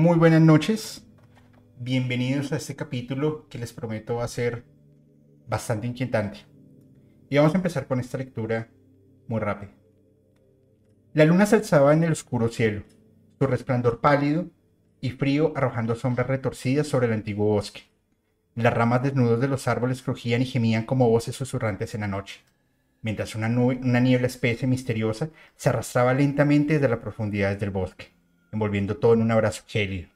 Muy 0.00 0.16
buenas 0.16 0.40
noches. 0.40 1.04
Bienvenidos 1.78 2.52
a 2.52 2.56
este 2.56 2.74
capítulo 2.74 3.46
que 3.50 3.58
les 3.58 3.74
prometo 3.74 4.14
va 4.14 4.24
a 4.24 4.28
ser 4.28 4.64
bastante 5.46 5.86
inquietante. 5.86 6.38
Y 7.28 7.36
vamos 7.36 7.52
a 7.52 7.58
empezar 7.58 7.86
con 7.86 8.00
esta 8.00 8.16
lectura 8.16 8.70
muy 9.28 9.40
rápida. 9.40 9.72
La 11.12 11.26
luna 11.26 11.44
se 11.44 11.56
alzaba 11.56 11.92
en 11.92 12.02
el 12.02 12.12
oscuro 12.12 12.48
cielo, 12.48 12.84
su 13.38 13.46
resplandor 13.46 14.00
pálido 14.00 14.46
y 15.02 15.10
frío 15.10 15.52
arrojando 15.54 15.94
sombras 15.94 16.28
retorcidas 16.28 16.86
sobre 16.86 17.08
el 17.08 17.12
antiguo 17.12 17.48
bosque. 17.48 17.82
Las 18.54 18.72
ramas 18.72 19.02
desnudos 19.02 19.38
de 19.38 19.48
los 19.48 19.68
árboles 19.68 20.00
crujían 20.00 20.40
y 20.40 20.46
gemían 20.46 20.86
como 20.86 21.10
voces 21.10 21.36
susurrantes 21.36 21.94
en 21.94 22.00
la 22.00 22.08
noche, 22.08 22.40
mientras 23.02 23.34
una, 23.34 23.48
una 23.48 24.00
niebla 24.00 24.28
espesa 24.28 24.64
y 24.64 24.68
misteriosa 24.70 25.28
se 25.56 25.68
arrastraba 25.68 26.14
lentamente 26.14 26.72
desde 26.72 26.88
las 26.88 27.00
profundidades 27.00 27.60
del 27.60 27.68
bosque 27.68 28.18
envolviendo 28.52 28.96
todo 28.96 29.14
en 29.14 29.22
un 29.22 29.30
abrazo 29.30 29.62
gélido. 29.66 30.08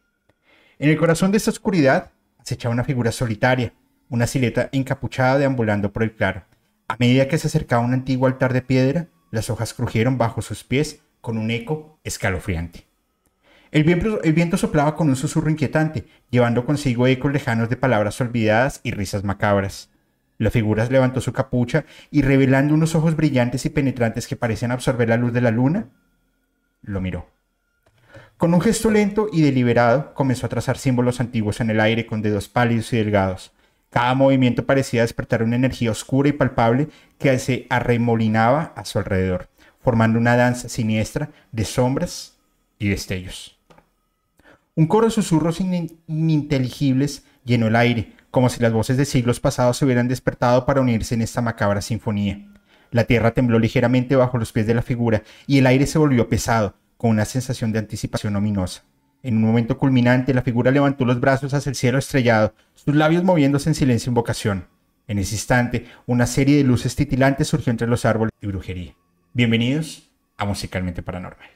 En 0.78 0.91
el 0.91 0.97
corazón 0.97 1.31
de 1.31 1.39
esta 1.39 1.50
oscuridad 1.50 2.12
se 2.43 2.55
echaba 2.55 2.72
una 2.72 2.84
figura 2.84 3.12
solitaria, 3.12 3.72
una 4.09 4.27
silueta 4.27 4.69
encapuchada 4.72 5.39
deambulando 5.39 5.93
por 5.93 6.03
el 6.03 6.12
claro. 6.12 6.44
A 6.89 6.97
medida 6.99 7.28
que 7.28 7.39
se 7.39 7.47
acercaba 7.47 7.83
a 7.83 7.87
un 7.87 7.94
antiguo 7.94 8.27
altar 8.27 8.53
de 8.53 8.62
piedra, 8.62 9.09
las 9.31 9.50
hojas 9.50 9.75
crujieron 9.75 10.19
bajo 10.19 10.43
sus 10.43 10.65
pies 10.65 11.00
con 11.21 11.39
un 11.39 11.50
eco 11.50 11.99
escalofriante. 12.05 12.87
El 13.73 13.83
viento, 13.83 14.23
el 14.23 14.33
viento, 14.34 14.56
soplaba 14.56 14.94
con 14.94 15.09
un 15.09 15.17
susurro 15.17 15.50
inquietante, 15.50 16.06
llevando 16.31 16.65
consigo 16.65 17.09
ecos 17.09 17.33
lejanos 17.33 17.69
de 17.69 17.77
palabras 17.77 18.21
olvidadas 18.21 18.81
y 18.84 18.93
risas 18.93 19.25
macabras. 19.25 19.91
La 20.39 20.50
figura 20.50 20.87
levantó 20.87 21.21
su 21.21 21.33
capucha 21.33 21.84
y 22.11 22.23
revelando 22.23 22.75
unos 22.75 22.94
ojos 22.94 23.17
brillantes 23.17 23.67
y 23.67 23.71
penetrantes 23.71 24.28
que 24.28 24.37
parecían 24.37 24.71
absorber 24.71 25.09
la 25.09 25.17
luz 25.17 25.33
de 25.33 25.41
la 25.41 25.50
luna, 25.50 25.89
lo 26.83 27.00
miró. 27.00 27.34
Con 28.44 28.53
un 28.53 28.60
gesto 28.60 28.91
lento 28.91 29.28
y 29.32 29.41
deliberado 29.41 30.12
comenzó 30.12 30.44
a 30.44 30.50
trazar 30.50 30.77
símbolos 30.77 31.19
antiguos 31.19 31.60
en 31.60 31.71
el 31.71 31.81
aire 31.81 32.05
con 32.05 32.21
dedos 32.21 32.47
pálidos 32.47 32.93
y 32.93 32.99
delgados. 32.99 33.53
Cada 33.88 34.15
movimiento 34.15 34.66
parecía 34.66 35.00
despertar 35.00 35.43
una 35.43 35.56
energía 35.56 35.91
oscura 35.91 36.28
y 36.28 36.32
palpable 36.32 36.88
que 37.19 37.38
se 37.38 37.66
arremolinaba 37.71 38.75
a 38.77 38.84
su 38.84 38.99
alrededor, 38.99 39.49
formando 39.81 40.19
una 40.19 40.37
danza 40.37 40.69
siniestra 40.69 41.31
de 41.53 41.65
sombras 41.65 42.37
y 42.78 42.91
destellos. 42.91 43.59
Un 44.75 44.88
coro 44.88 45.06
de 45.06 45.12
susurros 45.12 45.62
ininteligibles 46.06 47.25
llenó 47.47 47.69
el 47.69 47.76
aire, 47.76 48.12
como 48.31 48.50
si 48.50 48.61
las 48.61 48.75
voces 48.75 48.99
de 48.99 49.06
siglos 49.06 49.41
pasados 49.41 49.78
se 49.78 49.87
hubieran 49.87 50.06
despertado 50.06 50.66
para 50.66 50.82
unirse 50.82 51.15
en 51.15 51.22
esta 51.22 51.41
macabra 51.41 51.81
sinfonía. 51.81 52.47
La 52.91 53.05
tierra 53.05 53.31
tembló 53.31 53.59
ligeramente 53.59 54.16
bajo 54.16 54.37
los 54.37 54.53
pies 54.53 54.66
de 54.66 54.75
la 54.75 54.82
figura 54.82 55.22
y 55.47 55.56
el 55.56 55.66
aire 55.66 55.87
se 55.87 55.99
volvió 55.99 56.28
pesado, 56.28 56.75
con 57.04 57.10
una 57.10 57.26
sensación 57.26 57.70
de 57.70 57.81
anticipación 57.81 58.34
ominosa. 58.34 58.82
En 59.22 59.37
un 59.37 59.42
momento 59.42 59.76
culminante, 59.76 60.32
la 60.32 60.41
figura 60.41 60.70
levantó 60.70 61.04
los 61.04 61.20
brazos 61.20 61.53
hacia 61.53 61.69
el 61.69 61.76
cielo 61.76 61.98
estrellado, 61.98 62.54
sus 62.72 62.94
labios 62.94 63.22
moviéndose 63.25 63.69
en 63.69 63.75
silencio 63.75 64.09
invocación. 64.09 64.69
En 65.06 65.19
ese 65.19 65.34
instante, 65.34 65.87
una 66.06 66.26
serie 66.26 66.56
de 66.56 66.64
luces 66.64 66.97
titilantes 66.97 67.48
surgió 67.48 67.72
entre 67.72 67.88
los 67.88 68.06
árboles 68.06 68.32
y 68.41 68.47
brujería. 68.47 68.94
Bienvenidos 69.34 70.09
a 70.38 70.47
Musicalmente 70.47 71.03
Paranormal. 71.03 71.50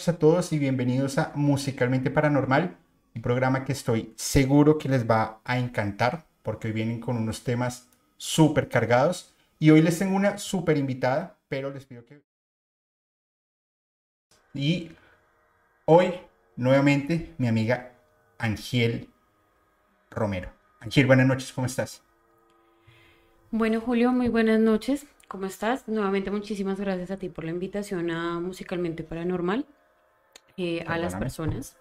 Noches 0.00 0.14
a 0.14 0.18
todos 0.18 0.50
y 0.54 0.58
bienvenidos 0.58 1.18
a 1.18 1.30
Musicalmente 1.34 2.10
Paranormal, 2.10 2.74
un 3.14 3.20
programa 3.20 3.66
que 3.66 3.72
estoy 3.72 4.14
seguro 4.16 4.78
que 4.78 4.88
les 4.88 5.06
va 5.06 5.42
a 5.44 5.58
encantar 5.58 6.24
porque 6.42 6.68
hoy 6.68 6.72
vienen 6.72 7.00
con 7.00 7.18
unos 7.18 7.44
temas 7.44 7.86
súper 8.16 8.70
cargados 8.70 9.34
y 9.58 9.68
hoy 9.68 9.82
les 9.82 9.98
tengo 9.98 10.16
una 10.16 10.38
súper 10.38 10.78
invitada, 10.78 11.36
pero 11.50 11.70
les 11.70 11.84
pido 11.84 12.06
que... 12.06 12.22
Y 14.54 14.92
hoy, 15.84 16.14
nuevamente, 16.56 17.34
mi 17.36 17.46
amiga 17.46 17.92
Angiel 18.38 19.10
Romero. 20.10 20.50
Angiel, 20.80 21.08
buenas 21.08 21.26
noches, 21.26 21.52
¿cómo 21.52 21.66
estás? 21.66 22.02
Bueno, 23.50 23.82
Julio, 23.82 24.12
muy 24.12 24.30
buenas 24.30 24.60
noches. 24.60 25.06
¿Cómo 25.28 25.44
estás? 25.44 25.86
Nuevamente 25.88 26.30
muchísimas 26.30 26.80
gracias 26.80 27.10
a 27.10 27.18
ti 27.18 27.28
por 27.28 27.44
la 27.44 27.50
invitación 27.50 28.10
a 28.10 28.40
Musicalmente 28.40 29.04
Paranormal. 29.04 29.66
Eh, 30.62 30.84
a 30.86 30.98
las 30.98 31.14
personas. 31.14 31.78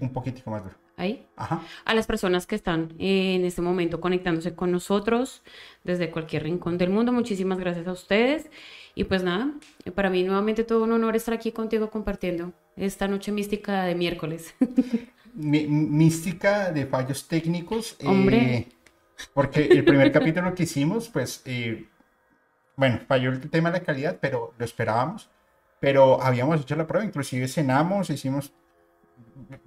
un 0.00 0.12
poquitico 0.12 0.50
más 0.50 0.62
duro. 0.62 0.76
Ahí. 0.96 1.26
Ajá. 1.34 1.62
A 1.84 1.94
las 1.94 2.06
personas 2.06 2.46
que 2.46 2.54
están 2.54 2.94
en 3.00 3.44
este 3.44 3.60
momento 3.60 4.00
conectándose 4.00 4.54
con 4.54 4.70
nosotros 4.70 5.42
desde 5.82 6.12
cualquier 6.12 6.44
rincón 6.44 6.78
del 6.78 6.90
mundo. 6.90 7.10
Muchísimas 7.10 7.58
gracias 7.58 7.88
a 7.88 7.92
ustedes. 7.92 8.48
Y 8.94 9.02
pues 9.04 9.24
nada, 9.24 9.52
para 9.96 10.10
mí 10.10 10.22
nuevamente 10.22 10.62
todo 10.62 10.84
un 10.84 10.92
honor 10.92 11.16
estar 11.16 11.34
aquí 11.34 11.50
contigo 11.50 11.90
compartiendo 11.90 12.52
esta 12.76 13.08
noche 13.08 13.32
mística 13.32 13.82
de 13.82 13.96
miércoles. 13.96 14.54
mística 15.34 16.70
de 16.70 16.86
fallos 16.86 17.26
técnicos. 17.26 17.96
Hombre. 18.04 18.36
Eh, 18.36 18.68
porque 19.32 19.64
el 19.64 19.84
primer 19.84 20.12
capítulo 20.12 20.54
que 20.54 20.62
hicimos, 20.62 21.08
pues 21.08 21.42
eh, 21.46 21.88
bueno, 22.76 23.00
falló 23.08 23.30
el 23.30 23.50
tema 23.50 23.72
de 23.72 23.80
la 23.80 23.84
calidad, 23.84 24.18
pero 24.20 24.54
lo 24.56 24.64
esperábamos. 24.64 25.28
Pero 25.84 26.22
habíamos 26.22 26.62
hecho 26.62 26.76
la 26.76 26.86
prueba, 26.86 27.04
inclusive 27.04 27.46
cenamos, 27.46 28.08
hicimos, 28.08 28.54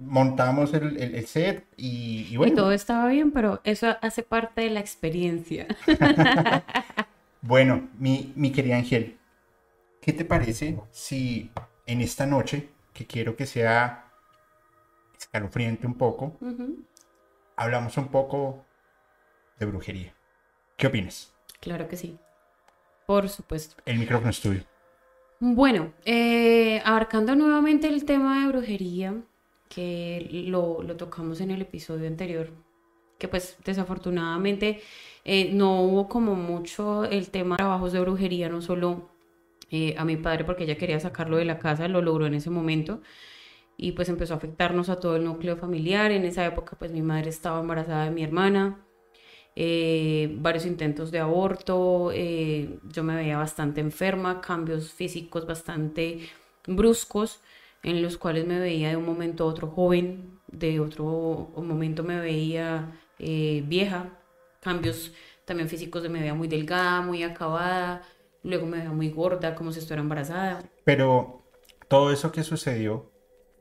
montamos 0.00 0.74
el, 0.74 1.24
set 1.28 1.64
y, 1.76 2.36
bueno. 2.36 2.54
Y 2.54 2.56
todo 2.56 2.72
estaba 2.72 3.06
bien, 3.06 3.30
pero 3.30 3.60
eso 3.62 3.96
hace 4.02 4.24
parte 4.24 4.62
de 4.62 4.70
la 4.70 4.80
experiencia. 4.80 5.68
Bueno, 7.40 7.88
mi, 8.00 8.32
mi 8.34 8.50
querida 8.50 8.76
Ángel, 8.76 9.16
¿qué 10.02 10.12
te 10.12 10.24
parece 10.24 10.80
si 10.90 11.52
en 11.86 12.00
esta 12.00 12.26
noche, 12.26 12.68
que 12.92 13.06
quiero 13.06 13.36
que 13.36 13.46
sea 13.46 14.10
escalofriante 15.16 15.86
un 15.86 15.94
poco, 15.94 16.36
hablamos 17.54 17.96
un 17.96 18.08
poco 18.08 18.66
de 19.56 19.66
brujería? 19.66 20.12
¿Qué 20.76 20.88
opinas? 20.88 21.32
Claro 21.60 21.86
que 21.86 21.96
sí. 21.96 22.18
Por 23.06 23.28
supuesto. 23.28 23.76
El 23.86 23.98
micrófono 24.00 24.30
es 24.30 24.40
tuyo. 24.40 24.64
Bueno, 25.40 25.92
eh, 26.04 26.82
abarcando 26.84 27.36
nuevamente 27.36 27.86
el 27.86 28.04
tema 28.04 28.40
de 28.42 28.48
brujería, 28.48 29.14
que 29.68 30.28
lo, 30.48 30.82
tocamos 30.96 31.40
en 31.40 31.52
el 31.52 31.62
episodio 31.62 32.08
anterior, 32.08 32.50
que 33.18 33.28
pues 33.28 33.56
desafortunadamente 33.64 34.80
eh, 35.24 35.52
no 35.52 35.82
hubo 35.82 36.08
como 36.08 36.34
mucho 36.34 37.04
el 37.04 37.30
tema 37.30 37.54
de 37.54 37.58
trabajos 37.58 37.92
de 37.92 38.00
brujería, 38.00 38.48
no 38.48 38.60
solo 38.60 39.10
eh, 39.70 39.94
a 39.96 40.04
mi 40.04 40.16
padre 40.16 40.44
porque 40.44 40.64
ella 40.64 40.76
quería 40.76 40.98
sacarlo 40.98 41.36
de 41.36 41.44
la 41.44 41.60
casa, 41.60 41.86
lo 41.86 42.02
logró 42.02 42.26
en 42.26 42.34
ese 42.34 42.50
momento 42.50 43.00
y 43.76 43.92
pues 43.92 44.08
empezó 44.08 44.34
a 44.34 44.38
afectarnos 44.38 44.88
a 44.88 44.98
todo 44.98 45.16
el 45.16 45.24
núcleo 45.24 45.56
familiar. 45.56 46.10
En 46.10 46.24
esa 46.24 46.44
época 46.46 46.76
pues 46.78 46.92
mi 46.92 47.02
madre 47.02 47.30
estaba 47.30 47.60
embarazada 47.60 48.06
de 48.06 48.10
mi 48.10 48.24
hermana, 48.24 48.87
eh, 49.56 50.34
varios 50.40 50.66
intentos 50.66 51.10
de 51.10 51.18
aborto, 51.20 52.10
eh, 52.12 52.78
yo 52.84 53.02
me 53.04 53.16
veía 53.16 53.38
bastante 53.38 53.80
enferma, 53.80 54.40
cambios 54.40 54.92
físicos 54.92 55.46
bastante 55.46 56.28
bruscos 56.66 57.40
en 57.82 58.02
los 58.02 58.18
cuales 58.18 58.46
me 58.46 58.58
veía 58.58 58.90
de 58.90 58.96
un 58.96 59.06
momento 59.06 59.44
a 59.44 59.46
otro 59.48 59.68
joven, 59.68 60.40
de 60.48 60.80
otro 60.80 61.04
momento 61.56 62.02
me 62.04 62.20
veía 62.20 62.92
eh, 63.18 63.62
vieja, 63.66 64.18
cambios 64.60 65.12
también 65.44 65.68
físicos 65.68 66.02
de 66.02 66.08
me 66.08 66.20
veía 66.20 66.34
muy 66.34 66.48
delgada, 66.48 67.00
muy 67.00 67.22
acabada, 67.22 68.02
luego 68.42 68.66
me 68.66 68.78
veía 68.78 68.90
muy 68.92 69.10
gorda, 69.10 69.54
como 69.54 69.72
si 69.72 69.78
estuviera 69.80 70.02
embarazada. 70.02 70.62
Pero 70.84 71.46
todo 71.88 72.12
eso 72.12 72.32
que 72.32 72.42
sucedió 72.42 73.12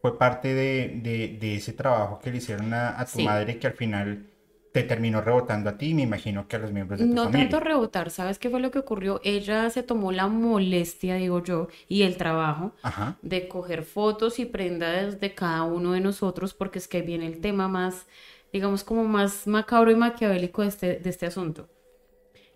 fue 0.02 0.18
parte 0.18 0.54
de, 0.54 1.00
de- 1.04 1.38
de 1.40 1.56
ese 1.56 1.74
trabajo 1.74 2.20
que 2.20 2.32
le 2.32 2.38
hicieron 2.38 2.74
a, 2.74 3.00
a 3.00 3.12
tu 3.12 3.20
Sí. 3.20 3.20
madre 3.20 3.60
que 3.60 3.68
al 3.68 3.74
final 3.74 4.32
te 4.72 4.84
terminó 4.84 5.22
rebotando 5.22 5.70
a 5.70 5.78
ti 5.78 5.94
me 5.94 6.04
imagino 6.04 6.48
que 6.48 6.56
a 6.58 6.60
los 6.60 6.72
miembros 6.72 7.00
de 7.00 7.08
tu 7.08 7.18
No 7.18 7.24
familia. 7.24 7.50
tanto 7.50 7.60
rebotar, 7.60 8.10
¿sabes 8.12 8.40
qué 8.40 8.50
fue 8.50 8.60
lo 8.60 8.72
que 8.72 8.80
ocurrió? 8.80 9.22
Ella 9.24 9.70
se 9.70 9.84
tomó 9.84 10.12
la 10.12 10.28
molestia, 10.28 11.16
digo 11.16 11.44
yo, 11.44 11.68
y 11.88 12.04
el 12.04 12.18
trabajo 12.18 12.74
Ajá. 12.82 13.18
de 13.22 13.48
coger 13.48 13.84
fotos 13.84 14.40
y 14.40 14.46
prendas 14.46 15.20
de 15.20 15.34
cada 15.36 15.64
uno 15.64 15.94
de 15.94 16.00
nosotros, 16.02 16.54
porque 16.54 16.80
es 16.80 16.88
que 16.88 17.02
viene 17.04 17.28
el 17.28 17.40
tema 17.40 17.68
más, 17.68 18.08
digamos, 18.52 18.84
como 18.84 19.04
más 19.06 19.48
macabro 19.48 19.92
y 19.92 19.96
maquiavélico 19.96 20.62
de 20.64 20.68
este, 20.70 20.96
de 21.00 21.10
este 21.10 21.26
asunto. 21.28 21.70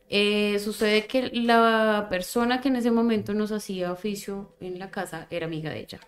Eh, 0.10 0.60
sucede 0.60 1.08
que 1.08 1.30
la 1.34 2.08
persona 2.10 2.62
que 2.62 2.70
en 2.70 2.76
ese 2.78 2.92
momento 2.92 3.34
nos 3.34 3.52
hacía 3.52 3.92
oficio 3.94 4.56
en 4.60 4.80
la 4.80 4.92
casa 4.92 5.28
era 5.30 5.46
amiga 5.48 5.72
de 5.72 5.80
ella. 5.82 6.00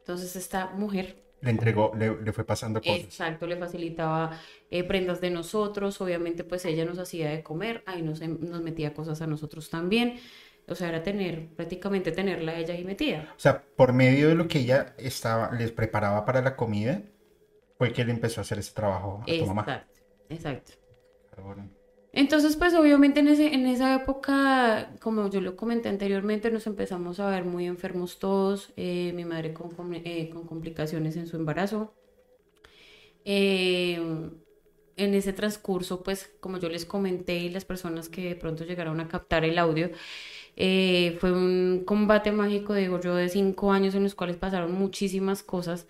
Entonces 0.00 0.36
esta 0.36 0.68
mujer 0.74 1.25
Le 1.40 1.50
entregó, 1.50 1.92
le, 1.96 2.20
le 2.22 2.32
fue 2.32 2.44
pasando 2.44 2.84
cosas. 2.84 3.08
Exacto, 3.08 3.46
le 3.48 3.56
facilitaba 3.56 4.38
eh, 4.70 4.84
prendas 4.84 5.20
de 5.20 5.30
nosotros, 5.30 6.00
obviamente 6.00 6.44
pues 6.44 6.64
ella 6.66 6.84
nos 6.84 6.98
hacía 6.98 7.30
de 7.30 7.42
comer, 7.42 7.82
ahí 7.86 8.02
nos, 8.02 8.20
em- 8.20 8.38
nos 8.40 8.62
metía 8.62 8.94
cosas 8.94 9.20
a 9.22 9.26
nosotros 9.26 9.70
también, 9.70 10.20
o 10.68 10.74
sea, 10.76 10.88
era 10.90 11.02
tener, 11.02 11.48
prácticamente 11.56 12.12
tenerla 12.12 12.56
ella 12.58 12.74
ahí 12.74 12.84
metida. 12.84 13.34
O 13.36 13.40
sea, 13.40 13.64
por 13.76 13.92
medio 13.92 14.28
de 14.28 14.34
lo 14.34 14.48
que 14.48 14.58
ella 14.60 14.94
estaba, 14.98 15.52
les 15.52 15.72
preparaba 15.72 16.24
para 16.24 16.42
la 16.42 16.56
comida, 16.56 17.02
fue 17.78 17.92
que 17.92 18.04
le 18.04 18.12
empezó 18.12 18.40
a 18.40 18.44
hacer 18.44 18.58
ese 18.60 18.74
trabajo 18.74 19.26
a 19.30 19.36
tu 19.36 19.46
mamá. 19.46 19.66
Exacto, 19.66 20.00
exacto. 20.28 20.72
Entonces 22.16 22.56
pues 22.56 22.72
obviamente 22.74 23.20
en 23.20 23.28
ese, 23.28 23.52
en 23.54 23.66
esa 23.66 23.94
época, 23.94 24.90
como 25.00 25.28
yo 25.28 25.40
lo 25.42 25.54
comenté 25.54 25.90
anteriormente, 25.90 26.50
nos 26.50 26.66
empezamos 26.66 27.20
a 27.20 27.28
ver 27.28 27.44
muy 27.44 27.66
enfermos 27.66 28.18
todos, 28.18 28.72
eh, 28.76 29.12
mi 29.14 29.24
madre 29.26 29.52
con, 29.52 29.70
eh, 29.94 30.30
con 30.32 30.46
complicaciones 30.46 31.16
en 31.16 31.26
su 31.26 31.36
embarazo. 31.36 31.92
Eh, 33.24 33.98
en 34.96 35.14
ese 35.14 35.32
transcurso, 35.34 36.02
pues 36.02 36.32
como 36.40 36.58
yo 36.58 36.68
les 36.70 36.86
comenté 36.86 37.36
y 37.36 37.50
las 37.50 37.64
personas 37.66 38.08
que 38.08 38.30
de 38.30 38.36
pronto 38.36 38.64
llegaron 38.64 38.98
a 39.00 39.08
captar 39.08 39.44
el 39.44 39.58
audio, 39.58 39.90
eh, 40.56 41.16
fue 41.20 41.32
un 41.32 41.82
combate 41.86 42.32
mágico, 42.32 42.72
digo 42.74 42.98
yo, 43.00 43.14
de 43.14 43.28
cinco 43.28 43.72
años 43.72 43.94
en 43.94 44.04
los 44.04 44.14
cuales 44.14 44.36
pasaron 44.36 44.72
muchísimas 44.72 45.42
cosas. 45.42 45.86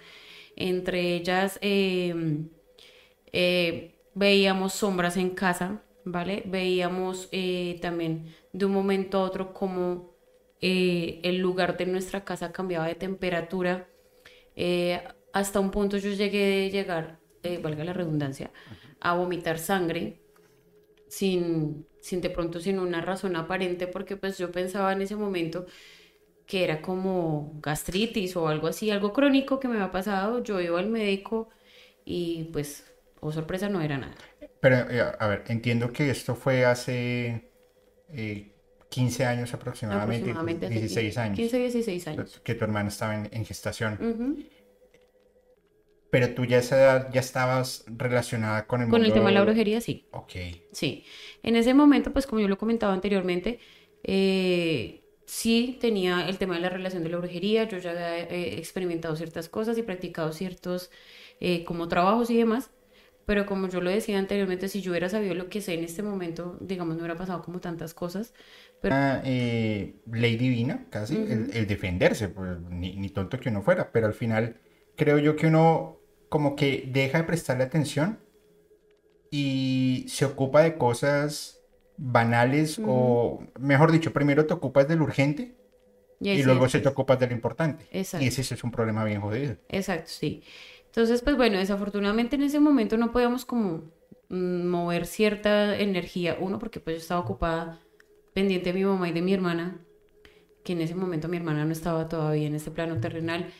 Entre 0.57 1.15
ellas, 1.17 1.59
eh, 1.63 2.47
veíamos 4.15 4.73
sombras 4.73 5.17
en 5.17 5.31
casa, 5.31 5.83
¿vale? 6.07 6.45
Veíamos 6.47 7.29
eh, 7.33 7.79
también 7.83 8.35
de 8.53 8.65
un 8.67 8.73
momento 8.73 9.19
a 9.19 9.25
otro 9.25 9.53
cómo 9.53 10.15
eh, 10.61 11.21
el 11.25 11.39
lugar 11.39 11.77
de 11.77 11.87
nuestra 11.87 12.25
casa 12.25 12.53
cambiaba 12.53 12.87
de 12.87 12.95
temperatura. 12.95 13.89
Eh, 14.57 15.03
hasta 15.33 15.61
un 15.61 15.71
punto 15.71 15.99
yo 15.99 16.11
llegué 16.13 16.67
a 16.67 16.71
llegar, 16.71 17.21
eh, 17.43 17.59
valga 17.63 17.85
la 17.85 17.93
redundancia, 17.93 18.53
a 19.01 19.15
vomitar 19.15 19.59
sangre 19.59 20.23
sin, 21.09 21.87
sin 22.01 22.21
de 22.21 22.31
pronto 22.31 22.61
sin 22.61 22.79
una 22.79 23.01
razón 23.03 23.37
aparente, 23.37 23.87
porque 23.87 24.17
pues 24.17 24.39
yo 24.39 24.53
pensaba 24.53 24.93
en 24.93 25.03
ese 25.03 25.17
momento 25.17 25.67
que 26.47 26.65
era 26.65 26.83
como 26.83 27.59
gastritis 27.63 28.37
o 28.37 28.49
algo 28.49 28.69
así, 28.69 28.91
algo 28.91 29.13
crónico 29.13 29.61
que 29.61 29.69
me 29.69 29.77
había 29.77 29.91
pasado. 29.93 30.43
Yo 30.43 30.61
iba 30.61 30.79
al 30.79 30.89
médico 30.89 31.49
y 32.05 32.45
pues, 32.53 32.93
oh 33.21 33.33
sorpresa, 33.33 33.69
no 33.69 33.81
era 33.83 33.99
nada. 33.99 34.17
Pero, 34.61 34.91
eh, 34.91 35.13
a 35.19 35.27
ver, 35.27 35.45
entiendo 35.49 35.93
que 35.93 36.11
esto 36.11 36.35
fue 36.35 36.65
hace 36.65 37.51
eh, 38.09 38.53
15 38.89 39.25
años 39.25 39.53
aproximadamente, 39.55 40.31
Aproximadamente 40.31 40.67
hace 40.67 40.75
16 40.81 41.19
años, 41.19 41.37
15, 41.37 41.59
16 41.59 42.09
años. 42.09 42.41
que 42.43 42.55
tu 42.55 42.65
hermana 42.65 42.89
estaba 42.89 43.15
en, 43.15 43.29
en 43.33 43.45
gestación. 43.45 43.99
Pero 46.11 46.35
tú 46.35 46.45
ya 46.45 46.59
a 46.59 46.61
esa 46.61 46.77
edad 46.77 47.11
ya 47.13 47.21
estabas 47.21 47.85
relacionada 47.89 48.67
con 48.67 48.81
el 48.81 48.89
Con 48.89 49.05
el 49.05 49.13
tema 49.13 49.29
de 49.29 49.35
la 49.35 49.43
brujería, 49.43 49.81
sí. 49.81 50.07
Ok. 50.13 50.33
Sí, 50.73 51.05
en 51.43 51.57
ese 51.57 51.75
momento, 51.75 52.13
pues 52.13 52.27
como 52.27 52.41
yo 52.41 52.49
lo 52.49 52.59
comentaba 52.59 52.95
anteriormente, 52.95 53.59
eh, 54.05 55.03
sí 55.27 55.77
tenía 55.81 56.29
el 56.29 56.39
tema 56.39 56.55
de 56.55 56.61
la 56.61 56.71
relación 56.71 57.03
de 57.03 57.11
la 57.11 57.19
brujería, 57.19 57.65
yo 57.65 57.79
ya 57.79 57.91
había 57.91 58.19
eh, 58.21 58.57
experimentado 58.59 59.17
ciertas 59.17 59.49
cosas 59.49 59.77
y 59.79 59.83
practicado 59.83 60.33
ciertos 60.33 60.91
eh, 61.41 61.65
como 61.65 61.89
trabajos 61.89 62.31
y 62.31 62.37
demás, 62.37 62.71
pero 63.27 63.47
como 63.47 63.69
yo 63.69 63.81
lo 63.83 63.91
decía 63.91 64.19
anteriormente, 64.19 64.69
si 64.69 64.83
yo 64.83 64.93
hubiera 64.93 65.09
sabido 65.11 65.35
lo 65.35 65.49
que 65.51 65.61
sé 65.63 65.75
en 65.75 65.85
este 65.85 66.03
momento, 66.03 66.59
digamos, 66.61 66.97
no 66.97 67.03
hubiera 67.03 67.17
pasado 67.19 67.43
como 67.43 67.61
tantas 67.61 67.95
cosas, 67.95 68.35
pero 68.81 68.97
Una 68.97 69.21
eh, 69.25 69.97
ley 70.13 70.37
divina, 70.37 70.87
casi, 70.91 71.17
el, 71.17 71.51
el 71.53 71.67
defenderse, 71.67 72.29
pues, 72.29 72.61
ni, 72.71 72.97
ni 72.97 73.09
tonto 73.11 73.41
que 73.41 73.49
uno 73.49 73.63
fuera, 73.63 73.91
pero 73.91 74.07
al 74.07 74.15
final 74.15 74.61
creo 74.97 75.19
yo 75.19 75.35
que 75.35 75.49
uno 75.49 75.99
como 76.29 76.55
que 76.55 76.89
deja 76.93 77.19
de 77.19 77.25
prestarle 77.25 77.65
atención 77.65 78.21
y 79.31 80.07
se 80.09 80.25
ocupa 80.25 80.63
de 80.63 80.79
cosas 80.79 81.61
banales 81.97 82.81
o, 82.85 83.41
mejor 83.59 83.93
dicho, 83.93 84.13
primero 84.13 84.47
te 84.47 84.55
ocupas 84.55 84.89
de 84.89 84.97
lo 84.97 85.05
urgente 85.05 85.57
y 86.21 86.31
y 86.31 86.43
luego 86.43 86.69
se 86.69 86.81
te 86.81 86.89
ocupas 86.89 87.19
de 87.19 87.29
lo 87.29 87.35
importante. 87.35 87.87
Exacto. 87.91 88.25
Y 88.25 88.29
ese 88.29 88.45
sí 88.45 88.55
es 88.55 88.65
un 88.65 88.71
problema 88.71 89.05
bien 89.05 89.21
jodido. 89.21 89.57
Exacto, 89.69 90.11
sí. 90.11 90.43
Entonces, 90.97 91.21
pues 91.21 91.37
bueno, 91.37 91.59
desafortunadamente 91.59 92.37
en 92.37 92.43
ese 92.43 92.59
momento 92.59 92.97
no 92.97 93.13
podíamos 93.13 93.45
como 93.45 93.93
mm, 94.31 94.67
mover 94.67 95.05
cierta 95.05 95.79
energía. 95.79 96.39
Uno, 96.41 96.59
porque 96.59 96.81
pues 96.81 96.97
yo 96.97 97.01
estaba 97.03 97.21
ocupada 97.21 97.79
pendiente 98.33 98.73
de 98.73 98.79
mi 98.79 98.85
mamá 98.87 99.07
y 99.07 99.13
de 99.13 99.21
mi 99.21 99.35
hermana, 99.35 99.85
que 100.65 100.73
en 100.73 100.81
ese 100.81 100.95
momento 100.95 101.29
mi 101.29 101.37
hermana 101.37 101.67
no 101.67 101.73
estaba 101.73 102.09
todavía 102.09 102.47
en 102.47 102.55
este 102.55 102.71
plano 102.71 102.99
terrenal 102.99 103.53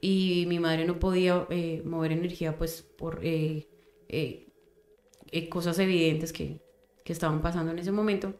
y 0.00 0.44
mi 0.46 0.60
madre 0.60 0.84
no 0.84 1.00
podía 1.00 1.48
eh, 1.50 1.82
mover 1.84 2.12
energía 2.12 2.56
pues 2.56 2.82
por 2.82 3.18
eh, 3.24 3.68
eh, 4.08 5.48
cosas 5.48 5.76
evidentes 5.80 6.32
que, 6.32 6.60
que 7.04 7.12
estaban 7.12 7.42
pasando 7.42 7.72
en 7.72 7.80
ese 7.80 7.90
momento. 7.90 8.34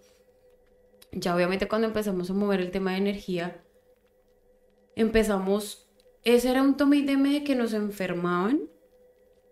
Ya 1.10 1.34
obviamente 1.34 1.66
cuando 1.66 1.88
empezamos 1.88 2.30
a 2.30 2.34
mover 2.34 2.60
el 2.60 2.70
tema 2.70 2.92
de 2.92 2.98
energía, 2.98 3.64
empezamos, 4.94 5.83
ese 6.24 6.50
era 6.50 6.62
un 6.62 6.76
tome 6.76 6.96
y 6.98 7.02
de 7.04 7.44
que 7.44 7.54
nos 7.54 7.74
enfermaban 7.74 8.62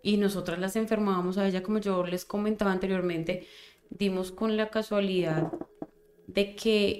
y 0.02 0.16
nosotras 0.16 0.58
las 0.58 0.74
enfermábamos 0.76 1.38
a 1.38 1.46
ella, 1.46 1.62
como 1.62 1.78
yo 1.78 2.04
les 2.04 2.24
comentaba 2.24 2.72
anteriormente, 2.72 3.46
dimos 3.90 4.32
con 4.32 4.56
la 4.56 4.70
casualidad 4.70 5.52
de 6.26 6.56
que 6.56 6.98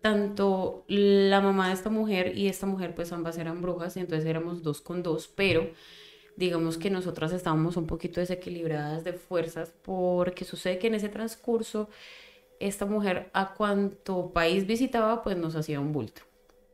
tanto 0.00 0.84
la 0.86 1.40
mamá 1.40 1.68
de 1.68 1.74
esta 1.74 1.90
mujer 1.90 2.36
y 2.38 2.48
esta 2.48 2.66
mujer, 2.66 2.94
pues 2.94 3.12
ambas 3.12 3.36
eran 3.36 3.60
brujas, 3.60 3.96
entonces 3.96 4.26
éramos 4.26 4.62
dos 4.62 4.80
con 4.80 5.02
dos, 5.02 5.28
pero 5.28 5.70
digamos 6.36 6.78
que 6.78 6.88
nosotras 6.88 7.32
estábamos 7.32 7.76
un 7.76 7.86
poquito 7.86 8.20
desequilibradas 8.20 9.02
de 9.02 9.12
fuerzas 9.12 9.72
porque 9.82 10.44
sucede 10.44 10.78
que 10.78 10.86
en 10.86 10.94
ese 10.94 11.08
transcurso 11.08 11.88
esta 12.60 12.86
mujer 12.86 13.28
a 13.34 13.54
cuanto 13.54 14.32
país 14.32 14.66
visitaba, 14.66 15.22
pues 15.22 15.36
nos 15.36 15.56
hacía 15.56 15.80
un 15.80 15.92
bulto. 15.92 16.27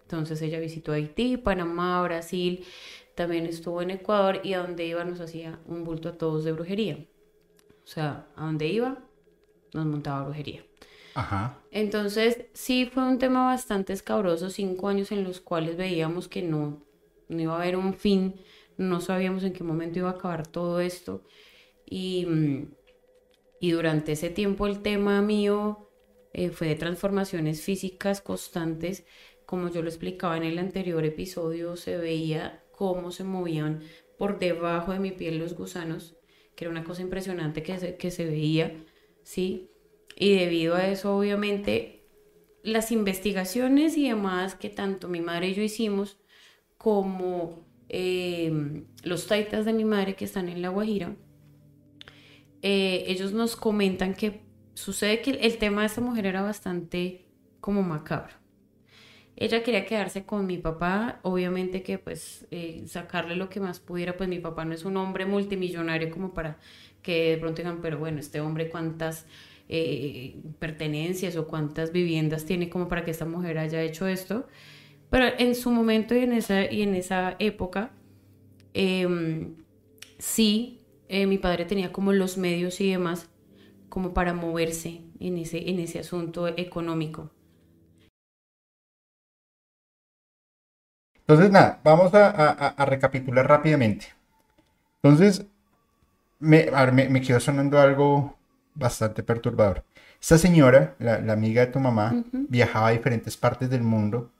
Entonces 0.04 0.40
ella 0.42 0.60
visitó 0.60 0.92
Haití, 0.92 1.36
Panamá, 1.36 2.02
Brasil, 2.02 2.64
también 3.14 3.46
estuvo 3.46 3.82
en 3.82 3.90
Ecuador 3.90 4.40
y 4.44 4.54
a 4.54 4.60
donde 4.60 4.86
iba 4.86 5.04
nos 5.04 5.20
hacía 5.20 5.58
un 5.66 5.84
bulto 5.84 6.10
a 6.10 6.18
todos 6.18 6.44
de 6.44 6.52
brujería. 6.52 7.06
O 7.84 7.86
sea, 7.86 8.26
a 8.36 8.46
donde 8.46 8.66
iba 8.68 8.98
nos 9.72 9.86
montaba 9.86 10.24
brujería. 10.24 10.64
Ajá. 11.14 11.58
Entonces, 11.70 12.46
sí 12.52 12.86
fue 12.92 13.04
un 13.04 13.18
tema 13.18 13.46
bastante 13.46 13.92
escabroso, 13.92 14.50
cinco 14.50 14.88
años 14.88 15.12
en 15.12 15.24
los 15.24 15.40
cuales 15.40 15.76
veíamos 15.76 16.28
que 16.28 16.42
no, 16.42 16.82
no 17.28 17.40
iba 17.40 17.54
a 17.54 17.62
haber 17.62 17.76
un 17.76 17.94
fin, 17.94 18.34
no 18.76 19.00
sabíamos 19.00 19.44
en 19.44 19.52
qué 19.52 19.64
momento 19.64 19.98
iba 19.98 20.10
a 20.10 20.12
acabar 20.12 20.46
todo 20.46 20.80
esto. 20.80 21.22
Y, 21.86 22.26
y 23.60 23.70
durante 23.70 24.12
ese 24.12 24.30
tiempo 24.30 24.66
el 24.66 24.80
tema 24.82 25.20
mío 25.22 25.88
eh, 26.32 26.50
fue 26.50 26.68
de 26.68 26.74
transformaciones 26.74 27.62
físicas 27.62 28.20
constantes. 28.20 29.04
Como 29.46 29.70
yo 29.70 29.82
lo 29.82 29.88
explicaba 29.88 30.36
en 30.36 30.44
el 30.44 30.58
anterior 30.58 31.04
episodio, 31.04 31.76
se 31.76 31.96
veía 31.96 32.64
cómo 32.72 33.10
se 33.10 33.24
movían 33.24 33.82
por 34.18 34.38
debajo 34.38 34.92
de 34.92 35.00
mi 35.00 35.12
piel 35.12 35.38
los 35.38 35.54
gusanos, 35.54 36.16
que 36.54 36.64
era 36.64 36.70
una 36.70 36.84
cosa 36.84 37.02
impresionante 37.02 37.62
que 37.62 37.78
se, 37.78 37.96
que 37.96 38.10
se 38.10 38.24
veía, 38.24 38.84
¿sí? 39.22 39.70
Y 40.16 40.36
debido 40.36 40.76
a 40.76 40.88
eso, 40.88 41.16
obviamente, 41.16 42.06
las 42.62 42.92
investigaciones 42.92 43.96
y 43.96 44.08
demás 44.08 44.54
que 44.54 44.70
tanto 44.70 45.08
mi 45.08 45.20
madre 45.20 45.48
y 45.48 45.54
yo 45.54 45.62
hicimos, 45.62 46.18
como 46.78 47.66
eh, 47.88 48.84
los 49.02 49.26
taitas 49.26 49.64
de 49.64 49.72
mi 49.72 49.84
madre 49.84 50.16
que 50.16 50.24
están 50.24 50.48
en 50.48 50.62
La 50.62 50.70
Guajira, 50.70 51.16
eh, 52.62 53.04
ellos 53.08 53.32
nos 53.32 53.56
comentan 53.56 54.14
que 54.14 54.42
sucede 54.74 55.20
que 55.20 55.32
el 55.32 55.58
tema 55.58 55.82
de 55.82 55.88
esta 55.88 56.00
mujer 56.00 56.26
era 56.26 56.42
bastante 56.42 57.28
como 57.60 57.82
macabro. 57.82 58.43
Ella 59.36 59.62
quería 59.62 59.84
quedarse 59.84 60.24
con 60.24 60.46
mi 60.46 60.58
papá, 60.58 61.18
obviamente 61.22 61.82
que 61.82 61.98
pues 61.98 62.46
eh, 62.50 62.84
sacarle 62.86 63.34
lo 63.34 63.48
que 63.48 63.58
más 63.60 63.80
pudiera, 63.80 64.16
pues 64.16 64.28
mi 64.28 64.38
papá 64.38 64.64
no 64.64 64.74
es 64.74 64.84
un 64.84 64.96
hombre 64.96 65.26
multimillonario 65.26 66.10
como 66.10 66.32
para 66.32 66.58
que 67.02 67.30
de 67.30 67.38
pronto 67.38 67.56
digan, 67.62 67.80
pero 67.82 67.98
bueno, 67.98 68.20
este 68.20 68.40
hombre 68.40 68.70
cuántas 68.70 69.26
eh, 69.68 70.36
pertenencias 70.58 71.36
o 71.36 71.46
cuántas 71.46 71.90
viviendas 71.90 72.44
tiene 72.44 72.68
como 72.68 72.86
para 72.88 73.04
que 73.04 73.10
esta 73.10 73.24
mujer 73.24 73.58
haya 73.58 73.82
hecho 73.82 74.06
esto. 74.06 74.46
Pero 75.10 75.26
en 75.38 75.54
su 75.54 75.70
momento 75.70 76.14
y 76.14 76.20
en 76.20 76.32
esa, 76.32 76.70
y 76.70 76.82
en 76.82 76.94
esa 76.94 77.36
época, 77.38 77.92
em, 78.72 79.56
sí, 80.18 80.80
eh, 81.08 81.26
mi 81.26 81.38
padre 81.38 81.64
tenía 81.64 81.92
como 81.92 82.12
los 82.12 82.38
medios 82.38 82.80
y 82.80 82.90
demás 82.90 83.28
como 83.88 84.14
para 84.14 84.34
moverse 84.34 85.02
en 85.20 85.38
ese, 85.38 85.70
en 85.70 85.78
ese 85.78 86.00
asunto 86.00 86.48
económico. 86.48 87.30
Entonces, 91.26 91.50
nada, 91.50 91.80
vamos 91.84 92.12
a, 92.14 92.28
a- 92.28 92.68
a 92.68 92.84
recapitular 92.84 93.46
rápidamente. 93.48 94.06
Entonces, 95.02 95.46
me, 96.38 96.68
a 96.72 96.84
ver, 96.84 96.92
me, 96.92 97.08
me 97.08 97.20
quedó 97.22 97.40
sonando 97.40 97.78
algo 97.80 98.36
bastante 98.74 99.22
perturbador. 99.22 99.84
Esta 100.20 100.38
señora, 100.38 100.94
la, 100.98 101.20
la 101.20 101.32
amiga 101.34 101.64
de 101.64 101.72
tu 101.72 101.80
mamá, 101.80 102.12
Ujú. 102.12 102.46
viajaba 102.48 102.88
a 102.88 102.92
diferentes 102.92 103.36
partes 103.36 103.70
del 103.70 103.82
mundo 103.82 104.30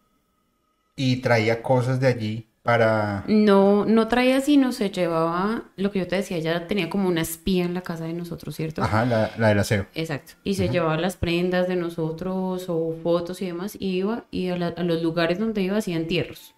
y 0.97 1.17
traía 1.17 1.63
cosas 1.63 2.01
de 2.01 2.07
allí 2.07 2.47
para... 2.63 3.25
No, 3.27 3.85
no 3.85 4.09
traía 4.09 4.41
sino 4.41 4.73
se 4.73 4.91
llevaba 4.91 5.65
lo 5.77 5.91
que 5.91 5.99
yo 6.01 6.07
te 6.09 6.17
decía, 6.17 6.37
ella 6.39 6.67
tenía 6.67 6.89
como 6.89 7.09
una 7.09 7.21
espía 7.21 7.65
en 7.65 7.75
la 7.75 7.83
casa 7.83 8.05
de 8.05 8.15
nosotros, 8.15 8.55
¿cierto? 8.57 8.83
Ajá, 8.83 9.05
la, 9.05 9.31
la 9.39 9.49
del 9.49 9.59
aseo. 9.59 9.87
Exacto. 9.95 10.35
Y 10.45 10.55
se 10.55 10.69
llevaba 10.69 10.97
las 10.97 11.17
prendas 11.17 11.69
de 11.69 11.77
nosotros 11.77 12.67
o 12.69 12.95
fotos 13.03 13.43
y 13.43 13.47
demás, 13.47 13.77
y 13.79 13.97
iba 13.99 14.25
y 14.31 14.49
a, 14.49 14.57
la- 14.57 14.69
a 14.69 14.83
los 14.83 15.03
lugares 15.03 15.39
donde 15.39 15.63
iba 15.63 15.77
hacía 15.77 15.97
entierros. 15.97 16.55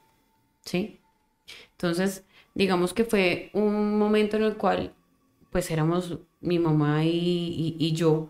¿Sí? 0.66 1.00
Entonces, 1.72 2.24
digamos 2.54 2.94
que 2.94 3.04
fue 3.04 3.50
un 3.54 3.98
momento 3.98 4.36
en 4.36 4.44
el 4.44 4.56
cual, 4.56 4.94
pues 5.50 5.70
éramos 5.70 6.18
mi 6.40 6.58
mamá 6.58 7.04
y, 7.04 7.08
y- 7.10 7.76
y 7.78 7.92
yo 7.92 8.28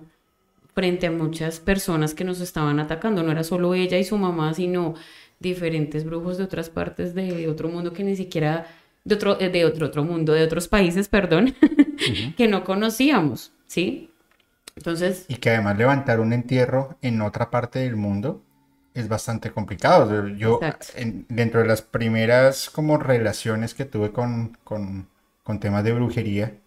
frente 0.75 1.07
a 1.07 1.11
muchas 1.13 1.61
personas 1.61 2.15
que 2.15 2.25
nos 2.25 2.41
estaban 2.41 2.81
atacando. 2.81 3.23
No 3.23 3.33
era 3.33 3.45
solo 3.45 3.75
ella 3.75 3.99
y 3.99 4.05
su 4.05 4.19
mamá, 4.19 4.55
sino 4.55 4.95
diferentes 5.41 6.05
brujos 6.05 6.39
de 6.39 6.45
otras 6.45 6.71
partes 6.71 7.15
de 7.15 7.49
otro 7.49 7.69
mundo 7.69 7.93
que 7.93 8.05
ni 8.05 8.17
siquiera, 8.17 8.67
de 9.05 9.15
otro, 9.17 9.41
eh, 9.41 9.51
de 9.51 9.65
otro, 9.65 9.87
otro 9.87 10.05
mundo, 10.05 10.33
de 10.33 10.43
otros 10.45 10.69
países, 10.69 11.09
perdón, 11.09 11.55
que 12.37 12.49
no 12.49 12.65
conocíamos, 12.65 13.53
¿sí? 13.67 14.11
Entonces, 14.77 15.27
Y 15.29 15.37
que 15.37 15.51
además 15.51 15.79
levantar 15.79 16.21
un 16.21 16.33
entierro 16.33 16.99
en 17.03 17.23
otra 17.23 17.51
parte 17.51 17.81
del 17.81 17.97
mundo 17.97 18.43
es 18.97 19.09
bastante 19.09 19.53
complicado. 19.53 20.29
Yo, 20.29 20.61
en- 20.95 21.27
dentro 21.29 21.61
de 21.63 21.69
las 21.69 21.83
primeras 21.83 22.71
como 22.71 22.99
relaciones 22.99 23.75
que 23.75 23.85
tuve 23.87 24.13
con, 24.13 24.59
con, 24.65 25.09
con 25.45 25.61
temas 25.61 25.85
de 25.85 25.93
brujería, 25.93 26.59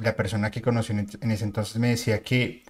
la 0.00 0.16
persona 0.16 0.50
que 0.52 0.62
conocí 0.62 0.92
en, 0.92 1.08
en 1.20 1.30
ese 1.32 1.44
entonces 1.44 1.78
me 1.78 1.90
decía 1.90 2.22
que 2.22 2.64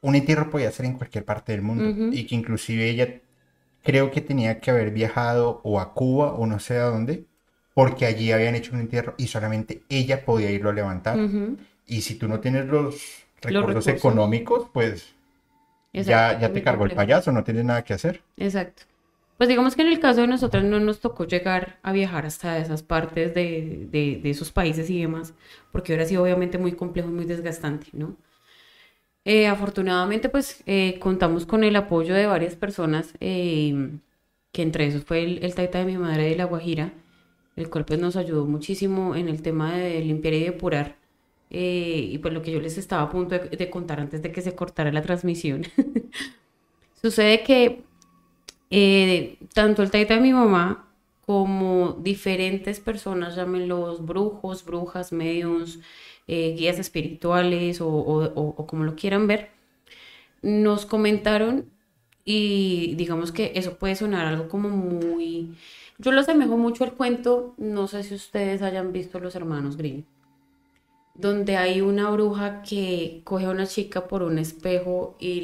un 0.00 0.14
entierro 0.14 0.50
podía 0.50 0.70
ser 0.72 0.86
en 0.86 0.94
cualquier 0.94 1.24
parte 1.24 1.52
del 1.52 1.62
mundo 1.62 1.90
Ujú. 1.90 2.06
y 2.10 2.26
que 2.26 2.34
inclusive 2.34 2.88
ella 2.88 3.20
creo 3.82 4.10
que 4.10 4.20
tenía 4.20 4.60
que 4.60 4.70
haber 4.70 4.90
viajado 4.92 5.60
o 5.64 5.80
a 5.80 5.94
Cuba 5.94 6.32
o 6.34 6.46
no 6.46 6.60
sé 6.60 6.78
a 6.78 6.84
dónde, 6.84 7.26
porque 7.74 8.06
allí 8.06 8.32
habían 8.32 8.54
hecho 8.56 8.74
un 8.74 8.80
entierro 8.80 9.14
y 9.18 9.28
solamente 9.28 9.82
ella 9.88 10.24
podía 10.24 10.50
irlo 10.50 10.70
a 10.70 10.74
levantar. 10.74 11.24
ujú, 11.24 11.58
Y 11.86 12.02
si 12.02 12.16
tú 12.16 12.28
no 12.28 12.40
tienes 12.40 12.66
los 12.66 13.24
recursos 13.42 13.88
recursos. 13.88 13.88
económicos, 13.88 14.68
pues 14.74 15.14
exacto, 15.98 16.38
ya 16.38 16.48
muy 16.48 16.52
te 16.52 16.62
cargó 16.62 16.84
el 16.84 16.92
payaso, 16.92 17.32
no 17.32 17.44
tienes 17.44 17.64
nada 17.64 17.84
que 17.84 17.94
hacer. 17.94 18.22
Exacto. 18.36 18.84
Pues 19.36 19.48
digamos 19.48 19.76
que 19.76 19.82
en 19.82 19.88
el 19.88 20.00
caso 20.00 20.20
de 20.22 20.26
nosotras 20.26 20.64
no 20.64 20.80
nos 20.80 21.00
tocó 21.00 21.24
llegar 21.26 21.78
a 21.82 21.92
viajar 21.92 22.26
hasta 22.26 22.58
esas 22.58 22.82
partes 22.82 23.34
de, 23.34 23.86
de, 23.90 24.20
de 24.22 24.30
esos 24.30 24.50
países 24.50 24.90
y 24.90 25.00
demás, 25.00 25.34
porque 25.70 25.92
hubiera 25.92 26.06
sido 26.08 26.22
obviamente 26.22 26.58
muy 26.58 26.72
complejo 26.72 27.08
y 27.08 27.12
muy 27.12 27.24
desgastante, 27.24 27.86
¿no? 27.92 28.16
Eh, 29.24 29.46
afortunadamente, 29.46 30.28
pues 30.28 30.62
eh, 30.66 30.98
contamos 31.00 31.44
con 31.46 31.62
el 31.62 31.76
apoyo 31.76 32.14
de 32.14 32.26
varias 32.26 32.56
personas, 32.56 33.14
eh, 33.20 33.90
que 34.52 34.62
entre 34.62 34.86
esos 34.86 35.04
fue 35.04 35.22
el, 35.22 35.44
el 35.44 35.54
taita 35.54 35.78
de 35.80 35.84
mi 35.84 35.98
madre 35.98 36.24
de 36.24 36.36
La 36.36 36.44
Guajira, 36.44 36.92
el 37.56 37.68
cual 37.70 37.84
pues 37.84 38.00
nos 38.00 38.16
ayudó 38.16 38.46
muchísimo 38.46 39.14
en 39.16 39.28
el 39.28 39.42
tema 39.42 39.76
de 39.76 40.00
limpiar 40.00 40.34
y 40.34 40.44
depurar. 40.44 40.96
Eh, 41.50 42.10
y 42.12 42.18
pues 42.18 42.34
lo 42.34 42.42
que 42.42 42.52
yo 42.52 42.60
les 42.60 42.78
estaba 42.78 43.02
a 43.02 43.10
punto 43.10 43.38
de, 43.38 43.70
contar 43.70 44.00
antes 44.00 44.22
de 44.22 44.32
que 44.32 44.42
se 44.42 44.54
cortara 44.54 44.92
la 44.92 45.02
transmisión. 45.02 45.64
Sucede 47.02 47.42
que 47.42 47.82
eh, 48.70 49.38
tanto 49.54 49.82
el 49.82 49.90
taita 49.90 50.14
de 50.14 50.20
mi 50.20 50.32
mamá 50.32 50.86
como 51.26 51.92
diferentes 52.00 52.80
personas, 52.80 53.36
llámenlos 53.36 54.04
brujos, 54.04 54.64
brujas, 54.64 55.12
mediums, 55.12 55.80
eh, 56.26 56.54
guías 56.56 56.78
espirituales 56.78 57.80
o 57.80 58.66
como 58.66 58.84
lo 58.84 58.94
quieran 58.96 59.26
ver, 59.26 59.50
nos 60.42 60.86
comentaron 60.86 61.70
y 62.30 62.94
digamos 62.96 63.32
que 63.32 63.52
eso 63.54 63.78
puede 63.78 63.96
sonar 63.96 64.26
algo 64.26 64.48
como 64.48 64.68
muy... 64.68 65.56
Yo 65.96 66.12
lo 66.12 66.20
asemejo 66.20 66.58
mucho 66.58 66.84
al 66.84 66.92
cuento, 66.92 67.54
no 67.56 67.88
sé 67.88 68.02
si 68.02 68.14
ustedes 68.14 68.60
hayan 68.60 68.92
visto 68.92 69.18
Los 69.18 69.34
Hermanos 69.34 69.78
Grimm, 69.78 70.04
donde 71.18 71.56
hay 71.56 71.80
una 71.80 72.08
bruja 72.10 72.62
que 72.62 73.20
coge 73.24 73.46
a 73.46 73.50
una 73.50 73.66
chica 73.66 74.06
por 74.08 74.22
un 74.22 74.38
espejo 74.38 75.16
y 75.18 75.40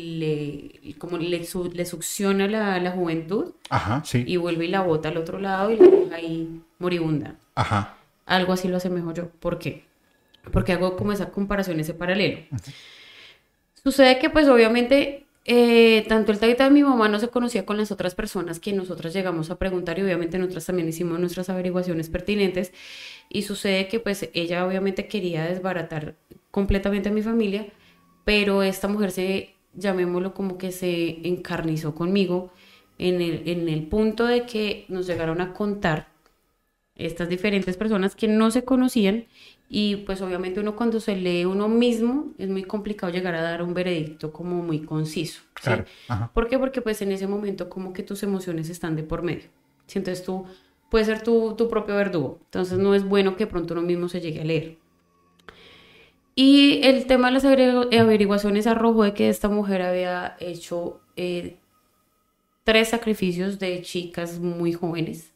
le, 0.82 0.94
como 0.98 1.18
le, 1.18 1.44
su- 1.44 1.70
le 1.72 1.84
succiona 1.84 2.46
la, 2.48 2.78
la 2.78 2.92
juventud 2.92 3.52
Ajá, 3.70 4.02
sí. 4.04 4.24
y 4.26 4.36
vuelve 4.36 4.66
y 4.66 4.68
la 4.68 4.82
bota 4.82 5.08
al 5.10 5.16
otro 5.16 5.38
lado 5.40 5.70
y 5.72 5.76
la 5.76 5.86
deja 5.88 6.14
ahí 6.16 6.62
moribunda. 6.78 7.34
Ajá. 7.56 7.96
Algo 8.24 8.52
así 8.52 8.68
lo 8.68 8.76
asemejo 8.78 9.12
yo. 9.12 9.28
¿Por 9.40 9.58
qué? 9.58 9.84
Porque 10.52 10.72
hago 10.72 10.96
como 10.96 11.12
esa 11.12 11.30
comparación, 11.30 11.80
ese 11.80 11.92
paralelo. 11.94 12.38
Sucede 13.82 14.18
que 14.18 14.30
pues 14.30 14.48
obviamente 14.48 15.23
eh, 15.44 16.04
tanto 16.08 16.32
el 16.32 16.38
taita 16.38 16.64
de 16.64 16.70
mi 16.70 16.82
mamá 16.82 17.08
no 17.08 17.20
se 17.20 17.28
conocía 17.28 17.66
con 17.66 17.76
las 17.76 17.90
otras 17.90 18.14
personas 18.14 18.60
que 18.60 18.72
nosotras 18.72 19.12
llegamos 19.12 19.50
a 19.50 19.58
preguntar 19.58 19.98
y 19.98 20.02
obviamente 20.02 20.38
nosotras 20.38 20.66
también 20.66 20.88
hicimos 20.88 21.20
nuestras 21.20 21.50
averiguaciones 21.50 22.08
pertinentes 22.08 22.72
y 23.28 23.42
sucede 23.42 23.88
que 23.88 24.00
pues 24.00 24.30
ella 24.32 24.66
obviamente 24.66 25.06
quería 25.06 25.44
desbaratar 25.44 26.16
completamente 26.50 27.10
a 27.10 27.12
mi 27.12 27.22
familia, 27.22 27.66
pero 28.24 28.62
esta 28.62 28.88
mujer 28.88 29.10
se, 29.10 29.54
llamémoslo 29.74 30.34
como 30.34 30.58
que 30.58 30.72
se 30.72 31.26
encarnizó 31.28 31.94
conmigo 31.94 32.52
en 32.98 33.20
el, 33.20 33.42
en 33.48 33.68
el 33.68 33.86
punto 33.86 34.26
de 34.26 34.46
que 34.46 34.86
nos 34.88 35.06
llegaron 35.06 35.40
a 35.40 35.52
contar 35.52 36.08
estas 36.96 37.28
diferentes 37.28 37.76
personas 37.76 38.14
que 38.14 38.28
no 38.28 38.50
se 38.50 38.64
conocían 38.64 39.26
y 39.68 39.96
pues 39.96 40.20
obviamente 40.20 40.60
uno 40.60 40.76
cuando 40.76 41.00
se 41.00 41.16
lee 41.16 41.44
uno 41.46 41.68
mismo 41.68 42.32
es 42.38 42.48
muy 42.48 42.62
complicado 42.64 43.12
llegar 43.12 43.34
a 43.34 43.42
dar 43.42 43.62
un 43.62 43.74
veredicto 43.74 44.32
como 44.32 44.62
muy 44.62 44.80
conciso. 44.80 45.40
¿sí? 45.40 45.62
Claro. 45.62 45.84
¿Por 46.32 46.48
qué? 46.48 46.58
Porque 46.58 46.80
pues 46.82 47.02
en 47.02 47.12
ese 47.12 47.26
momento 47.26 47.68
como 47.68 47.92
que 47.92 48.02
tus 48.02 48.22
emociones 48.22 48.68
están 48.70 48.94
de 48.96 49.02
por 49.02 49.22
medio. 49.22 49.44
¿sí? 49.86 49.98
Entonces 49.98 50.24
tú 50.24 50.44
puedes 50.90 51.06
ser 51.08 51.22
tu, 51.22 51.54
tu 51.56 51.68
propio 51.68 51.96
verdugo. 51.96 52.38
Entonces 52.44 52.78
no 52.78 52.94
es 52.94 53.04
bueno 53.04 53.36
que 53.36 53.46
pronto 53.46 53.74
uno 53.74 53.82
mismo 53.82 54.08
se 54.08 54.20
llegue 54.20 54.42
a 54.42 54.44
leer. 54.44 54.76
Y 56.36 56.80
el 56.82 57.06
tema 57.06 57.28
de 57.28 57.34
las 57.34 57.44
averigu- 57.44 57.96
averiguaciones 57.98 58.66
arrojó 58.66 59.04
de 59.04 59.14
que 59.14 59.28
esta 59.28 59.48
mujer 59.48 59.82
había 59.82 60.36
hecho 60.40 61.00
eh, 61.16 61.58
tres 62.64 62.88
sacrificios 62.88 63.58
de 63.58 63.82
chicas 63.82 64.40
muy 64.40 64.72
jóvenes. 64.72 65.32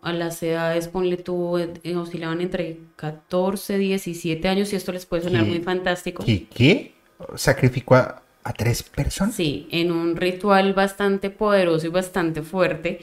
A 0.00 0.12
las 0.14 0.42
edades, 0.42 0.88
ponle 0.88 1.18
tú, 1.18 1.58
eh, 1.58 1.96
oscilaban 1.96 2.40
entre 2.40 2.78
14, 2.96 3.76
17 3.76 4.48
años 4.48 4.72
y 4.72 4.76
esto 4.76 4.92
les 4.92 5.04
puede 5.04 5.24
sonar 5.24 5.44
¿Qué? 5.44 5.50
muy 5.50 5.60
fantástico. 5.60 6.24
¿Qué? 6.24 6.46
¿Qué? 6.48 6.94
Sacrificó 7.36 7.96
a, 7.96 8.22
a 8.44 8.52
tres 8.54 8.82
personas. 8.82 9.34
Sí, 9.34 9.68
en 9.70 9.92
un 9.92 10.16
ritual 10.16 10.72
bastante 10.72 11.30
poderoso 11.30 11.86
y 11.86 11.90
bastante 11.90 12.42
fuerte, 12.42 13.00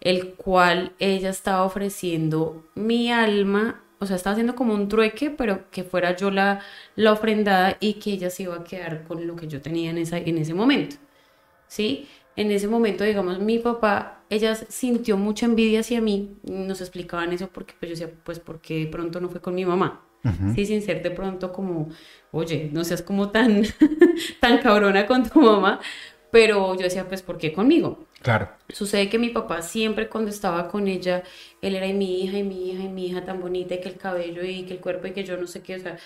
el 0.00 0.34
cual 0.34 0.92
ella 0.98 1.30
estaba 1.30 1.64
ofreciendo 1.64 2.64
mi 2.74 3.12
alma, 3.12 3.84
o 3.98 4.06
sea, 4.06 4.16
estaba 4.16 4.32
haciendo 4.32 4.54
como 4.54 4.74
un 4.74 4.88
trueque, 4.88 5.30
pero 5.30 5.70
que 5.70 5.84
fuera 5.84 6.16
yo 6.16 6.30
la, 6.30 6.60
la 6.96 7.12
ofrendada 7.12 7.76
y 7.80 7.94
que 7.94 8.12
ella 8.12 8.30
se 8.30 8.44
iba 8.44 8.56
a 8.56 8.64
quedar 8.64 9.04
con 9.04 9.26
lo 9.26 9.36
que 9.36 9.46
yo 9.48 9.60
tenía 9.60 9.90
en, 9.90 9.98
esa, 9.98 10.18
en 10.18 10.38
ese 10.38 10.54
momento. 10.54 10.96
¿Sí? 11.68 12.08
En 12.40 12.50
ese 12.50 12.68
momento, 12.68 13.04
digamos, 13.04 13.38
mi 13.38 13.58
papá, 13.58 14.24
ella 14.30 14.54
sintió 14.54 15.18
mucha 15.18 15.44
envidia 15.44 15.80
hacia 15.80 16.00
mí, 16.00 16.38
nos 16.42 16.80
explicaban 16.80 17.34
eso 17.34 17.50
porque 17.52 17.74
pues 17.78 17.90
yo 17.90 18.06
decía, 18.06 18.18
pues 18.24 18.38
porque 18.38 18.78
de 18.78 18.86
pronto 18.86 19.20
no 19.20 19.28
fue 19.28 19.42
con 19.42 19.54
mi 19.54 19.66
mamá. 19.66 20.06
Sí, 20.54 20.64
sin 20.64 20.80
ser 20.80 21.02
de 21.02 21.10
pronto 21.10 21.52
como, 21.52 21.90
oye, 22.30 22.70
no 22.72 22.82
seas 22.84 23.02
como 23.02 23.28
tan, 23.28 23.64
tan 24.40 24.56
cabrona 24.56 25.06
con 25.06 25.28
tu 25.28 25.38
mamá, 25.38 25.80
pero 26.30 26.74
yo 26.76 26.80
decía, 26.80 27.06
pues, 27.06 27.20
¿por 27.20 27.36
qué 27.36 27.52
conmigo? 27.52 28.06
Claro. 28.22 28.48
Sucede 28.70 29.10
que 29.10 29.18
mi 29.18 29.28
papá 29.28 29.60
siempre 29.60 30.08
cuando 30.08 30.30
estaba 30.30 30.66
con 30.68 30.88
ella, 30.88 31.22
él 31.60 31.74
era 31.74 31.86
y 31.88 31.92
mi 31.92 32.22
hija, 32.22 32.38
y 32.38 32.42
mi 32.42 32.70
hija, 32.70 32.84
y 32.84 32.88
mi 32.88 33.08
hija 33.08 33.22
tan 33.22 33.42
bonita, 33.42 33.74
y 33.74 33.80
que 33.82 33.90
el 33.90 33.98
cabello, 33.98 34.42
y 34.42 34.62
que 34.62 34.72
el 34.72 34.80
cuerpo, 34.80 35.06
y 35.08 35.12
que 35.12 35.24
yo 35.24 35.36
no 35.36 35.46
sé 35.46 35.60
qué, 35.60 35.74
o 35.76 35.78
sea, 35.78 35.98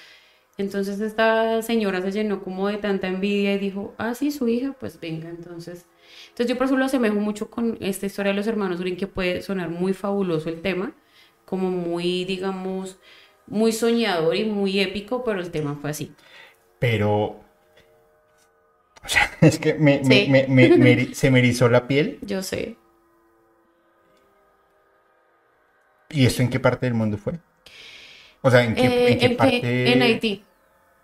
entonces 0.58 0.98
esta 0.98 1.62
señora 1.62 2.02
se 2.02 2.10
llenó 2.10 2.42
como 2.42 2.66
de 2.66 2.78
tanta 2.78 3.06
envidia 3.06 3.54
y 3.54 3.58
dijo, 3.58 3.94
ah, 3.98 4.16
sí, 4.16 4.32
su 4.32 4.48
hija, 4.48 4.74
pues 4.80 4.98
venga, 4.98 5.28
entonces. 5.28 5.86
Entonces 6.34 6.48
yo 6.48 6.58
por 6.58 6.66
eso 6.66 6.76
lo 6.76 6.84
asemejo 6.84 7.14
mucho 7.14 7.48
con 7.48 7.78
esta 7.80 8.06
historia 8.06 8.32
de 8.32 8.36
los 8.36 8.48
hermanos 8.48 8.80
Green, 8.80 8.96
que 8.96 9.06
puede 9.06 9.40
sonar 9.40 9.70
muy 9.70 9.92
fabuloso 9.94 10.48
el 10.48 10.62
tema, 10.62 10.92
como 11.44 11.70
muy, 11.70 12.24
digamos, 12.24 12.98
muy 13.46 13.70
soñador 13.70 14.34
y 14.34 14.44
muy 14.44 14.80
épico, 14.80 15.22
pero 15.22 15.38
el 15.40 15.52
tema 15.52 15.78
fue 15.80 15.90
así. 15.90 16.12
Pero. 16.80 17.40
O 19.04 19.08
sea, 19.08 19.30
es 19.42 19.60
que 19.60 19.74
me, 19.74 19.98
me- 20.00 20.24
Sí. 20.24 20.26
me- 20.28 20.46
me- 20.48 20.76
me 20.76 20.96
eri- 20.96 21.14
se 21.14 21.30
me 21.30 21.38
erizó 21.38 21.68
la 21.68 21.86
piel. 21.86 22.18
Yo 22.22 22.42
sé. 22.42 22.76
¿Y 26.10 26.26
esto 26.26 26.42
en 26.42 26.50
qué 26.50 26.60
parte 26.60 26.86
del 26.86 26.94
mundo 26.94 27.16
fue? 27.16 27.34
O 28.42 28.50
sea, 28.50 28.64
¿en 28.64 28.74
qué, 28.74 28.86
Eh, 28.86 29.12
en 29.12 29.18
qué 29.18 29.24
en, 29.26 29.30
que- 29.30 29.36
parte? 29.36 29.92
en 29.92 30.02
Haití. 30.02 30.44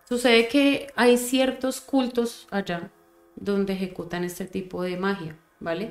Sucede 0.08 0.49
que 0.49 0.88
hay 0.96 1.16
ciertos 1.16 1.80
cultos 1.80 2.49
allá 2.50 2.90
donde 3.40 3.75
ejecutan 3.75 4.25
este 4.25 4.47
tipo 4.47 4.82
de 4.82 4.97
magia, 4.99 5.37
¿vale? 5.61 5.90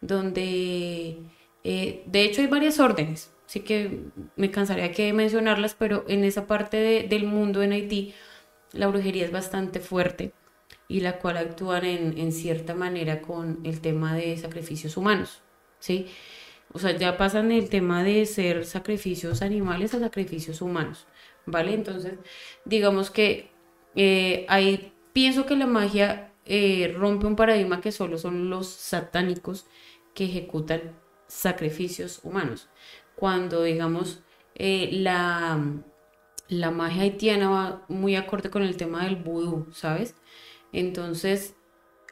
Donde, 0.00 1.18
eh, 1.64 2.02
de 2.06 2.22
hecho, 2.24 2.40
hay 2.42 2.46
varias 2.48 2.78
órdenes, 2.80 3.32
así 3.46 3.60
que 3.60 4.00
me 4.36 4.50
cansaría 4.50 4.92
que 4.92 5.12
mencionarlas, 5.12 5.74
pero 5.74 6.04
en 6.08 6.24
esa 6.24 6.46
parte 6.46 6.76
de- 6.78 7.02
del 7.04 7.24
mundo 7.26 7.62
en 7.62 7.72
Haití, 7.72 8.14
la 8.72 8.88
brujería 8.88 9.24
es 9.24 9.32
bastante 9.32 9.80
fuerte 9.80 10.32
y 10.88 11.00
la 11.00 11.18
cual 11.18 11.36
actúan 11.38 11.84
en, 11.84 12.18
en 12.18 12.32
cierta 12.32 12.74
manera 12.74 13.22
con 13.22 13.60
el 13.64 13.80
tema 13.80 14.14
de 14.16 14.36
sacrificios 14.36 14.96
humanos, 14.96 15.42
¿sí? 15.80 16.06
O 16.72 16.78
sea, 16.78 16.96
ya 16.96 17.16
pasan 17.16 17.52
el 17.52 17.68
tema 17.68 18.02
de 18.04 18.26
ser 18.26 18.66
sacrificios 18.66 19.42
animales 19.42 19.94
a 19.94 20.00
sacrificios 20.00 20.60
humanos, 20.62 21.06
¿vale? 21.46 21.74
Entonces, 21.74 22.14
digamos 22.64 23.10
que 23.10 23.50
eh, 23.94 24.44
ahí 24.48 24.92
pienso 25.12 25.46
que 25.46 25.56
la 25.56 25.66
magia 25.66 26.32
eh, 26.46 26.94
rompe 26.96 27.26
un 27.26 27.36
paradigma 27.36 27.80
que 27.80 27.92
solo 27.92 28.18
son 28.18 28.50
los 28.50 28.68
satánicos 28.68 29.66
que 30.14 30.24
ejecutan 30.26 30.98
sacrificios 31.26 32.20
humanos. 32.22 32.68
Cuando, 33.16 33.62
digamos, 33.62 34.22
eh, 34.54 34.90
la, 34.92 35.60
la 36.48 36.70
magia 36.70 37.02
haitiana 37.02 37.48
va 37.50 37.84
muy 37.88 38.16
acorde 38.16 38.50
con 38.50 38.62
el 38.62 38.76
tema 38.76 39.04
del 39.04 39.16
vudú, 39.16 39.66
¿sabes? 39.72 40.14
Entonces, 40.72 41.56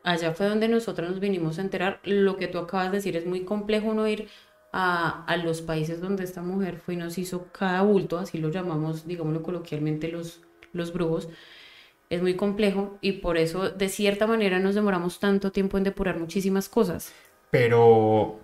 allá 0.05 0.33
fue 0.35 0.47
donde 0.47 0.69
nosotros 0.69 1.11
nos 1.11 1.21
vinimos 1.21 1.59
a 1.59 1.62
enterar. 1.62 2.01
Lo 2.05 2.37
que 2.37 2.49
tú 2.49 2.59
acabas 2.59 2.91
de 2.91 2.99
decir 2.99 3.17
es 3.17 3.27
muy 3.27 3.45
complejo 3.45 3.95
no 3.95 4.07
ir 4.09 4.29
a, 4.73 5.25
a 5.27 5.37
los 5.37 5.61
países 5.62 6.01
donde 6.01 6.25
esta 6.25 6.42
mujer 6.42 6.79
fue 6.79 6.95
y 6.95 6.97
nos 6.97 7.18
hizo 7.18 7.49
cada 7.53 7.83
bulto, 7.83 8.18
así 8.18 8.38
lo 8.38 8.51
llamamos, 8.51 9.07
digámoslo 9.07 9.42
coloquialmente, 9.42 10.09
los, 10.09 10.40
los 10.73 10.92
brujos. 10.92 11.29
Es 12.12 12.20
muy 12.20 12.37
complejo 12.37 12.98
y 13.01 13.12
por 13.12 13.38
eso, 13.38 13.70
de 13.70 13.88
cierta 13.88 14.27
manera, 14.27 14.59
nos 14.59 14.75
demoramos 14.75 15.18
tanto 15.18 15.51
tiempo 15.51 15.79
en 15.79 15.85
depurar 15.85 16.18
muchísimas 16.18 16.68
cosas. 16.68 17.11
Pero. 17.51 18.38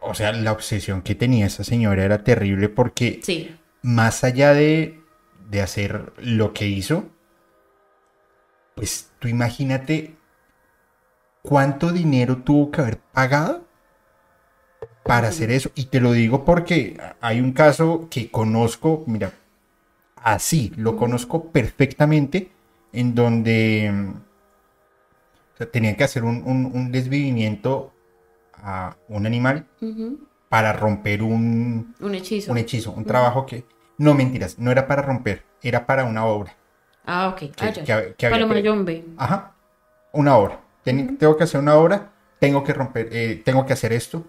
O 0.00 0.14
sea, 0.14 0.32
la 0.32 0.50
obsesión 0.50 1.02
que 1.02 1.14
tenía 1.14 1.46
esa 1.46 1.62
señora 1.62 2.04
era 2.04 2.24
terrible 2.24 2.68
porque 2.68 3.20
Sí, 3.22 3.56
más 3.82 4.24
allá 4.24 4.54
de, 4.54 5.00
de 5.48 5.62
hacer 5.62 6.12
lo 6.18 6.52
que 6.52 6.66
hizo, 6.66 7.04
pues 8.74 9.12
tú 9.20 9.28
imagínate 9.28 10.16
cuánto 11.42 11.92
dinero 11.92 12.38
tuvo 12.38 12.72
que 12.72 12.80
haber 12.80 12.98
pagado 12.98 13.64
para 15.04 15.28
hacer 15.28 15.52
eso. 15.52 15.70
Y 15.76 15.84
te 15.84 16.00
lo 16.00 16.10
digo 16.10 16.44
porque 16.44 17.00
hay 17.20 17.40
un 17.40 17.52
caso 17.52 18.08
que 18.10 18.32
conozco, 18.32 19.04
mira, 19.06 19.32
así, 20.22 20.72
lo 20.76 20.96
conozco 20.96 21.44
perfectamente, 21.50 22.50
en 22.92 23.14
donde 23.14 23.92
o 25.54 25.56
sea, 25.56 25.70
tenían 25.70 25.96
que 25.96 26.04
hacer 26.04 26.24
un, 26.24 26.42
un- 26.44 26.70
un 26.74 26.92
desvivimiento 26.92 27.92
a 28.54 28.96
un 29.08 29.26
animal 29.26 29.66
para 30.48 30.72
romper 30.72 31.22
un, 31.22 31.94
un 32.00 32.14
hechizo. 32.14 32.50
un 32.52 32.58
hechizo, 32.58 32.92
un 32.92 33.04
trabajo 33.04 33.46
que... 33.46 33.64
No, 33.98 34.14
mentiras, 34.14 34.58
no 34.58 34.70
era 34.70 34.86
para 34.86 35.02
romper, 35.02 35.44
era 35.62 35.84
para 35.86 36.04
una 36.04 36.24
obra. 36.24 36.56
Ah, 37.04 37.28
ok. 37.28 37.38
Que- 37.38 37.52
Ah, 37.58 37.70
ya. 37.72 37.84
que 37.84 38.14
que 38.14 38.26
había. 38.26 38.38
Ajá, 39.18 39.54
una 40.12 40.36
obra. 40.36 40.60
Ten- 40.82 41.18
Tengo 41.18 41.36
que 41.36 41.44
hacer 41.44 41.60
una 41.60 41.74
obra, 41.76 42.10
tengo 42.38 42.64
que 42.64 42.72
romper, 42.72 43.08
eh, 43.12 43.42
tengo 43.44 43.66
que 43.66 43.74
hacer 43.74 43.92
esto 43.92 44.24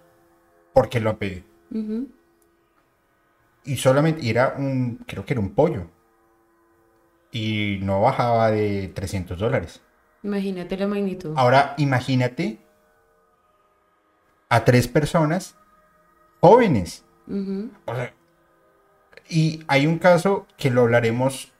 porque 0.73 0.99
lo 0.99 1.09
han 1.11 1.17
pedido. 1.17 1.43
Y 3.63 3.77
solamente 3.77 4.23
y 4.23 4.29
era 4.29 4.55
un, 4.57 5.03
creo 5.07 5.25
que 5.25 5.33
era 5.33 5.41
un 5.41 5.53
pollo. 5.53 5.87
Y 7.31 7.79
no 7.81 8.01
bajaba 8.01 8.51
de 8.51 8.89
300 8.89 9.39
dólares. 9.39 9.81
Imagínate 10.23 10.77
la 10.77 10.87
magnitud. 10.87 11.33
Ahora 11.35 11.73
imagínate 11.77 12.59
a 14.49 14.65
tres 14.65 14.87
personas 14.87 15.55
jóvenes. 16.41 17.05
Ujú. 17.27 17.71
O 17.85 17.95
sea, 17.95 18.13
y 19.29 19.63
hay 19.67 19.87
un 19.87 19.97
caso 19.97 20.45
que 20.57 20.69
lo 20.69 20.81
hablaremos 20.81 21.53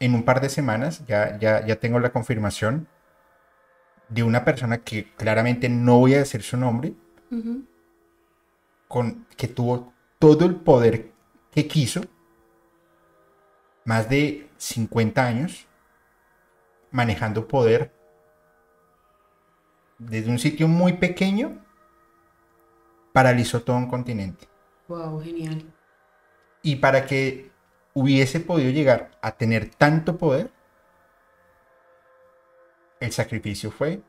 en 0.00 0.14
un 0.14 0.24
par 0.24 0.40
de 0.40 0.48
semanas, 0.48 1.06
ya, 1.06 1.38
ya, 1.38 1.64
ya 1.64 1.76
tengo 1.76 2.00
la 2.00 2.10
confirmación, 2.10 2.88
de 4.08 4.24
una 4.24 4.44
persona 4.44 4.78
que 4.78 5.12
claramente 5.14 5.68
no 5.68 5.98
voy 6.00 6.14
a 6.14 6.18
decir 6.18 6.42
su 6.42 6.56
nombre, 6.56 6.94
Ujú. 7.30 7.64
con, 8.88 9.24
que 9.36 9.46
tuvo 9.46 9.92
todo 10.18 10.44
el 10.44 10.56
poder 10.56 11.11
que 11.52 11.68
quiso, 11.68 12.02
más 13.84 14.08
de 14.08 14.48
50 14.56 15.24
años, 15.24 15.66
manejando 16.90 17.46
poder 17.46 17.92
desde 19.98 20.30
un 20.30 20.38
sitio 20.38 20.66
muy 20.66 20.94
pequeño, 20.94 21.64
paralizó 23.12 23.62
todo 23.62 23.76
un 23.76 23.88
continente. 23.88 24.48
Wow, 24.88 25.22
genial. 25.22 25.62
Y 26.62 26.76
para 26.76 27.06
que 27.06 27.50
hubiese 27.94 28.40
podido 28.40 28.70
llegar 28.70 29.10
a 29.20 29.32
tener 29.32 29.68
tanto 29.68 30.16
poder, 30.16 30.50
el 33.00 33.12
sacrificio 33.12 33.70
fue 33.70 34.00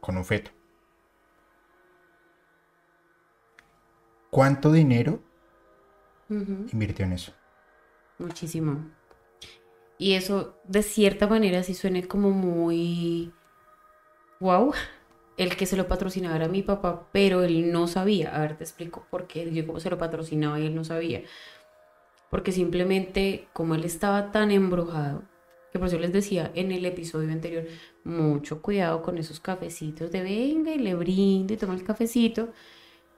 con 0.00 0.16
un 0.16 0.24
feto. 0.24 0.50
¿Cuánto 4.30 4.72
dinero 4.72 5.20
Invirtió 6.72 7.04
en 7.04 7.12
eso? 7.12 7.32
Muchísimo. 8.18 8.90
Y 9.98 10.14
eso, 10.14 10.58
de 10.64 10.82
cierta 10.82 11.26
manera, 11.26 11.62
sí 11.62 11.74
suena 11.74 12.02
como 12.02 12.30
muy 12.30 13.32
wow. 14.40 14.72
El 15.36 15.56
que 15.56 15.66
se 15.66 15.76
lo 15.76 15.88
patrocinaba 15.88 16.36
era 16.36 16.48
mi 16.48 16.62
papá, 16.62 17.08
pero 17.12 17.42
él 17.42 17.72
no 17.72 17.88
sabía. 17.88 18.34
A 18.34 18.40
ver, 18.40 18.56
te 18.56 18.64
explico 18.64 19.06
por 19.10 19.26
qué 19.26 19.52
yo 19.52 19.66
cómo 19.66 19.80
se 19.80 19.90
lo 19.90 19.98
patrocinaba 19.98 20.60
y 20.60 20.66
él 20.66 20.74
no 20.74 20.84
sabía. 20.84 21.22
Porque 22.30 22.52
simplemente, 22.52 23.48
como 23.52 23.74
él 23.74 23.84
estaba 23.84 24.32
tan 24.32 24.50
embrujado, 24.50 25.22
que 25.72 25.78
por 25.78 25.88
eso 25.88 25.98
les 25.98 26.12
decía 26.12 26.52
en 26.54 26.70
el 26.70 26.84
episodio 26.86 27.32
anterior, 27.32 27.64
mucho 28.04 28.62
cuidado 28.62 29.02
con 29.02 29.18
esos 29.18 29.40
cafecitos 29.40 30.12
de 30.12 30.22
venga 30.22 30.72
y 30.72 30.78
le 30.78 30.94
brindo 30.94 31.52
y 31.52 31.56
toma 31.56 31.74
el 31.74 31.82
cafecito. 31.82 32.52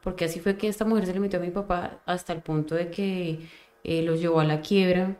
Porque 0.06 0.26
así 0.26 0.38
fue 0.38 0.56
que 0.56 0.68
esta 0.68 0.84
mujer 0.84 1.04
se 1.04 1.14
le 1.14 1.18
metió 1.18 1.40
a 1.40 1.42
mi 1.42 1.50
papá 1.50 2.00
hasta 2.06 2.32
el 2.32 2.40
punto 2.40 2.76
de 2.76 2.92
que 2.92 3.40
eh, 3.82 4.02
los 4.02 4.20
llevó 4.20 4.38
a 4.38 4.44
la 4.44 4.60
quiebra. 4.60 5.16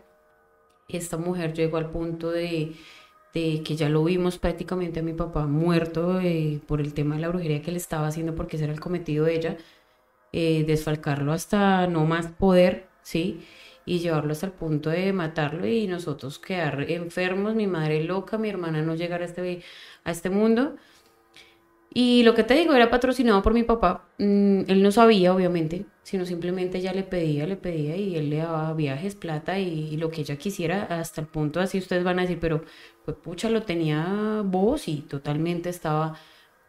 Esta 0.89 1.17
mujer 1.17 1.55
llegó 1.55 1.79
al 1.79 1.91
punto 1.91 2.31
de, 2.31 2.73
de 3.35 3.65
que 3.65 3.75
ya 3.75 3.89
lo 3.89 4.05
vimos 4.05 4.39
prácticamente 4.39 5.01
a 5.01 5.03
mi 5.03 5.13
papá 5.13 5.47
muerto 5.49 6.21
eh, 6.21 6.61
por 6.69 6.81
el 6.81 6.95
tema 6.95 7.17
de 7.17 7.23
la 7.23 7.29
brujería 7.31 7.63
que 7.63 7.73
le 7.73 7.79
estaba 7.79 8.07
haciendo, 8.07 8.37
porque 8.37 8.55
ese 8.59 8.67
era 8.67 8.75
el 8.75 8.79
cometido 8.79 9.25
de 9.25 9.35
ella, 9.35 9.57
eh, 10.33 10.63
desfalcarlo 10.65 11.33
hasta 11.33 11.89
no 11.89 12.05
más 12.07 12.29
poder, 12.29 12.87
¿sí? 13.03 13.45
y 13.85 13.99
llevarlo 13.99 14.31
hasta 14.33 14.47
el 14.47 14.53
punto 14.53 14.91
de 14.91 15.13
matarlo 15.13 15.67
y 15.67 15.89
nosotros 15.89 16.39
quedar 16.39 16.89
enfermos, 16.89 17.57
mi 17.57 17.67
madre 17.67 18.05
loca, 18.05 18.39
mi 18.39 18.49
hermana 18.51 18.83
no 18.83 18.95
llegar 18.95 19.23
a 19.23 19.25
este, 19.25 19.63
a 20.05 20.13
este 20.13 20.31
mundo. 20.31 20.77
Y 21.99 22.25
lo 22.25 22.35
que 22.35 22.45
te 22.45 22.53
digo, 22.53 22.75
era 22.75 22.91
patrocinado 22.91 23.43
por 23.43 23.55
mi 23.55 23.63
papá. 23.63 24.05
Mm, 24.19 24.65
él 24.69 24.83
no 24.83 24.93
sabía, 24.93 25.35
obviamente, 25.35 25.87
sino 26.03 26.27
simplemente 26.27 26.77
ella 26.77 26.93
le 26.93 27.05
pedía, 27.05 27.47
le 27.47 27.57
pedía 27.57 27.97
y 27.97 28.17
él 28.17 28.29
le 28.29 28.37
daba 28.37 28.75
viajes, 28.75 29.15
plata 29.15 29.59
y, 29.59 29.97
lo 29.97 30.11
que 30.11 30.21
ella 30.21 30.37
quisiera, 30.37 30.83
hasta 30.91 31.23
el 31.23 31.27
punto 31.27 31.59
así 31.59 31.79
ustedes 31.79 32.05
van 32.05 32.19
a 32.19 32.23
decir, 32.23 32.39
pero 32.39 32.63
pues 33.07 33.17
pucha, 33.17 33.49
lo 33.49 33.63
tenía 33.63 34.43
voz 34.45 34.89
y 34.89 35.01
totalmente 35.01 35.71
estaba 35.71 36.19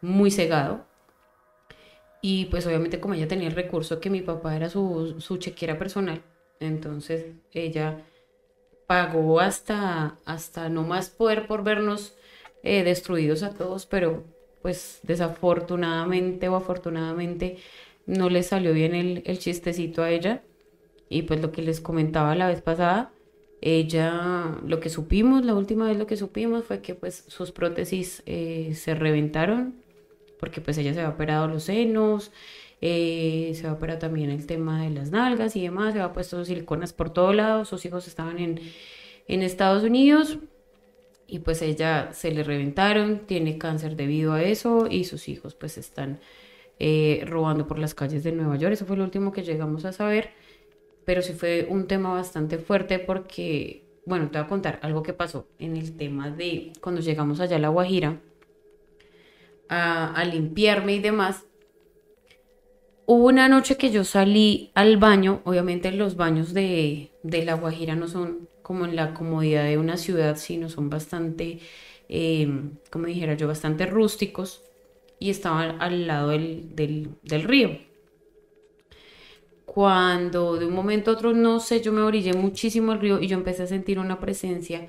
muy 0.00 0.30
cegado. 0.30 0.86
Y 2.22 2.46
pues 2.46 2.66
obviamente 2.66 2.98
como 2.98 3.12
ella 3.12 3.28
tenía 3.28 3.48
el 3.48 3.54
recurso 3.54 4.00
que 4.00 4.08
mi 4.08 4.22
papá 4.22 4.56
era 4.56 4.70
su, 4.70 5.16
su 5.20 5.36
chequera 5.36 5.78
personal, 5.78 6.22
entonces 6.58 7.26
ella 7.52 8.02
pagó 8.86 9.40
hasta, 9.40 10.16
hasta 10.24 10.70
no 10.70 10.84
más 10.84 11.10
poder 11.10 11.46
por 11.46 11.64
vernos 11.64 12.14
eh, 12.62 12.82
destruidos 12.82 13.42
a 13.42 13.52
todos, 13.52 13.84
pero 13.84 14.37
pues 14.62 15.00
desafortunadamente 15.02 16.48
o 16.48 16.56
afortunadamente 16.56 17.58
no 18.06 18.30
le 18.30 18.42
salió 18.42 18.72
bien 18.72 18.94
el, 18.94 19.22
el 19.26 19.38
chistecito 19.38 20.02
a 20.02 20.10
ella. 20.10 20.42
Y 21.08 21.22
pues 21.22 21.40
lo 21.40 21.52
que 21.52 21.62
les 21.62 21.80
comentaba 21.80 22.34
la 22.34 22.48
vez 22.48 22.60
pasada, 22.62 23.12
ella, 23.60 24.56
lo 24.64 24.80
que 24.80 24.88
supimos, 24.88 25.44
la 25.44 25.54
última 25.54 25.88
vez 25.88 25.96
lo 25.98 26.06
que 26.06 26.16
supimos 26.16 26.64
fue 26.64 26.80
que 26.80 26.94
pues 26.94 27.24
sus 27.28 27.50
prótesis 27.52 28.22
eh, 28.26 28.72
se 28.74 28.94
reventaron, 28.94 29.74
porque 30.38 30.60
pues 30.60 30.78
ella 30.78 30.94
se 30.94 31.00
había 31.00 31.14
operado 31.14 31.48
los 31.48 31.64
senos, 31.64 32.30
eh, 32.80 33.52
se 33.54 33.64
va 33.64 33.70
a 33.70 33.74
operar 33.74 33.98
también 33.98 34.30
el 34.30 34.46
tema 34.46 34.82
de 34.82 34.90
las 34.90 35.10
nalgas 35.10 35.56
y 35.56 35.62
demás, 35.62 35.94
se 35.94 36.00
va 36.00 36.12
puesto 36.12 36.44
siliconas 36.44 36.92
por 36.92 37.10
todos 37.10 37.34
lados, 37.34 37.68
sus 37.68 37.84
hijos 37.84 38.06
estaban 38.06 38.38
en, 38.38 38.60
en 39.26 39.42
Estados 39.42 39.82
Unidos 39.82 40.38
y 41.28 41.40
pues 41.40 41.62
ella 41.62 42.10
se 42.12 42.32
le 42.32 42.42
reventaron, 42.42 43.20
tiene 43.26 43.58
cáncer 43.58 43.94
debido 43.94 44.32
a 44.32 44.42
eso 44.42 44.88
y 44.90 45.04
sus 45.04 45.28
hijos 45.28 45.54
pues 45.54 45.78
están 45.78 46.18
eh, 46.80 47.22
robando 47.26 47.68
por 47.68 47.78
las 47.78 47.94
calles 47.94 48.24
de 48.24 48.32
Nueva 48.32 48.56
York, 48.56 48.72
eso 48.72 48.86
fue 48.86 48.96
lo 48.96 49.04
último 49.04 49.30
que 49.30 49.44
llegamos 49.44 49.84
a 49.84 49.92
saber, 49.92 50.30
pero 51.04 51.22
sí 51.22 51.34
fue 51.34 51.66
un 51.70 51.86
tema 51.86 52.12
bastante 52.12 52.58
fuerte 52.58 52.98
porque, 52.98 53.84
bueno, 54.06 54.30
te 54.30 54.38
voy 54.38 54.46
a 54.46 54.48
contar 54.48 54.80
algo 54.82 55.02
que 55.02 55.12
pasó 55.12 55.46
en 55.60 55.76
el 55.76 55.96
tema 55.96 56.30
de 56.30 56.72
cuando 56.80 57.00
llegamos 57.00 57.38
allá 57.38 57.56
a 57.56 57.60
La 57.60 57.68
Guajira 57.68 58.18
a, 59.68 60.14
a 60.14 60.24
limpiarme 60.24 60.94
y 60.94 60.98
demás, 61.00 61.44
Hubo 63.10 63.28
una 63.28 63.48
noche 63.48 63.78
que 63.78 63.90
yo 63.90 64.04
salí 64.04 64.70
al 64.74 64.98
baño, 64.98 65.40
obviamente 65.44 65.90
los 65.92 66.16
baños 66.16 66.52
de, 66.52 67.10
La 67.22 67.54
Guajira 67.54 67.94
no 67.94 68.06
son 68.06 68.50
como 68.68 68.84
en 68.84 68.96
la 68.96 69.14
comodidad 69.14 69.64
de 69.64 69.78
una 69.78 69.96
ciudad, 69.96 70.36
sino 70.36 70.68
son 70.68 70.90
bastante, 70.90 71.60
em, 72.10 72.72
como 72.90 73.06
dijera 73.06 73.32
yo, 73.32 73.48
bastante 73.48 73.86
rústicos 73.86 74.62
y 75.18 75.30
estaban 75.30 75.80
al 75.80 76.06
lado 76.06 76.28
del, 76.28 76.74
del, 76.74 77.42
río. 77.44 77.78
Cuando 79.64 80.58
de 80.58 80.66
un 80.66 80.74
momento 80.74 81.10
a 81.10 81.14
otro, 81.14 81.32
no 81.32 81.60
sé, 81.60 81.80
yo 81.80 81.92
me 81.92 82.02
orillé 82.02 82.34
muchísimo 82.34 82.92
al 82.92 83.00
río 83.00 83.22
y 83.22 83.26
yo 83.26 83.38
empecé 83.38 83.62
a 83.62 83.66
sentir 83.66 83.98
una 83.98 84.20
presencia 84.20 84.88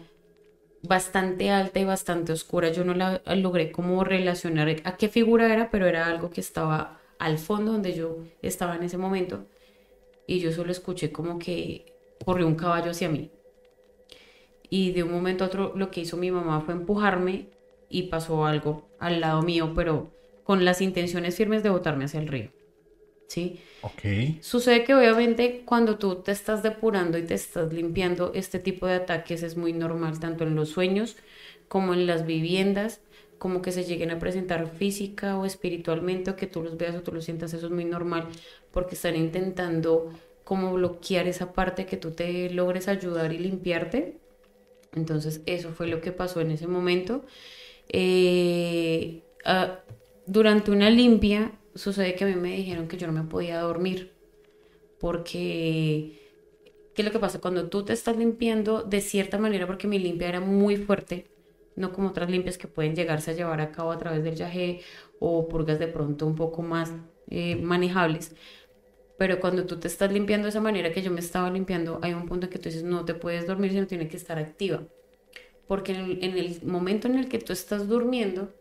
bastante 0.83 1.49
alta 1.49 1.79
y 1.79 1.85
bastante 1.85 2.33
oscura. 2.33 2.73
Yo 2.73 2.83
no 2.83 2.93
la 2.93 3.21
logré 3.35 3.71
como 3.71 4.03
relacionar 4.03 4.67
a 4.83 4.97
qué 4.97 5.07
figura 5.07 5.53
era, 5.53 5.71
pero 5.71 5.87
era 5.87 6.07
algo 6.07 6.31
que 6.31 6.41
estaba 6.41 6.99
al 7.17 7.37
fondo 7.37 7.71
donde 7.71 7.93
yo 7.93 8.17
estaba 8.41 8.75
en 8.75 8.83
ese 8.83 8.97
momento 8.97 9.45
y 10.27 10.39
yo 10.39 10.51
solo 10.51 10.71
escuché 10.73 11.13
como 11.13 11.39
que 11.39 11.93
corrió 12.25 12.45
un 12.45 12.55
caballo 12.55 12.91
hacia 12.91 13.07
mí. 13.07 13.31
Y 14.69 14.91
de 14.91 15.03
un 15.03 15.11
momento 15.11 15.43
a 15.43 15.47
otro 15.47 15.73
lo 15.75 15.91
que 15.91 16.01
hizo 16.01 16.17
mi 16.17 16.31
mamá 16.31 16.61
fue 16.61 16.73
empujarme 16.73 17.49
y 17.89 18.03
pasó 18.03 18.45
algo 18.45 18.87
al 18.99 19.19
lado 19.21 19.41
mío, 19.41 19.73
pero 19.75 20.11
con 20.43 20.65
las 20.65 20.81
intenciones 20.81 21.35
firmes 21.35 21.63
de 21.63 21.69
botarme 21.69 22.05
hacia 22.05 22.19
el 22.19 22.27
río. 22.27 22.51
¿Sí? 23.27 23.59
Ok. 23.81 24.41
Sucede 24.41 24.83
que 24.83 24.95
obviamente 24.95 25.63
cuando 25.65 25.97
tú 25.97 26.15
te 26.15 26.31
estás 26.31 26.63
depurando 26.63 27.17
y 27.17 27.23
te 27.23 27.35
estás 27.35 27.71
limpiando, 27.73 28.31
este 28.33 28.59
tipo 28.59 28.87
de 28.87 28.95
ataques 28.95 29.43
es 29.43 29.57
muy 29.57 29.73
normal, 29.73 30.19
tanto 30.19 30.43
en 30.43 30.55
los 30.55 30.69
sueños 30.69 31.17
como 31.67 31.93
en 31.93 32.07
las 32.07 32.25
viviendas 32.25 33.01
como 33.39 33.61
que 33.61 33.71
se 33.71 33.85
lleguen 33.85 34.11
a 34.11 34.19
presentar 34.19 34.67
física 34.67 35.37
o 35.39 35.45
espiritualmente 35.45 36.31
o 36.31 36.35
que 36.35 36.45
tú 36.47 36.61
los 36.61 36.77
veas 36.77 36.95
o 36.95 37.01
tú 37.01 37.11
los 37.11 37.25
sientas, 37.25 37.53
eso 37.53 37.67
es 37.67 37.71
muy 37.71 37.85
normal 37.85 38.27
porque 38.71 38.95
están 38.95 39.15
intentando 39.15 40.11
como 40.43 40.73
bloquear 40.73 41.27
esa 41.27 41.53
parte 41.53 41.85
que 41.85 41.97
tú 41.97 42.11
te 42.11 42.49
logres 42.51 42.87
ayudar 42.87 43.31
y 43.33 43.39
limpiarte. 43.39 44.17
Entonces 44.93 45.41
eso 45.45 45.71
fue 45.71 45.87
lo 45.87 46.01
que 46.01 46.11
pasó 46.11 46.41
en 46.41 46.51
ese 46.51 46.67
momento. 46.67 47.25
Eh, 47.89 49.23
ah, 49.45 49.79
durante 50.25 50.71
una 50.71 50.89
limpia 50.89 51.53
sucede 51.75 52.15
que 52.15 52.25
a 52.25 52.27
mí 52.27 52.35
me 52.35 52.55
dijeron 52.55 52.87
que 52.87 52.97
yo 52.97 53.07
no 53.07 53.13
me 53.13 53.23
podía 53.29 53.59
dormir 53.61 54.13
porque 54.99 56.19
¿qué 56.93 57.01
es 57.01 57.05
lo 57.05 57.11
que 57.11 57.19
pasa? 57.19 57.39
Cuando 57.39 57.69
tú 57.69 57.83
te 57.85 57.93
estás 57.93 58.17
limpiando 58.17 58.83
de 58.83 59.01
cierta 59.01 59.37
manera, 59.37 59.65
porque 59.67 59.87
mi 59.87 59.99
limpia 59.99 60.27
era 60.29 60.41
muy 60.41 60.75
fuerte, 60.77 61.27
no 61.75 61.93
como 61.93 62.09
otras 62.09 62.29
limpias 62.29 62.57
que 62.57 62.67
pueden 62.67 62.95
llegarse 62.95 63.31
a 63.31 63.33
llevar 63.33 63.61
a 63.61 63.71
cabo 63.71 63.91
a 63.91 63.97
través 63.97 64.23
del 64.23 64.35
yagé 64.35 64.81
o 65.19 65.47
purgas 65.47 65.79
de 65.79 65.87
pronto 65.87 66.25
un 66.25 66.35
poco 66.35 66.61
más 66.61 66.91
eh, 67.29 67.55
manejables. 67.55 68.35
Pero 69.19 69.39
cuando 69.39 69.65
tú 69.67 69.79
te 69.79 69.87
estás 69.87 70.11
limpiando 70.11 70.45
de 70.45 70.49
esa 70.49 70.61
manera 70.61 70.91
que 70.91 71.03
yo 71.03 71.11
me 71.11 71.19
estaba 71.19 71.51
limpiando, 71.51 71.99
hay 72.01 72.13
un 72.13 72.25
punto 72.25 72.47
en 72.47 72.51
que 72.51 72.57
tú 72.57 72.69
dices, 72.69 72.83
no 72.83 73.05
te 73.05 73.13
puedes 73.13 73.45
dormir, 73.45 73.71
sino 73.71 73.85
tiene 73.85 74.07
que 74.07 74.17
estar 74.17 74.39
activa. 74.39 74.81
Porque 75.67 75.91
en 75.91 76.37
el, 76.37 76.61
momento 76.63 77.07
en 77.07 77.19
el 77.19 77.29
que 77.29 77.37
tú 77.37 77.53
estás 77.53 77.87
durmiendo, 77.87 78.51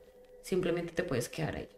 simplemente 0.42 0.92
te 0.92 1.02
puedes 1.02 1.30
quedar 1.30 1.56
ahí, 1.56 1.68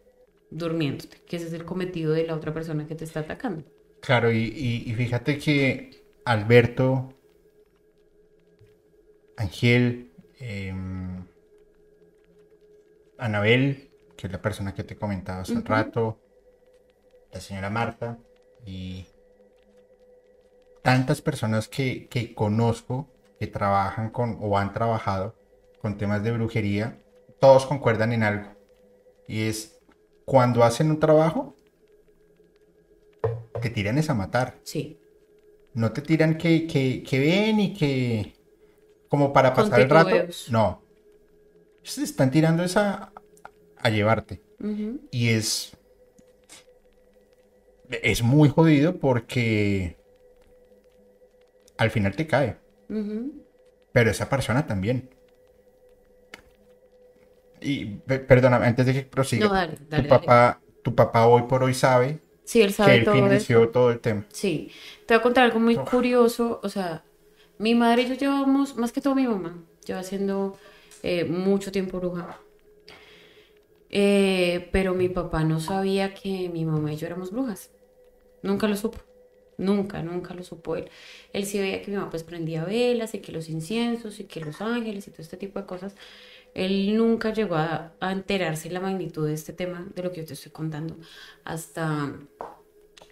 durmiéndote, 0.50 1.18
que 1.28 1.36
ese 1.36 1.46
es 1.46 1.52
el 1.52 1.64
cometido 1.64 2.12
de 2.12 2.26
la 2.26 2.34
otra 2.34 2.52
persona 2.52 2.88
que 2.88 2.96
te 2.96 3.04
está 3.04 3.20
atacando. 3.20 3.62
Claro, 4.00 4.32
y, 4.32 4.82
y 4.84 4.94
fíjate 4.94 5.38
que 5.38 6.02
Alberto, 6.24 7.14
Ángel, 9.36 10.10
Em, 10.40 11.22
Anabel, 13.18 13.90
que 14.16 14.26
es 14.26 14.32
la 14.32 14.40
persona 14.40 14.74
que 14.74 14.84
te 14.84 14.96
comentaba 14.96 15.42
hace 15.42 15.52
un 15.52 15.66
rato, 15.66 16.18
la 17.30 17.40
señora 17.40 17.68
Marta 17.68 18.18
tantas 20.82 21.20
personas 21.20 21.68
que, 21.68 22.08
que, 22.08 22.34
conozco 22.34 23.08
que 23.38 23.46
trabajan 23.46 24.10
con 24.10 24.38
o 24.40 24.58
han 24.58 24.72
trabajado 24.72 25.34
con 25.80 25.96
temas 25.96 26.22
de 26.22 26.32
brujería, 26.32 26.98
todos 27.40 27.66
concuerdan 27.66 28.12
en 28.12 28.22
algo. 28.22 28.50
Y 29.26 29.42
es 29.42 29.78
cuando 30.24 30.62
hacen 30.64 30.90
un 30.90 31.00
trabajo, 31.00 31.54
te 33.60 33.70
tiran 33.70 33.98
es 33.98 34.10
a 34.10 34.14
matar. 34.14 34.58
Sí. 34.62 34.98
No 35.74 35.92
te 35.92 36.02
tiran 36.02 36.36
que, 36.36 36.66
que, 36.66 37.02
que 37.02 37.18
ven 37.18 37.60
y 37.60 37.74
que 37.74 38.34
como 39.08 39.32
para 39.32 39.54
pasar 39.54 39.80
el 39.80 39.90
rato. 39.90 40.16
No. 40.50 40.82
Se 41.82 42.02
están 42.02 42.30
tirando 42.30 42.62
esa 42.62 43.12
a 43.76 43.90
llevarte. 43.90 44.42
Y 45.10 45.28
es. 45.30 45.76
Es 47.90 48.22
muy 48.22 48.48
jodido 48.48 48.96
porque 48.96 49.96
al 51.76 51.90
final 51.90 52.14
te 52.14 52.26
cae. 52.26 52.56
Pero 53.92 54.10
esa 54.10 54.28
persona 54.28 54.66
también. 54.66 55.10
Y 57.60 57.86
perdóname, 57.86 58.66
antes 58.66 58.86
de 58.86 58.92
que 58.92 59.02
prosiga, 59.02 59.68
tu 59.88 60.08
papá, 60.08 60.60
tu 60.82 60.94
papá 60.94 61.26
hoy 61.26 61.42
por 61.42 61.62
hoy 61.62 61.74
sabe, 61.74 62.20
sí, 62.44 62.62
él 62.62 62.72
sabe 62.72 63.04
que 63.04 63.10
él 63.10 63.24
financió 63.24 63.68
todo 63.68 63.90
el 63.90 64.00
tema. 64.00 64.24
Sí, 64.32 64.70
te 65.06 65.14
voy 65.14 65.20
a 65.20 65.22
contar 65.22 65.44
algo 65.44 65.60
muy 65.60 65.76
curioso, 65.76 66.60
o 66.62 66.68
sea, 66.68 67.04
mi 67.58 67.74
madre 67.74 68.02
y 68.02 68.08
yo 68.08 68.14
llevamos, 68.14 68.76
más 68.76 68.92
que 68.92 69.00
todo 69.00 69.14
mi 69.14 69.26
mamá, 69.26 69.58
lleva 69.84 70.00
haciendo 70.00 70.56
eh, 71.02 71.24
mucho 71.24 71.70
tiempo 71.70 71.98
bruja. 72.00 72.38
Eh, 73.90 74.68
pero 74.72 74.94
mi 74.94 75.08
papá 75.08 75.44
no 75.44 75.60
sabía 75.60 76.14
que 76.14 76.48
mi 76.48 76.64
mamá 76.64 76.92
y 76.92 76.96
yo 76.96 77.06
éramos 77.06 77.30
brujas. 77.32 77.70
Nunca 78.42 78.68
lo 78.68 78.76
supo. 78.76 78.98
Nunca, 79.58 80.02
nunca 80.02 80.32
lo 80.32 80.42
supo 80.42 80.76
él. 80.76 80.88
Él 81.32 81.44
sí 81.44 81.58
veía 81.58 81.82
que 81.82 81.90
mi 81.90 81.96
mamá 81.98 82.08
pues 82.08 82.22
prendía 82.22 82.64
velas 82.64 83.14
y 83.14 83.18
que 83.18 83.30
los 83.30 83.48
inciensos 83.50 84.18
y 84.18 84.24
que 84.24 84.40
los 84.40 84.60
ángeles 84.62 85.06
y 85.06 85.10
todo 85.10 85.22
este 85.22 85.36
tipo 85.36 85.58
de 85.60 85.66
cosas. 85.66 85.94
Él 86.54 86.96
nunca 86.96 87.32
llegó 87.32 87.56
a, 87.56 87.92
enterarse 88.00 88.70
la 88.70 88.80
magnitud 88.80 89.26
de 89.26 89.34
este 89.34 89.52
tema, 89.52 89.86
de 89.94 90.02
lo 90.02 90.10
que 90.10 90.22
yo 90.22 90.26
te 90.26 90.34
estoy 90.34 90.52
contando. 90.52 90.96
Hasta... 91.44 92.12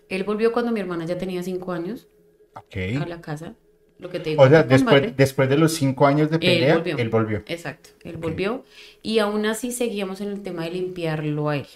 Él 0.09 0.25
volvió 0.25 0.53
cuando 0.53 0.73
mi 0.73 0.81
hermana 0.81 1.05
ya 1.05 1.19
tenía 1.19 1.43
cinco 1.43 1.73
años 1.73 2.09
a 2.55 3.07
la 3.07 3.21
casa 3.21 3.55
lo 3.99 4.11
que 4.11 4.21
te 4.21 4.31
digo. 4.31 4.43
O 4.43 4.49
sea, 4.49 4.62
después, 4.62 5.17
después 5.17 5.49
de 5.49 5.59
los 5.59 5.73
cinco 5.73 6.07
años 6.07 6.31
de 6.31 6.38
pelea, 6.38 6.83
él 6.85 7.09
volvió. 7.11 7.43
Exacto, 7.47 7.91
él 8.05 8.17
volvió. 8.17 8.64
Y 9.03 9.19
aún 9.19 9.45
así 9.47 9.73
seguíamos 9.73 10.21
en 10.21 10.29
el 10.29 10.43
tema 10.43 10.64
de 10.64 10.71
limpiarlo 10.71 11.49
a 11.49 11.57
él, 11.57 11.67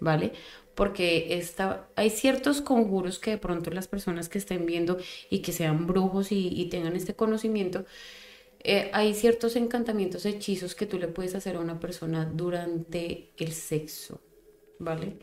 ¿vale? 0.00 0.32
Porque 0.74 1.36
esta, 1.36 1.88
hay 1.96 2.10
ciertos 2.10 2.60
conjuros 2.60 3.18
que 3.18 3.32
de 3.32 3.38
pronto 3.38 3.70
las 3.70 3.88
personas 3.88 4.28
que 4.28 4.38
estén 4.38 4.66
viendo 4.66 4.98
y 5.30 5.40
que 5.40 5.52
sean 5.52 5.86
brujos 5.86 6.32
y, 6.32 6.68
tengan 6.70 6.96
este 6.96 7.14
conocimiento, 7.14 7.84
eh, 8.64 8.90
hay 8.92 9.14
ciertos 9.14 9.56
encantamientos, 9.56 10.24
hechizos 10.24 10.74
que 10.74 10.86
tú 10.86 10.98
le 10.98 11.08
puedes 11.08 11.34
hacer 11.34 11.56
a 11.56 11.60
una 11.60 11.80
persona 11.80 12.24
durante 12.24 13.30
el 13.36 13.52
sexo, 13.52 14.20
¿vale? 14.78 15.16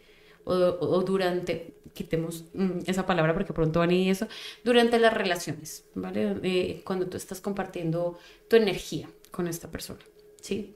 O, 0.45 1.01
durante, 1.03 1.75
quitemos 1.93 2.45
mm, 2.53 2.79
esa 2.87 3.05
palabra 3.05 3.33
porque 3.33 3.53
pronto 3.53 3.79
van 3.79 3.91
ir 3.91 4.09
eso, 4.09 4.27
durante 4.63 4.97
las 4.97 5.13
relaciones, 5.13 5.85
¿vale? 5.93 6.37
Eh, 6.43 6.81
cuando 6.83 7.07
tú 7.07 7.17
estás 7.17 7.39
compartiendo 7.39 8.17
tu 8.47 8.55
energía 8.55 9.09
con 9.31 9.47
esta 9.47 9.69
persona, 9.69 10.01
¿sí? 10.41 10.75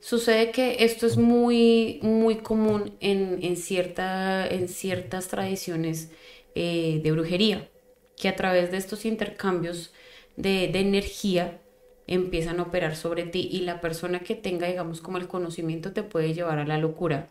Sucede 0.00 0.52
que 0.52 0.84
esto 0.84 1.06
es 1.06 1.16
muy, 1.16 1.98
muy 2.02 2.36
común 2.36 2.96
en, 3.00 3.56
cierta, 3.56 4.46
en 4.46 4.68
ciertas 4.68 5.28
tradiciones 5.28 6.10
eh, 6.54 7.00
de 7.02 7.12
brujería, 7.12 7.68
que 8.16 8.28
a 8.28 8.36
través 8.36 8.70
de 8.70 8.76
estos 8.76 9.04
intercambios 9.04 9.92
de, 10.36 10.64
energía 10.66 11.60
empiezan 12.06 12.60
a 12.60 12.62
operar 12.62 12.96
sobre 12.96 13.24
ti 13.24 13.48
y 13.52 13.60
la 13.62 13.80
persona 13.80 14.20
que 14.20 14.34
tenga, 14.34 14.68
digamos, 14.68 15.00
como 15.00 15.18
el 15.18 15.28
conocimiento 15.28 15.92
te 15.92 16.04
puede 16.04 16.32
llevar 16.32 16.58
a 16.58 16.66
la 16.66 16.78
locura. 16.78 17.30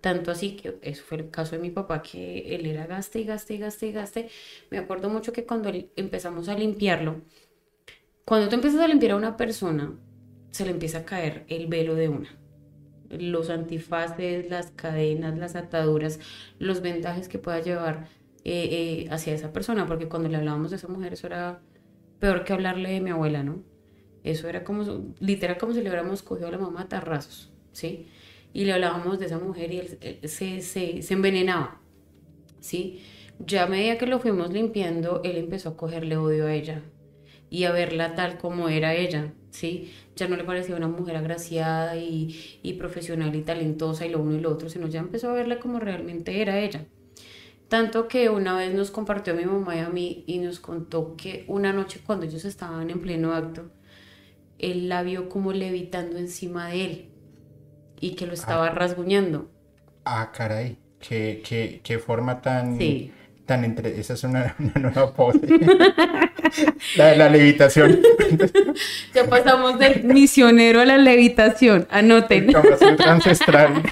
Tanto 0.00 0.30
así 0.30 0.56
que 0.56 0.76
eso 0.82 1.02
fue 1.04 1.18
el 1.18 1.30
caso 1.30 1.56
de 1.56 1.62
mi 1.62 1.70
papá, 1.70 2.02
que 2.02 2.54
él 2.54 2.66
era 2.66 2.86
gaste 2.86 3.20
y 3.20 3.24
gaste 3.24 3.54
y 3.54 3.58
gaste 3.58 3.86
y 3.86 3.92
gaste. 3.92 4.28
Me 4.70 4.78
acuerdo 4.78 5.08
mucho 5.08 5.32
que 5.32 5.44
cuando 5.44 5.72
empezamos 5.96 6.48
a 6.48 6.58
limpiarlo, 6.58 7.22
cuando 8.24 8.48
tú 8.48 8.56
empiezas 8.56 8.80
a 8.80 8.88
limpiar 8.88 9.12
a 9.12 9.16
una 9.16 9.36
persona, 9.36 9.92
se 10.50 10.64
le 10.64 10.70
empieza 10.70 10.98
a 10.98 11.04
caer 11.04 11.44
el 11.48 11.66
velo 11.66 11.94
de 11.94 12.08
una. 12.08 12.28
Los 13.10 13.50
antifaces, 13.50 14.50
las 14.50 14.70
cadenas, 14.70 15.38
las 15.38 15.56
ataduras, 15.56 16.20
los 16.58 16.82
vendajes 16.82 17.28
que 17.28 17.38
pueda 17.38 17.60
llevar 17.60 18.08
eh, 18.44 18.68
eh, 19.04 19.08
hacia 19.10 19.34
esa 19.34 19.52
persona, 19.52 19.86
porque 19.86 20.08
cuando 20.08 20.28
le 20.28 20.36
hablábamos 20.36 20.70
de 20.70 20.76
esa 20.76 20.88
mujer, 20.88 21.14
eso 21.14 21.26
era 21.26 21.60
peor 22.18 22.44
que 22.44 22.52
hablarle 22.52 22.90
de 22.90 23.00
mi 23.00 23.10
abuela, 23.10 23.42
¿no? 23.42 23.62
Eso 24.24 24.48
era 24.48 24.64
como, 24.64 25.14
literal, 25.20 25.58
como 25.58 25.72
si 25.72 25.80
le 25.80 25.88
hubiéramos 25.88 26.22
cogido 26.22 26.48
a 26.48 26.50
la 26.50 26.58
mamá 26.58 26.82
a 26.82 26.88
tarrazos, 26.88 27.50
¿sí? 27.72 28.08
Y 28.52 28.64
le 28.64 28.72
hablábamos 28.72 29.18
de 29.18 29.26
esa 29.26 29.38
mujer 29.38 29.72
y 29.72 29.78
él, 29.78 30.18
se, 30.24 30.60
se, 30.60 31.02
se 31.02 31.14
envenenaba, 31.14 31.80
¿sí? 32.60 33.02
Ya 33.38 33.64
a 33.64 33.66
medida 33.66 33.96
que 33.96 34.06
lo 34.06 34.18
fuimos 34.18 34.52
limpiando, 34.52 35.22
él 35.24 35.36
empezó 35.36 35.70
a 35.70 35.76
cogerle 35.76 36.16
odio 36.16 36.46
a 36.46 36.54
ella 36.54 36.82
y 37.50 37.64
a 37.64 37.72
verla 37.72 38.14
tal 38.14 38.38
como 38.38 38.68
era 38.68 38.94
ella, 38.94 39.32
¿sí? 39.50 39.92
Ya 40.16 40.28
no 40.28 40.36
le 40.36 40.44
parecía 40.44 40.76
una 40.76 40.88
mujer 40.88 41.16
agraciada 41.16 41.96
y, 41.96 42.58
y, 42.62 42.74
profesional 42.74 43.34
y 43.34 43.42
talentosa 43.42 44.06
y 44.06 44.10
lo 44.10 44.20
uno 44.20 44.36
y 44.36 44.40
lo 44.40 44.50
otro, 44.50 44.68
sino 44.68 44.88
ya 44.88 45.00
empezó 45.00 45.30
a 45.30 45.34
verla 45.34 45.58
como 45.58 45.78
realmente 45.78 46.42
era 46.42 46.58
ella. 46.58 46.84
Tanto 47.68 48.08
que 48.08 48.30
una 48.30 48.56
vez 48.56 48.74
nos 48.74 48.90
compartió 48.90 49.34
a 49.34 49.36
mi 49.36 49.44
mamá 49.44 49.76
y 49.76 49.80
a 49.80 49.90
mí 49.90 50.24
y 50.26 50.38
nos 50.38 50.58
contó 50.58 51.16
que 51.16 51.44
una 51.48 51.72
noche 51.72 52.00
cuando 52.04 52.26
ellos 52.26 52.44
estaban 52.44 52.90
en 52.90 53.00
pleno 53.00 53.34
acto, 53.34 53.70
él 54.58 54.88
la 54.88 55.02
vio 55.02 55.28
como 55.28 55.52
levitando 55.52 56.18
encima 56.18 56.68
de 56.68 56.84
él 56.84 57.08
y 58.00 58.14
que 58.14 58.26
lo 58.26 58.32
estaba 58.32 58.66
ah. 58.66 58.70
rasguñando. 58.70 59.50
Ah, 60.04 60.32
caray, 60.32 60.78
qué, 60.98 61.42
qué, 61.46 61.80
qué 61.82 61.98
forma 61.98 62.40
tan... 62.40 62.78
Sí 62.78 63.12
tan 63.48 63.64
entre... 63.64 63.98
Esa 63.98 64.12
es 64.12 64.22
una, 64.22 64.54
nueva 64.80 65.12
pose. 65.12 65.40
la 66.96 67.06
de 67.08 67.16
la 67.16 67.28
levitación. 67.28 68.00
ya 69.14 69.26
pasamos 69.28 69.78
del 69.78 70.04
misionero 70.04 70.80
a 70.80 70.84
la 70.84 70.98
levitación. 70.98 71.86
Anoten. 71.90 72.54
ancestral. 73.06 73.82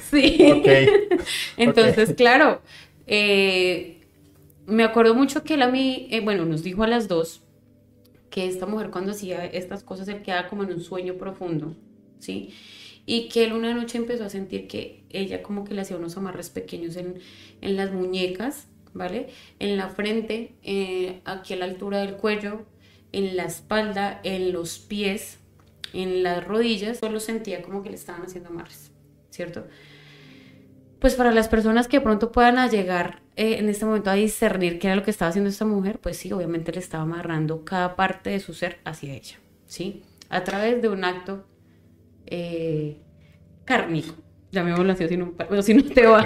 sí. 0.10 0.62
Entonces, 1.56 2.14
claro, 2.14 2.62
eh, 3.06 4.00
me 4.66 4.84
acuerdo 4.84 5.14
mucho 5.14 5.42
que 5.44 5.54
él 5.54 5.62
a 5.62 5.68
mí, 5.68 6.08
eh, 6.10 6.20
bueno, 6.20 6.44
nos 6.44 6.62
dijo 6.62 6.82
a 6.82 6.88
las 6.88 7.08
dos 7.08 7.42
que 8.30 8.46
esta 8.46 8.66
mujer 8.66 8.90
cuando 8.90 9.12
hacía 9.12 9.44
estas 9.44 9.82
cosas, 9.82 10.08
él 10.08 10.22
quedaba 10.22 10.48
como 10.48 10.62
en 10.62 10.72
un 10.72 10.80
sueño 10.80 11.14
profundo, 11.14 11.76
¿sí? 12.18 12.54
y 13.06 13.28
que 13.28 13.44
él 13.44 13.52
una 13.52 13.74
noche 13.74 13.98
empezó 13.98 14.24
a 14.24 14.28
sentir 14.28 14.68
que 14.68 15.04
ella 15.10 15.42
como 15.42 15.64
que 15.64 15.74
le 15.74 15.82
hacía 15.82 15.96
unos 15.96 16.16
amarres 16.16 16.50
pequeños 16.50 16.96
en, 16.96 17.18
las 17.60 17.92
muñecas, 17.92 18.68
¿vale? 18.94 19.28
En 19.58 19.76
la 19.76 19.88
frente, 19.88 20.54
eh, 20.62 21.20
aquí 21.24 21.54
a 21.54 21.56
la 21.56 21.64
altura 21.64 21.98
del 21.98 22.16
cuello, 22.16 22.66
en 23.12 23.36
la 23.36 23.44
espalda, 23.44 24.20
en 24.24 24.52
los 24.52 24.78
pies, 24.78 25.38
en 25.92 26.22
las 26.22 26.44
rodillas, 26.44 26.98
solo 26.98 27.20
sentía 27.20 27.62
como 27.62 27.82
que 27.82 27.90
le 27.90 27.96
estaban 27.96 28.22
haciendo 28.22 28.50
amarres, 28.50 28.90
¿cierto? 29.30 29.66
Pues 30.98 31.14
para 31.14 31.32
las 31.32 31.48
personas 31.48 31.88
que 31.88 32.00
pronto 32.00 32.32
puedan 32.32 32.70
llegar 32.70 33.22
eh, 33.36 33.56
en 33.58 33.68
este 33.68 33.84
momento 33.84 34.10
a 34.10 34.14
discernir 34.14 34.78
qué 34.78 34.86
era 34.86 34.96
lo 34.96 35.02
que 35.02 35.10
estaba 35.10 35.30
haciendo 35.30 35.50
esta 35.50 35.64
mujer, 35.64 35.98
pues 35.98 36.16
sí, 36.16 36.32
obviamente 36.32 36.72
le 36.72 36.78
estaba 36.78 37.02
amarrando 37.02 37.64
cada 37.64 37.96
parte 37.96 38.30
de 38.30 38.40
su 38.40 38.54
ser 38.54 38.78
hacia 38.84 39.14
ella, 39.14 39.38
¿sí? 39.66 40.02
A 40.28 40.44
través 40.44 40.80
de 40.80 40.88
un 40.88 41.04
acto 41.04 41.44
eh, 42.26 42.98
cárnico. 43.64 44.14
Llamémoslo 44.52 44.92
así, 44.92 45.08
si 45.08 45.16
no, 45.16 45.32
si 45.62 45.74
no 45.74 45.82
te 45.84 46.06
va 46.06 46.24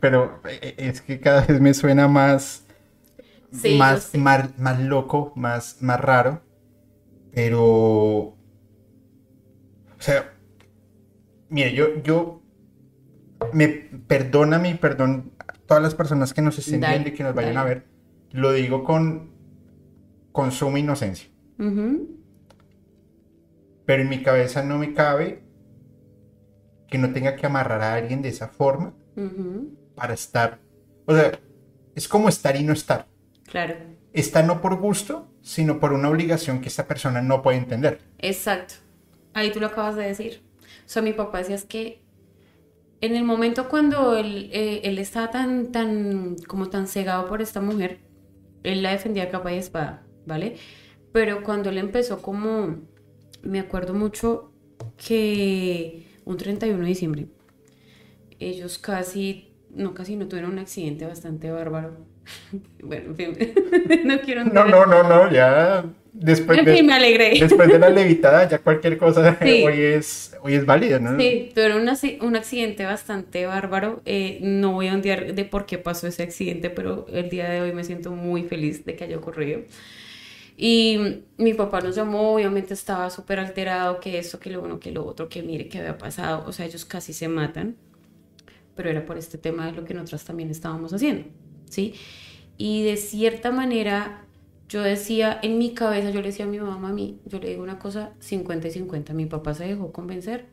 Pero 0.00 0.40
eh, 0.48 0.74
es 0.76 1.00
que 1.00 1.18
cada 1.20 1.44
vez 1.46 1.60
me 1.60 1.74
suena 1.74 2.06
más, 2.06 2.66
más, 3.78 4.14
más, 4.14 4.80
loco, 4.80 5.32
más, 5.36 5.78
más 5.80 6.00
raro. 6.00 6.42
Pero, 7.32 7.64
o 7.64 8.36
sea, 9.98 10.32
mire, 11.48 11.74
yo, 11.74 12.02
yo, 12.02 12.42
me 13.52 13.68
perdona 13.68 14.58
mi 14.58 14.74
perdón 14.74 15.32
a 15.38 15.54
todas 15.54 15.82
las 15.82 15.94
personas 15.94 16.34
que 16.34 16.42
nos 16.42 16.58
estén 16.58 16.80
viendo 16.80 17.08
y 17.08 17.12
que 17.12 17.22
nos 17.22 17.34
vayan 17.34 17.56
a 17.56 17.64
ver. 17.64 17.86
Lo 18.32 18.52
digo 18.52 18.84
con, 18.84 19.30
con 20.30 20.52
suma 20.52 20.78
inocencia 20.78 21.30
pero 23.90 24.04
en 24.04 24.08
mi 24.08 24.22
cabeza 24.22 24.62
no 24.62 24.78
me 24.78 24.94
cabe 24.94 25.42
que 26.90 26.98
no 26.98 27.12
tenga 27.12 27.36
que 27.36 27.46
amarrar 27.46 27.80
a 27.82 27.94
alguien 27.94 28.20
de 28.20 28.28
esa 28.28 28.48
forma 28.48 28.92
para 29.94 30.14
estar. 30.14 30.58
O 31.06 31.14
sea, 31.14 31.38
es 31.94 32.08
como 32.08 32.28
estar 32.28 32.56
y 32.56 32.64
no 32.64 32.72
estar. 32.72 33.06
Claro. 33.44 33.76
Está 34.12 34.42
no 34.42 34.60
por 34.60 34.76
gusto, 34.76 35.28
sino 35.40 35.78
por 35.78 35.92
una 35.92 36.08
obligación 36.08 36.60
que 36.60 36.68
esa 36.68 36.86
persona 36.86 37.22
no 37.22 37.42
puede 37.42 37.58
entender. 37.58 38.00
Exacto. 38.18 38.74
Ahí 39.34 39.52
tú 39.52 39.60
lo 39.60 39.66
acabas 39.66 39.96
de 39.96 40.04
decir. 40.04 40.42
O 40.62 40.88
sea, 40.88 41.02
mi 41.02 41.12
papá 41.12 41.38
decía 41.38 41.54
es 41.54 41.64
que 41.64 42.02
en 43.00 43.14
el 43.14 43.24
momento 43.24 43.68
cuando 43.68 44.16
él, 44.16 44.50
eh, 44.52 44.80
él 44.84 44.98
estaba 44.98 45.30
tan, 45.30 45.72
tan, 45.72 46.36
como 46.46 46.68
tan 46.68 46.86
cegado 46.86 47.26
por 47.28 47.40
esta 47.40 47.60
mujer, 47.60 48.00
él 48.62 48.82
la 48.82 48.90
defendía 48.90 49.30
capa 49.30 49.52
y 49.52 49.58
espada, 49.58 50.02
¿vale? 50.26 50.56
Pero 51.12 51.42
cuando 51.42 51.70
él 51.70 51.78
empezó 51.78 52.20
como 52.20 52.78
me 53.42 53.60
acuerdo 53.60 53.94
mucho 53.94 54.52
que 54.96 56.09
un 56.24 56.36
31 56.36 56.78
de 56.78 56.86
diciembre, 56.86 57.26
ellos 58.38 58.78
casi, 58.78 59.52
no 59.74 59.94
casi 59.94 60.16
no 60.16 60.28
tuvieron 60.28 60.52
un 60.52 60.58
accidente 60.58 61.06
bastante 61.06 61.50
bárbaro. 61.50 61.96
bueno, 62.82 63.10
en 63.10 63.16
fin, 63.16 63.54
no 64.04 64.20
quiero... 64.20 64.44
No, 64.44 64.64
no, 64.64 64.86
no, 64.86 65.02
no, 65.02 65.32
ya 65.32 65.84
después 66.12 66.58
en 66.66 66.66
fin, 66.66 66.86
me 66.86 66.94
alegré. 66.94 67.38
Después 67.38 67.68
de 67.68 67.78
la 67.78 67.90
levitada, 67.90 68.48
ya 68.48 68.58
cualquier 68.58 68.98
cosa 68.98 69.38
hoy 69.42 69.80
es 69.80 70.36
hoy 70.42 70.54
es 70.54 70.66
válida, 70.66 70.98
¿no? 70.98 71.18
Sí, 71.18 71.50
tuvieron 71.54 71.88
un 72.20 72.36
accidente 72.36 72.84
bastante 72.84 73.46
bárbaro. 73.46 74.02
Eh, 74.04 74.38
no 74.42 74.72
voy 74.72 74.88
a 74.88 74.94
ondear 74.94 75.34
de 75.34 75.44
por 75.44 75.66
qué 75.66 75.78
pasó 75.78 76.06
ese 76.06 76.22
accidente, 76.22 76.70
pero 76.70 77.06
el 77.12 77.28
día 77.30 77.48
de 77.48 77.60
hoy 77.60 77.72
me 77.72 77.84
siento 77.84 78.12
muy 78.12 78.44
feliz 78.44 78.84
de 78.84 78.96
que 78.96 79.04
haya 79.04 79.16
ocurrido. 79.16 79.60
Y 80.62 81.22
mi 81.38 81.54
papá 81.54 81.80
nos 81.80 81.96
llamó, 81.96 82.34
obviamente 82.34 82.74
estaba 82.74 83.08
súper 83.08 83.38
alterado, 83.38 83.98
que 83.98 84.18
esto, 84.18 84.38
que 84.38 84.50
lo 84.50 84.62
uno, 84.62 84.78
que 84.78 84.90
lo 84.90 85.06
otro, 85.06 85.26
que 85.26 85.42
mire 85.42 85.68
qué 85.70 85.78
había 85.78 85.96
pasado. 85.96 86.44
O 86.46 86.52
sea, 86.52 86.66
ellos 86.66 86.84
casi 86.84 87.14
se 87.14 87.28
matan, 87.28 87.76
pero 88.76 88.90
era 88.90 89.06
por 89.06 89.16
este 89.16 89.38
tema 89.38 89.64
de 89.64 89.72
lo 89.72 89.86
que 89.86 89.94
nosotros 89.94 90.22
también 90.22 90.50
estábamos 90.50 90.92
haciendo, 90.92 91.24
¿sí? 91.70 91.94
Y 92.58 92.82
de 92.82 92.98
cierta 92.98 93.50
manera, 93.50 94.26
yo 94.68 94.82
decía, 94.82 95.40
en 95.42 95.56
mi 95.56 95.72
cabeza, 95.72 96.10
yo 96.10 96.20
le 96.20 96.26
decía 96.26 96.44
a 96.44 96.48
mi 96.48 96.60
mamá, 96.60 96.90
a 96.90 96.92
mí, 96.92 97.20
yo 97.24 97.40
le 97.40 97.48
digo 97.48 97.62
una 97.62 97.78
cosa, 97.78 98.12
50 98.18 98.68
y 98.68 98.70
50, 98.70 99.14
mi 99.14 99.24
papá 99.24 99.54
se 99.54 99.64
dejó 99.64 99.92
convencer 99.92 100.44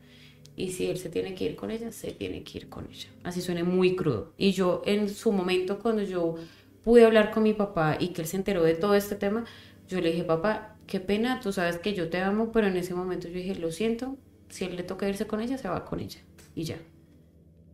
y 0.56 0.72
si 0.72 0.86
él 0.86 0.96
se 0.96 1.10
tiene 1.10 1.34
que 1.34 1.44
ir 1.44 1.54
con 1.54 1.70
ella, 1.70 1.92
se 1.92 2.12
tiene 2.12 2.44
que 2.44 2.56
ir 2.56 2.70
con 2.70 2.88
ella. 2.90 3.10
Así 3.24 3.42
suena 3.42 3.62
muy 3.62 3.94
crudo. 3.94 4.32
Y 4.38 4.52
yo 4.52 4.80
en 4.86 5.10
su 5.10 5.32
momento, 5.32 5.78
cuando 5.80 6.02
yo 6.02 6.36
pude 6.82 7.04
hablar 7.04 7.30
con 7.30 7.42
mi 7.42 7.52
papá 7.52 7.98
y 8.00 8.08
que 8.08 8.22
él 8.22 8.26
se 8.26 8.38
enteró 8.38 8.62
de 8.62 8.74
todo 8.74 8.94
este 8.94 9.14
tema, 9.14 9.44
yo 9.88 10.00
le 10.00 10.10
dije, 10.10 10.24
papá, 10.24 10.76
qué 10.86 11.00
pena, 11.00 11.40
tú 11.40 11.52
sabes 11.52 11.78
que 11.78 11.94
yo 11.94 12.08
te 12.08 12.18
amo, 12.18 12.52
pero 12.52 12.66
en 12.66 12.76
ese 12.76 12.94
momento 12.94 13.28
yo 13.28 13.34
dije, 13.34 13.54
lo 13.54 13.70
siento, 13.70 14.16
si 14.48 14.64
él 14.64 14.76
le 14.76 14.82
toca 14.82 15.08
irse 15.08 15.26
con 15.26 15.40
ella, 15.40 15.58
se 15.58 15.68
va 15.68 15.84
con 15.84 16.00
ella. 16.00 16.20
Y 16.54 16.64
ya. 16.64 16.76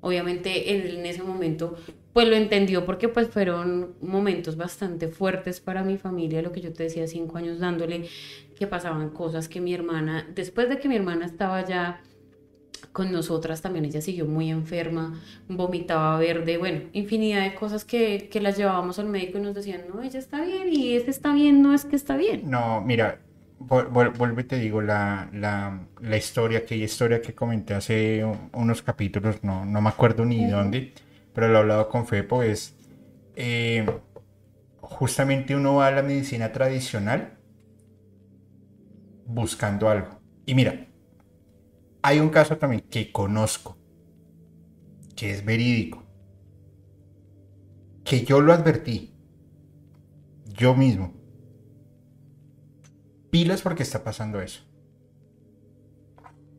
Obviamente 0.01 0.75
en 0.75 1.07
ese 1.07 1.23
momento, 1.23 1.77
pues 2.13 2.29
lo 2.29 2.37
entendió 2.37 2.85
porque 2.85 3.09
pues 3.09 3.29
fueron 3.29 3.95
momentos 4.03 4.57
bastante 4.57 5.09
fuertes 5.09 5.61
para 5.61 5.83
mi 5.83 5.97
familia, 5.97 6.43
lo 6.43 6.53
que 6.53 6.61
yo 6.61 6.73
te 6.73 6.83
decía, 6.83 7.07
cinco 7.07 7.39
años 7.39 7.59
dándole, 7.59 8.09
que 8.59 8.67
pasaban 8.67 9.11
cosas 9.11 9.49
que 9.49 9.63
mi 9.63 9.73
hermana, 9.73 10.29
después 10.35 10.69
de 10.69 10.79
que 10.79 10.89
mi 10.89 10.97
hermana 10.97 11.25
estaba 11.25 11.65
ya 11.67 12.03
con 12.93 13.13
nosotras 13.13 13.63
también 13.63 13.85
ella 13.85 14.01
siguió 14.01 14.27
muy 14.27 14.51
enferma, 14.51 15.21
vomitaba 15.49 16.19
verde, 16.19 16.57
bueno, 16.59 16.83
infinidad 16.93 17.43
de 17.43 17.55
cosas 17.55 17.85
que, 17.85 18.29
que 18.31 18.41
las 18.41 18.57
llevábamos 18.57 18.99
al 18.99 19.07
médico 19.07 19.39
y 19.39 19.43
nos 19.43 19.55
decían, 19.55 19.83
no, 19.93 20.03
ella 20.03 20.19
está 20.19 20.45
bien 20.45 20.73
y 20.73 20.95
ese 20.95 21.11
está 21.11 21.33
bien, 21.35 21.63
no 21.63 21.75
es 21.75 21.85
que 21.85 21.97
está 21.97 22.17
bien. 22.17 22.51
No, 22.51 22.81
mira, 22.81 23.19
vuelvo 23.59 24.41
y 24.41 24.45
te 24.45 24.59
digo, 24.59 24.81
la, 24.83 25.29
la, 25.33 25.87
la, 26.01 26.17
historia, 26.17 26.61
aquella 26.61 26.85
historia 26.85 27.23
que 27.23 27.35
comenté 27.35 27.75
hace 27.75 28.25
unos 28.53 28.83
capítulos, 28.83 29.43
no, 29.43 29.65
no 29.65 29.81
me 29.81 29.89
acuerdo 29.89 30.25
ni 30.25 30.47
dónde, 30.49 30.93
pero 31.33 31.49
lo 31.49 31.57
he 31.57 31.61
hablado 31.61 31.89
con 31.89 32.07
Fepo, 32.07 32.43
es 32.43 32.75
eh, 33.37 33.87
justamente 34.81 35.57
uno 35.57 35.77
va 35.77 35.89
a 35.89 35.91
la 35.91 36.03
medicina 36.03 36.53
tradicional 36.53 37.35
buscando 39.27 39.89
algo. 39.89 40.21
Y 40.47 40.55
mira, 40.55 40.87
hay 42.07 42.21
un 42.21 42.29
caso 42.29 42.59
también 42.59 42.83
que 42.83 43.11
conozco, 43.11 43.79
que 45.17 45.31
es 45.31 45.43
verídico, 45.43 46.03
que 48.05 48.27
yo 48.27 48.43
lo 48.43 48.53
advertí, 48.53 49.15
yo 50.53 50.75
mismo. 50.75 51.15
Pilas 53.31 53.63
porque 53.63 53.85
está 53.85 54.05
pasando 54.05 54.43
eso. 54.43 54.63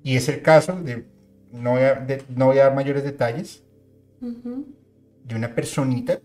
Y 0.01 0.15
es 0.15 0.27
el 0.29 0.41
caso 0.41 0.81
de, 0.81 1.05
no 1.51 1.73
voy 1.73 1.83
a, 1.83 2.07
no 2.29 2.47
voy 2.47 2.57
a 2.57 2.63
dar 2.63 2.75
mayores 2.75 3.03
detalles, 3.03 3.63
de 4.19 5.35
una 5.35 5.53
personita 5.53 6.19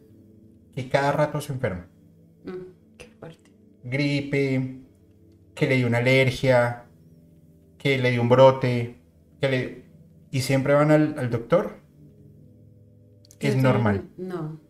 que 0.74 0.88
cada 0.88 1.12
rato 1.12 1.42
se 1.42 1.52
enferma. 1.52 1.86
Mm, 2.46 2.96
qué 2.96 3.06
fuerte. 3.18 3.50
Gripe, 3.84 4.80
que 5.54 5.66
le 5.66 5.76
dio 5.76 5.88
una 5.88 5.98
alergia, 5.98 6.86
que 7.76 7.98
le 7.98 8.12
dio 8.12 8.22
un 8.22 8.30
brote, 8.30 8.99
que 9.40 9.48
le... 9.48 9.84
y 10.30 10.40
siempre 10.42 10.74
van 10.74 10.90
al, 10.90 11.30
doctor. 11.30 11.80
Es 13.38 13.56
normal. 13.56 14.08
No. 14.16 14.60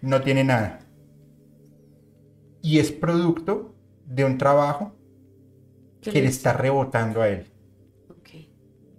No 0.00 0.22
tiene 0.22 0.44
nada. 0.44 0.80
Y 2.62 2.78
es 2.78 2.90
producto 2.90 3.74
de 4.06 4.24
un 4.24 4.38
trabajo 4.38 4.94
que 6.00 6.22
le 6.22 6.28
está 6.28 6.52
rebotando 6.52 7.22
a 7.22 7.28
él. 7.28 7.46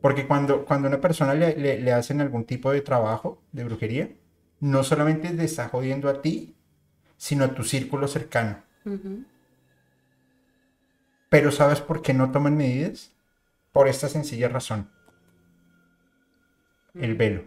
Porque 0.02 0.28
cuando, 0.28 0.66
cuando 0.66 0.88
una 0.88 1.02
persona 1.02 1.34
le, 1.34 1.56
le, 1.58 1.92
hacen 1.92 2.22
algún 2.22 2.46
tipo 2.46 2.72
de 2.72 2.82
trabajo 2.82 3.42
de 3.52 3.64
brujería, 3.64 4.16
no 4.60 4.84
solamente 4.84 5.30
te 5.30 5.44
está 5.44 5.68
jodiendo 5.68 6.10
a 6.10 6.22
ti, 6.22 6.56
sino 7.18 7.44
a 7.44 7.56
tu 7.56 7.64
círculo 7.64 8.08
cercano. 8.08 8.62
Pero 11.30 11.52
¿sabes 11.52 11.82
por 11.82 12.04
qué 12.04 12.14
no 12.14 12.32
toman 12.32 12.56
medidas? 12.56 13.16
Por 13.72 13.88
esta 13.88 14.08
sencilla 14.08 14.48
razón. 14.48 14.92
El 16.96 17.16
velo. 17.16 17.44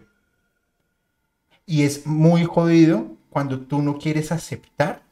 Y 1.65 1.83
es 1.83 2.05
muy 2.05 2.45
jodido 2.45 3.17
cuando 3.29 3.61
tú 3.61 3.81
no 3.81 3.97
quieres 3.97 4.31
aceptar 4.31 5.03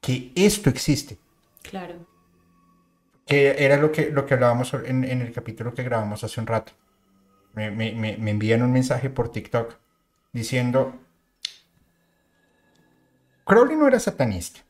que 0.00 0.32
esto 0.34 0.70
existe. 0.70 1.18
Claro. 1.62 2.06
Que 3.26 3.64
era 3.64 3.76
lo 3.76 3.92
que, 3.92 4.10
lo 4.10 4.26
que 4.26 4.34
hablábamos 4.34 4.72
en, 4.74 5.04
el 5.04 5.32
capítulo 5.32 5.74
que 5.74 5.82
grabamos 5.82 6.24
hace 6.24 6.40
un 6.40 6.46
rato. 6.46 6.72
Me, 7.54 7.70
me, 7.70 8.30
envían 8.30 8.62
un 8.62 8.72
mensaje 8.72 9.10
por 9.10 9.32
TikTok 9.32 9.76
diciendo, 10.32 10.98
Crowley 13.44 13.76
no 13.76 13.88
era 13.88 13.98
satanista. 13.98 14.60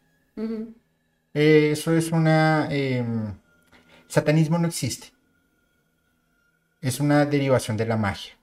Eh, 1.35 1.71
eso 1.73 1.93
es 1.95 2.11
una... 2.11 2.69
Em, 2.71 3.35
satanismo 4.07 4.59
no 4.59 4.67
existe. 4.67 5.09
Es 6.81 7.01
una 7.01 7.27
derivación 7.27 7.77
de 7.77 7.87
la 7.87 7.97
magia. 7.97 8.35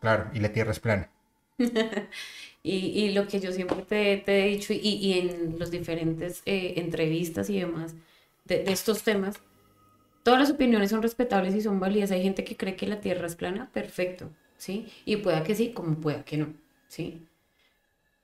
claro, 0.00 0.30
y 0.34 0.40
la 0.40 0.52
tierra 0.52 0.72
es 0.72 0.80
plana. 0.80 1.10
y, 2.62 3.10
lo 3.10 3.26
que 3.26 3.40
yo 3.40 3.52
siempre 3.52 3.82
te, 4.18 4.44
he 4.44 4.48
dicho, 4.48 4.72
y, 4.72 5.18
en 5.18 5.58
los 5.58 5.70
diferentes 5.70 6.42
eh, 6.46 6.74
entrevistas 6.76 7.50
y 7.50 7.60
demás 7.60 7.94
de, 8.44 8.62
de, 8.64 8.72
estos 8.72 9.02
temas, 9.02 9.40
todas 10.22 10.40
las 10.40 10.50
opiniones 10.50 10.90
son 10.90 11.02
respetables 11.02 11.54
y 11.54 11.60
son 11.60 11.80
válidas. 11.80 12.10
Hay 12.10 12.22
gente 12.22 12.44
que 12.44 12.56
cree 12.56 12.76
que 12.76 12.86
la 12.86 13.00
tierra 13.00 13.26
es 13.26 13.34
plana, 13.34 13.70
perfecto, 13.72 14.30
¿sí? 14.56 14.86
Y 15.04 15.16
pueda 15.16 15.42
que 15.44 15.54
sí, 15.54 15.72
como 15.72 15.96
pueda 15.96 16.24
que 16.24 16.36
no, 16.36 16.54
¿sí? 16.88 17.26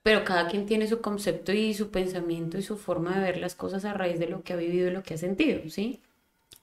pero 0.07 0.23
cada 0.23 0.47
quien 0.47 0.65
tiene 0.65 0.87
su 0.87 1.01
concepto 1.01 1.51
y 1.51 1.73
su 1.73 1.91
pensamiento 1.91 2.57
y 2.57 2.61
su 2.61 2.77
forma 2.77 3.17
de 3.17 3.23
ver 3.23 3.41
las 3.41 3.55
cosas 3.55 3.83
a 3.83 3.93
raíz 3.93 4.19
de 4.19 4.27
lo 4.29 4.41
que 4.41 4.53
ha 4.53 4.55
vivido 4.55 4.87
y 4.87 4.91
lo 4.91 5.03
que 5.03 5.15
ha 5.15 5.17
sentido, 5.17 5.69
¿sí? 5.69 5.99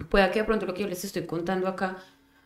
Pueda 0.08 0.30
que 0.30 0.40
de 0.40 0.44
pronto 0.44 0.66
lo 0.66 0.74
que 0.74 0.82
yo 0.82 0.88
les 0.88 1.04
estoy 1.04 1.26
contando 1.26 1.68
acá 1.68 1.98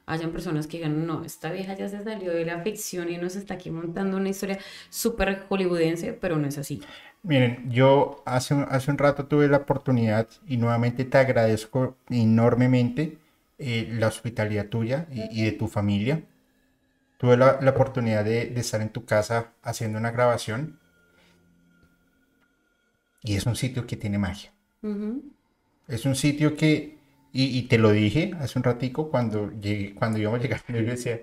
hayan 0.06 0.32
personas 0.32 0.66
que 0.66 0.78
digan, 0.78 1.06
no, 1.06 1.22
esta 1.24 1.52
vieja 1.52 1.74
ya 1.74 1.88
se 1.88 2.02
salió 2.02 2.32
de 2.32 2.44
la 2.44 2.62
ficción 2.62 3.10
y 3.10 3.18
nos 3.18 3.36
está 3.36 3.54
aquí 3.54 3.70
montando 3.70 4.16
una 4.16 4.30
historia 4.30 4.58
súper 4.88 5.44
hollywoodense, 5.48 6.14
pero 6.14 6.36
no 6.38 6.48
es 6.48 6.56
así. 6.56 6.82
Miren, 7.22 7.70
yo 7.70 8.22
hace 8.24 8.54
un, 8.54 8.66
hace 8.70 8.90
un 8.90 8.96
rato 8.96 9.26
tuve 9.26 9.48
la 9.48 9.58
oportunidad 9.58 10.28
y 10.46 10.56
nuevamente 10.56 11.04
te 11.04 11.18
agradezco 11.18 11.96
enormemente 12.08 13.18
eh, 13.58 13.88
la 13.92 14.06
hospitalidad 14.06 14.68
tuya 14.68 15.06
y, 15.10 15.44
de 15.44 15.52
tu 15.52 15.68
familia. 15.68 16.22
Tuve 17.18 17.36
la, 17.36 17.58
la 17.60 17.70
oportunidad 17.72 18.24
de, 18.24 18.46
de, 18.46 18.60
estar 18.60 18.80
en 18.80 18.90
tu 18.90 19.04
casa 19.04 19.52
haciendo 19.62 19.98
una 19.98 20.12
grabación 20.12 20.78
y 23.22 23.34
es 23.34 23.46
un 23.46 23.56
sitio 23.56 23.86
que 23.86 23.96
tiene 23.96 24.18
magia. 24.18 24.52
Es 25.88 26.06
un 26.06 26.14
sitio 26.14 26.56
que, 26.56 26.97
y, 27.40 27.62
te 27.62 27.78
lo 27.78 27.92
dije 27.92 28.32
hace 28.40 28.58
un 28.58 28.64
ratico 28.64 29.10
cuando, 29.10 29.52
llegué, 29.52 29.94
cuando 29.94 30.18
íbamos 30.18 30.40
a 30.40 30.42
llegar, 30.42 30.60
yo 30.66 30.82
decía, 30.82 31.20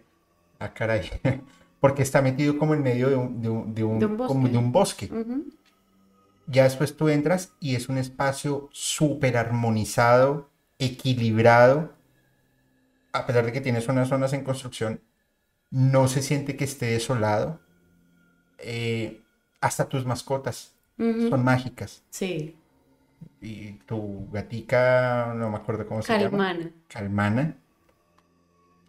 ah, 0.59 0.73
caray, 0.73 1.09
porque 1.81 2.03
está 2.03 2.21
metido 2.21 2.57
como 2.57 2.73
en 2.73 2.83
medio 2.83 3.09
de 3.09 3.17
un, 3.17 3.41
de 3.41 3.49
un, 3.49 3.75
de 3.75 3.83
un, 3.83 3.99
bosque. 3.99 4.27
Como 4.33 4.47
de 4.47 4.57
un 4.57 4.71
bosque. 4.71 5.09
Ya 6.47 6.63
después 6.63 6.95
tú 6.95 7.09
entras 7.09 7.53
y 7.59 7.75
es 7.75 7.89
un 7.89 7.97
espacio 7.97 8.69
súper 8.71 9.35
armonizado, 9.35 10.49
equilibrado, 10.79 11.93
a 13.11 13.25
pesar 13.25 13.45
de 13.45 13.51
que 13.51 13.59
tienes 13.59 13.87
unas 13.89 14.07
zonas 14.07 14.31
en 14.31 14.45
construcción, 14.45 15.01
no 15.69 16.07
se 16.07 16.21
siente 16.21 16.55
que 16.55 16.63
esté 16.63 16.85
desolado. 16.87 17.59
Eh, 18.59 19.21
hasta 19.59 19.89
tus 19.89 20.05
mascotas 20.05 20.75
son 20.97 21.43
mágicas. 21.43 22.03
Sí. 22.09 22.55
Y 23.45 23.73
tu 23.85 24.27
gatica, 24.31 25.31
no 25.35 25.51
me 25.51 25.57
acuerdo 25.57 25.85
cómo 25.85 26.01
se 26.01 26.17
llama. 26.17 26.57
Calmana. 26.87 27.55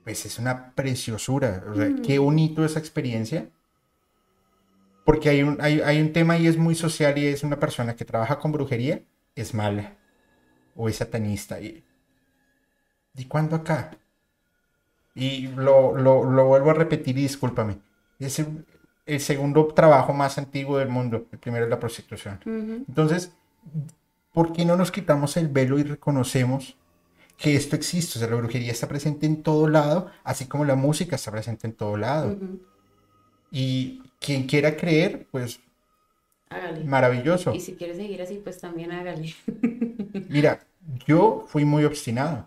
Pues 0.03 0.25
es 0.25 0.39
una 0.39 0.73
preciosura. 0.73 1.63
O 1.71 1.75
sea, 1.75 1.91
qué 2.03 2.19
bonito 2.19 2.65
esa 2.65 2.79
experiencia. 2.79 3.51
Porque 5.05 5.29
hay 5.29 5.43
un, 5.43 5.59
hay, 5.61 6.01
un 6.01 6.13
tema 6.15 6.39
y 6.39 6.47
es 6.47 6.57
muy 6.57 6.75
social 6.75 7.19
y 7.19 7.27
es 7.27 7.43
una 7.43 7.61
persona 7.61 7.95
que 7.95 8.07
trabaja 8.07 8.39
con 8.39 8.51
brujería, 8.51 9.03
es 9.35 9.53
mala. 9.53 9.93
O 10.75 10.89
es 10.89 10.97
satanista. 10.97 11.61
¿Y, 11.61 11.85
¿y 13.15 13.25
cuándo 13.27 13.57
acá? 13.57 13.91
Y 15.15 15.49
lo, 15.49 15.95
lo, 15.99 16.47
vuelvo 16.47 16.71
a 16.71 16.75
repetir 16.75 17.19
y 17.19 17.23
discúlpame. 17.23 17.79
Es 18.19 18.43
el 19.05 19.21
segundo 19.21 19.67
trabajo 19.67 20.15
más 20.15 20.39
antiguo 20.39 20.79
del 20.79 20.89
mundo. 20.89 21.27
El 21.31 21.39
primero 21.39 21.65
es 21.65 21.71
la 21.71 21.79
prostitución. 21.79 22.41
Entonces, 22.89 23.33
¿por 24.37 24.53
qué 24.53 24.67
no 24.67 24.77
nos 24.77 24.91
quitamos 24.91 25.39
el 25.39 25.49
velo 25.49 25.79
y 25.79 25.83
reconocemos 25.83 26.77
que 27.39 27.57
esto 27.57 27.75
existe? 27.75 28.19
O 28.19 28.21
sea, 28.21 28.29
la 28.29 28.37
brujería 28.37 28.71
está 28.71 28.87
presente 28.87 29.25
en 29.25 29.43
todo 29.43 29.67
lado, 29.67 30.11
así 30.25 30.45
como 30.45 30.67
la 30.67 30.75
música 30.75 31.17
está 31.17 31.31
presente 31.31 31.67
en 31.67 31.73
todo 31.73 31.97
lado. 31.97 32.37
Y 33.51 34.03
quien 34.21 34.47
quiera 34.47 34.77
creer, 34.77 35.27
pues 35.31 35.59
hágale. 36.51 36.85
Maravilloso. 36.85 37.55
Y 37.55 37.61
si 37.61 37.77
quiere 37.77 37.97
seguir 37.97 38.21
así, 38.21 38.35
pues 38.45 38.59
también 38.61 38.93
hágale. 38.93 39.35
Mira, 40.29 40.61
yo 41.07 41.47
fui 41.49 41.65
muy 41.65 41.87
obstinado. 41.87 42.47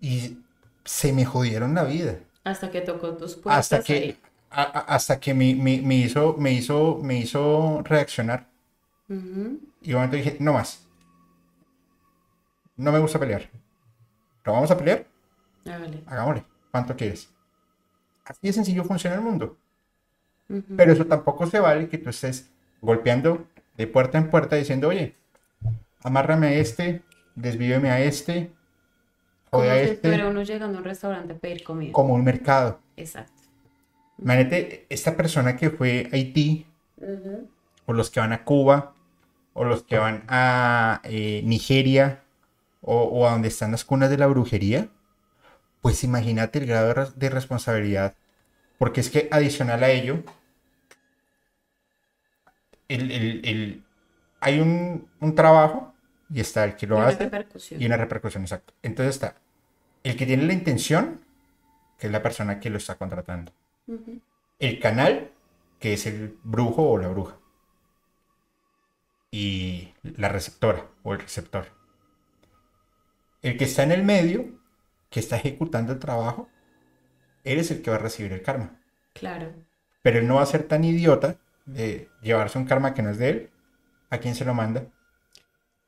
Y 0.00 0.38
se 0.82 1.12
me 1.12 1.26
jodieron 1.26 1.74
la 1.74 1.84
vida. 1.84 2.20
Hasta 2.42 2.70
que 2.70 2.80
tocó 2.80 3.18
tus 3.18 3.34
puertas. 3.34 3.70
Hasta 3.70 3.82
que, 3.82 4.16
hasta 4.48 5.20
que 5.20 5.34
me, 5.34 5.44
hizo, 5.94 6.36
me, 6.38 6.52
hizo, 6.54 7.00
me 7.02 7.18
hizo 7.18 7.82
reaccionar. 7.84 8.48
Y 9.84 9.90
un 9.92 9.96
momento 9.96 10.16
dije, 10.16 10.36
no 10.40 10.54
más. 10.54 10.88
No 12.76 12.90
me 12.90 12.98
gusta 12.98 13.18
pelear. 13.20 13.48
¿Lo 14.44 14.52
vamos 14.52 14.70
a 14.70 14.76
pelear? 14.76 15.06
Hagámosle. 16.06 16.44
¿Cuánto 16.70 16.96
quieres? 16.96 17.30
Así 18.24 18.40
de 18.42 18.52
sencillo 18.52 18.82
funciona 18.84 19.16
el 19.16 19.22
mundo. 19.22 19.56
Pero 20.76 20.92
eso 20.92 21.06
tampoco 21.06 21.46
se 21.46 21.60
vale 21.60 21.88
que 21.88 21.98
tú 21.98 22.10
estés 22.10 22.50
golpeando 22.80 23.46
de 23.76 23.86
puerta 23.86 24.18
en 24.18 24.30
puerta 24.30 24.56
diciendo, 24.56 24.88
oye, 24.88 25.16
amárrame 26.02 26.48
a 26.48 26.52
este, 26.54 27.02
desvíveme 27.34 27.90
a 27.90 28.00
este, 28.00 28.52
Como 29.50 29.64
a 29.64 29.78
este. 29.78 30.24
uno 30.24 30.42
llegando 30.42 30.78
a 30.78 30.80
un 30.80 30.84
restaurante 30.84 31.34
a 31.34 31.36
pedir 31.36 31.62
comida. 31.62 31.92
Como 31.92 32.14
un 32.14 32.24
mercado. 32.24 32.80
Exacto. 32.96 33.32
Imagínate, 34.18 34.86
esta 34.88 35.16
persona 35.16 35.56
que 35.56 35.70
fue 35.70 36.08
a 36.12 36.16
Haití, 36.16 36.66
o 37.86 37.92
los 37.92 38.10
que 38.10 38.20
van 38.20 38.32
a 38.32 38.44
Cuba, 38.44 38.94
o 39.54 39.64
los 39.64 39.82
que 39.84 39.98
van 39.98 40.24
a 40.28 41.00
eh, 41.04 41.42
Nigeria, 41.44 42.22
o, 42.82 43.02
o 43.04 43.26
a 43.26 43.32
donde 43.32 43.48
están 43.48 43.70
las 43.72 43.84
cunas 43.84 44.10
de 44.10 44.18
la 44.18 44.26
brujería, 44.26 44.88
pues 45.80 46.04
imagínate 46.04 46.58
el 46.58 46.66
grado 46.66 46.88
de, 46.88 46.94
res- 46.94 47.18
de 47.18 47.30
responsabilidad. 47.30 48.14
Porque 48.78 49.00
es 49.00 49.10
que 49.10 49.28
adicional 49.30 49.82
a 49.84 49.90
ello, 49.90 50.22
el- 52.88 53.10
el- 53.10 53.40
el- 53.44 53.84
hay 54.40 54.60
un, 54.60 55.08
un 55.20 55.34
trabajo 55.34 55.94
y 56.30 56.40
está 56.40 56.64
el 56.64 56.76
que 56.76 56.86
lo 56.86 56.96
Una 56.96 57.08
hace 57.08 57.18
repercusión. 57.24 57.80
y 57.80 57.86
una 57.86 57.96
repercusión, 57.96 58.42
exacto. 58.42 58.74
Entonces 58.82 59.14
está 59.14 59.36
el 60.02 60.16
que 60.16 60.26
tiene 60.26 60.44
la 60.44 60.52
intención, 60.52 61.20
que 61.98 62.08
es 62.08 62.12
la 62.12 62.22
persona 62.22 62.60
que 62.60 62.68
lo 62.70 62.76
está 62.78 62.96
contratando. 62.96 63.52
El 64.58 64.80
canal, 64.80 65.30
que 65.78 65.94
es 65.94 66.06
el 66.06 66.36
brujo 66.42 66.82
o 66.90 66.98
la 66.98 67.08
bruja. 67.08 67.36
Y 69.36 69.92
la 70.04 70.28
receptora 70.28 70.86
o 71.02 71.12
el 71.12 71.18
receptor. 71.18 71.66
El 73.42 73.56
que 73.56 73.64
está 73.64 73.82
en 73.82 73.90
el 73.90 74.04
medio, 74.04 74.44
que 75.10 75.18
está 75.18 75.34
ejecutando 75.34 75.92
el 75.92 75.98
trabajo, 75.98 76.48
eres 77.42 77.72
el 77.72 77.82
que 77.82 77.90
va 77.90 77.96
a 77.96 77.98
recibir 77.98 78.32
el 78.32 78.42
karma. 78.42 78.80
Claro. 79.12 79.52
Pero 80.02 80.20
él 80.20 80.28
no 80.28 80.36
va 80.36 80.42
a 80.42 80.46
ser 80.46 80.68
tan 80.68 80.84
idiota 80.84 81.36
de 81.66 82.08
llevarse 82.22 82.58
un 82.58 82.64
karma 82.64 82.94
que 82.94 83.02
no 83.02 83.10
es 83.10 83.18
de 83.18 83.28
él. 83.28 83.50
¿A 84.08 84.18
quién 84.18 84.36
se 84.36 84.44
lo 84.44 84.54
manda? 84.54 84.86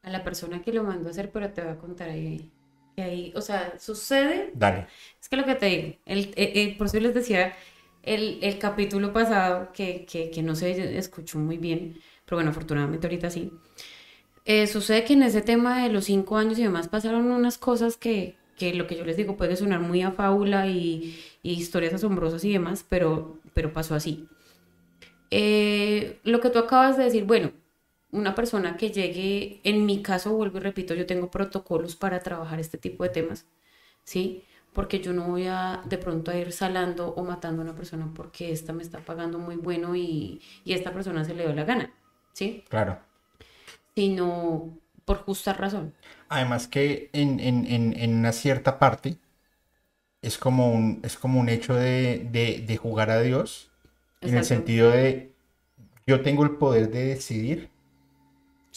A 0.02 0.10
la 0.10 0.24
persona 0.24 0.60
que 0.60 0.72
lo 0.72 0.82
mandó 0.82 1.06
a 1.06 1.12
hacer, 1.12 1.30
pero 1.30 1.48
te 1.52 1.62
voy 1.62 1.70
a 1.70 1.78
contar 1.78 2.08
ahí. 2.08 2.50
Que 2.96 3.02
ahí, 3.04 3.32
o 3.36 3.42
sea, 3.42 3.78
sucede 3.78 4.50
Dale. 4.54 4.88
Es 5.20 5.28
que 5.28 5.36
lo 5.36 5.44
que 5.44 5.54
te 5.54 5.66
digo, 5.66 5.98
el, 6.04 6.34
eh, 6.34 6.52
eh, 6.56 6.74
por 6.76 6.88
eso 6.88 6.98
les 6.98 7.14
decía 7.14 7.54
el, 8.02 8.40
el 8.42 8.58
capítulo 8.58 9.12
pasado 9.12 9.72
que, 9.72 10.04
que, 10.04 10.32
que 10.32 10.42
no 10.42 10.56
se 10.56 10.98
escuchó 10.98 11.38
muy 11.38 11.58
bien, 11.58 12.00
pero 12.26 12.38
bueno, 12.38 12.50
afortunadamente 12.50 13.06
ahorita 13.06 13.30
sí. 13.30 13.52
Eh, 14.44 14.66
sucede 14.68 15.04
que 15.04 15.14
en 15.14 15.22
ese 15.24 15.42
tema 15.42 15.82
de 15.82 15.90
los 15.90 16.04
cinco 16.06 16.36
años 16.36 16.58
y 16.58 16.62
demás 16.62 16.88
pasaron 16.88 17.30
unas 17.30 17.58
cosas 17.58 17.96
que, 17.96 18.36
que 18.56 18.74
lo 18.74 18.86
que 18.86 18.96
yo 18.96 19.04
les 19.04 19.16
digo 19.16 19.36
puede 19.36 19.56
sonar 19.56 19.80
muy 19.80 20.02
a 20.02 20.12
fábula 20.12 20.68
y, 20.68 21.18
y 21.42 21.52
historias 21.52 21.94
asombrosas 21.94 22.44
y 22.44 22.52
demás, 22.52 22.84
pero, 22.88 23.38
pero 23.54 23.72
pasó 23.72 23.94
así. 23.94 24.28
Eh, 25.30 26.20
lo 26.24 26.40
que 26.40 26.50
tú 26.50 26.58
acabas 26.58 26.96
de 26.96 27.04
decir, 27.04 27.24
bueno, 27.24 27.52
una 28.12 28.34
persona 28.34 28.76
que 28.76 28.90
llegue, 28.90 29.60
en 29.64 29.86
mi 29.86 30.02
caso, 30.02 30.32
vuelvo 30.34 30.58
y 30.58 30.60
repito, 30.60 30.94
yo 30.94 31.06
tengo 31.06 31.30
protocolos 31.30 31.96
para 31.96 32.20
trabajar 32.20 32.60
este 32.60 32.78
tipo 32.78 33.04
de 33.04 33.10
temas, 33.10 33.46
¿sí? 34.04 34.44
Porque 34.72 35.00
yo 35.00 35.12
no 35.12 35.28
voy 35.28 35.46
a 35.48 35.82
de 35.86 35.98
pronto 35.98 36.30
a 36.30 36.36
ir 36.38 36.52
salando 36.52 37.08
o 37.14 37.24
matando 37.24 37.62
a 37.62 37.64
una 37.66 37.74
persona 37.76 38.12
porque 38.14 38.52
esta 38.52 38.72
me 38.72 38.82
está 38.82 39.00
pagando 39.00 39.38
muy 39.38 39.56
bueno 39.56 39.96
y, 39.96 40.42
y 40.64 40.74
esta 40.74 40.92
persona 40.92 41.24
se 41.24 41.34
le 41.34 41.44
dio 41.44 41.54
la 41.54 41.64
gana, 41.64 41.94
¿sí? 42.36 42.64
Claro. 42.68 42.98
Sino 43.94 44.78
por 45.06 45.18
justa 45.18 45.52
razón. 45.54 45.94
Además 46.28 46.68
que 46.68 47.08
en, 47.12 47.40
en- 47.40 47.66
en- 47.66 47.94
en 47.98 48.14
una 48.14 48.32
cierta 48.32 48.78
parte 48.78 49.16
es 50.22 50.36
como 50.38 50.72
un, 50.72 51.00
es 51.02 51.16
como 51.16 51.40
un 51.40 51.48
hecho 51.48 51.74
de, 51.74 52.26
de- 52.30 52.64
de 52.66 52.76
jugar 52.76 53.10
a 53.10 53.20
Dios, 53.20 53.70
en 54.20 54.36
el 54.36 54.44
sentido 54.44 54.90
de 54.90 55.32
yo 56.06 56.20
tengo 56.22 56.44
el 56.44 56.52
poder 56.52 56.90
de 56.90 57.04
decidir 57.06 57.70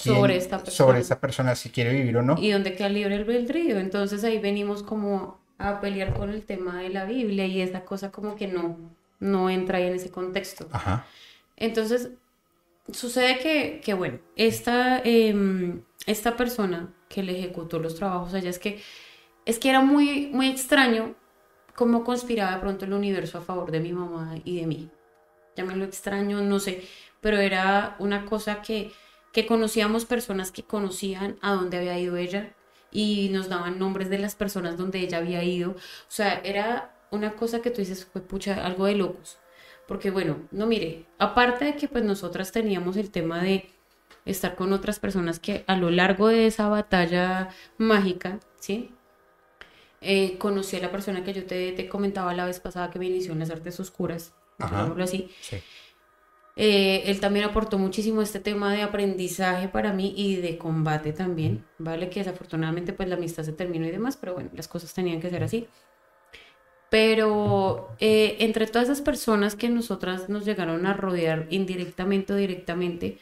quién- 0.02 0.16
Sobre 0.16 0.38
esta 0.38 0.58
persona. 0.60 0.76
sobre 0.78 1.00
esa 1.00 1.20
persona 1.20 1.56
si 1.56 1.70
quiere 1.70 1.94
vivir 1.94 2.18
o 2.18 2.22
no. 2.22 2.36
¿Y 2.40 2.52
dónde 2.52 2.76
queda 2.76 2.90
libre 2.90 3.16
el 3.16 3.22
albedrío? 3.22 3.80
Entonces 3.80 4.24
ahí 4.24 4.40
venimos 4.40 4.84
como 4.84 5.40
a 5.58 5.82
pelear 5.82 6.14
con 6.14 6.30
el 6.30 6.44
tema 6.46 6.80
de 6.82 6.90
la 6.90 7.06
Biblia 7.06 7.46
y 7.46 7.62
esa 7.62 7.84
cosa 7.84 8.12
como 8.12 8.36
que 8.36 8.48
no, 8.48 8.78
no 9.20 9.50
entra 9.50 9.80
ahí 9.80 9.88
en 9.88 9.96
ese 9.96 10.10
contexto. 10.12 10.68
Ajá. 10.72 11.06
Entonces, 11.58 12.12
sucede 12.94 13.40
que, 13.40 13.82
que, 13.84 13.94
bueno, 13.94 14.20
esta, 14.36 15.02
em, 15.04 15.84
esta 16.06 16.36
persona 16.38 16.94
que 17.10 17.24
le 17.24 17.38
ejecutó 17.38 17.80
los 17.80 17.96
trabajos 17.96 18.34
allá 18.34 18.50
es 18.50 18.60
que, 18.60 18.82
es 19.46 19.60
que 19.60 19.70
era 19.70 19.82
muy, 19.82 20.28
muy 20.28 20.48
extraño 20.48 21.16
cómo 21.76 22.04
conspiraba 22.04 22.56
de 22.56 22.62
pronto 22.62 22.86
el 22.86 22.94
universo 22.94 23.38
a 23.38 23.42
favor 23.42 23.72
de 23.72 23.80
mi 23.80 23.94
mamá 23.94 24.36
y 24.44 24.60
de 24.60 24.68
mí. 24.68 24.90
Llámenlo 25.56 25.86
extraño, 25.86 26.42
no 26.42 26.60
sé, 26.60 26.84
pero 27.22 27.38
era 27.38 27.96
una 28.00 28.26
cosa 28.26 28.62
que, 28.62 28.92
que 29.34 29.46
conocíamos 29.46 30.06
personas 30.06 30.52
que 30.52 30.64
conocían 30.64 31.38
a 31.42 31.54
dónde 31.54 31.78
había 31.78 32.00
ido 32.00 32.18
ella 32.18 32.54
y 32.92 33.30
nos 33.32 33.50
daban 33.50 33.80
nombres 33.80 34.10
de 34.10 34.20
las 34.20 34.36
personas 34.36 34.78
donde 34.78 35.00
ella 35.00 35.20
había 35.20 35.44
ido. 35.44 35.72
O 35.72 35.76
sea, 36.12 36.42
era 36.44 36.96
una 37.12 37.36
cosa 37.36 37.62
que 37.62 37.72
tú 37.72 37.82
dices, 37.82 38.06
fue 38.06 38.22
pucha, 38.22 38.66
algo 38.66 38.86
de 38.86 38.96
locos. 38.96 39.38
Porque 39.90 40.12
bueno, 40.12 40.48
no 40.52 40.68
mire, 40.68 41.08
aparte 41.18 41.66
de 41.66 41.76
que 41.76 41.88
pues 41.88 42.04
nosotras 42.04 42.52
teníamos 42.52 42.96
el 42.96 43.10
tema 43.10 43.42
de 43.42 43.72
estar 44.24 44.56
con 44.56 44.72
otras 44.72 45.00
personas 45.00 45.40
que 45.40 45.64
a 45.66 45.76
lo 45.76 45.90
largo 45.90 46.28
de 46.28 46.46
esa 46.46 46.70
batalla 46.70 47.50
mágica, 47.80 48.40
¿sí? 48.60 48.92
Eh, 50.02 50.38
conocí 50.38 50.78
a 50.78 50.82
la 50.82 50.92
persona 50.92 51.24
que 51.24 51.34
yo 51.34 51.44
te, 51.44 51.72
te 51.72 51.90
comentaba 51.90 52.36
la 52.36 52.46
vez 52.46 52.60
pasada 52.60 52.92
que 52.92 53.00
me 53.00 53.08
inició 53.08 53.32
en 53.34 53.40
las 53.40 53.50
artes 53.50 53.80
oscuras, 53.80 54.36
digámoslo 54.60 55.04
así. 55.04 55.32
Sí. 55.42 55.58
Eh, 56.56 57.10
él 57.10 57.20
también 57.20 57.46
aportó 57.46 57.80
muchísimo 57.80 58.22
este 58.22 58.40
tema 58.40 58.72
de 58.72 58.84
aprendizaje 58.84 59.70
para 59.70 59.92
mí 59.92 60.14
y 60.16 60.36
de 60.36 60.60
combate 60.60 61.14
también, 61.14 61.66
¿vale? 61.80 62.12
Que 62.12 62.20
desafortunadamente 62.20 62.94
pues 62.94 63.10
la 63.10 63.16
amistad 63.16 63.42
se 63.42 63.54
terminó 63.54 63.88
y 63.88 63.92
demás, 63.92 64.18
pero 64.18 64.36
bueno, 64.36 64.52
las 64.54 64.68
cosas 64.68 64.94
tenían 64.94 65.20
que 65.20 65.32
ser 65.32 65.44
así. 65.44 65.68
Pero 66.90 67.96
eh, 68.00 68.38
entre 68.40 68.66
todas 68.68 68.90
esas 68.90 69.02
personas 69.02 69.56
que 69.56 69.70
nosotras 69.70 70.30
nos 70.30 70.46
llegaron 70.46 70.86
a 70.86 70.94
rodear 70.94 71.48
indirectamente 71.52 72.34
o 72.34 72.36
directamente, 72.36 73.20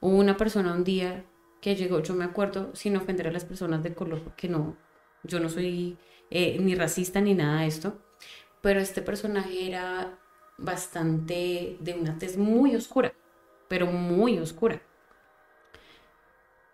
hubo 0.00 0.16
una 0.16 0.36
persona 0.36 0.72
un 0.72 0.84
día 0.84 1.24
que 1.60 1.74
llegó, 1.74 2.00
yo 2.00 2.14
me 2.14 2.24
acuerdo, 2.24 2.70
sin 2.74 2.96
ofender 2.96 3.26
a 3.28 3.32
las 3.32 3.44
personas 3.44 3.82
de 3.82 3.94
color, 3.94 4.22
porque 4.22 4.48
no, 4.48 4.76
yo 5.24 5.40
no 5.40 5.48
soy 5.48 5.98
eh, 6.30 6.58
ni 6.60 6.74
racista 6.74 7.20
ni 7.20 7.34
nada 7.34 7.62
de 7.62 7.66
esto, 7.66 7.98
pero 8.60 8.80
este 8.80 9.02
personaje 9.02 9.66
era 9.66 10.18
bastante 10.56 11.76
de 11.80 11.94
una 11.94 12.18
tez 12.18 12.36
muy 12.36 12.76
oscura, 12.76 13.12
pero 13.68 13.86
muy 13.86 14.38
oscura. 14.38 14.80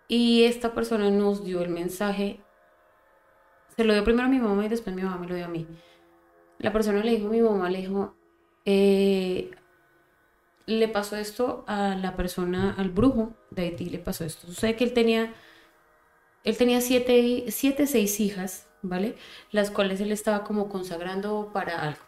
Y 0.08 0.44
esta 0.44 0.74
persona 0.74 1.10
nos 1.10 1.44
dio 1.44 1.62
el 1.62 1.70
mensaje, 1.70 2.40
se 3.76 3.84
lo 3.84 3.94
dio 3.94 4.04
primero 4.04 4.26
a 4.26 4.30
mi 4.30 4.38
mamá 4.38 4.66
y 4.66 4.68
después 4.68 4.94
mi 4.94 5.02
mamá 5.02 5.18
me 5.18 5.26
lo 5.26 5.34
dio 5.34 5.46
a 5.46 5.48
mí. 5.48 5.66
La 6.64 6.72
persona 6.72 7.04
le 7.04 7.10
dijo 7.10 7.28
mi 7.28 7.42
mamá, 7.42 7.68
le 7.68 7.78
dijo, 7.80 8.16
eh, 8.64 9.50
le 10.64 10.88
pasó 10.88 11.16
esto 11.16 11.62
a 11.66 11.94
la 11.94 12.16
persona, 12.16 12.74
al 12.78 12.88
brujo 12.88 13.34
de 13.50 13.64
Haití, 13.64 13.90
le 13.90 13.98
pasó 13.98 14.24
esto. 14.24 14.46
Sucede 14.46 14.74
que 14.74 14.84
él 14.84 14.94
tenía, 14.94 15.34
él 16.42 16.56
tenía 16.56 16.80
siete, 16.80 17.44
siete, 17.50 17.86
seis 17.86 18.18
hijas, 18.18 18.66
¿vale? 18.80 19.14
Las 19.50 19.70
cuales 19.70 20.00
él 20.00 20.10
estaba 20.10 20.42
como 20.42 20.70
consagrando 20.70 21.50
para 21.52 21.82
algo, 21.82 22.00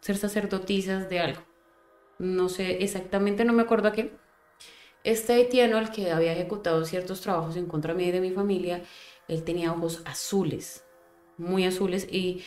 ser 0.00 0.16
sacerdotisas 0.16 1.08
de 1.08 1.20
algo. 1.20 1.42
No 2.18 2.48
sé 2.48 2.82
exactamente, 2.82 3.44
no 3.44 3.52
me 3.52 3.62
acuerdo 3.62 3.86
a 3.86 3.92
qué. 3.92 4.12
Este 5.04 5.34
haitiano, 5.34 5.78
al 5.78 5.92
que 5.92 6.10
había 6.10 6.32
ejecutado 6.32 6.84
ciertos 6.84 7.20
trabajos 7.20 7.54
en 7.54 7.66
contra 7.66 7.94
mía 7.94 8.08
y 8.08 8.10
de 8.10 8.20
mi 8.20 8.32
familia, 8.32 8.82
él 9.28 9.44
tenía 9.44 9.72
ojos 9.72 10.02
azules, 10.04 10.84
muy 11.38 11.64
azules, 11.64 12.08
y 12.10 12.42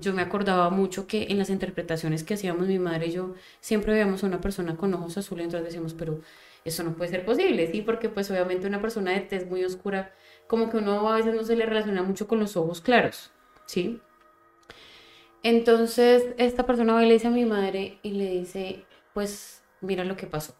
yo 0.00 0.12
me 0.12 0.22
acordaba 0.22 0.70
mucho 0.70 1.06
que 1.06 1.26
en 1.30 1.38
las 1.38 1.50
interpretaciones 1.50 2.24
que 2.24 2.34
hacíamos 2.34 2.68
mi 2.68 2.78
madre 2.78 3.06
y 3.08 3.12
yo, 3.12 3.34
siempre 3.60 3.92
veíamos 3.92 4.22
a 4.22 4.26
una 4.26 4.40
persona 4.40 4.76
con 4.76 4.94
ojos 4.94 5.18
azules, 5.18 5.44
entonces 5.44 5.66
decíamos, 5.66 5.94
pero 5.94 6.20
eso 6.64 6.82
no 6.82 6.94
puede 6.94 7.10
ser 7.10 7.24
posible, 7.24 7.70
¿sí? 7.70 7.82
Porque 7.82 8.08
pues 8.08 8.30
obviamente 8.30 8.66
una 8.66 8.80
persona 8.80 9.12
de 9.12 9.20
tez 9.20 9.46
muy 9.46 9.64
oscura, 9.64 10.12
como 10.46 10.70
que 10.70 10.78
uno 10.78 11.08
a 11.08 11.16
veces 11.16 11.34
no 11.34 11.44
se 11.44 11.56
le 11.56 11.66
relaciona 11.66 12.02
mucho 12.02 12.28
con 12.28 12.40
los 12.40 12.56
ojos 12.56 12.80
claros, 12.80 13.30
¿sí? 13.66 14.00
Entonces 15.42 16.34
esta 16.36 16.66
persona 16.66 16.94
va 16.94 17.04
y 17.04 17.08
le 17.08 17.14
dice 17.14 17.28
a 17.28 17.30
mi 17.30 17.44
madre 17.44 17.98
y 18.02 18.12
le 18.12 18.30
dice, 18.30 18.84
pues 19.14 19.62
mira 19.80 20.04
lo 20.04 20.16
que 20.16 20.26
pasó. 20.26 20.54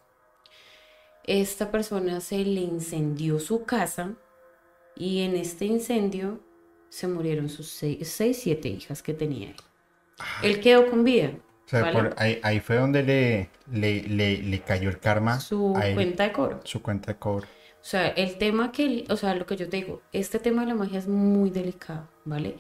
Esta 1.24 1.70
persona 1.70 2.20
se 2.20 2.38
le 2.38 2.60
incendió 2.60 3.38
su 3.38 3.64
casa 3.64 4.14
y 4.96 5.22
en 5.22 5.36
este 5.36 5.66
incendio 5.66 6.40
se 6.90 7.08
murieron 7.08 7.48
sus 7.48 7.68
seis, 7.68 8.08
seis 8.08 8.38
siete 8.42 8.68
hijas 8.68 9.02
que 9.02 9.14
tenía 9.14 9.50
él. 9.50 9.56
Él 10.40 10.60
quedó 10.60 10.90
con 10.90 11.04
vida, 11.04 11.32
O 11.66 11.68
sea, 11.70 11.88
¿vale? 11.88 11.90
por 11.90 12.14
ahí, 12.18 12.40
ahí 12.42 12.60
fue 12.60 12.76
donde 12.76 13.02
le, 13.02 13.50
le, 13.70 14.02
le, 14.08 14.38
le 14.42 14.62
cayó 14.64 14.88
el 14.90 14.98
karma 15.00 15.46
su 15.46 15.86
él, 15.86 15.94
cuenta 15.94 16.24
de 16.24 16.32
cobro. 16.32 16.60
su 16.64 16.82
cuenta 16.82 17.12
de 17.12 17.18
cobro. 17.18 17.48
O 17.80 17.84
sea, 17.90 18.08
el 18.08 18.38
tema 18.38 18.72
que, 18.72 18.84
él- 18.86 19.04
o 19.10 19.16
sea, 19.16 19.34
lo 19.34 19.46
que 19.46 19.56
yo 19.56 19.68
te 19.68 19.78
digo, 19.78 20.02
este 20.12 20.38
tema 20.38 20.62
de 20.62 20.68
la 20.68 20.74
magia 20.74 20.98
es 20.98 21.08
muy 21.08 21.50
delicado, 21.50 22.08
¿vale? 22.24 22.56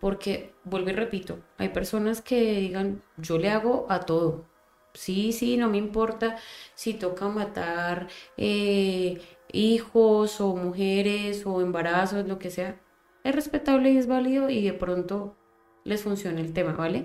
Porque, 0.00 0.54
vuelvo 0.64 0.90
y 0.90 0.94
repito, 0.94 1.40
hay 1.58 1.70
personas 1.70 2.22
que 2.22 2.40
digan, 2.60 3.02
yo 3.18 3.38
le 3.38 3.50
hago 3.50 3.86
a 3.90 4.00
todo. 4.02 4.46
Sí, 4.94 5.32
sí, 5.32 5.56
no 5.58 5.68
me 5.70 5.78
importa 5.78 6.38
si 6.74 6.94
toca 6.94 7.28
matar 7.28 8.08
eh, 8.38 9.20
hijos 9.52 10.40
o 10.40 10.56
mujeres 10.56 11.46
o 11.46 11.62
embarazos, 11.62 12.26
lo 12.28 12.38
que 12.38 12.50
sea. 12.50 12.80
Es 13.24 13.34
respetable 13.34 13.90
y 13.90 13.98
es 13.98 14.06
válido 14.06 14.50
y 14.50 14.62
de 14.64 14.72
pronto 14.72 15.36
les 15.84 16.02
funciona 16.02 16.40
el 16.40 16.52
tema, 16.52 16.72
¿vale? 16.72 17.04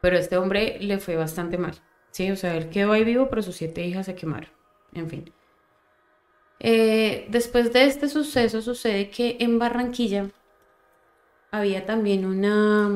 Pero 0.00 0.16
a 0.16 0.20
este 0.20 0.36
hombre 0.36 0.78
le 0.80 0.98
fue 0.98 1.16
bastante 1.16 1.58
mal, 1.58 1.74
¿sí? 2.10 2.30
O 2.30 2.36
sea, 2.36 2.56
él 2.56 2.70
quedó 2.70 2.92
ahí 2.92 3.04
vivo, 3.04 3.28
pero 3.28 3.42
sus 3.42 3.56
siete 3.56 3.84
hijas 3.86 4.06
se 4.06 4.14
quemaron. 4.14 4.50
En 4.92 5.08
fin. 5.08 5.32
Eh, 6.58 7.26
después 7.28 7.72
de 7.72 7.84
este 7.84 8.08
suceso 8.08 8.62
sucede 8.62 9.10
que 9.10 9.36
en 9.40 9.58
Barranquilla 9.58 10.30
había 11.50 11.84
también 11.86 12.24
una, 12.24 12.88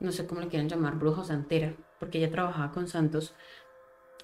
no 0.00 0.12
sé 0.12 0.26
cómo 0.26 0.40
le 0.40 0.48
quieran 0.48 0.68
llamar, 0.68 0.96
bruja 0.96 1.24
santera, 1.24 1.74
porque 1.98 2.18
ella 2.18 2.30
trabajaba 2.30 2.72
con 2.72 2.88
santos. 2.88 3.34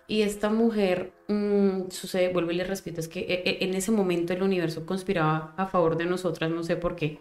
Y 0.09 0.23
esta 0.23 0.51
mujer, 0.51 1.13
mm, 1.29 1.91
sucede, 1.91 2.33
vuelvo 2.33 2.53
y 2.53 2.55
le 2.55 2.65
repito, 2.65 3.01
es 3.01 3.09
que 3.09 3.21
eh, 3.21 3.43
eh, 3.45 3.59
en 3.63 3.75
ese 3.75 3.91
momento 3.91 4.33
el 4.33 4.43
universo 4.43 4.87
conspiraba 4.87 5.55
a 5.57 5.67
favor 5.67 5.97
de 5.97 6.07
nosotras, 6.07 6.51
no 6.51 6.63
sé 6.63 6.77
por 6.77 6.95
qué, 6.95 7.19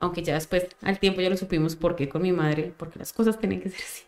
aunque 0.00 0.22
ya 0.22 0.34
después, 0.34 0.68
al 0.82 0.98
tiempo 0.98 1.20
ya 1.22 1.30
lo 1.30 1.36
supimos 1.36 1.76
por 1.76 1.96
qué 1.96 2.08
con 2.08 2.22
mi 2.22 2.32
madre, 2.32 2.74
porque 2.76 2.98
las 2.98 3.12
cosas 3.12 3.38
tienen 3.38 3.60
que 3.60 3.70
ser 3.70 3.80
así. 3.80 4.04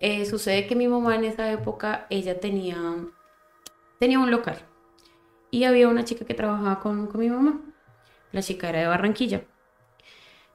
Eh, 0.00 0.26
sucede 0.26 0.66
que 0.66 0.74
mi 0.74 0.88
mamá 0.88 1.14
en 1.14 1.24
esa 1.24 1.50
época, 1.52 2.06
ella 2.10 2.40
tenía, 2.40 2.76
tenía 3.98 4.18
un 4.18 4.30
local 4.30 4.58
y 5.50 5.64
había 5.64 5.88
una 5.88 6.04
chica 6.04 6.24
que 6.24 6.34
trabajaba 6.34 6.80
con, 6.80 7.06
con 7.06 7.20
mi 7.20 7.30
mamá. 7.30 7.60
La 8.32 8.42
chica 8.42 8.68
era 8.68 8.80
de 8.80 8.86
Barranquilla. 8.88 9.44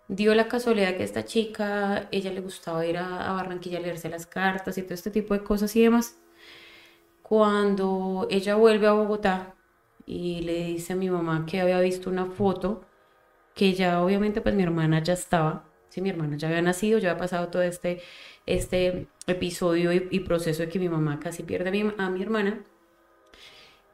Dio 0.09 0.35
la 0.35 0.47
casualidad 0.47 0.97
que 0.97 1.03
esta 1.03 1.25
chica, 1.25 2.07
ella 2.11 2.31
le 2.31 2.41
gustaba 2.41 2.85
ir 2.85 2.97
a, 2.97 3.29
a 3.29 3.33
Barranquilla 3.33 3.77
a 3.79 3.81
leerse 3.81 4.09
las 4.09 4.25
cartas 4.25 4.77
y 4.77 4.81
todo 4.83 4.93
este 4.95 5.11
tipo 5.11 5.33
de 5.33 5.43
cosas 5.43 5.75
y 5.75 5.83
demás. 5.83 6.17
Cuando 7.27 8.27
ella 8.29 8.55
vuelve 8.55 8.87
a 8.87 8.93
Bogotá 8.93 9.53
y 10.05 10.41
le 10.43 10.63
dice 10.63 10.93
a 10.93 10.95
mi 10.95 11.09
mamá 11.09 11.45
que 11.45 11.59
había 11.59 11.81
visto 11.81 12.09
una 12.09 12.25
foto, 12.25 12.85
que 13.53 13.73
ya 13.73 14.01
obviamente 14.01 14.39
pues 14.39 14.55
mi 14.55 14.63
hermana 14.63 15.03
ya 15.03 15.11
estaba, 15.13 15.65
sí, 15.89 15.99
mi 15.99 16.09
hermana 16.09 16.37
ya 16.37 16.47
había 16.47 16.61
nacido, 16.61 16.99
ya 16.99 17.11
había 17.11 17.19
pasado 17.19 17.49
todo 17.49 17.63
este, 17.63 18.01
este 18.45 19.07
episodio 19.27 19.91
y, 19.91 20.19
proceso 20.21 20.63
de 20.63 20.69
que 20.69 20.79
mi 20.79 20.87
mamá 20.87 21.19
casi 21.19 21.43
pierde 21.43 21.67
a 21.97 22.09
mi, 22.09 22.21
hermana. 22.21 22.63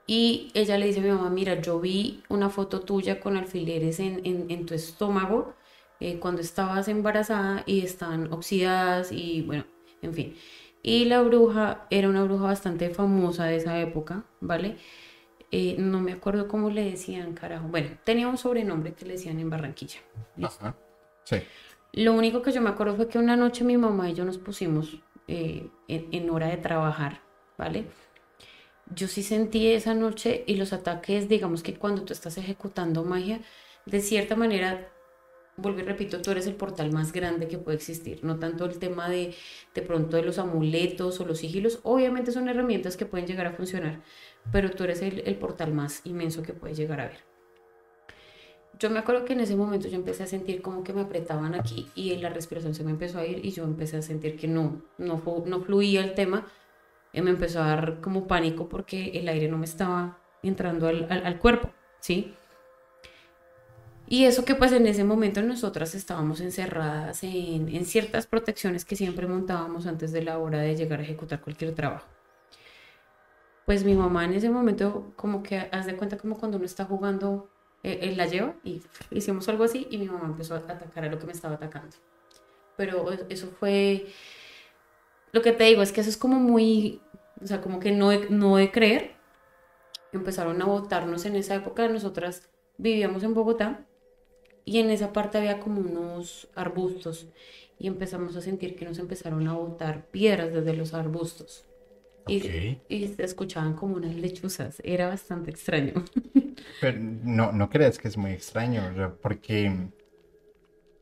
Y 0.06 0.52
ella 0.54 0.78
le 0.78 0.86
dice 0.86 1.00
a 1.00 1.04
mi 1.04 1.10
mamá, 1.10 1.32
mira, 1.32 1.60
yo 1.60 1.80
vi 1.80 2.22
una 2.30 2.50
foto 2.52 2.82
tuya 2.82 3.20
con 3.20 3.36
alfileres 3.36 4.00
en, 4.00 4.22
en, 4.26 4.52
en 4.52 4.66
tu 4.68 4.76
estómago 4.76 5.56
eh, 6.00 6.20
cuando 6.20 6.42
estabas 6.42 6.88
embarazada 6.88 7.64
y 7.66 7.82
están 7.82 8.32
oxidadas 8.32 9.12
y 9.12 9.42
bueno, 9.42 9.66
en 10.04 10.14
fin. 10.14 10.36
Y 10.84 11.06
la 11.06 11.22
bruja 11.22 11.88
era 11.90 12.10
una 12.10 12.24
bruja 12.24 12.44
bastante 12.44 12.90
famosa 12.90 13.46
de 13.46 13.56
esa 13.56 13.80
época, 13.80 14.26
¿vale? 14.42 14.78
Eh, 15.50 15.78
no 15.80 16.02
me 16.02 16.12
acuerdo 16.12 16.48
cómo 16.48 16.70
le 16.70 16.84
decían, 16.84 17.34
carajo. 17.34 17.68
Bueno, 17.70 17.92
tenía 18.04 18.28
un 18.28 18.38
sobrenombre 18.38 18.94
que 18.94 19.06
le 19.06 19.14
decían 19.14 19.40
en 19.40 19.50
Barranquilla. 19.50 20.00
¿listo? 20.36 20.66
Ajá. 20.66 20.76
Sí. 21.24 21.38
Lo 21.94 22.14
único 22.14 22.42
que 22.42 22.52
yo 22.52 22.62
me 22.62 22.70
acuerdo 22.70 22.96
fue 22.96 23.08
que 23.08 23.18
una 23.18 23.38
noche 23.38 23.64
mi 23.64 23.78
mamá 23.78 24.10
y 24.10 24.14
yo 24.14 24.26
nos 24.26 24.38
pusimos 24.38 25.00
eh, 25.28 25.70
en, 25.88 26.08
en 26.12 26.30
hora 26.30 26.48
de 26.48 26.58
trabajar, 26.58 27.22
¿vale? 27.58 27.86
Yo 28.94 29.08
sí 29.08 29.24
sentí 29.24 29.68
esa 29.68 29.94
noche 29.94 30.44
y 30.48 30.56
los 30.56 30.74
ataques, 30.74 31.30
digamos 31.30 31.64
que 31.64 31.76
cuando 31.76 32.04
tú 32.04 32.12
estás 32.12 32.38
ejecutando 32.38 33.04
magia, 33.06 33.40
de 33.86 34.02
cierta 34.02 34.36
manera, 34.36 34.90
vuelvo 35.58 35.80
y 35.80 35.84
repito, 35.84 36.22
tú 36.22 36.32
eres 36.32 36.48
el 36.48 36.56
portal 36.56 36.92
más 36.92 37.12
grande 37.12 37.48
que 37.48 37.58
puede 37.58 37.78
existir, 37.78 38.24
no 38.24 38.40
tanto 38.40 38.66
el 38.66 38.80
tema 38.80 39.10
de 39.10 39.36
de 39.76 39.82
pronto 39.82 40.18
de 40.18 40.24
los 40.24 40.40
amuletos 40.40 41.20
o 41.20 41.26
los 41.26 41.40
sigilos, 41.40 41.80
obviamente 41.84 42.32
son 42.32 42.50
herramientas 42.50 42.98
que 42.98 43.06
pueden 43.06 43.28
llegar 43.28 43.46
a 43.48 43.54
funcionar, 43.54 44.02
pero 44.52 44.72
tú 44.72 44.84
eres 44.84 45.02
el, 45.02 45.22
el 45.26 45.36
portal 45.36 45.74
más 45.74 46.02
inmenso 46.06 46.44
que 46.44 46.54
puedes 46.54 46.78
llegar 46.78 47.00
a 47.02 47.08
ver. 47.08 47.18
Yo 48.80 48.90
me 48.90 49.00
acuerdo 49.00 49.24
que 49.24 49.34
en 49.34 49.40
ese 49.40 49.56
momento 49.56 49.88
yo 49.88 49.96
empecé 49.96 50.24
a 50.24 50.28
sentir 50.28 50.62
como 50.62 50.84
que 50.84 50.94
me 50.94 51.02
apretaban 51.02 51.54
aquí 51.54 51.88
y 51.96 52.16
la 52.18 52.30
respiración 52.30 52.74
se 52.74 52.84
me 52.84 52.92
empezó 52.92 53.20
a 53.20 53.26
ir 53.26 53.46
y 53.46 53.52
yo 53.52 53.64
empecé 53.64 53.98
a 53.98 54.02
sentir 54.02 54.36
que 54.36 54.48
no, 54.48 54.82
no, 54.98 55.22
no 55.46 55.62
fluía 55.62 56.04
el 56.04 56.16
tema. 56.16 56.48
Y 57.14 57.22
me 57.22 57.30
empezó 57.30 57.62
a 57.62 57.68
dar 57.68 58.02
como 58.02 58.26
pánico 58.28 58.68
porque 58.70 59.12
el 59.14 59.28
aire 59.28 59.48
no 59.48 59.58
me 59.60 59.66
estaba 59.66 60.20
entrando 60.42 60.88
al, 60.88 61.06
al- 61.12 61.26
al 61.28 61.38
cuerpo, 61.40 61.72
¿sí? 62.00 62.34
Y 64.08 64.26
eso 64.26 64.46
que 64.46 64.56
pues 64.56 64.72
en 64.74 64.86
ese 64.86 65.04
momento 65.04 65.42
nosotras 65.42 65.96
estábamos 65.96 66.42
encerradas 66.42 67.24
en, 67.24 67.86
ciertas 67.86 68.28
protecciones 68.28 68.86
que 68.86 68.96
siempre 68.96 69.28
montábamos 69.28 69.88
antes 69.88 70.12
de 70.12 70.24
la 70.24 70.38
hora 70.40 70.60
de 70.60 70.76
llegar 70.76 71.00
a 71.00 71.04
ejecutar 71.04 71.42
cualquier 71.42 71.74
trabajo. 71.74 72.08
Pues 73.66 73.86
mi 73.86 73.96
mamá 73.96 74.26
en 74.26 74.34
ese 74.34 74.50
momento 74.50 75.14
como 75.16 75.42
que 75.42 75.58
haz 75.72 75.86
de 75.86 75.96
cuenta 75.96 76.18
como 76.18 76.38
cuando 76.38 76.58
uno 76.58 76.66
está 76.66 76.84
jugando, 76.86 77.50
eh, 77.82 78.00
él 78.02 78.18
la 78.18 78.28
lleva 78.28 78.56
y 78.64 78.84
hicimos 79.10 79.48
algo 79.48 79.64
así 79.64 79.88
y 79.90 79.98
mi 79.98 80.08
mamá 80.08 80.26
empezó 80.26 80.56
a 80.56 80.58
atacar 80.58 81.06
a 81.06 81.10
lo 81.10 81.18
que 81.18 81.26
me 81.26 81.32
estaba 81.32 81.56
atacando. 81.56 81.96
Pero 82.76 83.12
es- 83.12 83.26
eso 83.30 83.48
fue, 83.60 84.08
lo 85.32 85.42
que 85.42 85.54
te 85.54 85.64
digo 85.64 85.82
es 85.82 85.92
que 85.94 86.02
eso 86.02 86.10
es 86.10 86.18
como 86.18 86.40
muy, 86.40 87.02
o 87.42 87.48
sea, 87.48 87.62
como 87.62 87.80
que 87.80 87.92
no 87.92 88.12
no 88.30 88.58
de 88.58 88.72
creer. 88.72 89.14
Empezaron 90.12 90.62
a 90.62 90.66
botarnos 90.66 91.26
en 91.26 91.36
esa 91.36 91.56
época, 91.56 91.88
nosotras 91.88 92.50
vivíamos 92.78 93.24
en 93.24 93.34
Bogotá 93.34 93.86
y 94.66 94.80
en 94.80 94.90
esa 94.90 95.14
parte 95.14 95.38
había 95.38 95.60
como 95.60 95.82
unos 95.82 96.48
arbustos 96.56 97.28
y 97.80 97.88
empezamos 97.88 98.36
a 98.36 98.42
sentir 98.42 98.76
que 98.76 98.86
nos 98.86 99.00
empezaron 99.00 99.48
a 99.48 99.54
botar 99.54 100.06
piedras 100.08 100.54
desde 100.54 100.74
los 100.74 100.94
arbustos. 100.94 101.66
Y, 102.28 102.38
Ok. 102.38 102.82
y 102.88 103.08
se 103.10 103.24
escuchaban 103.24 103.74
como 103.76 103.96
unas 103.96 104.16
lechuzas, 104.16 104.82
era 104.86 105.08
bastante 105.10 105.52
extraño. 105.52 105.94
Pero 106.80 106.98
no, 107.00 107.52
no 107.52 107.70
creas 107.70 107.98
que 108.00 108.08
es 108.08 108.18
muy 108.18 108.32
extraño, 108.32 109.18
porque 109.22 109.72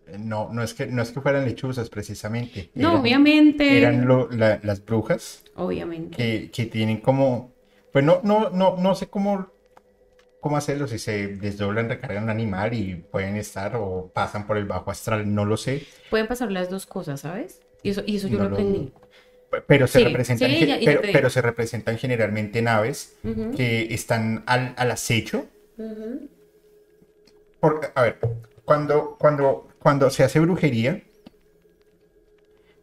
eh, 0.07 0.17
no, 0.17 0.49
no 0.51 0.63
es 0.63 0.73
que, 0.73 0.87
no 0.87 1.01
es 1.01 1.11
que 1.11 1.21
fueran 1.21 1.45
lechuzas 1.45 1.89
precisamente. 1.89 2.71
No, 2.75 2.99
obviamente, 2.99 3.77
Eran 3.77 4.07
lo- 4.07 4.29
la- 4.31 4.59
las 4.63 4.83
brujas 4.83 5.43
obviamente. 5.55 6.17
que, 6.17 6.49
que 6.51 6.65
tienen 6.65 6.97
como, 7.01 7.51
pues 7.91 8.03
no, 8.03 8.21
no, 8.23 8.49
no, 8.49 8.77
no 8.77 8.95
sé 8.95 9.07
cómo, 9.07 9.47
cómo 10.41 10.57
hacerlo, 10.57 10.87
si 10.87 10.99
se 10.99 11.29
desdoblan, 11.37 11.89
recargan 11.89 12.25
un 12.25 12.31
animal 12.31 12.73
y 12.73 12.95
pueden 12.95 13.37
estar 13.37 13.75
o 13.77 14.11
pasan 14.13 14.47
por 14.47 14.57
el 14.57 14.65
bajo 14.65 14.91
astral, 14.91 15.33
no 15.33 15.45
lo 15.45 15.57
sé, 15.57 15.87
Pueden 16.09 16.27
pasar 16.27 16.51
las 16.51 16.69
dos 16.69 16.85
cosas, 16.85 17.21
¿sabes? 17.21 17.61
Y 17.83 17.89
eso, 17.89 18.03
y 18.05 18.17
eso 18.17 18.27
yo 18.27 18.37
No 18.37 18.49
lo 18.49 18.55
aprendí. 18.55 18.91
pe- 19.49 19.61
pero 19.67 19.87
se 19.87 19.99
Sí, 19.99 20.05
representan, 20.05 20.49
sí, 20.51 20.59
ge- 20.59 20.67
ya- 20.67 20.79
ya 20.79 21.11
pero, 21.13 21.29
se 21.29 21.41
representan 21.41 21.97
generalmente 21.97 22.61
naves 22.61 23.15
Ujú, 23.23 23.55
que 23.57 23.93
están 23.93 24.43
al, 24.47 24.73
al 24.77 24.91
acecho. 24.91 25.45
Por- 27.59 27.91
a 27.95 28.01
ver, 28.01 28.19
cuando, 28.65 29.15
cuando, 29.19 29.67
cuando 29.79 30.09
se 30.09 30.23
hace 30.23 30.39
brujería, 30.39 31.01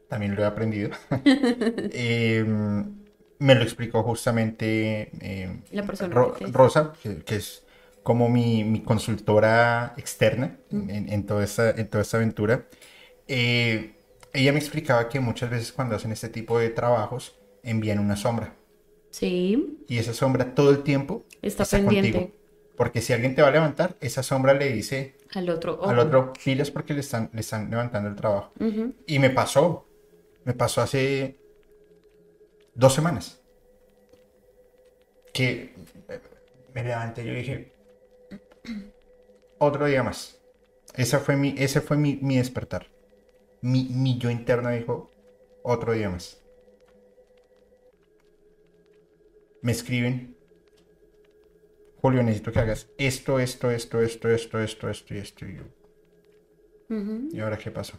también 0.08 0.34
lo 0.34 0.42
he 0.42 0.46
aprendido, 0.46 0.90
em, 1.92 2.97
me 3.38 3.54
lo 3.54 3.62
explicó 3.62 4.02
justamente 4.02 5.10
em, 5.20 5.62
La 5.72 5.82
persona 5.82 6.14
Ro- 6.14 6.34
que 6.34 6.46
Rosa, 6.46 6.92
que, 7.02 7.18
que 7.24 7.36
es 7.36 7.64
como 8.02 8.28
mi, 8.28 8.64
mi 8.64 8.82
consultora 8.82 9.94
externa 9.96 10.58
en, 10.70 10.90
en- 10.90 11.08
en 11.12 11.26
toda 11.26 11.44
esta, 11.44 11.70
en 11.70 11.88
toda 11.88 12.02
esta 12.02 12.16
aventura. 12.18 12.66
Eh, 13.28 13.94
ella 14.32 14.52
me 14.52 14.58
explicaba 14.58 15.08
que 15.08 15.20
muchas 15.20 15.50
veces 15.50 15.72
cuando 15.72 15.96
hacen 15.96 16.12
este 16.12 16.28
tipo 16.28 16.58
de 16.58 16.70
trabajos 16.70 17.36
envían 17.62 17.98
una 17.98 18.16
sombra 18.16 18.54
Sí, 19.10 19.84
y 19.88 19.98
esa 19.98 20.12
sombra 20.14 20.54
todo 20.54 20.70
el 20.70 20.82
tiempo 20.82 21.24
está 21.42 21.64
está 21.64 21.78
pendiente 21.78 22.18
contigo. 22.18 22.38
Porque 22.76 23.00
si 23.00 23.12
alguien 23.12 23.34
te 23.34 23.42
va 23.42 23.48
a 23.48 23.50
levantar, 23.50 23.96
esa 24.00 24.22
sombra 24.22 24.54
le 24.54 24.72
dice 24.72 25.14
al 25.34 25.48
otro. 25.50 25.84
al 25.84 25.98
otro, 25.98 26.32
filas 26.38 26.70
porque 26.70 26.94
le 26.94 27.00
están, 27.00 27.30
le 27.32 27.40
están 27.40 27.70
levantando 27.70 28.08
el 28.08 28.14
trabajo. 28.16 28.52
Y 29.06 29.18
me 29.18 29.30
pasó, 29.30 29.86
me 30.44 30.54
pasó 30.54 30.82
hace 30.82 31.37
dos 32.78 32.94
semanas. 32.94 33.40
Que 35.34 35.74
eh, 36.08 36.20
me 36.72 36.84
levanté 36.84 37.22
y 37.22 37.26
yo 37.26 37.34
dije, 37.34 37.72
otro 39.58 39.86
día 39.86 40.02
más. 40.02 40.40
Esa 40.94 41.18
fue 41.18 41.36
mi, 41.36 41.54
ese 41.58 41.80
fue 41.80 41.96
mi, 41.96 42.18
mi 42.22 42.38
despertar. 42.38 42.86
Mi, 43.60 43.88
mi 43.90 44.18
yo 44.18 44.30
interno 44.30 44.70
dijo, 44.70 45.10
otro 45.62 45.92
día 45.92 46.08
más. 46.08 46.40
Me 49.60 49.72
escriben, 49.72 50.36
Julio, 52.00 52.22
necesito 52.22 52.52
que 52.52 52.60
hagas 52.60 52.88
esto, 52.96 53.40
esto, 53.40 53.72
esto, 53.72 54.00
esto, 54.00 54.30
esto, 54.30 54.60
esto, 54.60 54.88
esto 54.88 55.14
y 55.14 55.18
esto. 55.18 55.46
Y 55.46 55.56
yo. 55.56 55.62
¿y 57.32 57.40
ahora 57.40 57.58
qué 57.58 57.70
pasó? 57.70 57.98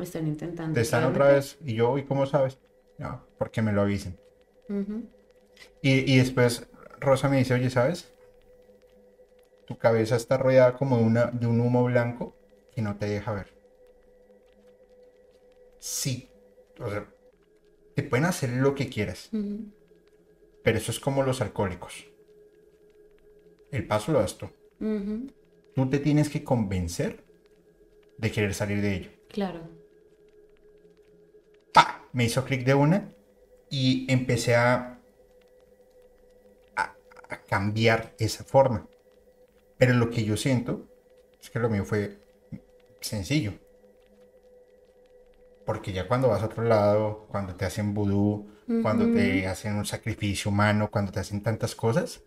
Están 0.00 0.26
intentando. 0.26 0.74
Te 0.74 0.80
están 0.80 1.04
otra 1.04 1.28
vez. 1.28 1.58
Y 1.64 1.74
yo, 1.74 1.96
¿y 1.98 2.04
cómo 2.04 2.26
sabes? 2.26 2.58
No, 2.98 3.24
porque 3.38 3.62
me 3.62 3.72
lo 3.72 3.82
avisen. 3.82 4.18
Y, 5.82 6.12
y 6.12 6.18
después 6.18 6.68
Rosa 7.00 7.28
me 7.28 7.38
dice, 7.38 7.54
oye, 7.54 7.70
¿sabes? 7.70 8.12
Tu 9.66 9.78
cabeza 9.78 10.16
está 10.16 10.36
rodeada 10.36 10.76
como 10.76 10.98
de, 10.98 11.04
una, 11.04 11.26
de 11.26 11.46
un 11.46 11.60
humo 11.60 11.84
blanco 11.84 12.36
que 12.74 12.82
no 12.82 12.96
te 12.96 13.06
deja 13.06 13.32
ver. 13.32 13.54
Sí. 15.78 16.30
O 16.80 16.90
sea, 16.90 17.06
te 17.94 18.02
pueden 18.02 18.24
hacer 18.24 18.50
lo 18.50 18.74
que 18.74 18.88
quieras, 18.88 19.30
pero 20.62 20.78
eso 20.78 20.90
es 20.90 20.98
como 20.98 21.22
los 21.22 21.40
alcohólicos. 21.40 22.06
El 23.70 23.86
paso 23.86 24.12
lo 24.12 24.20
das 24.20 24.36
tú. 24.36 24.48
Tú 25.74 25.90
te 25.90 25.98
tienes 25.98 26.28
que 26.28 26.42
convencer 26.42 27.24
de 28.18 28.30
querer 28.30 28.54
salir 28.54 28.80
de 28.80 28.94
ello. 28.94 29.10
Claro. 29.28 29.60
Me 32.14 32.24
hizo 32.24 32.44
clic 32.44 32.64
de 32.64 32.72
una 32.74 33.12
y 33.68 34.10
empecé 34.10 34.54
a 34.56 34.90
a 36.76 37.40
cambiar 37.42 38.14
esa 38.18 38.44
forma. 38.44 38.86
Pero 39.78 39.94
lo 39.94 40.10
que 40.10 40.24
yo 40.24 40.36
siento 40.36 40.86
es 41.40 41.50
que 41.50 41.58
lo 41.58 41.68
mío 41.70 41.84
fue 41.84 42.18
sencillo. 43.00 43.54
Porque 45.66 45.92
ya 45.92 46.06
cuando 46.06 46.28
vas 46.28 46.42
a 46.42 46.46
otro 46.46 46.62
lado, 46.64 47.26
cuando 47.30 47.54
te 47.54 47.64
hacen 47.64 47.94
vudú, 47.94 48.46
cuando 48.82 49.10
te 49.12 49.46
hacen 49.46 49.74
un 49.74 49.86
sacrificio 49.86 50.50
humano, 50.50 50.90
cuando 50.90 51.12
te 51.12 51.20
hacen 51.20 51.42
tantas 51.42 51.74
cosas, 51.74 52.22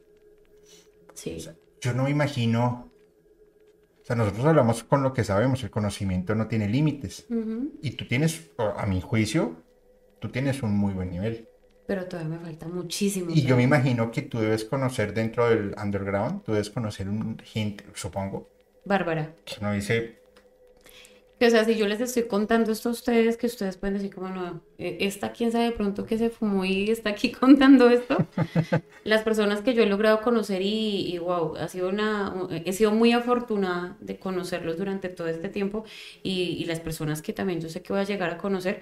Sí. 1.14 1.38
yo 1.82 1.94
no 1.94 2.04
me 2.04 2.10
imagino. 2.10 2.92
O 4.02 4.06
sea, 4.06 4.16
nosotros 4.16 4.46
hablamos 4.46 4.84
con 4.84 5.04
lo 5.04 5.14
que 5.14 5.24
sabemos, 5.24 5.64
el 5.64 5.70
conocimiento 5.70 6.34
no 6.36 6.48
tiene 6.48 6.68
límites. 6.68 7.28
Y 7.82 7.92
tú 7.92 8.08
tienes, 8.08 8.50
a 8.58 8.86
mi 8.88 9.02
juicio, 9.02 9.64
tú 10.20 10.30
tienes 10.30 10.64
un 10.64 10.76
muy 10.78 10.94
buen 10.94 11.10
nivel. 11.12 11.50
Pero 11.88 12.06
todavía 12.08 12.38
me 12.38 12.40
falta 12.46 12.68
muchísimo. 12.68 13.32
Y 13.32 13.44
yo 13.46 13.56
me 13.56 13.64
imagino 13.64 14.12
que 14.12 14.22
tú 14.22 14.40
debes 14.40 14.66
conocer 14.66 15.14
dentro 15.14 15.50
del 15.50 15.74
underground, 15.82 16.44
tú 16.44 16.52
debes 16.54 16.70
conocer 16.70 17.08
un 17.10 17.38
gente, 17.40 17.86
supongo, 17.94 18.50
Bárbara. 18.86 19.36
que 19.46 19.62
no 19.62 19.72
dice, 19.74 20.22
O 21.40 21.50
sea, 21.52 21.66
si 21.66 21.76
yo 21.78 21.88
les 21.88 22.02
estoy 22.02 22.24
contando 22.28 22.72
esto 22.72 22.90
a 22.90 22.92
ustedes, 22.94 23.38
que 23.38 23.46
ustedes 23.46 23.78
pueden 23.78 23.94
decir 23.96 24.12
como 24.14 24.30
no, 24.30 24.64
eh, 24.80 24.98
esta 25.02 25.34
quién 25.34 25.52
sabe 25.52 25.66
de 25.66 25.72
pronto 25.72 26.04
que 26.08 26.18
se 26.18 26.32
fumó 26.32 26.66
y 26.66 26.90
está 26.90 27.12
aquí 27.12 27.32
contando 27.44 27.90
esto. 27.90 28.28
Las 29.04 29.22
personas 29.22 29.62
que 29.62 29.76
yo 29.76 29.84
he 29.84 29.86
logrado 29.86 30.22
conocer 30.22 30.64
y, 30.64 31.14
y 31.14 31.20
wow, 31.20 31.56
ha 31.58 31.68
sido 31.68 31.90
una, 31.90 32.34
he 32.66 32.74
sido 32.74 32.92
muy 32.92 33.12
afortunada 33.14 33.98
de 34.02 34.18
conocerlos 34.20 34.78
durante 34.78 35.10
todo 35.10 35.28
este 35.28 35.50
tiempo 35.50 35.86
y, 36.24 36.58
y 36.60 36.66
las 36.66 36.80
personas 36.80 37.22
que 37.22 37.34
también 37.34 37.62
yo 37.62 37.70
sé 37.70 37.84
que 37.84 37.94
voy 37.94 38.02
a 38.02 38.06
llegar 38.06 38.32
a 38.32 38.38
conocer, 38.40 38.82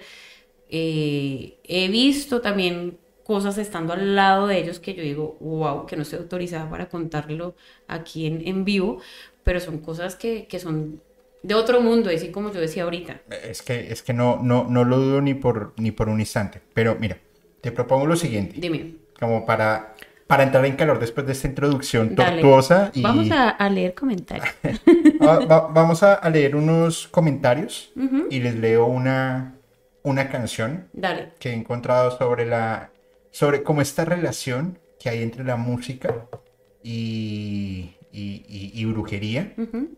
eh, 0.70 1.58
he 1.64 1.88
visto 1.88 2.40
también 2.40 2.98
cosas 3.24 3.58
estando 3.58 3.92
al 3.92 4.14
lado 4.14 4.46
de 4.46 4.58
ellos 4.58 4.78
que 4.78 4.94
yo 4.94 5.02
digo, 5.02 5.36
wow, 5.40 5.86
que 5.86 5.96
no 5.96 6.02
estoy 6.02 6.20
autorizada 6.20 6.70
para 6.70 6.88
contarlo 6.88 7.54
aquí 7.88 8.26
en, 8.26 8.46
en 8.46 8.64
vivo, 8.64 8.98
pero 9.44 9.58
son 9.60 9.78
cosas 9.78 10.14
que, 10.16 10.46
que 10.46 10.58
son 10.60 11.00
de 11.42 11.54
otro 11.54 11.80
mundo, 11.80 12.10
así 12.14 12.30
como 12.30 12.52
yo 12.52 12.60
decía 12.60 12.84
ahorita. 12.84 13.20
es 13.44 13.62
que, 13.62 13.92
es 13.92 14.02
que 14.02 14.12
no, 14.12 14.40
no, 14.42 14.64
no 14.68 14.84
lo 14.84 14.98
dudo 14.98 15.20
ni 15.20 15.34
por, 15.34 15.72
ni 15.76 15.90
por 15.92 16.08
un 16.08 16.20
instante. 16.20 16.60
Pero 16.74 16.96
mira, 17.00 17.18
te 17.60 17.72
propongo 17.72 18.06
lo 18.06 18.16
siguiente, 18.16 18.60
Dime, 18.60 18.94
como 19.18 19.44
para, 19.46 19.94
para 20.26 20.42
entrar 20.44 20.64
en 20.64 20.76
calor 20.76 20.98
después 21.00 21.26
de 21.26 21.32
esta 21.32 21.48
introducción 21.48 22.14
Dale. 22.14 22.40
tortuosa. 22.42 22.90
Y 22.94 23.02
vamos 23.02 23.30
a, 23.30 23.50
a 23.50 23.70
leer 23.70 23.94
comentarios. 23.94 24.48
va- 25.24 25.40
va- 25.40 25.66
vamos 25.68 26.02
a, 26.02 26.28
leer 26.30 26.54
unos 26.56 27.08
comentarios 27.08 27.92
y 28.30 28.40
les 28.40 28.54
leo 28.56 28.86
una, 28.86 29.55
una 30.06 30.28
canción 30.30 30.88
Dale. 30.92 31.32
que 31.40 31.50
he 31.50 31.54
encontrado 31.54 32.16
sobre 32.16 32.46
la 32.46 32.90
sobre 33.32 33.62
cómo 33.62 33.82
esta 33.82 34.04
relación 34.04 34.78
que 35.00 35.10
hay 35.10 35.22
entre 35.22 35.44
la 35.44 35.56
música 35.56 36.28
y, 36.82 37.96
y, 38.12 38.44
y- 38.48 38.70
y 38.74 38.84
brujería 38.86 39.52
Ujú. 39.58 39.90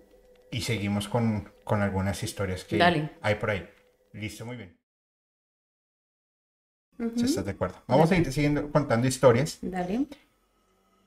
y 0.50 0.62
seguimos 0.62 1.08
con, 1.08 1.52
con 1.62 1.82
algunas 1.82 2.22
historias 2.22 2.64
que 2.64 2.78
Dale. 2.78 3.10
hay 3.20 3.34
por 3.36 3.50
ahí. 3.50 3.68
Listo, 4.12 4.44
muy 4.46 4.56
bien. 4.56 4.76
Ujú. 6.98 7.12
Si 7.18 7.26
estás 7.26 7.44
de 7.44 7.52
acuerdo. 7.52 7.76
Vamos 7.86 8.10
a 8.10 8.16
ir 8.16 8.32
siguiendo 8.32 8.72
contando 8.72 9.06
historias, 9.06 9.58
Dale. 9.62 10.06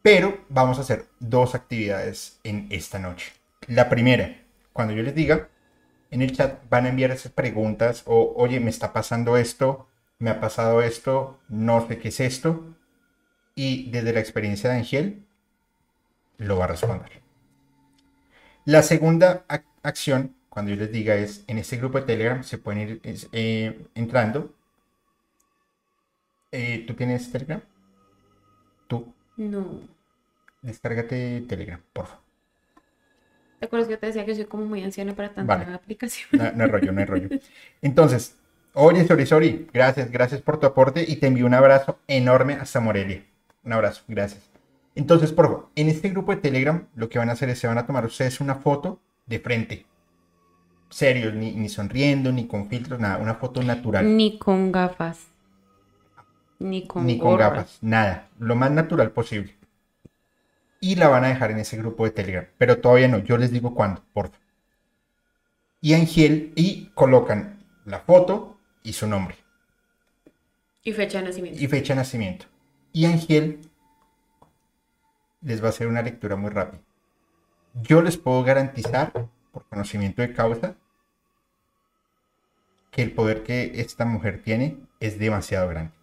pero 0.01 0.45
vamos 0.49 0.77
a 0.77 0.81
hacer 0.81 1.05
dos 1.19 1.53
actividades 1.55 2.39
en 2.43 2.67
esta 2.69 2.97
noche. 2.99 3.33
La 3.67 3.89
primera, 3.89 4.35
cuando 4.73 4.93
yo 4.93 5.03
les 5.03 5.13
diga, 5.15 5.49
en 6.11 6.21
el 6.21 6.33
chat 6.35 6.61
van 6.69 6.85
a 6.85 6.89
enviar 6.89 7.11
esas 7.11 7.31
preguntas 7.31 8.03
o, 8.05 8.33
oye, 8.37 8.59
me 8.59 8.69
está 8.69 8.93
pasando 8.93 9.37
esto, 9.37 9.87
me 10.19 10.29
ha 10.29 10.39
pasado 10.41 10.81
esto, 10.81 11.39
no 11.49 11.87
sé 11.87 11.97
qué 11.99 12.09
es 12.09 12.19
esto. 12.19 12.75
Y 13.55 13.91
desde 13.91 14.13
la 14.13 14.19
experiencia 14.21 14.69
de 14.71 14.77
Ángel, 14.77 15.25
lo 16.37 16.57
va 16.57 16.65
a 16.65 16.67
responder. 16.67 17.21
La 18.65 18.81
segunda 18.81 19.45
ac- 19.47 19.65
acción, 19.83 20.35
cuando 20.49 20.71
yo 20.71 20.77
les 20.77 20.91
diga, 20.91 21.15
es 21.15 21.43
en 21.47 21.57
este 21.59 21.77
grupo 21.77 21.99
de 21.99 22.05
Telegram 22.07 22.43
se 22.43 22.57
pueden 22.57 22.81
ir 22.81 22.99
es, 23.03 23.29
eh, 23.31 23.85
entrando. 23.95 24.53
Eh, 26.51 26.85
¿Tú 26.87 26.93
tienes 26.93 27.31
Telegram? 27.31 27.61
Tú, 28.87 29.13
No. 29.37 29.81
descárgate 30.63 31.41
Telegram, 31.47 31.79
por 31.93 32.07
favor. 32.07 32.23
¿Te 33.61 33.67
acuerdas 33.67 33.87
que 33.87 33.95
te 33.97 34.07
decía 34.07 34.25
que 34.25 34.33
soy 34.33 34.45
como 34.45 34.65
muy 34.65 34.81
anciana 34.83 35.13
para 35.15 35.29
tanta 35.35 35.55
Vale. 35.55 35.71
aplicación? 35.75 36.27
No, 36.31 36.51
no 36.51 36.63
hay 36.63 36.69
rollo, 36.71 36.91
no 36.91 36.99
hay 36.99 37.05
rollo. 37.05 37.29
Entonces, 37.83 38.35
oye, 38.73 39.05
Sori, 39.05 39.27
Sori, 39.27 39.67
gracias, 39.71 40.09
gracias 40.09 40.41
por 40.41 40.59
tu 40.59 40.65
aporte 40.65 41.05
y 41.07 41.17
te 41.17 41.27
envío 41.27 41.45
un 41.45 41.53
abrazo 41.53 41.99
enorme 42.07 42.55
hasta 42.55 42.79
Morelia. 42.79 43.23
Un 43.63 43.73
abrazo, 43.73 44.01
gracias. 44.07 44.49
Entonces, 44.95 45.31
por 45.31 45.45
favor, 45.45 45.69
en 45.75 45.89
este 45.89 46.09
grupo 46.09 46.33
de 46.33 46.41
Telegram 46.41 46.87
lo 46.95 47.07
que 47.07 47.19
van 47.19 47.29
a 47.29 47.33
hacer 47.33 47.49
es 47.49 47.59
se 47.59 47.67
van 47.67 47.77
a 47.77 47.85
tomar 47.85 48.03
ustedes 48.03 48.41
una 48.41 48.55
foto 48.55 48.99
de 49.27 49.39
frente. 49.39 49.85
Serios, 50.89 51.35
ni, 51.35 51.51
ni 51.51 51.69
sonriendo, 51.69 52.31
ni 52.31 52.47
con 52.47 52.67
filtros, 52.67 52.99
nada, 52.99 53.17
una 53.19 53.35
foto 53.35 53.61
natural. 53.61 54.17
Ni 54.17 54.39
con 54.39 54.71
gafas. 54.71 55.27
Ni 56.57 56.87
con 56.87 57.05
ni 57.05 57.19
con 57.19 57.29
gorra. 57.33 57.49
gafas, 57.49 57.77
nada, 57.81 58.27
lo 58.39 58.55
más 58.55 58.71
natural 58.71 59.11
posible. 59.11 59.55
Y 60.81 60.95
la 60.95 61.07
van 61.07 61.23
a 61.23 61.27
dejar 61.29 61.51
en 61.51 61.59
ese 61.59 61.77
grupo 61.77 62.03
de 62.03 62.11
Telegram, 62.11 62.47
pero 62.57 62.79
todavía 62.81 63.07
no, 63.07 63.19
yo 63.19 63.37
les 63.37 63.51
digo 63.51 63.73
cuándo, 63.75 64.03
por 64.13 64.25
favor. 64.29 64.41
Y 65.79 65.93
Ángel, 65.93 66.51
y 66.55 66.87
colocan 66.95 67.63
la 67.85 67.99
foto 68.01 68.59
y 68.83 68.93
su 68.93 69.07
nombre 69.07 69.35
Y 70.83 70.91
fecha 70.91 71.19
de 71.19 71.25
nacimiento. 71.25 71.59
y 71.63 71.67
fecha 71.67 71.93
de 71.93 71.97
nacimiento. 71.99 72.45
Y 72.91 73.05
Ángel 73.05 73.61
les 75.41 75.61
va 75.63 75.67
a 75.67 75.69
hacer 75.69 75.87
una 75.87 76.01
lectura 76.01 76.35
muy 76.35 76.49
rápida. 76.49 76.81
Yo 77.75 78.01
les 78.01 78.17
puedo 78.17 78.43
garantizar, 78.43 79.13
por 79.51 79.65
conocimiento 79.69 80.21
de 80.21 80.33
causa, 80.33 80.75
que 82.91 83.01
el 83.01 83.13
poder 83.13 83.43
que 83.43 83.71
esta 83.81 84.03
mujer 84.05 84.41
tiene 84.43 84.77
es 84.99 85.17
demasiado 85.17 85.69
grande. 85.69 85.93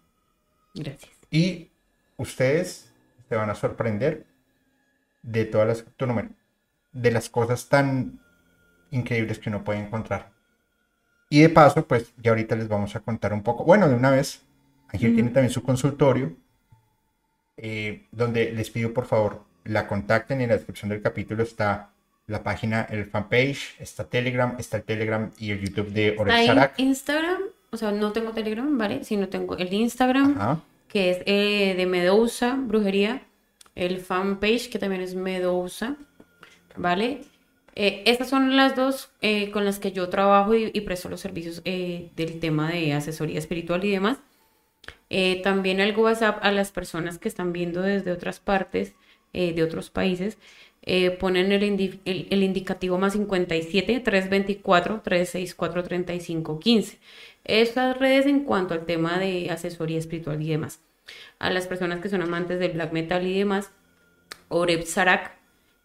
Gracias. 0.73 1.11
Y 1.29 1.69
ustedes 2.17 2.91
se 3.27 3.35
van 3.35 3.49
a 3.49 3.55
sorprender 3.55 4.25
de 5.21 5.45
todas 5.45 5.67
las 5.67 5.85
de 6.91 7.11
las 7.11 7.29
cosas 7.29 7.69
tan 7.69 8.19
increíbles 8.91 9.39
que 9.39 9.49
uno 9.49 9.63
puede 9.63 9.79
encontrar. 9.79 10.31
Y 11.29 11.41
de 11.41 11.49
paso, 11.49 11.85
pues 11.85 12.13
ya 12.17 12.31
ahorita 12.31 12.55
les 12.55 12.67
vamos 12.67 12.95
a 12.95 13.01
contar 13.01 13.33
un 13.33 13.43
poco. 13.43 13.63
Bueno, 13.63 13.87
de 13.87 13.95
una 13.95 14.09
vez, 14.09 14.41
Ángel 14.87 15.09
Ujú. 15.09 15.15
tiene 15.15 15.29
también 15.29 15.51
su 15.51 15.61
consultorio, 15.61 16.35
eh, 17.57 18.07
donde 18.11 18.51
les 18.51 18.69
pido 18.69 18.93
por 18.93 19.05
favor 19.05 19.43
la 19.63 19.87
contacten. 19.87 20.41
En 20.41 20.49
la 20.49 20.55
descripción 20.55 20.89
del 20.89 21.01
capítulo 21.01 21.43
está 21.43 21.91
la 22.25 22.43
página, 22.43 22.83
el 22.89 23.05
fanpage, 23.05 23.75
está 23.79 24.05
Telegram, 24.05 24.55
está 24.57 24.77
el 24.77 24.83
Telegram 24.83 25.31
y 25.37 25.51
el 25.51 25.61
YouTube 25.61 25.91
de 25.91 26.15
Orel 26.17 26.45
Sarak. 26.47 26.79
Instagram, 26.79 27.41
o 27.71 27.77
sea, 27.77 27.91
no 27.91 28.11
tengo 28.11 28.31
Telegram, 28.31 28.77
¿vale? 28.77 29.03
Sino 29.03 29.29
tengo 29.29 29.57
el 29.57 29.71
Instagram, 29.73 30.35
Ajá. 30.39 30.59
que 30.87 31.11
es 31.11 31.17
eh, 31.25 31.75
de 31.75 31.85
Medusa 31.85 32.55
Brujería, 32.59 33.21
el 33.75 33.99
fanpage, 33.99 34.69
que 34.69 34.79
también 34.79 35.01
es 35.01 35.15
Medusa, 35.15 35.97
¿vale? 36.77 37.21
Eh, 37.75 38.03
estas 38.05 38.29
son 38.29 38.57
las 38.57 38.75
dos 38.75 39.11
eh, 39.21 39.51
con 39.51 39.65
las 39.65 39.79
que 39.79 39.91
yo 39.93 40.09
trabajo 40.09 40.55
y, 40.55 40.71
presto 40.81 41.09
los 41.09 41.21
servicios 41.21 41.61
eh, 41.65 42.11
del 42.15 42.39
tema 42.39 42.71
de 42.71 42.93
asesoría 42.93 43.39
espiritual 43.39 43.83
y 43.85 43.91
demás. 43.91 44.19
También 45.43 45.79
el 45.79 45.95
WhatsApp 45.97 46.39
a 46.41 46.51
las 46.51 46.71
personas 46.71 47.17
que 47.17 47.27
están 47.29 47.51
viendo 47.53 47.81
desde 47.81 48.11
otras 48.11 48.39
partes, 48.39 48.93
de 49.33 49.63
otros 49.63 49.89
países, 49.89 50.37
ponen 51.19 51.51
el, 51.51 51.61
indi- 51.63 51.99
el- 52.05 52.27
el 52.29 52.43
indicativo 52.43 52.97
más 52.97 53.13
57 53.13 53.99
324 53.99 55.01
364 55.01 55.83
35 55.83 56.59
15. 56.59 56.99
Estas 57.45 57.97
redes 57.97 58.25
en 58.25 58.41
cuanto 58.43 58.73
al 58.73 58.85
tema 58.85 59.19
de 59.19 59.49
asesoría 59.51 59.97
espiritual 59.99 60.41
y 60.41 60.49
demás. 60.49 60.79
A 61.39 61.49
las 61.49 61.67
personas 61.67 62.01
que 62.01 62.09
son 62.09 62.21
amantes 62.21 62.59
del 62.59 62.73
black 62.73 62.91
metal 62.91 63.25
y 63.25 63.37
demás, 63.37 63.71
Oreb 64.49 64.83
Sarak, 64.85 65.39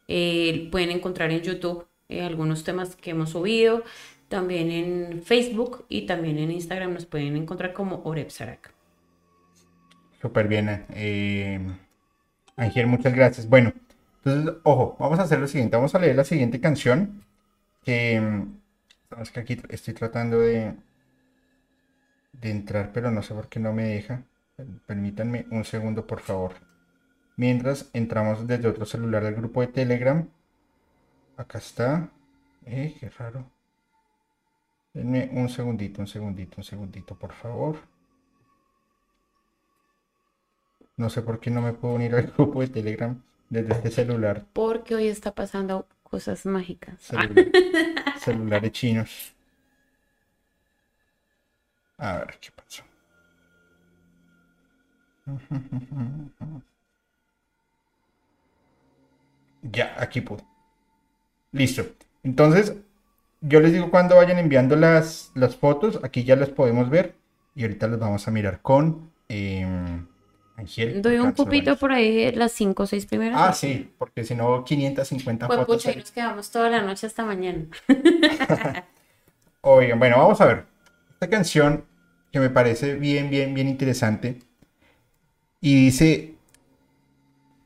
eh, 0.09 0.69
pueden 0.71 0.91
encontrar 0.91 1.31
en 1.31 1.41
YouTube 1.41 1.87
eh, 2.09 2.23
algunos 2.23 2.65
temas 2.65 2.97
que 2.97 3.11
hemos 3.11 3.31
subido, 3.31 3.85
también 4.29 4.71
en 4.71 5.23
Facebook 5.23 5.87
y 5.89 6.07
también 6.07 6.39
en 6.39 6.51
Instagram 6.51 6.93
nos 6.93 7.07
pueden 7.07 7.37
encontrar 7.37 7.73
como 7.73 8.03
Oreb 8.05 8.31
Sarak. 8.31 8.73
Súper 10.21 10.49
bien, 10.49 10.87
eh, 10.95 11.61
Ángel, 12.57 12.87
muchas 12.87 13.15
gracias. 13.15 13.49
Bueno, 13.49 13.73
entonces, 14.25 14.55
ojo, 14.63 14.97
vamos 14.99 15.19
a 15.19 15.23
hacer 15.23 15.39
lo 15.39 15.49
siguiente, 15.49 15.77
vamos 15.77 15.95
a 15.95 15.99
leer 15.99 16.17
la 16.17 16.25
siguiente 16.25 16.61
canción, 16.61 17.25
es 17.85 19.31
que 19.31 19.41
aquí 19.41 19.61
estoy 19.69 19.95
tratando 19.95 20.41
de, 20.41 20.75
de 22.33 22.51
entrar, 22.51 22.91
pero 22.93 23.11
no 23.11 23.23
sé 23.23 23.35
por 23.35 23.49
qué 23.49 23.61
no 23.61 23.73
me 23.73 23.85
deja. 23.85 24.23
Permítanme 24.87 25.47
un 25.51 25.65
segundo, 25.65 26.07
por 26.07 26.21
favor. 26.21 26.53
Mientras 27.37 27.91
entramos 27.93 28.47
desde 28.47 28.69
otro 28.69 28.85
celular 28.87 29.25
del 29.25 29.35
grupo 29.35 29.61
de 29.61 29.67
Telegram. 29.69 30.29
Acá 31.37 31.59
está. 31.59 32.11
Eh, 32.65 32.97
qué 33.01 33.11
raro. 33.11 33.51
Denme 34.93 35.29
un 35.33 35.49
segundito, 35.49 36.01
un 36.01 36.07
segundito, 36.07 36.55
un 36.59 36.65
segundito, 36.65 37.17
por 37.19 37.33
favor. 37.33 37.79
No 40.97 41.11
sé 41.11 41.23
por 41.23 41.41
qué 41.41 41.51
no 41.51 41.61
me 41.61 41.73
puedo 41.73 41.95
unir 41.95 42.15
al 42.15 42.27
grupo 42.37 42.61
de 42.61 42.69
Telegram 42.69 43.21
desde 43.51 43.73
este 43.75 43.91
celular. 43.91 44.47
Porque 44.53 44.95
hoy 44.95 45.09
está 45.09 45.35
pasando 45.35 45.89
cosas 46.05 46.47
mágicas. 46.47 47.03
Celular- 47.03 47.51
celulares 48.21 48.71
chinos. 48.71 49.35
A 51.99 52.19
ver 52.19 52.39
qué 52.41 52.51
pasó. 52.53 52.85
Ya, 59.63 59.95
aquí 59.99 60.21
pude. 60.21 60.43
Listo. 61.53 61.85
Entonces, 62.23 62.75
yo 63.41 63.61
les 63.61 63.73
digo 63.73 63.91
cuando 63.91 64.17
vayan 64.17 64.39
enviando 64.39 64.77
las, 64.77 65.31
las 65.35 65.57
fotos. 65.57 66.01
Aquí 66.03 66.25
ya 66.25 66.37
las 66.37 66.51
podemos 66.51 66.91
ver. 66.91 67.15
Y 67.55 67.63
ahorita 67.63 67.87
las 67.89 68.01
vamos 68.01 68.27
a 68.27 68.31
mirar 68.31 68.61
con 68.63 69.13
em, 69.29 70.07
Ángel. 70.57 71.01
Doy 71.03 71.19
un 71.19 71.33
Valles. 71.33 71.79
por 71.79 71.93
ahí, 71.93 72.33
las 72.33 72.53
cinco 72.53 72.83
o 72.83 72.87
seis 72.87 73.07
primeras. 73.07 73.41
Ah, 73.41 73.53
sí, 73.53 73.91
porque 73.97 74.25
si 74.25 74.35
no, 74.35 74.65
550 74.65 75.47
Pues 75.47 75.61
fotos. 75.61 75.77
pucha, 75.77 75.93
y 75.93 75.97
nos 75.97 76.11
quedamos 76.11 76.51
toda 76.51 76.69
la 76.69 76.83
noche 76.83 77.07
hasta 77.07 77.25
mañana. 77.25 77.67
Oigan, 79.63 79.99
bueno, 79.99 80.19
vamos 80.19 80.41
a 80.41 80.47
ver. 80.47 80.67
Esta 81.13 81.31
canción 81.31 81.85
que 82.33 82.41
me 82.41 82.51
parece 82.51 82.97
bien, 82.97 83.31
bien, 83.31 83.55
bien 83.55 83.69
interesante. 83.69 84.41
Y 85.65 85.87
dice 85.87 86.35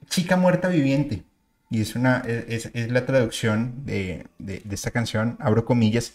Chica 0.08 0.36
muerta 0.36 0.68
viviente. 0.68 1.24
Y 1.68 1.80
es 1.80 1.96
una, 1.96 2.18
es, 2.26 2.70
la 2.92 3.04
traducción 3.04 3.84
de, 3.84 4.24
de- 4.38 4.62
de 4.64 4.74
esta 4.76 4.92
canción, 4.92 5.36
abro 5.40 5.64
comillas. 5.64 6.12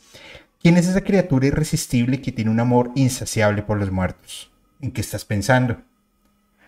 ¿Quién 0.61 0.77
es 0.77 0.87
esa 0.87 1.01
criatura 1.01 1.45
irresistible 1.47 2.21
que 2.21 2.31
tiene 2.31 2.51
un 2.51 2.61
amor 2.61 2.91
insaciable 2.95 3.63
por 3.63 3.77
los 3.79 3.91
muertos? 3.91 4.49
¿En 4.79 4.91
qué 4.93 5.01
estás 5.01 5.25
pensando? 5.25 5.81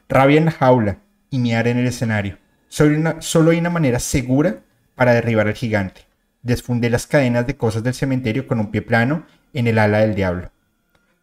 Rabia 0.10 0.38
en 0.38 0.46
la 0.46 0.52
jaula 0.52 1.00
y 1.30 1.40
miar 1.40 1.70
en 1.70 1.78
el 1.78 1.88
escenario. 1.88 2.38
Solo, 2.68 2.98
una- 2.98 3.22
solo 3.22 3.52
hay 3.52 3.60
una 3.60 3.70
manera 3.70 4.00
segura 4.00 4.64
para 4.96 5.14
derribar 5.14 5.48
al 5.48 5.54
gigante. 5.54 6.02
Desfunde 6.42 6.90
las 6.90 7.08
cadenas 7.08 7.48
de 7.48 7.56
cosas 7.56 7.84
del 7.84 7.94
cementerio 7.94 8.48
con 8.48 8.60
un 8.60 8.70
pie 8.70 8.82
plano 8.82 9.26
en 9.54 9.68
el 9.68 9.80
ala 9.80 10.00
del 10.00 10.14
diablo. 10.14 10.52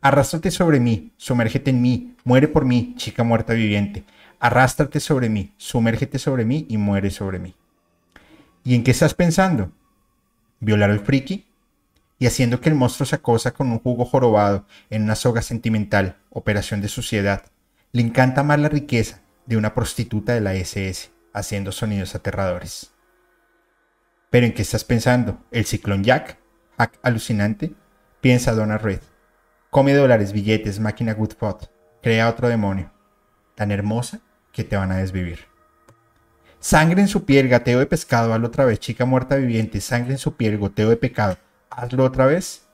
Arrástrate 0.04 0.50
sobre 0.50 0.80
mí, 0.80 1.12
sumérgete 1.16 1.70
en 1.70 1.80
mí, 1.80 2.16
muere 2.24 2.48
por 2.48 2.64
mí, 2.64 2.94
chica 2.96 3.22
muerta 3.22 3.52
viviente. 3.52 4.02
Arrástrate 4.40 4.98
sobre 4.98 5.28
mí, 5.28 5.54
sumérgete 5.58 6.18
sobre 6.18 6.44
mí 6.44 6.66
y 6.68 6.76
muere 6.76 7.08
sobre 7.12 7.38
mí. 7.38 7.54
¿Y 8.64 8.74
en 8.74 8.82
qué 8.82 8.90
estás 8.90 9.14
pensando? 9.14 9.70
¿Violar 10.58 10.90
al 10.90 10.98
friki? 10.98 11.46
Y 12.18 12.26
haciendo 12.26 12.60
que 12.60 12.68
el 12.68 12.74
monstruo 12.74 13.06
se 13.06 13.14
acosa 13.14 13.52
con 13.52 13.70
un 13.70 13.78
jugo 13.78 14.04
jorobado 14.04 14.66
en 14.90 15.04
una 15.04 15.14
soga 15.14 15.40
sentimental, 15.40 16.16
operación 16.30 16.80
de 16.80 16.88
suciedad. 16.88 17.44
Le 17.92 18.02
encanta 18.02 18.42
más 18.42 18.58
la 18.58 18.68
riqueza 18.68 19.20
de 19.46 19.56
una 19.56 19.72
prostituta 19.72 20.34
de 20.34 20.40
la 20.40 20.54
SS, 20.54 21.12
haciendo 21.32 21.70
sonidos 21.70 22.16
aterradores. 22.16 22.90
¿Pero 24.30 24.46
en 24.46 24.52
qué 24.52 24.62
estás 24.62 24.82
pensando? 24.82 25.38
¿El 25.52 25.64
ciclón 25.64 26.02
Jack? 26.02 26.38
¿Hack 26.76 26.98
alucinante? 27.04 27.72
Piensa 28.20 28.52
Donna 28.52 28.78
Red. 28.78 29.11
Come 29.72 29.94
dólares, 29.94 30.34
billetes, 30.34 30.78
máquina 30.80 31.14
Goodpot. 31.14 31.70
Crea 32.02 32.28
otro 32.28 32.46
demonio. 32.48 32.90
Tan 33.54 33.70
hermosa 33.70 34.20
que 34.52 34.64
te 34.64 34.76
van 34.76 34.92
a 34.92 34.98
desvivir. 34.98 35.46
Sangre 36.60 37.00
en 37.00 37.08
su 37.08 37.24
piel, 37.24 37.48
gateo 37.48 37.78
de 37.78 37.86
pescado, 37.86 38.34
hazlo 38.34 38.48
otra 38.48 38.66
vez, 38.66 38.78
chica 38.80 39.06
muerta 39.06 39.36
viviente. 39.36 39.80
Sangre 39.80 40.12
en 40.12 40.18
su 40.18 40.36
piel, 40.36 40.58
goteo 40.58 40.90
de 40.90 40.98
pecado, 40.98 41.38
hazlo 41.70 42.04
otra 42.04 42.26
vez, 42.26 42.66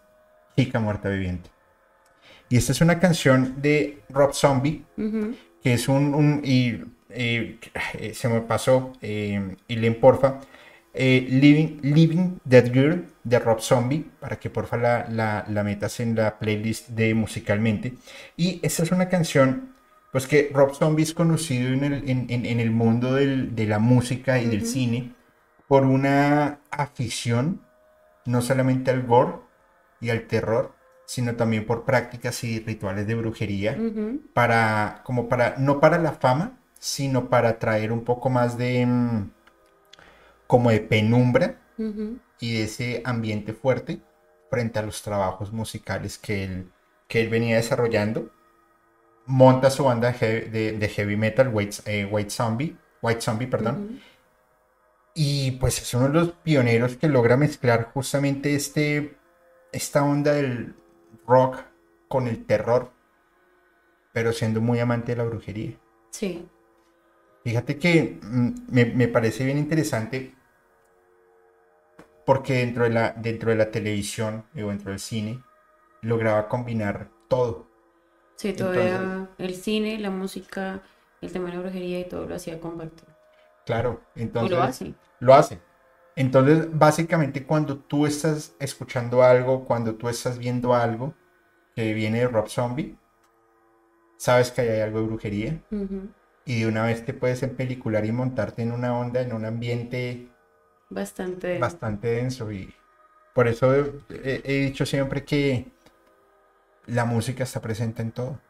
chica 0.57 0.81
muerta 0.81 1.09
viviente. 1.09 1.51
Y 2.49 2.57
esta 2.57 2.73
es 2.73 2.81
una 2.81 2.99
canción 2.99 3.63
de 3.63 4.03
Rob 4.09 4.35
Zombie, 4.35 4.85
que 5.63 5.75
es 5.75 5.87
un, 5.89 6.15
un- 6.17 6.41
y, 6.45 6.83
eh, 7.11 7.61
eh, 7.95 8.13
se 8.13 8.29
me 8.29 8.41
pasó, 8.41 8.93
eh, 9.03 9.55
y 9.69 9.77
leen 9.77 10.01
porfa, 10.01 10.41
eh, 10.95 11.27
Living, 11.31 11.81
Living 11.83 12.39
That 12.49 12.67
Girl 12.73 13.05
de 13.25 13.39
Rob 13.39 13.61
Zombie, 13.61 14.11
para 14.21 14.39
que 14.39 14.51
porfa 14.51 14.77
la, 14.77 15.07
la, 15.11 15.45
la 15.49 15.63
metas 15.63 16.01
en 16.01 16.15
la 16.17 16.39
playlist 16.39 16.89
de 16.91 17.15
musicalmente. 17.15 17.95
Y 18.37 18.61
esta 18.63 18.83
es 18.83 18.91
una 18.93 19.09
canción, 19.09 19.75
pues 20.13 20.27
que 20.27 20.51
Rob 20.53 20.75
Zombie 20.75 21.03
es 21.05 21.15
conocido 21.15 21.69
en 21.73 21.85
el, 21.85 22.09
en, 22.11 22.27
en- 22.31 22.47
en 22.47 22.61
el 22.61 22.71
mundo 22.71 23.15
del- 23.15 23.55
de 23.55 23.67
la 23.67 23.79
música 23.79 24.39
y 24.41 24.47
del 24.47 24.67
cine 24.67 25.13
por 25.69 25.85
una 25.85 26.61
afición, 26.71 27.61
no 28.25 28.41
solamente 28.43 28.91
al 28.91 29.03
gore 29.03 29.35
y 30.01 30.11
al 30.11 30.23
terror, 30.23 30.75
sino 31.07 31.35
también 31.37 31.67
por 31.67 31.85
prácticas 31.85 32.43
y 32.45 32.61
rituales 32.61 33.07
de 33.07 33.15
brujería 33.15 33.73
para, 34.35 35.03
como 35.05 35.29
para, 35.29 35.57
no 35.59 35.81
para 35.81 35.99
la 35.99 36.13
fama, 36.13 36.59
sino 36.79 37.29
para 37.29 37.59
traer 37.59 37.93
un 37.93 38.05
poco 38.05 38.31
más 38.31 38.57
de, 38.59 38.85
mm, 38.87 39.31
como 40.49 40.71
de 40.73 40.81
penumbra 40.81 41.61
y 42.41 42.55
de 42.55 42.65
ese 42.65 43.03
ambiente 43.05 43.53
fuerte 43.53 44.01
frente 44.51 44.81
a 44.81 44.83
los 44.83 45.03
trabajos 45.03 45.53
musicales 45.53 46.19
que 46.19 46.43
él, 46.45 46.73
que 47.09 47.21
él 47.21 47.29
venía 47.29 47.57
desarrollando. 47.57 48.33
Monta 49.27 49.71
su 49.71 49.85
banda 49.85 50.11
de, 50.13 50.27
he- 50.27 50.51
de- 50.51 50.73
de 50.73 50.89
heavy 50.89 51.17
metal, 51.17 51.51
White, 51.53 51.77
eh, 51.87 52.05
White 52.11 52.31
Zombie, 52.31 52.77
White 53.03 53.21
Zombie, 53.21 53.47
perdón, 53.47 54.01
y 55.15 55.53
pues 55.53 55.83
es 55.83 55.93
uno 55.95 56.09
de 56.09 56.15
los 56.15 56.33
pioneros 56.33 56.97
que 56.97 57.09
logra 57.09 57.37
mezclar 57.37 57.91
justamente 57.93 58.55
este, 58.55 59.17
esta 59.73 60.05
onda 60.05 60.33
del 60.33 60.75
rock 61.27 61.59
con 62.09 62.29
el 62.29 62.47
terror, 62.47 62.91
pero 64.13 64.33
siendo 64.33 64.61
muy 64.61 64.79
amante 64.81 65.13
de 65.13 65.19
la 65.19 65.25
brujería. 65.25 65.73
Sí. 66.11 66.49
Fíjate 67.45 67.79
que 67.79 68.19
mm, 68.23 68.51
me, 68.71 68.85
me 68.87 69.09
parece 69.09 69.45
bien 69.45 69.59
interesante 69.59 70.35
porque 72.29 72.59
dentro 72.59 72.85
de 72.85 72.91
la, 72.91 73.15
dentro 73.17 73.49
de 73.49 73.57
la 73.57 73.71
televisión 73.71 74.45
o 74.55 74.69
dentro 74.69 74.91
del 74.91 75.01
cine 75.01 75.43
lograba 76.03 76.47
combinar 76.47 77.09
todo. 77.27 77.67
Sí, 78.37 78.53
todavía 78.53 79.31
el 79.39 79.55
cine, 79.55 79.99
la 79.99 80.11
música, 80.11 80.83
el 81.23 81.33
tema 81.33 81.49
de 81.49 81.55
la 81.55 81.63
brujería 81.63 82.01
y 82.01 82.05
todo 82.05 82.27
lo 82.27 82.35
hacía 82.35 82.61
compacto. 82.61 83.05
Claro, 83.65 84.03
entonces 84.15 84.51
lo 84.51 84.63
hace. 84.63 84.95
lo 85.21 85.33
hace. 85.33 85.59
Entonces, 86.17 86.69
básicamente 86.71 87.47
cuando 87.47 87.79
tú 87.79 88.05
estás 88.05 88.55
escuchando 88.61 89.23
algo, 89.23 89.65
cuando 89.65 89.95
tú 89.95 90.11
estás 90.11 90.37
viendo 90.37 90.75
algo 90.75 91.15
que 91.75 91.95
viene 91.95 92.19
de 92.19 92.29
Rob 92.29 92.51
Zombie, 92.51 92.99
sabes 94.19 94.51
que 94.51 94.61
hay 94.61 94.81
algo 94.81 95.01
de 95.01 95.07
brujería 95.07 95.63
y 96.45 96.61
de 96.61 96.67
una 96.67 96.85
vez 96.85 97.07
te 97.07 97.15
puedes 97.15 97.43
empelicular 97.43 98.05
y 98.05 98.13
montarte 98.13 98.61
en 98.61 98.73
una 98.73 98.99
onda, 98.99 99.23
en 99.23 99.33
un 99.33 99.47
ambiente 99.47 100.29
Bastante. 100.91 101.59
bastante 101.59 102.09
denso 102.09 102.51
y 102.53 102.73
por 103.35 103.49
eso 103.49 103.75
he, 103.75 104.43
he 104.45 104.61
dicho 104.67 104.87
siempre 104.87 105.25
que 105.25 105.67
la 106.87 107.05
música 107.05 107.45
está 107.45 107.61
presente 107.61 108.03
en 108.03 108.11
todo. 108.13 108.41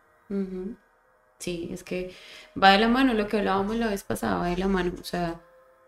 Sí, 1.38 1.68
es 1.72 1.84
que 1.84 2.14
va 2.60 2.72
de 2.72 2.78
la 2.78 2.88
mano, 2.88 3.14
lo 3.14 3.28
que 3.28 3.38
hablábamos 3.38 3.76
la 3.76 3.88
vez 3.88 4.02
pasada, 4.02 4.38
va 4.38 4.48
de 4.48 4.56
la 4.56 4.68
mano. 4.68 4.92
O 5.00 5.04
sea, 5.04 5.40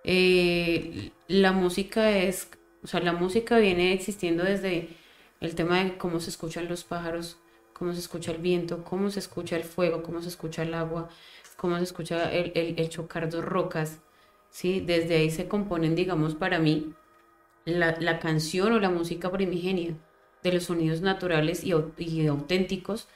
eh, 0.05 1.11
la 1.29 1.53
música 1.53 2.11
es, 2.19 2.49
o 2.85 2.87
sea, 2.87 3.01
la 3.01 3.13
música 3.13 3.59
viene 3.59 3.93
existiendo 3.93 4.45
desde 4.45 4.91
el 5.41 5.55
tema 5.57 5.83
de 5.83 5.99
cómo 5.99 6.21
se 6.21 6.31
escuchan 6.31 6.69
los 6.69 6.85
pájaros, 6.85 7.39
cómo 7.73 7.93
se 7.93 7.99
escucha 8.01 8.31
el 8.33 8.39
viento, 8.39 8.85
cómo 8.85 9.11
se 9.11 9.19
escucha 9.19 9.57
el 9.57 9.65
fuego, 9.65 10.03
cómo 10.03 10.23
se 10.23 10.29
escucha 10.29 10.63
el 10.63 10.75
agua, 10.75 11.09
cómo 11.57 11.77
se 11.79 11.85
escucha 11.85 12.33
el, 12.33 12.53
el, 12.55 12.79
el 12.79 12.89
chocar 12.89 13.29
dos 13.29 13.45
rocas. 13.45 13.99
Sí, 14.51 14.81
desde 14.81 15.17
ahí 15.17 15.31
se 15.31 15.49
componen, 15.49 15.95
digamos, 15.95 16.35
para 16.35 16.59
mí, 16.59 16.95
la, 17.65 17.97
la 18.01 18.19
canción 18.21 18.73
o 18.73 18.81
la 18.81 18.91
música 18.91 19.31
primigenia 19.33 19.97
de 20.43 20.53
los 20.53 20.65
sonidos 20.65 21.03
naturales 21.03 21.65
y, 21.65 21.73
y 21.99 22.27
auténticos 22.27 23.09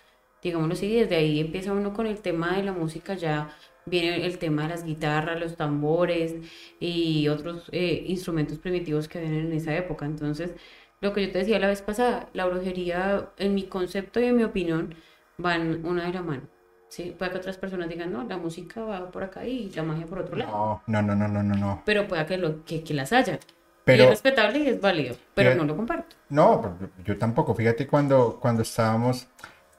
digámoslo 0.45 0.75
así, 0.75 0.95
desde 0.95 1.17
ahí 1.17 1.41
empieza 1.41 1.73
uno 1.73 1.95
con 1.95 2.07
el 2.07 2.21
tema 2.21 2.57
de 2.57 2.63
la 2.63 2.73
música, 2.73 3.15
ya 3.15 3.57
viene 3.87 4.27
el 4.27 4.39
tema 4.39 4.63
de 4.65 4.69
las 4.71 4.85
guitarras, 4.85 5.41
los 5.41 5.57
tambores 5.57 6.37
y 6.81 7.29
otros 7.29 7.69
eh, 7.73 8.05
instrumentos 8.07 8.59
primitivos 8.59 9.09
que 9.09 9.21
vienen 9.21 9.47
en 9.47 9.53
esa 9.55 9.77
época. 9.77 10.07
Entonces, 10.07 10.53
lo 11.01 11.13
que 11.13 11.27
yo 11.27 11.33
te 11.33 11.39
decía 11.39 11.59
la 11.59 11.69
vez 11.69 11.83
pasada, 11.83 12.29
la 12.35 12.47
brujería, 12.47 13.33
en 13.39 13.55
mi 13.55 13.65
concepto 13.65 14.21
y 14.21 14.25
en 14.27 14.37
mi 14.37 14.45
opinión, 14.45 14.95
van 15.39 15.85
una 15.87 16.07
de 16.07 16.13
la 16.13 16.23
mano. 16.23 16.54
¿Sí? 16.95 17.15
Puede 17.19 17.33
que 17.33 17.39
otras 17.39 17.57
personas 17.59 17.89
digan, 17.89 18.13
no, 18.13 18.25
la 18.25 18.37
música 18.37 18.83
va 18.83 19.11
por 19.11 19.25
acá 19.25 19.45
y 19.45 19.71
la 19.71 19.83
magia 19.83 20.07
por 20.07 20.21
otro 20.21 20.37
lado. 20.37 20.83
No, 20.87 21.03
no, 21.03 21.15
no, 21.17 21.29
no, 21.29 21.43
no, 21.43 21.55
no. 21.55 21.83
Pero 21.85 22.07
pueda 22.09 22.25
que, 22.27 22.39
lo, 22.39 22.65
que, 22.65 22.83
que 22.83 22.95
las 22.95 23.13
haya. 23.13 23.35
y 23.35 23.39
Pero 23.85 24.05
es 24.05 24.11
respetable 24.11 24.59
y 24.61 24.69
es 24.69 24.81
válido, 24.81 25.17
pero 25.35 25.55
no 25.55 25.65
lo 25.65 25.77
comparto. 25.77 26.17
no, 26.31 26.79
yo 27.05 27.19
tampoco. 27.19 27.55
Fíjate 27.55 27.87
cuando, 27.87 28.39
cuando 28.41 28.63
estábamos, 28.63 29.27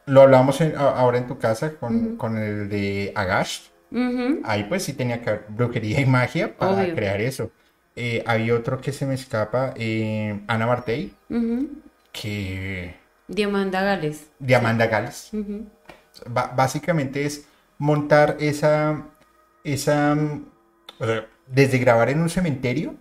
lo 0.05 0.21
hablamos 0.21 0.61
en- 0.61 0.75
ahora 0.77 1.17
en 1.17 1.27
tu 1.27 1.37
casa 1.39 1.75
con, 1.77 2.15
con 2.17 2.37
el 2.37 2.69
de 2.69 3.11
Agash. 3.15 3.69
Ahí 4.43 4.65
pues 4.65 4.83
sí 4.83 4.93
tenía 4.93 5.21
que 5.21 5.29
haber 5.29 5.45
brujería 5.49 6.01
y 6.01 6.05
magia 6.05 6.55
para 6.57 6.73
Obvio. 6.73 6.95
crear 6.95 7.21
eso. 7.21 7.51
Eh, 7.95 8.21
hay 8.27 8.51
otro 8.51 8.81
que 8.81 8.91
se 8.91 9.05
me 9.05 9.13
escapa, 9.13 9.73
eh, 9.77 10.41
Ana 10.47 10.67
Martey, 10.67 11.13
que 12.11 12.95
Diamanda 13.27 13.81
Gales. 13.81 14.29
de 14.39 14.55
Amanda 14.55 14.87
Gales. 14.87 15.31
Básicamente 16.29 17.25
es 17.25 17.47
montar 17.77 18.37
esa, 18.39 19.05
esa, 19.63 20.17
o 20.99 21.05
sea, 21.05 21.27
desde 21.47 21.77
grabar 21.79 22.09
en 22.09 22.21
un 22.21 22.29
cementerio 22.29 22.95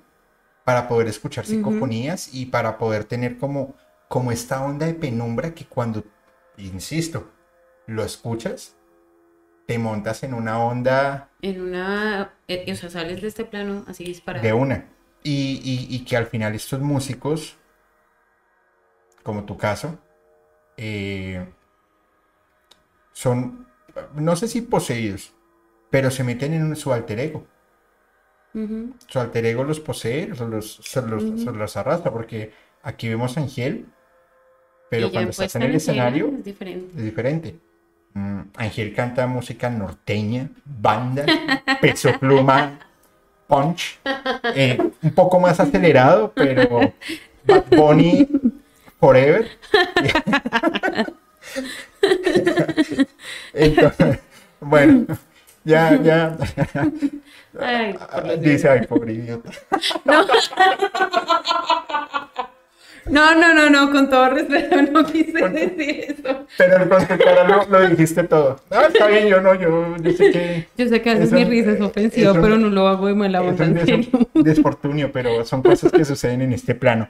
para 0.65 0.89
poder 0.89 1.09
escuchar 1.09 1.47
psicofonías 1.47 2.33
y 2.35 2.47
para 2.47 2.79
poder 2.79 3.05
tener 3.05 3.39
como, 3.39 3.75
como 4.09 4.33
esta 4.33 4.63
onda 4.65 4.87
de 4.87 4.95
penumbra 4.95 5.55
que 5.55 5.67
cuando, 5.67 6.05
insisto, 6.57 7.31
lo 7.87 8.05
escuchas, 8.05 8.77
te 9.67 9.79
montas 9.79 10.23
en 10.23 10.35
una 10.35 10.59
onda... 10.63 11.31
En 11.43 11.61
una... 11.61 12.33
eh, 12.49 12.65
o 12.71 12.75
sea, 12.77 12.91
sales 12.91 13.21
de 13.23 13.29
este 13.29 13.45
plano 13.45 13.85
así 13.89 14.05
disparado. 14.05 14.45
De 14.45 14.53
una. 14.53 14.87
Y, 15.23 15.61
y- 15.65 15.95
y 15.95 16.05
que 16.05 16.17
al 16.17 16.27
final 16.27 16.55
estos 16.55 16.81
músicos, 16.81 17.57
como 19.23 19.45
tu 19.45 19.57
caso, 19.57 19.99
eh, 20.77 21.47
son, 23.15 23.67
no 24.15 24.37
sé 24.37 24.49
si 24.49 24.61
poseídos, 24.61 25.33
pero 25.89 26.11
se 26.11 26.25
meten 26.25 26.53
en 26.53 26.77
su 26.77 26.93
alter 26.93 27.21
ego. 27.21 27.47
Su 29.09 29.19
alter 29.19 29.47
ego 29.47 29.65
los 29.65 29.81
posee, 29.81 30.29
los, 30.29 30.41
los, 30.41 30.97
los 31.45 31.77
arrastra, 31.77 32.13
porque 32.13 32.53
aquí 32.83 33.09
vemos 33.09 33.37
a 33.37 33.41
Angel, 33.41 33.87
pero 34.91 35.11
cuando 35.11 35.31
estás 35.31 35.57
en 35.57 35.63
el 35.63 35.71
en 35.71 35.77
escena 35.77 36.09
escenario 36.09 36.33
Es 36.39 36.45
diferente. 36.45 36.97
es 36.97 37.05
diferente. 37.05 37.57
Mm, 38.13 38.41
Angel 38.57 38.95
canta 38.95 39.27
música 39.27 39.71
norteña, 39.71 40.51
banda, 40.65 41.25
peso 41.81 42.13
pluma, 42.21 42.79
punch, 43.49 43.99
eh, 44.55 44.79
un 45.03 45.11
poco 45.13 45.41
más 45.41 45.59
acelerado, 45.59 46.33
pero 46.33 46.93
Bad 47.45 47.65
Bunny 47.77 48.29
Forever. 49.01 49.49
Entonces, 53.55 54.19
bueno, 54.61 55.07
ya, 55.65 56.01
ya. 56.03 56.37
Ay, 57.61 57.95
Dice, 58.41 58.69
ay, 58.69 58.87
pobre 58.87 59.13
idiota. 59.15 59.51
No, 63.07 63.35
no, 63.35 63.53
no, 63.53 63.69
no, 63.69 63.91
con 63.91 64.09
todo 64.09 64.31
respeto, 64.31 64.81
no 64.91 65.05
quise 65.05 65.33
decir 65.51 66.07
eso. 66.09 66.47
Pero 66.57 66.89
con 66.89 67.07
tu 67.07 67.19
cara 67.23 67.47
lo, 67.47 67.67
lo 67.67 67.87
dijiste 67.91 68.25
todo. 68.25 68.59
Ah, 68.71 68.85
está 68.91 69.09
bien, 69.09 69.29
yo 69.29 69.43
no, 69.43 69.55
yo, 69.55 69.95
yo 69.99 70.11
sé 70.13 70.31
que. 70.33 70.67
Yo 70.79 70.89
sé 70.89 71.03
que 71.03 71.11
a 71.11 71.15
veces 71.15 71.31
mi 71.33 71.45
risa 71.45 71.73
es 71.73 71.83
ofensiva, 71.83 72.31
eso- 72.31 72.41
pero 72.41 72.57
no 72.57 72.71
lo 72.71 72.89
hago 72.89 73.07
de 73.09 73.15
mala 73.15 73.43
Es 73.43 73.47
onda, 73.61 73.65
un 73.67 73.75
des- 73.75 74.09
desfortunio, 74.33 75.13
pero 75.13 75.45
son 75.45 75.63
cosas 75.63 75.93
que 75.93 76.03
suceden 76.07 76.41
en 76.41 76.55
este 76.55 76.75
plano. 76.75 77.07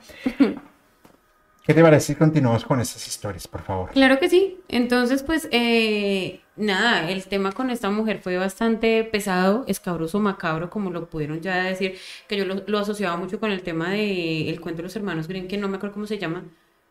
¿Qué 1.65 1.73
te 1.73 1.81
parece 1.81 2.09
si 2.09 2.15
continuamos 2.15 2.63
con 2.63 2.79
estas 2.79 3.07
historias, 3.09 3.49
por 3.49 3.63
favor? 3.63 3.91
Claro 3.91 4.19
que 4.19 4.29
sí. 4.29 4.61
Entonces, 4.69 5.23
pues, 5.23 5.49
eh, 5.51 6.41
nada, 6.57 7.11
el 7.11 7.25
tema 7.25 7.53
con 7.53 7.71
esta 7.71 7.89
mujer 7.89 8.21
fue 8.21 8.37
bastante 8.37 9.03
pesado, 9.03 9.65
escabroso, 9.67 10.21
macabro, 10.21 10.69
como 10.69 10.91
lo 10.91 11.09
pudieron 11.09 11.41
ya 11.41 11.65
decir, 11.65 11.97
que 12.29 12.37
yo 12.37 12.45
lo, 12.45 12.79
asociaba 12.79 13.17
mucho 13.17 13.41
con 13.41 13.51
el 13.51 13.63
tema 13.63 13.93
de 13.93 14.51
el 14.51 14.61
cuento 14.61 14.83
de 14.83 14.89
los 14.89 14.97
hermanos 14.97 15.27
Grimm, 15.27 15.49
que 15.49 15.57
no 15.57 15.69
me 15.69 15.79
acuerdo 15.79 15.95
cómo 15.95 16.07
se 16.07 16.19
llama, 16.19 16.45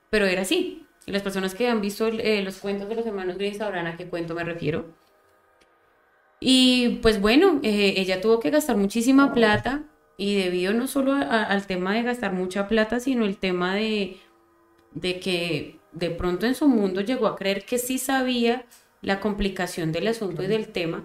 pero 0.10 0.26
era 0.26 0.42
así. 0.42 0.88
Las 1.06 1.22
personas 1.22 1.54
que 1.54 1.68
han 1.68 1.80
visto 1.80 2.08
eh, 2.08 2.42
los 2.42 2.58
cuentos 2.58 2.90
de 2.90 2.96
los 2.96 3.06
hermanos 3.06 3.38
Grimm 3.38 3.54
sabrán 3.54 3.86
a 3.86 3.96
qué 3.96 4.08
cuento 4.08 4.34
me 4.34 4.44
refiero. 4.44 4.86
Y 6.40 7.00
pues 7.04 7.22
bueno, 7.22 7.60
eh, 7.62 7.94
ella 7.98 8.22
tuvo 8.22 8.40
que 8.40 8.50
gastar 8.50 8.78
muchísima 8.78 9.36
plata 9.36 9.84
y 10.18 10.36
debido 10.36 10.74
no 10.74 10.88
solo 10.88 11.14
al 11.14 11.68
tema 11.68 11.94
de 11.94 12.04
gastar 12.04 12.34
mucha 12.34 12.68
plata, 12.68 13.00
sino 13.00 13.26
el 13.26 13.38
tema 13.38 13.76
de, 13.76 14.18
de 14.94 15.20
que 15.20 15.80
de 15.92 16.10
pronto 16.10 16.46
en 16.46 16.56
su 16.56 16.68
mundo 16.68 17.02
llegó 17.02 17.28
a 17.28 17.36
creer 17.36 17.66
que 17.66 17.78
sí 17.78 17.98
sabía 17.98 18.66
la 19.02 19.20
complicación 19.20 19.92
del 19.92 20.08
asunto 20.08 20.44
y 20.44 20.48
del 20.48 20.68
tema 20.68 21.04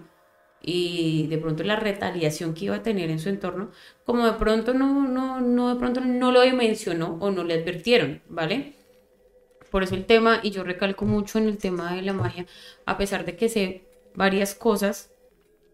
y 0.61 1.27
de 1.27 1.37
pronto 1.37 1.63
la 1.63 1.75
retaliación 1.77 2.53
que 2.53 2.65
iba 2.65 2.75
a 2.75 2.83
tener 2.83 3.09
en 3.09 3.19
su 3.19 3.29
entorno, 3.29 3.71
como 4.05 4.25
de 4.25 4.33
pronto 4.33 4.73
no, 4.73 5.07
no, 5.07 5.39
no, 5.39 5.73
de 5.73 5.79
pronto 5.79 6.01
no 6.01 6.31
lo 6.31 6.41
dimensionó 6.41 7.17
o 7.21 7.31
no 7.31 7.43
le 7.43 7.55
advirtieron, 7.55 8.21
¿vale? 8.27 8.75
Por 9.71 9.83
eso 9.83 9.95
el 9.95 10.05
tema, 10.05 10.39
y 10.43 10.51
yo 10.51 10.63
recalco 10.63 11.05
mucho 11.05 11.37
en 11.37 11.47
el 11.47 11.57
tema 11.57 11.95
de 11.95 12.01
la 12.01 12.13
magia, 12.13 12.45
a 12.85 12.97
pesar 12.97 13.23
de 13.25 13.35
que 13.35 13.49
sé 13.49 13.85
varias 14.15 14.55
cosas, 14.55 15.11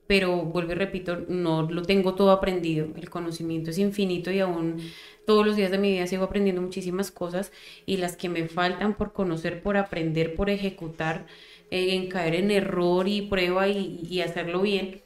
pero 0.08 0.44
vuelvo 0.44 0.74
y 0.74 0.76
repito, 0.76 1.18
no 1.28 1.64
lo 1.64 1.82
tengo 1.82 2.14
todo 2.14 2.32
aprendido. 2.32 2.88
El 2.96 3.10
conocimiento 3.10 3.72
es 3.72 3.80
infinito 3.80 4.30
y 4.32 4.40
aún 4.40 4.78
todos 5.26 5.46
los 5.46 5.56
días 5.56 5.72
de 5.72 5.78
mi 5.78 5.92
vida 5.94 6.08
sigo 6.08 6.24
aprendiendo 6.26 6.62
muchísimas 6.62 7.12
cosas 7.12 7.52
y 7.86 7.98
las 7.98 8.16
que 8.18 8.30
me 8.30 8.48
faltan 8.48 8.96
por 8.96 9.14
conocer, 9.14 9.62
por 9.64 9.78
aprender, 9.78 10.36
por 10.36 10.50
ejecutar, 10.50 11.26
eh, 11.72 11.96
en 11.96 12.10
caer 12.10 12.36
en 12.36 12.52
error 12.52 13.08
y 13.08 13.24
prueba 13.24 13.68
y, 13.68 14.22
hacerlo 14.22 14.62
bien, 14.62 15.02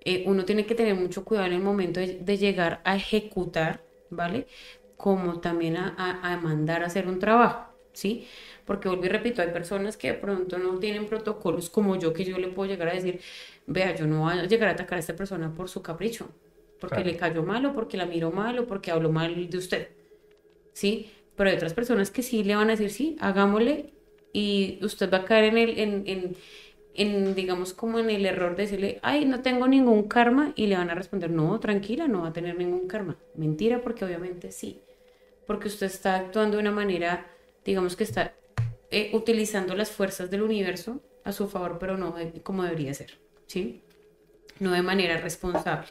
eh, 0.00 0.24
uno 0.26 0.44
tiene 0.44 0.66
que 0.66 0.74
tener 0.74 0.94
mucho 0.94 1.24
cuidado 1.24 1.46
en 1.48 1.54
el 1.54 1.60
momento 1.62 2.00
de, 2.00 2.36
llegar 2.38 2.80
a 2.84 2.96
ejecutar, 2.96 3.84
¿vale? 4.10 4.46
Como 4.96 5.40
también 5.40 5.76
a, 5.76 5.94
a- 5.96 6.32
a 6.32 6.36
mandar 6.40 6.82
a 6.82 6.86
hacer 6.86 7.06
un 7.08 7.18
trabajo, 7.18 7.72
¿sí? 7.92 8.26
Porque 8.64 8.88
vuelvo 8.88 9.04
y 9.06 9.08
repito, 9.08 9.42
hay 9.42 9.48
personas 9.52 9.96
que 9.96 10.08
de 10.12 10.14
pronto 10.18 10.58
no 10.58 10.78
tienen 10.78 11.06
protocolos 11.06 11.70
como 11.70 11.96
yo, 11.96 12.12
que 12.12 12.24
yo 12.24 12.38
le 12.38 12.48
puedo 12.48 12.70
llegar 12.70 12.88
a 12.88 12.94
decir, 12.94 13.20
vea, 13.66 13.94
yo 13.96 14.06
no 14.06 14.20
voy 14.22 14.38
a 14.38 14.46
llegar 14.46 14.68
a 14.68 14.72
atacar 14.72 14.96
a 14.96 15.00
esta 15.00 15.16
persona 15.16 15.54
por 15.54 15.68
su 15.68 15.82
capricho, 15.82 16.28
porque 16.82 16.96
Claro. 16.96 17.10
le 17.12 17.16
cayó 17.16 17.42
mal 17.44 17.64
o 17.66 17.72
porque 17.72 17.96
la 17.96 18.06
miró 18.06 18.30
mal 18.32 18.58
o 18.58 18.66
porque 18.66 18.90
habló 18.90 19.10
mal 19.10 19.48
de 19.48 19.56
usted, 19.58 19.88
¿sí? 20.74 21.10
Pero 21.36 21.48
hay 21.50 21.56
otras 21.56 21.74
personas 21.74 22.10
que 22.10 22.22
sí 22.22 22.44
le 22.44 22.56
van 22.56 22.68
a 22.68 22.72
decir, 22.72 22.90
sí, 22.90 23.16
hagámosle 23.20 23.92
y 24.32 24.78
usted 24.82 25.10
va 25.12 25.18
a 25.18 25.24
caer 25.24 25.44
en 25.44 25.58
el, 25.58 25.78
en, 25.78 26.02
en, 26.06 26.36
en, 26.94 27.34
digamos, 27.34 27.72
como 27.72 27.98
en 28.00 28.10
el 28.10 28.26
error 28.26 28.56
de 28.56 28.64
decirle, 28.64 28.98
ay, 29.02 29.24
no 29.24 29.42
tengo 29.42 29.66
ningún 29.68 30.08
karma, 30.08 30.52
y 30.56 30.66
le 30.66 30.76
van 30.76 30.90
a 30.90 30.94
responder, 30.94 31.30
no, 31.30 31.58
tranquila, 31.60 32.08
no 32.08 32.22
va 32.22 32.28
a 32.28 32.32
tener 32.32 32.56
ningún 32.56 32.88
karma. 32.88 33.16
Mentira, 33.34 33.80
porque 33.82 34.04
obviamente 34.04 34.50
sí, 34.52 34.80
porque 35.46 35.68
usted 35.68 35.86
está 35.86 36.16
actuando 36.16 36.56
de 36.56 36.62
una 36.62 36.72
manera, 36.72 37.26
digamos 37.64 37.96
que 37.96 38.04
está 38.04 38.34
eh, 38.90 39.10
utilizando 39.14 39.74
las 39.74 39.90
fuerzas 39.90 40.30
del 40.30 40.42
universo 40.42 41.00
a 41.24 41.32
su 41.32 41.48
favor, 41.48 41.78
pero 41.78 41.96
no 41.96 42.12
de- 42.12 42.42
como 42.42 42.64
debería 42.64 42.92
ser, 42.94 43.12
¿sí? 43.46 43.80
No 44.60 44.72
de 44.72 44.82
manera 44.82 45.16
responsable. 45.18 45.88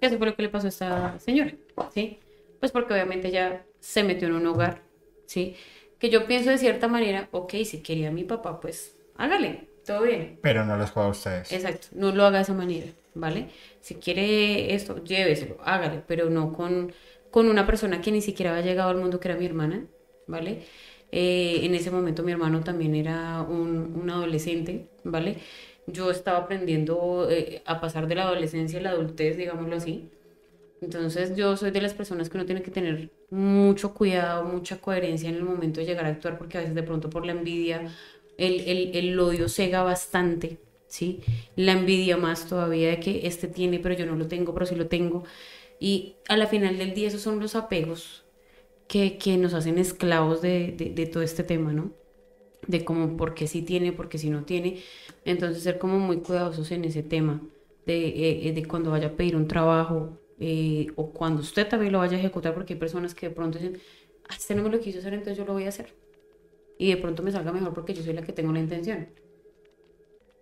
Eso 0.00 0.18
fue 0.18 0.26
lo 0.28 0.36
que 0.36 0.42
le 0.42 0.48
pasó 0.48 0.66
a 0.66 0.70
esta 0.70 1.18
señora, 1.18 1.54
¿sí? 1.88 2.18
Pues 2.60 2.72
porque 2.72 2.92
obviamente 2.94 3.28
ella 3.28 3.66
se 3.80 4.04
metió 4.04 4.28
en 4.28 4.34
un 4.34 4.46
hogar, 4.46 4.82
¿sí? 5.26 5.56
Que 5.98 6.10
yo 6.10 6.26
pienso 6.26 6.50
de 6.50 6.58
cierta 6.58 6.88
manera, 6.88 7.28
ok, 7.32 7.54
si 7.64 7.82
quería 7.82 8.08
a 8.08 8.12
mi 8.12 8.24
papá, 8.24 8.60
pues 8.60 8.96
hágale, 9.14 9.68
todo 9.84 10.02
bien. 10.02 10.38
Pero 10.42 10.64
no 10.64 10.76
los 10.76 10.90
juega 10.90 11.08
a 11.08 11.10
ustedes. 11.10 11.48
Exacto, 11.48 11.88
no 11.92 12.12
lo 12.12 12.24
haga 12.24 12.38
de 12.38 12.42
esa 12.42 12.54
manera, 12.54 12.86
¿vale? 13.14 13.50
Si 13.80 13.94
quiere 13.96 14.74
esto, 14.74 15.02
lléveselo, 15.04 15.58
hágale, 15.62 16.02
pero 16.06 16.28
no 16.28 16.52
con, 16.52 16.92
con 17.30 17.48
una 17.48 17.66
persona 17.66 18.00
que 18.00 18.10
ni 18.12 18.20
siquiera 18.20 18.50
había 18.52 18.64
llegado 18.64 18.90
al 18.90 18.96
mundo, 18.96 19.20
que 19.20 19.28
era 19.28 19.38
mi 19.38 19.46
hermana, 19.46 19.86
¿vale? 20.26 20.64
Eh, 21.12 21.60
en 21.64 21.74
ese 21.76 21.90
momento 21.92 22.22
mi 22.24 22.32
hermano 22.32 22.64
también 22.64 22.94
era 22.96 23.42
un, 23.42 23.94
un 23.96 24.10
adolescente, 24.10 24.90
¿vale? 25.04 25.38
Yo 25.86 26.10
estaba 26.10 26.38
aprendiendo 26.38 27.28
eh, 27.30 27.62
a 27.66 27.80
pasar 27.80 28.08
de 28.08 28.16
la 28.16 28.24
adolescencia 28.24 28.78
a 28.80 28.82
la 28.82 28.90
adultez, 28.90 29.36
digámoslo 29.36 29.76
así. 29.76 30.10
Entonces 30.80 31.36
yo 31.36 31.56
soy 31.56 31.70
de 31.70 31.80
las 31.82 31.94
personas 31.94 32.28
que 32.30 32.36
uno 32.38 32.46
tiene 32.46 32.62
que 32.62 32.70
tener 32.70 33.10
mucho 33.30 33.94
cuidado, 33.94 34.44
mucha 34.44 34.78
coherencia 34.80 35.28
en 35.28 35.36
el 35.36 35.44
momento 35.44 35.80
de 35.80 35.86
llegar 35.86 36.06
a 36.06 36.10
actuar, 36.10 36.38
porque 36.38 36.58
a 36.58 36.60
veces 36.60 36.74
de 36.76 36.82
pronto 36.82 37.10
por 37.10 37.26
la 37.26 37.32
envidia, 37.32 37.92
el, 38.38 38.60
el, 38.60 38.96
el 38.96 39.18
odio 39.20 39.48
cega 39.48 39.82
bastante, 39.82 40.60
¿sí? 40.88 41.22
La 41.56 41.72
envidia 41.72 42.16
más 42.18 42.46
todavía 42.48 42.90
de 42.90 43.00
que 43.00 43.26
este 43.26 43.48
tiene, 43.48 43.78
pero 43.80 43.94
yo 43.94 44.06
no 44.06 44.16
lo 44.16 44.28
tengo, 44.28 44.54
pero 44.54 44.66
sí 44.66 44.74
lo 44.76 44.88
tengo. 44.88 45.24
Y 45.80 46.16
a 46.28 46.36
la 46.36 46.46
final 46.46 46.78
del 46.78 46.94
día 46.94 47.08
esos 47.08 47.22
son 47.22 47.40
los 47.40 47.54
apegos 47.56 48.24
que, 48.88 49.18
que 49.18 49.36
nos 49.38 49.54
hacen 49.54 49.78
esclavos 49.78 50.42
de, 50.42 50.72
de, 50.72 50.90
de 50.90 51.06
todo 51.06 51.22
este 51.22 51.44
tema, 51.44 51.72
¿no? 51.72 51.92
De 52.66 52.84
como 52.84 53.16
por 53.16 53.34
qué 53.34 53.46
sí 53.46 53.62
tiene, 53.62 53.92
por 53.92 54.08
qué 54.08 54.18
no 54.30 54.44
tiene. 54.44 54.82
Entonces 55.24 55.62
ser 55.62 55.78
como 55.78 55.98
muy 55.98 56.18
cuidadosos 56.18 56.70
en 56.72 56.84
ese 56.84 57.02
tema, 57.02 57.40
de, 57.86 58.48
eh, 58.48 58.52
de 58.52 58.64
cuando 58.66 58.90
vaya 58.90 59.08
a 59.08 59.12
pedir 59.12 59.36
un 59.36 59.46
trabajo 59.46 60.18
eh, 60.38 60.88
o 60.96 61.10
cuando 61.10 61.40
usted 61.40 61.68
también 61.68 61.92
lo 61.92 61.98
vaya 61.98 62.16
a 62.16 62.20
ejecutar, 62.20 62.54
porque 62.54 62.74
hay 62.74 62.78
personas 62.80 63.14
que 63.14 63.28
de 63.28 63.34
pronto 63.34 63.58
dicen, 63.58 63.80
ah, 64.28 64.34
este 64.36 64.54
no 64.54 64.62
me 64.62 64.70
lo 64.70 64.80
quiso 64.80 64.98
hacer, 64.98 65.14
entonces 65.14 65.38
yo 65.38 65.44
lo 65.44 65.52
voy 65.52 65.64
a 65.64 65.68
hacer. 65.68 65.94
Y 66.78 66.90
de 66.90 66.96
pronto 66.98 67.22
me 67.22 67.32
salga 67.32 67.52
mejor 67.52 67.72
porque 67.72 67.94
yo 67.94 68.02
soy 68.02 68.12
la 68.12 68.22
que 68.22 68.32
tengo 68.32 68.52
la 68.52 68.60
intención. 68.60 69.08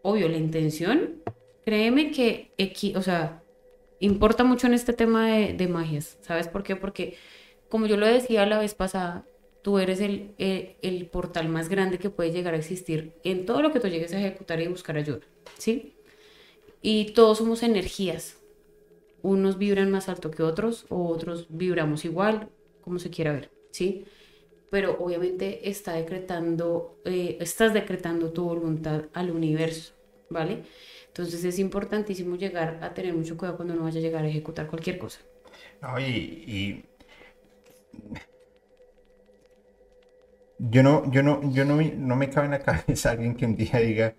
Obvio, 0.03 0.29
la 0.29 0.37
intención, 0.37 1.23
créeme 1.65 2.11
que, 2.11 2.53
o 2.97 3.03
sea, 3.03 3.43
importa 4.01 4.45
mucho 4.45 4.67
en 4.67 4.75
este 4.75 4.93
tema 4.93 5.29
de, 5.29 5.55
de 5.55 5.69
magias. 5.69 6.19
¿Sabes 6.21 6.49
por 6.49 6.63
qué? 6.63 6.77
Porque, 6.77 7.17
como 7.69 7.87
yo 7.87 7.97
lo 7.97 8.07
decía 8.07 8.45
la 8.47 8.59
vez 8.59 8.75
pasada, 8.75 9.27
tú 9.65 9.79
eres 9.79 10.03
el, 10.03 10.35
el, 10.37 11.07
portal 11.07 11.49
más 11.49 11.71
grande 11.71 11.99
que 11.99 12.11
puede 12.11 12.31
llegar 12.31 12.53
a 12.53 12.59
existir 12.59 13.15
en 13.25 13.47
todo 13.47 13.63
lo 13.63 13.73
que 13.73 13.81
tú 13.81 13.89
llegues 13.89 14.13
a 14.13 14.19
ejecutar 14.19 14.61
y 14.61 14.69
buscar 14.69 14.99
ayuda, 14.99 15.21
¿sí? 15.57 15.95
Y 16.83 17.13
todos 17.13 17.39
somos 17.39 17.63
energías. 17.63 18.37
Unos 19.23 19.57
vibran 19.57 19.91
más 19.91 20.11
alto 20.11 20.31
que 20.31 20.43
otros, 20.43 20.85
o 20.91 21.09
otros 21.09 21.47
vibramos 21.49 22.05
igual, 22.05 22.51
como 22.83 22.99
se 22.99 23.09
quiera 23.09 23.33
ver, 23.33 23.51
¿sí? 23.71 24.05
Pero 24.69 24.99
obviamente 25.01 25.67
está 25.71 25.95
decretando, 25.95 27.01
eh, 27.07 27.39
estás 27.41 27.73
decretando 27.73 28.33
tu 28.33 28.45
voluntad 28.45 29.07
al 29.15 29.31
universo, 29.31 29.95
¿vale? 30.29 30.59
Entonces 31.07 31.43
es 31.43 31.59
importantísimo 31.59 32.37
llegar 32.37 32.81
a 32.83 32.93
tener 32.93 33.15
mucho 33.15 33.39
cuidado 33.39 33.57
cuando 33.57 33.73
uno 33.73 33.85
vaya 33.85 34.01
a 34.01 34.03
llegar 34.03 34.25
a 34.25 34.29
ejecutar 34.29 34.67
cualquier 34.67 34.99
cosa. 34.99 35.21
No, 35.81 35.99
y 35.99 36.85
yo 40.59 40.83
no, 40.83 41.11
yo 41.11 41.23
no, 41.23 41.41
yo 41.53 41.65
no, 41.65 41.77
me- 41.77 41.95
no 41.97 42.17
me 42.17 42.31
cabe 42.31 42.47
en 42.47 42.53
la 42.53 42.59
cabeza 42.63 43.11
alguien 43.11 43.35
que 43.37 43.47
un 43.47 43.57
día 43.57 43.79
diga, 43.81 44.15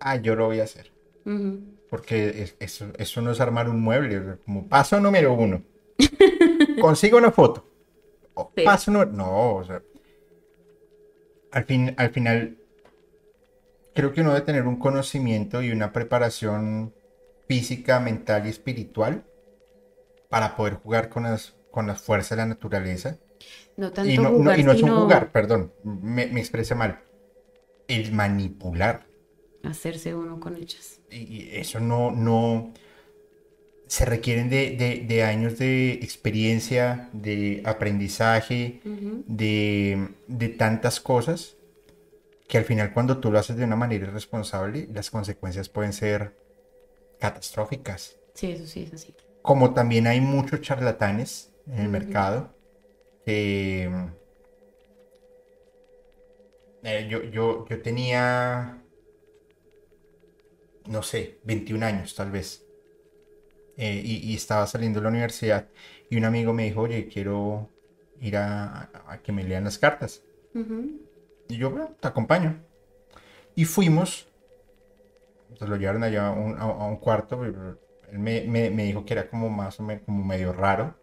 ah, 0.00 0.16
yo 0.16 0.34
lo 0.36 0.46
voy 0.46 0.60
a 0.60 0.64
hacer. 0.64 0.92
Porque 1.88 2.42
es- 2.42 2.56
eso, 2.58 2.86
eso 2.98 3.20
no 3.22 3.30
es 3.32 3.40
armar 3.40 3.68
un 3.68 3.80
mueble. 3.80 4.38
Como 4.44 4.68
paso 4.68 5.00
número 5.00 5.32
uno. 5.34 5.62
Consigo 6.80 7.18
una 7.18 7.30
foto. 7.32 7.64
O 8.34 8.50
Sí. 8.56 8.62
Paso 8.64 8.90
número... 8.90 9.12
No, 9.12 9.54
o 9.56 9.64
sea... 9.64 9.82
Al, 11.50 11.64
fin, 11.64 11.94
al 11.98 12.10
final, 12.10 12.56
creo 13.94 14.12
que 14.12 14.22
uno 14.22 14.32
debe 14.32 14.46
tener 14.46 14.66
un 14.66 14.78
conocimiento 14.78 15.62
y 15.62 15.70
una 15.70 15.92
preparación 15.92 16.94
física, 17.46 18.00
mental 18.00 18.46
y 18.46 18.50
espiritual 18.50 19.24
para 20.30 20.56
poder 20.56 20.74
jugar 20.76 21.10
con 21.10 21.24
las, 21.24 21.54
con 21.70 21.86
las 21.86 22.00
fuerzas 22.00 22.30
de 22.30 22.36
la 22.36 22.46
naturaleza. 22.46 23.18
No 23.76 23.92
tanto 23.92 24.10
Y 24.10 24.16
no, 24.16 24.24
no- 24.24 24.30
jugar, 24.30 24.58
y 24.60 24.64
no 24.64 24.72
es 24.72 24.82
un 24.82 24.90
jugar, 24.90 25.32
perdón, 25.32 25.72
me, 25.82 26.26
me 26.26 26.40
expresé 26.40 26.74
mal. 26.74 27.00
El 27.88 28.12
manipular. 28.12 29.06
hacerse 29.64 30.14
uno 30.14 30.40
con 30.40 30.56
ellas. 30.56 31.00
Y 31.10 31.48
eso 31.56 31.78
no, 31.80 32.10
no 32.10 32.72
se 33.86 34.04
requieren 34.04 34.48
de, 34.50 34.76
de- 34.76 35.04
de 35.06 35.22
años 35.22 35.58
de 35.58 35.92
experiencia, 35.94 37.10
de 37.12 37.62
aprendizaje, 37.64 38.80
de, 39.26 40.08
de 40.26 40.48
tantas 40.48 41.00
cosas, 41.00 41.56
que 42.48 42.58
al 42.58 42.64
final 42.64 42.92
cuando 42.92 43.18
tú 43.18 43.30
lo 43.30 43.38
haces 43.38 43.56
de 43.56 43.64
una 43.64 43.76
manera 43.76 44.06
irresponsable, 44.06 44.88
las 44.92 45.10
consecuencias 45.10 45.68
pueden 45.68 45.92
ser 45.92 46.34
catastróficas. 47.18 48.16
Sí, 48.34 48.50
eso 48.52 48.66
sí 48.66 48.84
es 48.84 48.94
así. 48.94 49.14
Como 49.42 49.74
también 49.74 50.06
hay 50.06 50.20
muchos 50.20 50.60
charlatanes 50.60 51.52
en 51.66 51.78
el 51.78 51.88
mercado, 51.88 52.54
que 53.24 53.88
eh, 56.82 57.06
yo, 57.08 57.22
yo, 57.24 57.64
yo 57.68 57.82
tenía, 57.82 58.82
no 60.86 61.02
sé, 61.02 61.40
21 61.42 61.82
años 61.82 62.14
tal 62.14 62.30
vez, 62.30 62.64
eh, 63.76 64.00
y, 64.04 64.32
y 64.32 64.34
estaba 64.36 64.66
saliendo 64.66 65.00
de 65.00 65.04
la 65.04 65.10
universidad 65.10 65.68
y 66.10 66.16
un 66.16 66.24
amigo 66.24 66.52
me 66.52 66.64
dijo, 66.64 66.82
oye, 66.82 67.08
quiero 67.08 67.70
ir 68.20 68.36
a, 68.36 68.90
a 69.10 69.18
que 69.22 69.32
me 69.32 69.44
lean 69.44 69.64
las 69.64 69.78
cartas. 69.78 70.22
Y 71.48 71.56
yo, 71.56 71.70
bueno, 71.70 71.94
te 72.00 72.08
acompaño. 72.08 72.64
Y 73.54 73.64
fuimos, 73.66 74.28
entonces 75.48 75.68
lo 75.68 75.76
llevaron 75.76 76.02
allá 76.04 76.28
a 76.28 76.30
un, 76.32 76.56
a- 76.58 76.62
a 76.62 76.86
un 76.86 76.96
cuarto, 76.96 77.44
él 77.44 78.18
me, 78.18 78.42
me- 78.42 78.70
me 78.70 78.84
dijo 78.84 79.04
que 79.04 79.14
era 79.14 79.28
como 79.28 79.48
más 79.50 79.78
o 79.80 79.82
menos, 79.82 80.04
como 80.04 80.24
medio 80.24 80.52
raro. 80.52 80.94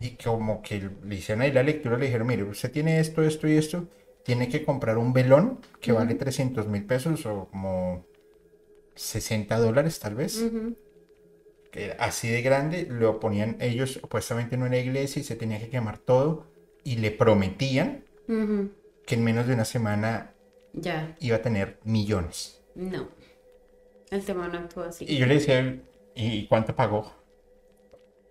Y 0.00 0.10
como 0.22 0.62
que 0.62 0.90
le 1.04 1.14
hicieron 1.14 1.42
ahí 1.42 1.52
la 1.52 1.62
lectura, 1.62 1.96
le 1.96 2.06
dijeron, 2.06 2.26
mire, 2.26 2.42
usted 2.44 2.70
tiene 2.70 3.00
esto, 3.00 3.22
esto 3.22 3.48
y 3.48 3.56
esto, 3.56 3.88
tiene 4.24 4.48
que 4.48 4.64
comprar 4.64 4.98
un 4.98 5.12
velón 5.12 5.60
que 5.80 5.92
vale 5.92 6.14
300 6.14 6.66
mil 6.66 6.84
pesos 6.84 7.24
o 7.26 7.48
como 7.50 8.04
60 8.94 9.58
dólares 9.58 9.98
tal 10.00 10.14
vez. 10.14 10.40
Ujú. 10.42 10.76
que 11.70 11.86
era 11.86 12.04
así 12.04 12.28
de 12.28 12.40
grande, 12.42 12.86
lo 12.90 13.20
ponían 13.20 13.56
ellos 13.60 13.92
supuestamente 13.92 14.54
en 14.54 14.62
una 14.62 14.78
iglesia 14.78 15.20
y 15.20 15.24
se 15.24 15.36
tenía 15.36 15.58
que 15.58 15.68
quemar 15.68 15.98
todo 15.98 16.46
y 16.84 16.96
le 16.96 17.10
prometían 17.10 18.04
que 19.06 19.14
en 19.14 19.24
menos 19.24 19.46
de 19.46 19.54
una 19.54 19.64
semana 19.64 20.32
Ya, 20.72 21.14
iba 21.20 21.36
a 21.36 21.42
tener 21.42 21.78
millones. 21.84 22.62
no. 22.74 23.08
El 24.10 24.24
tema 24.24 24.46
no 24.48 24.58
actúa 24.58 24.86
así. 24.88 25.04
Y 25.06 25.18
yo 25.18 25.26
le 25.26 25.34
decía, 25.34 25.80
¿y 26.14 26.46
cuánto 26.46 26.74
pagó? 26.76 27.12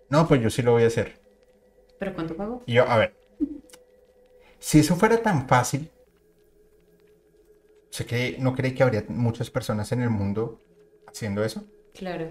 No, 0.08 0.26
pues 0.26 0.40
yo 0.40 0.48
sí 0.48 0.62
lo 0.62 0.72
voy 0.72 0.84
a 0.84 0.86
hacer. 0.86 1.20
¿Pero 1.98 2.14
cuánto 2.14 2.36
pagó? 2.36 2.62
Y 2.66 2.74
yo, 2.74 2.88
a 2.88 2.96
ver, 2.98 3.16
si 4.58 4.80
eso 4.80 4.96
fuera 4.96 5.22
tan 5.22 5.48
fácil, 5.48 5.90
¿se 7.90 8.04
cree, 8.06 8.36
¿no 8.38 8.54
cree 8.54 8.74
que 8.74 8.82
habría 8.82 9.04
muchas 9.08 9.50
personas 9.50 9.90
en 9.92 10.02
el 10.02 10.10
mundo 10.10 10.60
haciendo 11.06 11.44
eso? 11.44 11.64
Claro. 11.94 12.28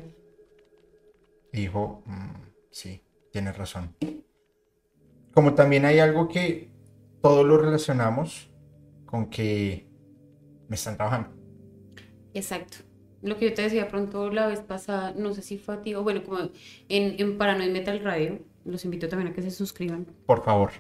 Dijo, 1.52 2.04
"Mm, 2.06 2.34
sí, 2.70 3.02
tienes 3.32 3.58
razón. 3.58 3.96
Como 5.34 5.54
también 5.56 5.86
hay 5.86 6.00
algo 6.00 6.28
que 6.28 6.70
todos 7.22 7.46
lo 7.46 7.58
relacionamos 7.58 8.52
con 9.06 9.30
que 9.30 9.88
me 10.68 10.76
están 10.76 10.96
trabajando. 10.96 11.30
Exacto. 12.34 12.78
Lo 13.22 13.38
que 13.38 13.50
yo 13.50 13.54
te 13.54 13.64
decía 13.64 13.88
pronto 13.88 14.30
la 14.30 14.48
vez 14.48 14.60
pasada, 14.60 15.14
no 15.16 15.34
sé 15.34 15.42
si 15.42 15.58
fue 15.58 15.76
a 15.76 15.82
ti, 15.82 15.96
o 15.96 16.04
bueno, 16.04 16.24
como 16.24 16.40
en, 16.40 17.20
en 17.20 17.38
Paranoid 17.38 17.72
Metal 17.72 18.00
Radio, 18.02 18.40
los 18.66 18.84
invito 18.84 19.08
también 19.08 19.32
a 19.32 19.34
que 19.34 19.42
se 19.42 19.52
suscriban. 19.52 20.06
Por 20.26 20.44
favor. 20.44 20.72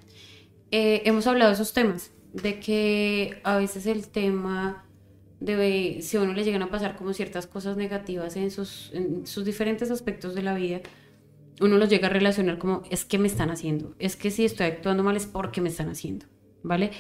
Eh, 0.72 1.04
hemos 1.06 1.28
hablado 1.28 1.52
de 1.52 1.56
esos 1.56 1.74
temas, 1.74 2.12
de 2.34 2.60
que 2.60 3.40
a 3.44 3.58
veces 3.58 3.86
el 3.86 4.10
tema 4.10 4.86
de 5.40 6.00
si 6.02 6.18
a 6.18 6.22
uno 6.22 6.34
le 6.34 6.44
llegan 6.44 6.64
a 6.64 6.70
pasar 6.70 6.96
como 6.96 7.14
ciertas 7.14 7.48
cosas 7.48 7.78
negativas 7.78 8.36
en 8.36 8.52
sus, 8.52 8.92
en 8.94 9.28
sus 9.28 9.46
diferentes 9.46 9.92
aspectos 9.92 10.34
de 10.36 10.42
la 10.42 10.54
vida, 10.56 10.82
uno 11.62 11.78
los 11.78 11.90
llega 11.90 12.08
a 12.08 12.10
relacionar 12.10 12.58
como 12.58 12.84
es 12.90 13.06
que 13.06 13.18
me 13.18 13.28
están 13.28 13.50
haciendo, 13.50 13.96
es 14.00 14.16
que 14.16 14.32
si 14.32 14.46
estoy 14.46 14.68
actuando 14.68 15.04
mal 15.04 15.16
es 15.16 15.26
porque 15.26 15.62
me 15.62 15.70
están 15.70 15.90
haciendo, 15.90 16.26
¿vale? 16.64 16.92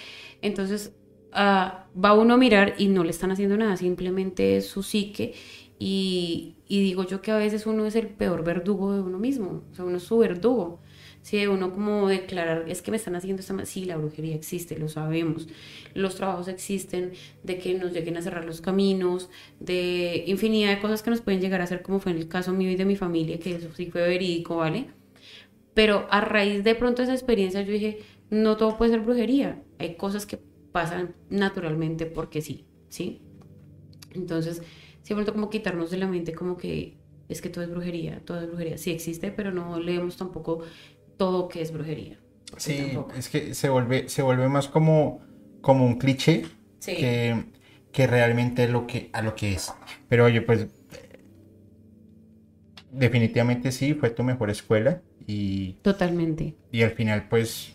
Entonces 0.42 0.94
ah, 1.34 1.88
va 2.02 2.14
uno 2.14 2.36
a 2.36 2.38
mirar 2.38 2.76
y 2.78 2.88
no 2.88 3.04
le 3.04 3.12
están 3.12 3.32
haciendo 3.32 3.58
nada, 3.58 3.76
simplemente 3.78 4.58
es 4.58 4.68
su 4.68 4.84
psique 4.84 5.34
y, 5.80 6.55
y 6.67 6.82
digo 6.82 7.03
yo 7.05 7.21
que 7.21 7.32
a 7.32 7.38
veces 7.38 7.65
uno 7.65 7.86
es 7.86 7.95
el 7.95 8.07
peor 8.07 8.43
verdugo 8.43 8.93
de 8.93 9.01
uno 9.01 9.19
mismo, 9.19 9.63
o 9.71 9.76
sea, 9.76 9.86
uno 9.86 9.97
es 9.97 10.03
su 10.03 10.17
verdugo. 10.17 10.80
Si 11.21 11.38
de 11.38 11.47
uno 11.47 11.73
como 11.73 12.07
declarar, 12.07 12.65
es 12.69 12.84
que 12.84 12.91
me 12.91 12.97
están 12.97 13.15
haciendo 13.15 13.39
esta... 13.39 13.53
ma-". 13.53 13.65
Sí, 13.65 13.86
la 13.86 13.97
brujería 13.97 14.36
existe, 14.36 14.78
lo 14.78 14.88
sabemos. 14.88 15.47
Los 15.95 16.15
trabajos 16.15 16.47
existen, 16.47 17.13
de 17.41 17.57
que 17.57 17.73
nos 17.73 17.93
lleguen 17.93 18.15
a 18.17 18.21
cerrar 18.21 18.45
los 18.45 18.61
caminos, 18.61 19.30
de 19.59 20.23
infinidad 20.28 20.69
de 20.69 20.80
cosas 20.80 21.01
que 21.01 21.09
nos 21.09 21.21
pueden 21.21 21.41
llegar 21.41 21.61
a 21.61 21.63
hacer, 21.63 21.82
como 21.82 21.99
fue 21.99 22.11
en 22.11 22.19
el 22.19 22.28
caso 22.28 22.53
mío 22.53 22.69
y 22.69 22.76
de 22.76 22.86
mi 22.86 22.95
familia, 22.95 23.39
que 23.39 23.55
eso 23.55 23.69
sí 23.76 23.88
fue 23.88 24.01
verídico, 24.03 24.57
¿vale? 24.57 24.89
Pero 25.73 26.07
a 26.11 26.21
raíz 26.21 26.63
de 26.63 26.76
pronto 26.76 27.01
esa 27.01 27.13
experiencia 27.13 27.61
yo 27.63 27.73
dije, 27.73 27.99
no 28.30 28.55
todo 28.55 28.78
puede 28.78 28.91
ser 28.91 29.01
brujería. 29.01 29.63
Hay 29.80 29.95
cosas 29.95 30.28
que 30.28 30.39
pasan 30.71 31.15
naturalmente 31.32 32.05
porque 32.05 32.41
sí, 32.41 32.65
¿sí? 32.89 33.21
Entonces, 34.13 34.61
siempre 35.06 35.26
como 35.32 35.49
quitarnos 35.49 35.91
de 35.91 35.97
la 35.97 36.08
mente 36.08 36.34
como 36.34 36.58
que 36.58 36.97
es 37.30 37.41
que 37.41 37.49
todo 37.49 37.64
es 37.64 37.70
brujería, 37.72 38.22
todo 38.26 38.41
es 38.41 38.47
brujería. 38.47 38.78
Sí 38.78 38.91
existe, 38.91 39.32
pero 39.32 39.51
no 39.51 39.80
leemos 39.80 40.18
tampoco 40.18 40.64
todo 41.18 41.47
que 41.47 41.62
es 41.62 41.72
brujería. 41.72 42.20
Sí, 42.58 42.78
tampoco. 42.93 43.14
es 43.18 43.30
que 43.30 43.53
se 43.56 43.70
vuelve, 43.70 44.10
se 44.10 44.22
vuelve 44.22 44.47
más 44.49 44.68
como, 44.68 45.22
como 45.62 45.86
un 45.86 45.95
cliché 45.97 46.45
Sí. 46.80 46.95
que, 46.97 47.45
que 47.91 48.08
realmente 48.08 48.68
lo 48.68 48.86
que, 48.86 49.10
a 49.14 49.22
lo 49.24 49.36
que 49.36 49.53
es. 49.53 49.74
Pero 50.10 50.26
oye, 50.26 50.41
pues 50.41 50.68
definitivamente 52.91 53.72
sí, 53.72 53.93
fue 53.93 54.10
tu 54.10 54.24
mejor 54.24 54.49
escuela 54.49 55.01
y, 55.28 55.74
Totalmente. 55.82 56.56
y 56.72 56.84
al 56.84 56.91
final 56.91 57.28
pues 57.30 57.74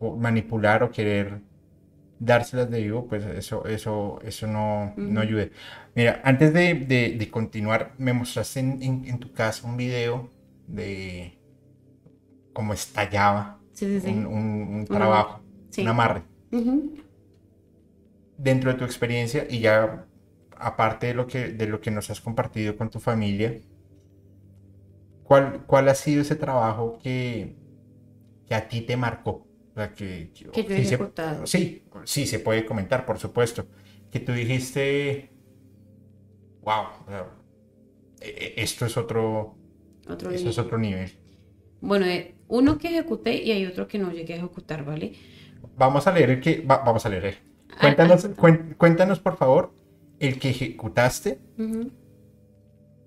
manipular 0.00 0.82
o 0.82 0.90
querer 0.90 1.40
dárselas 2.18 2.70
de 2.70 2.82
vivo, 2.82 3.06
pues 3.08 3.24
eso, 3.26 3.66
eso, 3.66 4.20
eso 4.24 4.46
no, 4.46 5.00
no 5.04 5.20
Ujú. 5.20 5.20
ayude. 5.20 5.52
Mira, 5.94 6.20
antes 6.24 6.52
de, 6.54 6.74
de- 6.74 7.16
de 7.18 7.30
continuar, 7.30 7.94
me 7.98 8.12
mostraste 8.12 8.60
en, 8.60 8.82
en- 8.82 9.04
en 9.06 9.18
tu 9.20 9.32
casa 9.32 9.66
un 9.66 9.76
video 9.76 10.30
de 10.66 11.38
cómo 12.52 12.72
estallaba 12.72 13.62
Sí, 13.72 13.86
sí, 13.86 14.00
sí. 14.00 14.08
un, 14.08 14.26
un- 14.26 14.74
un 14.76 14.84
trabajo, 14.86 15.44
un 15.76 15.88
amarre. 15.88 16.24
Dentro 18.38 18.72
de 18.72 18.78
tu 18.78 18.84
experiencia 18.84 19.46
y 19.48 19.60
ya 19.60 20.08
aparte 20.56 21.08
de 21.08 21.14
lo 21.14 21.26
que, 21.26 21.48
de 21.48 21.66
lo 21.66 21.80
que 21.82 21.90
nos 21.90 22.08
has 22.10 22.20
compartido 22.22 22.76
con 22.76 22.88
tu 22.90 22.98
familia, 23.00 23.60
¿cuál, 25.22 25.64
cuál 25.66 25.88
ha 25.88 25.94
sido 25.94 26.22
ese 26.22 26.36
trabajo 26.36 26.98
que, 27.02 27.58
que 28.46 28.54
a 28.54 28.68
ti 28.68 28.82
te 28.82 28.96
marcó? 28.98 29.48
Que, 29.76 30.30
Que 30.32 30.44
yo 30.44 30.50
he 30.54 30.62
sí 30.78 30.84
se- 30.86 30.94
ejecutado. 30.94 31.46
sí, 31.46 31.82
sí, 32.04 32.26
se 32.26 32.38
puede 32.38 32.64
comentar, 32.64 33.04
por 33.04 33.18
supuesto. 33.18 33.66
Que 34.10 34.20
tú 34.20 34.32
dijiste, 34.32 35.28
wow, 36.62 36.84
e- 38.20 38.26
e- 38.56 38.62
esto 38.62 38.86
es 38.86 38.96
otro, 38.96 39.54
Otro 40.08 40.30
eso 40.30 40.48
es 40.48 40.56
nivel. 40.56 40.64
otro 40.66 40.78
nivel. 40.78 41.10
Bueno, 41.82 42.06
eh, 42.06 42.34
uno 42.48 42.78
que 42.78 42.88
ejecuté 42.88 43.34
y 43.42 43.50
hay 43.52 43.66
otro 43.66 43.86
que 43.86 43.98
no 43.98 44.10
llegué 44.12 44.32
a 44.34 44.36
ejecutar, 44.38 44.82
¿vale? 44.84 45.12
Vamos 45.76 46.06
a 46.06 46.12
leer 46.12 46.30
el 46.30 46.40
que, 46.40 46.60
va- 46.62 46.78
vamos 46.78 47.04
a 47.04 47.10
leer. 47.10 47.36
Ah, 47.72 47.76
Cuéntanos, 47.82 48.24
ah, 48.24 48.28
cuen- 48.34 48.76
cuéntanos, 48.78 49.18
por 49.20 49.36
favor, 49.36 49.74
el 50.20 50.38
que 50.38 50.48
ejecutaste. 50.50 51.38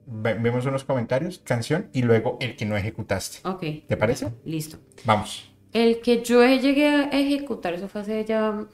Vemos 0.06 0.66
unos 0.66 0.84
comentarios, 0.84 1.40
canción 1.40 1.90
y 1.94 2.02
luego 2.04 2.38
el 2.42 2.56
que 2.56 2.66
no 2.66 2.76
ejecutaste. 2.78 3.48
Ok. 3.48 3.88
¿Te 3.88 3.96
parece? 3.98 4.34
Listo. 4.44 4.78
Vamos. 5.06 5.49
El 5.74 6.02
que 6.02 6.24
yo 6.24 6.44
llegué 6.44 6.88
a 6.88 7.10
ejecutar, 7.12 7.74
eso 7.74 7.88
fue 7.88 8.02
hace 8.02 8.26
ya, 8.26 8.68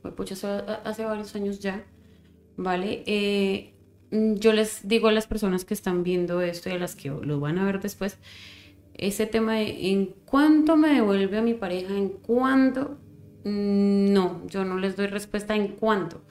fue 0.00 0.14
pucha, 0.14 0.34
hace, 0.34 0.46
hace 0.84 1.04
varios 1.04 1.34
años 1.36 1.60
ya, 1.60 1.84
¿vale? 2.56 3.04
Eh, 3.06 3.74
mm, 4.10 4.34
yo 4.34 4.52
les 4.52 4.86
digo 4.88 5.08
a 5.08 5.12
las 5.12 5.26
personas 5.26 5.64
que 5.64 5.74
están 5.74 6.02
viendo 6.02 6.40
esto 6.40 6.68
y 6.68 6.72
a 6.72 6.78
las 6.78 6.96
que 6.96 7.10
lo 7.10 7.38
van 7.38 7.58
a 7.58 7.64
ver 7.64 7.80
después, 7.80 8.18
ese 8.94 9.26
tema 9.26 9.54
de 9.54 9.90
en 9.90 10.14
cuánto 10.26 10.76
me 10.76 10.88
devuelve 10.88 11.38
a 11.38 11.42
mi 11.42 11.54
pareja, 11.54 11.96
en 11.96 12.08
cuánto, 12.08 12.98
mm, 13.44 14.12
no, 14.12 14.42
yo 14.48 14.64
no 14.64 14.78
les 14.78 14.96
doy 14.96 15.06
respuesta 15.06 15.54
en 15.54 15.68
cuánto, 15.68 16.22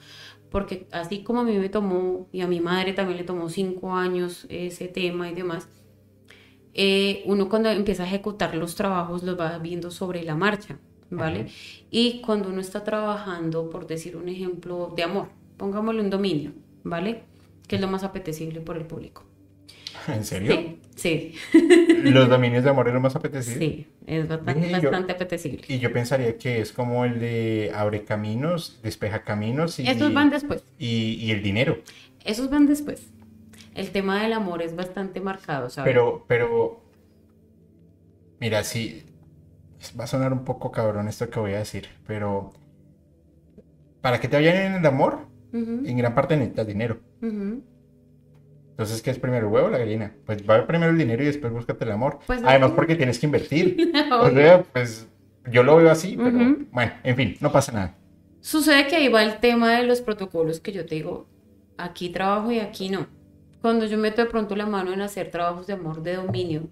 porque 0.50 0.86
así 0.92 1.22
como 1.22 1.40
a 1.40 1.44
mí 1.44 1.56
me 1.58 1.70
tomó 1.70 2.28
y 2.32 2.42
a 2.42 2.46
mi 2.46 2.60
madre 2.60 2.92
también 2.92 3.18
le 3.18 3.24
tomó 3.24 3.48
cinco 3.48 3.94
años 3.94 4.46
ese 4.50 4.88
tema 4.88 5.30
y 5.30 5.34
demás, 5.34 5.68
eh, 6.74 7.22
uno 7.26 7.48
cuando 7.48 7.70
empieza 7.70 8.04
a 8.04 8.06
ejecutar 8.06 8.54
los 8.54 8.74
trabajos 8.74 9.22
los 9.22 9.38
va 9.38 9.58
viendo 9.58 9.90
sobre 9.90 10.22
la 10.22 10.34
marcha, 10.34 10.78
¿vale? 11.10 11.46
Y 11.90 12.20
cuando 12.22 12.48
uno 12.48 12.60
está 12.60 12.82
trabajando, 12.84 13.68
por 13.70 13.86
decir 13.86 14.16
un 14.16 14.28
ejemplo 14.28 14.92
de 14.96 15.02
amor, 15.02 15.28
pongámosle 15.56 16.00
un 16.00 16.10
dominio, 16.10 16.52
¿vale? 16.84 17.22
Que 17.68 17.76
es 17.76 17.82
lo 17.82 17.88
más 17.88 18.04
apetecible 18.04 18.60
por 18.60 18.76
el 18.76 18.84
público. 18.86 19.24
¿En 20.08 20.24
serio? 20.24 20.76
Sí. 20.96 21.34
¿Los 22.04 22.28
dominios 22.28 22.64
de 22.64 22.70
amor 22.70 22.88
es 22.88 22.94
lo 22.94 23.00
más 23.00 23.14
apetecible? 23.14 23.58
Sí, 23.58 23.86
es 24.06 24.26
bastante, 24.28 24.68
yo- 24.68 24.72
bastante 24.90 25.12
apetecible. 25.12 25.62
Y 25.68 25.78
yo 25.78 25.92
pensaría 25.92 26.36
que 26.38 26.60
es 26.60 26.72
como 26.72 27.04
el 27.04 27.20
de 27.20 27.70
abre 27.74 28.04
caminos, 28.04 28.80
despeja 28.82 29.22
caminos 29.22 29.78
y, 29.78 29.86
Estos 29.86 30.12
van 30.14 30.30
después. 30.30 30.64
y, 30.78 31.14
y 31.20 31.30
el 31.30 31.42
dinero. 31.42 31.78
Esos 32.24 32.48
van 32.50 32.66
después. 32.66 33.06
El 33.74 33.90
tema 33.90 34.22
del 34.22 34.32
amor 34.32 34.62
es 34.62 34.76
bastante 34.76 35.20
marcado, 35.20 35.70
¿sabes? 35.70 35.90
Pero, 35.90 36.24
pero, 36.26 36.82
mira, 38.40 38.64
sí, 38.64 39.04
va 39.98 40.04
a 40.04 40.06
sonar 40.06 40.32
un 40.32 40.44
poco 40.44 40.70
cabrón 40.70 41.08
esto 41.08 41.28
que 41.30 41.40
voy 41.40 41.52
a 41.52 41.58
decir, 41.58 41.88
pero 42.06 42.52
para 44.00 44.20
que 44.20 44.28
te 44.28 44.36
vayan 44.36 44.56
en 44.56 44.74
el 44.74 44.86
amor, 44.86 45.26
en 45.52 45.96
gran 45.96 46.14
parte 46.14 46.36
necesitas 46.36 46.66
dinero. 46.66 46.98
Entonces, 47.22 49.02
¿qué 49.02 49.10
es 49.10 49.18
primero, 49.18 49.46
el 49.46 49.52
huevo 49.52 49.68
o 49.68 49.70
la 49.70 49.78
gallina? 49.78 50.14
Pues 50.26 50.48
va 50.48 50.66
primero 50.66 50.90
el 50.92 50.98
dinero 50.98 51.22
y 51.22 51.26
después 51.26 51.52
búscate 51.52 51.84
el 51.84 51.92
amor. 51.92 52.18
Pues 52.26 52.42
Además, 52.44 52.72
porque 52.72 52.96
tienes 52.96 53.18
que 53.18 53.26
invertir. 53.26 53.92
O 54.12 54.30
sea, 54.30 54.62
pues 54.62 55.08
yo 55.50 55.62
lo 55.62 55.76
veo 55.76 55.90
así, 55.90 56.16
pero 56.16 56.56
bueno, 56.70 56.92
en 57.02 57.16
fin, 57.16 57.36
no 57.40 57.52
pasa 57.52 57.72
nada. 57.72 57.94
Sucede 58.40 58.86
que 58.88 58.96
ahí 58.96 59.08
va 59.08 59.22
el 59.22 59.38
tema 59.38 59.72
de 59.76 59.84
los 59.84 60.00
protocolos 60.00 60.58
que 60.60 60.72
yo 60.72 60.84
te 60.84 60.96
digo, 60.96 61.26
aquí 61.76 62.10
trabajo 62.10 62.50
y 62.50 62.58
aquí 62.58 62.88
no. 62.88 63.06
Cuando 63.62 63.86
yo 63.86 63.96
meto 63.96 64.20
de 64.20 64.28
pronto 64.28 64.56
la 64.56 64.66
mano 64.66 64.92
en 64.92 65.00
hacer 65.00 65.30
trabajos 65.30 65.68
de 65.68 65.74
amor, 65.74 66.02
de 66.02 66.16
dominio, 66.16 66.68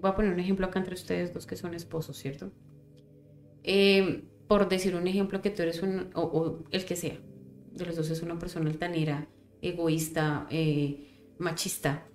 voy 0.00 0.10
a 0.10 0.14
poner 0.14 0.32
un 0.32 0.38
ejemplo 0.38 0.66
acá 0.66 0.78
entre 0.78 0.94
ustedes 0.94 1.32
dos 1.32 1.46
que 1.46 1.56
son 1.56 1.72
esposos, 1.72 2.18
¿cierto? 2.18 2.52
Eh, 3.64 4.24
por 4.46 4.68
decir 4.68 4.94
un 4.94 5.06
ejemplo 5.06 5.40
que 5.40 5.48
tú 5.48 5.62
eres 5.62 5.82
un, 5.82 6.10
o, 6.14 6.58
el 6.70 6.84
que 6.84 6.94
sea, 6.94 7.18
de 7.72 7.86
los 7.86 7.96
dos 7.96 8.10
es 8.10 8.20
una 8.20 8.38
persona 8.38 8.68
altanera, 8.68 9.28
egoísta, 9.62 10.46
eh, 10.50 11.32
machista, 11.38 12.06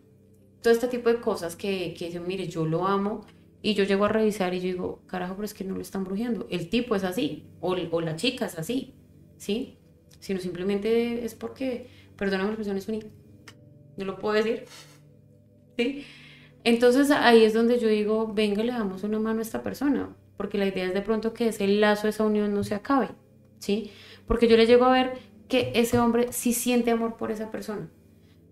todo 0.62 0.72
este 0.72 0.88
tipo 0.88 1.10
de 1.10 1.20
cosas 1.20 1.56
que, 1.56 1.95
dicen, 1.97 2.28
mire, 2.28 2.47
yo 2.47 2.66
lo 2.68 2.86
amo, 2.86 3.26
y 3.64 3.74
yo 3.74 3.86
llego 3.86 4.06
a 4.06 4.10
revisar 4.10 4.53
y 4.53 4.60
yo 4.60 4.66
digo, 4.66 5.01
carajo, 5.08 5.34
pero 5.34 5.45
es 5.45 5.56
que 5.56 5.64
no 5.64 5.74
lo 5.74 5.82
están 5.82 6.03
brujeando. 6.03 6.45
El 6.51 6.70
tipo 6.70 6.95
es 6.95 7.03
así, 7.03 7.47
o, 7.60 7.76
o 7.91 8.01
la 8.01 8.16
chica 8.16 8.45
es 8.45 8.60
así, 8.60 8.93
¿sí? 9.38 9.80
Sino 10.20 10.39
simplemente 10.39 11.26
es 11.26 11.34
porque, 11.34 11.88
perdóname 12.16 12.49
la 12.49 12.53
expresión, 12.53 12.78
es 12.78 12.88
un... 12.88 13.24
No 13.97 14.05
lo 14.05 14.17
puedo 14.17 14.35
decir, 14.35 14.65
¿sí? 15.77 16.05
Entonces 16.63 17.11
ahí 17.11 17.43
es 17.43 17.53
donde 17.53 17.79
yo 17.79 17.87
digo, 17.87 18.33
venga, 18.33 18.63
le 18.63 18.71
damos 18.71 19.03
una 19.03 19.19
mano 19.19 19.39
a 19.39 19.43
esta 19.43 19.61
persona, 19.61 20.15
porque 20.35 20.57
la 20.57 20.65
idea 20.65 20.85
es 20.85 20.93
de 20.93 21.01
pronto 21.01 21.33
que 21.33 21.49
ese 21.49 21.67
lazo, 21.67 22.07
esa 22.07 22.23
unión 22.23 22.53
no 22.53 22.63
se 22.63 22.75
acabe, 22.75 23.09
¿sí? 23.59 23.91
Porque 24.25 24.47
yo 24.47 24.57
le 24.57 24.65
llego 24.65 24.85
a 24.85 24.91
ver 24.91 25.13
que 25.47 25.71
ese 25.75 25.99
hombre 25.99 26.31
sí 26.31 26.53
siente 26.53 26.91
amor 26.91 27.17
por 27.17 27.31
esa 27.31 27.51
persona. 27.51 27.89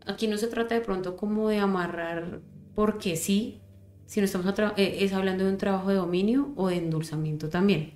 Aquí 0.05 0.27
no 0.27 0.37
se 0.37 0.47
trata 0.47 0.75
de 0.75 0.81
pronto 0.81 1.15
como 1.15 1.49
de 1.49 1.57
amarrar 1.57 2.41
porque 2.75 3.15
sí, 3.15 3.61
sino 4.05 4.25
estamos 4.25 4.53
eh, 4.77 4.97
es 4.99 5.13
hablando 5.13 5.45
de 5.45 5.51
un 5.51 5.57
trabajo 5.57 5.89
de 5.89 5.95
dominio 5.95 6.53
o 6.55 6.67
de 6.67 6.77
endulzamiento 6.77 7.49
también, 7.49 7.93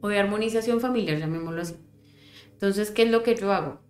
o 0.00 0.08
de 0.08 0.18
armonización 0.18 0.80
familiar, 0.80 1.18
llamémoslo 1.18 1.62
así. 1.62 1.74
Entonces, 2.52 2.90
¿qué 2.90 3.04
es 3.04 3.10
lo 3.10 3.22
que 3.22 3.34
yo 3.34 3.52
hago? 3.52 3.80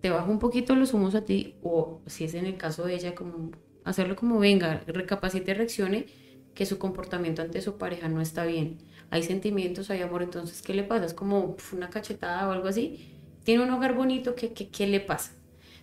Te 0.00 0.10
bajo 0.10 0.30
un 0.30 0.38
poquito 0.38 0.74
los 0.76 0.94
humos 0.94 1.14
a 1.14 1.24
ti, 1.24 1.58
o 1.62 2.02
si 2.06 2.24
es 2.24 2.34
en 2.34 2.46
el 2.46 2.56
caso 2.58 2.84
de 2.84 2.94
ella, 2.94 3.14
como 3.14 3.50
hacerlo 3.84 4.16
como 4.16 4.38
venga, 4.38 4.84
recapacite 4.86 5.54
reaccione 5.54 6.06
que 6.54 6.66
su 6.66 6.78
comportamiento 6.78 7.42
ante 7.42 7.60
su 7.62 7.76
pareja 7.78 8.08
no 8.08 8.20
está 8.20 8.44
bien. 8.46 8.78
Hay 9.10 9.22
sentimientos, 9.22 9.90
hay 9.90 10.02
amor, 10.02 10.22
entonces, 10.22 10.62
¿qué 10.62 10.74
le 10.74 10.84
pasa? 10.84 11.06
Es 11.06 11.14
como 11.14 11.56
una 11.72 11.90
cachetada 11.90 12.48
o 12.48 12.52
algo 12.52 12.68
así. 12.68 13.04
Tiene 13.44 13.64
un 13.64 13.70
hogar 13.70 13.94
bonito, 13.94 14.34
¿qué, 14.34 14.52
qué, 14.52 14.70
qué 14.70 14.86
le 14.86 15.00
pasa? 15.00 15.32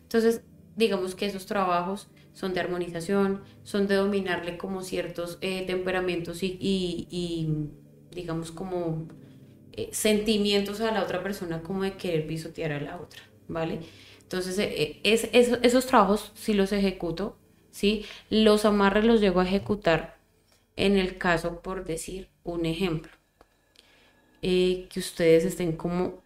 Entonces, 0.03 0.43
digamos 0.75 1.15
que 1.15 1.25
esos 1.27 1.45
trabajos 1.45 2.09
son 2.33 2.53
de 2.53 2.59
armonización, 2.61 3.43
son 3.63 3.87
de 3.87 3.95
dominarle 3.95 4.57
como 4.57 4.81
ciertos 4.81 5.37
eh, 5.41 5.65
temperamentos 5.67 6.43
y, 6.43 6.57
y- 6.59 7.07
y, 7.11 7.71
digamos 8.15 8.51
como 8.51 9.07
eh, 9.73 9.89
sentimientos 9.93 10.81
a 10.81 10.91
la 10.91 11.03
otra 11.03 11.23
persona 11.23 11.63
como 11.63 11.83
de 11.83 11.97
querer 11.97 12.27
pisotear 12.27 12.71
a 12.73 12.81
la 12.81 13.01
otra, 13.01 13.21
¿vale? 13.47 13.79
Entonces, 14.21 14.57
eh, 14.59 14.73
eh, 14.81 14.99
es, 15.03 15.29
es- 15.33 15.59
esos 15.63 15.85
trabajos 15.87 16.31
sí 16.35 16.53
los 16.53 16.71
ejecuto, 16.71 17.37
¿sí? 17.71 18.05
Los 18.29 18.65
amarres 18.65 19.05
los 19.05 19.21
llego 19.21 19.39
a 19.41 19.45
ejecutar 19.45 20.17
en 20.75 20.97
el 20.97 21.17
caso, 21.17 21.61
por 21.61 21.85
decir 21.85 22.29
un 22.43 22.65
ejemplo, 22.65 23.11
eh, 24.41 24.87
que 24.91 24.99
ustedes 24.99 25.45
estén 25.45 25.73
como 25.77 26.23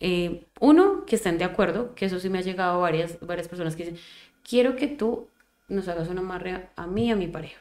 eh, 0.00 0.46
uno, 0.60 1.06
que 1.06 1.16
estén 1.16 1.38
de 1.38 1.44
acuerdo, 1.44 1.94
que 1.94 2.06
eso 2.06 2.20
sí 2.20 2.30
me 2.30 2.38
ha 2.38 2.42
llegado 2.42 2.74
a 2.76 2.82
varias, 2.82 3.18
varias 3.20 3.48
personas 3.48 3.76
que 3.76 3.84
dicen, 3.86 4.00
quiero 4.48 4.76
que 4.76 4.88
tú 4.88 5.28
nos 5.68 5.88
hagas 5.88 6.08
un 6.08 6.18
amarre 6.18 6.52
a, 6.52 6.72
a 6.76 6.86
mí 6.88 7.06
y 7.08 7.12
a 7.12 7.16
mi 7.16 7.28
pareja, 7.28 7.60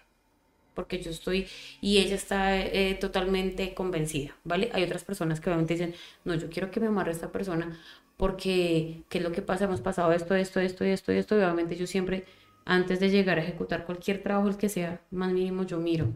porque 0.76 1.02
yo 1.02 1.12
estoy, 1.12 1.48
y 1.82 2.00
ella 2.00 2.16
está 2.16 2.56
totalmente 3.00 3.74
convencida, 3.76 4.36
¿vale? 4.46 4.72
Hay 4.74 4.84
otras 4.84 5.04
personas 5.06 5.42
que 5.42 5.50
obviamente 5.50 5.76
dicen, 5.76 5.96
no, 6.26 6.36
yo 6.36 6.50
quiero 6.50 6.72
que 6.72 6.80
me 6.82 6.88
amarre 6.88 7.12
esta 7.12 7.32
persona, 7.32 7.80
porque, 8.22 9.04
¿qué 9.10 9.18
es 9.20 9.24
lo 9.24 9.32
que 9.32 9.42
pasa? 9.42 9.66
Hemos 9.66 9.82
pasado 9.82 10.12
esto, 10.14 10.36
esto, 10.36 10.60
esto, 10.60 10.84
esto, 10.86 11.12
esto, 11.12 11.36
y 11.36 11.40
obviamente 11.40 11.76
yo 11.76 11.88
siempre, 11.88 12.26
antes 12.66 13.00
de 13.00 13.10
llegar 13.10 13.40
a 13.40 13.44
ejecutar 13.44 13.86
cualquier 13.86 14.22
trabajo, 14.24 14.48
el 14.50 14.58
que 14.58 14.70
sea, 14.70 15.02
más 15.12 15.32
mínimo, 15.34 15.64
yo 15.66 15.80
miro 15.80 16.08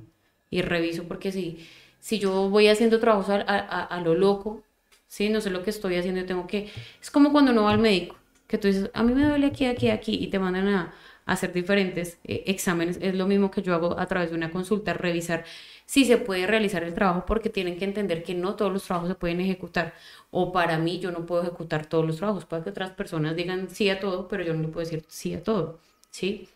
y 0.51 0.61
reviso, 0.61 1.03
porque 1.07 1.31
si, 1.31 1.67
si 1.99 2.19
yo 2.19 2.49
voy 2.49 2.67
haciendo 2.67 2.99
trabajos 2.99 3.29
a, 3.29 3.35
a- 3.41 3.83
a- 3.85 4.01
lo 4.01 4.13
loco, 4.15 4.61
Sí, 5.07 5.29
no 5.29 5.39
sé 5.39 5.49
lo 5.49 5.63
que 5.63 5.69
estoy 5.69 5.95
haciendo, 5.95 6.19
yo 6.21 6.25
tengo 6.27 6.47
que... 6.47 6.69
Es 7.01 7.09
como 7.11 7.31
cuando 7.31 7.51
uno 7.51 7.63
va 7.63 7.71
al 7.71 7.79
médico, 7.79 8.17
que 8.47 8.57
tú 8.57 8.67
dices, 8.67 8.89
a 8.93 9.03
mí 9.03 9.13
me 9.13 9.23
duele 9.25 9.47
aquí, 9.47 9.65
aquí, 9.65 9.89
aquí, 9.89 10.15
y 10.15 10.27
te 10.27 10.39
mandan 10.39 10.67
a, 10.67 10.93
a 11.25 11.31
hacer 11.33 11.53
diferentes 11.53 12.17
eh, 12.25 12.43
exámenes. 12.47 12.97
Es 13.01 13.15
lo 13.15 13.27
mismo 13.27 13.49
que 13.51 13.61
yo 13.61 13.73
hago 13.75 13.97
a 13.99 14.05
través 14.07 14.31
de 14.31 14.35
una 14.35 14.51
consulta, 14.51 14.93
revisar 14.93 15.45
si 15.85 16.05
se 16.05 16.17
puede 16.17 16.47
realizar 16.47 16.83
el 16.83 16.93
trabajo, 16.93 17.25
porque 17.25 17.49
tienen 17.49 17.77
que 17.77 17.85
entender 17.85 18.23
que 18.23 18.33
no 18.35 18.55
todos 18.55 18.71
los 18.73 18.83
trabajos 18.85 19.09
se 19.09 19.15
pueden 19.15 19.39
ejecutar. 19.41 19.93
O 20.31 20.51
para 20.51 20.77
mí, 20.79 20.99
yo 20.99 21.11
no 21.11 21.25
puedo 21.25 21.43
ejecutar 21.43 21.85
todos 21.85 22.05
los 22.05 22.17
trabajos. 22.17 22.45
Puede 22.45 22.63
que 22.63 22.69
otras 22.71 22.91
personas 22.91 23.35
digan 23.35 23.69
sí 23.69 23.89
a 23.89 23.99
todo, 23.99 24.27
pero 24.27 24.43
yo 24.43 24.53
no 24.53 24.61
le 24.63 24.67
puedo 24.69 24.85
decir 24.85 25.05
sí 25.07 25.33
a 25.33 25.43
todo, 25.43 25.79
¿sí? 26.11 26.49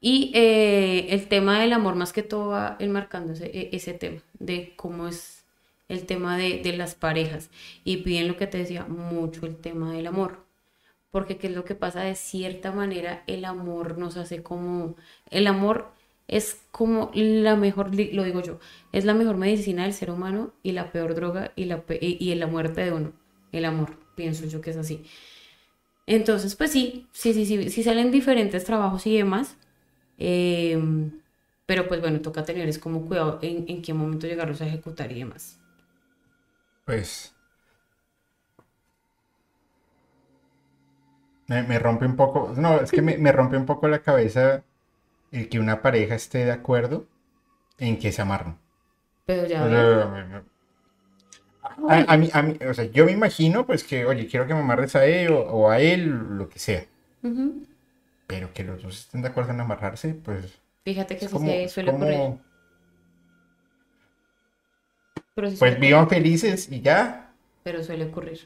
Y 0.00 0.32
eh, 0.34 1.06
el 1.10 1.28
tema 1.28 1.60
del 1.60 1.72
amor, 1.72 1.94
más 1.94 2.12
que 2.12 2.22
todo, 2.22 2.48
va 2.48 2.76
enmarcando 2.80 3.32
ese, 3.34 3.46
e- 3.46 3.70
ese 3.72 3.94
tema 3.94 4.20
de 4.38 4.74
cómo 4.76 5.06
es 5.08 5.44
el 5.88 6.06
tema 6.06 6.36
de, 6.36 6.60
de 6.62 6.76
las 6.76 6.94
parejas. 6.94 7.50
Y 7.84 7.96
bien 8.02 8.26
lo 8.28 8.36
que 8.36 8.46
te 8.46 8.58
decía, 8.58 8.84
mucho 8.86 9.46
el 9.46 9.56
tema 9.56 9.92
del 9.92 10.06
amor. 10.08 10.44
Porque 11.10 11.38
qué 11.38 11.48
es 11.48 11.54
lo 11.54 11.64
que 11.64 11.74
pasa, 11.76 12.02
de 12.02 12.14
cierta 12.16 12.72
manera, 12.72 13.24
el 13.26 13.44
amor 13.46 13.98
nos 13.98 14.16
hace 14.18 14.42
como... 14.42 14.96
El 15.30 15.46
amor 15.48 15.92
es 16.28 16.62
como 16.70 17.10
la 17.14 17.56
mejor, 17.56 17.94
lo 17.94 18.24
digo 18.24 18.40
yo, 18.42 18.58
es 18.92 19.04
la 19.04 19.14
mejor 19.14 19.36
medicina 19.36 19.84
del 19.84 19.92
ser 19.94 20.10
humano 20.10 20.52
y 20.62 20.72
la 20.72 20.92
peor 20.92 21.14
droga 21.14 21.52
y 21.56 21.66
la, 21.66 21.84
y 22.00 22.34
la 22.34 22.46
muerte 22.46 22.82
de 22.82 22.92
uno. 22.92 23.12
El 23.52 23.64
amor, 23.66 23.96
pienso 24.16 24.46
yo 24.46 24.60
que 24.60 24.70
es 24.70 24.76
así. 24.76 25.04
Entonces, 26.06 26.56
pues 26.56 26.72
sí, 26.72 27.06
sí, 27.12 27.32
sí, 27.32 27.46
sí, 27.46 27.70
sí 27.70 27.82
salen 27.82 28.10
diferentes 28.10 28.64
trabajos 28.64 29.06
y 29.06 29.16
demás. 29.16 29.56
em, 30.18 31.20
pero 31.66 31.88
pues 31.88 32.00
bueno, 32.00 32.20
toca 32.22 32.44
tener 32.44 32.68
es 32.68 32.78
como 32.78 33.06
cuidado 33.06 33.38
en, 33.42 33.64
en 33.68 33.82
qué 33.82 33.94
momento 33.94 34.26
llegarlos 34.26 34.60
a 34.62 34.66
ejecutar 34.68 35.12
y 35.12 35.20
demás. 35.20 35.58
Pues. 36.84 37.34
Me, 41.48 41.62
me 41.62 41.78
rompe 41.78 42.06
un 42.06 42.16
poco. 42.16 42.52
No, 42.56 42.80
es 42.80 42.92
que 42.92 43.02
me, 43.02 43.18
me 43.18 43.32
rompe 43.32 43.56
un 43.56 43.66
poco 43.66 43.88
la 43.88 44.02
cabeza 44.02 44.64
el 45.32 45.48
que 45.48 45.58
una 45.58 45.82
pareja 45.82 46.14
esté 46.14 46.44
de 46.44 46.52
acuerdo 46.52 47.08
en 47.78 47.98
que 47.98 48.12
se 48.12 48.22
amarran. 48.22 48.58
Pero 49.26 49.46
ya 49.46 49.62
a, 51.88 52.12
a 52.12 52.16
mí, 52.16 52.28
a 52.32 52.42
mí, 52.42 52.58
o 52.68 52.74
sea, 52.74 52.84
yo 52.86 53.04
me 53.04 53.12
imagino 53.12 53.66
pues 53.66 53.84
que, 53.84 54.04
oye, 54.04 54.26
quiero 54.26 54.46
que 54.46 54.54
me 54.54 54.60
amarres 54.60 54.96
a 54.96 55.06
él 55.06 55.32
o, 55.32 55.40
o 55.40 55.70
a 55.70 55.80
él, 55.80 56.06
lo 56.08 56.48
que 56.48 56.58
sea. 56.58 56.84
Pero 58.26 58.52
que 58.52 58.64
los 58.64 58.82
dos 58.82 58.98
estén 59.00 59.22
de 59.22 59.28
acuerdo 59.28 59.52
en 59.52 59.60
amarrarse, 59.60 60.14
pues 60.14 60.60
Fíjate 60.84 61.16
que 61.16 61.24
es 61.24 61.30
sí 61.30 61.36
como, 61.36 61.46
se 61.46 61.68
suele 61.68 61.90
ocurrir. 61.90 62.16
como, 62.18 62.40
Pero 65.34 65.50
sí 65.50 65.56
pues 65.58 65.78
vivan 65.78 66.08
felices 66.08 66.70
y 66.70 66.80
ya. 66.80 67.32
Pero 67.62 67.82
suele 67.82 68.04
ocurrir. 68.06 68.40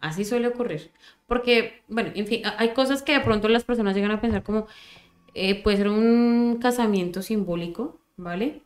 Así 0.00 0.24
suele 0.24 0.48
ocurrir. 0.48 0.90
Porque, 1.26 1.82
bueno, 1.88 2.10
en 2.14 2.26
fin, 2.26 2.42
hay 2.58 2.74
cosas 2.74 3.02
que 3.02 3.12
de 3.14 3.20
pronto 3.20 3.48
las 3.48 3.64
personas 3.64 3.94
llegan 3.94 4.10
a 4.10 4.20
pensar 4.20 4.42
como, 4.42 4.66
eh, 5.38 5.62
puede 5.62 5.76
ser 5.76 5.88
un 5.88 6.58
casamiento 6.62 7.20
simbólico, 7.20 7.98
¿vale? 8.16 8.62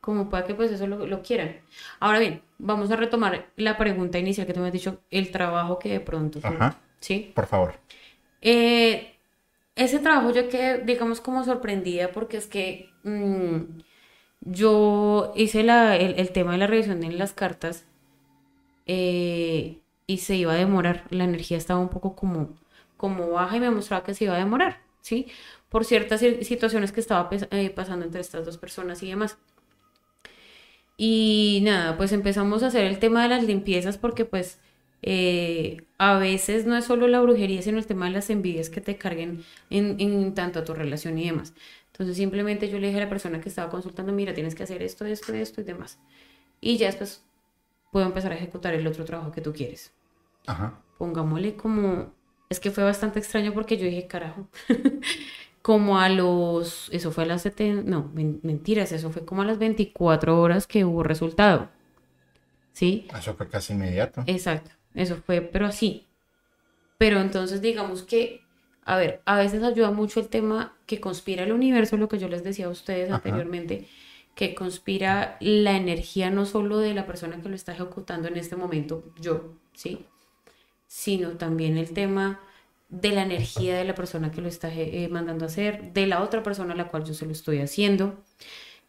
Como 0.00 0.30
para 0.30 0.46
que 0.46 0.54
pues 0.54 0.72
eso 0.72 0.86
lo, 0.86 1.22
quieran. 1.22 1.56
Ahora 2.00 2.20
bien, 2.20 2.40
vamos 2.58 2.90
a 2.90 2.96
retomar 2.96 3.50
la 3.56 3.76
pregunta 3.76 4.18
inicial 4.18 4.46
que 4.46 4.54
tú 4.54 4.60
me 4.60 4.68
has 4.68 4.72
dicho, 4.72 4.98
el 5.10 5.30
trabajo 5.30 5.78
que 5.78 5.90
de 5.90 6.00
pronto... 6.00 6.40
Ajá. 6.42 6.78
¿Sí? 7.00 7.32
Por 7.34 7.46
favor. 7.46 7.74
Eh, 8.40 9.14
ese 9.74 9.98
trabajo 9.98 10.32
yo 10.32 10.48
quedé, 10.48 10.78
digamos, 10.84 11.20
como 11.20 11.44
sorprendida 11.44 12.10
porque 12.12 12.38
es 12.38 12.46
que 12.46 12.88
mm, 13.02 13.80
yo 14.40 15.34
hice 15.36 15.64
la, 15.64 15.96
el, 15.96 16.30
tema 16.30 16.52
de 16.52 16.58
la 16.58 16.66
revisión 16.66 17.04
en 17.04 17.18
las 17.18 17.34
cartas 17.34 17.84
eh, 18.86 19.80
y 20.06 20.18
se 20.18 20.36
iba 20.36 20.54
a 20.54 20.56
demorar. 20.56 21.04
La 21.10 21.24
energía 21.24 21.58
estaba 21.58 21.78
un 21.78 21.90
poco 21.90 22.16
como, 22.16 22.54
como 22.96 23.32
baja 23.32 23.58
y 23.58 23.60
me 23.60 23.70
mostraba 23.70 24.02
que 24.02 24.14
se 24.14 24.24
iba 24.24 24.34
a 24.34 24.38
demorar, 24.38 24.80
¿sí? 25.02 25.26
Por 25.76 25.84
ciertas 25.84 26.22
situaciones 26.40 26.90
que 26.90 27.00
estaba 27.00 27.28
eh, 27.50 27.68
pasando 27.68 28.06
entre 28.06 28.22
estas 28.22 28.46
dos 28.46 28.56
personas 28.56 29.02
y 29.02 29.10
demás. 29.10 29.36
Y 30.96 31.60
nada, 31.64 31.98
pues 31.98 32.12
empezamos 32.12 32.62
a 32.62 32.68
hacer 32.68 32.86
el 32.86 32.98
tema 32.98 33.22
de 33.24 33.28
las 33.28 33.44
limpiezas 33.44 33.98
porque 33.98 34.24
pues 34.24 34.58
eh, 35.02 35.82
a 35.98 36.16
veces 36.16 36.64
no 36.64 36.78
es 36.78 36.86
solo 36.86 37.08
la 37.08 37.20
brujería, 37.20 37.60
sino 37.60 37.76
el 37.76 37.84
tema 37.84 38.06
de 38.06 38.12
las 38.12 38.30
envidias 38.30 38.70
que 38.70 38.80
te 38.80 38.96
carguen 38.96 39.44
en, 39.68 40.32
tanto 40.32 40.60
a 40.60 40.64
tu 40.64 40.72
relación 40.72 41.18
y 41.18 41.26
demás. 41.26 41.52
Entonces 41.92 42.16
simplemente 42.16 42.70
yo 42.70 42.78
le 42.78 42.86
dije 42.86 42.98
a 42.98 43.04
la 43.04 43.10
persona 43.10 43.42
que 43.42 43.50
estaba 43.50 43.70
consultando, 43.70 44.14
mira, 44.14 44.32
tienes 44.32 44.54
que 44.54 44.62
hacer 44.62 44.82
esto, 44.82 45.04
esto, 45.04 45.34
esto 45.34 45.60
y 45.60 45.64
demás. 45.64 45.98
Y 46.58 46.78
ya 46.78 46.86
después 46.86 47.22
puedo 47.92 48.06
empezar 48.06 48.32
a 48.32 48.36
ejecutar 48.36 48.72
el 48.72 48.86
otro 48.86 49.04
trabajo 49.04 49.30
que 49.30 49.42
tú 49.42 49.52
quieres. 49.52 49.92
Ajá. 50.46 50.80
Pongámosle 50.96 51.54
como... 51.54 52.14
Es 52.48 52.60
que 52.60 52.70
fue 52.70 52.84
bastante 52.84 53.18
extraño 53.18 53.52
porque 53.52 53.76
yo 53.76 53.84
dije, 53.84 54.06
carajo, 54.06 54.48
como 55.66 55.98
a 55.98 56.08
los... 56.08 56.88
Eso 56.92 57.10
fue 57.10 57.24
a 57.24 57.26
las 57.26 57.42
70... 57.42 57.90
No, 57.90 58.08
mentiras, 58.14 58.92
eso 58.92 59.10
fue 59.10 59.24
como 59.24 59.42
a 59.42 59.44
las 59.44 59.58
24 59.58 60.40
horas 60.40 60.68
que 60.68 60.84
hubo 60.84 61.02
resultado. 61.02 61.70
¿Sí? 62.70 63.08
Eso 63.18 63.34
fue 63.34 63.48
casi 63.48 63.72
inmediato. 63.72 64.22
Exacto. 64.28 64.70
Eso 64.94 65.16
fue, 65.16 65.40
pero 65.40 65.66
así. 65.66 66.06
Pero 66.98 67.18
entonces 67.18 67.62
digamos 67.62 68.04
que, 68.04 68.42
a 68.84 68.96
ver, 68.96 69.22
a 69.24 69.38
veces 69.38 69.64
ayuda 69.64 69.90
mucho 69.90 70.20
el 70.20 70.28
tema 70.28 70.76
que 70.86 71.00
conspira 71.00 71.42
el 71.42 71.50
universo, 71.50 71.96
lo 71.96 72.08
que 72.08 72.20
yo 72.20 72.28
les 72.28 72.44
decía 72.44 72.66
a 72.66 72.70
ustedes 72.70 73.10
anteriormente, 73.10 73.88
que 74.36 74.54
conspira 74.54 75.36
la 75.40 75.76
energía 75.76 76.30
no 76.30 76.46
solo 76.46 76.78
de 76.78 76.94
la 76.94 77.06
persona 77.06 77.42
que 77.42 77.48
lo 77.48 77.56
está 77.56 77.72
ejecutando 77.72 78.28
en 78.28 78.36
este 78.36 78.54
momento, 78.54 79.02
yo, 79.20 79.54
¿sí? 79.72 80.06
Sino 80.86 81.30
también 81.30 81.76
el 81.76 81.90
tema 81.90 82.38
de 82.88 83.10
la 83.10 83.22
energía 83.22 83.76
de 83.76 83.84
la 83.84 83.94
persona 83.94 84.30
que 84.30 84.40
lo 84.40 84.48
está 84.48 84.72
eh, 84.72 85.08
mandando 85.10 85.44
a 85.44 85.48
hacer, 85.48 85.92
de 85.92 86.06
la 86.06 86.22
otra 86.22 86.42
persona 86.42 86.74
a 86.74 86.76
la 86.76 86.88
cual 86.88 87.04
yo 87.04 87.14
se 87.14 87.26
lo 87.26 87.32
estoy 87.32 87.60
haciendo 87.60 88.22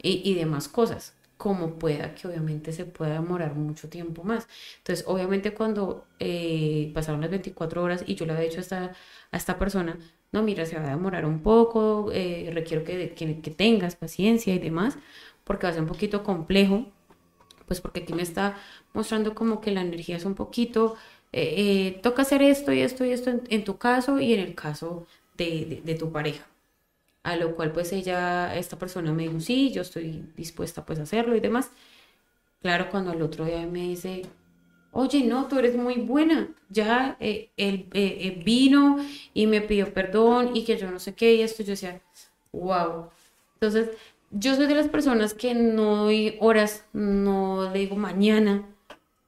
y, 0.01 0.21
y 0.23 0.35
demás 0.35 0.67
cosas 0.67 1.17
como 1.37 1.77
pueda, 1.77 2.15
que 2.15 2.27
obviamente 2.27 2.71
se 2.73 2.85
pueda 2.85 3.13
demorar 3.13 3.55
mucho 3.55 3.89
tiempo 3.89 4.23
más. 4.23 4.47
Entonces, 4.79 5.05
obviamente 5.07 5.53
cuando 5.53 6.05
eh, 6.19 6.91
pasaron 6.93 7.21
las 7.21 7.29
24 7.29 7.83
horas 7.83 8.03
y 8.07 8.15
yo 8.15 8.25
le 8.25 8.33
había 8.33 8.45
dicho 8.45 8.57
a 8.57 8.61
esta, 8.61 8.91
a 9.31 9.37
esta 9.37 9.59
persona, 9.59 9.97
no, 10.31 10.43
mira, 10.43 10.65
se 10.65 10.77
va 10.77 10.85
a 10.87 10.89
demorar 10.89 11.25
un 11.25 11.41
poco, 11.41 12.11
eh, 12.11 12.49
requiero 12.53 12.83
que, 12.83 13.13
que, 13.13 13.51
tengas 13.51 13.95
paciencia 13.95 14.53
y 14.53 14.59
demás, 14.59 14.97
porque 15.43 15.67
va 15.67 15.69
a 15.71 15.73
ser 15.73 15.83
un 15.83 15.87
poquito 15.87 16.23
complejo, 16.23 16.87
pues 17.67 17.81
porque 17.81 18.01
aquí 18.01 18.13
me 18.13 18.23
está 18.23 18.57
mostrando 18.93 19.35
como 19.35 19.61
que 19.61 19.71
la 19.71 19.81
energía 19.81 20.17
es 20.17 20.25
un 20.25 20.35
poquito, 20.35 20.95
eh, 21.33 21.99
toca 22.03 22.23
hacer 22.23 22.41
esto 22.41 22.71
y 22.73 22.81
esto 22.81 23.05
y 23.05 23.11
esto 23.11 23.31
en, 23.49 23.63
tu 23.63 23.77
caso 23.77 24.19
y 24.19 24.33
en 24.33 24.39
el 24.39 24.55
caso 24.55 25.05
de, 25.37 25.81
de 25.83 25.95
tu 25.95 26.11
pareja. 26.11 26.45
A 27.23 27.35
lo 27.35 27.55
cual 27.55 27.71
pues 27.73 27.91
ella, 27.93 28.55
esta 28.55 28.79
persona 28.79 29.11
me 29.13 29.23
dijo, 29.23 29.39
sí, 29.39 29.71
yo 29.71 29.81
estoy 29.81 30.23
dispuesta 30.37 30.85
pues 30.85 30.99
a 30.99 31.03
hacerlo 31.03 31.35
y 31.35 31.39
demás. 31.39 31.71
Claro, 32.61 32.89
cuando 32.89 33.11
al 33.11 33.21
otro 33.21 33.45
día 33.45 33.65
me 33.67 33.81
dice, 33.81 34.23
oye, 34.91 35.23
no, 35.23 35.47
tú 35.47 35.59
eres 35.59 35.75
muy 35.75 35.95
buena. 35.95 36.49
Ya 36.69 37.17
eh, 37.19 37.51
él 37.57 37.87
eh, 37.93 38.17
eh, 38.21 38.41
vino 38.43 38.97
y 39.33 39.47
me 39.47 39.61
pidió 39.61 39.93
perdón 39.93 40.55
y 40.55 40.63
que 40.63 40.77
yo 40.77 40.89
no 40.91 40.99
sé 40.99 41.13
qué 41.13 41.35
y 41.35 41.41
esto. 41.41 41.63
Yo 41.63 41.71
decía, 41.71 42.01
wow. 42.51 43.09
Entonces, 43.55 43.89
yo 44.31 44.55
soy 44.55 44.67
de 44.67 44.75
las 44.75 44.87
personas 44.87 45.33
que 45.33 45.53
no 45.53 45.97
doy 46.05 46.37
horas, 46.39 46.85
no 46.93 47.71
digo 47.73 47.95
mañana, 47.95 48.65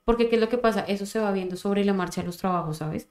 porque 0.10 0.28
¿qué 0.28 0.38
es 0.38 0.42
lo 0.42 0.50
que 0.50 0.58
pasa? 0.58 0.82
Eso 0.88 1.06
se 1.06 1.20
va 1.20 1.32
viendo 1.32 1.56
sobre 1.56 1.86
la 1.86 1.94
marcha 1.94 2.22
de 2.22 2.26
los 2.26 2.38
trabajos, 2.38 2.78
¿sabes? 2.78 3.10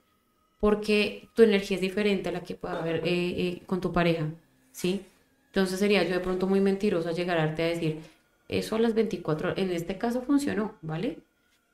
Porque 0.59 1.29
tu 1.33 1.43
energía 1.43 1.75
es 1.77 1.81
diferente 1.81 2.27
a 2.27 2.33
la 2.33 2.43
que 2.43 2.55
puede 2.55 2.75
haber 2.75 3.65
con 3.67 3.79
tu 3.79 3.93
pareja. 3.93 4.27
¿sí? 4.73 5.05
Entonces 5.45 5.79
sería 5.79 6.03
yo 6.03 6.13
de 6.15 6.19
pronto 6.19 6.45
muy 6.45 6.59
mentirosa 6.59 7.13
llegarte 7.13 7.63
a 7.63 7.67
decir, 7.67 8.01
eso 8.49 8.75
a 8.75 8.79
las 8.79 8.95
24 8.95 9.55
en 9.55 9.71
este 9.71 9.97
caso 9.97 10.23
funcionó, 10.23 10.75
¿vale? 10.81 11.19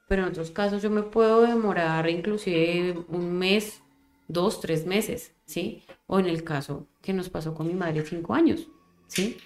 Pero 0.07 0.21
en 0.21 0.27
otros 0.27 0.51
casos 0.51 0.83
yo 0.83 0.91
me 0.91 1.01
puedo 1.01 1.41
demorar 1.41 2.07
inclusive 2.07 3.03
un 3.07 3.33
mes, 3.33 3.81
dos, 4.27 4.61
tres 4.61 4.85
meses, 4.85 5.33
¿sí? 5.45 5.81
O 6.05 6.19
en 6.19 6.27
el 6.27 6.43
caso 6.43 6.85
que 7.01 7.13
nos 7.13 7.29
pasó 7.29 7.55
con 7.55 7.65
mi 7.65 7.73
madre, 7.73 8.05
cinco 8.05 8.35
años, 8.35 8.67
¿sí? 9.07 9.37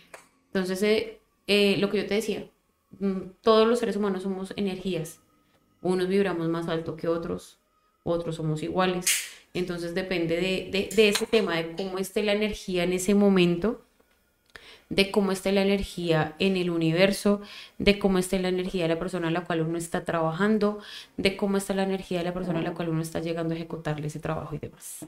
Entonces, 0.48 0.84
eh, 0.84 1.22
eh, 1.48 1.78
lo 1.78 1.90
que 1.90 2.00
yo 2.00 2.06
te 2.06 2.16
decía, 2.16 2.50
mm, 3.00 3.38
todos 3.40 3.66
los 3.66 3.80
seres 3.80 3.96
humanos 3.96 4.24
somos 4.24 4.52
energías. 4.58 5.22
Unos 5.82 6.08
vibramos 6.08 6.48
más 6.50 6.68
alto 6.68 6.96
que 6.96 7.08
otros, 7.08 7.60
otros 8.04 8.36
somos 8.36 8.64
iguales. 8.64 9.06
Entonces 9.54 9.96
depende 9.96 10.36
de, 10.72 11.10
ese 11.10 11.26
tema, 11.26 11.56
de 11.56 11.76
cómo 11.76 11.98
esté 11.98 12.24
la 12.24 12.34
energía 12.34 12.84
en 12.84 12.94
ese 12.94 13.16
momento, 13.16 13.82
de 14.90 15.12
cómo 15.12 15.32
esté 15.32 15.52
la 15.52 15.62
energía 15.62 16.36
en 16.40 16.58
el 16.58 16.70
universo, 16.70 17.42
de 17.78 17.98
cómo 18.00 18.20
esté 18.20 18.40
la 18.40 18.50
energía 18.50 18.84
de 18.84 18.90
la 18.90 19.00
persona 19.00 19.30
a 19.30 19.32
la 19.32 19.46
cual 19.46 19.62
uno 19.62 19.78
está 19.78 20.06
trabajando, 20.06 20.80
de 21.18 21.36
cómo 21.38 21.58
está 21.58 21.74
la 21.74 21.84
energía 21.84 22.20
de 22.20 22.26
la 22.26 22.34
persona 22.34 22.60
a 22.60 22.64
la 22.64 22.74
cual 22.74 22.90
uno 22.90 23.02
está 23.02 23.20
llegando 23.20 23.54
a 23.54 23.58
ejecutarle 23.58 24.08
ese 24.08 24.20
trabajo 24.20 24.56
y 24.56 24.60
demás. 24.60 25.06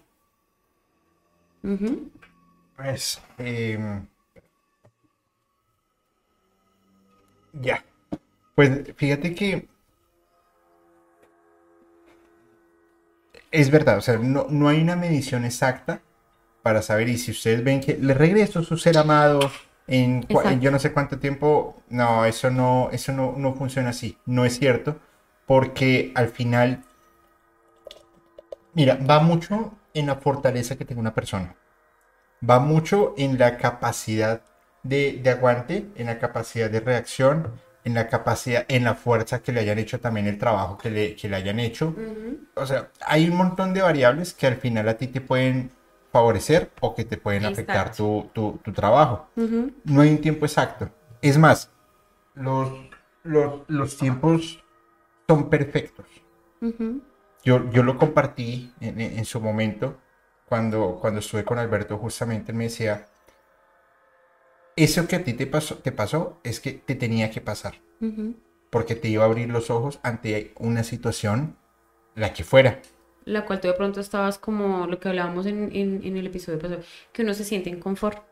Pues, 2.75 3.21
em, 3.37 4.07
ya. 7.53 7.85
Pues 8.55 8.93
fíjate 8.95 9.33
que 9.35 9.67
es 13.51 13.69
verdad, 13.69 13.97
o 13.97 14.01
sea, 14.01 14.17
no, 14.17 14.47
no, 14.49 14.69
hay 14.69 14.81
una 14.81 14.95
medición 14.95 15.45
exacta 15.45 16.01
para 16.63 16.81
saber, 16.81 17.09
y 17.09 17.17
si 17.17 17.31
ustedes 17.31 17.63
ven 17.63 17.81
que 17.81 17.97
le 17.97 18.13
regreso 18.13 18.63
su 18.63 18.77
ser 18.77 18.97
amado 18.97 19.39
en, 19.87 20.25
yo 20.59 20.71
no 20.71 20.79
sé 20.79 20.93
cuánto 20.93 21.19
tiempo, 21.19 21.83
no, 21.89 22.25
eso 22.25 22.49
no, 22.49 22.89
eso 22.91 23.11
no, 23.11 23.33
no 23.37 23.53
funciona 23.53 23.89
así, 23.89 24.17
no 24.25 24.45
es 24.45 24.57
cierto, 24.57 24.99
porque 25.45 26.11
al 26.15 26.29
final, 26.29 26.83
mira, 28.73 28.97
va 28.97 29.19
mucho 29.19 29.73
en 29.93 30.07
la 30.07 30.15
fortaleza 30.15 30.77
que 30.77 30.85
tenga 30.85 31.01
una 31.01 31.13
persona, 31.13 31.55
va 32.47 32.59
mucho 32.59 33.13
en 33.17 33.37
la 33.37 33.57
capacidad 33.57 34.41
de, 34.83 35.19
de 35.21 35.29
aguante, 35.29 35.89
en 35.95 36.07
la 36.07 36.19
capacidad 36.19 36.69
de 36.69 36.79
reacción, 36.79 37.59
en 37.83 37.93
la 37.93 38.07
capacidad, 38.07 38.65
en 38.67 38.83
la 38.83 38.95
fuerza 38.95 39.41
que 39.41 39.51
le 39.51 39.61
hayan 39.61 39.79
hecho 39.79 39.99
también 39.99 40.27
el 40.27 40.37
trabajo 40.37 40.77
que 40.77 40.89
le, 40.89 41.15
que 41.15 41.27
le 41.29 41.35
hayan 41.35 41.59
hecho. 41.59 41.95
O 42.55 42.65
sea, 42.65 42.89
hay 43.05 43.27
un 43.27 43.37
montón 43.37 43.73
de 43.73 43.81
variables 43.81 44.33
que 44.33 44.47
al 44.47 44.57
final 44.57 44.87
a 44.87 44.97
ti 44.97 45.07
te 45.07 45.21
pueden 45.21 45.71
favorecer 46.11 46.71
o 46.81 46.93
que 46.93 47.05
te 47.05 47.17
pueden 47.17 47.45
afectar 47.45 47.95
tu, 47.95 48.29
tu, 48.33 48.59
tu, 48.63 48.71
trabajo. 48.71 49.27
No 49.35 50.01
hay 50.01 50.11
un 50.11 50.21
tiempo 50.21 50.45
exacto. 50.45 50.89
Es 51.21 51.37
más, 51.37 51.71
los, 52.35 52.71
los, 53.23 53.61
los 53.67 53.97
tiempos 53.97 54.63
son 55.27 55.49
perfectos. 55.49 56.05
yo, 57.43 57.71
yo 57.71 57.83
lo 57.83 57.97
compartí 57.97 58.73
en, 58.79 58.99
en, 58.99 59.25
su 59.25 59.39
momento 59.39 59.97
cuando, 60.45 60.97
cuando 60.99 61.21
estuve 61.21 61.43
con 61.43 61.57
Alberto, 61.57 61.97
justamente 61.97 62.51
me 62.51 62.65
decía, 62.65 63.07
eso 64.83 65.07
que 65.07 65.15
a 65.15 65.23
ti 65.23 65.33
te 65.33 65.47
pasó, 65.47 65.75
te 65.75 65.91
pasó 65.91 66.39
es 66.43 66.59
que 66.59 66.71
te 66.73 66.95
tenía 66.95 67.29
que 67.29 67.41
pasar. 67.41 67.75
Porque 68.69 68.95
te 68.95 69.09
iba 69.09 69.23
a 69.23 69.27
abrir 69.27 69.49
los 69.49 69.69
ojos 69.69 69.99
ante 70.01 70.53
una 70.57 70.83
situación, 70.83 71.55
la 72.15 72.33
que 72.33 72.43
fuera. 72.43 72.81
La 73.25 73.45
cual 73.45 73.61
tú 73.61 73.67
de 73.67 73.73
pronto 73.75 73.99
estabas 73.99 74.39
como 74.39 74.87
lo 74.87 74.99
que 74.99 75.09
hablábamos 75.09 75.45
en, 75.45 75.69
en, 75.73 76.17
el 76.17 76.25
episodio 76.25 76.57
pasado, 76.57 76.81
que 77.13 77.21
uno 77.21 77.33
se 77.33 77.43
siente 77.43 77.69
en 77.69 77.79
confort. 77.79 78.23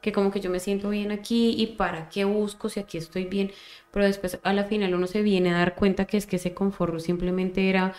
Que 0.00 0.12
como 0.12 0.30
que 0.30 0.40
yo 0.40 0.50
me 0.50 0.60
siento 0.60 0.90
bien 0.90 1.10
aquí 1.10 1.54
y 1.56 1.68
para 1.68 2.08
qué 2.08 2.24
busco 2.24 2.68
si 2.68 2.80
aquí 2.80 2.98
estoy 2.98 3.24
bien. 3.24 3.50
Pero 3.90 4.04
después 4.04 4.38
a 4.42 4.52
la 4.52 4.64
final 4.64 4.94
uno 4.94 5.06
se 5.06 5.22
viene 5.22 5.50
a 5.50 5.58
dar 5.58 5.74
cuenta 5.74 6.06
que 6.06 6.16
es 6.16 6.26
que 6.26 6.36
ese 6.36 6.54
confort 6.54 6.98
simplemente 7.00 7.68
era 7.68 7.94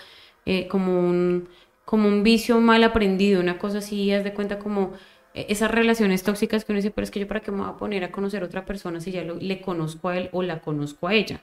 eh, 0.45 0.67
como, 0.67 0.99
un, 0.99 1.49
como 1.85 2.07
un 2.07 2.23
vicio 2.23 2.59
mal 2.59 2.83
aprendido, 2.83 3.41
una 3.41 3.57
cosa 3.57 3.79
así, 3.79 4.11
haz 4.11 4.23
de 4.23 4.33
cuenta 4.33 4.59
como 4.59 4.93
esas 5.33 5.71
relaciones 5.71 6.23
tóxicas 6.23 6.63
que 6.63 6.71
uno 6.71 6.77
dice, 6.77 6.91
pero 6.91 7.03
es 7.03 7.11
que 7.11 7.19
yo 7.19 7.27
para 7.27 7.39
qué 7.39 7.51
me 7.51 7.61
voy 7.61 7.69
a 7.69 7.77
poner 7.77 8.03
a 8.03 8.11
conocer 8.11 8.43
a 8.43 8.45
otra 8.45 8.65
persona 8.65 8.99
si 8.99 9.11
ya 9.11 9.23
le 9.23 9.61
conozco 9.61 10.09
a 10.09 10.17
él 10.17 10.29
o 10.31 10.43
la 10.43 10.61
conozco 10.61 11.07
a 11.07 11.13
ella, 11.13 11.41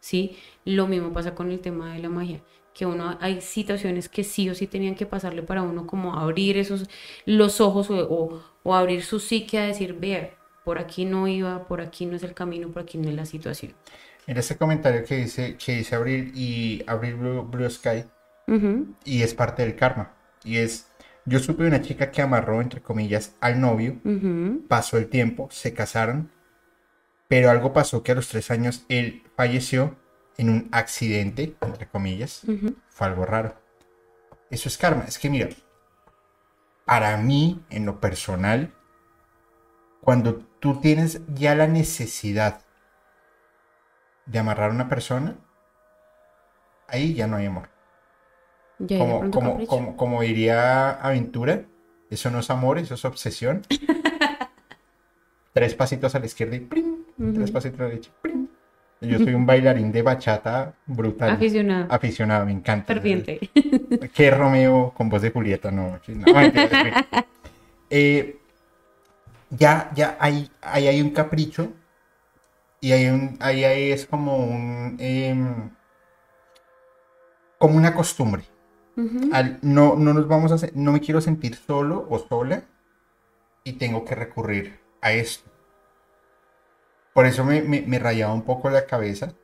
¿sí? 0.00 0.36
Lo 0.64 0.86
mismo 0.86 1.12
pasa 1.12 1.34
con 1.34 1.50
el 1.50 1.60
tema 1.60 1.94
de 1.94 2.00
la 2.00 2.08
magia, 2.08 2.40
que 2.74 2.86
uno 2.86 3.18
hay 3.20 3.40
situaciones 3.40 4.08
que 4.08 4.24
sí 4.24 4.48
o 4.48 4.54
sí 4.54 4.66
tenían 4.66 4.94
que 4.94 5.06
pasarle 5.06 5.42
para 5.42 5.62
uno 5.62 5.86
como 5.86 6.18
abrir 6.18 6.56
esos 6.56 6.88
los 7.26 7.60
ojos 7.60 7.90
o, 7.90 8.42
o, 8.62 8.74
abrir 8.74 9.02
su 9.02 9.20
psique 9.20 9.58
a 9.58 9.66
decir, 9.66 9.94
vea, 9.94 10.30
por 10.64 10.78
aquí 10.78 11.04
no 11.04 11.26
iba, 11.28 11.66
por 11.66 11.80
aquí 11.80 12.06
no 12.06 12.16
es 12.16 12.22
el 12.22 12.34
camino, 12.34 12.68
por 12.68 12.82
aquí 12.82 12.98
no 12.98 13.08
es 13.08 13.14
la 13.14 13.26
situación. 13.26 13.74
En 14.26 14.36
ese 14.36 14.56
comentario 14.56 15.04
que 15.04 15.16
dice, 15.16 15.56
que 15.56 15.76
dice 15.76 15.96
abrir 15.96 16.32
y 16.34 16.82
abrir 16.86 17.16
Blue, 17.16 17.68
Sky, 17.68 18.04
y 19.04 19.22
es 19.22 19.34
parte 19.34 19.62
del 19.62 19.74
karma, 19.74 20.12
y 20.44 20.58
es, 20.58 20.86
yo 21.24 21.38
supe 21.38 21.62
de 21.62 21.68
una 21.68 21.82
chica 21.82 22.10
que 22.10 22.22
amarró, 22.22 22.60
entre 22.60 22.82
comillas, 22.82 23.36
al 23.40 23.60
novio, 23.60 23.96
pasó 24.68 24.98
el 24.98 25.08
tiempo, 25.08 25.48
se 25.50 25.72
casaron, 25.74 26.30
pero 27.28 27.50
algo 27.50 27.72
pasó 27.72 28.02
que 28.02 28.12
a 28.12 28.14
los 28.14 28.28
tres 28.28 28.50
años 28.50 28.84
él 28.88 29.22
falleció 29.36 29.96
en 30.36 30.50
un 30.50 30.68
accidente, 30.72 31.56
entre 31.60 31.88
comillas. 31.88 32.42
Fue 32.88 33.06
algo 33.06 33.24
raro. 33.24 33.54
Eso 34.50 34.68
es 34.68 34.76
karma. 34.76 35.04
Es 35.06 35.18
que 35.18 35.30
mira, 35.30 35.48
para 36.84 37.16
mí, 37.16 37.64
en 37.70 37.86
lo 37.86 38.00
personal, 38.00 38.74
cuando 40.00 40.36
tú 40.60 40.80
tienes 40.80 41.22
ya 41.28 41.54
la 41.54 41.68
necesidad 41.68 42.60
de 44.26 44.38
amarrar 44.38 44.70
a 44.70 44.74
una 44.74 44.88
persona, 44.88 45.36
ahí 46.88 47.14
ya 47.14 47.26
no 47.26 47.36
hay 47.36 47.46
amor. 47.46 47.71
Como, 48.88 49.66
como, 49.66 49.96
como, 49.96 50.22
diría 50.22 50.90
Aventura, 50.90 51.62
eso 52.10 52.30
no 52.30 52.40
es 52.40 52.50
amor, 52.50 52.78
eso 52.78 52.94
es 52.94 53.04
obsesión. 53.04 53.62
Tres 55.52 55.74
pasitos 55.74 56.14
a 56.14 56.18
la 56.18 56.26
izquierda 56.26 56.56
y 56.56 56.60
tres 57.34 57.50
pasitos 57.50 57.80
a 57.80 57.82
la 57.82 57.88
derecha. 57.90 58.10
Yo 59.02 59.18
soy 59.24 59.34
un 59.34 59.44
bailarín 59.44 59.92
de 59.92 60.02
bachata 60.02 60.74
brutal. 60.86 61.30
Aficionado. 61.30 61.86
Aficionado, 61.90 62.46
me 62.46 62.52
encanta. 62.52 62.94
Ferviente. 62.94 63.40
¿Qué 64.14 64.30
Romeo 64.30 64.92
con 64.96 65.08
voz 65.08 65.22
de 65.22 65.30
Julieta? 65.30 65.70
No, 65.70 66.00
eh, 67.90 68.38
ya, 69.50 69.90
ya 69.94 70.16
hay, 70.18 70.50
ahí 70.62 70.88
hay 70.88 71.02
un 71.02 71.10
capricho 71.10 71.72
y 72.80 72.92
hay 72.92 73.06
un, 73.08 73.36
ahí, 73.40 73.92
es 73.92 74.06
como 74.06 74.36
un, 74.38 74.96
em, 74.98 75.70
como 77.58 77.76
una 77.76 77.94
costumbre. 77.94 78.42
No, 78.96 79.96
no 79.96 80.14
nos 80.14 80.28
vamos 80.28 80.52
a, 80.52 80.68
no 80.74 80.92
me 80.92 81.00
quiero 81.00 81.20
sentir 81.20 81.56
solo 81.56 82.06
o 82.10 82.18
sola 82.18 82.64
y 83.64 83.74
tengo 83.74 84.04
que 84.04 84.14
recurrir 84.14 84.78
a 85.00 85.12
esto. 85.12 85.50
Por 87.12 87.26
eso 87.26 87.44
me, 87.44 87.62
me, 87.62 87.98
rayaba 87.98 88.32
un 88.32 88.42
poco 88.42 88.70
la 88.70 88.86
cabeza 88.86 89.34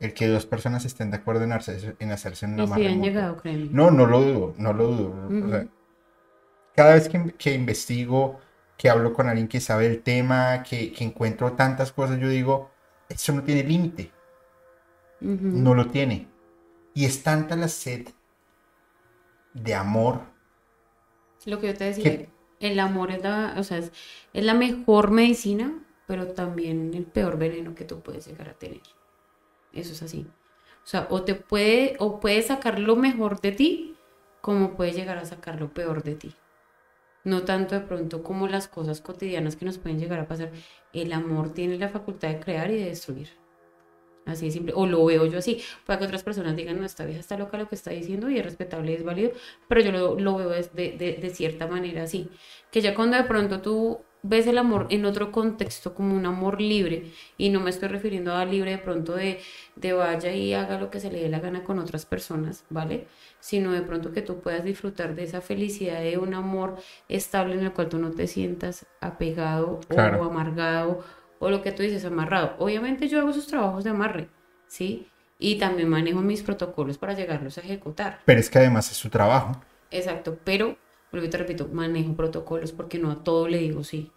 el 0.00 0.14
que 0.14 0.26
dos 0.26 0.46
personas 0.46 0.84
estén 0.84 1.10
de 1.10 1.18
acuerdo 1.18 1.44
en 1.44 1.52
hacerse, 1.52 1.96
en 1.98 2.12
hacerse 2.12 2.46
una 2.46 2.78
y 2.78 2.86
han 2.86 3.02
llegado, 3.02 3.36
No, 3.70 3.90
no 3.90 4.06
lo 4.06 4.20
dudo, 4.20 4.54
no 4.56 4.72
lo 4.72 4.86
dudo. 4.86 5.68
cada 6.74 6.94
vez 6.94 7.08
que, 7.08 7.34
que, 7.36 7.54
investigo, 7.54 8.38
que 8.76 8.88
hablo 8.88 9.12
con 9.12 9.28
alguien 9.28 9.48
que 9.48 9.60
sabe 9.60 9.86
el 9.86 10.02
tema, 10.02 10.62
que, 10.62 10.92
que 10.92 11.04
encuentro 11.04 11.52
tantas 11.52 11.92
cosas, 11.92 12.18
yo 12.20 12.28
digo, 12.28 12.70
eso 13.08 13.32
no 13.32 13.42
tiene 13.42 13.64
límite. 13.64 14.12
No 15.20 15.74
lo 15.74 15.88
tiene. 15.88 16.28
Y 16.94 17.04
es 17.04 17.22
tanta 17.22 17.56
la 17.56 17.68
sed 17.68 18.08
de 19.62 19.74
amor. 19.74 20.20
Lo 21.46 21.60
que 21.60 21.68
yo 21.68 21.74
te 21.74 21.84
decía, 21.84 22.26
el 22.60 22.80
amor 22.80 23.10
es 23.10 23.22
la, 23.22 23.54
o 23.56 23.62
sea, 23.62 23.78
es, 23.78 23.92
es 24.32 24.44
la 24.44 24.54
mejor 24.54 25.10
medicina 25.10 25.84
pero 26.08 26.28
también 26.28 26.94
el 26.94 27.04
peor 27.04 27.38
veneno 27.38 27.74
que 27.74 27.84
tú 27.84 28.00
puedes 28.00 28.26
llegar 28.26 28.48
a 28.48 28.54
tener. 28.54 28.80
Eso 29.74 29.92
es 29.92 30.02
así. 30.02 30.26
O 30.82 30.86
sea, 30.86 31.06
o 31.10 31.22
te 31.22 31.34
puede, 31.34 31.96
o 31.98 32.18
puede 32.18 32.40
sacar 32.40 32.78
lo 32.78 32.96
mejor 32.96 33.42
de 33.42 33.52
ti, 33.52 33.94
como 34.40 34.74
puede 34.74 34.92
llegar 34.92 35.18
a 35.18 35.26
sacar 35.26 35.60
lo 35.60 35.74
peor 35.74 36.02
de 36.02 36.14
ti. 36.14 36.34
No 37.24 37.42
tanto 37.42 37.74
de 37.74 37.82
pronto 37.82 38.22
como 38.22 38.48
las 38.48 38.68
cosas 38.68 39.02
cotidianas 39.02 39.56
que 39.56 39.66
nos 39.66 39.76
pueden 39.76 40.00
llegar 40.00 40.18
a 40.18 40.26
pasar. 40.26 40.50
El 40.94 41.12
amor 41.12 41.52
tiene 41.52 41.76
la 41.76 41.90
facultad 41.90 42.28
de 42.28 42.40
crear 42.40 42.70
y 42.70 42.78
de 42.78 42.86
destruir. 42.86 43.28
Así 44.28 44.46
de 44.46 44.50
simple. 44.52 44.72
O 44.76 44.86
lo 44.86 45.04
veo 45.04 45.26
yo 45.26 45.38
así. 45.38 45.62
Para 45.86 45.98
que 45.98 46.04
otras 46.04 46.22
personas 46.22 46.54
digan, 46.54 46.78
no, 46.78 46.84
esta 46.84 47.04
vieja 47.04 47.20
está 47.20 47.38
loca 47.38 47.56
lo 47.56 47.68
que 47.68 47.74
está 47.74 47.90
diciendo 47.90 48.28
y 48.30 48.38
es 48.38 48.44
respetable 48.44 48.92
y 48.92 48.94
es 48.96 49.04
válido. 49.04 49.32
Pero 49.68 49.80
yo 49.80 49.92
lo, 49.92 50.20
lo 50.20 50.36
veo 50.36 50.50
de, 50.50 50.62
de, 50.72 51.18
de, 51.20 51.30
cierta 51.30 51.66
manera 51.66 52.02
así. 52.02 52.28
Que 52.70 52.80
ya 52.82 52.94
cuando 52.94 53.16
de 53.16 53.24
pronto 53.24 53.60
tú 53.62 54.00
ves 54.22 54.46
el 54.46 54.58
amor 54.58 54.86
en 54.90 55.04
otro 55.04 55.30
contexto 55.30 55.94
como 55.94 56.14
un 56.14 56.26
amor 56.26 56.60
libre 56.60 57.12
y 57.36 57.50
no 57.50 57.60
me 57.60 57.70
estoy 57.70 57.88
refiriendo 57.88 58.34
a 58.34 58.44
libre 58.44 58.72
de 58.72 58.78
pronto 58.78 59.14
de, 59.14 59.38
de 59.76 59.92
vaya 59.92 60.32
y 60.32 60.52
haga 60.54 60.78
lo 60.78 60.90
que 60.90 60.98
se 61.00 61.10
le 61.10 61.20
dé 61.20 61.28
la 61.28 61.38
gana 61.38 61.62
con 61.62 61.78
otras 61.78 62.04
personas, 62.04 62.64
¿vale? 62.68 63.06
Sino 63.40 63.72
de 63.72 63.82
pronto 63.82 64.12
que 64.12 64.22
tú 64.22 64.40
puedas 64.40 64.64
disfrutar 64.64 65.14
de 65.14 65.22
esa 65.22 65.40
felicidad 65.40 66.00
de 66.00 66.18
un 66.18 66.34
amor 66.34 66.76
estable 67.08 67.54
en 67.54 67.64
el 67.64 67.72
cual 67.72 67.88
tú 67.88 67.98
no 67.98 68.10
te 68.10 68.26
sientas 68.26 68.86
apegado 69.00 69.80
o 69.88 70.00
amargado 70.24 71.04
o 71.38 71.50
lo 71.50 71.62
que 71.62 71.72
tú 71.72 71.82
dices 71.82 72.04
amarrado. 72.04 72.54
Obviamente 72.58 73.08
yo 73.08 73.20
hago 73.20 73.30
esos 73.30 73.46
trabajos 73.46 73.84
de 73.84 73.90
amarre, 73.90 74.28
¿sí? 74.66 75.06
Y 75.38 75.58
también 75.58 75.88
manejo 75.88 76.20
mis 76.20 76.42
protocolos 76.42 76.98
para 76.98 77.14
llegarlos 77.14 77.58
a 77.58 77.60
ejecutar. 77.60 78.20
Pero 78.24 78.40
es 78.40 78.50
que 78.50 78.58
además 78.58 78.90
es 78.90 78.96
su 78.96 79.08
trabajo. 79.08 79.52
Exacto, 79.90 80.38
pero 80.44 80.76
vuelvo 81.12 81.30
te 81.30 81.38
repito, 81.38 81.68
manejo 81.68 82.14
protocolos 82.14 82.72
porque 82.72 82.98
no 82.98 83.10
a 83.10 83.24
todo 83.24 83.48
le 83.48 83.58
digo 83.58 83.84
sí. 83.84 84.10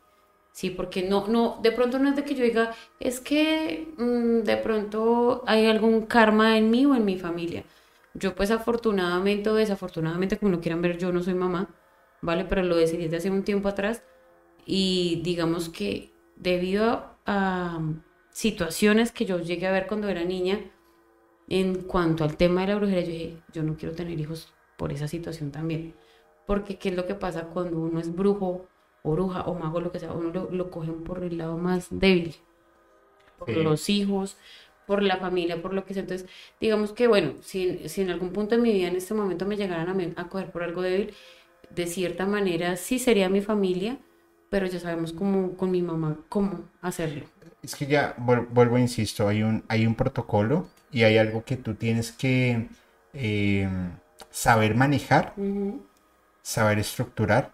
Sí, 0.51 0.69
porque 0.69 1.03
no, 1.03 1.27
no, 1.27 1.59
de 1.61 1.71
pronto 1.71 1.97
no 1.97 2.09
es 2.09 2.15
de 2.15 2.25
que 2.25 2.35
yo 2.35 2.43
diga, 2.43 2.73
es 2.99 3.21
que 3.21 3.87
mm, 3.97 4.43
de 4.43 4.57
pronto 4.57 5.43
hay 5.47 5.67
algún 5.67 6.05
karma 6.05 6.57
en 6.57 6.69
mí 6.69 6.85
o 6.85 6.93
en 6.93 7.05
mi 7.05 7.17
familia. 7.17 7.63
Yo 8.13 8.35
pues 8.35 8.51
afortunadamente 8.51 9.49
o 9.49 9.53
desafortunadamente, 9.53 10.37
como 10.37 10.51
lo 10.51 10.59
quieran 10.59 10.81
ver, 10.81 10.97
yo 10.97 11.13
no 11.13 11.23
soy 11.23 11.35
mamá, 11.35 11.69
¿vale? 12.21 12.43
Pero 12.45 12.63
lo 12.63 12.75
decidí 12.75 13.03
desde 13.03 13.17
hace 13.17 13.31
un 13.31 13.43
tiempo 13.43 13.69
atrás 13.69 14.03
y 14.65 15.21
digamos 15.23 15.69
que 15.69 16.11
debido 16.35 16.89
a, 16.89 17.10
situaciones 18.31 19.11
que 19.11 19.25
yo 19.25 19.39
llegué 19.39 19.67
a 19.67 19.71
ver 19.71 19.87
cuando 19.87 20.07
era 20.09 20.23
niña, 20.23 20.59
en 21.49 21.83
cuanto 21.83 22.23
al 22.23 22.37
tema 22.37 22.61
de 22.61 22.67
la 22.67 22.75
brujería, 22.75 23.01
yo 23.01 23.11
dije, 23.11 23.37
yo 23.53 23.63
no 23.63 23.75
quiero 23.75 23.93
tener 23.93 24.19
hijos 24.19 24.53
por 24.77 24.93
esa 24.93 25.07
situación 25.07 25.51
también. 25.51 25.93
Porque 26.47 26.77
qué 26.77 26.89
es 26.89 26.95
lo 26.95 27.05
que 27.05 27.15
pasa 27.15 27.47
cuando 27.47 27.77
uno 27.77 27.99
es 27.99 28.15
brujo 28.15 28.67
o 29.03 29.11
bruja 29.11 29.41
o 29.43 29.53
mago, 29.53 29.81
lo 29.81 29.91
que 29.91 29.99
sea, 29.99 30.13
uno 30.13 30.47
lo, 30.49 30.71
cogen 30.71 31.03
por 31.03 31.23
el 31.23 31.37
lado 31.37 31.57
más 31.57 31.87
débil. 31.89 32.35
Por 33.37 33.49
los 33.57 33.89
hijos, 33.89 34.37
por 34.85 35.03
la 35.03 35.17
familia, 35.17 35.61
por 35.61 35.73
lo 35.73 35.83
que 35.83 35.93
sea. 35.93 36.03
Entonces, 36.03 36.27
digamos 36.59 36.93
que, 36.93 37.07
bueno, 37.07 37.33
si, 37.41 37.87
si, 37.89 38.01
en 38.01 38.11
algún 38.11 38.31
punto 38.31 38.55
de 38.55 38.61
mi 38.61 38.71
vida 38.71 38.87
en 38.87 38.95
este 38.95 39.13
momento 39.13 39.45
me 39.45 39.57
llegaran 39.57 39.89
a, 39.89 40.21
a 40.21 40.29
coger 40.29 40.51
por 40.51 40.63
algo 40.63 40.81
débil, 40.81 41.13
de 41.69 41.87
cierta 41.87 42.25
manera 42.25 42.75
sí 42.75 42.99
sería 42.99 43.29
mi 43.29 43.41
familia, 43.41 43.99
pero 44.51 44.67
ya 44.67 44.79
sabemos 44.79 45.13
cómo, 45.13 45.55
con 45.55 45.71
mi 45.71 45.81
mamá 45.81 46.17
cómo 46.29 46.65
hacerlo. 46.81 47.25
Es 47.63 47.73
que 47.73 47.87
ya, 47.87 48.13
vuelvo, 48.17 48.77
insisto, 48.77 49.27
hay 49.27 49.41
un, 49.41 49.63
hay 49.69 49.87
un 49.87 49.95
protocolo 49.95 50.67
y 50.91 51.03
hay 51.03 51.17
algo 51.17 51.43
que 51.45 51.55
tú 51.57 51.73
tienes 51.73 52.11
que 52.11 52.67
eh, 53.13 53.69
saber 54.29 54.75
manejar 54.75 55.33
saber 56.41 56.79
estructurar, 56.79 57.53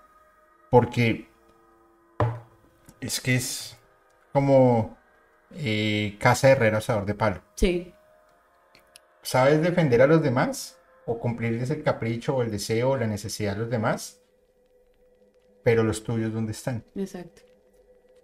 porque 0.70 1.28
es 3.00 3.22
que 3.22 3.36
es 3.36 3.78
como 4.34 4.98
eh, 5.52 6.18
casa 6.20 6.48
de 6.48 6.54
herrero 6.54 6.78
asador 6.78 7.06
de 7.06 7.14
palo. 7.14 7.42
Sí. 7.56 7.94
¿Sabes 9.22 9.62
defender 9.62 10.02
a 10.02 10.08
los 10.08 10.22
demás? 10.22 10.80
O 11.06 11.20
cumplirles 11.20 11.70
el 11.70 11.84
capricho 11.84 12.36
o 12.36 12.42
el 12.42 12.52
deseo 12.52 12.92
o 12.92 12.98
la 12.98 13.08
necesidad 13.08 13.54
de 13.54 13.60
los 13.60 13.70
demás. 13.70 14.20
Pero 15.64 15.84
los 15.84 16.04
tuyos, 16.04 16.34
¿dónde 16.34 16.52
están? 16.52 16.84
Exacto. 16.96 17.42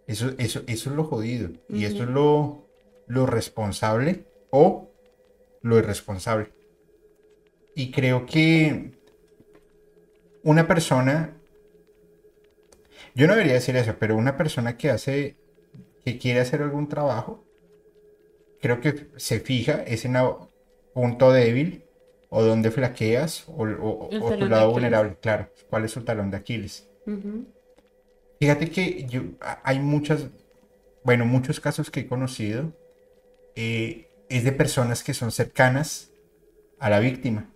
Eso, 0.07 0.33
eso, 0.37 0.61
eso 0.67 0.89
es 0.89 0.95
lo 0.95 1.03
jodido. 1.03 1.49
Y 1.69 1.85
eso 1.85 2.03
es 2.03 2.09
lo, 2.09 2.67
lo 3.07 3.25
responsable 3.25 4.25
o 4.49 4.91
lo 5.61 5.77
irresponsable. 5.77 6.51
Y 7.75 7.91
creo 7.91 8.25
que 8.25 8.91
una 10.43 10.67
persona, 10.67 11.33
yo 13.15 13.27
no 13.27 13.33
debería 13.33 13.53
decir 13.53 13.75
eso, 13.75 13.95
pero 13.97 14.15
una 14.15 14.37
persona 14.37 14.77
que 14.77 14.91
hace, 14.91 15.37
que 16.05 16.17
quiere 16.17 16.41
hacer 16.41 16.61
algún 16.61 16.87
trabajo, 16.87 17.43
creo 18.61 18.79
que 18.79 19.07
se 19.17 19.39
fija 19.39 19.83
ese 19.83 20.09
punto 20.93 21.31
débil 21.31 21.85
o 22.29 22.43
donde 22.43 22.71
flaqueas 22.71 23.45
o, 23.47 24.09
tu 24.09 24.47
lado 24.47 24.71
vulnerable, 24.71 25.17
claro, 25.21 25.49
cuál 25.69 25.85
es 25.85 25.91
su 25.91 26.03
talón 26.03 26.29
de 26.29 26.37
Aquiles. 26.37 26.89
Fíjate 28.39 28.69
que 28.69 29.05
yo, 29.07 29.21
hay 29.63 29.79
muchas, 29.79 30.27
bueno, 31.03 31.25
muchos 31.25 31.59
casos 31.59 31.91
que 31.91 32.01
he 32.01 32.07
conocido, 32.07 32.73
eh, 33.55 34.07
es 34.29 34.43
de 34.43 34.51
personas 34.51 35.03
que 35.03 35.13
son 35.13 35.31
cercanas 35.31 36.11
a 36.79 36.89
la 36.89 36.99
víctima. 36.99 37.49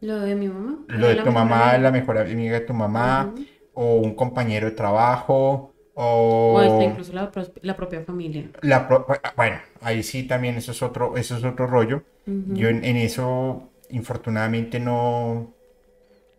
Lo 0.00 0.20
de 0.20 0.34
mi 0.34 0.48
mamá. 0.48 0.84
Lo 0.88 1.08
de 1.08 1.16
tu 1.16 1.30
mamá, 1.32 1.78
la 1.78 1.90
mejor 1.90 2.18
amiga 2.18 2.60
de 2.60 2.66
tu 2.66 2.74
mamá, 2.74 3.34
o 3.74 3.96
un 3.96 4.14
compañero 4.14 4.66
de 4.66 4.72
trabajo, 4.72 5.72
O 5.94 6.58
o 6.58 6.82
incluso 6.82 7.12
la, 7.12 7.30
propia 7.76 8.02
familia. 8.02 8.50
la 8.62 8.86
pro- 8.88 9.06
bueno, 9.36 9.58
ahí 9.80 10.02
sí 10.02 10.24
también 10.24 10.56
eso 10.56 10.72
es 10.72 10.82
otro, 10.82 11.16
eso 11.16 11.36
es 11.36 11.44
otro 11.44 11.66
rollo. 11.66 12.02
Yo 12.48 12.68
en, 12.68 12.84
en 12.84 12.96
eso, 12.96 13.70
infortunadamente, 13.90 14.78
no. 14.80 15.54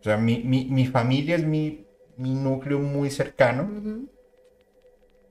O 0.00 0.04
sea, 0.04 0.16
mi, 0.16 0.38
mi, 0.44 0.66
mi 0.66 0.86
familia 0.86 1.36
es 1.36 1.44
mi, 1.44 1.87
mi 2.18 2.34
núcleo 2.34 2.80
muy 2.80 3.10
cercano, 3.10 3.70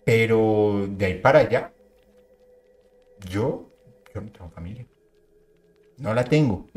pero 0.04 0.88
de 0.90 1.06
ahí 1.06 1.20
para 1.20 1.40
allá, 1.40 1.74
yo, 3.30 3.70
yo 4.14 4.22
no 4.22 4.32
tengo 4.32 4.50
familia. 4.50 4.88
No 5.98 6.14
la 6.14 6.24
tengo, 6.24 6.68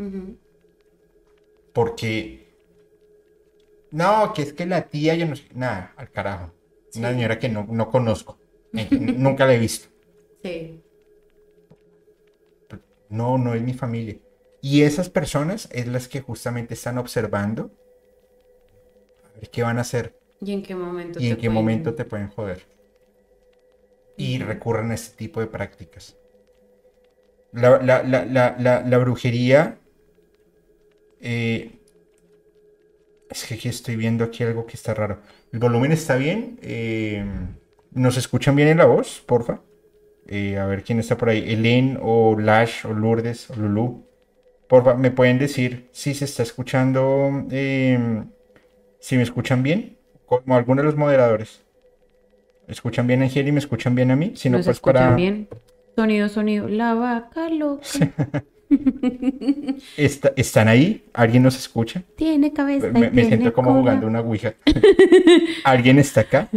porque. 1.72 2.48
No, 3.92 4.32
que 4.32 4.42
es 4.42 4.52
que 4.52 4.66
la 4.66 4.82
tía, 4.82 5.14
yo 5.14 5.26
no 5.26 5.36
sé. 5.36 5.44
Nada, 5.54 5.94
al 5.96 6.10
carajo. 6.10 6.52
Una 6.96 7.10
señora 7.10 7.38
que 7.38 7.48
no, 7.48 7.66
no 7.68 7.90
conozco. 7.90 8.38
Nunca 8.90 9.46
la 9.46 9.54
he 9.54 9.58
visto. 9.58 9.88
Sí. 10.42 10.80
No, 13.08 13.38
no 13.38 13.54
es 13.54 13.62
mi 13.62 13.74
familia. 13.74 14.16
Y 14.62 14.82
esas 14.82 15.08
personas 15.08 15.68
es 15.72 15.86
las 15.86 16.08
que 16.08 16.20
justamente 16.20 16.74
están 16.74 16.98
observando 16.98 17.72
qué 19.48 19.62
van 19.62 19.78
a 19.78 19.82
hacer 19.82 20.18
¿Y 20.40 20.52
en 20.52 20.62
qué 20.62 20.74
momento 20.74 21.20
y 21.20 21.26
en 21.28 21.34
te 21.36 21.40
qué 21.40 21.48
pueden- 21.48 21.54
momento 21.54 21.94
te 21.94 22.04
pueden 22.04 22.28
joder. 22.28 22.62
Y 24.16 24.36
Ujú. 24.38 24.46
recurren 24.48 24.90
a 24.90 24.94
este 24.94 25.16
tipo 25.16 25.40
de 25.40 25.46
prácticas. 25.46 26.16
La, 27.52 27.80
la- 27.82 28.02
la- 28.02 28.24
la- 28.24 28.56
la- 28.58 28.82
la 28.82 28.98
brujería. 28.98 29.76
eh, 31.20 31.72
es 33.30 33.44
que 33.44 33.54
aquí 33.54 33.68
estoy 33.68 33.94
viendo 33.96 34.24
aquí 34.24 34.42
algo 34.42 34.66
que 34.66 34.74
está 34.74 34.94
raro. 34.94 35.18
El 35.52 35.58
volumen 35.58 35.92
está 35.92 36.16
bien. 36.16 36.58
eh, 36.62 37.24
¿Nos 37.92 38.16
escuchan 38.16 38.54
bien 38.56 38.68
en 38.68 38.78
la 38.78 38.86
voz, 38.86 39.20
porfa? 39.26 39.60
Eh, 40.26 40.58
a 40.58 40.66
ver 40.66 40.82
quién 40.84 40.98
está 41.00 41.16
por 41.16 41.28
ahí. 41.28 41.44
Elen 41.52 41.98
o 42.00 42.38
Lash 42.38 42.86
o 42.86 42.92
Lourdes 42.94 43.50
o 43.50 43.56
Lulu. 43.56 44.06
Porfa, 44.68 44.94
¿me 44.94 45.10
pueden 45.10 45.38
decir 45.38 45.88
si 45.92 46.14
se 46.14 46.24
está 46.24 46.42
escuchando? 46.44 47.46
eh, 47.50 48.24
si 49.00 49.16
me 49.16 49.22
escuchan 49.22 49.62
bien? 49.62 49.96
Como 50.26 50.54
alguno 50.54 50.82
de 50.82 50.86
los 50.86 50.96
moderadores. 50.96 51.62
¿Me 52.66 52.72
escuchan 52.72 53.06
bien 53.06 53.22
a 53.22 53.24
Angel 53.24 53.48
y 53.48 53.52
me 53.52 53.58
escuchan 53.58 53.94
bien 53.96 54.10
a 54.12 54.16
mí? 54.16 54.32
Si 54.36 54.48
no, 54.48 54.58
¿Nos 54.58 54.66
pues 54.66 54.76
escuchan 54.76 55.02
para. 55.04 55.16
bien? 55.16 55.48
Sonido, 55.96 56.28
sonido. 56.28 56.68
La 56.68 56.94
vaca 56.94 57.48
loca 57.50 57.82
Está- 59.96 60.32
¿Están 60.36 60.68
ahí? 60.68 61.04
¿Alguien 61.12 61.42
nos 61.42 61.56
escucha? 61.58 62.04
tiene 62.14 62.52
cabeza 62.52 62.86
Me, 62.88 63.00
me 63.00 63.10
tiene 63.10 63.26
siento 63.28 63.52
como 63.52 63.70
cola. 63.70 63.80
jugando 63.80 64.06
una 64.06 64.20
ouija. 64.20 64.54
¿Alguien 65.64 65.98
está 65.98 66.20
acá? 66.20 66.48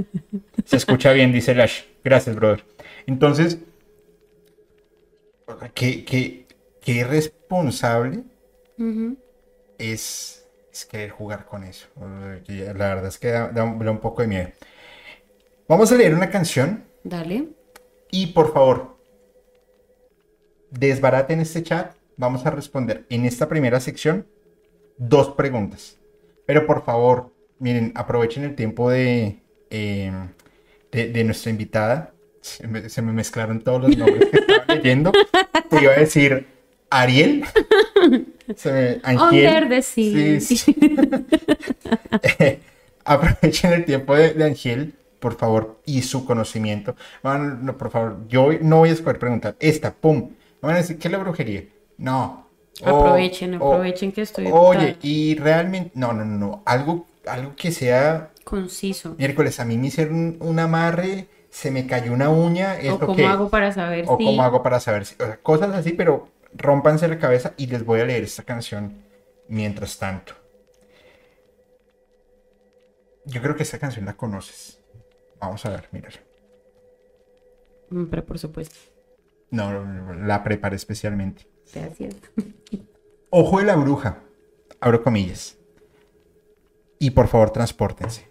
Se 0.65 0.75
escucha 0.77 1.11
bien, 1.13 1.31
dice 1.33 1.55
Lash. 1.55 1.81
Gracias, 2.03 2.35
brother. 2.35 2.63
Entonces, 3.07 3.57
qué, 5.73 6.05
qué, 6.05 6.45
qué 6.81 6.91
irresponsable 6.91 8.23
Ujú. 8.77 9.17
es, 9.79 10.42
es 10.73 10.85
querer 10.85 11.11
jugar 11.11 11.45
con 11.45 11.63
eso. 11.63 11.87
La 11.99 12.73
verdad 12.95 13.05
es 13.05 13.19
que 13.19 13.29
da, 13.29 13.49
da 13.49 13.63
un 13.63 13.77
da 13.79 13.91
un 13.91 13.99
poco 13.99 14.23
de 14.23 14.27
miedo. 14.27 14.49
Vamos 15.67 15.91
a 15.91 15.95
leer 15.95 16.13
una 16.13 16.29
canción 16.29 16.83
Dale. 17.03 17.49
y 18.11 18.27
por 18.27 18.53
favor, 18.53 18.97
desbaraten 20.71 21.39
este 21.39 21.63
chat. 21.63 21.95
Vamos 22.17 22.45
a 22.45 22.51
responder 22.51 23.05
en 23.09 23.25
esta 23.25 23.47
primera 23.47 23.79
sección 23.79 24.27
dos 24.97 25.29
preguntas. 25.29 25.97
Pero 26.45 26.65
por 26.65 26.83
favor, 26.83 27.31
miren, 27.59 27.91
aprovechen 27.95 28.43
el 28.43 28.55
tiempo 28.55 28.89
de, 28.89 29.41
eh, 29.69 30.11
de, 30.91 31.07
de 31.09 31.23
nuestra 31.23 31.51
invitada. 31.51 32.13
Se 32.41 32.67
me, 32.67 32.89
se 32.89 33.01
me 33.01 33.13
mezclaron 33.13 33.61
todos 33.61 33.81
los 33.83 33.97
nombres 33.97 34.29
que 34.29 34.37
estaba 34.37 34.75
leyendo. 34.75 35.11
Te 35.69 35.81
iba 35.81 35.93
a 35.93 35.97
decir 35.99 36.47
Ariel. 37.01 37.43
Under 39.15 39.69
the 39.69 39.81
sea. 39.81 40.39
Sí. 40.39 40.75
Aprovechen 43.05 43.73
el 43.73 43.85
tiempo 43.85 44.15
de, 44.15 44.33
de 44.33 44.43
Angel, 44.45 44.93
por 45.19 45.35
favor, 45.35 45.79
y 45.85 46.01
su 46.03 46.25
conocimiento. 46.25 46.95
No, 47.23 47.77
por 47.77 47.89
favor, 47.91 48.27
yo 48.27 48.49
no 48.61 48.77
voy 48.77 48.89
a 48.89 48.93
escoger 48.93 49.19
preguntar. 49.19 49.55
Esta, 49.59 49.93
pum. 49.93 50.31
Van 50.61 50.75
a 50.75 50.77
decir, 50.77 50.97
¿qué 50.97 51.07
es 51.09 51.11
la 51.11 51.17
brujería? 51.17 51.63
No. 51.97 52.47
O- 52.81 52.89
Aprovechen, 52.89 53.55
o- 53.61 53.73
aprovechen 53.73 54.11
que 54.11 54.21
estoy 54.21 54.47
Oye, 54.51 54.97
y 55.01 55.35
realmente, 55.35 55.91
no, 55.95 56.13
no, 56.13 56.23
no, 56.25 56.37
no. 56.37 56.63
Algo, 56.65 57.05
algo 57.27 57.53
que 57.55 57.71
sea. 57.71 58.29
Conciso. 58.43 59.15
Miércoles, 59.17 59.59
a 59.59 59.65
mí 59.65 59.77
me 59.77 59.87
hicieron 59.87 60.37
un, 60.39 60.59
amarre, 60.59 61.27
se 61.49 61.71
me 61.71 61.85
cayó 61.85 62.13
una 62.13 62.29
uña. 62.29 62.75
O 62.75 62.81
¿Esto 62.93 63.05
cómo 63.05 63.27
hago 63.27 63.49
para 63.49 63.71
saber 63.73 64.05
O 64.07 64.17
si... 64.17 64.23
cómo 64.25 64.43
hago 64.43 64.63
para 64.63 64.79
saber 64.79 65.05
si. 65.05 65.15
O 65.21 65.25
sea, 65.25 65.37
cosas 65.37 65.75
así, 65.75 65.91
pero 65.91 66.29
rómpanse 66.55 67.07
la 67.07 67.19
cabeza 67.19 67.53
y 67.57 67.67
les 67.67 67.85
voy 67.85 68.01
a 68.01 68.05
leer 68.05 68.23
esta 68.23 68.43
canción 68.43 69.03
mientras 69.47 69.97
tanto. 69.97 70.34
Yo 73.25 73.41
creo 73.41 73.55
que 73.55 73.63
esta 73.63 73.80
canción 73.80 74.05
la 74.05 74.17
conoces. 74.17 74.81
Vamos 75.39 75.65
a 75.65 75.69
ver, 75.69 75.88
mira. 75.91 76.09
Mm, 77.89 78.05
Pero 78.05 78.25
por 78.25 78.39
supuesto. 78.39 78.75
No, 79.51 80.15
la 80.15 80.43
preparé 80.43 80.75
especialmente. 80.75 81.47
Gracias. 81.73 82.15
Ojo 83.30 83.59
de 83.59 83.65
la 83.65 83.75
bruja. 83.75 84.23
Abro 84.80 85.03
comillas. 85.03 85.57
Y 86.99 87.11
por 87.11 87.27
favor, 87.27 87.51
transpórtense. 87.51 88.30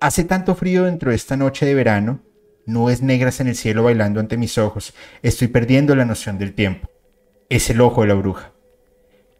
Hace 0.00 0.24
tanto 0.24 0.54
frío 0.54 0.84
dentro 0.84 1.10
de 1.10 1.16
esta 1.16 1.36
noche 1.36 1.66
de 1.66 1.74
verano. 1.74 2.20
Nubes 2.66 3.00
negras 3.02 3.40
en 3.40 3.46
el 3.46 3.56
cielo 3.56 3.84
bailando 3.84 4.20
ante 4.20 4.36
mis 4.36 4.58
ojos. 4.58 4.94
Estoy 5.22 5.48
perdiendo 5.48 5.94
la 5.94 6.04
noción 6.04 6.38
del 6.38 6.52
tiempo. 6.54 6.90
Es 7.48 7.70
el 7.70 7.80
ojo 7.80 8.02
de 8.02 8.08
la 8.08 8.14
bruja. 8.14 8.52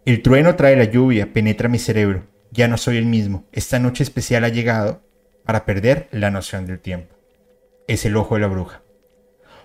El 0.04 0.22
trueno 0.22 0.54
trae 0.54 0.76
la 0.76 0.84
lluvia, 0.84 1.32
penetra 1.32 1.68
mi 1.68 1.80
cerebro. 1.80 2.22
Ya 2.52 2.68
no 2.68 2.76
soy 2.76 2.98
el 2.98 3.06
mismo. 3.06 3.44
Esta 3.50 3.80
noche 3.80 4.04
especial 4.04 4.44
ha 4.44 4.48
llegado 4.48 5.02
para 5.44 5.64
perder 5.64 6.08
la 6.12 6.30
noción 6.30 6.66
del 6.66 6.78
tiempo. 6.78 7.16
Es 7.88 8.04
el 8.04 8.16
ojo 8.16 8.36
de 8.36 8.42
la 8.42 8.46
bruja. 8.46 8.82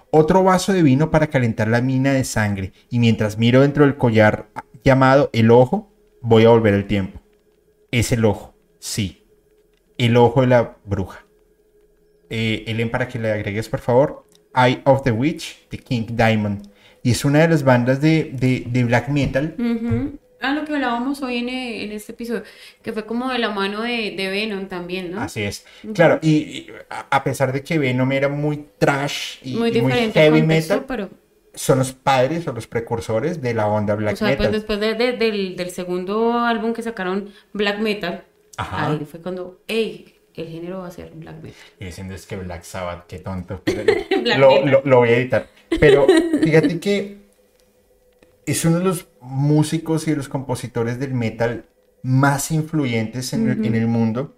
Otro 0.10 0.44
vaso 0.44 0.74
de 0.74 0.82
vino 0.82 1.12
para 1.12 1.28
calentar 1.28 1.68
la 1.68 1.82
mina 1.82 2.14
de 2.14 2.24
sangre 2.24 2.74
y 2.90 2.98
mientras 2.98 3.38
miro 3.38 3.62
dentro 3.62 3.86
del 3.86 3.98
collar 3.98 4.50
llamado 4.84 5.30
el 5.34 5.52
ojo, 5.52 5.94
voy 6.22 6.46
a 6.46 6.50
volver 6.50 6.74
el 6.74 6.88
tiempo. 6.88 7.22
Es 7.92 8.12
el 8.12 8.26
ojo, 8.26 8.56
sí. 8.80 9.28
El 10.00 10.18
ojo 10.18 10.42
de 10.42 10.48
la 10.48 10.78
bruja. 10.84 11.26
Eh, 12.32 12.64
Ellen, 12.66 12.90
para 12.90 13.08
que 13.08 13.20
le 13.20 13.32
agregues, 13.32 13.70
por 13.70 13.82
favor, 13.82 14.26
Eye 14.56 14.82
of 14.86 15.04
the 15.04 15.12
Witch 15.12 15.70
de 15.70 15.78
King 15.78 16.08
Diamond. 16.10 16.71
Y 17.04 17.12
es 17.12 17.26
una 17.26 17.40
de 17.40 17.48
las 17.50 17.64
bandas 17.64 18.00
de, 18.02 18.32
de- 18.34 18.64
de 18.68 18.84
black 18.84 19.10
metal. 19.10 19.56
Ujú. 19.58 20.20
Ah, 20.44 20.54
lo 20.54 20.66
que 20.66 20.74
hablábamos 20.74 21.22
hoy 21.22 21.38
en, 21.38 21.50
eh, 21.50 21.84
en 21.84 21.92
este 21.92 22.14
episodio, 22.14 22.44
que 22.82 22.94
fue 22.94 23.06
como 23.06 23.30
de 23.30 23.38
la 23.38 23.52
mano 23.52 23.82
de, 23.84 24.16
de 24.18 24.28
Venom 24.30 24.68
también, 24.68 25.12
¿no? 25.12 25.22
Así 25.22 25.44
es. 25.44 25.66
Claro, 25.94 26.18
y, 26.22 26.30
y 26.30 26.68
a 26.90 27.24
pesar 27.24 27.54
de 27.54 27.64
que 27.64 27.78
Venom 27.78 28.12
era 28.12 28.28
muy 28.28 28.66
trash 28.80 29.38
y 29.44 29.56
Muy 29.56 29.70
y 29.70 29.82
muy 29.82 29.92
diferente 29.92 30.20
heavy 30.20 30.40
contexto, 30.40 30.74
metal, 30.74 30.86
pero, 30.88 31.10
son 31.54 31.78
los 31.80 31.92
padres 31.94 32.48
o 32.48 32.54
los 32.54 32.66
precursores 32.66 33.40
de 33.42 33.54
la 33.54 33.68
onda 33.68 33.94
black 33.94 34.14
o 34.14 34.18
sea, 34.18 34.30
metal. 34.30 34.48
pues 34.48 34.52
después 34.54 34.80
de- 34.80 34.96
de- 34.96 35.14
del, 35.14 35.56
del 35.56 35.70
segundo 35.70 36.34
álbum 36.40 36.74
que 36.74 36.82
sacaron, 36.82 37.30
Black 37.54 37.80
Metal, 37.80 38.24
Ajá. 38.58 38.88
ahí 38.92 39.06
fue 39.06 39.22
cuando, 39.22 39.60
hey, 39.68 40.11
el 40.36 40.48
género 40.48 40.80
va 40.80 40.88
a 40.88 40.92
ser 40.92 41.12
Black 41.14 41.42
Metal. 41.42 41.58
Y 41.80 41.86
diciendo 41.86 42.14
es 42.14 42.26
que 42.26 42.36
Black 42.38 42.64
Sabbath, 42.64 43.06
qué 43.08 43.20
tonto. 43.20 43.62
Black 43.66 44.38
lo, 44.38 44.66
lo- 44.66 44.82
lo 44.86 44.98
voy 44.98 45.10
a 45.10 45.18
editar. 45.18 45.48
Pero 45.80 46.08
fíjate 46.42 46.80
que 46.80 47.18
es 48.46 48.66
uno 48.66 48.80
de 48.80 48.84
los 48.86 49.08
músicos 49.22 50.08
y 50.08 50.12
de 50.12 50.18
los 50.18 50.30
compositores 50.30 51.00
del 51.00 51.14
metal 51.14 51.66
más 52.04 52.52
influyentes 52.52 53.34
en, 53.34 53.50
el- 53.50 53.66
en 53.66 53.76
el 53.76 53.88
mundo, 53.88 54.36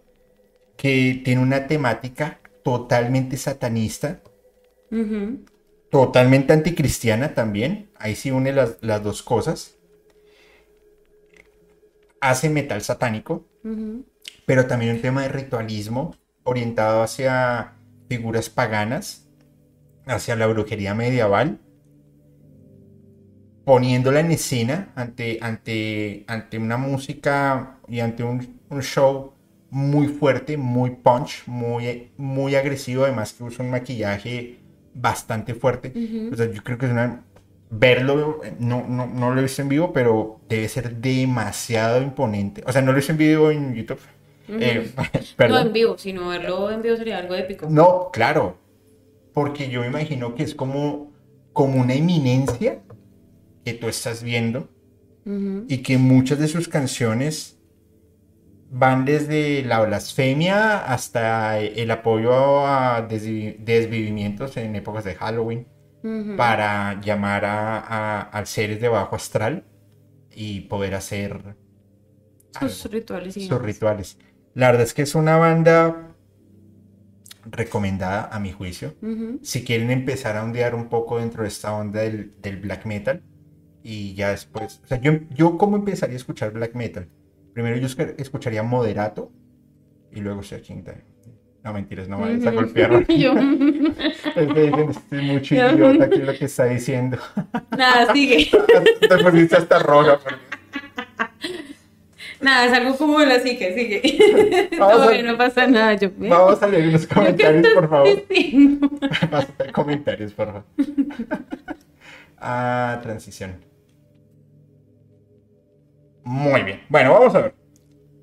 que 0.77 1.21
tiene 1.23 1.41
una 1.41 1.67
temática 1.67 2.39
totalmente 2.63 3.37
satanista, 3.37 4.21
totalmente 5.89 6.53
anticristiana 6.53 7.33
también. 7.33 7.89
Ahí 7.97 8.15
sí 8.15 8.31
une 8.31 8.51
las, 8.53 8.77
las 8.81 9.03
dos 9.03 9.23
cosas. 9.23 9.77
Hace 12.19 12.49
metal 12.49 12.81
satánico, 12.81 13.45
Ujú. 13.63 14.05
Pero 14.45 14.67
también 14.67 14.95
un 14.95 15.01
tema 15.01 15.23
de 15.23 15.29
ritualismo 15.29 16.15
orientado 16.43 17.01
hacia 17.03 17.73
figuras 18.09 18.49
paganas, 18.49 19.29
hacia 20.05 20.35
la 20.35 20.47
brujería 20.47 20.93
medieval, 20.93 21.59
poniéndola 23.65 24.19
en 24.19 24.31
escena 24.31 24.91
ante, 24.95 25.39
ante, 25.41 26.25
ante 26.27 26.57
una 26.57 26.77
música 26.77 27.77
y 27.87 28.01
ante 28.01 28.23
un, 28.23 28.59
un 28.69 28.81
show 28.81 29.33
muy 29.69 30.07
fuerte, 30.07 30.57
muy 30.57 30.91
punch, 30.91 31.43
muy, 31.47 32.11
muy 32.17 32.55
agresivo, 32.55 33.05
además 33.05 33.33
que 33.33 33.43
usa 33.43 33.65
un 33.65 33.71
maquillaje 33.71 34.59
bastante 34.93 35.55
fuerte. 35.55 35.91
O 36.31 36.35
sea, 36.35 36.51
yo 36.51 36.63
creo 36.63 36.77
que 36.77 36.85
es 36.85 36.91
una... 36.91 37.23
Verlo, 37.75 38.41
no, 38.59 38.85
no, 38.87 39.07
no 39.07 39.33
lo 39.33 39.39
he 39.39 39.43
visto 39.43 39.63
en 39.63 39.69
vivo, 39.69 39.91
pero 39.91 40.39
debe 40.47 40.69
ser 40.69 40.97
demasiado 40.97 42.03
imponente. 42.03 42.63
O 42.67 42.71
sea, 42.71 42.83
no 42.83 42.91
lo 42.91 42.97
he 42.97 42.99
visto 42.99 43.13
en 43.13 43.17
vivo 43.17 43.49
en 43.49 43.73
YouTube, 43.73 43.97
Eh, 44.47 44.91
No 45.49 45.57
en 45.61 45.73
vivo, 45.73 45.97
sino 45.97 46.27
verlo 46.29 46.69
en 46.71 46.81
vivo 46.81 46.95
sería 46.97 47.17
algo 47.17 47.35
épico. 47.35 47.67
No, 47.69 48.09
claro. 48.11 48.57
Porque 49.33 49.69
yo 49.69 49.81
me 49.81 49.87
imagino 49.87 50.35
que 50.35 50.43
es 50.43 50.53
como, 50.53 51.11
como 51.53 51.81
una 51.81 51.93
eminencia 51.95 52.81
que 53.65 53.73
tú 53.73 53.87
estás 53.87 54.21
viendo 54.23 54.67
y 55.69 55.77
que 55.77 55.97
muchas 55.97 56.37
de 56.39 56.47
sus 56.49 56.67
canciones 56.67 57.57
van 58.69 59.05
desde 59.05 59.63
la 59.63 59.81
blasfemia 59.81 60.79
hasta 60.85 61.59
el 61.59 61.89
apoyo 61.91 62.65
a 62.67 63.07
desvi- 63.07 63.57
desvivimientos 63.59 64.57
en 64.57 64.75
épocas 64.75 65.03
de 65.05 65.15
Halloween 65.15 65.67
para 66.35 66.99
llamar 67.01 67.45
a, 67.45 67.79
a- 67.79 68.21
a 68.23 68.45
seres 68.45 68.81
de 68.81 68.89
bajo 68.89 69.15
astral 69.15 69.63
y 70.35 70.61
poder 70.61 70.95
hacer 70.95 71.55
Sus 72.59 72.85
algo, 72.85 72.93
rituales 72.99 73.37
y 73.37 73.41
sus 73.41 73.49
demás. 73.49 73.65
rituales. 73.65 74.17
La 74.53 74.67
verdad 74.67 74.83
es 74.83 74.93
que 74.93 75.01
es 75.01 75.15
una 75.15 75.37
banda 75.37 76.09
recomendada 77.45 78.29
a 78.31 78.39
mi 78.39 78.51
juicio. 78.51 78.93
Si 79.41 79.63
quieren 79.63 79.91
empezar 79.91 80.37
a 80.37 80.43
ondear 80.43 80.75
un 80.75 80.87
poco 80.89 81.19
dentro 81.19 81.43
de 81.43 81.49
esta 81.49 81.73
onda 81.73 82.01
del, 82.01 82.33
del 82.41 82.57
black 82.57 82.85
metal 82.85 83.21
y 83.83 84.13
ya 84.13 84.29
después, 84.29 84.79
o 84.83 84.87
sea, 84.87 85.01
yo, 85.01 85.13
yo 85.31 85.57
cómo 85.57 85.75
empezaría 85.75 86.13
a 86.15 86.17
escuchar 86.17 86.51
black 86.51 86.73
metal. 86.75 87.09
Primero 87.53 87.77
yo 87.77 87.87
escu- 87.87 88.15
escucharía 88.17 88.63
Moderato 88.63 89.31
y 90.11 90.21
luego 90.21 90.41
Searching 90.43 90.83
Time. 90.83 91.03
No, 91.63 91.71
mentiras, 91.73 92.07
no 92.09 92.19
vayas 92.19 92.45
a 92.45 92.49
Ujú. 92.49 92.55
golpearlo. 92.57 93.01
Yo- 93.07 93.33
Es 94.35 94.53
que 94.53 94.61
dicen, 94.63 94.89
estoy 94.89 95.21
mucho 95.21 95.55
Yo- 95.55 95.71
idiota 95.71 96.05
aquí 96.05 96.17
lo 96.19 96.33
que 96.33 96.45
está 96.45 96.65
diciendo. 96.65 97.17
Nada, 97.77 98.11
sigue. 98.13 98.49
Te 98.99 99.17
pusiste 99.23 99.55
hasta 99.57 99.79
roja. 99.79 100.19
porque- 100.19 100.35
Nada, 102.43 102.65
es 102.65 102.73
algo 102.73 102.97
como 102.97 103.19
la 103.19 103.39
psique, 103.39 103.73
sigue. 103.73 104.69
Vamos 104.79 104.97
no, 105.05 105.09
a- 105.11 105.21
no 105.21 105.37
pasa 105.37 105.65
nada. 105.67 105.93
Yo. 105.95 106.09
Vamos 106.17 106.61
a 106.61 106.67
leer 106.67 106.89
unos 106.89 107.01
¿Yo 107.07 107.07
qué 107.09 107.15
comentarios, 107.15 107.73
por 107.73 107.89
favor. 107.89 108.27
diciendo? 108.29 108.89
Vas 109.31 109.45
a 109.49 109.53
hacer 109.53 109.71
comentarios, 109.71 110.33
por 110.33 110.47
favor. 110.47 110.63
Ah, 112.37 112.99
transición. 113.01 113.55
Muy 116.23 116.63
bien. 116.63 116.81
Bueno, 116.89 117.13
vamos 117.13 117.33
a 117.35 117.41
ver. 117.41 117.55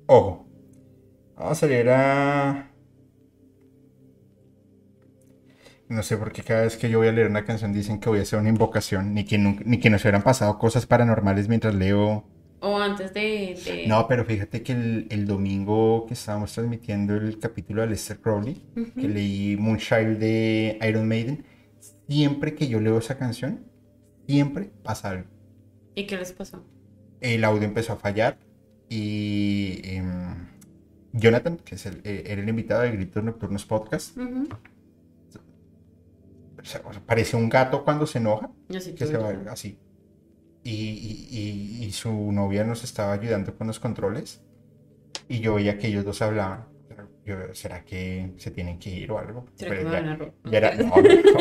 Ojo. 0.07 0.45
Vamos 1.35 1.63
a 1.63 1.65
leer 1.67 1.89
a. 1.89 2.67
No 5.89 6.03
sé 6.03 6.15
por 6.17 6.31
qué 6.31 6.41
cada 6.43 6.61
vez 6.61 6.77
que 6.77 6.89
yo 6.89 6.99
voy 6.99 7.09
a 7.09 7.11
leer 7.11 7.27
una 7.27 7.43
canción 7.43 7.73
dicen 7.73 7.99
que 7.99 8.07
voy 8.09 8.19
a 8.19 8.21
hacer 8.21 8.39
una 8.39 8.47
invocación, 8.49 9.13
ni 9.13 9.25
que, 9.25 9.37
ni 9.37 9.79
que 9.79 9.89
nos 9.89 10.01
hubieran 10.03 10.21
pasado 10.23 10.57
cosas 10.57 10.85
paranormales 10.85 11.47
mientras 11.49 11.75
leo. 11.75 12.23
O 12.61 12.77
antes 12.77 13.13
de. 13.13 13.59
de- 13.65 13.85
No, 13.87 14.07
pero 14.07 14.23
fíjate 14.23 14.61
que 14.61 14.71
el, 14.73 15.07
el 15.09 15.25
domingo 15.25 16.05
que 16.07 16.13
estábamos 16.13 16.53
transmitiendo 16.53 17.15
el 17.15 17.39
capítulo 17.39 17.81
de 17.81 17.87
Lester 17.89 18.19
Crowley, 18.19 18.61
que 18.99 19.07
leí 19.09 19.57
Moonchild 19.57 20.19
de 20.19 20.77
Iron 20.87 21.07
Maiden, 21.07 21.43
siempre 22.07 22.53
que 22.55 22.67
yo 22.67 22.79
leo 22.79 22.97
esa 22.99 23.17
canción, 23.17 23.65
siempre 24.27 24.71
pasa 24.83 25.09
algo. 25.09 25.25
¿Y 25.95 26.05
qué 26.05 26.17
les 26.17 26.31
pasó? 26.33 26.63
El 27.19 27.43
audio 27.43 27.63
empezó 27.63 27.93
a 27.93 27.95
fallar 27.97 28.37
y 28.89 29.79
em, 29.83 30.47
Jonathan, 31.13 31.57
que 31.57 31.75
es 31.75 31.85
el, 31.87 32.01
eh, 32.03 32.23
era 32.27 32.41
el 32.41 32.49
invitado 32.49 32.81
de 32.83 32.91
Gritos 32.91 33.23
Nocturnos 33.23 33.65
Podcast, 33.65 34.15
o 36.59 36.63
sea, 36.63 36.81
parece 37.05 37.35
un 37.37 37.49
gato 37.49 37.83
cuando 37.83 38.05
se 38.05 38.19
enoja, 38.19 38.51
que 38.93 39.05
se 39.07 39.17
va 39.17 39.51
así. 39.51 39.79
Y, 40.63 40.71
y- 41.31 41.85
y- 41.85 41.91
su 41.91 42.31
novia 42.31 42.63
nos 42.63 42.83
estaba 42.83 43.13
ayudando 43.13 43.55
con 43.57 43.67
los 43.67 43.79
controles 43.79 44.41
y 45.29 45.39
yo 45.41 45.55
veía 45.55 45.77
que 45.77 45.87
ellos 45.87 46.05
dos 46.05 46.21
hablaban. 46.21 46.65
Yo, 47.25 47.35
¿será 47.53 47.83
que 47.85 48.33
se 48.37 48.51
tienen 48.51 48.79
que 48.79 48.89
ir 48.91 49.11
o 49.11 49.19
algo? 49.19 49.45
¿Será 49.55 49.71
que 49.71 49.77
Pero 49.85 49.89
me 49.89 50.17
ya-? 50.17 50.51
Ya 50.51 50.57
era, 50.59 50.75
no, 50.75 50.85
no, 51.01 51.39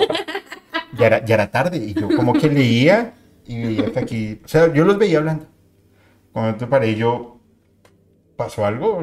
ya 0.98 1.06
era, 1.06 1.24
ya 1.24 1.34
era 1.34 1.50
tarde 1.50 1.78
y 1.78 1.94
yo 1.94 2.08
como 2.14 2.34
que 2.34 2.48
leía 2.48 3.14
y 3.46 3.62
veía 3.62 3.92
que 3.92 3.98
aquí, 3.98 4.40
o 4.44 4.48
sea, 4.48 4.72
yo 4.72 4.84
los 4.84 4.98
veía 4.98 5.18
hablando. 5.18 5.46
Cuando 6.32 6.58
te 6.58 6.66
paré 6.66 6.94
yo, 6.96 7.40
¿pasó 8.36 8.66
algo? 8.66 9.02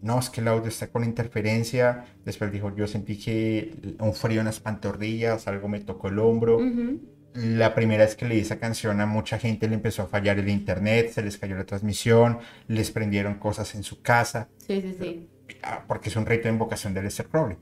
No, 0.00 0.18
es 0.20 0.30
que 0.30 0.40
el 0.40 0.48
audio 0.48 0.68
está 0.68 0.88
con 0.88 1.04
interferencia. 1.04 2.04
Después 2.24 2.52
dijo, 2.52 2.74
yo 2.74 2.86
sentí 2.86 3.18
que 3.18 3.96
un 4.00 4.14
frío 4.14 4.40
en 4.40 4.46
las 4.46 4.60
pantorrillas, 4.60 5.48
algo 5.48 5.68
me 5.68 5.80
tocó 5.80 6.08
el 6.08 6.18
hombro. 6.20 6.56
Ujú. 6.58 7.00
La 7.40 7.74
primera 7.74 8.04
vez 8.04 8.16
que 8.16 8.26
leí 8.26 8.40
esa 8.40 8.58
canción 8.58 9.00
a 9.00 9.06
mucha 9.06 9.38
gente 9.38 9.68
le 9.68 9.74
empezó 9.74 10.02
a 10.02 10.06
fallar 10.08 10.38
el 10.38 10.48
internet, 10.48 11.10
se 11.12 11.22
les 11.22 11.38
cayó 11.38 11.56
la 11.56 11.64
transmisión, 11.66 12.38
les 12.66 12.90
prendieron 12.90 13.34
cosas 13.38 13.74
en 13.74 13.82
su 13.84 14.02
casa 14.02 14.48
Sí, 14.66 14.80
sí, 14.82 14.96
sí. 14.98 15.28
ah, 15.62 15.84
porque 15.86 16.08
es 16.08 16.16
un 16.16 16.26
rito 16.26 16.44
de 16.44 16.54
invocación 16.54 16.94
de 16.94 17.02
Lester 17.02 17.28
Crowley. 17.28 17.56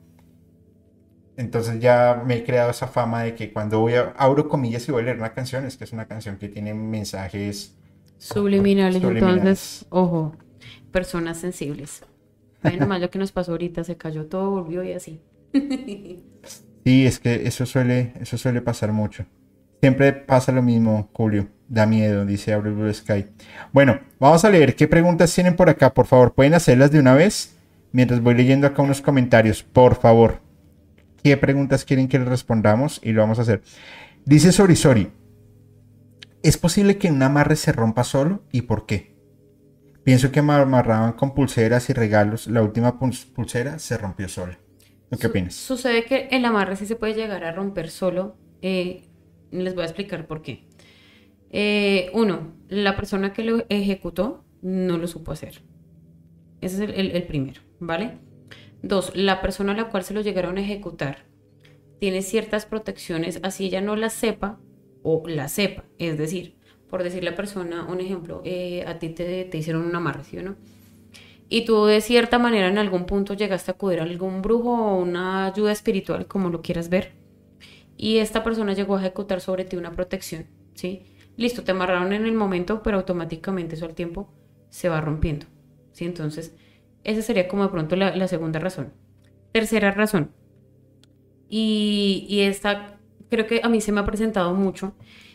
Entonces 1.36 1.80
ya 1.80 2.22
me 2.26 2.36
he 2.36 2.44
creado 2.44 2.70
esa 2.70 2.88
fama 2.88 3.22
de 3.22 3.34
que 3.34 3.52
cuando 3.52 3.80
voy 3.80 3.94
a, 3.94 4.14
abro 4.16 4.48
comillas 4.48 4.88
y 4.88 4.92
voy 4.92 5.02
a 5.02 5.04
leer 5.06 5.18
una 5.18 5.34
canción, 5.34 5.66
es 5.66 5.76
que 5.76 5.84
es 5.84 5.92
una 5.92 6.06
canción 6.06 6.38
que 6.38 6.48
tiene 6.48 6.72
mensajes. 6.74 7.76
Subliminales, 8.18 9.02
Subliminales. 9.02 9.38
entonces, 9.38 9.86
ojo, 9.90 10.34
personas 10.92 11.38
sensibles. 11.38 12.02
Bueno, 12.62 12.86
más 12.86 13.00
lo 13.00 13.10
que 13.10 13.18
nos 13.18 13.32
pasó 13.32 13.52
ahorita, 13.52 13.84
se 13.84 13.96
cayó 13.96 14.26
todo, 14.26 14.50
volvió 14.50 14.82
y 14.82 14.92
así. 14.92 15.20
Sí, 16.84 17.04
es 17.04 17.18
que 17.18 17.46
eso 17.48 17.66
suele, 17.66 18.12
eso 18.20 18.38
suele 18.38 18.62
pasar 18.62 18.92
mucho. 18.92 19.26
Siempre 19.80 20.12
pasa 20.12 20.52
lo 20.52 20.62
mismo, 20.62 21.08
Julio. 21.12 21.48
Da 21.68 21.84
miedo, 21.84 22.24
dice 22.24 22.52
Abre 22.52 22.70
Blue 22.70 22.92
Sky. 22.92 23.26
Bueno, 23.72 23.98
vamos 24.20 24.44
a 24.44 24.50
leer 24.50 24.76
qué 24.76 24.86
preguntas 24.86 25.34
tienen 25.34 25.56
por 25.56 25.68
acá, 25.68 25.92
por 25.92 26.06
favor. 26.06 26.32
¿Pueden 26.32 26.54
hacerlas 26.54 26.90
de 26.92 27.00
una 27.00 27.14
vez? 27.14 27.56
Mientras 27.92 28.20
voy 28.20 28.34
leyendo 28.34 28.66
acá 28.66 28.82
unos 28.82 29.00
comentarios, 29.00 29.62
por 29.64 29.96
favor. 29.96 30.40
¿Qué 31.22 31.36
preguntas 31.36 31.84
quieren 31.84 32.06
que 32.08 32.18
les 32.20 32.28
respondamos? 32.28 33.00
Y 33.02 33.12
lo 33.12 33.22
vamos 33.22 33.38
a 33.38 33.42
hacer. 33.42 33.62
Dice 34.24 34.52
Sorisori. 34.52 35.10
¿Es 36.42 36.56
posible 36.56 36.98
que 36.98 37.10
un 37.10 37.22
amarre 37.22 37.56
se 37.56 37.72
rompa 37.72 38.04
solo? 38.04 38.42
¿Y 38.52 38.62
por 38.62 38.86
qué? 38.86 39.16
Pienso 40.04 40.30
que 40.30 40.42
me 40.42 40.52
amarraban 40.52 41.14
con 41.14 41.34
pulseras 41.34 41.90
y 41.90 41.92
regalos. 41.92 42.46
La 42.46 42.62
última 42.62 43.00
pul- 43.00 43.32
pulsera 43.32 43.80
se 43.80 43.98
rompió 43.98 44.28
sola. 44.28 44.56
¿Tú 45.10 45.16
¿Qué 45.16 45.22
Su- 45.22 45.28
opinas? 45.30 45.54
Sucede 45.54 46.04
que 46.04 46.28
el 46.30 46.44
amarre 46.44 46.76
sí 46.76 46.86
se 46.86 46.94
puede 46.94 47.14
llegar 47.14 47.42
a 47.44 47.50
romper 47.52 47.90
solo. 47.90 48.36
eh, 48.62 49.05
les 49.62 49.74
voy 49.74 49.82
a 49.82 49.86
explicar 49.86 50.26
por 50.26 50.42
qué. 50.42 50.64
Eh, 51.50 52.10
uno, 52.12 52.54
la 52.68 52.96
persona 52.96 53.32
que 53.32 53.44
lo 53.44 53.64
ejecutó 53.68 54.44
no 54.62 54.98
lo 54.98 55.06
supo 55.06 55.32
hacer. 55.32 55.62
Ese 56.60 56.84
es 56.84 56.90
el, 57.14 57.22
primero, 57.24 57.60
¿vale? 57.78 58.18
Dos, 58.82 59.14
la 59.14 59.40
persona 59.40 59.72
a 59.72 59.76
la 59.76 59.88
cual 59.88 60.04
se 60.04 60.14
lo 60.14 60.20
llegaron 60.20 60.58
a 60.58 60.60
ejecutar 60.60 61.24
tiene 61.98 62.20
ciertas 62.20 62.66
protecciones, 62.66 63.40
así 63.42 63.66
ella 63.66 63.80
no 63.80 63.96
las 63.96 64.12
sepa 64.12 64.60
o 65.02 65.26
la 65.26 65.48
sepa. 65.48 65.84
Es 65.98 66.18
decir, 66.18 66.56
por 66.90 67.02
decir 67.02 67.24
la 67.24 67.34
persona, 67.34 67.86
un 67.86 68.00
ejemplo, 68.00 68.42
eh, 68.44 68.84
a 68.86 68.98
ti 68.98 69.08
te, 69.10 69.44
te 69.44 69.58
hicieron 69.58 69.86
un 69.86 69.94
amarre, 69.94 70.24
¿sí 70.24 70.36
o 70.38 70.42
no? 70.42 70.56
y 71.48 71.64
tú 71.64 71.84
de 71.84 72.00
cierta 72.00 72.38
manera 72.38 72.68
en 72.68 72.78
algún 72.78 73.06
punto 73.06 73.34
llegaste 73.34 73.70
a 73.70 73.74
acudir 73.74 74.00
a 74.00 74.02
algún 74.02 74.42
brujo 74.42 74.70
o 74.70 74.96
una 75.00 75.46
ayuda 75.46 75.72
espiritual, 75.72 76.26
como 76.26 76.50
lo 76.50 76.60
quieras 76.62 76.88
ver, 76.88 77.12
y 77.96 78.18
esta 78.18 78.44
persona 78.44 78.74
llegó 78.74 78.96
a 78.96 79.00
ejecutar 79.00 79.40
sobre 79.40 79.64
ti 79.64 79.76
una 79.76 79.92
protección, 79.92 80.46
¿sí? 80.74 81.02
Listo, 81.36 81.64
te 81.64 81.72
amarraron 81.72 82.12
en 82.12 82.26
el 82.26 82.32
momento, 82.32 82.82
pero 82.82 82.98
automáticamente 82.98 83.74
eso 83.74 83.86
al 83.86 83.94
tiempo 83.94 84.32
se 84.70 84.88
va 84.88 85.00
rompiendo, 85.00 85.46
¿sí? 85.92 86.04
Entonces, 86.04 86.54
esa 87.04 87.22
sería 87.22 87.48
como 87.48 87.64
de 87.64 87.68
pronto 87.70 87.96
la, 87.96 88.28
segunda 88.28 88.58
razón. 88.58 88.92
Tercera 89.52 89.90
razón, 89.90 90.32
y, 91.48 92.26
y 92.28 92.40
esta 92.40 92.96
creo 93.28 93.46
que 93.46 93.60
a 93.62 93.68
mí 93.68 93.80
se 93.80 93.92
me 93.92 94.00
ha 94.00 94.04
presentado 94.04 94.54
mucho, 94.54 94.94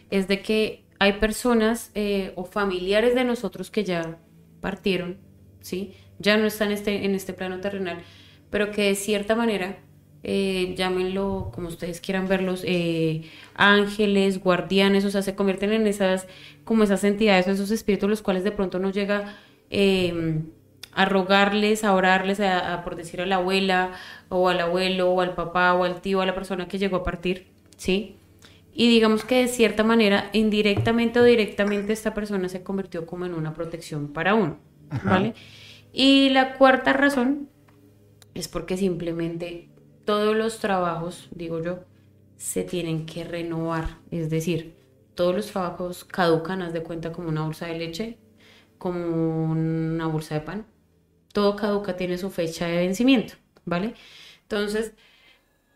es 0.10 0.28
de 0.28 0.42
que 0.42 0.86
hay 1.00 1.14
personas 1.14 1.92
eh, 1.96 2.32
o 2.36 2.46
familiares 2.46 3.16
de 3.16 3.24
nosotros 3.24 3.72
que 3.72 3.84
ya 3.84 4.20
partieron, 4.60 5.18
¿sí? 5.62 5.94
Ya 6.20 6.38
no 6.38 6.46
están 6.46 6.72
este, 6.72 7.06
en 7.06 7.16
este 7.16 7.34
plano 7.34 7.60
terrenal, 7.60 8.04
pero 8.50 8.72
que 8.72 8.84
de 8.84 8.96
cierta 8.96 9.36
manera, 9.36 9.80
eh, 10.24 10.76
llámenlo 10.78 11.52
como 11.54 11.68
ustedes 11.68 12.00
quieran 12.00 12.28
verlos, 12.28 12.64
eh, 12.66 13.24
ángeles, 13.56 14.40
guardianes, 14.40 15.04
o 15.06 15.12
sea, 15.12 15.22
se 15.22 15.36
convierten 15.36 15.74
en 15.74 15.88
esas, 15.88 16.28
como 16.64 16.84
esas 16.84 17.04
entidades 17.04 17.48
o 17.48 17.52
esos 17.52 17.72
espíritus 17.72 18.10
los 18.10 18.22
cuales 18.22 18.44
de 18.44 18.52
pronto 18.52 18.78
nos 18.78 18.94
llega 18.94 19.36
eh, 19.70 20.42
a 20.94 21.06
rogarles, 21.06 21.84
a 21.84 21.94
orarles, 21.94 22.40
a, 22.40 22.74
a, 22.74 22.84
por 22.84 22.96
decir 22.96 23.22
a 23.22 23.26
la 23.26 23.38
abuela 23.38 23.94
o 24.30 24.50
al 24.50 24.60
abuelo 24.60 25.12
o 25.12 25.22
al 25.22 25.34
papá 25.34 25.74
o 25.74 25.86
al 25.86 26.02
tío, 26.02 26.22
a 26.22 26.26
la 26.26 26.36
persona 26.36 26.68
que 26.68 26.78
llegó 26.78 26.98
a 26.98 27.04
partir, 27.04 27.48
¿sí? 27.78 28.18
Y 28.74 28.90
digamos 28.90 29.26
que 29.26 29.42
de 29.42 29.48
cierta 29.48 29.84
manera, 29.84 30.30
indirectamente 30.34 31.20
o 31.20 31.24
directamente, 31.24 31.94
esta 31.94 32.14
persona 32.14 32.48
se 32.48 32.64
convirtió 32.64 33.06
como 33.06 33.26
en 33.26 33.34
una 33.34 33.54
protección 33.54 34.10
para 34.10 34.34
uno, 34.34 34.60
¿vale? 35.04 35.34
Y 35.92 36.30
la 36.30 36.54
cuarta 36.54 36.94
razón 36.94 37.50
es 38.34 38.48
porque 38.48 38.78
simplemente 38.78 39.71
todos 40.06 40.36
los 40.36 40.60
trabajos, 40.60 41.30
digo 41.32 41.62
yo, 41.62 41.80
se 42.38 42.64
tienen 42.64 43.06
que 43.06 43.24
renovar. 43.24 44.00
Es 44.12 44.30
decir, 44.30 44.76
todos 45.16 45.36
los 45.36 45.48
trabajos 45.52 46.04
caducan, 46.06 46.62
haz 46.62 46.74
de 46.74 46.84
cuenta 46.84 47.12
como 47.12 47.30
una 47.30 47.44
bolsa 47.46 47.68
de 47.68 47.78
leche. 47.80 48.18
como 48.80 49.46
una 49.52 50.08
bolsa 50.08 50.36
de 50.36 50.42
pan. 50.42 50.68
Todo 51.34 51.56
caduca, 51.56 51.98
tiene 51.98 52.18
su 52.18 52.30
fecha 52.32 52.68
de 52.68 52.78
vencimiento, 52.78 53.36
¿vale? 53.66 53.96
Entonces, 54.44 54.94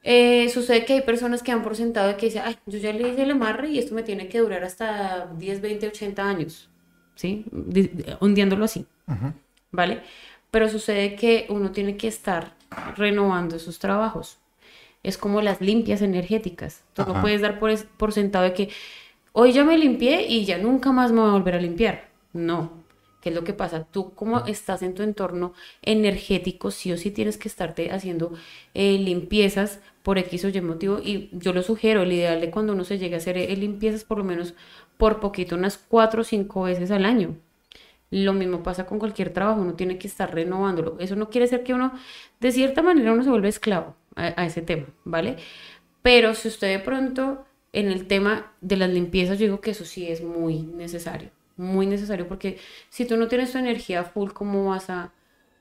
eh, 0.04 0.50
sucede 0.50 0.86
que 0.86 0.94
hay 0.94 1.02
personas 1.02 1.42
que 1.44 1.52
han 1.52 1.64
por 1.64 1.76
sentado 1.76 2.16
que 2.18 2.28
dicen, 2.28 2.44
ay, 2.46 2.58
yo 2.66 2.78
ya 2.80 2.94
le 2.94 3.10
hice 3.10 3.24
el 3.24 3.32
amarre 3.32 3.70
y 3.70 3.80
esto 3.80 3.96
me 3.96 4.04
tiene 4.04 4.28
que 4.30 4.40
durar 4.40 4.64
hasta 4.64 5.28
10, 5.38 5.62
20, 5.62 5.88
80 5.88 6.30
años, 6.30 6.70
¿sí? 7.16 7.46
Di- 7.52 7.92
Hundiéndolo 8.22 8.66
así, 8.66 8.86
¿vale? 9.72 10.02
Pero 10.52 10.70
sucede 10.70 11.16
que 11.16 11.48
uno 11.50 11.72
tiene 11.72 11.98
que 11.98 12.08
estar 12.08 12.56
renovando 12.96 13.56
esos 13.56 13.80
trabajos. 13.80 14.38
Es 15.04 15.18
como 15.18 15.42
las 15.42 15.62
limpias 15.62 16.02
energéticas. 16.02 16.84
Tú 16.94 17.04
no 17.04 17.14
puedes 17.22 17.42
dar 17.42 17.60
por, 17.60 17.70
es- 17.72 17.86
por 17.98 18.12
sentado 18.14 18.46
de 18.46 18.54
que 18.54 18.70
hoy 19.34 19.52
ya 19.54 19.64
me 19.64 19.78
limpié 19.78 20.28
y 20.28 20.46
ya 20.46 20.58
nunca 20.58 20.92
más 20.92 21.12
me 21.12 21.22
voy 21.22 21.30
a 21.30 21.34
volver 21.34 21.56
a 21.56 21.62
limpiar. 21.62 22.10
No. 22.34 22.84
¿Qué 23.22 23.30
es 23.30 23.36
lo 23.36 23.44
que 23.44 23.54
pasa? 23.54 23.86
Tú 23.86 24.14
como 24.14 24.46
estás 24.46 24.84
en 24.84 24.94
tu 24.94 25.02
entorno 25.04 25.54
energético, 25.82 26.70
sí 26.72 26.92
o 26.92 26.98
sí 26.98 27.10
tienes 27.12 27.38
que 27.38 27.48
estarte 27.48 27.92
haciendo 27.92 28.34
eh, 28.74 28.98
limpiezas 29.00 29.80
por 30.04 30.18
X 30.20 30.46
o 30.46 30.50
Y 30.50 30.62
motivo. 30.62 31.00
Y 31.04 31.30
yo 31.34 31.54
lo 31.54 31.64
sugiero, 31.64 32.04
el 32.04 32.14
ideal 32.14 32.40
de 32.42 32.52
cuando 32.52 32.74
uno 32.74 32.84
se 32.84 33.00
llegue 33.00 33.16
a 33.16 33.18
hacer 33.18 33.38
eh, 33.38 33.56
limpiezas 33.56 34.04
por 34.04 34.20
lo 34.20 34.24
menos 34.24 34.54
por 34.98 35.20
poquito, 35.20 35.56
unas 35.56 35.78
cuatro 35.78 36.22
o 36.22 36.24
cinco 36.24 36.64
veces 36.64 36.92
al 36.92 37.06
año. 37.06 37.36
Lo 38.12 38.34
mismo 38.34 38.64
pasa 38.64 38.86
con 38.86 39.00
cualquier 39.00 39.32
trabajo, 39.34 39.62
uno 39.62 39.74
tiene 39.76 39.98
que 39.98 40.08
estar 40.08 40.34
renovándolo. 40.34 40.98
Eso 41.00 41.16
no 41.16 41.30
quiere 41.30 41.46
decir 41.48 41.64
que 41.64 41.74
uno, 41.74 41.94
de 42.40 42.52
cierta 42.52 42.82
manera, 42.82 43.12
uno 43.14 43.24
se 43.24 43.30
vuelve 43.30 43.50
esclavo 43.50 43.96
a, 44.16 44.46
ese 44.46 44.62
tema, 44.62 44.86
¿vale? 45.04 45.38
Pero 46.02 46.34
si 46.36 46.48
usted 46.48 46.70
de 46.78 46.80
pronto 46.80 47.46
en 47.74 47.88
el 47.88 48.08
tema 48.08 48.54
de 48.62 48.78
las 48.78 48.90
limpiezas, 48.90 49.40
yo 49.40 49.46
digo 49.46 49.62
que 49.62 49.72
eso 49.72 49.86
sí 49.86 50.08
es 50.08 50.22
muy 50.24 50.62
necesario, 50.64 51.30
muy 51.58 51.88
necesario, 51.88 52.28
porque 52.28 52.60
si 52.90 53.06
tú 53.06 53.18
no 53.18 53.28
tienes 53.28 53.52
tu 53.52 53.58
energía 53.58 54.04
full, 54.04 54.32
¿cómo 54.32 54.66
vas 54.70 54.90
a 54.90 55.12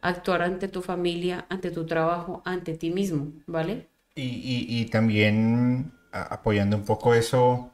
actuar 0.02 0.42
ante 0.42 0.68
tu 0.68 0.82
familia, 0.82 1.46
ante 1.48 1.70
tu 1.70 1.86
trabajo, 1.86 2.42
ante 2.44 2.74
ti 2.76 2.90
mismo, 2.90 3.32
¿vale? 3.46 3.88
Y, 4.16 4.66
y- 4.68 4.84
también 4.86 5.92
apoyando 6.12 6.76
un 6.76 6.84
poco 6.84 7.14
eso, 7.14 7.72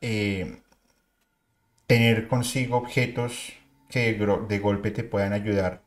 eh, 0.00 0.60
tener 1.86 2.28
consigo 2.28 2.76
objetos 2.76 3.52
que 3.88 4.12
de, 4.14 4.38
de 4.48 4.58
golpe 4.58 4.90
te 4.90 5.04
puedan 5.04 5.32
ayudar 5.32 5.82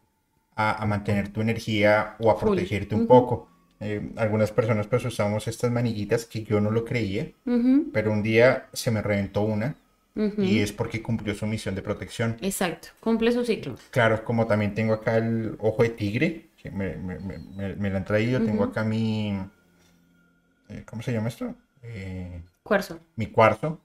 a, 0.56 0.82
a 0.82 0.86
mantener 0.86 1.30
tu 1.30 1.42
energía 1.42 2.16
o 2.20 2.32
a 2.32 2.40
protegerte 2.40 2.96
un 2.96 3.08
poco. 3.08 3.50
Eh, 3.80 4.12
algunas 4.18 4.52
personas 4.52 4.88
pues 4.88 5.04
usamos 5.06 5.48
estas 5.48 5.72
maniguitas 5.72 6.26
que 6.26 6.44
yo 6.44 6.62
no 6.62 6.72
lo 6.72 6.86
creía, 6.86 7.32
pero 7.94 8.12
un 8.12 8.22
día 8.24 8.68
se 8.74 8.92
me 8.92 9.02
reventó 9.02 9.42
una 9.42 9.76
y 10.38 10.60
es 10.60 10.72
porque 10.74 11.02
cumplió 11.02 11.34
su 11.36 11.48
misión 11.48 11.74
de 11.76 11.82
protección. 11.82 12.38
Exacto, 12.42 12.90
cumple 13.00 13.32
su 13.32 13.44
ciclo. 13.46 13.76
Claro, 13.92 14.24
como 14.24 14.46
también 14.46 14.74
tengo 14.76 14.94
acá 14.94 15.18
el 15.18 15.56
ojo 15.60 15.84
de 15.84 15.90
tigre, 15.90 16.50
que 16.62 16.70
me, 16.70 16.96
me- 16.98 17.20
me- 17.20 17.76
me- 17.76 17.90
lo 17.90 17.98
han 17.98 18.06
traído, 18.06 18.42
tengo 18.42 18.64
acá 18.66 18.84
mi... 18.84 19.36
eh, 20.70 20.84
¿Cómo 20.86 21.02
se 21.02 21.12
llama 21.14 21.30
esto? 21.30 21.56
Eh, 21.84 22.44
Cuarzo. 22.64 23.00
mi 23.16 23.28
cuarzo 23.28 23.82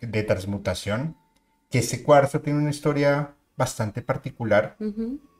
de 0.00 0.22
transmutación, 0.22 1.16
que 1.74 1.80
ese 1.80 2.04
cuarzo 2.04 2.40
tiene 2.40 2.60
una 2.60 2.70
historia 2.70 3.34
bastante 3.56 4.00
particular 4.00 4.76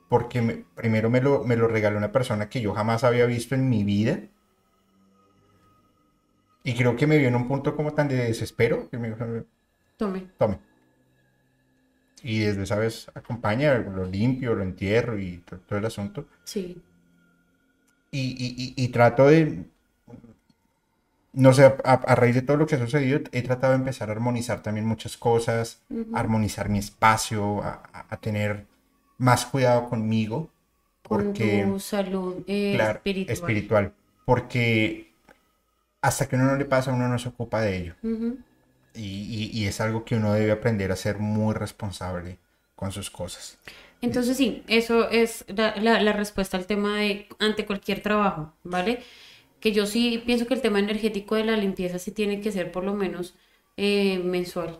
porque 0.09 0.41
me- 0.41 0.65
primero 0.75 1.09
me 1.09 1.21
lo, 1.21 1.45
me 1.45 1.55
lo 1.55 1.65
regaló 1.69 1.97
una 1.97 2.11
persona 2.11 2.49
que 2.49 2.59
yo 2.59 2.73
jamás 2.73 3.05
había 3.05 3.25
visto 3.25 3.55
en 3.55 3.69
mi 3.69 3.85
vida 3.85 4.19
y 6.61 6.73
creo 6.75 6.97
que 6.97 7.07
me 7.07 7.17
vio 7.17 7.29
en 7.29 7.35
un 7.37 7.47
punto 7.47 7.73
como 7.73 7.93
tan 7.93 8.09
de 8.09 8.15
desespero 8.17 8.89
que 8.89 8.97
me 8.97 9.11
dijo, 9.11 9.23
Tome. 9.95 10.27
tome. 10.37 10.59
Y 12.21 12.39
desde 12.39 12.63
esa 12.63 12.75
vez 12.77 13.09
acompaña, 13.15 13.77
lo 13.77 14.03
limpio, 14.03 14.55
lo 14.55 14.63
entierro 14.63 15.17
y 15.17 15.37
to- 15.37 15.59
todo 15.59 15.79
el 15.79 15.85
asunto. 15.85 16.27
Sí. 16.43 16.81
Y, 18.11 18.19
y- 18.19 18.73
y- 18.77 18.83
y 18.83 18.87
trato 18.89 19.27
de, 19.27 19.69
no 21.35 21.53
sé, 21.53 21.65
a, 21.65 21.93
a 21.93 22.15
raíz 22.15 22.35
de 22.35 22.41
todo 22.41 22.57
lo 22.57 22.65
que 22.67 22.75
ha 22.75 22.79
sucedido, 22.79 23.19
he 23.31 23.41
tratado 23.43 23.73
de 23.73 23.79
empezar 23.79 24.09
a 24.09 24.13
armonizar 24.13 24.61
también 24.63 24.85
muchas 24.85 25.17
cosas, 25.17 25.81
Ujú. 25.89 26.15
armonizar 26.15 26.69
mi 26.69 26.79
espacio, 26.79 27.61
a, 27.63 27.83
a- 27.93 28.05
a 28.09 28.17
tener 28.17 28.65
más 29.17 29.45
cuidado 29.45 29.89
conmigo, 29.89 30.49
Con 31.07 31.23
porque, 31.23 31.65
tu 31.65 31.79
salud 31.79 32.43
eh, 32.47 32.71
claro, 32.71 32.97
espiritual. 32.99 33.35
espiritual, 33.37 33.93
porque 34.25 35.11
hasta 36.01 36.27
que 36.27 36.35
uno 36.35 36.45
no 36.45 36.55
le 36.57 36.65
pasa, 36.65 36.93
uno 36.93 37.07
no 37.07 37.19
se 37.19 37.29
ocupa 37.29 37.61
de 37.61 37.77
ello. 37.77 37.95
Y, 38.93 39.01
y- 39.03 39.51
y 39.53 39.67
es 39.67 39.81
algo 39.81 40.05
que 40.05 40.15
uno 40.15 40.33
debe 40.33 40.51
aprender 40.51 40.91
a 40.91 40.95
ser 40.95 41.19
muy 41.19 41.53
responsable 41.53 42.37
con 42.75 42.91
sus 42.91 43.09
cosas. 43.09 43.57
Entonces 44.01 44.37
sí, 44.37 44.63
eso 44.67 45.09
es 45.09 45.45
la, 45.47 45.75
la- 45.77 46.01
la 46.01 46.13
respuesta 46.13 46.57
al 46.57 46.65
tema 46.67 46.99
de 46.99 47.27
ante 47.39 47.65
cualquier 47.65 48.01
trabajo, 48.01 48.53
¿vale? 48.63 48.99
Que 49.65 49.71
yo 49.71 49.87
sí 49.87 50.21
pienso 50.23 50.45
que 50.45 50.53
el 50.53 50.61
tema 50.61 50.77
energético 50.77 51.33
de 51.33 51.43
la 51.43 51.57
limpieza 51.57 51.97
sí 51.97 52.11
tiene 52.11 52.39
que 52.39 52.51
ser 52.51 52.71
por 52.71 52.83
lo 52.83 52.93
menos 52.93 53.33
eh, 53.77 54.19
mensual, 54.19 54.77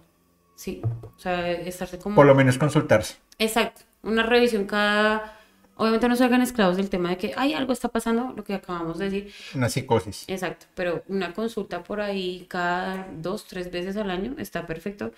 sí, 0.53 0.79
o 1.01 1.17
sea, 1.17 1.49
estarse 1.53 1.97
como... 1.97 2.15
Por 2.15 2.27
lo 2.27 2.35
menos 2.35 2.59
consultarse. 2.59 3.15
Exacto, 3.39 3.81
una 4.03 4.21
revisión 4.21 4.65
cada... 4.65 5.39
Obviamente 5.75 6.07
no 6.07 6.15
se 6.15 6.23
hagan 6.23 6.43
esclavos 6.43 6.77
del 6.77 6.91
tema 6.91 7.09
de 7.09 7.17
que, 7.17 7.33
ay, 7.35 7.55
algo 7.55 7.73
está 7.73 7.89
pasando, 7.89 8.31
lo 8.37 8.43
que 8.43 8.53
acabamos 8.53 8.99
de 8.99 9.05
decir, 9.05 9.33
Una 9.55 9.69
psicosis. 9.69 10.25
Exacto, 10.27 10.67
pero 10.75 11.01
una 11.07 11.33
consulta 11.33 11.81
por 11.81 11.99
ahí 11.99 12.45
cada 12.47 13.07
dos, 13.17 13.47
tres 13.47 13.71
veces 13.71 13.97
al 13.97 14.11
año 14.11 14.35
está 14.37 14.67
perfecto. 14.67 15.13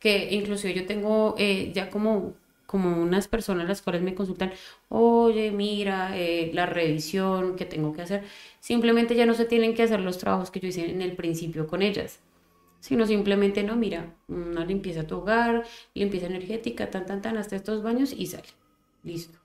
Que 0.00 0.34
inclusive 0.34 0.74
yo 0.74 0.84
tengo 0.84 1.36
eh, 1.38 1.70
ya 1.72 1.90
como, 1.90 2.34
como 2.72 3.00
unas 3.02 3.28
personas 3.28 3.68
las 3.68 3.82
cuales 3.82 4.02
me 4.02 4.14
consultan, 4.16 4.52
oye, 4.88 5.52
mira, 5.52 6.18
eh, 6.18 6.50
la 6.54 6.66
revisión 6.66 7.56
que 7.56 7.66
tengo 7.66 7.92
que 7.94 8.02
hacer. 8.02 8.24
Simplemente 8.60 9.14
ya 9.16 9.26
no 9.26 9.34
se 9.34 9.44
tienen 9.46 9.74
que 9.74 9.84
hacer 9.84 10.00
los 10.00 10.18
trabajos 10.18 10.50
que 10.50 10.60
yo 10.60 10.68
hice 10.68 10.90
en 10.90 11.02
el 11.02 11.14
principio 11.16 11.66
con 11.68 11.82
ellas, 11.82 12.20
sino 12.80 13.06
simplemente, 13.06 13.62
no, 13.64 13.76
mira, 13.76 14.14
una 14.28 14.64
limpieza 14.66 15.02
a 15.02 15.08
tu 15.08 15.18
hogar, 15.18 15.64
limpieza 15.94 16.26
energética, 16.26 16.90
tan, 16.90 17.06
tan, 17.06 17.22
tan, 17.22 17.36
hasta 17.38 17.56
estos 17.56 17.82
baños 17.82 18.12
y 18.12 18.26
sale. 18.28 18.48
Listo. 19.04 19.38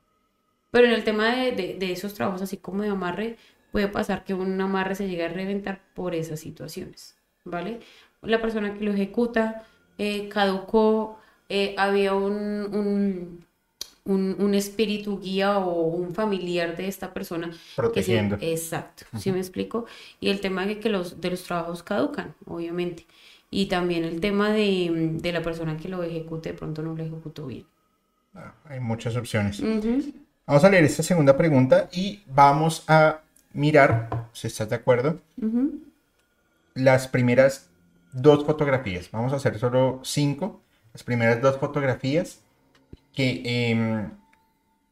Pero 0.72 0.88
en 0.88 0.94
el 0.94 1.04
tema 1.04 1.36
de, 1.36 1.52
de- 1.54 1.76
de 1.76 1.91
esos 1.91 2.14
trabajos, 2.14 2.41
así 2.41 2.58
como 2.58 2.84
de 2.84 2.90
amarre, 2.90 3.38
puede 3.72 3.88
pasar 3.88 4.24
que 4.24 4.34
un 4.34 4.60
amarre 4.62 4.95
se 4.95 5.08
llegue 5.08 5.26
a 5.26 5.30
reventar 5.30 5.82
por 5.94 6.16
esas 6.16 6.40
situaciones, 6.40 7.18
¿vale? 7.45 7.80
La 8.22 8.41
persona 8.41 8.74
que 8.74 8.84
lo 8.86 8.91
ejecuta 8.94 9.66
eh, 9.98 10.30
caducó, 10.30 11.20
eh, 11.49 11.76
había 11.78 12.14
un, 12.14 12.34
un, 12.34 13.45
un- 14.06 14.36
un 14.40 14.53
espíritu 14.56 15.19
guía 15.19 15.60
o 15.60 15.84
un 15.88 16.14
familiar 16.15 16.76
de 16.78 16.88
esta 16.88 17.14
persona 17.14 17.48
que 17.49 17.56
sí- 17.56 17.65
Protegiendo. 17.76 18.38
exacto, 18.41 19.06
¿sí 19.18 19.32
me 19.32 19.40
explico? 19.40 19.86
Y 20.19 20.30
el 20.30 20.40
tema 20.41 20.65
de 20.65 20.80
que 20.80 20.90
los, 20.90 21.19
de 21.22 21.32
los 21.32 21.44
trabajos 21.44 21.84
caducan, 21.84 22.36
obviamente. 22.45 23.06
Y 23.49 23.68
también 23.68 24.03
el 24.03 24.19
tema 24.19 24.52
de, 24.52 25.11
de 25.22 25.32
la 25.32 25.41
persona 25.41 25.78
que 25.78 25.88
lo 25.90 26.03
ejecute, 26.03 26.52
de 26.52 26.57
pronto 26.57 26.82
no 26.82 26.95
lo 26.95 27.03
ejecutó 27.03 27.48
bien. 27.48 27.65
Ah, 28.36 28.53
Hay 28.65 28.80
muchas 28.80 29.15
opciones. 29.15 29.60
Ujú. 29.60 30.03
Vamos 30.45 30.64
a 30.64 30.69
leer 30.69 30.84
esta 30.86 31.03
segunda 31.03 31.36
pregunta 31.38 31.90
y 31.91 32.22
vamos 32.28 32.84
a 32.88 33.22
mirar, 33.53 34.28
si 34.34 34.48
estás 34.48 34.69
de 34.69 34.76
acuerdo, 34.76 35.19
Ujú. 35.41 35.80
las 36.76 37.07
primeras 37.07 37.69
dos 38.14 38.45
fotografías. 38.45 39.10
Vamos 39.11 39.34
a 39.34 39.38
hacer 39.38 39.57
solo 39.60 39.99
cinco. 40.03 40.61
Las 40.98 41.03
primeras 41.03 41.40
dos 41.44 41.60
fotografías 41.60 42.40
que 43.14 43.44
eh, 43.45 44.10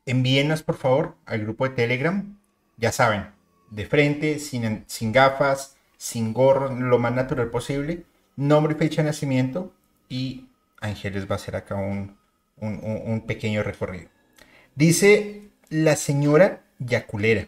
envíenlas 0.05 0.61
por 0.61 0.75
favor 0.75 1.15
al 1.25 1.41
grupo 1.41 1.67
de 1.67 1.73
Telegram. 1.73 2.37
Ya 2.77 2.91
saben, 2.91 3.25
de 3.71 3.87
frente, 3.87 4.37
sin, 4.37 4.83
sin 4.85 5.11
gafas, 5.11 5.77
sin 5.97 6.31
gorro, 6.31 6.71
lo 6.71 6.99
más 6.99 7.11
natural 7.15 7.47
posible. 7.49 8.03
Nombre 8.35 8.75
y 8.75 8.77
fecha 8.77 9.01
de 9.01 9.07
nacimiento. 9.07 9.73
Y 10.07 10.45
Ángeles 10.79 11.25
va 11.27 11.31
a 11.31 11.35
hacer 11.37 11.55
acá 11.55 11.73
un, 11.73 12.15
un- 12.57 12.79
un- 12.83 13.01
un 13.11 13.21
pequeño 13.21 13.63
recorrido. 13.63 14.09
Dice 14.75 15.49
la 15.69 15.95
señora 15.95 16.61
Yaculera. 16.77 17.47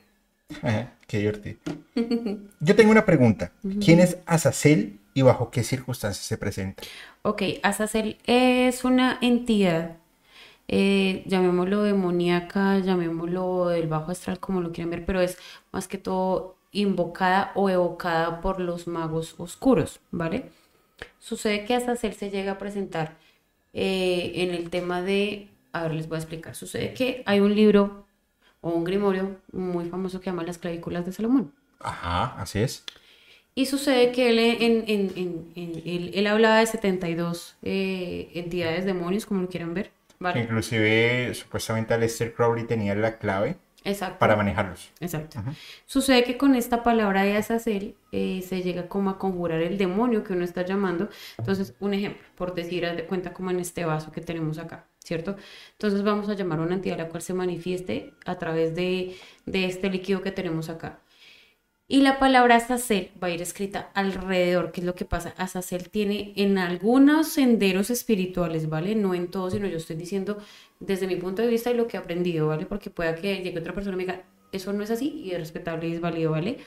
Qué 1.05 1.19
divertido. 1.19 1.59
Yo 2.59 2.75
tengo 2.75 2.89
una 2.89 3.05
pregunta. 3.05 3.51
¿Quién 3.85 3.99
es 3.99 4.17
Azazel 4.25 4.99
y 5.13 5.21
bajo 5.21 5.51
qué 5.51 5.63
circunstancias 5.63 6.25
se 6.25 6.37
presenta? 6.39 6.81
Ok, 7.27 7.43
Azazel 7.61 8.17
es 8.25 8.85
una 8.85 9.17
entidad, 9.19 9.97
eh, 10.69 11.23
llamémoslo 11.25 11.83
demoníaca, 11.83 12.79
llamémoslo 12.79 13.67
del 13.67 13.87
bajo 13.87 14.11
astral, 14.11 14.39
como 14.39 14.61
lo 14.61 14.71
quieran 14.71 14.91
ver, 14.91 15.05
pero 15.05 15.19
es 15.19 15.37
más 15.73 15.89
que 15.89 15.97
todo 15.97 16.55
invocada 16.71 17.51
o 17.55 17.69
evocada 17.69 18.39
por 18.39 18.61
los 18.61 18.87
magos 18.87 19.35
oscuros, 19.39 19.99
¿vale? 20.09 20.51
Sucede 21.19 21.65
que 21.65 21.75
Azazel 21.75 22.13
se 22.13 22.29
llega 22.29 22.53
a 22.53 22.57
presentar 22.57 23.17
eh, 23.73 24.31
en 24.35 24.51
el 24.51 24.69
tema 24.69 25.01
de, 25.01 25.49
a 25.73 25.83
ver, 25.83 25.95
les 25.95 26.07
voy 26.07 26.15
a 26.15 26.19
explicar, 26.19 26.55
sucede 26.55 26.93
que 26.93 27.23
hay 27.25 27.41
un 27.41 27.53
libro 27.53 28.05
o 28.61 28.69
un 28.69 28.85
grimorio 28.85 29.35
muy 29.51 29.89
famoso 29.89 30.21
que 30.21 30.27
llama 30.27 30.43
Las 30.43 30.59
clavículas 30.59 31.05
de 31.05 31.11
Salomón. 31.11 31.51
Ajá, 31.81 32.41
así 32.41 32.59
es. 32.59 32.85
Y 33.57 33.65
sucede 33.65 34.11
que 34.11 34.29
él, 34.29 34.37
en, 34.37 34.83
en- 34.87 35.11
en- 35.15 35.51
en- 35.55 35.81
él, 35.83 36.11
él 36.13 36.27
hablaba 36.27 36.59
de 36.59 36.67
72 36.67 37.55
eh, 37.63 38.29
entidades, 38.35 38.85
demonios, 38.85 39.25
como 39.25 39.41
lo 39.41 39.49
quieran 39.49 39.73
ver. 39.73 39.89
¿vale? 40.19 40.41
Inclusive, 40.41 41.33
supuestamente 41.33 41.93
Aleister 41.95 42.33
Crowley 42.35 42.65
tenía 42.65 42.93
la 42.93 43.17
clave 43.17 43.55
Exacto. 43.83 44.19
para 44.19 44.35
manejarlos. 44.35 44.89
Exacto. 44.99 45.39
Ajá. 45.39 45.53
Sucede 45.87 46.23
que 46.23 46.37
con 46.37 46.53
esta 46.53 46.83
palabra 46.83 47.23
de 47.23 47.35
Azazel 47.35 47.95
eh, 48.11 48.43
se 48.47 48.61
llega 48.61 48.87
como 48.87 49.09
a 49.09 49.17
conjurar 49.17 49.61
el 49.63 49.79
demonio 49.79 50.23
que 50.23 50.33
uno 50.33 50.43
está 50.43 50.63
llamando. 50.63 51.09
Entonces, 51.39 51.73
un 51.79 51.95
ejemplo, 51.95 52.21
por 52.35 52.53
decir, 52.53 52.85
cuenta 53.09 53.33
como 53.33 53.49
en 53.49 53.59
este 53.59 53.85
vaso 53.85 54.11
que 54.11 54.21
tenemos 54.21 54.59
acá, 54.59 54.85
¿cierto? 55.03 55.35
Entonces 55.71 56.03
vamos 56.03 56.29
a 56.29 56.35
llamar 56.35 56.59
a 56.59 56.61
una 56.61 56.75
entidad 56.75 56.97
la 56.97 57.07
cual 57.07 57.23
se 57.23 57.33
manifieste 57.33 58.13
a 58.25 58.37
través 58.37 58.75
de, 58.75 59.15
de 59.47 59.65
este 59.65 59.89
líquido 59.89 60.21
que 60.21 60.31
tenemos 60.31 60.69
acá. 60.69 60.99
Y 61.89 62.01
la 62.01 62.19
palabra 62.19 62.57
Azazel 62.57 63.11
va 63.21 63.27
a 63.27 63.29
ir 63.31 63.41
escrita 63.41 63.91
alrededor. 63.93 64.73
¿Qué 64.73 64.81
es 64.81 64.85
lo 64.85 64.93
que 64.93 65.05
pasa? 65.05 65.33
Azazel 65.37 65.89
tiene 65.89 66.33
en 66.35 66.57
algunos 66.57 67.29
senderos 67.29 67.89
espirituales, 67.89 68.67
¿vale? 68.67 68.93
No 68.93 69.13
en 69.13 69.31
todos, 69.31 69.53
sino 69.53 69.67
yo 69.67 69.77
estoy 69.77 69.95
diciendo 69.95 70.37
desde 70.81 71.07
mi 71.07 71.15
punto 71.15 71.41
de 71.41 71.47
vista 71.47 71.71
y 71.71 71.75
lo 71.75 71.87
que 71.87 71.95
he 71.95 71.99
aprendido, 71.99 72.47
¿vale? 72.47 72.65
Porque 72.65 72.89
pueda 72.89 73.15
que 73.15 73.41
llegue 73.41 73.59
otra 73.59 73.73
persona 73.73 73.95
y 73.95 73.97
me 73.97 74.03
diga, 74.03 74.23
eso 74.51 74.73
no 74.73 74.83
es 74.83 74.91
así 74.91 75.21
y 75.23 75.31
es 75.31 75.39
respetable 75.39 75.87
y 75.87 75.93
es 75.93 76.01
válido, 76.01 76.31
¿vale? 76.31 76.57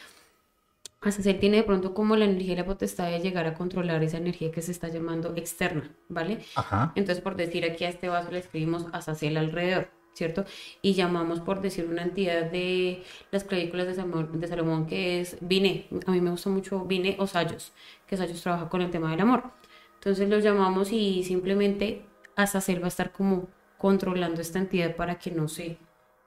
Azazel 1.03 1.39
tiene 1.39 1.59
de 1.59 1.63
pronto 1.65 1.93
como 1.93 2.17
la 2.17 2.25
energía 2.25 2.55
y 2.55 2.57
la 2.57 2.65
potestad 2.65 3.11
de 3.11 3.21
llegar 3.21 3.47
a 3.47 3.55
controlar 3.55 4.03
esa 4.03 4.17
energía 4.17 4.51
que 4.51 4.63
se 4.63 4.73
está 4.73 4.89
llamando 4.89 5.35
externa, 5.37 5.95
¿vale? 6.09 6.39
Ajá. 6.55 6.93
Entonces, 6.95 7.23
por 7.23 7.37
decir 7.37 7.65
aquí 7.67 7.85
a 7.85 7.91
este 7.91 8.09
vaso 8.09 8.31
le 8.31 8.39
escribimos 8.39 8.87
Azazel 8.93 9.37
alrededor, 9.37 9.91
¿cierto? 10.12 10.45
Y 10.82 10.95
llamamos, 10.95 11.41
por 11.41 11.61
decir, 11.61 11.87
una 11.87 12.03
entidad 12.03 12.51
de 12.51 13.03
las 13.31 13.45
clavículas 13.45 13.87
de 13.87 14.49
Salomón, 14.49 14.87
que 14.87 15.20
es 15.20 15.37
Vine. 15.41 15.89
A 16.07 16.11
mí 16.12 16.20
me 16.20 16.31
gusta 16.31 16.51
mucho 16.51 16.85
Vine 16.85 17.16
o 17.19 17.27
Sayos, 17.27 17.73
que 18.07 18.16
Sayos 18.16 18.43
trabaja 18.43 18.69
con 18.69 18.82
el 18.82 18.91
tema 18.91 19.11
del 19.11 19.20
amor. 19.20 19.53
Entonces 19.95 20.28
los 20.28 20.43
llamamos 20.43 20.93
y 20.93 21.23
simplemente 21.24 22.07
Azazel 22.37 22.81
va 22.81 22.87
a 22.87 22.89
estar 22.89 23.12
como 23.12 23.49
controlando 23.78 24.41
esta 24.41 24.59
entidad 24.59 24.97
para 24.97 25.19
que 25.19 25.31
no 25.31 25.49
se, 25.49 25.78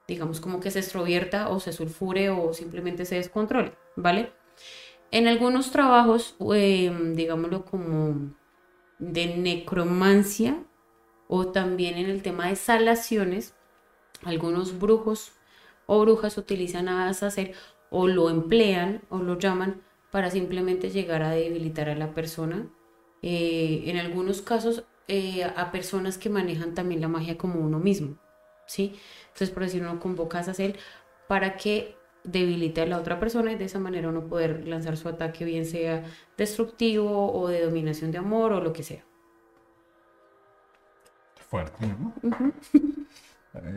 digamos, 0.08 0.40
como 0.40 0.60
que 0.60 0.72
se 0.72 0.80
extrovierta 0.80 1.50
o 1.50 1.60
se 1.60 1.74
sulfure 1.74 2.30
o 2.30 2.54
simplemente 2.54 3.06
se 3.06 3.16
descontrole, 3.16 3.74
¿vale? 3.96 4.32
En 5.12 5.28
algunos 5.28 5.72
trabajos, 5.72 6.36
eh, 6.56 6.92
digámoslo 7.14 7.66
como 7.66 8.34
de 9.00 9.38
necromancia 9.38 10.64
o 11.28 11.48
también 11.48 11.98
en 11.98 12.10
el 12.10 12.24
tema 12.24 12.48
de 12.48 12.56
salaciones, 12.56 13.56
algunos 14.26 14.80
brujos 14.80 15.34
o 15.86 16.02
brujas 16.02 16.38
utilizan 16.38 16.88
a 16.88 17.10
Azazel 17.10 17.54
o 17.90 18.08
lo 18.08 18.30
emplean 18.30 19.02
o 19.10 19.18
lo 19.18 19.38
llaman 19.38 19.82
para 20.12 20.30
simplemente 20.30 20.90
llegar 20.90 21.24
a 21.24 21.32
debilitar 21.32 21.90
a 21.90 21.96
la 21.96 22.14
persona. 22.14 22.68
Eh, 23.22 23.84
en 23.86 23.98
algunos 23.98 24.42
casos, 24.42 24.84
eh, 25.08 25.44
a 25.44 25.72
personas 25.72 26.18
que 26.18 26.30
manejan 26.30 26.74
también 26.74 27.02
la 27.02 27.08
magia 27.08 27.38
como 27.38 27.60
uno 27.60 27.80
mismo, 27.80 28.18
¿sí? 28.68 29.00
Entonces, 29.28 29.50
por 29.50 29.64
decir, 29.64 29.82
uno 29.82 30.00
convoca 30.00 30.38
a 30.38 30.42
Azazel 30.42 30.78
para 31.28 31.58
que 31.58 31.96
debilite 32.24 32.82
a 32.82 32.86
la 32.86 32.98
otra 32.98 33.20
persona 33.20 33.52
y 33.52 33.56
de 33.56 33.66
esa 33.66 33.80
manera 33.80 34.10
uno 34.10 34.28
poder 34.28 34.68
lanzar 34.68 34.98
su 34.98 35.10
ataque, 35.10 35.46
bien 35.46 35.66
sea 35.66 36.06
destructivo 36.38 37.34
o 37.34 37.48
de 37.48 37.62
dominación 37.62 38.12
de 38.12 38.20
amor 38.20 38.54
o 38.54 38.62
lo 38.62 38.72
que 38.72 38.84
sea. 38.84 39.04
Fuerte, 41.50 41.86
¿no? 41.86 42.14
Eh, 42.24 42.52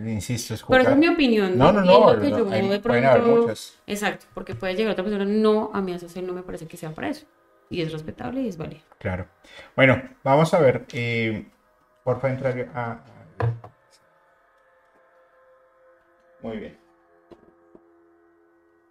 Insisto, 0.07 0.55
es 0.55 0.63
Pero 0.63 0.81
esa 0.81 0.91
jugar. 0.91 1.05
es 1.05 1.09
mi 1.09 1.15
opinión. 1.15 1.59
No, 1.59 1.71
no, 1.71 1.83
no, 1.83 2.15
lo 2.15 2.21
que 2.21 2.31
no, 2.31 2.39
yo 2.39 2.51
hay- 2.51 2.67
de 2.69 2.81
pueden 2.81 3.05
haber 3.05 3.23
pronto- 3.23 3.43
muchas. 3.43 3.79
Exacto, 3.87 4.25
porque 4.33 4.55
puede 4.55 4.75
llegar 4.75 4.93
otra 4.93 5.05
persona, 5.05 5.25
no, 5.27 5.71
a 5.75 5.83
mí 5.83 5.93
Azazel 5.93 6.27
no 6.27 6.33
me 6.33 6.43
parece 6.43 6.67
que 6.67 6.77
sea 6.79 6.91
para 6.93 7.09
eso. 7.11 7.27
Y 7.69 7.83
es 7.83 7.93
respetable 7.93 8.41
y 8.43 8.49
es 8.49 8.57
válido. 8.57 8.81
Claro. 8.99 9.27
Bueno, 9.75 10.01
vamos 10.25 10.55
a 10.55 10.61
ver. 10.61 10.87
Eh, 10.93 11.47
porfa, 12.05 12.31
entrar 12.31 12.71
a, 12.75 12.93
a- 12.93 13.05
Muy 16.43 16.57
bien. 16.59 16.79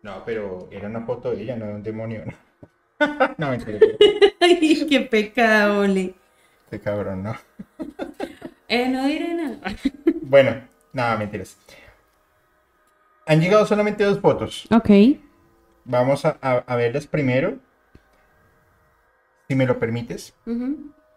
No, 0.03 0.23
pero 0.25 0.67
era 0.71 0.87
una 0.87 1.01
foto 1.01 1.31
de 1.31 1.41
ella, 1.41 1.55
no 1.55 1.65
de 1.67 1.73
un 1.73 1.83
demonio. 1.83 2.23
No, 2.25 2.33
no 3.37 3.49
mentira. 3.49 3.79
Ay, 4.39 4.85
qué 4.87 5.01
pecado, 5.01 5.79
Ole. 5.81 6.13
Este 6.65 6.79
cabrón, 6.79 7.23
no. 7.23 7.35
Eh, 8.67 8.87
no 8.89 9.05
diré 9.07 9.33
nada. 9.33 9.59
Bueno, 10.23 10.61
nada, 10.95 11.17
mentiras. 11.17 11.57
Han 13.27 13.41
llegado 13.41 13.65
solamente 13.65 14.03
dos 14.03 14.19
fotos. 14.19 14.67
Ok. 14.71 14.89
Vamos 15.83 16.25
a, 16.25 16.37
a- 16.41 16.63
a 16.65 16.75
verlas 16.75 17.05
primero. 17.07 17.57
Si 19.47 19.55
me 19.55 19.65
lo 19.65 19.77
permites. 19.79 20.33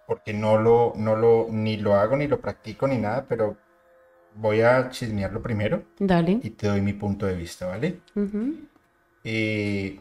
Porque 0.06 0.32
no 0.32 0.58
lo, 0.58 0.92
no 0.96 1.16
lo, 1.16 1.46
ni 1.50 1.76
lo 1.76 1.94
hago, 1.94 2.16
ni 2.16 2.26
lo 2.28 2.40
practico, 2.40 2.86
ni 2.88 2.98
nada, 2.98 3.26
pero 3.28 3.56
voy 4.34 4.60
a 4.62 4.88
chismearlo 4.90 5.42
primero 5.42 5.82
Dale. 5.98 6.38
y 6.42 6.50
te 6.50 6.68
doy 6.68 6.80
mi 6.80 6.92
punto 6.92 7.26
de 7.26 7.34
vista, 7.34 7.66
¿vale? 7.66 8.00
Ujú. 8.14 8.54
Eh, 9.24 9.98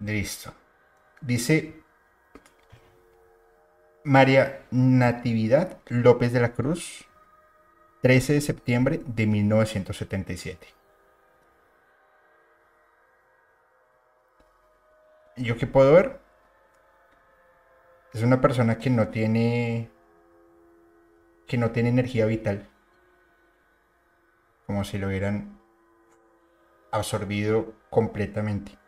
listo. 0.00 0.52
Dice 1.20 1.74
María 4.04 4.62
Natividad 4.70 5.78
López 5.88 6.32
de 6.32 6.40
la 6.40 6.52
Cruz, 6.52 7.04
13 8.02 8.34
de 8.34 8.40
septiembre 8.40 9.00
de 9.06 9.26
1977. 9.26 10.66
¿Yo 15.36 15.56
qué 15.56 15.66
puedo 15.66 15.92
ver? 15.94 16.20
Es 18.12 18.22
una 18.22 18.40
persona 18.40 18.78
que 18.78 18.90
no 18.90 19.08
tiene 19.08 19.90
que 21.46 21.58
no 21.58 21.72
tiene 21.72 21.88
energía 21.88 22.26
vital. 22.26 22.68
Como 24.66 24.84
si 24.84 24.98
lo 24.98 25.08
hubieran 25.08 25.58
absorbido 26.92 27.74
completamente. 27.90 28.78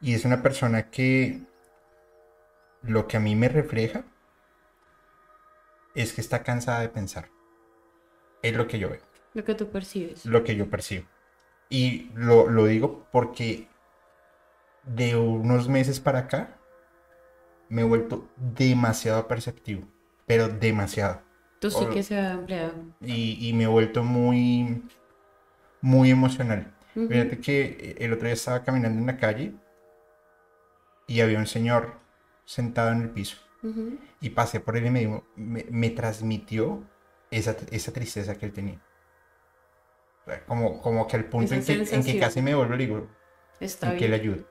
Y 0.00 0.14
es 0.14 0.24
una 0.24 0.42
persona 0.42 0.90
que 0.90 1.42
lo 2.82 3.06
que 3.06 3.16
a 3.16 3.20
mí 3.20 3.36
me 3.36 3.48
refleja 3.48 4.04
es 5.94 6.12
que 6.12 6.20
está 6.20 6.42
cansada 6.42 6.80
de 6.80 6.88
pensar. 6.88 7.33
Es 8.44 8.54
lo 8.54 8.66
que 8.68 8.78
yo 8.78 8.90
veo, 8.90 9.00
Lo 9.34 9.44
que 9.44 9.54
tú 9.54 9.68
percibes. 9.68 10.24
lo 10.26 10.44
que 10.44 10.54
yo 10.56 10.68
percibo. 10.70 11.06
Y 11.70 12.10
lo, 12.14 12.48
lo 12.48 12.66
digo 12.66 13.06
porque 13.10 13.68
de 14.84 15.16
unos 15.16 15.68
meses 15.68 15.98
para 15.98 16.20
acá 16.20 16.56
me 17.68 17.82
he 17.82 17.84
vuelto 17.84 18.28
demasiado 18.36 19.26
perceptivo, 19.26 19.82
pero 20.26 20.48
demasiado. 20.48 21.22
Tú 21.60 21.70
sí 21.70 21.86
que 21.86 22.02
se 22.02 22.16
ha 22.18 22.32
empleado. 22.32 22.74
Y, 23.00 23.48
y 23.48 23.52
me 23.54 23.64
he 23.64 23.66
vuelto 23.66 24.04
muy, 24.04 24.82
muy 25.80 26.10
emocional. 26.10 26.72
Fíjate 26.94 27.38
que 27.40 27.96
el 27.98 28.12
otro 28.12 28.26
día 28.26 28.34
estaba 28.34 28.62
caminando 28.62 29.00
en 29.00 29.06
la 29.06 29.16
calle 29.16 29.54
y 31.06 31.20
había 31.20 31.38
un 31.38 31.46
señor 31.46 31.94
sentado 32.44 32.92
en 32.92 33.02
el 33.02 33.10
piso. 33.10 33.36
Y 34.20 34.30
pasé 34.30 34.60
por 34.60 34.76
él 34.76 34.86
y 34.86 34.90
me, 34.90 35.22
me, 35.36 35.66
me 35.70 35.90
transmitió 35.90 36.84
esa, 37.38 37.56
esa 37.70 37.92
tristeza 37.92 38.36
que 38.38 38.46
él 38.46 38.52
tenía. 38.52 38.80
O 40.26 40.30
sea, 40.30 40.44
Como, 40.46 40.80
como 40.82 41.06
que 41.06 41.16
al 41.16 41.28
punto 41.30 41.54
en 41.54 41.64
que, 41.64 41.72
en 41.90 42.04
que 42.04 42.18
casi 42.18 42.42
me 42.42 42.54
vuelvo, 42.54 42.74
le 42.74 42.84
digo, 42.86 43.08
Está 43.60 43.90
¿en 43.90 43.96
qué 43.96 44.08
le 44.08 44.16
ayudo? 44.16 44.44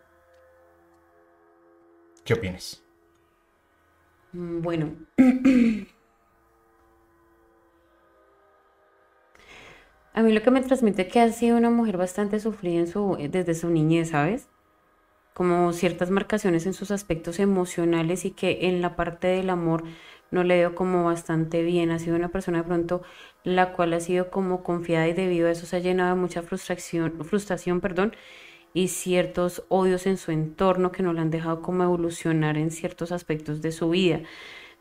¿Qué 2.26 2.34
opinas? 2.34 2.84
Mm, 4.34 4.62
Bueno. 4.62 4.96
A 10.14 10.22
mí 10.22 10.32
lo 10.32 10.42
que 10.44 10.52
me 10.52 10.62
transmite 10.62 11.08
que 11.08 11.20
ha 11.20 11.32
sido 11.32 11.58
una 11.58 11.70
mujer 11.70 11.98
bastante 11.98 12.40
sufrida 12.40 12.80
en 12.80 12.88
su, 12.88 13.18
desde 13.30 13.56
su 13.56 13.70
niñez, 13.70 14.10
¿sabes? 14.10 14.48
Como 15.34 15.74
ciertas 15.74 16.12
marcaciones 16.12 16.66
en 16.68 16.74
sus 16.74 16.92
aspectos 16.92 17.40
emocionales 17.40 18.26
y 18.26 18.32
que 18.32 18.68
en 18.68 18.82
la 18.82 18.96
parte 18.96 19.28
del 19.28 19.50
amor 19.50 19.84
no 20.34 20.44
le 20.44 20.58
dio 20.58 20.76
como 20.76 21.06
bastante 21.06 21.62
bien. 21.64 21.92
Ha 21.92 22.00
sido 22.00 22.16
una 22.16 22.30
persona 22.30 22.60
de 22.60 22.64
pronto 22.64 23.04
la 23.44 23.74
cual 23.74 23.94
ha 23.94 24.00
sido 24.00 24.32
como 24.32 24.64
confiada 24.64 25.08
y 25.08 25.14
debido 25.14 25.48
a 25.48 25.52
eso 25.52 25.66
se 25.68 25.76
ha 25.78 25.80
llenado 25.80 26.16
de 26.16 26.22
mucha 26.22 26.42
frustración, 26.42 27.24
frustración, 27.24 27.82
perdón, 27.82 28.16
y 28.74 28.88
ciertos 28.88 29.64
odios 29.70 30.08
en 30.08 30.18
su 30.18 30.32
entorno 30.32 30.92
que 30.92 31.04
no 31.04 31.14
le 31.14 31.22
han 31.22 31.30
dejado 31.30 31.62
como 31.62 31.84
evolucionar 31.84 32.58
en 32.58 32.72
ciertos 32.72 33.12
aspectos 33.12 33.62
de 33.62 33.72
su 33.72 33.92
vida. 33.92 34.22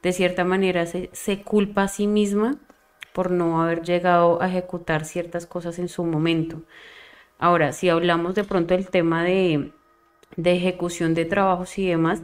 De 0.03 0.13
cierta 0.13 0.45
manera 0.45 0.87
se, 0.87 1.11
se 1.13 1.43
culpa 1.43 1.85
a 1.85 1.89
sí 1.89 2.07
misma 2.07 2.57
por 3.13 3.31
no 3.31 3.63
haber 3.63 3.83
llegado 3.83 4.41
a 4.43 4.49
ejecutar 4.49 5.05
ciertas 5.05 5.47
cosas 5.47 5.79
en 5.79 5.89
su 5.89 6.03
momento. 6.05 6.63
Ahora, 7.39 7.73
si 7.73 7.91
hablamos 7.91 8.35
de 8.35 8.45
pronto 8.45 8.75
del 8.75 8.89
tema 8.89 9.23
de, 9.23 9.73
de 10.37 10.57
ejecución 10.57 11.13
de 11.13 11.27
trabajos 11.27 11.79
y 11.79 11.87
demás, 11.87 12.23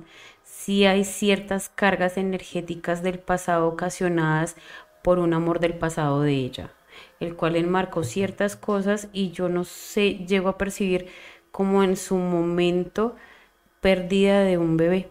sí 0.68 0.84
hay 0.84 1.04
ciertas 1.04 1.70
cargas 1.70 2.18
energéticas 2.18 3.02
del 3.02 3.18
pasado 3.18 3.68
ocasionadas 3.68 4.54
por 5.02 5.18
un 5.18 5.32
amor 5.32 5.60
del 5.60 5.72
pasado 5.72 6.20
de 6.20 6.32
ella, 6.32 6.74
el 7.20 7.36
cual 7.36 7.56
enmarcó 7.56 8.04
ciertas 8.04 8.54
cosas 8.54 9.08
y 9.14 9.30
yo 9.30 9.48
no 9.48 9.64
sé, 9.64 10.26
llego 10.26 10.50
a 10.50 10.58
percibir 10.58 11.08
como 11.52 11.82
en 11.82 11.96
su 11.96 12.18
momento 12.18 13.16
pérdida 13.80 14.42
de 14.42 14.58
un 14.58 14.76
bebé. 14.76 15.10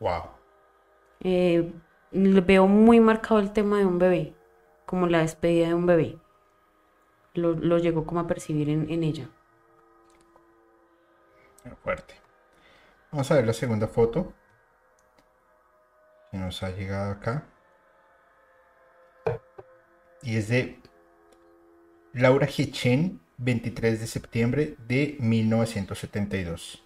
Wow. 0.00 0.24
Eh, 1.20 1.72
veo 2.12 2.66
muy 2.66 3.00
marcado 3.00 3.40
el 3.40 3.50
tema 3.50 3.78
de 3.78 3.86
un 3.86 3.98
bebé, 3.98 4.34
como 4.84 5.06
la 5.06 5.20
despedida 5.20 5.68
de 5.68 5.74
un 5.74 5.86
bebé. 5.86 6.18
Lo, 7.32 7.54
lo 7.54 7.78
llegó 7.78 8.04
como 8.04 8.20
a 8.20 8.26
percibir 8.26 8.68
en, 8.68 8.90
en 8.90 9.04
ella. 9.04 9.26
Fuerte. 11.82 12.23
Vamos 13.14 13.30
a 13.30 13.36
ver 13.36 13.46
la 13.46 13.52
segunda 13.52 13.86
foto 13.86 14.34
que 16.32 16.36
nos 16.36 16.64
ha 16.64 16.70
llegado 16.70 17.12
acá. 17.12 17.44
Y 20.20 20.36
es 20.36 20.48
de 20.48 20.80
Laura 22.12 22.48
Hichen, 22.48 23.20
23 23.36 24.00
de 24.00 24.08
septiembre 24.08 24.74
de 24.88 25.16
1972. 25.20 26.84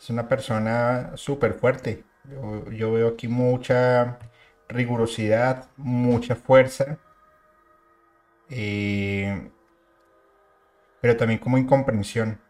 Es 0.00 0.08
una 0.08 0.26
persona 0.26 1.14
súper 1.16 1.52
fuerte. 1.52 2.02
Yo, 2.24 2.70
yo 2.70 2.92
veo 2.94 3.08
aquí 3.08 3.28
mucha 3.28 4.18
rigurosidad, 4.70 5.68
mucha 5.76 6.34
fuerza. 6.34 6.98
eh, 8.48 9.50
pero 11.02 11.14
también 11.18 11.38
como 11.38 11.58
incomprensión. 11.58 12.40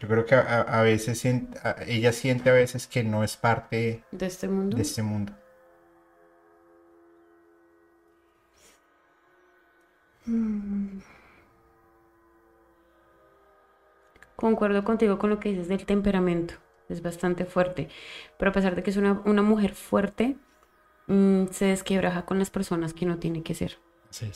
Yo 0.00 0.08
creo 0.08 0.24
que 0.26 0.34
a, 0.34 0.62
a 0.62 0.82
veces 0.82 1.24
a- 1.62 1.76
ella 1.86 2.12
siente 2.12 2.50
a 2.50 2.54
veces 2.54 2.86
que 2.86 3.04
no 3.04 3.22
es 3.22 3.36
parte 3.36 4.02
De 4.10 4.26
este 4.26 4.48
mundo. 4.48 4.76
de 4.76 4.82
este 4.82 5.02
mundo. 5.02 5.32
Concuerdo 14.36 14.84
contigo 14.84 15.18
con 15.18 15.30
lo 15.30 15.38
que 15.38 15.50
dices 15.50 15.68
del 15.68 15.84
temperamento. 15.84 16.54
Es 16.88 17.02
bastante 17.02 17.44
fuerte. 17.44 17.88
Pero 18.38 18.50
a 18.50 18.54
pesar 18.54 18.74
de 18.74 18.82
que 18.82 18.90
es 18.90 18.96
una, 18.96 19.20
una 19.24 19.42
mujer 19.42 19.74
fuerte, 19.74 20.36
mm, 21.06 21.46
se 21.50 21.66
desquebraja 21.66 22.24
con 22.24 22.38
las 22.38 22.50
personas 22.50 22.94
que 22.94 23.06
no 23.06 23.18
tiene 23.18 23.42
que 23.42 23.54
ser. 23.54 23.78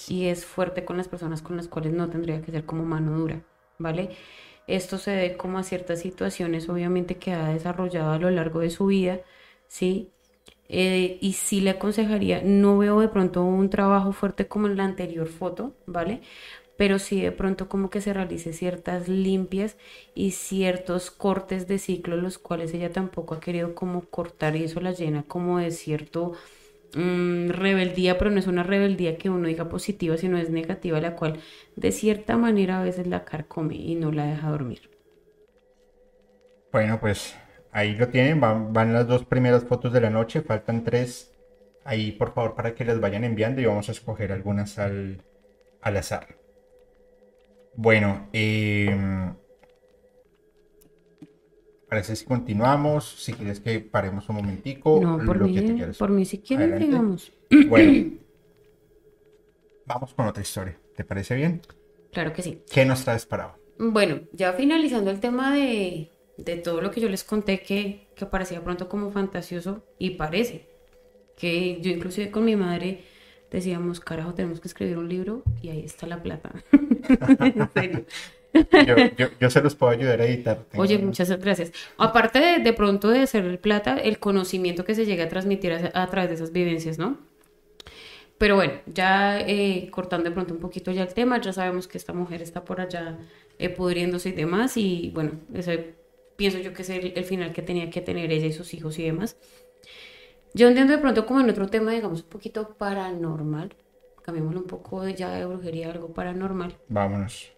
Y 0.08 0.26
es 0.26 0.44
fuerte 0.44 0.84
con 0.84 0.96
las 0.96 1.08
personas 1.08 1.42
con 1.42 1.56
las 1.56 1.66
cuales 1.68 1.92
no 1.92 2.08
tendría 2.08 2.40
que 2.42 2.52
ser 2.52 2.64
como 2.64 2.84
mano 2.84 3.18
dura, 3.18 3.42
¿vale? 3.78 4.10
Esto 4.66 4.98
se 4.98 5.10
debe 5.12 5.36
como 5.36 5.58
a 5.58 5.62
ciertas 5.62 6.00
situaciones, 6.00 6.68
obviamente, 6.68 7.16
que 7.18 7.32
ha 7.32 7.48
desarrollado 7.50 8.12
a 8.12 8.18
lo 8.18 8.30
largo 8.30 8.60
de 8.60 8.70
su 8.70 8.86
vida, 8.86 9.20
¿sí? 9.68 10.10
Eh, 10.68 11.18
y 11.20 11.34
sí 11.34 11.60
le 11.60 11.70
aconsejaría, 11.70 12.42
no 12.44 12.78
veo 12.78 13.00
de 13.00 13.08
pronto 13.08 13.44
un 13.44 13.70
trabajo 13.70 14.12
fuerte 14.12 14.48
como 14.48 14.66
en 14.66 14.76
la 14.78 14.84
anterior 14.84 15.28
foto, 15.28 15.74
¿vale? 15.86 16.22
Pero 16.76 16.98
sí 16.98 17.20
de 17.20 17.32
pronto 17.32 17.68
como 17.68 17.90
que 17.90 18.00
se 18.00 18.12
realice 18.14 18.52
ciertas 18.52 19.08
limpias 19.08 19.76
y 20.14 20.32
ciertos 20.32 21.10
cortes 21.10 21.68
de 21.68 21.78
ciclo, 21.78 22.16
los 22.16 22.38
cuales 22.38 22.74
ella 22.74 22.90
tampoco 22.92 23.34
ha 23.34 23.40
querido 23.40 23.74
como 23.74 24.02
cortar 24.02 24.56
y 24.56 24.64
eso 24.64 24.80
la 24.80 24.92
llena 24.92 25.22
como 25.24 25.58
de 25.58 25.70
cierto 25.70 26.32
mm, 26.94 27.48
rebeldía, 27.50 28.18
pero 28.18 28.30
no 28.30 28.38
es 28.38 28.46
una 28.46 28.62
rebeldía 28.62 29.18
que 29.18 29.30
uno 29.30 29.48
diga 29.48 29.68
positiva, 29.68 30.16
sino 30.16 30.38
es 30.38 30.50
negativa, 30.50 31.00
la 31.00 31.16
cual 31.16 31.40
de 31.76 31.92
cierta 31.92 32.36
manera 32.36 32.80
a 32.80 32.84
veces 32.84 33.06
la 33.06 33.24
carcome 33.24 33.76
y 33.76 33.94
no 33.94 34.12
la 34.12 34.26
deja 34.26 34.50
dormir. 34.50 34.90
Bueno, 36.72 36.98
pues 37.00 37.36
ahí 37.72 37.94
lo 37.94 38.08
tienen. 38.08 38.40
Van, 38.40 38.92
las 38.92 39.06
dos 39.06 39.24
primeras 39.24 39.64
fotos 39.64 39.92
de 39.92 40.00
la 40.00 40.10
noche. 40.10 40.42
Faltan 40.42 40.82
tres. 40.84 41.32
Ahí, 41.84 42.12
por 42.12 42.34
favor, 42.34 42.54
para 42.54 42.74
que 42.74 42.84
las 42.84 43.00
vayan 43.00 43.24
enviando 43.24 43.60
y 43.60 43.66
vamos 43.66 43.88
a 43.88 43.92
escoger 43.92 44.32
algunas 44.32 44.78
al, 44.78 45.22
al 45.82 45.96
azar. 45.96 46.36
Bueno, 47.76 48.28
eh, 48.32 48.96
parece 51.88 52.16
si 52.16 52.24
continuamos. 52.24 53.04
Si 53.22 53.32
quieres 53.32 53.60
que 53.60 53.80
paremos 53.80 54.28
un 54.28 54.36
momentico. 54.36 55.00
No, 55.02 55.18
por 55.24 55.36
lo 55.36 55.46
que 55.46 55.62
te 55.62 55.72
mí, 55.72 55.82
por 55.98 56.10
mí 56.10 56.24
si 56.24 56.42
Adelante. 56.54 56.84
digamos. 56.86 57.32
Bueno, 57.68 58.12
vamos 59.86 60.14
con 60.14 60.26
otra 60.26 60.42
historia. 60.42 60.78
¿Te 60.96 61.04
parece 61.04 61.34
bien? 61.34 61.62
Claro 62.12 62.32
que 62.32 62.42
sí. 62.42 62.62
¿Qué 62.70 62.84
nos 62.84 63.04
traes 63.04 63.26
para? 63.26 63.56
Bueno, 63.78 64.20
ya 64.32 64.52
finalizando 64.52 65.10
el 65.10 65.20
tema 65.20 65.54
de, 65.54 66.10
de 66.36 66.56
todo 66.56 66.80
lo 66.80 66.90
que 66.90 67.00
yo 67.00 67.08
les 67.08 67.24
conté 67.24 67.60
que, 67.62 68.08
que 68.14 68.26
parecía 68.26 68.62
pronto 68.62 68.88
como 68.88 69.10
fantasioso 69.10 69.84
y 69.98 70.10
parece 70.10 70.68
que 71.36 71.80
yo 71.80 71.90
inclusive 71.90 72.30
con 72.30 72.44
mi 72.44 72.56
madre 72.56 73.04
decíamos, 73.50 74.00
carajo, 74.00 74.34
tenemos 74.34 74.60
que 74.60 74.68
escribir 74.68 74.98
un 74.98 75.08
libro 75.08 75.42
y 75.62 75.68
ahí 75.70 75.84
está 75.84 76.06
la 76.06 76.22
plata. 76.22 76.52
en 76.72 77.70
serio. 77.72 78.04
Yo, 78.86 78.94
yo- 79.16 79.28
yo 79.40 79.50
se 79.50 79.62
los 79.62 79.74
puedo 79.74 79.92
ayudar 79.92 80.20
a 80.20 80.26
editar. 80.26 80.66
Oye, 80.76 80.98
muchas 80.98 81.30
gracias. 81.40 81.72
Aparte 81.98 82.38
de, 82.40 82.58
de 82.60 82.72
pronto 82.72 83.08
de 83.10 83.20
hacer 83.20 83.44
el 83.44 83.58
plata, 83.58 83.96
el 83.98 84.18
conocimiento 84.18 84.84
que 84.84 84.94
se 84.94 85.06
llega 85.06 85.24
a 85.24 85.28
transmitir 85.28 85.72
a, 85.72 86.02
a 86.02 86.06
través 86.10 86.30
de 86.30 86.34
esas 86.36 86.52
vivencias, 86.52 86.98
¿no? 86.98 87.18
Pero 88.38 88.56
bueno, 88.56 88.74
ya 88.86 89.40
eh, 89.40 89.88
cortando 89.90 90.28
de 90.28 90.34
pronto 90.34 90.54
un 90.54 90.60
poquito 90.60 90.90
ya 90.90 91.02
el 91.02 91.14
tema, 91.14 91.40
ya 91.40 91.52
sabemos 91.52 91.86
que 91.88 91.98
esta 91.98 92.12
mujer 92.12 92.42
está 92.42 92.64
por 92.64 92.80
allá 92.80 93.18
eh, 93.58 93.68
pudriéndose 93.70 94.30
y 94.30 94.32
demás, 94.32 94.76
y 94.76 95.10
bueno, 95.14 95.32
ese 95.54 95.94
pienso 96.36 96.58
yo 96.58 96.72
que 96.74 96.82
es 96.82 96.90
el, 96.90 97.12
el 97.16 97.24
final 97.24 97.52
que 97.52 97.62
tenía 97.62 97.90
que 97.90 98.00
tener 98.00 98.32
ella 98.32 98.46
y 98.46 98.52
sus 98.52 98.74
hijos 98.74 98.98
y 98.98 99.04
demás. 99.04 99.36
Yo 100.54 100.68
entiendo 100.68 100.92
de 100.92 100.98
pronto 101.00 101.26
como 101.26 101.40
en 101.40 101.50
otro 101.50 101.68
tema, 101.68 101.92
digamos, 101.92 102.22
un 102.22 102.28
poquito 102.28 102.74
paranormal, 102.78 103.74
cambiémoslo 104.22 104.60
un 104.60 104.66
poco 104.66 105.06
ya 105.08 105.32
de 105.34 105.46
brujería 105.46 105.88
a 105.88 105.92
algo 105.92 106.12
paranormal. 106.14 106.76
Vámonos. 106.88 107.53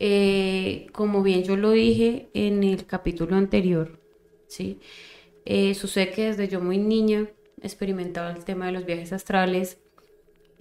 Eh, 0.00 0.86
como 0.92 1.22
bien 1.22 1.44
yo 1.44 1.56
lo 1.56 1.70
dije 1.72 2.28
en 2.34 2.64
el 2.64 2.86
capítulo 2.86 3.36
anterior, 3.36 4.00
¿sí? 4.48 4.80
Eh, 5.44 5.74
sucede 5.74 6.10
que 6.12 6.26
desde 6.26 6.48
yo 6.48 6.60
muy 6.60 6.78
niña 6.78 7.28
experimentaba 7.62 8.30
el 8.32 8.44
tema 8.44 8.66
de 8.66 8.72
los 8.72 8.86
viajes 8.86 9.12
astrales 9.12 9.78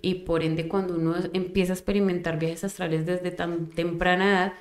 y 0.02 0.16
por 0.16 0.44
ende 0.44 0.68
cuando 0.68 0.96
uno 0.96 1.16
empieza 1.34 1.74
a 1.74 1.76
experimentar 1.76 2.40
viajes 2.40 2.64
astrales 2.64 3.06
desde 3.06 3.32
tan 3.32 3.70
temprana 3.70 4.30
edad, 4.32 4.54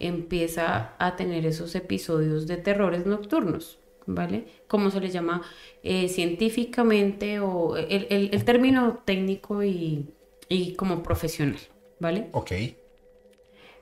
empieza 0.00 0.94
a 0.98 1.16
tener 1.16 1.46
esos 1.46 1.74
episodios 1.74 2.46
de 2.46 2.56
terrores 2.56 3.06
nocturnos, 3.06 3.78
¿vale? 4.06 4.46
Como 4.68 4.90
se 4.90 5.00
les 5.00 5.12
llama 5.12 5.42
eh, 5.82 6.08
científicamente 6.08 7.40
o 7.40 7.76
el, 7.76 8.06
el- 8.10 8.30
el 8.32 8.44
término 8.44 9.02
técnico 9.04 9.62
y, 9.64 10.08
y 10.48 10.74
como 10.74 11.02
profesional, 11.02 11.58
¿vale? 12.00 12.28
Ok. 12.32 12.52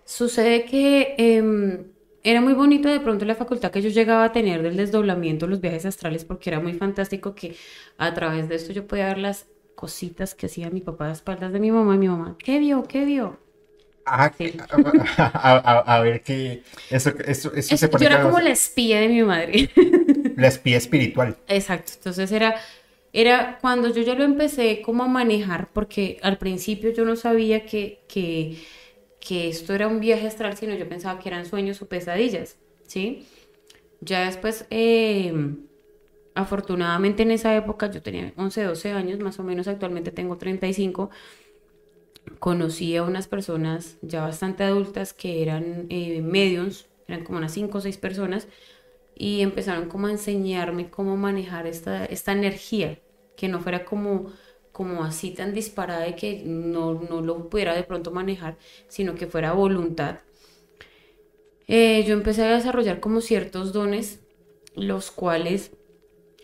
Sucede 0.06 0.64
que 0.66 1.16
em, 1.18 1.88
era 2.24 2.40
muy 2.40 2.54
bonito 2.54 2.88
de 2.88 3.00
pronto 3.00 3.24
la 3.26 3.34
facultad 3.36 3.72
que 3.72 3.82
yo 3.82 3.90
llegaba 3.90 4.24
a 4.26 4.32
tener 4.32 4.62
del 4.62 4.76
desdoblamiento, 4.78 5.48
los 5.48 5.60
viajes 5.60 5.86
astrales, 5.86 6.24
porque 6.24 6.50
era 6.50 6.60
muy 6.60 6.74
fantástico 6.74 7.34
que 7.34 7.56
a 7.98 8.14
través 8.14 8.48
de 8.48 8.56
esto 8.56 8.72
yo 8.72 8.86
podía 8.88 9.08
ver 9.08 9.18
las 9.18 9.48
cositas 9.74 10.34
que 10.34 10.46
hacía 10.46 10.70
mi 10.70 10.80
papá 10.80 11.08
a 11.08 11.12
espaldas 11.12 11.52
de 11.52 11.60
mi 11.60 11.70
mamá 11.72 11.96
y 11.96 11.98
mi 11.98 12.08
mamá, 12.08 12.36
¿qué 12.38 12.58
vio? 12.60 12.84
¿Qué 12.84 13.04
vio? 13.04 13.38
Ah, 14.08 14.30
Sí. 14.38 14.52
a, 14.70 14.76
a- 15.18 15.80
a- 15.80 15.96
a 15.96 16.00
ver 16.00 16.22
que 16.22 16.62
eso, 16.90 17.10
eso, 17.26 17.52
eso 17.54 17.74
Es- 17.74 17.80
se 17.80 17.88
yo 17.90 18.06
era 18.06 18.22
como 18.22 18.38
la 18.40 18.50
espía 18.50 19.00
de 19.00 19.08
mi 19.08 19.22
madre. 19.22 19.70
la 20.36 20.48
espía 20.48 20.76
espiritual. 20.76 21.36
Exacto, 21.48 21.92
entonces 21.96 22.32
era, 22.32 22.56
era 23.12 23.58
cuando 23.60 23.88
yo 23.88 24.02
ya 24.02 24.14
lo 24.14 24.24
empecé 24.24 24.82
como 24.82 25.04
a 25.04 25.08
manejar, 25.08 25.68
porque 25.72 26.18
al 26.22 26.38
principio 26.38 26.90
yo 26.92 27.04
no 27.04 27.16
sabía 27.16 27.64
que, 27.66 28.00
que, 28.08 28.56
que 29.26 29.48
esto 29.48 29.74
era 29.74 29.88
un 29.88 30.00
viaje 30.00 30.26
astral, 30.26 30.56
sino 30.56 30.74
yo 30.74 30.88
pensaba 30.88 31.18
que 31.18 31.28
eran 31.28 31.46
sueños 31.46 31.80
o 31.82 31.86
pesadillas, 31.86 32.56
¿sí? 32.86 33.26
Ya 34.00 34.26
después, 34.26 34.66
eh, 34.70 35.32
afortunadamente 36.34 37.22
en 37.22 37.30
esa 37.30 37.56
época 37.56 37.90
yo 37.90 38.02
tenía 38.02 38.32
11, 38.36 38.62
12 38.62 38.92
años, 38.92 39.18
más 39.20 39.38
o 39.40 39.42
menos 39.42 39.68
actualmente 39.68 40.10
tengo 40.10 40.36
35, 40.36 41.10
conocí 42.38 42.96
a 42.96 43.02
unas 43.02 43.26
personas 43.26 43.96
ya 44.02 44.22
bastante 44.22 44.64
adultas 44.64 45.12
que 45.12 45.42
eran 45.42 45.86
eh, 45.88 46.22
eran 47.08 47.24
como 47.24 47.38
unas 47.38 47.52
5 47.52 47.78
o 47.78 47.80
6 47.80 47.96
personas, 47.98 48.48
y 49.14 49.40
empezaron 49.40 49.88
como 49.88 50.08
a 50.08 50.10
enseñarme 50.10 50.90
cómo 50.90 51.16
manejar 51.16 51.66
esta, 51.66 52.04
esta 52.04 52.32
energía, 52.32 52.98
que 53.36 53.48
no 53.48 53.60
fuera 53.60 53.84
como, 53.84 54.32
como 54.78 55.04
así 55.04 55.30
tan 55.32 55.54
disparada 55.54 56.06
y 56.08 56.16
que 56.16 56.42
no, 56.44 56.94
no 57.10 57.20
lo 57.22 57.48
pudiera 57.50 57.74
de 57.74 57.84
pronto 57.84 58.10
manejar, 58.12 58.56
sino 58.88 59.14
que 59.14 59.26
fuera 59.26 59.52
voluntad. 59.52 60.20
Eh, 61.68 62.04
yo 62.06 62.14
empecé 62.14 62.44
a 62.44 62.54
desarrollar 62.54 63.00
como 63.00 63.20
ciertos 63.20 63.72
dones, 63.72 64.20
los 64.74 65.10
cuales 65.10 65.72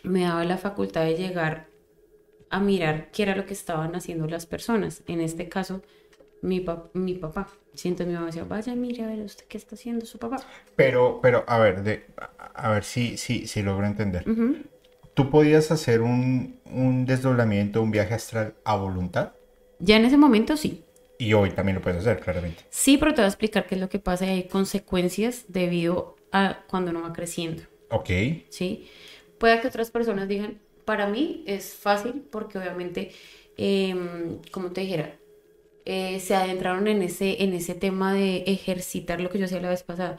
me 0.04 0.22
daba 0.24 0.44
la 0.44 0.58
facultad 0.58 1.04
de 1.04 1.16
llegar 1.16 1.68
a 2.50 2.60
mirar 2.60 3.10
qué 3.12 3.24
era 3.24 3.36
lo 3.36 3.46
que 3.46 3.54
estaban 3.54 3.94
haciendo 3.96 4.26
las 4.28 4.46
personas. 4.46 5.02
En 5.08 5.20
este 5.20 5.48
caso, 5.48 5.82
mi, 6.42 6.60
pa- 6.60 6.90
mi 6.94 7.14
papá. 7.14 7.48
Sí, 7.74 7.88
entonces 7.88 8.08
mi 8.08 8.14
mamá 8.14 8.26
decía, 8.28 8.44
vaya, 8.44 8.74
mire, 8.76 9.04
a 9.04 9.08
ver 9.08 9.20
usted 9.20 9.46
qué 9.48 9.58
está 9.58 9.76
haciendo 9.76 10.06
su 10.06 10.18
papá. 10.18 10.38
Pero, 10.76 11.20
pero, 11.22 11.44
a 11.48 11.58
ver, 11.58 11.82
de, 11.82 12.06
a, 12.54 12.70
ver 12.70 12.84
si, 12.84 13.16
si, 13.18 13.46
si 13.48 13.62
logro 13.62 13.86
entender. 13.86 14.26
Ujú. 14.28 14.56
¿Tú 15.14 15.30
podías 15.30 15.70
hacer 15.70 16.00
un, 16.00 16.58
un 16.64 17.04
desdoblamiento, 17.04 17.82
un 17.82 17.90
viaje 17.90 18.14
astral 18.14 18.54
a 18.64 18.76
voluntad? 18.76 19.32
Ya 19.78 19.96
en 19.96 20.04
ese 20.04 20.16
momento 20.16 20.56
sí. 20.56 20.84
Y 21.18 21.34
hoy 21.34 21.50
también 21.50 21.76
lo 21.76 21.82
puedes 21.82 22.00
hacer, 22.00 22.18
claramente. 22.20 22.64
Sí, 22.70 22.96
pero 22.98 23.12
te 23.12 23.20
voy 23.20 23.26
a 23.26 23.28
explicar 23.28 23.66
qué 23.66 23.74
es 23.74 23.80
lo 23.80 23.88
que 23.88 23.98
pasa 23.98 24.26
y 24.26 24.30
hay 24.30 24.42
consecuencias 24.48 25.44
debido 25.48 26.16
a 26.32 26.60
cuando 26.68 26.90
uno 26.90 27.02
va 27.02 27.12
creciendo, 27.12 27.62
Ok. 27.90 28.10
¿sí? 28.48 28.88
pueda 29.38 29.60
que 29.60 29.68
otras 29.68 29.90
personas 29.90 30.28
digan, 30.28 30.60
para 30.84 31.08
mí 31.08 31.42
es 31.46 31.74
fácil 31.74 32.24
porque 32.30 32.58
obviamente, 32.58 33.10
em, 33.56 34.38
como 34.52 34.70
te 34.70 34.82
dijera, 34.82 35.16
eh, 35.84 36.20
se 36.20 36.34
adentraron 36.36 36.86
en 36.86 37.02
ese, 37.02 37.42
en 37.42 37.52
ese 37.54 37.74
tema 37.74 38.14
de 38.14 38.44
ejercitar 38.46 39.20
lo 39.20 39.30
que 39.30 39.38
yo 39.38 39.46
hacía 39.46 39.60
la 39.60 39.68
vez 39.70 39.82
pasada. 39.82 40.16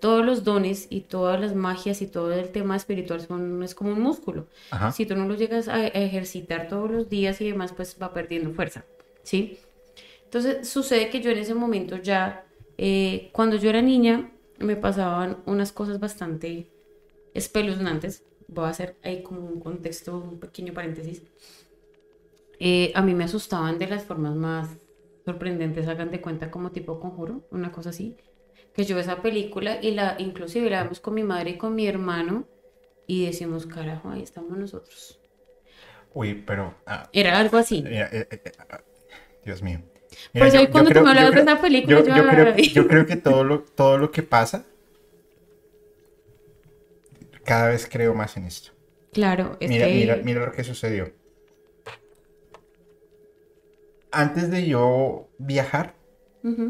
Todos 0.00 0.24
los 0.24 0.44
dones 0.44 0.86
y 0.90 1.00
todas 1.02 1.40
las 1.40 1.54
magias 1.54 2.00
y 2.02 2.06
todo 2.06 2.32
el 2.32 2.50
tema 2.50 2.76
espiritual 2.76 3.20
son, 3.20 3.62
es 3.62 3.74
como 3.74 3.92
un 3.92 4.00
músculo. 4.00 4.46
Ajá. 4.70 4.92
Si 4.92 5.06
tú 5.06 5.16
no 5.16 5.26
lo 5.26 5.34
llegas 5.34 5.68
a, 5.68 5.74
a 5.74 5.86
ejercitar 5.86 6.68
todos 6.68 6.90
los 6.90 7.08
días 7.08 7.40
y 7.40 7.50
demás, 7.50 7.72
pues 7.72 7.96
va 8.00 8.12
perdiendo 8.12 8.52
fuerza, 8.52 8.84
¿sí? 9.22 9.58
Entonces 10.24 10.68
sucede 10.68 11.08
que 11.10 11.20
yo 11.20 11.30
en 11.30 11.38
ese 11.38 11.54
momento 11.54 11.96
ya, 11.96 12.44
eh, 12.78 13.30
cuando 13.32 13.56
yo 13.56 13.70
era 13.70 13.80
niña, 13.82 14.30
me 14.58 14.76
pasaban 14.76 15.38
unas 15.46 15.72
cosas 15.72 16.00
bastante 16.00 16.68
espeluznantes. 17.34 18.24
Voy 18.48 18.66
a 18.66 18.68
hacer 18.68 18.96
ahí 19.02 19.22
como 19.22 19.40
un 19.40 19.60
contexto, 19.60 20.16
un 20.18 20.38
pequeño 20.38 20.72
paréntesis. 20.72 21.22
Eh, 22.58 22.92
a 22.94 23.02
mí 23.02 23.14
me 23.14 23.24
asustaban 23.24 23.78
de 23.78 23.86
las 23.86 24.04
formas 24.04 24.34
más 24.34 24.68
sorprendentes, 25.24 25.88
hagan 25.88 26.10
de 26.10 26.20
cuenta 26.20 26.50
como 26.50 26.70
tipo 26.70 27.00
conjuro, 27.00 27.46
una 27.50 27.72
cosa 27.72 27.90
así. 27.90 28.16
Que 28.76 28.84
yo 28.84 28.98
esa 28.98 29.22
película 29.22 29.78
y 29.82 29.92
la, 29.92 30.16
inclusive 30.18 30.68
la 30.70 30.82
vemos 30.82 31.00
con 31.00 31.14
mi 31.14 31.22
madre 31.24 31.50
y 31.50 31.56
con 31.58 31.74
mi 31.74 31.86
hermano 31.88 32.46
y 33.06 33.24
decimos, 33.26 33.66
carajo, 33.66 34.10
ahí 34.10 34.22
estamos 34.22 34.56
nosotros. 34.58 35.18
Uy, 36.12 36.34
pero... 36.46 36.74
ah, 36.86 37.08
Era 37.12 37.38
algo 37.38 37.56
así. 37.56 37.82
mira, 37.82 38.08
eh, 38.12 38.28
eh, 38.30 38.52
ah, 38.58 38.80
Dios 39.44 39.62
mío. 39.62 39.80
Por 40.32 40.42
eso 40.46 40.56
yo- 40.56 40.62
yo 40.64 40.70
cuando 40.72 40.90
tú 40.90 40.94
creo- 40.94 41.04
me 41.04 41.14
yo 41.14 41.20
hablabas 41.20 41.34
de 41.34 41.52
esa 41.52 41.60
película, 41.60 41.98
yo, 42.00 42.06
yo, 42.06 42.16
yo 42.16 42.28
creo, 42.28 42.56
yo 42.56 42.86
creo 42.88 43.06
que 43.06 43.16
todo 43.16 43.44
lo, 43.44 43.60
todo 43.62 43.98
lo 43.98 44.10
que 44.10 44.22
pasa, 44.22 44.64
cada 47.44 47.68
vez 47.68 47.88
creo 47.90 48.14
más 48.14 48.36
en 48.36 48.44
esto. 48.44 48.72
Claro, 49.12 49.56
es 49.60 49.70
Mira, 49.70 49.86
que... 49.86 49.94
mira, 49.94 50.16
mira 50.16 50.46
lo 50.46 50.52
que 50.52 50.64
sucedió. 50.64 51.12
Antes 54.10 54.50
de 54.50 54.66
yo 54.66 55.28
viajar, 55.38 55.94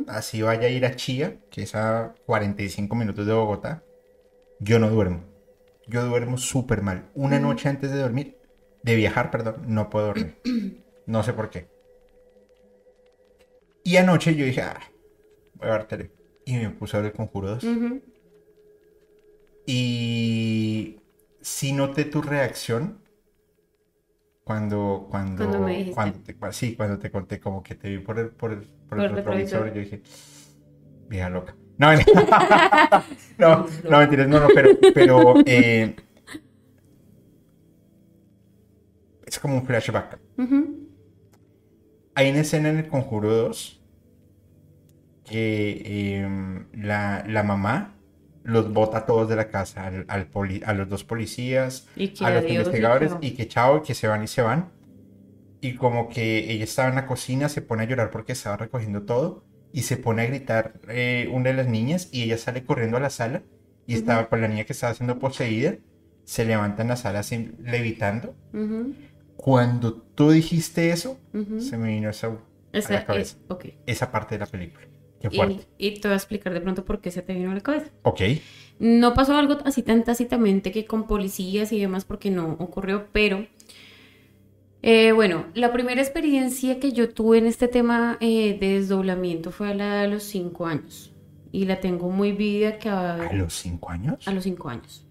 Así 0.08 0.42
vaya 0.42 0.68
a 0.68 0.70
ir 0.70 0.86
a 0.86 0.96
Chía, 0.96 1.38
que 1.50 1.62
es 1.62 1.74
a 1.74 2.14
45 2.24 2.96
minutos 2.96 3.26
de 3.26 3.32
Bogotá, 3.32 3.82
yo 4.58 4.78
no 4.78 4.90
duermo. 4.90 5.24
Yo 5.86 6.04
duermo 6.04 6.38
súper 6.38 6.82
mal. 6.82 7.10
Una 7.14 7.38
noche 7.38 7.68
antes 7.68 7.90
de 7.90 7.98
dormir, 7.98 8.38
de 8.82 8.96
viajar, 8.96 9.30
perdón, 9.30 9.64
no 9.68 9.90
puedo 9.90 10.06
dormir. 10.06 10.36
No 11.06 11.22
sé 11.22 11.32
por 11.32 11.50
qué. 11.50 11.68
Y 13.84 13.96
anoche 13.96 14.34
yo 14.34 14.44
dije, 14.44 14.62
ah, 14.62 14.80
voy 15.54 15.68
a 15.68 15.72
ver 15.74 15.84
tele. 15.84 16.10
Y 16.44 16.56
me 16.56 16.70
puse 16.70 16.96
a 16.96 17.00
ver 17.00 17.12
el 17.12 17.16
Conjuro 17.16 17.50
2. 17.50 17.62
Ujú. 17.62 18.02
Y 19.66 21.00
sí 21.40 21.70
noté 21.70 22.06
tu 22.06 22.22
reacción 22.22 22.98
cuando, 24.42 25.06
cuando, 25.10 25.44
Cuando 25.44 25.60
me 25.60 25.90
cuando 25.92 26.18
te, 26.20 26.36
sí, 26.52 26.76
cuando 26.76 26.98
te 26.98 27.10
conté 27.10 27.40
como 27.40 27.62
que 27.62 27.74
te 27.74 27.88
vi 27.88 27.98
por 27.98 28.18
el, 28.18 28.30
por 28.30 28.52
el, 28.52 28.68
por 28.88 29.00
el 29.00 29.08
Por 29.10 29.10
el 29.10 29.24
retrovisor, 29.24 29.62
retrovisor. 29.64 29.74
yo 29.74 29.80
dije, 29.80 30.02
vieja 31.08 31.30
loca. 31.30 31.54
No, 31.78 31.92
no, 33.38 33.66
no, 33.90 33.98
mentiras, 33.98 34.28
no, 34.28 34.40
no, 34.40 34.48
pero, 34.54 34.70
pero 34.94 35.34
eh, 35.44 35.94
es 39.26 39.38
como 39.38 39.56
un 39.56 39.66
flashback. 39.66 40.18
Hay 42.14 42.30
una 42.30 42.40
escena 42.40 42.70
en 42.70 42.78
el 42.78 42.88
Conjuro 42.88 43.30
2 43.30 43.82
que 45.24 46.20
em, 46.20 46.66
la, 46.72 47.24
la 47.26 47.42
mamá 47.42 47.94
los 48.44 48.72
bota 48.72 48.98
a 48.98 49.06
todos 49.06 49.28
de 49.28 49.34
la 49.36 49.48
casa, 49.50 49.84
al, 49.86 50.04
al 50.08 50.26
poli- 50.28 50.62
a 50.64 50.72
los 50.72 50.88
dos 50.88 51.02
policías, 51.02 51.88
Y 51.96 52.12
a 52.24 52.30
los 52.30 52.38
adiós, 52.38 52.44
y 52.44 52.54
investigadores, 52.54 53.10
chao. 53.10 53.18
y 53.20 53.30
que 53.32 53.48
chao, 53.48 53.82
que 53.82 53.94
se 53.94 54.06
van 54.06 54.22
y 54.22 54.28
se 54.28 54.40
van. 54.42 54.70
Y 55.66 55.74
como 55.74 56.08
que 56.08 56.50
ella 56.52 56.64
estaba 56.64 56.88
en 56.88 56.94
la 56.96 57.06
cocina, 57.06 57.48
se 57.48 57.62
pone 57.62 57.82
a 57.82 57.86
llorar 57.86 58.10
porque 58.10 58.32
estaba 58.32 58.56
recogiendo 58.56 59.02
todo, 59.02 59.44
y 59.72 59.82
se 59.82 59.96
pone 59.96 60.22
a 60.22 60.26
gritar 60.26 60.74
eh, 60.88 61.28
una 61.32 61.50
de 61.50 61.56
las 61.56 61.66
niñas, 61.68 62.08
y 62.12 62.22
ella 62.22 62.38
sale 62.38 62.64
corriendo 62.64 62.96
a 62.96 63.00
la 63.00 63.10
sala, 63.10 63.42
y 63.86 63.94
estaba 63.94 64.28
con 64.28 64.40
la 64.40 64.48
niña 64.48 64.64
que 64.64 64.72
estaba 64.72 64.94
siendo 64.94 65.18
poseída, 65.18 65.76
se 66.24 66.44
levanta 66.44 66.82
en 66.82 66.88
la 66.88 66.96
sala 66.96 67.20
así, 67.20 67.52
levitando. 67.62 68.34
Cuando 69.36 69.94
tú 69.94 70.30
dijiste 70.30 70.90
eso, 70.90 71.18
se 71.58 71.76
me 71.76 71.88
vino 71.88 72.08
esa, 72.10 72.28
a 72.28 72.38
Esa 72.72 72.92
la 72.94 73.04
cabeza. 73.06 73.36
es- 73.36 73.50
ok. 73.50 73.64
esa 73.86 74.10
parte 74.10 74.34
de 74.34 74.38
la 74.40 74.46
película. 74.46 74.86
Qué 75.20 75.28
Y, 75.30 75.36
fuerte. 75.36 75.66
y 75.78 76.00
te 76.00 76.08
voy 76.08 76.12
a 76.14 76.16
explicar 76.16 76.52
de 76.52 76.60
pronto 76.60 76.84
por 76.84 77.00
qué 77.00 77.10
se 77.10 77.22
te 77.22 77.34
vino 77.34 77.50
a 77.50 77.54
la 77.54 77.60
cabeza. 77.60 77.90
Ok. 78.02 78.20
No 78.78 79.14
pasó 79.14 79.34
algo 79.36 79.58
así 79.64 79.82
tan 79.82 80.04
tácitamente 80.04 80.70
que 80.72 80.84
con 80.86 81.06
policías 81.06 81.72
y 81.72 81.80
demás 81.80 82.04
porque 82.04 82.30
no 82.30 82.52
ocurrió, 82.58 83.06
pero 83.12 83.46
eh, 84.88 85.10
bueno, 85.12 85.46
la 85.54 85.72
primera 85.72 86.00
experiencia 86.00 86.78
que 86.78 86.92
yo 86.92 87.08
tuve 87.12 87.38
en 87.38 87.46
este 87.46 87.66
tema 87.66 88.16
eh, 88.20 88.56
de 88.58 88.74
desdoblamiento 88.74 89.50
fue 89.50 89.70
a 89.70 89.74
la 89.74 90.02
de 90.02 90.08
los 90.08 90.22
cinco 90.22 90.66
años 90.66 91.12
y 91.50 91.64
la 91.64 91.80
tengo 91.80 92.08
muy 92.10 92.30
vivida 92.30 92.78
que 92.78 92.88
va 92.88 93.14
a 93.14 93.26
¿A 93.26 93.32
los 93.32 93.52
cinco 93.52 93.90
años? 93.90 94.28
a 94.28 94.32
los 94.32 94.44
cinco 94.44 94.68
años. 94.68 95.04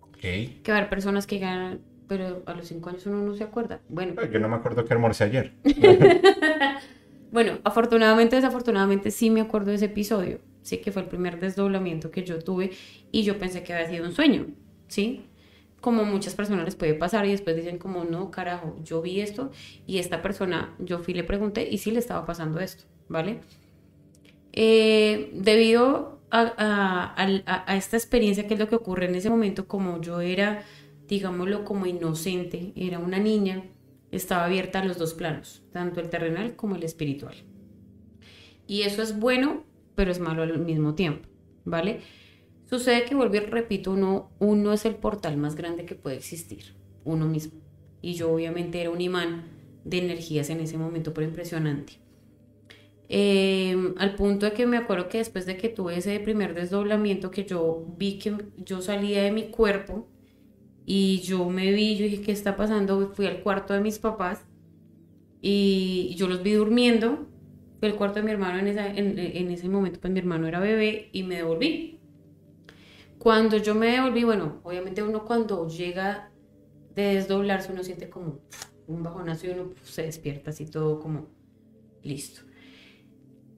Ok. 0.00 0.18
Que 0.20 0.62
va 0.68 0.74
a 0.74 0.78
haber 0.78 0.88
personas 0.88 1.26
que 1.26 1.38
ganan, 1.38 1.80
pero 2.08 2.42
a 2.46 2.54
los 2.54 2.66
cinco 2.68 2.88
años 2.88 3.04
uno 3.04 3.20
no 3.20 3.34
se 3.34 3.44
acuerda. 3.44 3.80
Bueno, 3.90 4.14
Yo 4.32 4.38
no 4.40 4.48
me 4.48 4.56
acuerdo 4.56 4.84
que 4.86 4.94
almorcé 4.94 5.24
ayer. 5.24 5.52
Bueno, 7.32 7.60
afortunadamente, 7.64 8.36
desafortunadamente 8.36 9.10
sí 9.10 9.30
me 9.30 9.40
acuerdo 9.40 9.70
de 9.70 9.76
ese 9.76 9.86
episodio. 9.86 10.40
Sí 10.60 10.78
que 10.82 10.92
fue 10.92 11.00
el 11.00 11.08
primer 11.08 11.40
desdoblamiento 11.40 12.10
que 12.10 12.24
yo 12.24 12.38
tuve 12.38 12.72
y 13.10 13.22
yo 13.22 13.38
pensé 13.38 13.62
que 13.62 13.72
había 13.72 13.88
sido 13.88 14.04
un 14.04 14.12
sueño, 14.12 14.48
¿sí? 14.86 15.22
Como 15.82 16.04
muchas 16.04 16.34
personas 16.34 16.64
les 16.64 16.76
puede 16.76 16.94
pasar 16.94 17.26
y 17.26 17.32
después 17.32 17.56
dicen 17.56 17.78
como, 17.78 18.04
no, 18.04 18.30
carajo, 18.30 18.78
yo 18.84 19.02
vi 19.02 19.20
esto 19.20 19.50
y 19.86 19.98
esta 19.98 20.22
persona, 20.22 20.74
yo 20.78 21.00
fui 21.00 21.12
le 21.14 21.24
pregunté 21.24 21.68
y 21.70 21.78
sí 21.78 21.90
le 21.90 21.98
estaba 21.98 22.24
pasando 22.24 22.60
esto, 22.60 22.84
¿vale? 23.08 23.40
Eh, 24.52 25.30
debido 25.34 26.20
a- 26.30 27.14
a 27.66 27.76
esta 27.76 27.96
experiencia, 27.96 28.46
que 28.46 28.54
es 28.54 28.60
lo 28.60 28.68
que 28.68 28.76
ocurre 28.76 29.06
en 29.06 29.14
ese 29.14 29.30
momento, 29.30 29.66
como 29.68 30.00
yo 30.00 30.20
era, 30.20 30.62
digámoslo, 31.08 31.64
como 31.64 31.86
inocente, 31.86 32.72
era 32.76 32.98
una 32.98 33.18
niña, 33.18 33.64
estaba 34.10 34.44
abierta 34.44 34.80
a 34.80 34.84
los 34.84 34.98
dos 34.98 35.14
planos, 35.14 35.62
tanto 35.72 36.00
el 36.00 36.08
terrenal 36.10 36.56
como 36.56 36.76
el 36.76 36.84
espiritual. 36.84 37.34
Y 38.66 38.82
eso 38.82 39.02
es 39.02 39.18
bueno, 39.18 39.64
pero 39.94 40.10
es 40.10 40.20
malo 40.20 40.42
al 40.42 40.58
mismo 40.58 40.94
tiempo, 40.94 41.28
¿vale? 41.64 42.00
Sucede 42.72 43.04
que, 43.04 43.14
vuelvo 43.14 43.36
y 43.36 43.40
repito, 43.40 43.92
uno, 43.92 44.32
uno 44.40 44.72
es 44.72 44.84
el 44.84 44.96
portal 44.96 45.36
más 45.36 45.54
grande 45.54 45.84
que 45.86 45.94
puede 45.94 46.16
existir, 46.16 46.74
uno 47.04 47.26
mismo. 47.28 47.60
Y 48.00 48.14
yo 48.14 48.32
obviamente 48.32 48.80
era 48.80 48.90
un 48.90 49.00
imán 49.00 49.44
de 49.84 49.98
energías 49.98 50.50
en 50.50 50.60
ese 50.60 50.76
momento, 50.78 51.12
pero 51.14 51.26
impresionante. 51.28 51.94
Eh, 53.08 53.76
al 53.98 54.14
punto 54.16 54.46
de 54.46 54.52
que 54.52 54.66
me 54.66 54.78
acuerdo 54.78 55.08
que 55.08 55.18
después 55.18 55.44
de 55.46 55.56
que 55.58 55.68
tuve 55.68 55.96
ese 55.98 56.18
primer 56.20 56.54
desdoblamiento, 56.54 57.30
que 57.30 57.44
yo 57.44 57.84
vi 57.98 58.18
que 58.18 58.34
yo 58.56 58.80
salía 58.80 59.22
de 59.22 59.30
mi 59.32 59.50
cuerpo 59.50 60.08
y 60.86 61.20
yo 61.22 61.48
me 61.50 61.72
vi, 61.72 61.96
yo 61.96 62.04
dije, 62.06 62.22
¿qué 62.22 62.32
está 62.32 62.56
pasando? 62.56 63.12
Fui 63.14 63.26
al 63.26 63.42
cuarto 63.42 63.74
de 63.74 63.80
mis 63.80 63.98
papás 63.98 64.46
y 65.40 66.14
yo 66.16 66.28
los 66.28 66.42
vi 66.42 66.52
durmiendo. 66.54 67.28
Fui 67.80 67.88
al 67.90 67.96
cuarto 67.96 68.16
de 68.20 68.24
mi 68.24 68.32
hermano 68.32 68.58
en, 68.60 68.68
en- 68.78 69.18
en 69.18 69.50
ese 69.50 69.68
momento, 69.68 70.00
pues 70.00 70.12
mi 70.12 70.20
hermano 70.20 70.46
era 70.48 70.60
bebé 70.60 71.10
y 71.12 71.22
me 71.24 71.36
devolví. 71.36 71.91
Cuando 73.22 73.56
yo 73.56 73.76
me 73.76 73.92
devolví, 73.92 74.24
bueno, 74.24 74.58
obviamente 74.64 75.00
uno 75.00 75.24
cuando 75.24 75.68
llega 75.68 76.32
de 76.96 77.14
desdoblarse, 77.14 77.70
uno 77.70 77.84
siente 77.84 78.10
como 78.10 78.40
un 78.88 79.04
bajonazo 79.04 79.46
y 79.46 79.50
uno 79.50 79.68
pues, 79.68 79.90
se 79.90 80.02
despierta 80.02 80.50
así 80.50 80.66
todo 80.66 80.98
como 80.98 81.28
listo. 82.02 82.40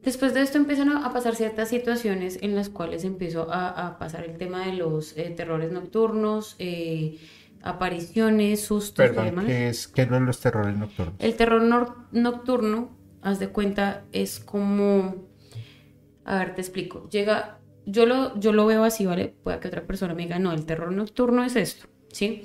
Después 0.02 0.34
de 0.34 0.42
esto 0.42 0.58
empiezan 0.58 0.90
a 0.90 1.10
pasar 1.14 1.34
ciertas 1.34 1.70
situaciones 1.70 2.38
en 2.42 2.54
las 2.54 2.68
cuales 2.68 3.04
empiezo 3.04 3.50
a, 3.50 3.70
a 3.70 3.98
pasar 3.98 4.24
el 4.24 4.36
tema 4.36 4.66
de 4.66 4.74
los 4.74 5.16
eh, 5.16 5.30
terrores 5.34 5.72
nocturnos, 5.72 6.56
eh, 6.58 7.18
apariciones, 7.62 8.60
sustos 8.60 9.02
y 9.02 9.08
Perdón, 9.08 9.24
demás. 9.24 9.46
¿qué 9.46 9.68
es, 9.70 9.88
qué 9.88 10.04
de 10.04 10.20
los 10.20 10.40
terrores 10.40 10.76
nocturnos? 10.76 11.14
El 11.20 11.36
terror 11.36 11.62
nocturno, 12.12 12.90
haz 13.22 13.38
de 13.38 13.48
cuenta, 13.48 14.04
es 14.12 14.40
como... 14.40 15.24
A 16.26 16.36
ver, 16.36 16.54
te 16.54 16.60
explico. 16.60 17.08
Llega... 17.08 17.60
Yo 17.86 18.06
lo, 18.06 18.38
yo 18.40 18.52
lo 18.52 18.66
veo 18.66 18.84
así, 18.84 19.04
¿vale? 19.06 19.34
Puede 19.42 19.60
que 19.60 19.68
otra 19.68 19.86
persona 19.86 20.14
me 20.14 20.22
diga, 20.24 20.38
no, 20.38 20.52
el 20.52 20.64
terror 20.64 20.92
nocturno 20.92 21.44
es 21.44 21.56
esto, 21.56 21.86
¿sí? 22.10 22.44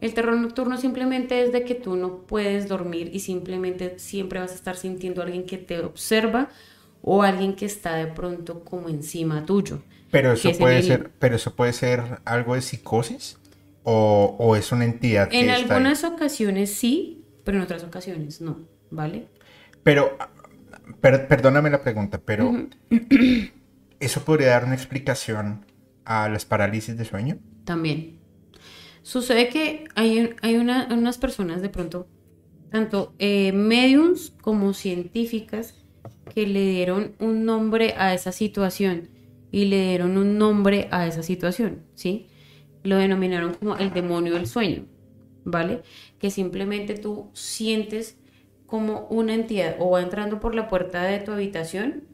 El 0.00 0.14
terror 0.14 0.36
nocturno 0.36 0.76
simplemente 0.78 1.42
es 1.42 1.52
de 1.52 1.64
que 1.64 1.76
tú 1.76 1.94
no 1.96 2.26
puedes 2.26 2.68
dormir 2.68 3.10
y 3.14 3.20
simplemente 3.20 3.98
siempre 4.00 4.40
vas 4.40 4.50
a 4.52 4.54
estar 4.56 4.76
sintiendo 4.76 5.22
a 5.22 5.24
alguien 5.24 5.46
que 5.46 5.58
te 5.58 5.78
observa 5.80 6.48
o 7.00 7.22
alguien 7.22 7.54
que 7.54 7.66
está 7.66 7.94
de 7.96 8.08
pronto 8.08 8.64
como 8.64 8.88
encima 8.88 9.46
tuyo. 9.46 9.82
Pero 10.10 10.32
eso 10.32 10.50
que 10.50 10.50
es 10.50 10.58
puede 10.58 10.82
el- 10.86 10.86
ser, 10.86 11.10
pero 11.18 11.36
eso 11.36 11.56
puede 11.56 11.72
ser 11.72 12.20
algo 12.24 12.54
de 12.54 12.62
psicosis 12.62 13.38
o, 13.82 14.36
o 14.38 14.56
es 14.56 14.70
una 14.72 14.84
entidad 14.84 15.34
que 15.34 15.46
En 15.46 15.50
está 15.50 15.76
ahí? 15.76 15.92
algunas 15.92 16.04
ocasiones 16.04 16.72
sí, 16.74 17.24
pero 17.44 17.56
en 17.58 17.64
otras 17.64 17.82
ocasiones 17.84 18.40
no, 18.40 18.68
¿vale? 18.90 19.28
Pero, 19.82 20.16
per- 21.00 21.28
perdóname 21.28 21.70
la 21.70 21.82
pregunta, 21.82 22.20
pero 22.24 22.60
¿eso 24.04 24.24
podría 24.24 24.48
dar 24.48 24.64
una 24.64 24.74
explicación 24.74 25.64
a 26.04 26.28
las 26.28 26.44
parálisis 26.44 26.96
de 26.96 27.04
sueño? 27.04 27.38
También. 27.64 28.18
Sucede 29.02 29.48
que 29.48 29.84
hay, 29.94 30.30
hay 30.42 30.56
una- 30.56 30.88
unas 30.92 31.18
personas 31.18 31.62
de 31.62 31.68
pronto, 31.68 32.06
tanto 32.70 33.14
eh, 33.18 33.52
mediums 33.52 34.32
como 34.40 34.74
científicas, 34.74 35.74
que 36.34 36.46
le 36.46 36.60
dieron 36.70 37.14
un 37.18 37.44
nombre 37.44 37.94
a 37.98 38.14
esa 38.14 38.32
situación 38.32 39.08
y 39.50 39.66
le 39.66 39.82
dieron 39.88 40.16
un 40.16 40.38
nombre 40.38 40.88
a 40.90 41.06
esa 41.06 41.22
situación, 41.22 41.82
¿sí? 41.94 42.28
Lo 42.84 42.96
denominaron 42.96 43.54
como 43.54 43.76
el 43.76 43.92
demonio 43.92 44.34
del 44.34 44.46
sueño, 44.46 44.86
¿vale? 45.44 45.82
Que 46.18 46.30
simplemente 46.30 46.94
tú 46.94 47.30
sientes 47.34 48.16
como 48.66 49.06
una 49.10 49.34
entidad 49.34 49.76
o 49.78 49.90
va 49.90 50.00
entrando 50.02 50.40
por 50.40 50.54
la 50.54 50.68
puerta 50.68 51.02
de 51.02 51.18
tu 51.18 51.32
habitación 51.32 52.04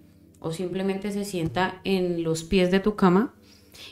o 0.40 0.52
simplemente 0.52 1.10
se 1.12 1.24
sienta 1.24 1.80
en 1.84 2.22
los 2.22 2.44
pies 2.44 2.70
de 2.70 2.80
tu 2.80 2.96
cama 2.96 3.34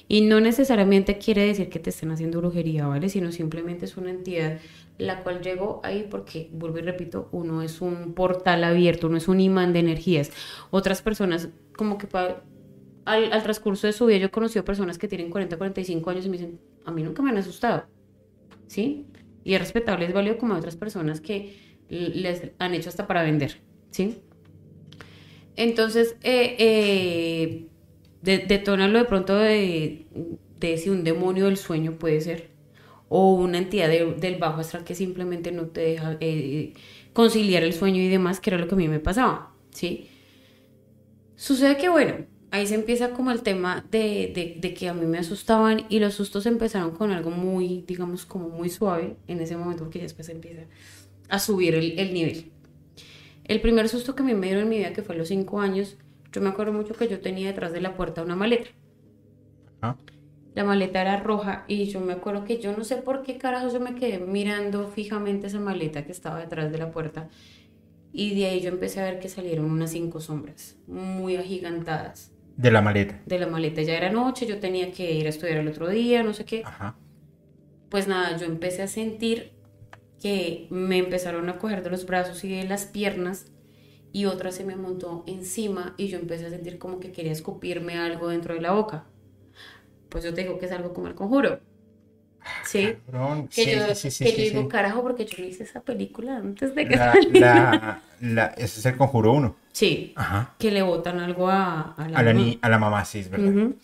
y 0.09 0.23
no 0.23 0.41
necesariamente 0.41 1.19
quiere 1.19 1.47
decir 1.47 1.69
que 1.69 1.79
te 1.79 1.91
estén 1.91 2.11
haciendo 2.11 2.39
brujería, 2.39 2.87
¿vale? 2.87 3.09
Sino 3.09 3.33
simplemente 3.33 3.85
es 3.85 3.97
una 3.97 4.11
entidad 4.11 4.59
la 4.99 5.23
cual 5.23 5.43
llegó 5.43 5.81
ahí 5.85 6.07
porque, 6.11 6.49
vuelvo 6.53 6.79
y 6.79 6.83
repito, 6.83 7.29
uno 7.33 7.63
es 7.63 7.81
un 7.81 8.15
portal 8.15 8.65
abierto, 8.65 9.09
uno 9.09 9.19
es 9.19 9.29
un 9.29 9.41
imán 9.41 9.73
de 9.73 9.81
energías. 9.81 10.31
Otras 10.71 11.03
personas, 11.03 11.51
como 11.77 11.99
que 11.99 12.09
al, 12.17 13.33
al 13.33 13.43
transcurso 13.43 13.87
de 13.87 13.93
su 13.93 14.07
vida, 14.07 14.19
yo 14.19 14.27
he 14.27 14.31
conocido 14.31 14.65
personas 14.65 14.99
que 14.99 15.09
tienen 15.09 15.31
40, 15.31 15.59
45 15.59 16.11
años 16.11 16.27
y 16.27 16.29
me 16.31 16.39
dicen, 16.39 16.61
a 16.85 16.91
mí 16.91 17.03
nunca 17.03 17.23
me 17.23 17.31
han 17.31 17.37
asustado, 17.37 17.85
¿sí? 18.67 19.07
Y 19.45 19.55
es 19.55 19.61
respetable, 19.61 20.07
es 20.07 20.13
válido 20.13 20.39
como 20.39 20.55
hay 20.55 20.59
otras 20.59 20.77
personas 20.77 21.21
que 21.21 21.77
les 21.89 22.51
han 22.59 22.75
hecho 22.75 22.89
hasta 22.89 23.07
para 23.07 23.23
vender, 23.23 23.61
¿sí? 23.91 24.23
Entonces, 25.57 26.17
eh, 26.23 26.57
eh, 26.59 27.67
de, 28.23 28.39
detónalo 28.39 28.99
de 28.99 29.05
pronto 29.07 29.37
de, 29.37 30.07
de 30.61 30.79
si 30.79 30.91
un 30.91 31.05
demonio 31.05 31.47
del 31.47 31.57
sueño 31.57 31.99
puede 31.99 32.21
ser, 32.21 32.51
o 33.09 33.35
una 33.35 33.59
entidad 33.59 33.89
de- 33.89 34.15
del 34.17 34.37
bajo 34.39 34.61
astral 34.61 34.85
que 34.85 34.95
simplemente 34.95 35.53
no 35.53 35.67
te 35.69 35.81
deja 35.83 36.17
eh, 36.21 36.75
conciliar 37.13 37.63
el 37.65 37.73
sueño 37.75 38.03
y 38.03 38.09
demás, 38.09 38.41
que 38.41 38.51
era 38.51 38.59
lo 38.59 38.69
que 38.69 38.75
a 38.75 38.79
mí 38.79 38.89
me 38.89 39.01
pasaba, 39.01 39.55
¿sí? 39.71 40.09
Sucede 41.37 41.77
que, 41.77 41.89
bueno, 41.89 42.27
ahí 42.51 42.67
se 42.67 42.75
empieza 42.75 43.11
como 43.11 43.31
el 43.31 43.43
tema 43.43 43.87
de, 43.91 44.59
de- 44.61 44.75
que 44.75 44.89
a 44.89 44.95
mí 44.95 45.07
me 45.07 45.19
asustaban 45.19 45.85
y 45.89 45.99
los 46.01 46.15
sustos 46.15 46.47
empezaron 46.47 46.93
con 46.93 47.11
algo 47.13 47.31
muy, 47.31 47.85
digamos, 47.87 48.25
como 48.27 48.49
muy 48.49 48.71
suave 48.71 49.17
en 49.27 49.41
ese 49.41 49.57
momento, 49.57 49.85
porque 49.85 49.99
ya 49.99 50.05
después 50.05 50.29
empieza 50.29 50.63
a 51.29 51.39
subir 51.39 51.75
el 51.75 52.15
nivel. 52.15 52.53
El 53.49 53.61
primer 53.61 53.89
susto 53.89 54.15
que 54.15 54.23
me 54.23 54.35
dieron 54.47 54.65
en 54.65 54.69
mi 54.69 54.79
vida, 54.79 54.93
que 54.93 55.03
fue 55.03 55.15
a 55.15 55.19
los 55.19 55.29
cinco 55.29 55.61
años, 55.61 55.97
yo 56.33 56.41
me 56.41 56.49
acuerdo 56.51 56.73
mucho 56.73 56.95
que 56.95 57.09
yo 57.09 57.21
tenía 57.21 57.49
detrás 57.49 57.73
de 57.73 57.81
la 57.81 57.97
puerta 57.97 58.23
una 58.23 58.37
maleta. 58.37 58.71
Ajá. 59.81 59.97
La 60.55 60.65
maleta 60.65 61.03
era 61.03 61.21
roja 61.21 61.65
y 61.69 61.85
yo 61.87 62.01
me 62.01 62.15
acuerdo 62.15 62.45
que 62.45 62.59
yo 62.59 62.77
no 62.77 62.83
sé 62.85 62.97
por 62.97 63.23
qué 63.23 63.37
carajos 63.39 63.73
yo 63.75 63.81
me 63.81 63.95
quedé 63.95 64.19
mirando 64.19 64.89
fijamente 64.89 65.49
esa 65.49 65.61
maleta 65.61 66.05
que 66.05 66.13
estaba 66.13 66.41
detrás 66.41 66.73
de 66.73 66.79
la 66.79 66.91
puerta 66.91 67.29
y 68.13 68.35
de 68.35 68.47
ahí 68.47 68.61
yo 68.63 68.71
empecé 68.71 69.01
a 69.01 69.05
ver 69.05 69.19
que 69.21 69.29
salieron 69.29 69.67
unas 69.71 69.91
cinco 69.93 70.21
sombras 70.21 70.79
muy 70.87 71.37
agigantadas 71.37 72.33
De 72.57 72.71
la 72.71 72.81
maleta. 72.83 73.21
de 73.27 73.39
la 73.39 73.47
maleta. 73.49 73.83
Ya 73.83 73.97
era 73.97 74.11
noche, 74.11 74.47
yo 74.47 74.59
tenía 74.61 74.93
que 74.93 75.13
ir 75.13 75.27
a 75.27 75.31
estudiar 75.31 75.59
el 75.59 75.69
otro 75.69 75.89
día, 75.89 76.23
no 76.23 76.33
sé 76.33 76.45
qué. 76.47 76.63
Ajá. 76.65 76.97
Pues 77.91 78.09
nada, 78.09 78.37
yo 78.39 78.47
empecé 78.47 78.83
a 78.83 78.89
sentir 78.89 79.53
que 80.21 80.67
me 80.71 80.99
empezaron 80.99 81.49
a 81.49 81.59
coger 81.59 81.83
de 81.83 81.91
los 81.91 82.07
brazos 82.07 82.45
y 82.45 82.49
de 82.57 82.65
las 82.65 82.87
piernas 82.87 83.47
y 84.13 84.27
otra 84.27 84.53
se 84.53 84.65
me 84.65 84.77
montó 84.77 85.25
encima 85.27 85.95
y 85.99 86.09
yo 86.09 86.19
empecé 86.19 86.47
a 86.47 86.51
sentir 86.51 86.79
como 86.79 87.01
que 87.01 87.13
quería 87.13 87.33
escupirme 87.33 87.99
algo 87.99 88.29
dentro 88.29 88.55
de 88.55 88.61
la 88.63 88.73
boca. 88.73 89.05
Pues 90.09 90.25
yo 90.25 90.35
te 90.35 90.43
digo 90.43 90.59
que 90.59 90.67
es 90.67 90.73
algo 90.73 90.93
como 90.95 91.09
el 91.09 91.15
conjuro. 91.15 91.61
¿Sí? 92.65 92.97
Cabrón. 93.07 93.49
Que 93.49 93.65
Sí, 93.65 93.73
yo, 93.73 93.95
sí, 93.95 94.11
sí, 94.11 94.25
que 94.25 94.31
yo 94.33 94.43
digo, 94.43 94.69
carajo, 94.69 95.03
porque 95.03 95.25
yo 95.27 95.37
no 95.39 95.47
hice 95.49 95.65
esa 95.65 95.83
película 95.83 96.37
antes 96.37 96.75
de 96.75 96.89
que 96.89 96.97
La, 96.97 97.15
la, 97.31 98.03
la- 98.21 98.47
ese 98.57 98.81
es 98.81 98.87
el 98.87 98.97
conjuro 98.97 99.33
uno. 99.33 99.57
Sí, 99.73 100.13
Ajá. 100.17 100.55
que 100.59 100.71
le 100.71 100.83
botan 100.83 101.19
algo 101.21 101.49
a, 101.49 101.93
a 101.93 102.09
la 102.09 102.19
A 102.19 102.23
mamá. 102.23 102.59
a 102.63 102.69
la 102.69 102.79
mamá, 102.79 103.05
sí, 103.05 103.19
es 103.21 103.29
verdad. 103.31 103.53
Ujú. 103.53 103.77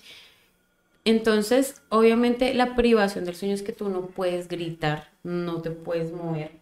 Entonces, 1.05 1.83
obviamente 1.89 2.55
la 2.55 2.77
privación 2.77 3.25
del 3.25 3.35
sueño 3.35 3.55
es 3.55 3.63
que 3.63 3.73
tú 3.73 3.89
no 3.89 4.07
puedes 4.07 4.49
gritar, 4.49 5.11
no 5.25 5.61
te 5.61 5.71
puedes 5.71 6.13
mover. 6.13 6.53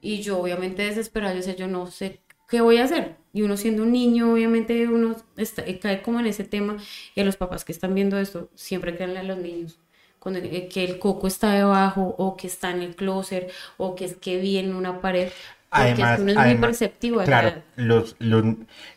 Y 0.00 0.22
yo 0.22 0.38
obviamente 0.40 0.82
desesperada, 0.82 1.32
yo 1.34 1.38
decía, 1.38 1.56
yo 1.56 1.68
no 1.68 1.86
sé 1.88 2.20
qué 2.48 2.60
voy 2.62 2.78
a 2.78 2.84
hacer. 2.84 3.16
Y 3.32 3.42
uno 3.42 3.56
siendo 3.56 3.82
un 3.82 3.92
niño, 3.92 4.32
obviamente 4.32 4.88
uno 4.88 5.14
está- 5.36 5.62
eh, 5.66 5.78
cae 5.78 6.02
como 6.02 6.20
en 6.20 6.26
ese 6.26 6.44
tema. 6.44 6.78
Y 7.14 7.20
a 7.20 7.24
los 7.24 7.36
papás 7.36 7.64
que 7.64 7.72
están 7.72 7.94
viendo 7.94 8.18
esto, 8.18 8.48
siempre 8.54 8.94
créanle 8.96 9.20
a 9.20 9.22
los 9.24 9.38
niños. 9.38 9.78
Cuando, 10.18 10.40
eh, 10.40 10.68
que 10.72 10.84
el 10.84 10.98
coco 10.98 11.26
está 11.26 11.52
debajo, 11.54 12.14
o 12.18 12.36
que 12.36 12.46
está 12.46 12.70
en 12.70 12.82
el 12.82 12.96
closet, 12.96 13.50
o 13.78 13.94
que 13.94 14.04
es 14.06 14.16
que 14.16 14.38
vi 14.38 14.58
en 14.58 14.74
una 14.74 15.00
pared. 15.00 15.30
Porque 15.70 15.88
es 15.90 15.94
que 15.96 16.02
Además, 16.02 16.20
uno 16.20 16.30
es 16.30 16.36
muy 16.36 16.44
además, 16.44 16.68
perceptivo 16.68 17.22
claro, 17.22 17.62
los, 17.76 18.16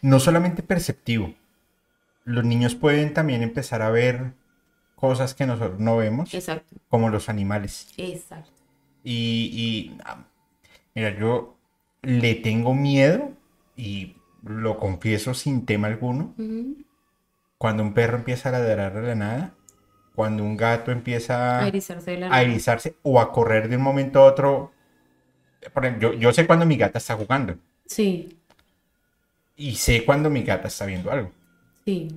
no 0.02 0.20
solamente 0.20 0.64
perceptivo, 0.64 1.34
los 2.26 2.44
niños 2.44 2.76
pueden 2.76 3.14
también 3.14 3.44
empezar 3.44 3.82
a 3.82 3.90
ver 3.92 4.34
cosas 5.04 5.34
que 5.34 5.46
nosotros 5.46 5.82
no 5.82 5.98
vemos, 5.98 6.34
Exacto, 6.34 6.78
como 6.88 7.10
los 7.10 7.28
animales. 7.28 7.90
exacto. 7.98 8.50
Y, 9.04 9.50
y, 9.54 9.98
ah, 10.06 10.24
mira, 10.96 11.10
yo 11.20 11.58
le 12.02 12.36
tengo 12.36 12.74
miedo, 12.74 13.34
y 13.76 14.16
lo 14.44 14.78
confieso 14.78 15.34
sin 15.34 15.66
tema 15.66 15.88
alguno, 15.88 16.34
cuando 17.58 17.84
un 17.84 17.94
perro 17.94 18.16
empieza 18.18 18.48
a 18.48 18.54
ladrar 18.54 18.94
de 18.94 19.02
la 19.10 19.16
nada, 19.16 19.54
cuando 20.16 20.44
un 20.44 20.56
gato 20.56 20.92
empieza 20.92 21.60
A 21.60 21.68
erizarse 21.68 22.18
la 22.18 22.34
a 22.34 22.42
erizarse 22.42 22.96
o 23.04 23.20
a 23.20 23.34
correr 23.34 23.68
de 23.68 23.76
un 23.76 23.84
momento 23.84 24.20
a 24.20 24.26
otro. 24.26 24.72
Por 25.74 25.86
ejemplo, 25.86 26.14
yo, 26.14 26.20
yo 26.20 26.34
sé 26.34 26.48
cuando 26.48 26.66
mi 26.66 26.78
gata 26.78 26.98
está 27.00 27.16
jugando 27.18 27.58
Sí, 27.86 28.40
y 29.56 29.76
sé 29.76 30.06
cuando 30.06 30.30
mi 30.30 30.44
gata 30.44 30.68
está 30.68 30.86
viendo 30.86 31.12
algo. 31.12 31.32
sí. 31.86 32.08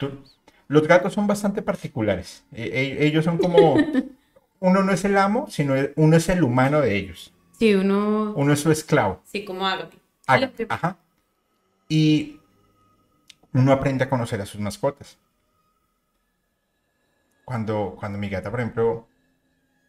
Tú- 0.00 0.24
los 0.68 0.88
gatos 0.88 1.12
son 1.12 1.26
bastante 1.26 1.62
particulares. 1.62 2.44
E- 2.52 2.64
e- 2.64 3.06
ellos 3.06 3.24
son 3.24 3.38
como... 3.38 3.76
Uno 4.62 4.82
no 4.82 4.92
es 4.92 5.04
el 5.06 5.16
amo, 5.16 5.46
sino 5.48 5.74
el- 5.74 5.92
uno 5.96 6.16
es 6.16 6.28
el 6.28 6.42
humano 6.42 6.80
de 6.82 6.96
ellos. 6.96 7.32
Sí, 7.58 7.74
uno. 7.74 8.32
Uno 8.36 8.52
es 8.52 8.60
su 8.60 8.70
esclavo. 8.70 9.22
Sí, 9.24 9.44
como 9.44 9.66
hágame. 9.66 9.90
Haga- 10.26 10.52
Ajá. 10.68 10.96
Y 11.88 12.38
uno 13.54 13.72
aprende 13.72 14.04
a 14.04 14.10
conocer 14.10 14.40
a 14.40 14.46
sus 14.46 14.60
mascotas. 14.60 15.18
Cuando, 17.44 17.96
cuando 17.98 18.18
mi 18.18 18.28
gata, 18.28 18.50
por 18.50 18.60
ejemplo, 18.60 19.08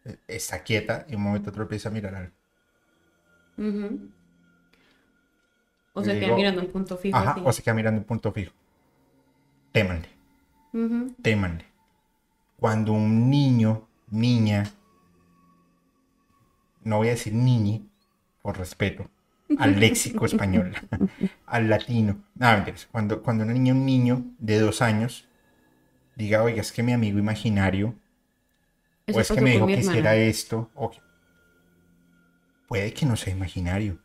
eh, 0.06 0.18
está 0.28 0.64
quieta 0.64 1.06
y 1.10 1.16
un 1.16 1.24
momento 1.24 1.50
otro 1.50 1.64
empieza 1.64 1.90
a 1.90 1.92
mirar 1.92 2.16
algo. 2.16 2.32
O 5.94 6.02
Y 6.02 6.06
sea, 6.06 6.14
queda 6.14 6.24
digo, 6.26 6.36
mirando 6.38 6.62
un 6.62 6.68
punto 6.68 6.98
fijo. 6.98 7.18
Ajá, 7.18 7.36
o 7.44 7.52
se 7.52 7.62
queda 7.62 7.74
mirando 7.74 8.00
un 8.00 8.06
punto 8.06 8.32
fijo. 8.32 8.54
Témanle, 9.72 10.10
témanle. 11.22 11.66
Cuando 12.60 12.94
un 12.94 13.30
niño, 13.30 13.88
niña, 14.10 14.64
no 16.84 16.98
voy 16.98 17.08
a 17.08 17.12
decir 17.12 17.34
niñi, 17.34 17.88
por 18.42 18.58
respeto, 18.58 19.10
al 19.58 19.80
léxico 19.80 20.26
español, 20.26 20.74
al 21.46 21.70
latino. 21.70 22.24
No, 22.36 22.52
mentiras. 22.52 22.88
Cuando, 22.92 23.22
cuando 23.22 23.44
una 23.44 23.54
niña, 23.54 23.74
un 23.74 23.86
niño 23.86 24.24
de 24.40 24.60
dos 24.60 24.82
años, 24.82 25.28
diga, 26.16 26.44
oiga, 26.44 26.62
es 26.62 26.72
que 26.72 26.84
mi 26.84 26.94
amigo 26.94 27.20
imaginario, 27.20 27.96
Eso 29.06 29.18
o 29.18 29.22
es 29.22 29.32
que 29.32 29.42
me 29.42 29.52
dijo 29.52 29.68
que 29.68 29.74
hiciera 29.80 30.16
esto, 30.16 30.70
o 30.76 30.92
que- 30.92 31.02
puede 32.68 32.94
que 32.94 33.06
no 33.06 33.16
sea 33.16 33.34
imaginario. 33.34 34.00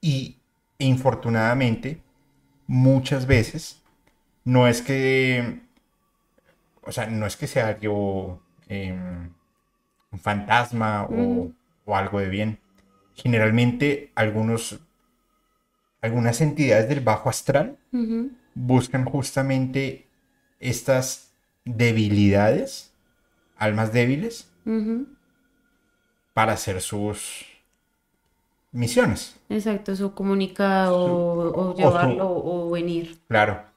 Y 0.00 0.38
infortunadamente, 0.78 2.00
muchas 2.66 3.26
veces, 3.26 3.81
no 4.44 4.66
es 4.68 4.82
que, 4.82 5.60
o 6.82 6.92
sea, 6.92 7.06
no 7.06 7.26
es 7.26 7.36
que 7.36 7.46
sea 7.46 7.68
algo, 7.68 8.40
em, 8.68 9.32
un 10.10 10.18
fantasma 10.18 11.06
o, 11.10 11.50
algo 11.86 12.20
de 12.20 12.28
bien. 12.28 12.58
Generalmente, 13.14 14.10
algunos, 14.14 14.80
algunas 16.00 16.40
entidades 16.40 16.88
del 16.88 17.00
bajo 17.00 17.28
astral 17.28 17.78
buscan 18.54 19.04
justamente 19.04 20.06
estas 20.60 21.32
debilidades, 21.64 22.92
almas 23.56 23.92
débiles, 23.92 24.50
para 26.34 26.52
hacer 26.52 26.80
sus 26.80 27.46
misiones. 28.72 29.38
Exacto, 29.48 29.94
su 29.94 30.14
comunicado 30.14 30.96
o, 30.98 31.42
o 31.50 31.68
o 31.70 31.72
su- 31.72 31.76
llevarlo 31.78 32.30
o 32.30 32.70
venir. 32.70 33.18
Claro. 33.28 33.71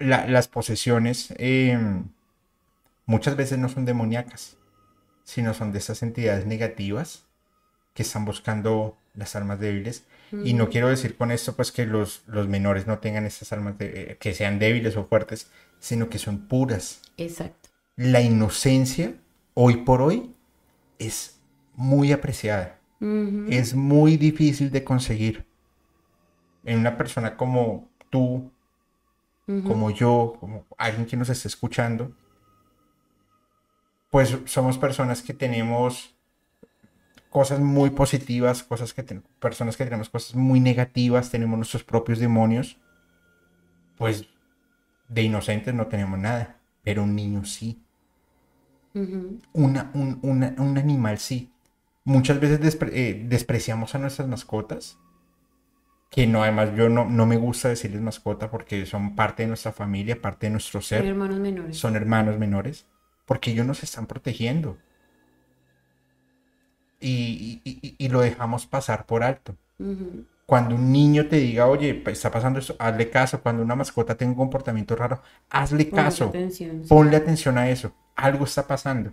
La- 0.00 0.26
las 0.26 0.48
posesiones 0.48 1.32
eh, 1.38 1.78
muchas 3.06 3.36
veces 3.36 3.58
no 3.58 3.68
son 3.68 3.84
demoníacas, 3.84 4.56
sino 5.24 5.54
son 5.54 5.72
de 5.72 5.78
esas 5.78 6.02
entidades 6.02 6.46
negativas 6.46 7.24
que 7.94 8.02
están 8.02 8.24
buscando 8.24 8.96
las 9.14 9.36
almas 9.36 9.60
débiles. 9.60 10.04
Y 10.44 10.54
no 10.54 10.68
quiero 10.70 10.88
decir 10.88 11.16
con 11.16 11.32
esto 11.32 11.56
pues 11.56 11.72
que 11.72 11.86
los, 11.86 12.22
los 12.28 12.46
menores 12.46 12.86
no 12.86 12.98
tengan 13.00 13.26
esas 13.26 13.52
almas, 13.52 13.76
de- 13.78 14.12
eh, 14.12 14.16
que 14.20 14.32
sean 14.32 14.58
débiles 14.60 14.96
o 14.96 15.04
fuertes, 15.06 15.50
sino 15.80 16.08
que 16.08 16.18
son 16.18 16.46
puras. 16.46 17.02
Exacto. 17.16 17.68
La 17.96 18.20
inocencia, 18.20 19.14
hoy 19.54 19.78
por 19.78 20.02
hoy, 20.02 20.32
es 21.00 21.40
muy 21.74 22.12
apreciada. 22.12 22.78
Es 23.50 23.74
muy 23.74 24.16
difícil 24.18 24.70
de 24.70 24.84
conseguir. 24.84 25.44
En 26.64 26.78
una 26.78 26.96
persona 26.96 27.36
como 27.36 27.88
tú, 28.10 28.52
Como 29.66 29.90
yo, 29.90 30.36
como 30.38 30.64
alguien 30.78 31.06
que 31.06 31.16
nos 31.16 31.28
esté 31.28 31.48
escuchando, 31.48 32.12
pues 34.10 34.36
somos 34.46 34.78
personas 34.78 35.22
que 35.22 35.34
tenemos 35.34 36.14
cosas 37.30 37.60
muy 37.60 37.90
positivas, 37.90 38.62
cosas 38.62 38.92
que 38.92 39.02
ten- 39.02 39.22
personas 39.38 39.76
que 39.76 39.84
tenemos 39.84 40.08
cosas 40.08 40.34
muy 40.34 40.60
negativas, 40.60 41.30
tenemos 41.30 41.56
nuestros 41.56 41.84
propios 41.84 42.18
demonios. 42.18 42.76
Pues 43.96 44.26
de 45.08 45.22
inocentes 45.22 45.74
no 45.74 45.86
tenemos 45.86 46.18
nada, 46.18 46.56
pero 46.82 47.02
un 47.04 47.14
niño 47.14 47.44
sí. 47.44 47.82
Una- 49.52 49.90
un, 49.94 50.18
una- 50.22 50.54
un 50.58 50.78
animal 50.78 51.18
sí. 51.18 51.52
Muchas 52.04 52.40
veces 52.40 52.60
despre- 52.60 52.90
eh, 52.92 53.24
despreciamos 53.28 53.94
a 53.94 53.98
nuestras 53.98 54.26
mascotas. 54.28 54.98
Que 56.10 56.26
no, 56.26 56.42
además 56.42 56.70
yo 56.76 56.88
no, 56.88 57.04
no 57.06 57.24
me 57.26 57.36
gusta 57.36 57.68
decirles 57.68 58.00
mascota 58.02 58.50
porque 58.50 58.84
son 58.86 59.14
parte 59.16 59.44
de 59.44 59.48
nuestra 59.48 59.72
familia, 59.72 60.20
parte 60.20 60.46
de 60.46 60.50
nuestro 60.50 60.80
Son 60.80 60.88
ser. 60.98 61.06
hermanos 61.06 61.38
menores. 61.38 61.76
Son 61.76 61.96
hermanos 61.96 62.38
menores. 62.38 62.86
Porque 63.26 63.52
ellos 63.52 63.66
nos 63.66 63.82
están 63.84 64.06
protegiendo. 64.06 64.76
Y, 67.00 67.60
y- 67.98 68.08
lo 68.08 68.20
dejamos 68.20 68.66
pasar 68.66 69.06
por 69.06 69.22
alto. 69.22 69.56
Cuando 70.46 70.74
un 70.74 70.92
niño 70.92 71.28
te 71.28 71.36
diga, 71.36 71.66
oye, 71.68 71.94
pa- 71.94 72.10
está 72.10 72.30
pasando 72.30 72.58
esto, 72.58 72.76
hazle 72.78 73.08
caso. 73.10 73.40
Cuando 73.42 73.62
una 73.62 73.76
mascota 73.76 74.16
tenga 74.16 74.32
un 74.32 74.38
comportamiento 74.38 74.96
raro, 74.96 75.22
hazle 75.50 75.86
Ponle 75.86 75.94
caso. 76.04 76.24
atención, 76.26 76.82
sí. 76.84 76.88
Ponle 76.88 77.16
atención 77.16 77.56
a 77.58 77.70
eso. 77.70 77.94
Algo 78.16 78.44
está 78.44 78.66
pasando. 78.66 79.12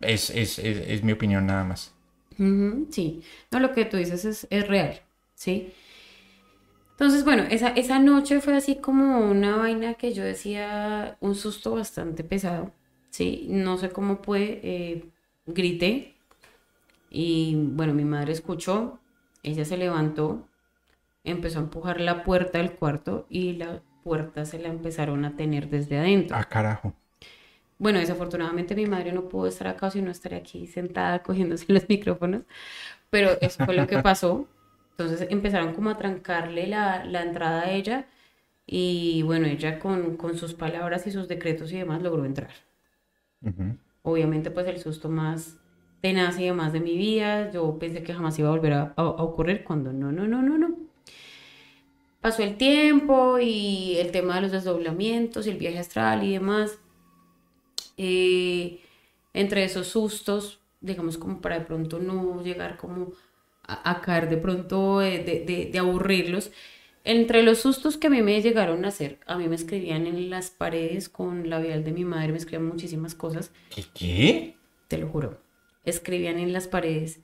Es, 0.00 0.30
es, 0.30 0.58
es, 0.58 0.78
es 0.88 1.02
mi 1.04 1.12
opinión 1.12 1.44
nada 1.46 1.62
más. 1.64 1.92
Sí, 2.90 3.22
no, 3.50 3.60
lo 3.60 3.72
que 3.72 3.84
tú 3.86 3.96
dices 3.96 4.24
es, 4.24 4.46
es 4.50 4.68
real, 4.68 5.00
¿sí? 5.36 5.72
Entonces, 6.92 7.24
bueno, 7.24 7.44
esa, 7.50 7.68
esa 7.68 7.98
noche 7.98 8.40
fue 8.40 8.56
así 8.56 8.76
como 8.76 9.20
una 9.20 9.56
vaina 9.56 9.94
que 9.94 10.14
yo 10.14 10.24
decía, 10.24 11.18
un 11.20 11.34
susto 11.34 11.74
bastante 11.74 12.24
pesado, 12.24 12.72
¿sí? 13.10 13.46
No 13.50 13.76
sé 13.76 13.90
cómo 13.90 14.16
fue, 14.16 14.60
eh, 14.64 15.04
grité 15.46 16.14
y 17.10 17.54
bueno, 17.54 17.92
mi 17.92 18.04
madre 18.04 18.32
escuchó, 18.32 18.98
ella 19.42 19.64
se 19.66 19.76
levantó, 19.76 20.48
empezó 21.22 21.58
a 21.58 21.62
empujar 21.62 22.00
la 22.00 22.24
puerta 22.24 22.58
del 22.58 22.72
cuarto 22.72 23.26
y 23.28 23.52
la 23.52 23.82
puerta 24.02 24.46
se 24.46 24.58
la 24.58 24.68
empezaron 24.68 25.24
a 25.26 25.36
tener 25.36 25.68
desde 25.68 25.98
adentro. 25.98 26.36
Ah, 26.36 26.44
carajo. 26.44 26.94
Bueno, 27.78 27.98
desafortunadamente 27.98 28.74
mi 28.74 28.86
madre 28.86 29.12
no 29.12 29.28
pudo 29.28 29.48
estar 29.48 29.68
acá, 29.68 29.90
si 29.90 30.00
no 30.00 30.10
estaría 30.10 30.38
aquí 30.38 30.66
sentada 30.66 31.22
cogiéndose 31.22 31.66
los 31.68 31.86
micrófonos, 31.90 32.42
pero 33.10 33.38
eso 33.42 33.64
fue 33.66 33.74
lo 33.74 33.86
que 33.86 33.98
pasó. 33.98 34.46
Entonces 34.98 35.28
empezaron 35.30 35.74
como 35.74 35.90
a 35.90 35.98
trancarle 35.98 36.66
la, 36.66 37.04
la 37.04 37.22
entrada 37.22 37.62
a 37.62 37.70
ella 37.72 38.06
y 38.66 39.22
bueno, 39.22 39.46
ella 39.46 39.78
con, 39.78 40.16
con 40.16 40.36
sus 40.38 40.54
palabras 40.54 41.06
y 41.06 41.12
sus 41.12 41.28
decretos 41.28 41.72
y 41.72 41.78
demás 41.78 42.02
logró 42.02 42.24
entrar. 42.24 42.50
Obviamente 44.02 44.50
pues 44.50 44.66
el 44.68 44.78
susto 44.78 45.08
más 45.10 45.58
tenaz 46.00 46.38
y 46.38 46.44
demás 46.46 46.72
de 46.72 46.80
mi 46.80 46.96
vida, 46.96 47.50
yo 47.50 47.78
pensé 47.78 48.02
que 48.02 48.14
jamás 48.14 48.38
iba 48.38 48.48
a 48.48 48.52
volver 48.52 48.72
a, 48.72 48.82
a- 48.96 49.02
a 49.02 49.22
ocurrir 49.22 49.64
cuando 49.64 49.92
no, 49.92 50.12
no, 50.12 50.26
no, 50.26 50.40
no, 50.42 50.56
no. 50.58 50.76
Pasó 52.20 52.42
el 52.42 52.56
tiempo 52.58 53.38
y 53.38 53.96
el 53.98 54.10
tema 54.10 54.34
de 54.36 54.42
los 54.42 54.52
desdoblamientos 54.52 55.46
y 55.46 55.50
el 55.50 55.56
viaje 55.58 55.78
astral 55.78 56.24
y 56.24 56.32
demás. 56.32 56.78
Eh, 57.96 58.80
entre 59.34 59.64
esos 59.64 59.88
sustos, 59.88 60.60
digamos 60.80 61.18
como 61.18 61.40
para 61.40 61.58
de 61.58 61.64
pronto 61.64 61.98
no 61.98 62.42
llegar 62.42 62.76
como 62.76 63.12
a, 63.66 63.90
a 63.90 64.00
caer 64.00 64.28
de 64.28 64.36
pronto 64.38 65.02
eh, 65.02 65.18
de, 65.24 65.40
de- 65.44 65.70
de 65.70 65.78
aburrirlos. 65.78 66.52
Entre 67.04 67.42
los 67.44 67.58
sustos 67.58 67.96
que 67.98 68.08
a 68.08 68.10
mí 68.10 68.20
me 68.22 68.42
llegaron 68.42 68.84
a 68.84 68.88
hacer, 68.88 69.20
a 69.26 69.38
mí 69.38 69.48
me 69.48 69.54
escribían 69.54 70.06
en 70.06 70.28
las 70.28 70.50
paredes 70.50 71.08
con 71.08 71.48
labial 71.48 71.84
de 71.84 71.92
mi 71.92 72.04
madre, 72.04 72.32
me 72.32 72.38
escribían 72.38 72.66
muchísimas 72.68 73.14
cosas, 73.14 73.52
¿Qué? 73.70 73.84
qué? 73.94 74.56
te 74.88 74.98
lo 74.98 75.08
juro. 75.08 75.40
Escribían 75.84 76.38
en 76.40 76.52
las 76.52 76.66
paredes 76.66 77.20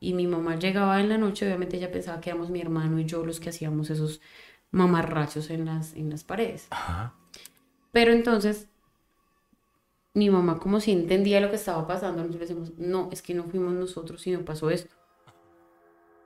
y 0.00 0.14
mi 0.14 0.26
mamá 0.26 0.56
llegaba 0.58 1.00
en 1.00 1.08
la 1.08 1.18
noche, 1.18 1.46
obviamente 1.46 1.76
ella 1.76 1.92
pensaba 1.92 2.20
que 2.20 2.30
éramos 2.30 2.50
mi 2.50 2.60
hermano 2.60 2.98
y 2.98 3.04
yo 3.04 3.24
los 3.24 3.38
que 3.38 3.50
hacíamos 3.50 3.90
esos 3.90 4.20
mamarrachos 4.72 5.50
en 5.50 5.64
las, 5.66 5.94
en 5.94 6.10
las 6.10 6.24
paredes. 6.24 6.66
Ajá. 6.70 7.14
Pero 7.92 8.12
entonces, 8.12 8.68
mi 10.14 10.28
mamá 10.30 10.58
como 10.58 10.80
si 10.80 10.92
entendía 10.92 11.40
lo 11.40 11.50
que 11.50 11.56
estaba 11.56 11.86
pasando, 11.86 12.22
nosotros 12.22 12.48
decimos, 12.48 12.72
no, 12.78 13.08
es 13.12 13.22
que 13.22 13.34
no 13.34 13.44
fuimos 13.44 13.72
nosotros, 13.74 14.20
sino 14.22 14.44
pasó 14.44 14.70
esto. 14.70 14.94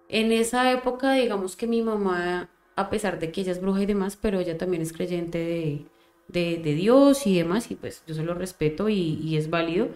En 0.09 0.33
esa 0.33 0.71
época, 0.73 1.15
digamos 1.15 1.57
que 1.57 1.67
mi 1.67 1.83
mamá, 1.83 2.51
a 2.77 2.91
pesar 2.91 3.19
de 3.19 3.33
que 3.33 3.41
ella 3.43 3.53
es 3.53 3.61
bruja 3.61 3.83
y 3.83 3.87
demás, 3.87 4.17
pero 4.21 4.41
ella 4.41 4.59
también 4.59 4.83
es 4.83 4.93
creyente 4.93 5.39
de, 5.39 5.87
de- 6.29 6.59
de 6.63 6.75
Dios 6.75 7.27
y 7.27 7.37
demás, 7.37 7.71
y 7.71 7.75
pues 7.77 8.03
yo 8.07 8.15
se 8.15 8.23
lo 8.25 8.35
respeto 8.35 8.89
y, 8.89 8.97
y 9.23 9.37
es 9.37 9.51
válido. 9.51 9.89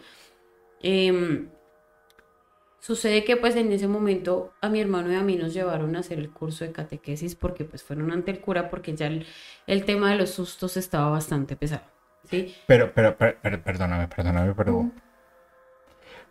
Em, 0.83 1.49
sucede 2.81 3.25
que 3.25 3.37
pues 3.37 3.57
en 3.57 3.73
ese 3.73 3.89
momento 3.89 4.53
a 4.61 4.69
mi 4.69 4.81
hermano 4.81 5.13
y 5.13 5.17
a 5.17 5.23
mí 5.23 5.37
nos 5.37 5.55
llevaron 5.55 5.97
a 5.97 6.01
hacer 6.01 6.19
el 6.19 6.31
curso 6.31 6.65
de 6.65 6.73
catequesis 6.73 7.35
porque 7.35 7.65
pues 7.65 7.83
fueron 7.83 8.11
ante 8.13 8.31
el 8.31 8.41
cura 8.41 8.71
porque 8.71 8.95
ya 8.95 9.07
el, 9.09 9.27
el 9.67 9.85
tema 9.85 10.11
de 10.11 10.17
los 10.19 10.31
sustos 10.31 10.77
estaba 10.77 11.11
bastante 11.11 11.57
pesado, 11.57 11.85
¿sí? 12.25 12.55
Pero, 12.69 12.85
pero, 12.95 13.11
pero, 13.19 13.33
pero, 13.43 13.57
perdóname, 13.67 14.07
perdóname, 14.15 14.55
pero. 14.55 14.75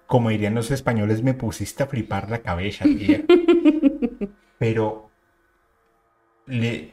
Como 0.06 0.30
dirían 0.30 0.56
los 0.56 0.72
españoles, 0.72 1.22
me 1.22 1.34
pusiste 1.34 1.84
a 1.84 1.88
flipar 1.88 2.30
la 2.30 2.40
cabeza, 2.41 2.88
tía. 2.94 3.26
Pero. 4.60 5.10
Le. 6.46 6.92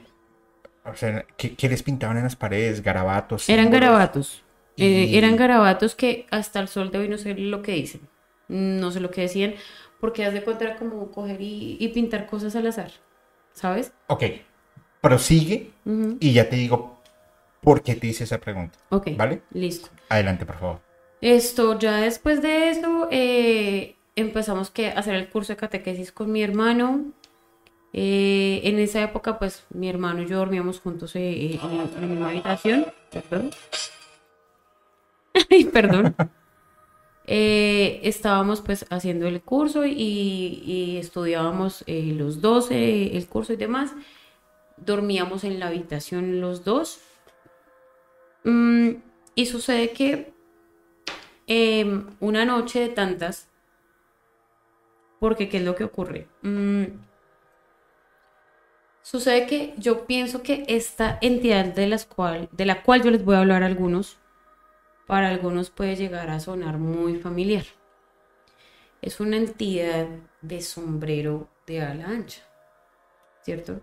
O 0.85 0.95
sea, 0.95 1.25
¿qué, 1.37 1.55
qué 1.55 1.69
les 1.69 1.83
pintaban 1.83 2.17
en 2.19 2.25
las 2.25 2.37
paredes? 2.37 2.83
Garabatos. 2.83 3.49
Eran 3.49 3.67
símbolos? 3.67 3.81
garabatos. 3.81 4.43
Eh, 4.77 5.17
eran 5.17 5.37
garabatos 5.37 5.95
que 5.95 6.27
hasta 6.31 6.61
el 6.61 6.69
sol 6.69 6.91
de 6.91 6.99
hoy 6.99 7.09
no 7.09 7.17
sé 7.17 7.35
lo 7.35 7.63
que 7.63 7.73
dicen. 7.73 8.09
No 8.49 8.91
sé 8.91 9.01
lo 9.01 9.11
que 9.11 9.23
decían, 9.23 9.55
porque 10.01 10.25
haz 10.25 10.35
de 10.35 10.43
cuenta 10.45 10.65
era 10.65 10.77
como 10.77 11.11
coger 11.11 11.41
y, 11.41 11.77
y 11.81 11.89
pintar 11.89 12.27
cosas 12.27 12.55
al 12.57 12.67
azar, 12.67 12.91
¿sabes? 13.53 13.93
Ok. 14.09 14.25
Prosigue 15.01 15.71
y 16.21 16.33
ya 16.33 16.49
te 16.49 16.57
digo 16.57 16.99
por 17.61 17.83
qué 17.83 17.95
te 17.95 18.07
hice 18.09 18.25
esa 18.25 18.39
pregunta. 18.41 18.79
Ok, 18.91 19.09
¿Vale? 19.17 19.43
listo. 19.53 19.91
Adelante, 20.09 20.47
por 20.47 20.59
favor. 20.59 20.81
Esto, 21.21 21.79
ya 21.79 21.97
después 21.99 22.43
de 22.43 22.71
eso, 22.71 23.09
eh, 23.11 23.97
empezamos 24.17 24.71
que 24.71 24.89
a 24.89 24.99
hacer 24.99 25.15
el 25.15 25.29
curso 25.31 25.53
de 25.53 25.57
catequesis 25.57 26.13
con 26.13 26.31
mi 26.33 26.43
hermano. 26.43 27.13
Eh, 27.97 28.61
en 28.65 28.81
esa 28.81 29.01
época, 29.03 29.39
pues, 29.39 29.65
mi 29.71 29.89
hermano 29.89 30.21
y 30.23 30.27
yo 30.27 30.39
dormíamos 30.39 30.81
juntos 30.81 31.15
eh, 31.15 31.31
eh, 31.55 31.61
en, 31.63 31.79
la- 31.79 32.07
misma 32.09 32.29
habitación. 32.31 32.87
Perdón. 33.31 33.51
Ay, 35.51 35.65
perdón. 35.67 36.17
Estábamos, 37.27 38.61
pues, 38.63 38.85
haciendo 38.91 39.29
el 39.29 39.41
curso 39.43 39.87
y, 39.87 39.93
y 40.67 40.97
estudiábamos 40.99 41.85
los 41.87 42.41
dos 42.41 42.71
el 42.73 43.27
curso 43.29 43.53
y 43.53 43.57
demás. 43.57 43.93
Dormíamos 44.77 45.45
en 45.45 45.61
la 45.61 45.69
habitación 45.69 46.41
los 46.41 46.65
dos. 46.65 46.99
Mm, 48.43 48.91
y 49.37 49.47
sucede 49.47 49.93
que 49.93 50.35
em, 51.47 52.07
una 52.21 52.45
noche 52.45 52.81
de 52.81 52.89
tantas, 52.89 53.49
porque 55.21 55.49
¿qué 55.49 55.59
es 55.59 55.63
lo 55.65 55.75
que 55.75 55.85
ocurre? 55.85 56.27
Mm, 56.43 56.85
sucede 59.05 59.47
que 59.47 59.75
yo 59.77 60.07
pienso 60.07 60.43
que 60.43 60.65
esta 60.67 61.19
entidad 61.21 61.67
de, 61.67 61.87
las 61.87 62.07
cual, 62.07 62.49
de 62.51 62.65
la 62.65 62.83
cual 62.83 63.03
yo 63.03 63.11
les 63.11 63.25
voy 63.25 63.37
a 63.37 63.41
hablar 63.41 63.63
a 63.63 63.67
algunos, 63.67 64.17
para 65.07 65.29
algunos 65.29 65.71
puede 65.71 65.95
llegar 65.95 66.31
a 66.31 66.41
sonar 66.41 66.79
muy 66.79 67.17
familiar. 67.19 67.65
Es 69.03 69.21
una 69.21 69.37
entidad 69.37 70.07
de 70.41 70.63
sombrero 70.63 71.49
de 71.67 71.83
ala 71.83 72.09
ancha, 72.09 72.43
¿cierto? 73.43 73.83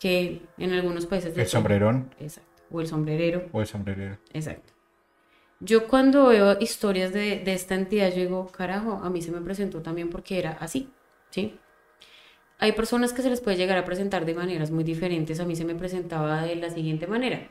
Que 0.00 0.42
en 0.58 0.72
algunos 0.72 1.06
países 1.06 1.36
El 1.38 1.46
sombrerón 1.46 2.12
Exacto. 2.18 2.50
O 2.72 2.80
el 2.80 2.88
sombrerero. 2.88 3.48
o 3.52 3.60
el 3.60 3.66
sombrerero. 3.66 4.18
Exacto. 4.32 4.72
Yo 5.60 5.86
cuando 5.86 6.28
veo 6.28 6.58
historias 6.58 7.12
de, 7.12 7.38
de 7.38 7.52
esta 7.52 7.76
entidad, 7.76 8.10
yo 8.10 8.16
digo, 8.16 8.46
carajo, 8.48 9.00
a 9.02 9.10
mí 9.10 9.22
se 9.22 9.30
me 9.30 9.40
presentó 9.40 9.80
también 9.80 10.10
porque 10.10 10.38
era 10.38 10.52
así, 10.52 10.90
¿sí? 11.30 11.56
Hay 12.60 12.72
personas 12.72 13.12
que 13.12 13.22
se 13.22 13.30
les 13.30 13.40
puede 13.40 13.56
llegar 13.56 13.78
a 13.78 13.84
presentar 13.84 14.24
de 14.26 14.34
maneras 14.34 14.70
muy 14.70 14.84
diferentes. 14.84 15.40
A 15.40 15.44
mí 15.46 15.56
se 15.56 15.64
me 15.64 15.74
presentaba 15.74 16.42
de 16.42 16.56
la 16.56 16.70
siguiente 16.70 17.06
manera. 17.08 17.50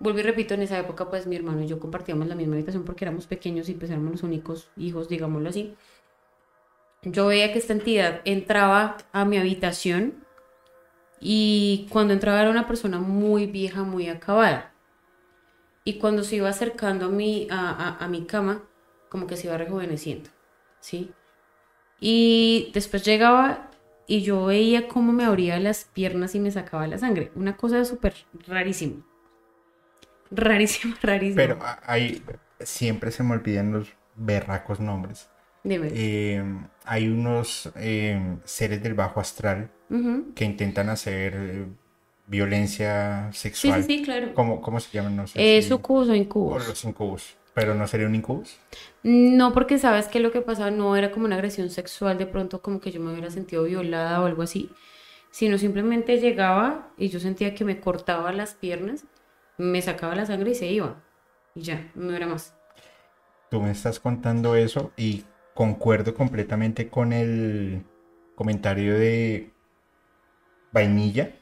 Vuelvo 0.00 0.20
y 0.20 0.22
repito, 0.24 0.54
en 0.54 0.62
esa 0.62 0.78
época, 0.78 1.10
pues 1.10 1.26
mi 1.26 1.36
hermano 1.36 1.62
y 1.62 1.68
yo 1.68 1.80
compartíamos 1.80 2.28
la 2.28 2.36
misma 2.36 2.54
habitación 2.56 2.84
porque 2.84 3.04
éramos 3.04 3.26
pequeños 3.26 3.68
y 3.68 3.74
pues 3.74 3.90
éramos 3.90 4.12
los 4.12 4.22
únicos 4.24 4.70
hijos, 4.76 5.08
digámoslo 5.08 5.50
así. 5.50 5.76
Yo 7.02 7.26
veía 7.26 7.52
que 7.52 7.58
esta 7.58 7.74
entidad 7.74 8.22
entraba 8.24 8.96
a 9.12 9.24
mi 9.26 9.36
habitación 9.36 10.24
Y 11.20 11.86
cuando 11.90 12.12
entraba 12.14 12.40
era 12.40 12.50
una 12.50 12.66
persona 12.66 12.98
muy 12.98 13.46
vieja, 13.46 13.84
muy 13.84 14.08
acabada. 14.08 14.72
Y 15.84 15.98
cuando 15.98 16.22
se 16.24 16.36
iba 16.36 16.48
acercando 16.48 17.06
a 17.06 17.08
mi, 17.08 17.48
a, 17.50 17.70
a- 17.70 18.04
a 18.04 18.08
mi 18.08 18.26
cama, 18.26 18.62
como 19.08 19.26
que 19.26 19.36
se 19.36 19.46
iba 19.46 19.56
rejuveneciendo, 19.56 20.30
¿sí? 20.80 21.10
Y 22.00 22.72
después 22.74 23.04
llegaba 23.04 23.69
y 24.10 24.22
yo 24.22 24.46
veía 24.46 24.88
cómo 24.88 25.12
me 25.12 25.24
abría 25.24 25.60
las 25.60 25.84
piernas 25.84 26.34
y 26.34 26.40
me 26.40 26.50
sacaba 26.50 26.86
la 26.88 26.98
sangre. 26.98 27.30
Una 27.36 27.56
cosa 27.56 27.84
súper 27.84 28.14
rarísima. 28.48 29.04
Rarísima, 30.32 30.96
rarísima. 31.02 31.36
Pero 31.36 31.58
ahí 31.86 32.22
siempre 32.58 33.12
se 33.12 33.22
me 33.22 33.34
olvidan 33.34 33.72
los 33.72 33.92
berracos 34.16 34.80
nombres. 34.80 35.28
Dime. 35.62 35.88
Eh, 35.92 36.42
hay 36.84 37.08
unos 37.08 37.70
eh, 37.76 38.36
seres 38.44 38.82
del 38.82 38.94
bajo 38.94 39.20
astral 39.20 39.70
que 40.34 40.44
intentan 40.44 40.88
hacer 40.88 41.34
eh, 41.36 41.66
violencia 42.26 43.28
Sí, 43.32 43.38
sexual. 43.50 43.84
sí, 43.84 43.98
sí, 43.98 44.02
claro. 44.04 44.34
¿Cómo, 44.34 44.60
cómo 44.60 44.80
se 44.80 44.90
llaman? 44.92 45.16
No 45.16 45.26
sé 45.28 45.38
Eh, 45.58 45.62
si- 45.62 45.72
o 45.72 45.76
o 45.76 46.14
incubus. 46.14 46.66
los 46.68 46.84
incubus. 46.84 47.36
Pero 47.54 47.74
no 47.74 47.86
sería 47.86 48.06
un 48.06 48.14
incubus. 48.14 48.58
No, 49.02 49.52
porque 49.52 49.78
sabes 49.78 50.08
que 50.08 50.20
lo 50.20 50.30
que 50.30 50.40
pasaba 50.40 50.70
no 50.70 50.96
era 50.96 51.10
como 51.10 51.26
una 51.26 51.36
agresión 51.36 51.70
sexual, 51.70 52.18
de 52.18 52.26
pronto 52.26 52.62
como 52.62 52.80
que 52.80 52.90
yo 52.92 53.00
me 53.00 53.12
hubiera 53.12 53.30
sentido 53.30 53.64
violada 53.64 54.20
o 54.22 54.26
algo 54.26 54.42
así, 54.42 54.70
sino 55.30 55.58
simplemente 55.58 56.20
llegaba 56.20 56.92
y 56.96 57.08
yo 57.08 57.20
sentía 57.20 57.54
que 57.54 57.64
me 57.64 57.80
cortaba 57.80 58.32
las 58.32 58.54
piernas, 58.54 59.04
me 59.58 59.82
sacaba 59.82 60.14
la 60.14 60.26
sangre 60.26 60.52
y 60.52 60.54
se 60.54 60.66
iba. 60.66 61.02
Y 61.54 61.62
ya, 61.62 61.90
no 61.94 62.14
era 62.14 62.26
más. 62.26 62.54
Tú 63.50 63.60
me 63.60 63.70
estás 63.70 63.98
contando 63.98 64.54
eso 64.54 64.92
y 64.96 65.24
concuerdo 65.54 66.14
completamente 66.14 66.88
con 66.88 67.12
el 67.12 67.82
comentario 68.36 68.98
de 68.98 69.50
vainilla. 70.72 71.34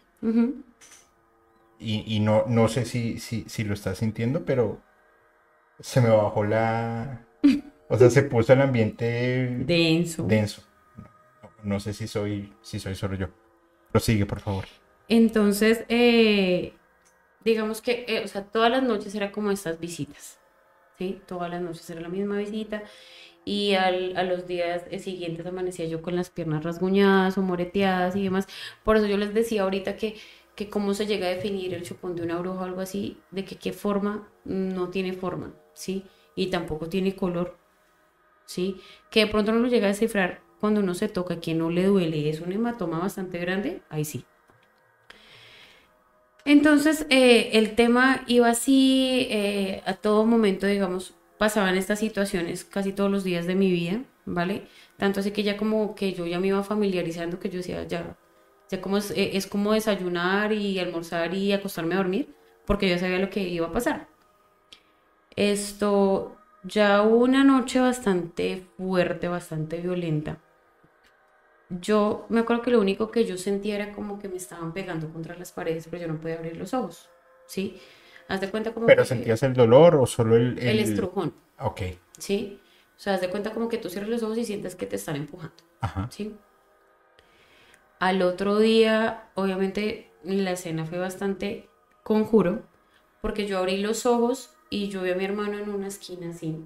Y, 1.81 2.05
y 2.07 2.21
no, 2.21 2.45
no 2.49 2.69
sé 2.69 2.85
si, 2.85 3.19
si, 3.21 3.45
si 3.49 3.65
lo 3.65 3.75
estás 3.75 3.99
sintiendo, 3.99 4.45
pero 4.45 4.81
se 5.81 6.01
me 6.01 6.09
bajó 6.11 6.45
la... 6.45 7.25
O 7.89 7.97
sea, 7.97 8.11
se 8.11 8.23
puso 8.23 8.53
el 8.53 8.61
ambiente 8.61 9.49
Denso. 9.61 10.25
denso. 10.25 10.63
No, 11.43 11.51
no 11.65 11.81
sé 11.81 11.95
si 11.95 12.07
soy, 12.07 12.53
si 12.61 12.79
soy 12.79 12.95
solo 12.95 13.15
yo. 13.17 13.29
Prosigue, 13.93 14.27
por 14.27 14.41
favor. 14.41 14.67
Entonces, 15.09 15.85
eh, 15.89 16.75
digamos 17.45 17.81
que, 17.81 18.05
eh, 18.09 18.23
o 18.25 18.29
sea, 18.29 18.45
todas 18.45 18.71
las 18.71 18.83
noches 18.83 19.15
era 19.15 19.33
como 19.33 19.51
estas 19.51 19.81
visitas, 19.81 20.39
¿sí? 20.99 21.21
Todas 21.27 21.51
las 21.51 21.63
noches 21.63 21.89
era 21.89 22.01
la 22.03 22.09
misma 22.11 22.37
visita 22.37 22.83
y 23.45 23.75
al- 23.75 24.17
a 24.17 24.25
los 24.25 24.47
días 24.47 24.85
eh, 24.91 24.99
siguientes 24.99 25.47
amanecía 25.47 25.87
yo 25.87 26.03
con 26.03 26.15
las 26.17 26.31
piernas 26.31 26.65
rasguñadas 26.65 27.39
o 27.39 27.43
moreteadas 27.43 28.17
y 28.17 28.25
demás. 28.25 28.47
Por 28.85 28.97
eso 28.99 29.07
yo 29.07 29.17
les 29.17 29.33
decía 29.33 29.63
ahorita 29.63 29.97
que, 29.97 30.17
que 30.55 30.69
cómo 30.69 30.93
se 30.95 31.07
llega 31.07 31.27
a 31.27 31.31
definir 31.31 31.73
el 31.75 31.83
chupón 31.85 32.15
de 32.17 32.23
una 32.23 32.37
bruja 32.39 32.61
o 32.61 32.65
algo 32.65 32.81
así, 32.83 33.19
de 33.31 33.45
que 33.47 33.57
qué 33.57 33.73
forma 33.73 34.29
no 34.45 34.91
tiene 34.91 35.15
forma, 35.15 35.55
¿sí? 35.79 36.05
Y 36.35 36.49
tampoco 36.49 36.89
tiene 36.89 37.15
color, 37.15 37.57
¿sí? 38.45 38.81
Que 39.11 39.21
de 39.21 39.27
pronto 39.29 39.53
no 39.53 39.61
lo 39.61 39.69
llega 39.69 39.87
a 39.87 39.91
descifrar 39.91 40.41
cuando 40.61 40.81
uno 40.81 40.95
se 40.95 41.09
toca, 41.09 41.41
que 41.41 41.55
no 41.55 41.71
le 41.71 41.85
duele, 41.85 42.29
es 42.29 42.41
un 42.41 42.53
hematoma 42.53 42.99
bastante 42.99 43.39
grande, 43.39 43.83
ahí 43.89 44.05
sí. 44.05 44.25
Entonces, 46.45 47.07
eh, 47.11 47.51
el 47.53 47.77
tema 47.77 48.25
iba 48.27 48.49
así, 48.49 49.29
eh, 49.31 49.83
a 49.87 49.95
todo 49.95 50.27
momento, 50.27 50.67
digamos, 50.67 51.15
pasaban 51.39 51.77
estas 51.77 52.01
situaciones 52.01 52.65
casi 52.65 52.93
todos 52.93 53.11
los 53.11 53.23
días 53.23 53.47
de 53.47 53.55
mi 53.55 53.71
vida, 53.71 54.03
¿vale? 54.25 54.63
Tanto 54.97 55.21
así 55.21 55.31
que 55.31 55.45
ya 55.45 55.57
como 55.57 55.95
que 55.95 56.13
yo 56.13 56.27
ya 56.27 56.41
me 56.41 56.49
iba 56.49 56.65
familiarizando, 56.65 57.39
que 57.39 57.51
yo 57.51 57.59
decía, 57.59 57.87
ya, 57.87 58.17
ya 58.71 58.81
como 58.81 58.97
es, 58.99 59.13
eh, 59.13 59.37
es 59.37 59.47
como 59.47 59.75
desayunar 59.75 60.53
y 60.53 60.79
almorzar 60.81 61.35
y 61.35 61.53
acostarme 61.53 61.95
a 61.95 61.99
dormir, 61.99 62.35
porque 62.67 62.89
yo 62.89 62.99
sabía 62.99 63.19
lo 63.19 63.31
que 63.31 63.47
iba 63.49 63.69
a 63.69 63.73
pasar. 63.73 64.09
Esto, 65.39 66.37
ya 66.65 67.03
hubo 67.03 67.19
una 67.19 67.45
noche 67.45 67.79
bastante 67.79 68.67
fuerte, 68.77 69.29
bastante 69.29 69.77
violenta. 69.77 70.41
Yo 71.69 72.27
me 72.29 72.41
acuerdo 72.41 72.63
que 72.63 72.73
lo 72.73 72.81
único 72.81 73.13
que 73.13 73.25
yo 73.25 73.39
sentía 73.39 73.77
era 73.77 73.93
como 73.93 74.19
que 74.19 74.29
me 74.29 74.37
estaban 74.37 74.73
pegando 74.73 75.13
contra 75.13 75.37
las 75.37 75.53
paredes, 75.53 75.87
pero 75.89 76.03
yo 76.03 76.09
no 76.09 76.19
podía 76.21 76.39
abrir 76.39 76.57
los 76.57 76.75
ojos, 76.75 77.09
¿sí? 77.47 77.81
Haz 78.27 78.41
de 78.41 78.51
cuenta 78.51 78.75
como 78.75 78.87
¿Pero 78.87 79.03
que 79.05 79.09
sentías 79.09 79.43
el 79.45 79.55
dolor 79.55 79.95
o 79.95 80.07
solo 80.07 80.35
el... 80.35 80.59
el 80.59 80.81
estrujón, 80.81 81.35
Ok, 81.61 81.83
¿sí? 82.19 82.61
O 82.97 83.01
sea, 83.01 83.15
haz 83.15 83.21
de 83.21 83.31
cuenta 83.31 83.53
como 83.55 83.69
que 83.69 83.79
tú 83.79 83.89
cierras 83.91 84.11
los 84.11 84.25
ojos 84.25 84.39
y 84.39 84.45
sientes 84.45 84.75
que 84.75 84.87
te 84.87 84.97
están 84.97 85.15
empujando, 85.15 85.63
ajá. 85.81 86.09
¿sí? 86.11 86.37
Al 88.01 88.23
otro 88.23 88.59
día, 88.59 89.31
obviamente, 89.35 90.11
la 90.25 90.53
escena 90.53 90.87
fue 90.87 90.99
bastante 90.99 91.69
conjuro, 92.03 92.63
porque 93.21 93.47
yo 93.47 93.59
abrí 93.59 93.79
los 93.79 94.07
ojos 94.07 94.58
y 94.71 94.89
yo 94.89 95.03
vi 95.03 95.11
a 95.11 95.15
mi 95.17 95.25
hermano 95.25 95.59
en 95.59 95.69
una 95.71 95.89
esquina 95.89 96.31
así. 96.31 96.57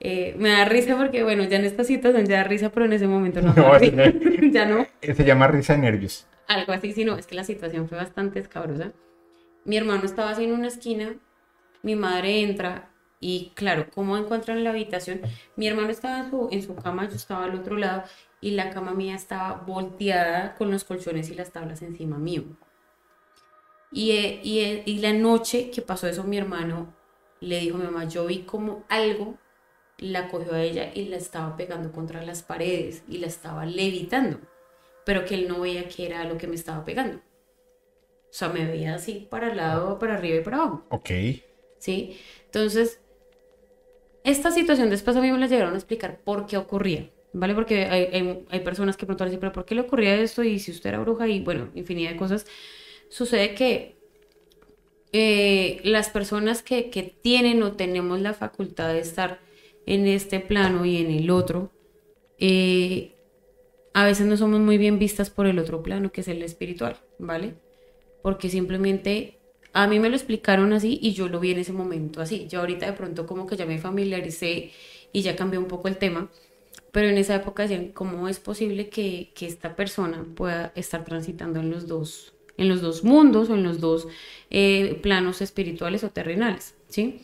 Eh, 0.00 0.34
me 0.38 0.50
da 0.50 0.64
risa 0.66 0.96
porque, 0.96 1.22
bueno, 1.22 1.44
ya 1.44 1.56
en 1.56 1.64
esta 1.64 1.82
situación 1.84 2.26
ya 2.26 2.38
da 2.38 2.44
risa, 2.44 2.70
pero 2.70 2.84
en 2.86 2.92
ese 2.92 3.06
momento 3.06 3.40
no 3.40 3.54
No, 3.56 3.78
risa. 3.78 4.12
ya 4.52 4.66
no. 4.66 4.86
Se 5.00 5.24
llama 5.24 5.48
risa 5.48 5.74
de 5.74 5.80
nervios. 5.80 6.26
algo 6.48 6.72
así, 6.72 6.92
sino 6.92 7.16
es 7.16 7.26
que 7.26 7.34
la 7.34 7.44
situación 7.44 7.88
fue 7.88 7.98
bastante 7.98 8.38
escabrosa. 8.40 8.92
Mi 9.64 9.76
hermano 9.76 10.04
estaba 10.04 10.30
así 10.30 10.44
en 10.44 10.52
una 10.52 10.68
esquina, 10.68 11.16
mi 11.82 11.96
madre 11.96 12.42
entra 12.42 12.90
y 13.20 13.52
claro, 13.56 13.88
¿cómo 13.92 14.16
encuentran 14.16 14.62
la 14.62 14.70
habitación? 14.70 15.22
Mi 15.56 15.66
hermano 15.66 15.90
estaba 15.90 16.20
en 16.20 16.30
su, 16.30 16.48
en 16.52 16.62
su 16.62 16.76
cama, 16.76 17.08
yo 17.08 17.16
estaba 17.16 17.44
al 17.44 17.54
otro 17.56 17.76
lado 17.76 18.04
y 18.40 18.52
la 18.52 18.70
cama 18.70 18.92
mía 18.94 19.16
estaba 19.16 19.54
volteada 19.66 20.54
con 20.54 20.70
los 20.70 20.84
colchones 20.84 21.30
y 21.30 21.34
las 21.34 21.52
tablas 21.52 21.82
encima 21.82 22.18
mío. 22.18 22.44
Y, 23.96 24.12
eh, 24.12 24.40
y, 24.44 24.60
eh, 24.60 24.82
y 24.86 24.98
la 25.00 25.12
noche 25.12 25.70
que 25.70 25.82
pasó 25.82 26.06
eso, 26.08 26.24
mi 26.24 26.38
hermano 26.38 26.94
le 27.40 27.60
dijo 27.60 27.76
a 27.76 27.80
mi 27.80 27.86
mamá, 27.86 28.04
yo 28.06 28.26
vi 28.26 28.40
como 28.40 28.84
algo 28.88 29.38
la 29.98 30.28
cogió 30.28 30.54
a 30.54 30.62
ella 30.62 30.92
y 30.94 31.06
la 31.06 31.16
estaba 31.16 31.56
pegando 31.56 31.92
contra 31.92 32.22
las 32.22 32.42
paredes 32.42 33.02
y 33.08 33.18
la 33.18 33.28
estaba 33.28 33.66
levitando 33.66 34.40
pero 35.06 35.24
que 35.24 35.36
él 35.36 35.48
no 35.48 35.60
veía 35.60 35.88
que 35.88 36.06
era 36.06 36.24
lo 36.24 36.38
que 36.38 36.48
me 36.48 36.56
estaba 36.56 36.84
pegando. 36.84 37.18
O 37.18 38.32
sea, 38.38 38.48
me 38.50 38.66
veía 38.66 38.94
así 38.94 39.26
para 39.30 39.50
el 39.50 39.56
lado, 39.56 39.98
para 39.98 40.14
arriba 40.14 40.36
y 40.38 40.42
para 40.44 40.58
abajo, 40.58 40.84
Ok. 40.90 41.10
¿sí? 41.78 42.18
Entonces, 42.46 43.00
esta 44.24 44.50
situación 44.50 44.90
después 44.90 45.16
a 45.16 45.20
mí 45.20 45.30
me 45.30 45.38
la 45.38 45.46
llegaron 45.46 45.74
a 45.74 45.76
explicar 45.76 46.18
por 46.24 46.46
qué 46.46 46.56
ocurría, 46.56 47.08
¿vale? 47.32 47.54
Porque 47.54 47.84
hay, 47.84 48.04
hay, 48.12 48.44
hay 48.50 48.60
personas 48.60 48.96
que 48.96 49.06
preguntan 49.06 49.28
así, 49.28 49.36
pero 49.38 49.52
¿por 49.52 49.64
qué 49.64 49.74
le 49.74 49.82
ocurría 49.82 50.16
esto? 50.16 50.42
Y 50.42 50.58
si 50.58 50.72
usted 50.72 50.90
era 50.90 50.98
bruja 50.98 51.28
y 51.28 51.40
bueno, 51.40 51.70
infinidad 51.74 52.10
de 52.10 52.16
cosas. 52.16 52.46
Sucede 53.08 53.54
que 53.54 53.96
eh, 55.12 55.80
las 55.84 56.10
personas 56.10 56.62
que, 56.62 56.90
que 56.90 57.02
tienen 57.02 57.62
o 57.62 57.72
tenemos 57.72 58.20
la 58.20 58.34
facultad 58.34 58.92
de 58.92 59.00
estar 59.00 59.40
en 59.86 60.06
este 60.06 60.40
plano 60.40 60.84
y 60.84 60.98
en 60.98 61.10
el 61.10 61.30
otro, 61.30 61.70
eh, 62.38 63.12
a 63.94 64.04
veces 64.04 64.26
no 64.26 64.36
somos 64.36 64.60
muy 64.60 64.76
bien 64.76 64.98
vistas 64.98 65.30
por 65.30 65.46
el 65.46 65.58
otro 65.58 65.82
plano, 65.82 66.12
que 66.12 66.20
es 66.20 66.28
el 66.28 66.42
espiritual, 66.42 66.98
¿vale? 67.18 67.54
Porque 68.22 68.50
simplemente 68.50 69.38
a 69.72 69.86
mí 69.86 70.00
me 70.00 70.10
lo 70.10 70.16
explicaron 70.16 70.72
así 70.72 70.98
y 71.00 71.12
yo 71.12 71.28
lo 71.28 71.40
vi 71.40 71.52
en 71.52 71.60
ese 71.60 71.72
momento 71.72 72.20
así. 72.20 72.46
Yo 72.48 72.60
ahorita 72.60 72.86
de 72.86 72.92
pronto 72.92 73.26
como 73.26 73.46
que 73.46 73.56
ya 73.56 73.64
me 73.64 73.78
familiaricé 73.78 74.72
y 75.12 75.22
ya 75.22 75.36
cambié 75.36 75.58
un 75.58 75.66
poco 75.66 75.88
el 75.88 75.96
tema, 75.96 76.30
pero 76.92 77.08
en 77.08 77.16
esa 77.16 77.36
época 77.36 77.62
decían, 77.62 77.92
¿cómo 77.92 78.28
es 78.28 78.38
posible 78.38 78.88
que, 78.90 79.32
que 79.34 79.46
esta 79.46 79.76
persona 79.76 80.26
pueda 80.34 80.72
estar 80.74 81.04
transitando 81.04 81.60
en 81.60 81.70
los 81.70 81.86
dos, 81.86 82.34
en 82.56 82.68
los 82.68 82.80
dos 82.80 83.04
mundos 83.04 83.50
o 83.50 83.54
en 83.54 83.62
los 83.62 83.80
dos 83.80 84.08
eh, 84.50 84.98
planos 85.02 85.42
espirituales 85.42 86.04
o 86.04 86.10
terrenales, 86.10 86.74
¿sí? 86.88 87.22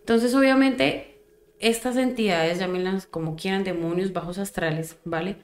Entonces, 0.00 0.34
obviamente, 0.34 1.18
estas 1.58 1.96
entidades, 1.96 2.58
llámenlas 2.58 3.06
como 3.06 3.36
quieran, 3.36 3.64
demonios, 3.64 4.12
bajos 4.12 4.38
astrales, 4.38 4.96
¿vale? 5.04 5.36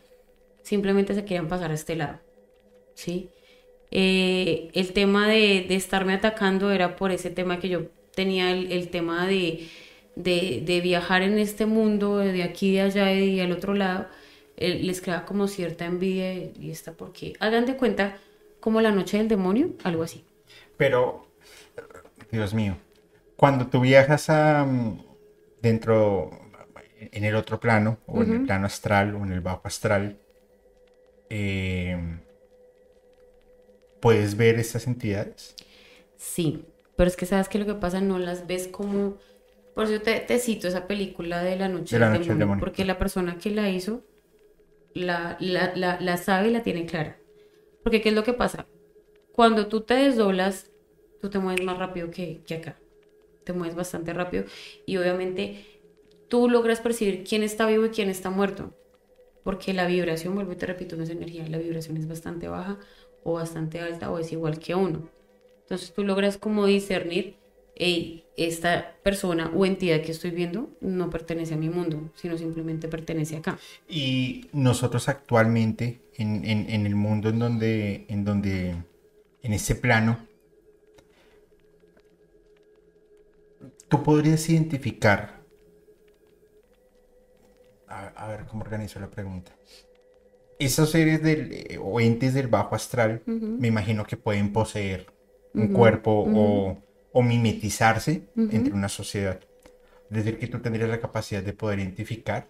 Simplemente 0.63 1.15
se 1.15 1.25
querían 1.25 1.49
pasar 1.49 1.71
a 1.71 1.75
este 1.75 1.97
lado, 1.97 2.19
¿sí? 2.95 3.31
Eh, 3.91 4.71
el 4.75 4.93
tema 4.93 5.29
de, 5.29 5.65
de, 5.69 5.75
estarme 5.75 6.13
atacando 6.13 6.71
era 6.71 6.97
por 6.97 7.11
ese 7.11 7.31
tema 7.31 7.59
que 7.59 7.69
yo 7.69 7.87
tenía, 8.15 8.51
el, 8.51 8.71
el 8.73 8.91
tema 8.91 9.27
de, 9.27 9.69
de, 10.19 10.81
viajar 10.83 11.23
en 11.23 11.39
este 11.39 11.67
mundo, 11.67 12.19
de 12.19 12.43
aquí, 12.43 12.73
de 12.73 12.81
allá 12.83 13.13
y 13.15 13.41
al 13.41 13.53
otro 13.53 13.75
lado, 13.75 14.09
eh, 14.57 14.81
les 14.83 15.01
crea 15.01 15.25
como 15.25 15.47
cierta 15.47 15.87
envidia 15.87 16.35
y 16.35 16.71
está 16.71 16.93
porque, 16.93 17.35
hagan 17.41 17.67
de 17.67 17.77
cuenta, 17.77 18.19
como 18.61 18.81
la 18.81 18.91
noche 18.91 19.19
del 19.19 19.29
demonio, 19.29 19.71
algo 19.85 20.03
así. 20.03 20.25
Pero, 20.77 21.27
Dios 22.31 22.55
mío, 22.55 22.77
cuando 23.37 23.67
tú 23.67 23.81
viajas 23.81 24.31
a 24.31 24.65
mm, 24.65 25.05
dentro, 25.63 26.31
en 26.99 27.25
el 27.25 27.35
otro 27.35 27.61
plano, 27.61 27.99
o 28.07 28.15
uh 28.15 28.21
-huh. 28.21 28.25
en 28.25 28.33
el 28.33 28.47
plano 28.47 28.67
astral, 28.67 29.15
o 29.15 29.25
en 29.25 29.33
el 29.33 29.41
bajo 29.41 29.63
astral, 29.65 30.19
eh, 31.31 32.19
¿puedes 34.01 34.37
ver 34.37 34.59
estas 34.59 34.87
entidades? 34.87 35.55
Sí, 36.17 36.65
pero 36.97 37.09
es 37.09 37.17
que 37.17 37.27
sabes 37.27 37.49
que 37.49 37.59
lo 37.59 37.67
que 37.67 37.75
pasa, 37.75 38.01
no 38.01 38.19
las 38.19 38.47
ves 38.47 38.69
como... 38.69 39.17
Por 39.75 39.85
eso 39.85 40.01
te, 40.03 40.19
te 40.19 40.41
cito 40.41 40.67
esa 40.67 40.89
película 40.89 41.43
de 41.43 41.55
La 41.57 41.69
Noche, 41.69 41.95
de 41.95 42.01
la 42.01 42.11
del, 42.11 42.21
noche 42.21 42.29
demonio, 42.31 42.31
del 42.31 42.39
Demonio, 42.39 42.61
porque 42.61 42.85
la 42.85 42.99
persona 42.99 43.39
que 43.39 43.51
la 43.51 43.69
hizo 43.69 44.03
la, 44.95 45.37
la, 45.39 45.73
la, 45.77 46.01
la 46.01 46.17
sabe 46.17 46.49
y 46.49 46.51
la 46.51 46.63
tiene 46.63 46.87
clara. 46.87 47.17
Porque 47.89 48.03
¿qué 48.03 48.11
es 48.11 48.15
lo 48.15 48.23
que 48.23 48.35
pasa? 48.35 48.67
Cuando 49.33 49.67
tú 49.69 49.81
te 49.81 49.95
desdoblas, 49.95 50.71
tú 51.23 51.31
te 51.31 51.39
mueves 51.39 51.65
más 51.65 51.79
rápido 51.79 52.11
que, 52.11 52.43
acá. 52.55 52.77
Te 53.45 53.55
mueves 53.55 53.75
bastante 53.75 54.13
rápido 54.13 54.45
y 54.85 54.99
obviamente 54.99 55.65
tú 56.29 56.51
logras 56.51 56.83
percibir 56.83 57.25
quién 57.25 57.43
está 57.43 57.67
vivo 57.67 57.87
y 57.87 57.89
quién 57.89 58.11
está 58.11 58.29
muerto. 58.29 58.75
Porque 59.43 59.73
la 59.73 59.87
vibración, 59.87 60.35
vuelvo 60.35 60.53
y 60.53 60.57
te 60.57 60.67
repito, 60.67 60.97
no 60.97 61.05
es 61.05 61.09
energía, 61.09 61.49
la 61.49 61.57
vibración 61.57 61.97
es 61.97 62.07
bastante 62.07 62.47
baja 62.47 62.79
o 63.25 63.33
bastante 63.33 63.81
alta 63.81 64.11
o 64.11 64.19
es 64.19 64.33
igual 64.33 64.59
que 64.59 64.75
uno. 64.75 65.09
Entonces 65.63 65.95
tú 65.95 66.05
logras 66.05 66.37
como 66.37 66.67
discernir, 66.67 67.37
hey, 67.75 68.27
esta 68.37 68.97
persona 69.03 69.51
o 69.57 69.65
entidad 69.65 70.03
que 70.03 70.13
estoy 70.13 70.33
viendo 70.33 70.69
no 70.83 71.09
pertenece 71.09 71.55
a 71.55 71.57
mi 71.57 71.71
mundo, 71.71 72.11
sino 72.17 72.37
simplemente 72.37 72.87
pertenece 72.87 73.37
acá. 73.37 73.59
Y 73.89 74.47
nosotros 74.53 75.09
actualmente, 75.09 76.03
en, 76.19 76.45
en- 76.45 76.69
en 76.71 76.87
el 76.87 76.95
mundo 76.95 77.29
en 77.31 77.39
donde, 77.39 78.05
en 78.09 78.25
donde, 78.25 78.75
en 79.43 79.53
ese 79.53 79.75
plano, 79.75 80.19
tú 83.89 84.03
podrías 84.03 84.49
identificar, 84.49 85.39
a, 87.89 88.09
a 88.09 88.29
ver 88.29 88.45
cómo 88.47 88.63
organizo 88.63 89.01
la 89.01 89.11
pregunta. 89.11 89.53
Esos 90.59 90.91
seres 90.91 91.23
del, 91.23 91.53
eh, 91.53 91.79
o 91.81 92.01
entes 92.01 92.35
del 92.35 92.49
bajo 92.49 92.75
astral, 92.75 93.23
me 93.61 93.69
imagino 93.69 94.05
que 94.05 94.17
pueden 94.17 94.53
poseer 94.53 95.07
un 95.55 95.69
cuerpo 95.69 96.11
o, 96.35 96.77
o 97.13 97.23
mimetizarse 97.23 98.23
entre 98.57 98.75
una 98.75 98.89
sociedad. 98.89 99.41
Es 100.11 100.17
decir, 100.17 100.39
que 100.39 100.47
tú 100.49 100.59
tendrías 100.61 100.89
la 100.89 101.01
capacidad 101.01 101.43
de 101.43 101.53
poder 101.53 101.79
identificar 101.79 102.49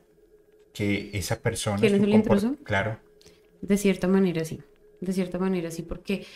que 0.73 1.11
esa 1.13 1.37
persona... 1.41 1.79
¿Quién 1.81 1.95
es 1.97 2.01
el 2.01 2.07
comport- 2.11 2.43
intruso? 2.43 2.57
Claro. 2.65 2.99
De 3.61 3.77
cierta 3.77 4.09
manera 4.09 4.45
sí, 4.45 4.61
de 5.01 5.13
cierta 5.13 5.39
manera 5.39 5.71
sí, 5.71 5.83
porque 5.83 6.27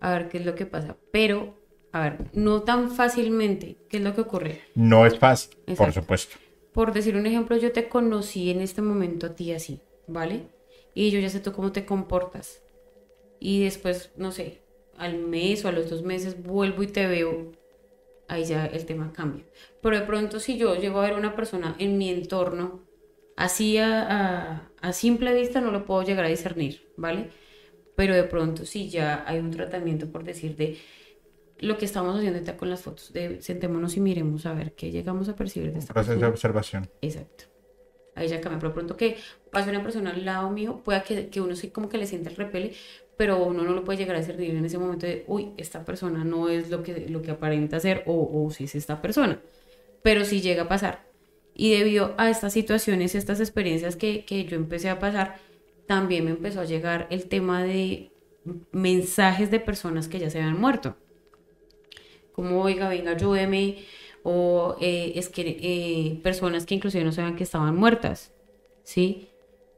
a 0.00 0.12
ver 0.12 0.28
qué 0.28 0.38
es 0.38 0.46
lo 0.46 0.54
que 0.54 0.66
pasa, 0.66 0.96
pero 1.10 1.54
a 1.92 2.00
ver, 2.00 2.18
no 2.32 2.62
tan 2.62 2.90
fácilmente, 2.90 3.76
¿qué 3.88 3.98
es 3.98 4.02
lo 4.02 4.14
que 4.14 4.22
ocurre? 4.22 4.60
No 4.74 5.06
es 5.06 5.18
fácil, 5.18 5.56
por 5.76 5.92
supuesto. 5.92 6.36
Por 6.72 6.92
decir 6.92 7.16
un 7.16 7.26
ejemplo, 7.26 7.56
yo 7.56 7.70
te 7.70 7.88
conocí 7.88 8.50
en 8.50 8.60
este 8.60 8.82
momento 8.82 9.26
a 9.26 9.34
ti 9.36 9.52
así, 9.52 9.80
¿vale? 10.08 10.48
Y 10.92 11.10
yo 11.10 11.20
ya 11.20 11.28
sé 11.28 11.38
tú 11.38 11.52
cómo 11.52 11.70
te 11.70 11.86
comportas. 11.86 12.60
Y 13.38 13.62
después, 13.62 14.10
no 14.16 14.32
sé, 14.32 14.62
al 14.96 15.18
mes 15.18 15.64
o 15.64 15.68
a 15.68 15.72
los 15.72 15.88
dos 15.88 16.02
meses 16.02 16.42
vuelvo 16.42 16.82
y 16.82 16.88
te 16.88 17.06
veo, 17.06 17.52
ahí 18.28 18.44
ya 18.44 18.66
el 18.66 18.86
tema 18.86 19.12
cambia. 19.12 19.44
Pero 19.80 19.98
de 19.98 20.06
pronto 20.06 20.40
si 20.40 20.56
yo 20.56 20.74
llego 20.76 21.00
a 21.00 21.04
ver 21.08 21.16
una 21.16 21.36
persona 21.36 21.76
en 21.78 21.98
mi 21.98 22.10
entorno, 22.10 22.82
así 23.36 23.78
a, 23.78 24.02
a- 24.56 24.70
a 24.80 24.92
simple 24.92 25.34
vista 25.34 25.60
no 25.60 25.70
lo 25.70 25.84
puedo 25.86 26.02
llegar 26.02 26.24
a 26.24 26.28
discernir, 26.28 26.82
¿vale? 26.96 27.30
Pero 27.96 28.14
de 28.14 28.24
pronto 28.24 28.66
si 28.66 28.90
ya 28.90 29.24
hay 29.26 29.38
un 29.40 29.50
tratamiento, 29.50 30.10
por 30.10 30.24
decir, 30.24 30.56
de 30.56 30.78
lo 31.58 31.78
que 31.78 31.84
estamos 31.84 32.16
haciendo 32.16 32.38
ahorita 32.38 32.56
con 32.56 32.70
las 32.70 32.82
fotos, 32.82 33.12
de 33.12 33.40
sentémonos 33.42 33.96
y 33.96 34.00
miremos 34.00 34.46
a 34.46 34.54
ver 34.54 34.74
qué 34.74 34.90
llegamos 34.90 35.28
a 35.28 35.36
percibir 35.36 35.72
de 35.72 35.78
esta 35.78 35.94
proceso 35.94 36.18
de 36.20 36.26
observación. 36.26 36.90
Exacto. 37.00 37.44
Ahí 38.14 38.28
ya 38.28 38.40
cambia. 38.40 38.58
Pero 38.60 38.72
pronto 38.74 38.96
que 38.96 39.16
pase 39.50 39.70
una 39.70 39.82
persona 39.82 40.10
al 40.10 40.24
lado 40.24 40.50
mío, 40.50 40.82
pueda 40.84 41.02
que, 41.02 41.28
que 41.30 41.40
uno 41.40 41.56
sí 41.56 41.70
como 41.70 41.88
que 41.88 41.98
le 41.98 42.06
sienta 42.06 42.30
el 42.30 42.36
repele, 42.36 42.74
pero 43.16 43.42
uno 43.44 43.62
no 43.64 43.72
lo 43.72 43.84
puede 43.84 43.98
llegar 43.98 44.16
a 44.16 44.20
discernir 44.20 44.54
en 44.56 44.64
ese 44.64 44.78
momento 44.78 45.06
de, 45.06 45.24
uy, 45.28 45.52
esta 45.56 45.84
persona 45.84 46.24
no 46.24 46.48
es 46.48 46.70
lo 46.70 46.82
que, 46.82 47.08
lo 47.08 47.22
que 47.22 47.32
aparenta 47.32 47.80
ser, 47.80 48.02
o, 48.06 48.44
o 48.46 48.50
si 48.50 48.64
es 48.64 48.74
esta 48.74 49.02
persona. 49.02 49.40
Pero 50.02 50.24
sí 50.24 50.40
llega 50.40 50.64
a 50.64 50.68
pasar. 50.68 51.06
Y 51.54 51.70
debido 51.72 52.14
a 52.18 52.30
estas 52.30 52.52
situaciones, 52.52 53.14
estas 53.14 53.40
experiencias 53.40 53.96
que, 53.96 54.24
que 54.24 54.44
yo 54.44 54.56
empecé 54.56 54.90
a 54.90 54.98
pasar, 54.98 55.38
también 55.86 56.24
me 56.24 56.32
empezó 56.32 56.60
a 56.60 56.64
llegar 56.64 57.06
el 57.10 57.26
tema 57.26 57.62
de 57.62 58.10
mensajes 58.72 59.50
de 59.50 59.60
personas 59.60 60.08
que 60.08 60.18
ya 60.18 60.30
se 60.30 60.38
habían 60.40 60.60
muerto 60.60 60.96
como, 62.34 62.62
oiga, 62.62 62.88
venga, 62.88 63.12
ayúdeme, 63.12 63.78
o 64.24 64.76
eh, 64.80 65.12
es 65.16 65.28
que 65.28 65.42
eh, 65.60 66.20
personas 66.22 66.66
que 66.66 66.74
inclusive 66.74 67.04
no 67.04 67.12
sabían 67.12 67.36
que 67.36 67.44
estaban 67.44 67.76
muertas, 67.76 68.32
¿sí? 68.82 69.28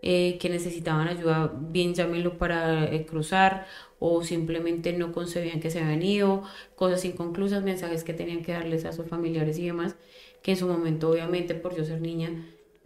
Eh, 0.03 0.39
que 0.41 0.49
necesitaban 0.49 1.09
ayuda, 1.09 1.53
bien 1.55 1.95
llámenlo 1.95 2.39
para 2.39 2.85
eh, 2.87 3.05
cruzar, 3.07 3.67
o 3.99 4.23
simplemente 4.23 4.93
no 4.93 5.13
concebían 5.13 5.61
que 5.61 5.71
se 5.71 5.81
habían 5.81 6.03
ido, 6.03 6.45
cosas 6.77 7.05
inconclusas, 7.05 7.63
mensajes 7.63 8.05
que 8.05 8.15
tenían 8.15 8.43
que 8.43 8.53
darles 8.53 8.85
a 8.87 8.93
sus 8.93 9.07
familiares 9.07 9.59
y 9.59 9.67
demás, 9.67 9.97
que 10.47 10.53
en 10.53 10.57
su 10.59 10.69
momento, 10.69 11.11
obviamente, 11.11 11.57
por 11.57 11.75
yo 11.75 11.85
ser 11.85 12.01
niña, 12.01 12.31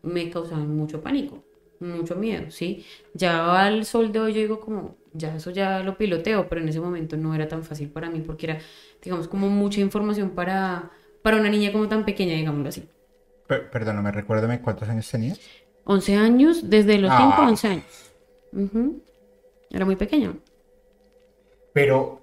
me 0.00 0.30
causaban 0.30 0.74
mucho 0.74 1.02
pánico, 1.02 1.44
mucho 1.78 2.16
miedo, 2.16 2.50
¿sí? 2.50 2.86
Ya 3.12 3.62
al 3.66 3.84
sol 3.84 4.12
de 4.12 4.18
hoy 4.20 4.32
yo 4.32 4.40
digo 4.40 4.60
como, 4.60 4.96
ya 5.12 5.36
eso 5.36 5.50
ya 5.50 5.80
lo 5.80 5.98
piloteo, 5.98 6.48
pero 6.48 6.62
en 6.62 6.70
ese 6.70 6.80
momento 6.80 7.18
no 7.18 7.34
era 7.34 7.48
tan 7.48 7.62
fácil 7.62 7.90
para 7.90 8.08
mí 8.08 8.20
porque 8.20 8.46
era, 8.46 8.58
digamos, 9.02 9.28
como 9.28 9.50
mucha 9.50 9.78
información 9.82 10.30
para, 10.30 10.90
para 11.20 11.36
una 11.36 11.50
niña 11.50 11.70
como 11.70 11.86
tan 11.86 12.06
pequeña, 12.06 12.34
digámoslo 12.34 12.70
así. 12.70 12.88
Per- 13.46 13.68
perdóname, 13.70 14.10
recuérdame 14.10 14.62
cuántos 14.62 14.88
años 14.88 15.10
tenías. 15.10 15.38
11 15.84 16.14
años, 16.14 16.70
desde 16.70 16.96
los 16.96 17.10
5 17.14 17.34
Ah. 17.36 17.44
a 17.44 17.48
11 17.50 17.68
años. 17.68 17.84
Era 19.70 19.84
muy 19.84 19.96
pequeña. 19.96 20.32
Pero, 21.74 22.22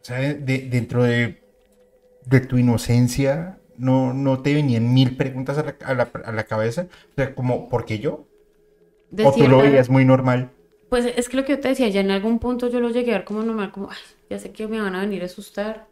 sea, 0.00 0.20
de- 0.20 0.68
dentro 0.70 1.02
de, 1.04 1.42
de 2.24 2.40
tu 2.40 2.56
inocencia, 2.56 3.57
no, 3.78 4.12
no 4.14 4.42
te 4.42 4.54
venían 4.54 4.92
mil 4.94 5.16
preguntas 5.16 5.58
a 5.58 5.62
la, 5.64 5.76
a 5.84 5.94
la- 5.94 6.10
a 6.24 6.32
la 6.32 6.44
cabeza. 6.44 6.88
O 7.12 7.14
sea, 7.16 7.34
como, 7.34 7.68
¿por 7.68 7.84
qué 7.84 7.98
yo? 7.98 8.26
De 9.10 9.24
o 9.24 9.32
tú 9.32 9.46
lo 9.48 9.60
veías 9.62 9.88
muy 9.90 10.04
normal. 10.04 10.50
Pues 10.88 11.04
es 11.04 11.28
que 11.28 11.36
lo 11.36 11.44
que 11.44 11.52
yo 11.52 11.60
te 11.60 11.68
decía, 11.68 11.88
ya 11.88 12.00
en 12.00 12.10
algún 12.10 12.38
punto 12.38 12.68
yo 12.68 12.80
lo 12.80 12.88
llegué 12.90 13.12
a 13.12 13.18
ver 13.18 13.24
como 13.24 13.42
normal, 13.42 13.72
como, 13.72 13.90
ay, 13.90 13.96
ya 14.30 14.38
sé 14.38 14.52
que 14.52 14.66
me 14.68 14.80
van 14.80 14.94
a 14.94 15.00
venir 15.02 15.22
a 15.22 15.26
asustar, 15.26 15.90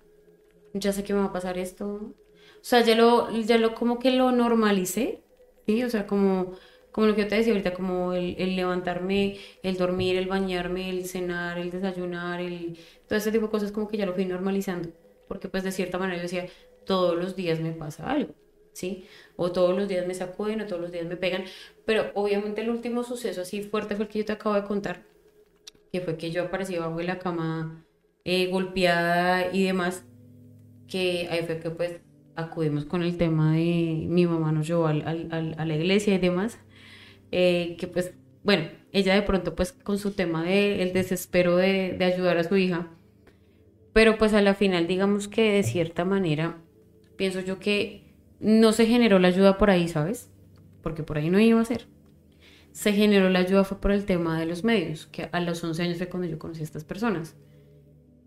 ya 0.75 0.93
sé 0.93 1.05
que 1.05 1.15
me 1.15 1.21
va 1.21 1.27
a 1.27 1.33
pasar 1.33 1.59
esto. 1.59 1.87
O 1.97 2.15
sea, 2.63 2.83
ya 2.83 2.97
lo, 2.97 3.31
ya 3.33 3.59
lo 3.59 3.75
como 3.75 3.99
que 3.99 4.11
lo 4.13 4.33
normalicé, 4.33 5.25
¿sí? 5.67 5.85
O 5.85 5.91
sea, 5.91 6.07
como, 6.07 6.55
como 6.93 7.09
lo 7.09 7.15
que 7.17 7.23
yo 7.23 7.29
te 7.29 7.37
decía 7.37 7.53
ahorita, 7.55 7.75
como 7.75 8.13
el, 8.15 8.37
el 8.41 8.57
levantarme, 8.57 9.39
el 9.63 9.77
dormir, 9.79 10.17
el 10.17 10.29
bañarme, 10.29 10.91
el 10.91 11.07
cenar, 11.07 11.59
el 11.59 11.71
desayunar, 11.71 12.41
el... 12.41 12.79
Todo 13.07 13.19
ese 13.19 13.33
tipo 13.33 13.47
de 13.47 13.51
cosas 13.53 13.73
como 13.73 13.89
que 13.89 13.97
ya 13.99 14.07
lo 14.07 14.15
fui 14.15 14.27
normalizando, 14.27 14.91
porque 15.29 15.49
pues 15.49 15.65
de 15.65 15.73
cierta 15.73 15.99
manera 15.99 16.17
yo 16.19 16.23
decía, 16.25 16.49
todos 16.87 17.17
los 17.17 17.37
días 17.37 17.61
me 17.61 17.73
pasa 17.73 18.11
algo, 18.11 18.35
¿sí? 18.73 19.07
O 19.37 19.53
todos 19.53 19.77
los 19.77 19.89
días 19.89 20.07
me 20.07 20.15
sacuden, 20.15 20.61
o 20.63 20.67
todos 20.67 20.81
los 20.81 20.93
días 20.93 21.07
me 21.07 21.17
pegan, 21.17 21.45
pero 21.85 22.11
obviamente 22.15 22.63
el 22.63 22.71
último 22.71 23.05
suceso 23.05 23.43
así 23.43 23.63
fuerte 23.63 23.97
fue 23.97 24.07
el 24.07 24.11
que 24.11 24.21
yo 24.21 24.25
te 24.25 24.33
acabo 24.33 24.55
de 24.55 24.65
contar, 24.65 25.05
que 25.93 26.01
fue 26.01 26.17
que 26.17 26.31
yo 26.31 26.45
aparecí 26.45 26.77
bajo 26.77 26.97
de 26.99 27.05
la 27.05 27.19
cama 27.19 27.85
eh, 28.25 28.47
golpeada 28.49 29.53
y 29.53 29.65
demás, 29.65 30.07
que 30.89 31.29
ahí 31.31 31.45
fue 31.45 31.59
que 31.61 31.71
pues 31.71 32.01
acudimos 32.37 32.85
con 32.85 33.03
el 33.03 33.17
tema 33.17 33.55
de 33.55 34.07
mi 34.09 34.27
mamá 34.27 34.53
nos 34.53 34.67
llevó 34.67 34.87
a 34.87 34.95
la 34.95 35.77
iglesia 35.77 36.15
y 36.15 36.19
demás, 36.19 36.59
eh, 37.33 37.77
que 37.79 37.87
pues, 37.89 38.15
bueno, 38.45 38.69
ella 38.93 39.15
de 39.15 39.23
pronto 39.23 39.55
pues 39.55 39.73
con 39.73 39.99
su 39.99 40.13
tema 40.13 40.45
de 40.45 40.83
el 40.83 40.93
desespero 40.93 41.57
de, 41.57 41.97
de 41.99 42.05
ayudar 42.05 42.39
a 42.39 42.45
su 42.45 42.57
hija, 42.57 42.89
pero 43.93 44.19
pues 44.19 44.35
a 44.35 44.43
la 44.43 44.55
final 44.55 44.87
digamos 44.87 45.29
que 45.29 45.53
de 45.53 45.63
cierta 45.63 46.05
manera 46.05 46.63
pienso 47.17 47.41
yo 47.41 47.59
que 47.59 48.03
no 48.41 48.73
se 48.73 48.87
generó 48.87 49.19
la 49.19 49.29
ayuda 49.29 49.59
por 49.59 49.71
ahí, 49.71 49.89
¿sabes? 49.89 50.31
Porque 50.83 51.03
por 51.03 51.19
ahí 51.19 51.31
no 51.31 51.41
iba 51.41 51.61
a 51.61 51.65
ser. 51.65 51.87
Se 52.73 52.93
generó 52.93 53.31
la 53.31 53.41
ayuda 53.41 53.65
fue 53.65 53.81
por 53.81 53.91
el 53.93 54.05
tema 54.05 54.39
de 54.39 54.47
los 54.47 54.65
medios, 54.65 55.07
que 55.07 55.29
a 55.33 55.41
los 55.41 55.63
11 55.65 55.83
años 55.83 55.99
fue 55.99 56.09
cuando 56.09 56.29
yo 56.29 56.39
conocí 56.39 56.61
a 56.61 56.65
estas 56.65 56.85
personas. 56.85 57.35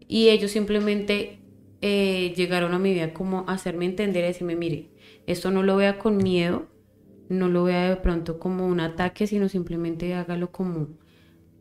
Y 0.07 0.30
ellos 0.30 0.52
simplemente 0.52 1.40
eh, 1.82 2.34
llegaron 2.36 2.74
a 2.74 2.80
mi 2.80 2.94
vida 2.94 3.14
como 3.14 3.45
a 3.48 3.53
hacerme 3.53 3.86
entender 3.86 4.24
y 4.24 4.28
decirme, 4.28 4.56
mire, 4.56 4.90
esto 5.28 5.52
no 5.52 5.61
lo 5.64 5.76
vea 5.78 5.99
con 5.99 6.18
miedo, 6.18 6.68
no 7.30 7.48
lo 7.48 7.64
vea 7.66 7.90
de 7.90 7.95
pronto 7.98 8.40
como 8.40 8.66
un 8.68 8.80
ataque, 8.80 9.28
sino 9.28 9.49
simplemente 9.49 10.14
hágalo 10.16 10.52
como 10.52 10.88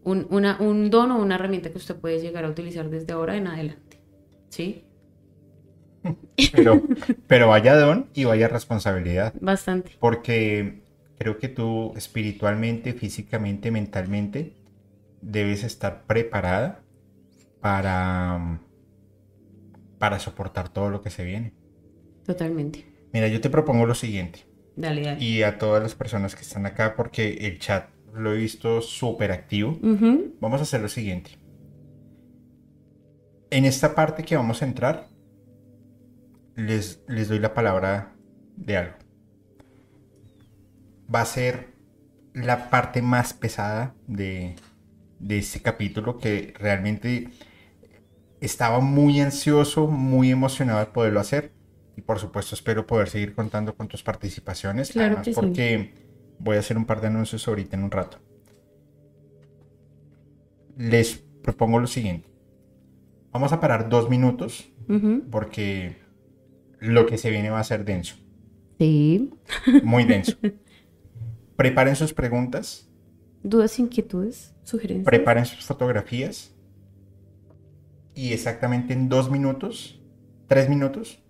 un, 0.04 0.26
una- 0.30 0.56
un 0.60 0.90
don 0.90 1.10
o 1.10 1.18
una 1.22 1.34
herramienta 1.34 1.70
que 1.70 1.78
usted 1.78 1.96
puede 1.96 2.20
llegar 2.20 2.44
a 2.44 2.50
utilizar 2.50 2.88
desde 2.88 3.12
ahora 3.12 3.36
en 3.36 3.46
adelante. 3.48 4.00
¿Sí? 4.48 4.84
Pero, 6.52 6.82
pero 7.26 7.48
vaya 7.48 7.76
don 7.76 8.08
y 8.14 8.24
vaya 8.24 8.48
responsabilidad. 8.48 9.34
Bastante. 9.40 9.92
Porque 9.98 10.82
creo 11.18 11.38
que 11.38 11.48
tú 11.48 11.92
espiritualmente, 11.96 12.92
físicamente, 12.92 13.70
mentalmente, 13.70 14.54
debes 15.20 15.64
estar 15.64 16.04
preparada 16.06 16.80
para, 17.60 18.60
para 19.98 20.18
soportar 20.18 20.68
todo 20.68 20.90
lo 20.90 21.02
que 21.02 21.10
se 21.10 21.24
viene. 21.24 21.52
Totalmente. 22.24 22.86
Mira, 23.12 23.28
yo 23.28 23.40
te 23.40 23.50
propongo 23.50 23.86
lo 23.86 23.94
siguiente. 23.94 24.40
Dale, 24.76 25.02
dale. 25.02 25.24
Y 25.24 25.42
a 25.42 25.58
todas 25.58 25.82
las 25.82 25.94
personas 25.94 26.36
que 26.36 26.42
están 26.42 26.66
acá, 26.66 26.94
porque 26.94 27.38
el 27.40 27.58
chat 27.58 27.88
lo 28.14 28.32
he 28.32 28.36
visto 28.36 28.80
súper 28.80 29.32
activo, 29.32 29.78
vamos 30.40 30.60
a 30.60 30.62
hacer 30.62 30.80
lo 30.80 30.88
siguiente. 30.88 31.32
En 33.50 33.64
esta 33.64 33.94
parte 33.94 34.24
que 34.24 34.36
vamos 34.36 34.62
a 34.62 34.66
entrar, 34.66 35.07
les, 36.58 37.00
les 37.06 37.28
doy 37.28 37.38
la 37.38 37.54
palabra 37.54 38.12
de 38.56 38.76
algo. 38.76 38.96
Va 41.12 41.20
a 41.20 41.24
ser 41.24 41.68
la 42.34 42.68
parte 42.68 43.00
más 43.00 43.32
pesada 43.32 43.94
de, 44.08 44.56
de 45.20 45.38
este 45.38 45.62
capítulo 45.62 46.18
que 46.18 46.52
realmente 46.58 47.28
estaba 48.40 48.80
muy 48.80 49.20
ansioso, 49.20 49.86
muy 49.86 50.32
emocionado 50.32 50.80
de 50.80 50.86
poderlo 50.86 51.20
hacer. 51.20 51.52
Y 51.96 52.02
por 52.02 52.18
supuesto 52.18 52.56
espero 52.56 52.86
poder 52.86 53.08
seguir 53.08 53.34
contando 53.34 53.76
con 53.76 53.86
tus 53.86 54.02
participaciones. 54.02 54.90
Claro 54.90 55.18
además 55.18 55.24
que 55.26 55.34
sí. 55.34 55.40
porque 55.40 55.94
voy 56.40 56.56
a 56.56 56.60
hacer 56.60 56.76
un 56.76 56.86
par 56.86 57.00
de 57.00 57.06
anuncios 57.06 57.46
ahorita 57.46 57.76
en 57.76 57.84
un 57.84 57.90
rato. 57.92 58.18
Les 60.76 61.24
propongo 61.42 61.78
lo 61.78 61.86
siguiente. 61.86 62.28
Vamos 63.30 63.52
a 63.52 63.60
parar 63.60 63.88
dos 63.88 64.10
minutos 64.10 64.72
porque 65.30 66.07
lo 66.80 67.06
que 67.06 67.18
se 67.18 67.30
viene 67.30 67.50
va 67.50 67.60
a 67.60 67.64
ser 67.64 67.84
denso. 67.84 68.16
Sí. 68.78 69.30
Muy 69.82 70.04
denso. 70.04 70.36
Preparen 71.56 71.96
sus 71.96 72.14
preguntas, 72.14 72.88
¿Dudas, 73.42 73.78
inquietudes, 73.78 74.54
sugerencias? 74.62 75.04
preparen 75.04 75.44
sus 75.46 75.64
fotografías 75.64 76.54
y 78.14 78.32
exactamente 78.32 78.92
en 78.92 79.08
dos 79.08 79.30
minutos, 79.30 80.00
tres 80.46 80.68
minutos, 80.68 81.22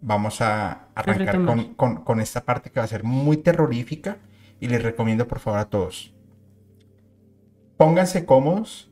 vamos 0.00 0.40
a 0.40 0.88
arrancar 0.94 1.44
con- 1.76 2.04
con 2.04 2.20
esta 2.20 2.44
parte 2.44 2.70
que 2.70 2.80
va 2.80 2.84
a 2.84 2.88
ser 2.88 3.02
muy 3.04 3.36
terrorífica 3.38 4.18
y 4.60 4.68
les 4.68 4.82
recomiendo 4.82 5.26
por 5.28 5.38
favor 5.38 5.60
a 5.60 5.68
todos. 5.70 6.14
Pónganse 7.76 8.24
cómodos, 8.26 8.90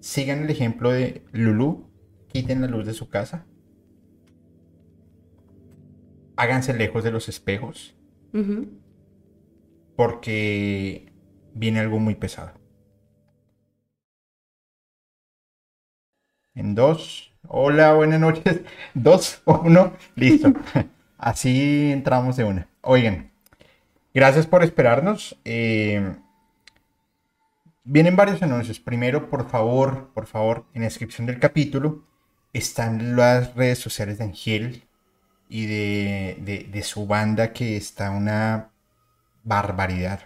sigan 0.00 0.42
el 0.44 0.50
ejemplo 0.50 0.90
de 0.90 1.24
Lulu, 1.32 1.88
quiten 2.28 2.60
la 2.60 2.66
luz 2.68 2.86
de 2.86 2.94
su 2.94 3.08
casa, 3.08 3.46
háganse 6.42 6.74
lejos 6.74 7.04
de 7.04 7.12
los 7.12 7.28
espejos 7.28 7.94
porque 9.94 11.12
viene 11.54 11.80
algo 11.80 12.00
muy 12.00 12.16
pesado. 12.16 12.52
En 16.54 16.74
dos. 16.74 17.32
Hola, 17.46 17.94
buenas 17.94 18.20
noches. 18.20 18.60
Dos, 18.94 19.42
uno, 19.44 19.92
listo. 20.16 20.52
Así 21.18 21.92
entramos 21.92 22.36
de 22.36 22.44
una. 22.44 22.68
Oigan, 22.80 23.30
gracias 24.12 24.46
por 24.46 24.62
esperarnos. 24.64 25.38
Eh, 25.44 26.16
vienen 27.84 28.16
varios 28.16 28.42
anuncios. 28.42 28.80
Primero, 28.80 29.30
por 29.30 29.48
favor, 29.48 30.10
por 30.14 30.26
favor, 30.26 30.66
en 30.74 30.82
la 30.82 30.88
descripción 30.88 31.26
del 31.26 31.38
capítulo 31.38 32.04
están 32.52 33.16
las 33.16 33.54
redes 33.54 33.78
sociales 33.78 34.18
de 34.18 34.24
Angel 34.24 34.84
y 35.52 35.66
de, 35.66 36.66
de- 36.72 36.82
su 36.82 37.06
banda 37.06 37.52
que 37.52 37.76
está 37.76 38.10
una 38.10 38.70
barbaridad. 39.44 40.20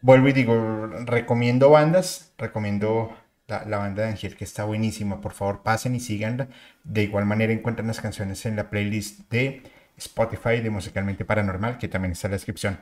Vuelvo 0.00 0.28
y 0.28 0.32
digo, 0.32 0.86
recomiendo 1.04 1.68
bandas, 1.68 2.32
recomiendo 2.38 3.14
la, 3.48 3.64
banda 3.76 4.04
de 4.04 4.08
Angel 4.08 4.34
que 4.34 4.44
está 4.44 4.64
buenísima. 4.64 5.20
Por 5.20 5.32
favor, 5.34 5.62
pasen 5.62 5.94
y 5.94 6.00
síganla. 6.00 6.48
De 6.84 7.02
igual 7.02 7.26
manera 7.26 7.52
encuentran 7.52 7.86
las 7.86 8.00
canciones 8.00 8.46
en 8.46 8.56
la 8.56 8.70
playlist 8.70 9.28
de 9.30 9.62
Spotify 9.98 10.60
de 10.62 10.70
Musicalmente 10.70 11.26
Paranormal, 11.26 11.76
que 11.76 11.88
también 11.88 12.12
está 12.12 12.28
en 12.28 12.32
la 12.32 12.36
descripción. 12.36 12.80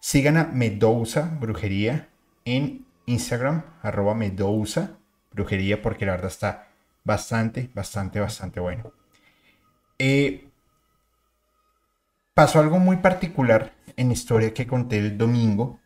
Sigan 0.00 0.38
a 0.38 0.44
Medusa 0.46 1.36
Brujería 1.38 2.08
en 2.46 2.86
Instagram, 3.04 3.62
arroba 3.82 4.14
Medusa 4.14 4.96
Brujería, 5.32 5.82
porque 5.82 6.06
la 6.06 6.12
verdad 6.12 6.28
está 6.30 6.68
bastante, 7.04 7.68
bastante, 7.74 8.20
bastante 8.20 8.58
bueno. 8.60 8.99
Eh, 10.00 10.40
pasó 12.34 12.58
algo 12.58 12.80
muy 12.80 12.96
particular 12.96 13.72
en 13.96 14.08
la 14.08 14.14
historia 14.14 14.52
que 14.52 14.66
conté 14.66 14.98
el 14.98 15.16
domingo. 15.16 15.78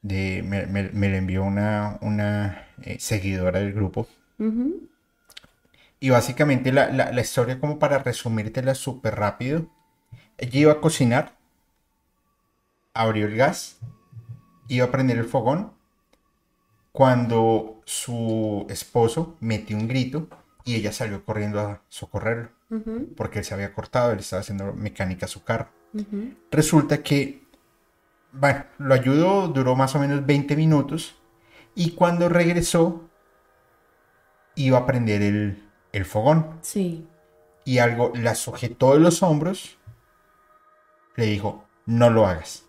De, 0.00 0.42
me, 0.42 0.64
me- 0.66 0.88
me 0.90 1.08
la 1.10 1.18
envió 1.18 1.44
una, 1.44 1.98
una 2.00 2.66
eh, 2.82 2.96
seguidora 2.98 3.60
del 3.60 3.74
grupo. 3.74 4.08
Y 6.00 6.08
básicamente 6.10 6.72
la, 6.72 6.88
la- 6.90 7.12
la 7.12 7.20
historia, 7.20 7.60
como 7.60 7.78
para 7.78 7.98
resumírtela 7.98 8.74
súper 8.74 9.16
rápido, 9.16 9.68
ella 10.38 10.60
iba 10.60 10.72
a 10.72 10.80
cocinar, 10.82 11.36
abrió 12.94 13.26
el 13.26 13.36
gas, 13.36 13.78
iba 14.68 14.86
a 14.86 14.90
prender 14.92 15.18
el 15.18 15.26
fogón, 15.26 15.72
cuando 16.92 17.80
su 17.84 18.66
esposo 18.68 19.36
metió 19.40 19.76
un 19.76 19.86
grito 19.88 20.28
y 20.64 20.74
ella 20.76 20.92
salió 20.92 21.24
corriendo 21.24 21.60
a 21.60 21.82
socorrerlo, 21.88 22.50
Porque 23.16 23.38
él 23.40 23.44
se 23.44 23.54
había 23.54 23.72
cortado, 23.72 24.12
él 24.12 24.18
estaba 24.18 24.40
haciendo 24.40 24.72
mecánica 24.72 25.26
a 25.26 25.28
su 25.28 25.44
carro. 25.44 25.68
Resulta 26.50 27.02
que, 27.02 27.42
bueno, 28.32 28.64
lo 28.78 28.92
ayudó, 28.94 29.48
duró 29.48 29.76
más 29.76 29.94
o 29.94 29.98
menos 30.00 30.26
20 30.26 30.56
minutos 30.56 31.16
y 31.74 31.92
cuando 31.92 32.28
regresó 32.28 33.08
iba 34.56 34.78
a 34.78 34.86
prender 34.86 35.22
el, 35.22 35.62
el 35.92 36.04
fogón 36.04 36.58
Sí. 36.62 37.06
y 37.64 37.78
algo 37.78 38.12
la 38.14 38.34
sujetó 38.34 38.94
de 38.94 39.00
los 39.00 39.22
hombros, 39.22 39.78
le 41.14 41.26
dijo, 41.26 41.66
no 41.86 42.10
lo 42.10 42.26
hagas. 42.26 42.64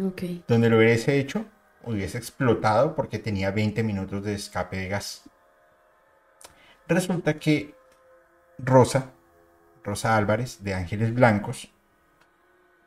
Ok. 0.00 0.22
Donde 0.46 0.68
lo 0.70 0.78
hubiese 0.78 1.18
hecho, 1.18 1.46
hubiese 1.84 2.18
explotado 2.18 2.94
porque 2.94 3.18
tenía 3.18 3.50
20 3.50 3.82
minutos 3.82 4.22
de 4.24 4.34
escape 4.34 4.76
de 4.76 4.88
gas. 4.88 5.22
Resulta 6.86 7.38
que 7.38 7.74
Rosa, 8.58 9.12
Rosa 9.82 10.16
Álvarez 10.16 10.62
de 10.62 10.74
Ángeles 10.74 11.14
Blancos, 11.14 11.70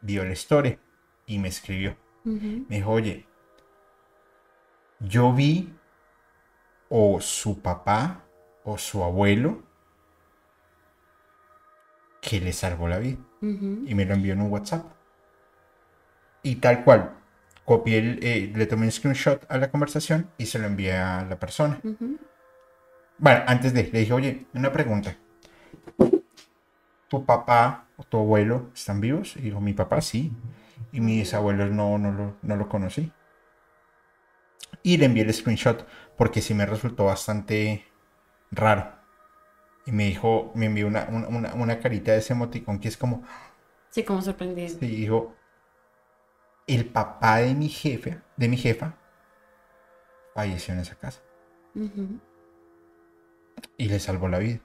vio 0.02 0.24
la 0.24 0.34
historia 0.34 0.80
y 1.26 1.40
me 1.40 1.50
escribió. 1.50 1.96
Me 2.24 2.78
dijo, 2.78 2.92
oye, 2.92 3.26
yo 5.00 5.34
vi 5.34 5.74
o 6.90 7.22
su 7.22 7.62
papá 7.62 8.24
o 8.64 8.78
su 8.78 9.04
abuelo 9.04 9.64
que 12.22 12.42
le 12.42 12.52
salvó 12.52 12.88
la 12.90 13.00
vida 13.00 13.18
y 13.42 13.96
me 13.96 14.06
lo 14.06 14.14
envió 14.14 14.34
en 14.34 14.42
un 14.42 14.52
WhatsApp. 14.52 14.86
Y 16.44 16.56
tal 16.56 16.84
cual, 16.84 17.14
copié 17.66 18.00
el, 18.00 18.20
eh, 18.24 18.52
le 18.54 18.66
tomé 18.66 18.86
un 18.86 18.92
screenshot 18.92 19.46
a 19.50 19.58
la 19.58 19.72
conversación 19.72 20.30
y 20.38 20.46
se 20.48 20.60
lo 20.60 20.68
envié 20.68 20.94
a 20.94 21.26
la 21.26 21.40
persona. 21.40 21.80
Bueno, 23.18 23.44
antes 23.48 23.74
de, 23.74 23.84
le 23.92 24.00
dije, 24.00 24.14
oye, 24.14 24.48
una 24.54 24.72
pregunta. 24.72 25.16
¿Tu 27.10 27.26
papá 27.26 27.88
o 27.98 28.04
tu 28.04 28.18
abuelo 28.18 28.70
están 28.74 29.02
vivos? 29.02 29.36
Y 29.38 29.42
dijo, 29.42 29.60
mi 29.62 29.74
papá 29.74 30.02
sí. 30.02 30.32
Y 30.92 31.02
mis 31.02 31.34
abuelos 31.34 31.72
no, 31.72 31.98
no, 31.98 32.12
lo, 32.12 32.38
no 32.42 32.56
lo 32.56 32.70
conocí. 32.70 33.12
Y 34.84 34.98
le 34.98 35.06
envié 35.06 35.24
el 35.24 35.34
screenshot 35.34 35.86
porque 36.18 36.42
sí 36.42 36.54
me 36.54 36.66
resultó 36.66 37.06
bastante 37.06 37.86
raro. 38.52 38.92
Y 39.86 39.92
me 39.92 40.06
dijo, 40.06 40.52
me 40.56 40.66
envió 40.68 40.88
una, 40.88 41.08
una, 41.10 41.54
una- 41.54 41.80
carita 41.80 42.12
de 42.12 42.20
ese 42.20 42.34
emoticón 42.34 42.80
que 42.80 42.88
es 42.90 42.98
como, 42.98 43.24
Sí, 43.90 44.04
como 44.04 44.22
sorprendido. 44.22 44.78
y 44.82 44.88
dijo, 44.88 45.34
el 46.68 46.86
papá 46.86 47.38
de 47.38 47.56
mi 47.56 47.70
jefe, 47.70 48.22
de 48.36 48.48
mi 48.48 48.58
jefa, 48.58 48.96
falleció 50.34 50.74
en 50.74 50.82
esa 50.82 50.96
casa 50.96 51.22
y 53.78 53.88
le 53.88 54.00
salvó 54.00 54.28
la 54.28 54.40
vida. 54.40 54.60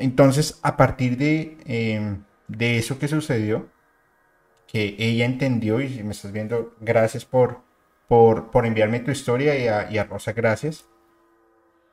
Entonces, 0.00 0.58
a 0.62 0.76
partir 0.76 1.16
de, 1.16 1.56
eh, 1.66 2.16
de 2.48 2.78
eso 2.78 2.98
que 2.98 3.08
sucedió, 3.08 3.68
que 4.66 4.96
ella 4.98 5.24
entendió, 5.24 5.80
y 5.80 6.02
me 6.02 6.12
estás 6.12 6.32
viendo, 6.32 6.74
gracias 6.80 7.24
por, 7.24 7.62
por, 8.08 8.50
por 8.50 8.66
enviarme 8.66 9.00
tu 9.00 9.10
historia 9.10 9.58
y 9.58 9.68
a, 9.68 9.90
y 9.90 9.98
a 9.98 10.04
Rosa, 10.04 10.32
gracias. 10.32 10.84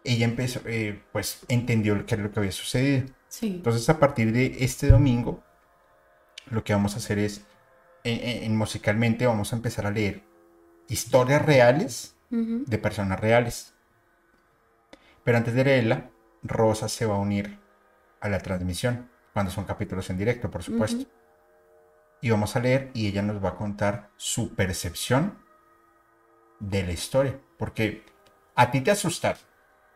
Ella 0.04 0.26
empezó, 0.26 0.62
eh, 0.66 1.02
pues 1.12 1.40
entendió 1.48 1.96
lo 1.96 2.06
que 2.06 2.14
era 2.16 2.24
lo 2.24 2.32
que 2.32 2.40
había 2.40 2.52
sucedido. 2.52 3.08
Sí. 3.28 3.48
Entonces, 3.58 3.90
a 3.90 4.00
partir 4.00 4.32
de 4.32 4.58
este 4.60 4.88
domingo, 4.90 5.44
lo 6.50 6.64
que 6.64 6.74
vamos 6.74 6.94
a 6.96 6.98
hacer 6.98 7.20
es, 7.20 7.42
en, 8.04 8.20
en- 8.22 8.44
en 8.46 8.58
musicalmente, 8.58 9.26
vamos 9.28 9.54
a 9.54 9.56
empezar 9.56 9.86
a 9.88 9.92
leer 9.92 10.24
historias 10.90 11.46
reales 11.46 12.16
de 12.66 12.78
personas 12.78 13.20
reales. 13.20 13.74
Pero 15.24 15.38
antes 15.38 15.54
de 15.54 15.64
leerla, 15.64 16.10
Rosa 16.44 16.88
se 16.90 17.06
va 17.06 17.16
a 17.16 17.20
unir 17.20 17.58
a 18.26 18.30
la 18.30 18.40
transmisión, 18.40 19.10
cuando 19.34 19.52
son 19.52 19.66
capítulos 19.66 20.10
en 20.10 20.18
directo, 20.18 20.50
por 20.50 20.64
supuesto. 20.64 21.02
Ujú. 21.04 21.10
Y 22.22 22.30
vamos 22.32 22.56
a 22.56 22.60
leer 22.60 22.90
y 22.94 23.08
ella 23.08 23.22
nos 23.22 23.44
va 23.44 23.50
a 23.50 23.56
contar 23.56 24.10
su 24.18 24.56
percepción 24.56 25.38
de 26.60 26.84
la 26.84 26.92
historia. 26.92 27.40
Porque 27.58 28.04
a 28.56 28.72
ti 28.72 28.82
te 28.82 28.92
asustaron 28.92 29.40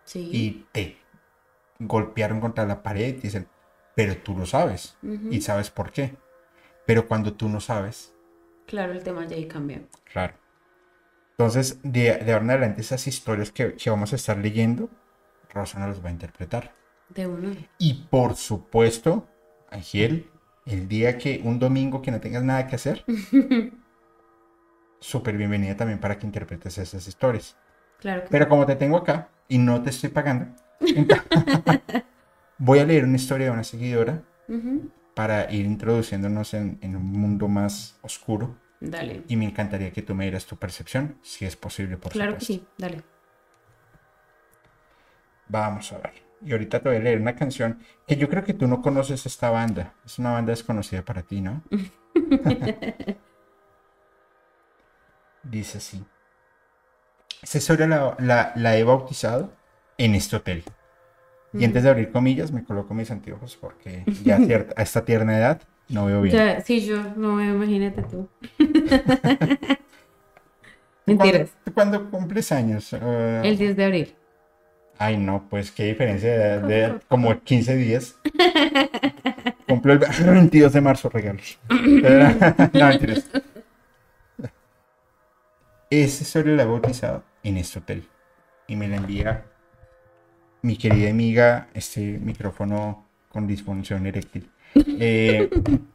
Sí. 0.03 0.29
y 0.31 0.67
te 0.71 0.97
golpearon 1.79 2.41
contra 2.41 2.65
la 2.65 2.83
pared 2.83 3.15
y 3.17 3.21
dicen, 3.21 3.47
pero 3.95 4.17
tú 4.17 4.37
lo 4.37 4.45
sabes 4.45 4.97
Ujú. 5.01 5.29
y 5.31 5.41
sabes 5.41 5.69
por 5.71 5.91
qué. 5.91 6.15
Pero 6.85 7.07
cuando 7.07 7.33
tú 7.33 7.49
no 7.49 7.59
sabes, 7.59 8.13
Claro, 8.67 8.91
el 8.93 9.03
tema 9.03 9.25
ya 9.25 9.35
ahí 9.35 9.47
cambia. 9.47 9.81
Claro. 10.03 10.35
Entonces, 11.31 11.79
de, 11.83 12.17
de 12.17 12.33
ahora 12.33 12.43
en 12.43 12.51
adelante, 12.51 12.81
esas 12.81 13.07
historias 13.07 13.51
que, 13.51 13.73
que 13.75 13.89
vamos 13.89 14.13
a 14.13 14.15
estar 14.15 14.37
leyendo, 14.37 14.89
Rosa 15.51 15.79
nos 15.79 15.89
las 15.89 16.05
va 16.05 16.09
a 16.09 16.11
interpretar. 16.11 16.75
De 17.09 17.27
uno. 17.27 17.55
Y 17.77 17.93
por 18.09 18.35
supuesto, 18.35 19.27
Ángel, 19.69 20.29
el 20.65 20.87
día 20.87 21.17
que, 21.17 21.41
un 21.43 21.59
domingo 21.59 22.01
que 22.01 22.11
no 22.11 22.19
tengas 22.19 22.43
nada 22.43 22.67
que 22.67 22.75
hacer, 22.75 23.03
súper 24.99 25.37
bienvenida 25.37 25.75
también 25.75 25.99
para 25.99 26.17
que 26.17 26.25
interpretes 26.25 26.77
esas 26.77 27.07
historias. 27.07 27.57
Claro 27.99 28.23
que 28.23 28.29
Pero 28.29 28.47
como 28.47 28.65
te 28.65 28.75
tengo 28.75 28.97
acá 28.97 29.29
y 29.47 29.57
no 29.57 29.81
te 29.81 29.89
estoy 29.89 30.09
pagando, 30.09 30.55
voy 32.57 32.79
a 32.79 32.85
leer 32.85 33.03
una 33.05 33.15
historia 33.15 33.47
de 33.47 33.51
una 33.53 33.63
seguidora 33.63 34.23
para 35.15 35.51
ir 35.51 35.65
introduciéndonos 35.65 36.53
en, 36.53 36.77
en 36.81 36.95
un 36.95 37.05
mundo 37.11 37.47
más 37.47 37.97
oscuro. 38.01 38.55
Dale. 38.79 39.23
Y 39.27 39.35
me 39.35 39.45
encantaría 39.45 39.91
que 39.91 40.01
tú 40.01 40.15
me 40.15 40.23
dieras 40.23 40.45
tu 40.45 40.55
percepción, 40.55 41.17
si 41.21 41.45
es 41.45 41.57
posible, 41.57 41.97
por 41.97 42.13
Claro 42.13 42.35
que 42.37 42.45
supuesto. 42.45 42.63
sí, 42.63 42.67
dale. 42.77 43.03
Vamos 45.47 45.91
a 45.91 45.97
ver. 45.97 46.28
Y 46.45 46.51
ahorita 46.53 46.79
te 46.79 46.89
voy 46.89 46.97
a 46.97 47.01
leer 47.01 47.19
una 47.19 47.35
canción 47.35 47.79
que 48.07 48.15
yo 48.15 48.29
creo 48.29 48.43
que 48.43 48.53
tú 48.53 48.67
no 48.67 48.81
conoces 48.81 49.25
esta 49.25 49.49
banda. 49.49 49.93
Es 50.05 50.19
una 50.19 50.31
banda 50.31 50.51
desconocida 50.51 51.03
para 51.03 51.23
ti, 51.23 51.41
¿no? 51.41 51.63
Dice 55.43 55.77
así. 55.79 56.03
Historia 57.43 57.87
la, 57.87 58.15
la- 58.19 58.51
la 58.55 58.77
he 58.77 58.83
bautizado 58.83 59.51
en 59.97 60.15
este 60.15 60.35
hotel. 60.35 60.63
Y 61.53 61.65
antes 61.65 61.81
de 61.83 61.89
abrir 61.89 62.11
comillas, 62.11 62.51
me 62.51 62.63
coloco 62.63 62.93
mis 62.93 63.09
anteojos 63.09 63.57
porque 63.57 64.03
ya 64.23 64.35
a, 64.35 64.39
cierta- 64.39 64.73
a 64.79 64.83
esta 64.83 65.03
tierna 65.03 65.35
edad 65.37 65.61
no 65.87 66.05
veo 66.05 66.21
bien. 66.21 66.35
Ya, 66.35 66.61
sí, 66.61 66.85
yo 66.85 67.01
no 67.15 67.43
imagínate 67.43 68.03
tú. 68.03 68.29
¿Tú 68.57 68.57
Mentiras. 71.07 71.17
cuándo- 71.17 71.49
¿Tú 71.65 71.73
cuándo 71.73 72.11
cumples 72.11 72.51
años? 72.51 72.93
Eh, 72.93 73.41
El 73.43 73.57
10 73.57 73.75
de 73.75 73.85
abril. 73.85 74.15
Ay, 75.01 75.15
no, 75.15 75.47
pues 75.49 75.71
qué 75.71 75.85
diferencia 75.85 76.29
de, 76.29 76.43
edad, 76.43 76.61
de 76.61 76.99
como 77.07 77.39
15 77.41 77.75
días. 77.77 78.17
Cumplo 79.65 79.93
el 79.93 79.99
22 79.99 80.73
de 80.73 80.81
marzo, 80.81 81.09
regalos. 81.09 81.57
no, 81.69 82.87
mentiras. 82.87 83.25
Esa 85.89 86.23
historia 86.23 86.53
la 86.53 86.63
he 86.63 86.65
bautizado 86.65 87.23
en 87.43 87.55
este 87.55 87.79
hotel. 87.79 88.05
Y 88.67 88.75
me 88.75 88.89
la 88.89 88.97
envía 88.97 89.45
mi 90.61 90.75
querida 90.75 91.09
amiga, 91.09 91.69
este 91.73 92.01
micrófono 92.19 93.07
con 93.29 93.47
disfunción 93.47 94.05
eréctil. 94.05 94.51
eh, 94.75 95.49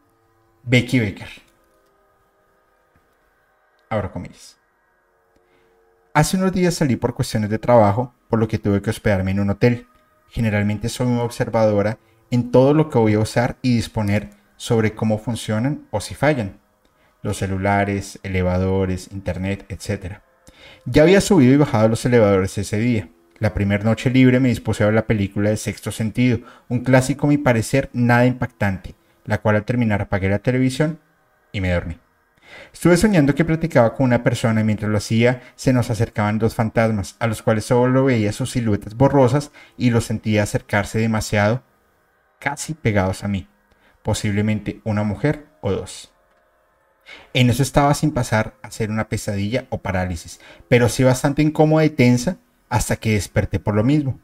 Becky 0.63 0.99
Becker. 0.99 1.29
Ahora 3.87 4.11
comillas. 4.11 4.57
Hace 6.15 6.37
unos 6.37 6.53
días 6.53 6.75
salí 6.75 6.95
por 6.95 7.13
cuestiones 7.13 7.49
de 7.49 7.59
trabajo, 7.59 8.13
por 8.29 8.39
lo 8.39 8.47
que 8.47 8.57
tuve 8.57 8.81
que 8.81 8.89
hospedarme 8.89 9.31
en 9.31 9.41
un 9.41 9.49
hotel. 9.49 9.85
Generalmente 10.29 10.87
soy 10.87 11.07
muy 11.07 11.19
observadora 11.19 11.97
en 12.31 12.51
todo 12.51 12.73
lo 12.73 12.89
que 12.89 12.97
voy 12.97 13.15
a 13.15 13.19
usar 13.19 13.57
y 13.61 13.75
disponer 13.75 14.29
sobre 14.55 14.95
cómo 14.95 15.17
funcionan 15.17 15.87
o 15.91 15.99
si 15.99 16.15
fallan. 16.15 16.61
Los 17.21 17.35
celulares, 17.35 18.17
elevadores, 18.23 19.09
internet, 19.11 19.65
etc. 19.67 20.19
Ya 20.85 21.01
había 21.01 21.19
subido 21.19 21.53
y 21.53 21.57
bajado 21.57 21.89
los 21.89 22.05
elevadores 22.05 22.57
ese 22.57 22.77
día. 22.77 23.09
La 23.39 23.53
primera 23.53 23.83
noche 23.83 24.09
libre 24.09 24.39
me 24.39 24.47
dispuse 24.47 24.83
a 24.83 24.85
ver 24.85 24.95
la 24.95 25.07
película 25.07 25.49
de 25.49 25.57
Sexto 25.57 25.91
Sentido, 25.91 26.39
un 26.69 26.79
clásico 26.79 27.27
a 27.27 27.29
mi 27.29 27.37
parecer 27.37 27.89
nada 27.91 28.25
impactante, 28.25 28.95
la 29.25 29.41
cual 29.41 29.57
al 29.57 29.65
terminar 29.65 30.01
apagué 30.03 30.29
la 30.29 30.39
televisión 30.39 30.97
y 31.51 31.59
me 31.59 31.73
dormí. 31.73 31.97
Estuve 32.73 32.97
soñando 32.97 33.35
que 33.35 33.45
platicaba 33.45 33.93
con 33.93 34.05
una 34.05 34.23
persona 34.23 34.61
y 34.61 34.63
mientras 34.63 34.91
lo 34.91 34.97
hacía 34.97 35.41
se 35.55 35.73
nos 35.73 35.89
acercaban 35.89 36.39
dos 36.39 36.55
fantasmas, 36.55 37.15
a 37.19 37.27
los 37.27 37.41
cuales 37.41 37.65
solo 37.65 38.05
veía 38.05 38.31
sus 38.31 38.51
siluetas 38.51 38.95
borrosas 38.95 39.51
y 39.77 39.89
los 39.89 40.05
sentía 40.05 40.43
acercarse 40.43 40.99
demasiado, 40.99 41.63
casi 42.39 42.73
pegados 42.73 43.23
a 43.23 43.27
mí, 43.27 43.47
posiblemente 44.03 44.81
una 44.83 45.03
mujer 45.03 45.45
o 45.61 45.71
dos. 45.71 46.11
En 47.33 47.49
eso 47.49 47.63
estaba 47.63 47.93
sin 47.93 48.11
pasar 48.11 48.55
a 48.61 48.71
ser 48.71 48.89
una 48.89 49.09
pesadilla 49.09 49.65
o 49.69 49.79
parálisis, 49.79 50.39
pero 50.67 50.89
sí 50.89 51.03
bastante 51.03 51.41
incómoda 51.41 51.85
y 51.85 51.89
tensa 51.89 52.37
hasta 52.69 52.95
que 52.95 53.13
desperté 53.13 53.59
por 53.59 53.75
lo 53.75 53.83
mismo. 53.83 54.19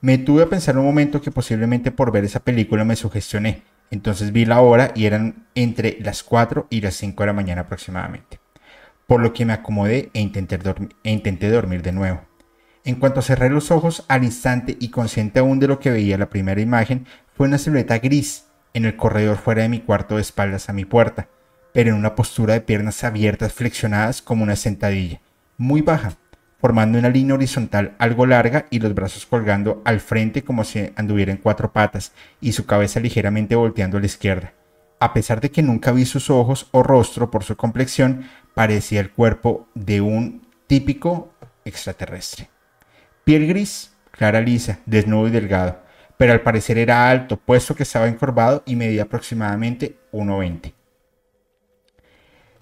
Me 0.00 0.18
tuve 0.18 0.42
a 0.42 0.48
pensar 0.48 0.76
un 0.78 0.84
momento 0.84 1.20
que 1.20 1.30
posiblemente 1.30 1.90
por 1.90 2.12
ver 2.12 2.24
esa 2.24 2.40
película 2.40 2.84
me 2.84 2.96
sugestioné, 2.96 3.62
entonces 3.94 4.32
vi 4.32 4.44
la 4.44 4.60
hora 4.60 4.92
y 4.94 5.06
eran 5.06 5.46
entre 5.54 5.96
las 6.00 6.22
4 6.22 6.66
y 6.68 6.80
las 6.80 6.94
5 6.96 7.22
de 7.22 7.26
la 7.28 7.32
mañana 7.32 7.62
aproximadamente. 7.62 8.40
Por 9.06 9.20
lo 9.20 9.32
que 9.32 9.44
me 9.44 9.52
acomodé 9.52 10.10
e 10.12 10.20
e 10.20 11.10
intenté 11.10 11.48
dormir 11.48 11.82
de 11.82 11.92
nuevo. 11.92 12.20
En 12.84 12.96
cuanto 12.96 13.22
cerré 13.22 13.48
los 13.50 13.70
ojos 13.70 14.04
al 14.08 14.24
instante 14.24 14.76
y 14.78 14.90
consciente 14.90 15.38
aún 15.38 15.58
de 15.60 15.68
lo 15.68 15.78
que 15.78 15.90
veía 15.90 16.18
la 16.18 16.28
primera 16.28 16.60
imagen, 16.60 17.06
fue 17.34 17.46
una 17.46 17.58
silueta 17.58 17.98
gris 17.98 18.46
en 18.74 18.84
el 18.84 18.96
corredor 18.96 19.38
fuera 19.38 19.62
de 19.62 19.68
mi 19.68 19.80
cuarto 19.80 20.16
de 20.16 20.22
espaldas 20.22 20.68
a 20.68 20.72
mi 20.72 20.84
puerta, 20.84 21.28
pero 21.72 21.90
en 21.90 21.96
una 21.96 22.14
postura 22.14 22.54
de 22.54 22.60
piernas 22.60 23.04
abiertas 23.04 23.52
flexionadas 23.52 24.22
como 24.22 24.42
una 24.42 24.56
sentadilla, 24.56 25.20
muy 25.56 25.82
baja, 25.82 26.14
formando 26.64 26.98
una 26.98 27.10
línea 27.10 27.34
horizontal 27.34 27.94
algo 27.98 28.24
larga 28.24 28.64
y 28.70 28.78
los 28.78 28.94
brazos 28.94 29.26
colgando 29.26 29.82
al 29.84 30.00
frente 30.00 30.44
como 30.44 30.64
si 30.64 30.90
anduviera 30.96 31.30
en 31.30 31.36
cuatro 31.36 31.74
patas 31.74 32.12
y 32.40 32.52
su 32.52 32.64
cabeza 32.64 33.00
ligeramente 33.00 33.54
volteando 33.54 33.98
a 33.98 34.00
la 34.00 34.06
izquierda. 34.06 34.54
A 34.98 35.12
pesar 35.12 35.42
de 35.42 35.50
que 35.50 35.62
nunca 35.62 35.92
vi 35.92 36.06
sus 36.06 36.30
ojos 36.30 36.68
o 36.70 36.82
rostro 36.82 37.30
por 37.30 37.44
su 37.44 37.54
complexión, 37.54 38.24
parecía 38.54 39.00
el 39.00 39.10
cuerpo 39.10 39.68
de 39.74 40.00
un 40.00 40.48
típico 40.66 41.34
extraterrestre. 41.66 42.48
Piel 43.24 43.46
gris, 43.46 43.92
clara 44.10 44.40
lisa, 44.40 44.78
desnudo 44.86 45.28
y 45.28 45.32
delgado, 45.32 45.82
pero 46.16 46.32
al 46.32 46.40
parecer 46.40 46.78
era 46.78 47.10
alto, 47.10 47.36
puesto 47.36 47.74
que 47.74 47.82
estaba 47.82 48.08
encorvado 48.08 48.62
y 48.64 48.74
medía 48.74 49.02
aproximadamente 49.02 49.98
1,20. 50.12 50.72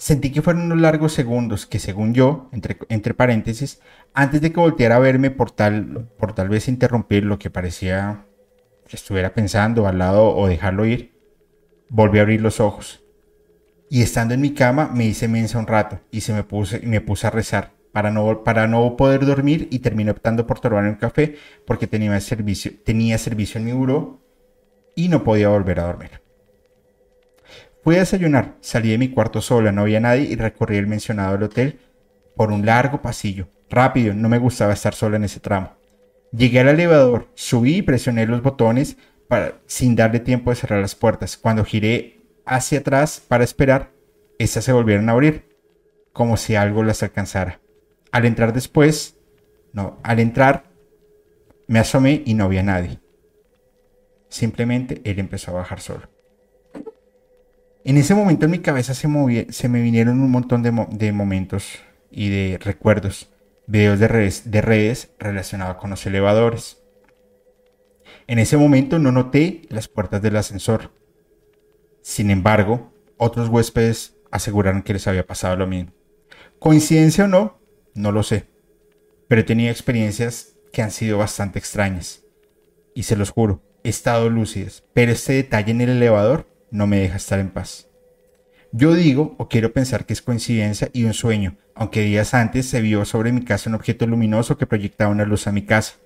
Sentí 0.02 0.32
que 0.32 0.42
fueron 0.42 0.62
unos 0.62 0.81
largos 0.81 1.12
segundos 1.12 1.64
que, 1.64 1.78
según 1.78 2.12
yo, 2.12 2.50
entre, 2.50 3.14
paréntesis, 3.14 3.81
antes 4.14 4.40
de 4.40 4.50
que 4.50 4.58
volteara 4.58 4.97
a 4.97 4.98
verme 4.98 5.31
por 5.31 5.52
tal, 5.52 6.08
por 6.18 6.34
tal 6.34 6.48
vez 6.48 6.66
interrumpir 6.66 7.22
lo 7.22 7.39
que 7.39 7.50
parecía 7.50 8.26
que 8.89 8.97
estuviera 8.97 9.32
pensando 9.32 9.86
al 9.86 9.98
lado 9.98 10.34
o 10.34 10.48
dejarlo 10.48 10.86
ir, 10.86 11.12
volví 11.89 12.18
a 12.18 12.22
abrir 12.22 12.40
los 12.40 12.58
ojos. 12.58 13.05
Y 13.89 14.02
estando 14.02 14.34
en 14.34 14.40
mi 14.40 14.55
cama 14.55 14.90
me 14.92 15.05
hice 15.05 15.28
mensa 15.28 15.60
un 15.60 15.68
rato 15.68 16.00
y 16.10 16.22
se 16.22 16.32
me 16.32 16.42
puse, 16.42 16.81
me 16.81 17.00
puse 17.00 17.28
a 17.28 17.31
rezar 17.31 17.70
para 17.92 18.10
no, 18.10 18.42
para 18.42 18.66
no 18.66 18.97
poder 18.97 19.24
dormir 19.24 19.68
y 19.70 19.78
terminé 19.78 20.10
optando 20.10 20.48
por 20.48 20.58
tomarme 20.58 20.89
un 20.90 20.97
café 20.97 21.36
porque 21.64 21.86
tenía 21.86 22.20
servicio, 22.20 22.72
tenía 22.84 23.18
servicio 23.18 23.60
en 23.60 23.66
mi 23.66 23.72
buró 23.72 24.20
y 24.97 25.08
no 25.08 25.22
podía 25.22 25.50
volver 25.50 25.78
a 25.78 25.84
dormir. 25.84 26.22
Fui 27.83 27.97
a 27.97 28.01
desayunar, 28.01 28.57
salí 28.61 28.91
de 28.91 28.99
mi 28.99 29.09
cuarto 29.09 29.41
sola, 29.41 29.73
no 29.73 29.83
había 29.83 29.99
nadie 29.99 30.23
y 30.23 30.36
recorrí 30.36 30.77
el 30.77 30.86
mencionado 30.86 31.44
hotel 31.44 31.81
por 32.36 32.52
un 32.52 32.65
largo 32.65 33.02
pasillo. 33.02 33.49
Rápido, 33.69 34.15
no 34.15 34.28
me 34.28 34.39
gustaba 34.39 34.73
estar 34.73 34.94
sola 34.94 35.17
en 35.17 35.25
ese 35.25 35.41
tramo. 35.41 35.73
Llegué 36.31 36.61
al 36.61 36.69
elevador, 36.69 37.28
subí 37.35 37.78
y 37.78 37.83
presioné 37.83 38.27
los 38.27 38.41
botones 38.41 38.99
para, 39.27 39.55
sin 39.67 39.97
darle 39.97 40.20
tiempo 40.20 40.51
de 40.51 40.57
cerrar 40.57 40.81
las 40.81 40.94
puertas. 40.94 41.36
Cuando 41.36 41.65
giré 41.65 42.20
hacia 42.47 42.78
atrás 42.78 43.20
para 43.27 43.43
esperar, 43.43 43.91
estas 44.39 44.65
se 44.65 44.73
volvieron 44.73 45.09
a 45.09 45.12
abrir, 45.12 45.49
como 46.12 46.36
si 46.36 46.55
algo 46.55 46.85
las 46.85 47.02
alcanzara. 47.02 47.61
Al 48.12 48.27
entrar 48.27 48.52
después, 48.52 49.17
no, 49.73 49.99
al 50.05 50.20
entrar 50.20 50.65
me 51.67 51.81
asomé 51.81 52.23
y 52.25 52.35
no 52.35 52.44
había 52.44 52.62
nadie. 52.62 53.01
Simplemente 54.28 55.01
él 55.05 55.19
empezó 55.19 55.51
a 55.51 55.55
bajar 55.55 55.81
solo. 55.81 56.11
En 57.85 57.97
ese 57.97 58.15
momento 58.15 58.44
en 58.44 58.51
mi 58.52 58.59
cabeza 58.61 58.94
se, 58.94 59.09
movía- 59.09 59.47
se 59.51 59.69
me 59.69 59.81
vinieron 59.83 60.20
un 60.20 60.31
montón 60.31 60.62
de, 60.62 60.70
mo- 60.70 60.89
de 60.91 61.12
momentos 61.12 61.81
y 62.11 62.28
de 62.31 62.59
recuerdos, 62.59 63.31
videos 63.67 63.99
de 63.99 64.09
redes, 64.09 64.51
de 64.51 64.61
redes 64.61 65.11
relacionados 65.19 65.77
con 65.78 65.91
los 65.91 66.05
elevadores. 66.07 66.78
En 68.28 68.39
ese 68.39 68.57
momento 68.57 68.99
no 68.99 69.11
noté 69.11 69.62
las 69.69 69.89
puertas 69.89 70.23
del 70.23 70.36
ascensor. 70.36 70.93
Sin 72.02 72.31
embargo, 72.31 72.93
otros 73.17 73.49
huéspedes 73.49 74.17
aseguraron 74.31 74.83
que 74.83 74.93
les 74.93 75.07
había 75.09 75.27
pasado 75.27 75.57
lo 75.57 75.67
mismo. 75.67 75.93
¿Coincidencia 76.59 77.25
o 77.25 77.28
no? 77.28 77.61
No 77.94 78.12
lo 78.12 78.23
sé. 78.23 78.47
Pero 79.28 79.41
he 79.41 79.44
tenido 79.44 79.70
experiencias 79.73 80.55
que 80.73 80.83
han 80.83 80.91
sido 80.93 81.19
bastante 81.19 81.59
extrañas. 81.59 82.23
Y 82.94 83.05
se 83.05 83.17
los 83.17 83.31
juro, 83.31 83.62
he 83.83 83.89
estado 83.89 84.28
lúcidas, 84.31 84.85
pero 84.94 85.12
este 85.12 85.33
detalle 85.33 85.73
en 85.73 85.81
el 85.81 85.91
elevador 85.91 86.47
no 86.73 86.89
me 86.89 86.99
deja 86.99 87.17
estar 87.17 87.39
en 87.39 87.51
paz. 87.51 87.86
Yo 88.73 88.94
digo 88.94 89.36
o 89.39 89.49
quiero 89.49 89.73
pensar 89.73 90.07
que 90.07 90.15
es 90.15 90.23
coincidencia 90.23 90.89
y 90.92 91.05
un 91.05 91.12
sueño, 91.12 91.57
aunque 91.75 92.01
días 92.01 92.33
antes 92.34 92.67
se 92.67 92.81
vio 92.81 93.05
sobre 93.05 93.31
mi 93.31 93.44
casa 93.44 93.68
un 93.68 93.76
objeto 93.76 94.07
luminoso 94.07 94.57
que 94.57 94.67
proyectaba 94.67 95.12
una 95.12 95.26
luz 95.26 95.47
a 95.47 95.52
mi 95.52 95.62
casa. 95.62 95.97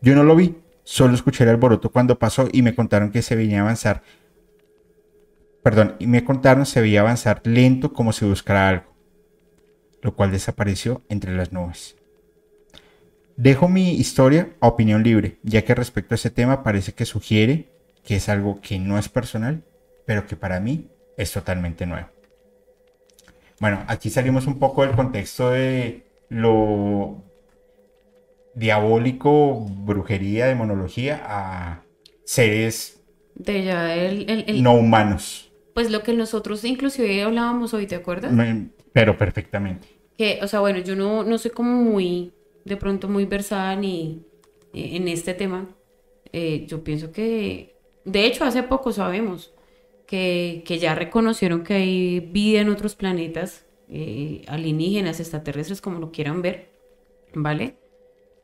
Yo 0.00 0.14
no 0.14 0.24
lo 0.24 0.34
vi, 0.34 0.56
solo 0.82 1.14
escuché 1.14 1.44
el 1.44 1.50
alboroto 1.50 1.92
cuando 1.92 2.18
pasó 2.18 2.48
y 2.50 2.62
me 2.62 2.74
contaron 2.74 3.10
que 3.10 3.22
se 3.22 3.36
veía 3.36 3.60
avanzar. 3.60 4.02
Perdón, 5.62 5.96
y 5.98 6.06
me 6.06 6.24
contaron 6.24 6.66
se 6.66 6.80
veía 6.80 7.02
avanzar 7.02 7.42
lento 7.44 7.92
como 7.92 8.12
si 8.12 8.24
buscara 8.24 8.68
algo, 8.68 8.94
lo 10.00 10.14
cual 10.16 10.32
desapareció 10.32 11.02
entre 11.10 11.36
las 11.36 11.52
nubes. 11.52 11.96
Dejo 13.36 13.68
mi 13.68 13.96
historia 13.96 14.54
a 14.60 14.68
opinión 14.68 15.02
libre, 15.02 15.38
ya 15.42 15.62
que 15.62 15.74
respecto 15.74 16.14
a 16.14 16.16
ese 16.16 16.30
tema 16.30 16.62
parece 16.62 16.92
que 16.92 17.04
sugiere 17.04 17.68
que 18.04 18.16
es 18.16 18.28
algo 18.28 18.60
que 18.60 18.78
no 18.78 18.98
es 18.98 19.08
personal, 19.08 19.64
pero 20.06 20.26
que 20.26 20.36
para 20.36 20.60
mí 20.60 20.88
es 21.16 21.32
totalmente 21.32 21.86
nuevo. 21.86 22.08
Bueno, 23.60 23.84
aquí 23.86 24.10
salimos 24.10 24.46
un 24.46 24.58
poco 24.58 24.82
del 24.82 24.96
contexto 24.96 25.50
de 25.50 26.04
lo 26.28 27.22
diabólico, 28.54 29.60
brujería, 29.60 30.46
demonología, 30.46 31.20
a 31.24 31.82
seres 32.24 33.00
De 33.34 33.64
ya 33.64 33.94
el, 33.94 34.28
el- 34.30 34.44
el- 34.48 34.62
no 34.62 34.74
humanos. 34.74 35.50
Pues 35.74 35.90
lo 35.90 36.02
que 36.02 36.12
nosotros 36.14 36.64
inclusive 36.64 37.22
hablábamos 37.22 37.74
hoy, 37.74 37.86
¿te 37.86 37.96
acuerdas? 37.96 38.32
Pero 38.92 39.18
perfectamente. 39.18 39.88
Que, 40.16 40.38
o 40.42 40.46
sea, 40.46 40.60
bueno, 40.60 40.78
yo 40.78 40.94
no, 40.94 41.24
no 41.24 41.38
soy 41.38 41.50
como 41.50 41.72
muy, 41.82 42.32
de 42.64 42.76
pronto 42.76 43.08
muy 43.08 43.24
versada 43.24 43.74
ni 43.74 44.22
eh, 44.72 44.96
en 44.96 45.08
este 45.08 45.34
tema. 45.34 45.68
Eh, 46.32 46.66
yo 46.68 46.84
pienso 46.84 47.10
que, 47.10 47.74
de 48.04 48.26
hecho, 48.26 48.44
hace 48.44 48.62
poco 48.62 48.92
sabemos 48.92 49.53
que, 50.14 50.62
que 50.66 50.78
ya 50.78 50.94
reconocieron 50.94 51.64
que 51.64 51.74
hay 51.74 52.20
vida 52.20 52.60
en 52.60 52.68
otros 52.70 52.94
planetas, 52.96 53.66
eh, 53.88 54.42
alienígenas, 54.48 55.20
extraterrestres, 55.20 55.80
como 55.80 55.98
lo 56.00 56.12
quieran 56.12 56.42
ver, 56.42 56.56
¿vale? 57.34 57.76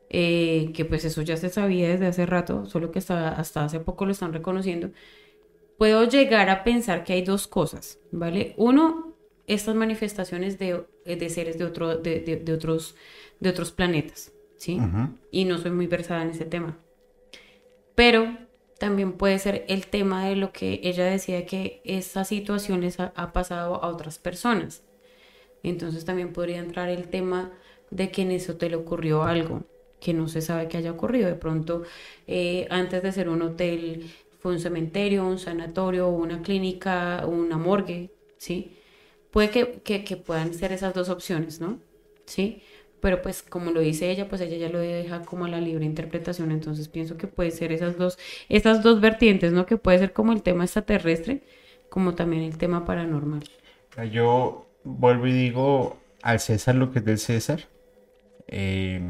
Eh, 0.09 0.71
que 0.75 0.85
pues 0.85 1.05
eso 1.05 1.21
ya 1.23 1.37
se 1.37 1.49
sabía 1.49 1.89
desde 1.89 2.07
hace 2.07 2.25
rato, 2.25 2.65
solo 2.65 2.91
que 2.91 2.99
hasta, 2.99 3.29
hasta 3.29 3.65
hace 3.65 3.79
poco 3.79 4.05
lo 4.05 4.11
están 4.13 4.33
reconociendo. 4.33 4.91
Puedo 5.77 6.03
llegar 6.07 6.49
a 6.49 6.63
pensar 6.63 7.03
que 7.03 7.13
hay 7.13 7.23
dos 7.23 7.47
cosas, 7.47 7.99
¿vale? 8.11 8.53
Uno, 8.57 9.15
estas 9.47 9.75
manifestaciones 9.75 10.59
de, 10.59 10.85
de 11.05 11.29
seres 11.29 11.57
de, 11.57 11.65
otro, 11.65 11.97
de, 11.97 12.19
de- 12.21 12.37
de 12.37 12.53
otros, 12.53 12.95
de 13.39 13.49
otros 13.49 13.71
planetas, 13.71 14.33
¿sí? 14.57 14.91
Y 15.31 15.45
no 15.45 15.57
soy 15.57 15.71
muy 15.71 15.87
versada 15.87 16.23
en 16.23 16.31
ese 16.31 16.45
tema. 16.45 16.79
Pero 17.95 18.37
también 18.81 19.13
puede 19.13 19.37
ser 19.37 19.63
el 19.67 19.85
tema 19.85 20.25
de 20.25 20.35
lo 20.35 20.51
que 20.51 20.79
ella 20.83 21.05
decía 21.05 21.45
que 21.45 21.83
les 21.85 22.99
ha, 22.99 23.13
ha 23.15 23.31
pasado 23.31 23.75
a 23.75 23.87
otras 23.89 24.17
personas. 24.17 24.81
Entonces 25.61 26.03
también 26.03 26.33
podría 26.33 26.57
entrar 26.57 26.89
el 26.89 27.07
tema 27.07 27.51
de 27.91 28.09
que 28.09 28.23
en 28.23 28.31
eso 28.31 28.57
te 28.57 28.71
le 28.71 28.77
ocurrió 28.77 29.21
algo 29.21 29.65
que 29.99 30.15
no 30.15 30.27
se 30.27 30.41
sabe 30.41 30.67
que 30.67 30.77
haya 30.77 30.91
ocurrido. 30.93 31.27
De 31.27 31.35
pronto, 31.35 31.83
eh, 32.25 32.65
antes 32.71 33.03
de 33.03 33.11
ser 33.11 33.29
un 33.29 33.43
hotel, 33.43 34.09
fue 34.39 34.53
un 34.53 34.59
cementerio, 34.59 35.27
un 35.27 35.37
sanatorio, 35.37 36.09
una 36.09 36.41
clínica, 36.41 37.23
una 37.27 37.59
morgue, 37.59 38.09
¿sí? 38.37 38.75
Puede 39.29 39.51
que, 39.51 39.81
que, 39.83 40.03
que 40.03 40.17
puedan 40.17 40.55
ser 40.55 40.71
esas 40.71 40.95
dos 40.95 41.09
opciones, 41.09 41.61
¿no? 41.61 41.79
¿Sí? 42.25 42.63
Pero 43.01 43.21
pues 43.21 43.41
como 43.41 43.71
lo 43.71 43.81
dice 43.81 44.11
ella, 44.11 44.29
pues 44.29 44.41
ella 44.41 44.57
ya 44.57 44.69
lo 44.69 44.79
deja 44.79 45.23
como 45.23 45.45
a 45.45 45.49
la 45.49 45.59
libre 45.59 45.85
interpretación, 45.85 46.51
entonces 46.51 46.87
pienso 46.87 47.17
que 47.17 47.27
puede 47.27 47.51
ser 47.51 47.71
esas 47.71 47.97
dos, 47.97 48.19
esas 48.47 48.83
dos 48.83 49.01
vertientes, 49.01 49.51
¿no? 49.51 49.65
Que 49.65 49.77
puede 49.77 49.99
ser 49.99 50.13
como 50.13 50.31
el 50.31 50.43
tema 50.43 50.63
extraterrestre, 50.63 51.41
como 51.89 52.13
también 52.13 52.43
el 52.43 52.57
tema 52.57 52.85
paranormal. 52.85 53.43
Yo 54.11 54.67
vuelvo 54.83 55.27
y 55.27 55.33
digo 55.33 55.97
al 56.21 56.39
César 56.39 56.75
lo 56.75 56.91
que 56.91 56.99
es 56.99 57.05
del 57.05 57.17
César. 57.17 57.61
Eh, 58.47 59.01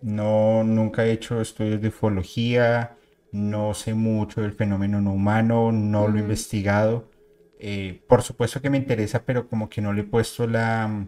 no, 0.00 0.64
nunca 0.64 1.04
he 1.04 1.12
hecho 1.12 1.40
estudios 1.40 1.80
de 1.82 1.88
ufología, 1.88 2.96
no 3.30 3.74
sé 3.74 3.94
mucho 3.94 4.40
del 4.40 4.52
fenómeno 4.52 5.00
no 5.00 5.12
humano, 5.12 5.70
no 5.70 6.08
lo 6.08 6.16
he 6.16 6.22
investigado. 6.22 7.10
Eh, 7.58 8.00
por 8.08 8.22
supuesto 8.22 8.62
que 8.62 8.70
me 8.70 8.78
interesa, 8.78 9.24
pero 9.24 9.48
como 9.48 9.68
que 9.68 9.80
no 9.80 9.92
le 9.92 10.02
he 10.02 10.04
puesto 10.04 10.46
la, 10.46 11.06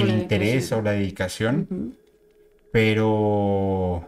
el 0.00 0.10
interés 0.10 0.72
o 0.72 0.82
la 0.82 0.92
dedicación. 0.92 1.68
Pero 2.70 4.04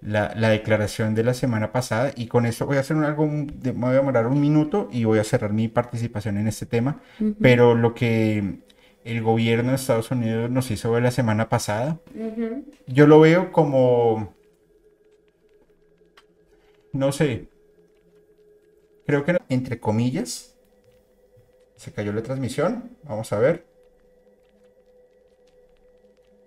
la, 0.00 0.32
la 0.34 0.48
declaración 0.48 1.14
de 1.14 1.24
la 1.24 1.34
semana 1.34 1.72
pasada, 1.72 2.12
y 2.16 2.26
con 2.26 2.46
esto 2.46 2.66
voy 2.66 2.78
a 2.78 2.80
hacer 2.80 2.96
un- 2.96 3.04
algo, 3.04 3.26
de- 3.26 3.72
me 3.72 3.80
voy 3.80 3.90
a 3.90 3.92
demorar 3.94 4.26
un 4.26 4.40
minuto 4.40 4.88
y 4.90 5.04
voy 5.04 5.18
a 5.18 5.24
cerrar 5.24 5.52
mi 5.52 5.68
participación 5.68 6.38
en 6.38 6.48
este 6.48 6.64
tema, 6.66 7.02
pero 7.40 7.74
lo 7.74 7.94
que 7.94 8.60
el 9.04 9.22
gobierno 9.22 9.70
de 9.70 9.76
Estados 9.76 10.10
Unidos 10.10 10.50
nos 10.50 10.70
hizo 10.70 10.90
ver 10.92 11.02
la 11.02 11.10
semana 11.10 11.48
pasada, 11.48 11.98
yo 12.86 13.06
lo 13.06 13.20
veo 13.20 13.52
como, 13.52 14.34
no 16.92 17.12
sé, 17.12 17.48
creo 19.06 19.24
que 19.24 19.36
entre 19.48 19.78
comillas, 19.80 20.56
se 21.76 21.92
cayó 21.92 22.12
la 22.12 22.22
transmisión, 22.22 22.96
vamos 23.04 23.32
a 23.32 23.38
ver. 23.38 23.64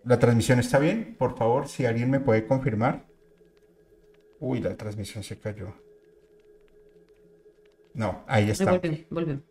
¿La 0.06 0.20
transmisión 0.20 0.60
está 0.60 0.80
bien? 0.80 1.16
Por 1.18 1.38
favor, 1.38 1.68
si 1.68 1.86
alguien 1.86 2.10
me 2.10 2.20
puede 2.20 2.46
confirmar. 2.46 3.06
Uy, 4.40 4.60
la 4.60 4.76
transmisión 4.76 5.24
se 5.24 5.40
cayó. 5.40 5.74
No, 7.94 8.24
ahí 8.28 8.50
está. 8.50 8.72
Volvemos, 8.72 9.00
volvemos. 9.10 9.44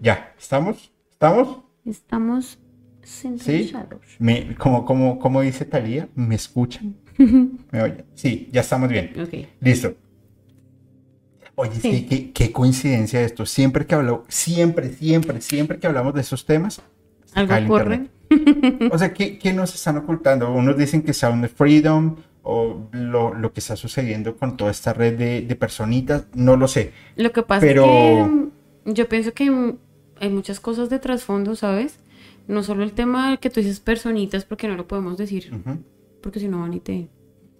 Ya, 0.00 0.34
¿estamos? 0.38 0.92
¿Estamos? 1.10 1.62
Estamos 1.84 2.58
¿Sí? 3.02 3.38
sintonizados. 3.38 4.00
Me, 4.18 4.54
como, 4.56 4.84
como, 4.84 5.18
como 5.18 5.40
dice 5.42 5.64
Talía, 5.64 6.08
¿me 6.14 6.34
escuchan? 6.36 6.96
¿Me 7.70 7.82
oyen? 7.82 8.04
Sí, 8.14 8.48
ya 8.52 8.60
estamos 8.62 8.88
bien. 8.88 9.12
Ok. 9.20 9.46
Listo. 9.60 9.94
Oye, 11.56 11.72
Sí. 11.80 11.90
que 11.90 12.06
qué, 12.06 12.32
qué 12.32 12.52
coincidencia 12.52 13.20
esto. 13.20 13.44
Siempre 13.44 13.84
que 13.86 13.94
hablo, 13.96 14.24
siempre, 14.28 14.90
siempre, 14.92 15.40
siempre 15.40 15.78
que 15.78 15.86
hablamos 15.88 16.14
de 16.14 16.20
esos 16.20 16.46
temas, 16.46 16.80
¿Algo 17.34 17.56
internet. 17.58 18.10
O 18.90 18.98
sea, 18.98 19.12
¿qué, 19.14 19.38
qué 19.38 19.52
nos 19.52 19.74
están 19.74 19.96
ocultando? 19.96 20.52
Unos 20.52 20.76
dicen 20.76 21.02
que 21.02 21.12
Sound 21.12 21.44
of 21.44 21.52
Freedom 21.52 22.16
o 22.42 22.88
lo, 22.92 23.34
lo 23.34 23.52
que 23.52 23.60
está 23.60 23.76
sucediendo 23.76 24.36
con 24.36 24.56
toda 24.56 24.70
esta 24.70 24.92
red 24.92 25.18
de, 25.18 25.42
de 25.42 25.56
personitas, 25.56 26.26
no 26.34 26.56
lo 26.56 26.68
sé. 26.68 26.92
Lo 27.16 27.32
que 27.32 27.42
pasa 27.42 27.60
Pero- 27.66 27.84
es 27.84 27.90
que 27.90 28.24
mm, 28.24 28.50
yo 28.94 29.08
pienso 29.08 29.32
que 29.34 29.50
mm, 29.50 29.76
hay 30.20 30.30
muchas 30.30 30.60
cosas 30.60 30.88
de 30.90 30.98
trasfondo, 30.98 31.54
¿sabes? 31.56 31.98
No 32.46 32.62
solo 32.62 32.82
el 32.84 32.92
tema 32.92 33.36
que 33.36 33.50
tú 33.50 33.60
dices 33.60 33.80
personitas, 33.80 34.44
porque 34.44 34.68
no 34.68 34.76
lo 34.76 34.86
podemos 34.88 35.18
decir, 35.18 35.52
Ujú. 35.52 35.78
porque 36.22 36.40
si 36.40 36.48
no 36.48 36.60
van 36.60 36.72
y 36.74 36.80
te... 36.80 37.08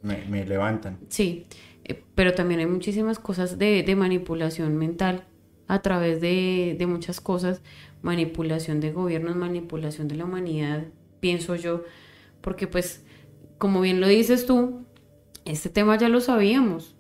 me, 0.02 0.24
me 0.30 0.46
levantan. 0.46 0.96
Sí, 1.08 1.44
eh, 1.84 2.02
pero 2.14 2.32
también 2.34 2.60
hay 2.60 2.66
muchísimas 2.66 3.18
cosas 3.18 3.58
de, 3.58 3.82
de 3.82 3.96
manipulación 3.96 4.76
mental 4.76 5.24
a 5.66 5.82
través 5.82 6.22
de, 6.22 6.76
de 6.78 6.86
muchas 6.86 7.20
cosas, 7.20 7.60
manipulación 8.02 8.80
de 8.80 8.92
gobiernos, 8.92 9.36
manipulación 9.36 10.08
de 10.08 10.16
la 10.16 10.24
humanidad, 10.24 10.84
pienso 11.20 11.56
yo, 11.56 11.82
porque 12.40 12.66
pues, 12.66 13.04
como 13.58 13.80
bien 13.80 14.00
lo 14.00 14.08
dices 14.08 14.46
tú, 14.46 14.84
este 15.44 15.68
tema 15.70 15.96
ya 15.98 16.08
lo 16.08 16.20
sabíamos 16.20 16.94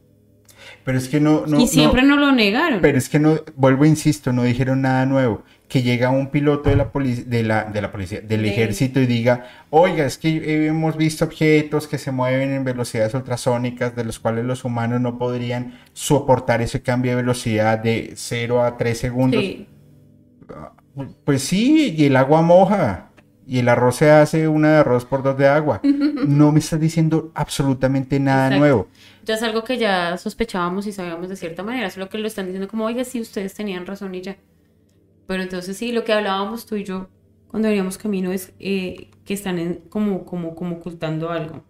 Pero 0.84 0.98
es 0.98 1.08
que 1.08 1.20
no, 1.20 1.46
no, 1.46 1.58
y 1.58 1.62
no- 1.62 1.66
siempre 1.68 2.02
nos 2.02 2.18
lo 2.18 2.32
negaron. 2.32 2.80
Pero 2.80 2.98
es 2.98 3.08
que 3.08 3.18
no, 3.18 3.36
vuelvo 3.56 3.84
insisto, 3.84 4.32
no 4.32 4.42
dijeron 4.42 4.82
nada 4.82 5.06
nuevo. 5.06 5.44
Que 5.68 5.82
llega 5.82 6.08
un 6.10 6.30
piloto 6.30 6.70
de 6.70 6.76
la 6.76 6.90
de 6.94 7.42
la, 7.42 7.64
de 7.64 7.82
la 7.82 7.92
policía, 7.92 8.20
del 8.22 8.42
De- 8.42 8.48
ejército 8.48 9.00
y 9.00 9.06
diga, 9.06 9.46
oiga, 9.70 10.06
es 10.06 10.16
que 10.16 10.66
hemos 10.66 10.96
visto 10.96 11.26
objetos 11.26 11.86
que 11.86 11.98
se 11.98 12.10
mueven 12.10 12.50
en 12.52 12.64
velocidades 12.64 13.12
ultrasónicas, 13.14 13.94
de 13.94 14.04
los 14.04 14.18
cuales 14.18 14.46
los 14.46 14.64
humanos 14.64 15.00
no 15.02 15.18
podrían 15.18 15.78
soportar 15.92 16.62
ese 16.62 16.80
cambio 16.80 17.10
de 17.12 17.16
velocidad 17.18 17.78
de 17.78 18.14
0 18.16 18.62
a 18.64 18.78
3 18.78 18.98
segundos. 18.98 19.42
Sí, 19.42 19.66
Pues 21.24 21.42
sí, 21.42 21.94
y 21.96 22.04
el 22.06 22.16
agua 22.16 22.42
moja, 22.42 23.10
y 23.46 23.58
el 23.58 23.68
arroz 23.68 23.96
se 23.96 24.10
hace 24.10 24.48
una 24.48 24.72
de 24.72 24.76
arroz 24.78 25.04
por 25.04 25.22
dos 25.22 25.36
de 25.38 25.46
agua. 25.48 25.80
No 26.26 26.52
me 26.52 26.58
estás 26.58 26.80
diciendo 26.80 27.30
absolutamente 27.34 28.18
nada 28.20 28.46
Exacto. 28.46 28.58
nuevo. 28.58 28.88
ya 29.24 29.34
es 29.34 29.42
algo 29.42 29.62
que 29.64 29.78
ya 29.78 30.16
sospechábamos 30.18 30.86
y 30.86 30.92
sabíamos 30.92 31.28
de 31.28 31.36
cierta 31.36 31.62
manera, 31.62 31.90
solo 31.90 32.08
que 32.08 32.18
lo 32.18 32.26
están 32.26 32.46
diciendo 32.46 32.68
como, 32.68 32.84
oiga, 32.86 33.04
sí, 33.04 33.20
ustedes 33.20 33.54
tenían 33.54 33.86
razón 33.86 34.14
y 34.14 34.22
ya. 34.22 34.36
Pero 35.26 35.42
entonces 35.42 35.76
sí, 35.76 35.92
lo 35.92 36.04
que 36.04 36.12
hablábamos 36.12 36.66
tú 36.66 36.76
y 36.76 36.84
yo 36.84 37.08
cuando 37.48 37.68
veníamos 37.68 37.98
camino 37.98 38.32
es 38.32 38.52
eh, 38.58 39.10
que 39.24 39.34
están 39.34 39.58
en- 39.58 39.76
como, 39.88 40.24
como, 40.24 40.54
como 40.54 40.76
ocultando 40.76 41.30
algo. 41.30 41.62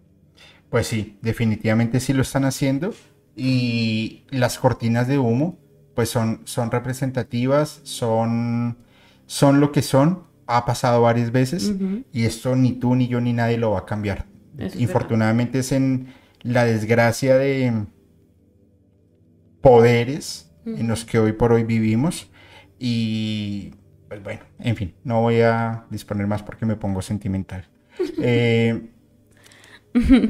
Pues 0.69 0.87
sí, 0.87 1.17
definitivamente 1.21 1.99
sí 1.99 2.13
lo 2.13 2.21
están 2.21 2.45
haciendo 2.45 2.93
y 3.35 4.23
las 4.29 4.59
cortinas 4.59 5.07
de 5.07 5.17
humo 5.17 5.57
pues 5.95 6.09
son, 6.09 6.41
son 6.45 6.71
representativas, 6.71 7.81
son, 7.83 8.77
son 9.29 9.59
lo 9.59 9.71
que 9.71 9.83
son, 9.83 10.23
ha 10.47 10.65
pasado 10.65 11.03
varias 11.03 11.31
veces 11.31 11.71
y 12.11 12.25
esto 12.25 12.55
ni 12.55 12.71
tú 12.71 12.95
ni 12.95 13.07
yo 13.07 13.21
ni 13.21 13.31
nadie 13.31 13.59
lo 13.59 13.69
va 13.69 13.79
a 13.79 13.85
cambiar. 13.85 14.25
Eso 14.57 14.79
Infortunadamente 14.79 15.59
es 15.59 15.71
en 15.71 16.07
la 16.41 16.65
desgracia 16.65 17.37
de 17.37 17.85
poderes 19.61 20.51
en 20.65 20.87
los 20.87 21.05
que 21.05 21.19
hoy 21.19 21.33
por 21.33 21.53
hoy 21.53 21.63
vivimos 21.63 22.31
y 22.79 23.75
pues 24.07 24.23
bueno, 24.23 24.41
en 24.57 24.75
fin, 24.75 24.95
no 25.03 25.21
voy 25.21 25.41
a 25.41 25.85
disponer 25.91 26.25
más 26.25 26.41
porque 26.41 26.65
me 26.65 26.75
pongo 26.75 27.01
sentimental. 27.03 27.67
Eh, 28.21 28.89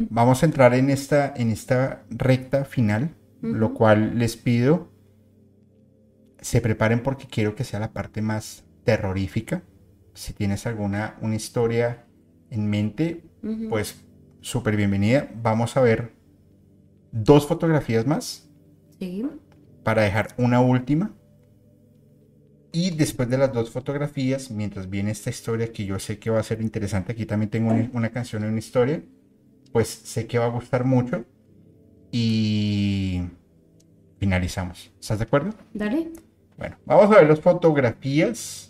vamos 0.09 0.43
a 0.43 0.45
entrar 0.45 0.73
en 0.73 0.89
esta, 0.89 1.33
en 1.35 1.51
esta 1.51 2.03
recta 2.09 2.65
final, 2.65 3.15
lo 3.41 3.73
cual 3.73 4.19
les 4.19 4.35
pido 4.35 4.91
se 6.41 6.59
preparen 6.61 7.01
porque 7.01 7.27
quiero 7.27 7.55
que 7.55 7.63
sea 7.63 7.79
la 7.79 7.91
parte 7.91 8.21
más 8.21 8.65
terrorífica. 8.89 9.61
Si 10.15 10.33
tienes 10.33 10.65
alguna 10.65 11.15
una 11.21 11.35
historia 11.35 12.07
en 12.49 12.67
mente, 12.67 13.23
pues 13.69 14.03
súper 14.41 14.75
bienvenida. 14.75 15.29
Vamos 15.43 15.77
a 15.77 15.81
ver 15.81 16.13
dos 17.11 17.45
fotografías 17.45 18.07
más 18.07 18.49
Sí. 18.97 19.23
para 19.83 20.01
dejar 20.01 20.29
una 20.37 20.59
última. 20.59 21.13
Y 22.71 22.89
después 22.91 23.29
de 23.29 23.37
las 23.37 23.53
dos 23.53 23.69
fotografías, 23.69 24.49
mientras 24.49 24.89
viene 24.89 25.11
esta 25.11 25.29
historia 25.29 25.71
que 25.71 25.85
yo 25.85 25.99
sé 25.99 26.17
que 26.17 26.31
va 26.31 26.39
a 26.39 26.43
ser 26.43 26.59
interesante, 26.61 27.11
aquí 27.11 27.27
también 27.27 27.51
tengo 27.51 27.69
una, 27.71 27.91
una 27.93 28.09
canción 28.09 28.43
y 28.43 28.47
una 28.47 28.57
historia, 28.59 29.03
pues 29.71 29.87
sé 29.87 30.25
que 30.25 30.39
va 30.39 30.45
a 30.45 30.49
gustar 30.49 30.83
mucho. 30.83 31.25
Y 32.11 33.21
finalizamos. 34.19 34.91
¿Estás 34.99 35.19
de 35.19 35.25
acuerdo? 35.25 35.51
Dale. 35.75 36.09
Bueno, 36.57 36.75
vamos 36.87 37.15
a 37.15 37.19
ver 37.19 37.29
las 37.29 37.39
fotografías. 37.39 38.68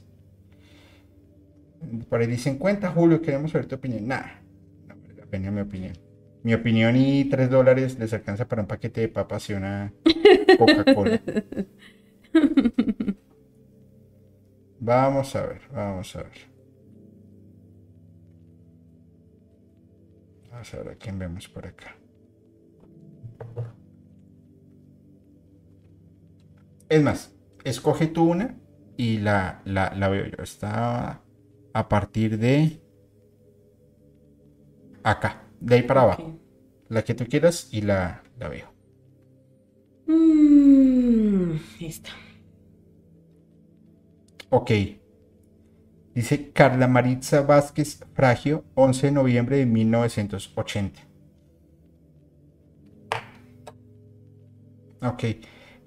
Por 2.09 2.22
ahí 2.22 2.27
dicen, 2.27 2.58
cuenta 2.58 2.91
Julio, 2.91 3.22
queremos 3.22 3.53
ver 3.53 3.66
tu 3.66 3.75
opinión. 3.75 4.08
Nada, 4.08 4.41
no 4.88 4.95
vale 4.95 5.14
la 5.16 5.25
pena 5.25 5.51
mi 5.51 5.61
opinión. 5.61 5.93
Mi 6.43 6.53
opinión 6.53 6.95
y 6.95 7.25
tres 7.25 7.49
dólares 7.49 7.98
les 7.99 8.14
alcanza 8.14 8.48
para 8.48 8.61
un 8.61 8.67
paquete 8.67 9.01
de 9.01 9.09
papas 9.09 9.49
y 9.49 9.53
una 9.53 9.93
Coca-Cola. 10.56 11.22
Vamos 14.80 15.35
a 15.35 15.45
ver, 15.45 15.61
vamos 15.72 16.16
a 16.16 16.24
ver. 16.24 16.49
Vamos 20.51 20.74
a 20.74 20.77
ver 20.77 20.90
a 20.90 20.95
quién 20.95 21.17
vemos 21.17 21.48
por 21.48 21.66
acá. 21.66 21.95
Es 26.90 27.01
más, 27.03 27.33
escoge 27.64 28.08
tú 28.08 28.30
una 28.30 28.56
y 28.98 29.19
la, 29.19 29.61
la, 29.66 29.93
la 29.95 30.09
veo 30.09 30.25
yo. 30.25 30.43
Está 30.43 31.22
a 31.74 31.90
partir 31.90 32.38
de 32.38 32.82
acá, 35.04 35.44
de 35.60 35.76
ahí 35.76 35.84
para 35.84 36.02
abajo. 36.02 36.38
La 36.90 37.04
que 37.04 37.14
tú 37.14 37.26
quieras 37.28 37.68
y 37.72 37.82
la, 37.82 38.24
la 38.38 38.50
veo. 38.50 38.74
Mm, 40.08 41.56
esta. 41.80 42.10
Ok. 44.50 44.72
Dice 46.14 46.52
Carla 46.52 46.88
Maritza 46.88 47.42
Vázquez 47.42 48.00
Fragio, 48.14 48.66
11 48.76 49.08
de 49.08 49.12
noviembre 49.14 49.58
de 49.58 49.66
1980. 49.66 51.00
Ok. 55.02 55.24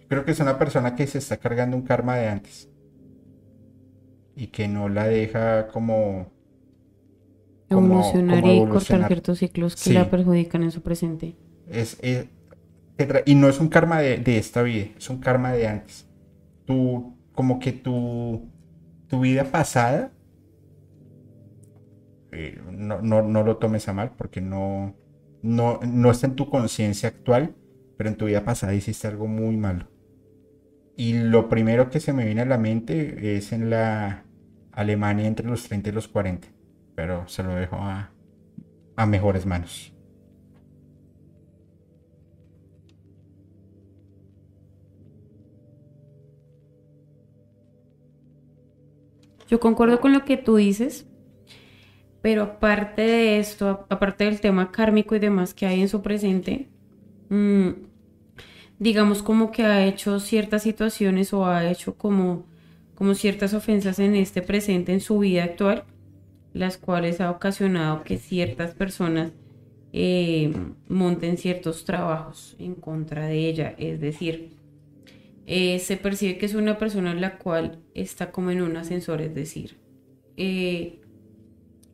Creo 0.09 0.25
que 0.25 0.33
es 0.33 0.41
una 0.41 0.59
persona 0.59 0.95
que 0.95 1.07
se 1.07 1.19
está 1.19 1.37
cargando 1.39 1.77
un 1.77 1.83
karma 1.83 2.17
de 2.17 2.29
antes. 2.29 2.72
Y 4.37 4.49
que 4.49 4.69
no 4.69 4.89
la 4.89 5.07
deja 5.07 5.69
como... 5.69 6.31
como- 7.69 7.87
Evolucionar 7.87 8.41
como 8.41 8.53
y 8.53 8.57
evolucionar. 8.57 8.81
cortar 9.03 9.07
ciertos 9.09 9.39
ciclos 9.39 9.75
que 9.77 9.81
Sí. 9.83 9.93
la 9.93 10.11
perjudican 10.11 10.63
en 10.63 10.71
su 10.71 10.83
presente. 10.83 11.37
Es, 11.69 11.99
es- 12.03 12.29
y 13.27 13.35
no 13.35 13.49
es 13.49 13.59
un 13.61 13.69
karma 13.69 14.01
de, 14.01 14.19
de 14.19 14.39
esta 14.39 14.63
vida, 14.63 14.87
es 14.97 15.11
un 15.11 15.19
karma 15.19 15.53
de 15.53 15.67
antes. 15.67 16.07
Tu, 16.67 17.17
como 17.35 17.59
que 17.59 17.73
tu, 17.73 18.49
tu 19.09 19.21
vida 19.21 19.45
pasada, 19.45 20.13
eh, 22.33 22.61
no, 22.71 23.01
no, 23.03 23.23
no 23.23 23.43
lo 23.43 23.57
tomes 23.59 23.89
a 23.89 23.93
mal 23.93 24.13
porque 24.17 24.41
no, 24.41 24.95
no, 25.43 25.81
no 25.83 26.11
está 26.11 26.27
en 26.27 26.37
tu 26.37 26.49
conciencia 26.49 27.09
actual, 27.09 27.55
pero 27.97 28.09
en 28.11 28.17
tu 28.17 28.27
vida 28.27 28.45
pasada 28.45 28.75
hiciste 28.75 29.09
algo 29.09 29.27
muy 29.27 29.57
malo. 29.57 29.87
Y 30.97 31.15
lo 31.15 31.49
primero 31.49 31.91
que 31.91 32.01
se 32.01 32.13
me 32.13 32.25
viene 32.25 32.43
a 32.43 32.47
la 32.47 32.59
mente 32.59 33.37
es 33.37 33.53
en 33.53 33.71
la 33.71 34.25
Alemania 34.73 35.27
entre 35.27 35.47
los 35.47 35.65
30 35.65 35.91
y 35.91 35.93
los 35.93 36.09
40, 36.09 36.49
pero 36.95 37.29
se 37.29 37.43
lo 37.43 37.55
dejo 37.55 37.77
a, 37.77 38.11
a 38.97 39.07
mejores 39.07 39.47
manos. 39.47 39.93
Yo 49.49 49.61
concuerdo 49.61 50.01
con 50.01 50.13
lo 50.13 50.25
que 50.25 50.37
tú 50.39 50.57
dices, 50.57 51.07
pero 52.23 52.43
aparte 52.43 53.03
de 53.03 53.39
esto, 53.39 53.87
aparte 53.91 54.25
del 54.25 54.41
tema 54.41 54.71
kármico 54.71 55.15
y 55.17 55.19
demás 55.19 55.55
que 55.55 55.67
hay 55.67 55.81
en 55.81 55.89
su 55.89 56.03
presente, 56.03 56.69
mm, 57.29 57.71
digamos 58.83 59.23
como 59.23 59.53
que 59.53 59.63
ha 59.63 59.87
hecho 59.87 60.19
ciertas 60.19 60.65
situaciones 60.65 61.33
o 61.33 61.47
ha 61.47 61.71
hecho 61.71 61.95
como, 61.95 62.47
como 62.97 63.15
ciertas 63.15 63.55
ofensas 63.55 64.01
en 64.01 64.17
este 64.17 64.43
presente, 64.43 64.93
en 64.93 65.01
su 65.01 65.21
vida 65.21 65.45
actual, 65.45 65.85
las 66.53 66.79
cuales 66.79 67.21
ha 67.21 67.31
ocasionado 67.31 68.03
que 68.03 68.19
ciertas 68.19 68.75
personas 68.75 69.31
eh, 69.93 70.53
monten 70.89 71.39
ciertos 71.39 71.85
trabajos 71.85 72.57
en 72.59 72.75
contra 72.75 73.27
de 73.27 73.49
ella. 73.49 73.73
Es 73.79 74.01
decir, 74.01 74.51
eh, 75.47 75.79
se 75.79 75.97
percibe 75.97 76.37
que 76.37 76.47
es 76.47 76.55
una 76.57 76.77
persona 76.77 77.15
la 77.15 77.39
cual 77.39 77.79
está 77.95 78.33
como 78.33 78.51
en 78.51 78.63
un 78.63 78.77
ascensor, 78.77 79.21
es 79.21 79.33
decir, 79.33 79.79
eh, 80.37 81.01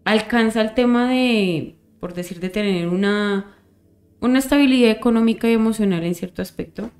alcanza 0.04 0.62
el 0.62 0.72
tema 0.72 1.10
de, 1.10 1.76
por 2.00 2.14
decir, 2.14 2.40
de 2.40 2.48
tener 2.48 2.88
una, 2.88 3.57
una 4.20 4.38
estabilidad 4.38 4.90
económica 4.90 5.48
y 5.48 5.52
emocional 5.52 6.04
en 6.04 6.14
cierto 6.14 6.42
aspecto, 6.42 6.90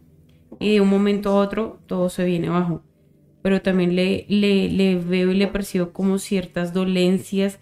y 0.60 0.74
de 0.74 0.80
un 0.80 0.88
momento 0.88 1.30
a 1.30 1.34
otro 1.34 1.80
todo 1.86 2.08
se 2.08 2.24
viene 2.24 2.48
abajo. 2.48 2.82
Pero 3.42 3.62
también 3.62 3.94
le, 3.94 4.26
veo 5.06 5.30
y 5.30 5.34
le 5.34 5.46
percibo 5.46 5.92
como 5.92 6.18
ciertas 6.18 6.74
dolencias 6.74 7.58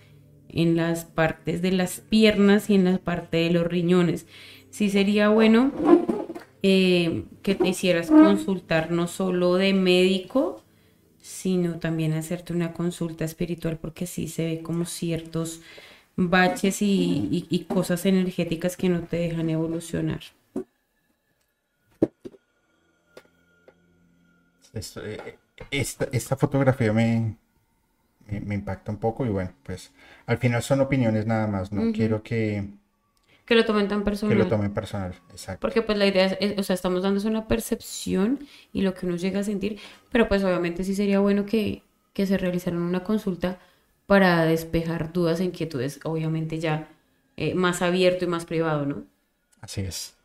en 0.49 0.77
las 0.77 1.05
partes 1.05 1.61
de 1.61 1.73
las 1.73 2.01
piernas 2.01 2.71
y 2.71 2.75
en 2.75 2.85
la 2.85 2.99
parte 2.99 3.39
de 3.39 3.51
los 3.51 3.67
riñones. 3.67 4.27
Sí 4.71 4.89
sería 4.89 5.29
bueno 5.29 5.73
eh, 6.63 7.25
que 7.43 7.55
te 7.55 7.69
hicieras 7.69 8.11
consultar 8.11 8.91
no 8.91 9.07
solo 9.07 9.55
de 9.55 9.75
médico, 9.75 10.63
sino 11.21 11.79
también 11.79 12.13
hacerte 12.15 12.53
una 12.53 12.73
consulta 12.73 13.25
espiritual 13.25 13.79
porque 13.79 14.07
sí 14.07 14.29
se 14.29 14.47
ve 14.47 14.63
como 14.63 14.87
ciertos 14.87 15.61
baches 16.17 16.83
y, 16.83 17.29
y- 17.31 17.47
y 17.51 17.65
cosas 17.65 18.07
energéticas 18.07 18.77
que 18.77 18.89
no 18.89 19.03
te 19.03 19.17
dejan 19.19 19.51
evolucionar. 19.51 20.21
Esto, 24.73 25.05
eh, 25.05 25.39
esta, 25.71 26.07
esta 26.13 26.37
fotografía 26.37 26.93
me, 26.93 27.37
me, 28.29 28.41
me 28.41 28.55
impacta 28.57 28.93
un 28.93 28.99
poco 28.99 29.27
y 29.27 29.31
bueno, 29.31 29.53
pues 29.65 29.93
al 30.27 30.39
final 30.39 30.63
son 30.63 30.81
opiniones 30.83 31.27
nada 31.27 31.47
más, 31.49 31.73
no 31.73 31.93
quiero 31.93 32.23
que, 32.23 32.71
Que 33.47 33.55
lo 33.55 33.65
tomen 33.65 33.89
tan 33.89 34.01
que 34.01 34.05
personal. 34.05 34.39
lo 34.39 34.47
tomen 34.49 34.75
personal, 34.75 35.15
exacto. 35.31 35.61
Porque 35.61 35.83
pues 35.83 35.97
la 35.99 36.07
idea 36.07 36.27
es, 36.27 36.37
es- 36.41 36.59
o 36.59 36.63
sea, 36.63 36.75
estamos 36.75 37.03
dándose 37.03 37.29
una 37.29 37.49
percepción 37.49 38.41
y 38.73 38.83
lo 38.83 38.95
que 38.95 39.07
uno 39.07 39.17
llega 39.17 39.41
a 39.41 39.45
sentir, 39.45 39.79
pero 40.11 40.29
pues 40.29 40.43
obviamente 40.45 40.85
sí 40.85 40.95
sería 40.95 41.21
bueno 41.21 41.47
que, 41.47 41.83
que 42.13 42.27
se 42.27 42.37
realizaran 42.39 42.81
una 42.81 43.05
consulta 43.05 43.59
para 44.07 44.45
despejar 44.45 45.13
dudas 45.13 45.41
e 45.41 45.45
inquietudes, 45.45 46.01
obviamente 46.05 46.59
ya 46.61 46.89
eh, 47.37 47.55
más 47.55 47.83
abierto 47.83 48.25
y 48.25 48.29
más 48.29 48.47
privado, 48.47 48.87
¿no? 48.87 49.05
Así 49.61 49.83
es. 49.83 50.17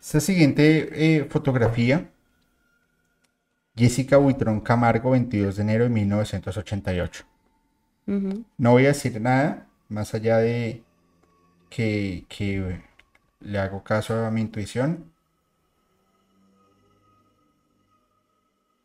Esta 0.00 0.20
siguiente 0.20 0.88
eh, 0.92 1.24
fotografía, 1.24 2.10
Jessica 3.76 4.16
Buitrón 4.16 4.60
Camargo, 4.60 5.10
22 5.10 5.56
de 5.56 5.62
enero 5.62 5.84
de 5.84 5.90
1988. 5.90 7.24
Ujú. 8.06 8.44
No 8.58 8.72
voy 8.72 8.84
a 8.84 8.88
decir 8.88 9.20
nada 9.20 9.68
más 9.88 10.14
allá 10.14 10.38
de 10.38 10.82
que, 11.70 12.24
que 12.28 12.82
le 13.40 13.58
hago 13.58 13.82
caso 13.82 14.26
a 14.26 14.30
mi 14.30 14.40
intuición. 14.40 15.12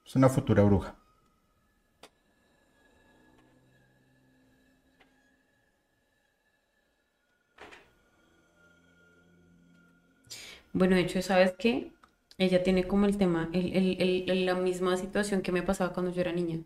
Es 0.06 0.16
una 0.16 0.30
futura 0.30 0.64
bruja. 0.64 0.97
Bueno, 10.78 10.96
de 10.96 11.02
hecho, 11.02 11.22
¿sabes 11.24 11.54
qué? 11.58 11.92
Ella 12.38 12.62
tiene 12.62 12.84
como 12.88 13.08
el 13.08 13.18
tema, 13.18 13.50
el- 13.52 13.74
el- 13.76 14.00
el- 14.00 14.30
el- 14.30 14.46
la 14.46 14.54
misma 14.54 14.96
situación 14.96 15.42
que 15.42 15.52
me 15.52 15.64
pasaba 15.64 15.92
cuando 15.92 16.12
yo 16.12 16.22
era 16.22 16.32
niña. 16.32 16.60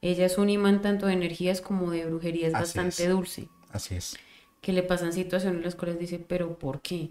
Ella 0.00 0.26
es 0.26 0.38
un 0.38 0.48
imán 0.48 0.80
tanto 0.80 1.06
de 1.06 1.14
energías 1.14 1.60
como 1.60 1.90
de 1.90 2.04
brujería, 2.06 2.46
es 2.46 2.54
Así 2.54 2.78
bastante 2.78 3.02
es. 3.04 3.10
dulce. 3.10 3.48
Así 3.72 3.96
es. 3.96 4.16
que 4.60 4.72
le 4.72 4.82
pasan 4.84 5.12
situaciones 5.12 5.58
en 5.58 5.64
las 5.64 5.74
cuales 5.74 5.98
dice, 5.98 6.18
pero 6.18 6.58
¿por 6.58 6.80
qué? 6.82 7.10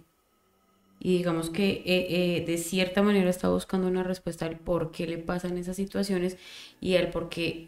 Y 1.00 1.18
digamos 1.18 1.50
que 1.50 1.84
eh, 1.86 2.38
eh, 2.38 2.46
de 2.46 2.58
cierta 2.58 3.04
manera 3.04 3.30
está 3.30 3.50
buscando 3.50 3.88
una 3.88 4.04
respuesta 4.04 4.46
al 4.46 4.58
por 4.60 4.92
qué 4.92 5.06
le 5.08 5.18
pasan 5.18 5.58
esas 5.58 5.76
situaciones 5.76 6.38
y 6.82 6.96
al 6.96 7.10
por 7.12 7.30
qué, 7.30 7.68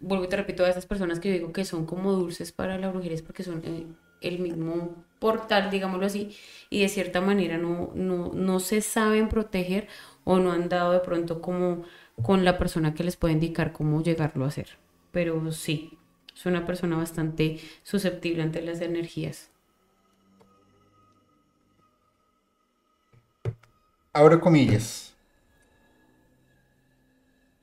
vuelvo 0.00 0.24
y 0.24 0.28
te 0.28 0.36
repito, 0.36 0.64
a 0.64 0.70
esas 0.70 0.86
personas 0.86 1.20
que 1.20 1.28
yo 1.30 1.34
digo 1.34 1.52
que 1.52 1.64
son 1.64 1.86
como 1.86 2.12
dulces 2.12 2.52
para 2.52 2.78
la 2.78 2.90
brujería 2.90 3.16
es 3.16 3.22
porque 3.22 3.42
son 3.44 3.62
eh, 3.64 3.86
el 4.28 4.40
mismo 4.40 5.04
portal, 5.18 5.70
digámoslo 5.70 6.06
así, 6.06 6.36
y 6.70 6.82
de 6.82 6.88
cierta 6.88 7.20
manera 7.20 7.56
no, 7.58 7.92
no, 7.94 8.32
no 8.34 8.60
se 8.60 8.80
saben 8.80 9.28
proteger 9.28 9.88
o 10.24 10.38
no 10.38 10.52
han 10.52 10.68
dado 10.68 10.92
de 10.92 11.00
pronto 11.00 11.40
como 11.40 11.84
con 12.22 12.44
la 12.44 12.58
persona 12.58 12.94
que 12.94 13.04
les 13.04 13.16
puede 13.16 13.34
indicar 13.34 13.72
cómo 13.72 14.02
llegarlo 14.02 14.44
a 14.44 14.48
hacer. 14.48 14.78
Pero 15.12 15.52
sí, 15.52 15.98
es 16.34 16.46
una 16.46 16.66
persona 16.66 16.96
bastante 16.96 17.60
susceptible 17.82 18.42
ante 18.42 18.62
las 18.62 18.80
energías. 18.80 19.50
Abro 24.12 24.40
comillas. 24.40 25.14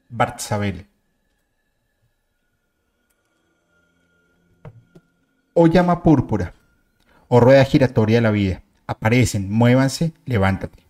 Bartzabel. 0.10 0.91
Oh 5.54 5.68
llama 5.68 6.02
púrpura, 6.02 6.54
oh 7.28 7.42
rueda 7.42 7.66
giratoria 7.66 8.18
de 8.18 8.22
la 8.22 8.32
vida, 8.32 8.62
aparecen, 8.88 9.52
muévanse, 9.52 10.14
levántate. 10.26 10.86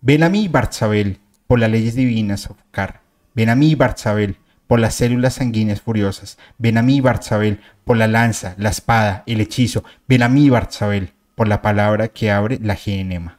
Ven 0.00 0.22
a 0.22 0.28
mí, 0.28 0.46
Barzabel, 0.48 1.18
por 1.46 1.58
las 1.58 1.70
leyes 1.70 1.94
divinas, 1.94 2.42
sofocar. 2.42 3.00
Ven 3.34 3.48
a 3.48 3.54
mí, 3.54 3.74
Barzabel, 3.74 4.36
por 4.66 4.78
las 4.78 4.94
células 4.94 5.34
sanguíneas 5.34 5.80
furiosas. 5.80 6.38
Ven 6.58 6.76
a 6.76 6.82
mí, 6.82 7.00
Barzabel, 7.00 7.60
por 7.84 7.96
la 7.96 8.06
lanza, 8.06 8.54
la 8.58 8.68
espada, 8.68 9.24
el 9.26 9.40
hechizo. 9.40 9.82
Ven 10.06 10.22
a 10.22 10.28
mí, 10.28 10.50
Barzabel, 10.50 11.14
por 11.34 11.48
la 11.48 11.62
palabra 11.62 12.08
que 12.08 12.30
abre 12.30 12.58
la 12.60 12.76
genema. 12.76 13.38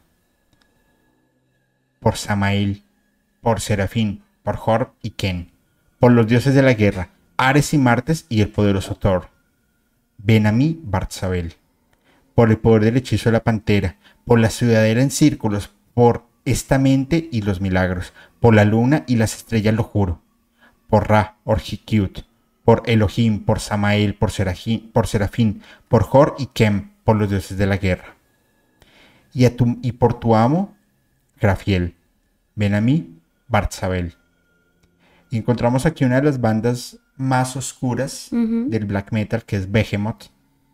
Por 1.99 2.17
Samael, 2.17 2.83
por 3.41 3.61
Serafín, 3.61 4.23
por 4.41 4.55
Jorb 4.55 4.93
y 5.01 5.11
Ken, 5.11 5.51
por 5.99 6.11
los 6.11 6.27
dioses 6.27 6.55
de 6.55 6.63
la 6.63 6.73
guerra, 6.73 7.09
Ares 7.37 7.73
y 7.73 7.77
Martes 7.77 8.25
y 8.29 8.41
el 8.41 8.49
poderoso 8.49 8.95
Thor. 8.95 9.29
Ven 10.21 10.47
a 10.47 10.51
mí, 10.51 10.79
Barzabel, 10.83 11.55
por 12.35 12.49
el 12.49 12.57
poder 12.57 12.83
del 12.83 12.97
hechizo 12.97 13.29
de 13.29 13.33
la 13.33 13.43
pantera, 13.43 13.95
por 14.25 14.39
la 14.39 14.49
ciudadela 14.49 15.01
en 15.01 15.11
círculos, 15.11 15.71
por 15.93 16.25
esta 16.45 16.77
mente 16.77 17.29
y 17.31 17.41
los 17.41 17.61
milagros, 17.61 18.13
por 18.39 18.53
la 18.53 18.65
luna 18.65 19.03
y 19.07 19.15
las 19.15 19.35
estrellas 19.35 19.73
lo 19.73 19.83
juro, 19.83 20.21
por 20.87 21.09
Ra, 21.09 21.37
Orjikiut, 21.45 22.21
por 22.65 22.83
Elohim, 22.85 23.45
por 23.45 23.59
Samael, 23.59 24.13
por, 24.15 24.31
Serafín, 24.31 24.91
por 24.91 25.07
Serafín, 25.07 25.63
por 25.87 26.03
Jor 26.03 26.35
y 26.37 26.47
Kem, 26.47 26.91
por 27.03 27.15
los 27.15 27.29
dioses 27.29 27.57
de 27.57 27.65
la 27.65 27.77
guerra. 27.77 28.15
Y, 29.33 29.45
y 29.81 29.91
por 29.93 30.19
tu 30.19 30.35
amo, 30.35 30.75
Grafiel. 31.39 31.95
Ven 32.55 32.75
a 32.75 32.81
mí, 32.81 33.19
Barzabel. 33.47 34.15
Encontramos 35.31 35.85
aquí 35.85 36.03
una 36.03 36.17
de 36.17 36.23
las 36.23 36.41
bandas 36.41 36.99
más 37.19 37.55
oscuras 37.55 38.31
del 38.31 38.85
black 38.85 39.11
metal, 39.11 39.45
que 39.45 39.57
es 39.57 39.71
Behemoth. 39.71 40.25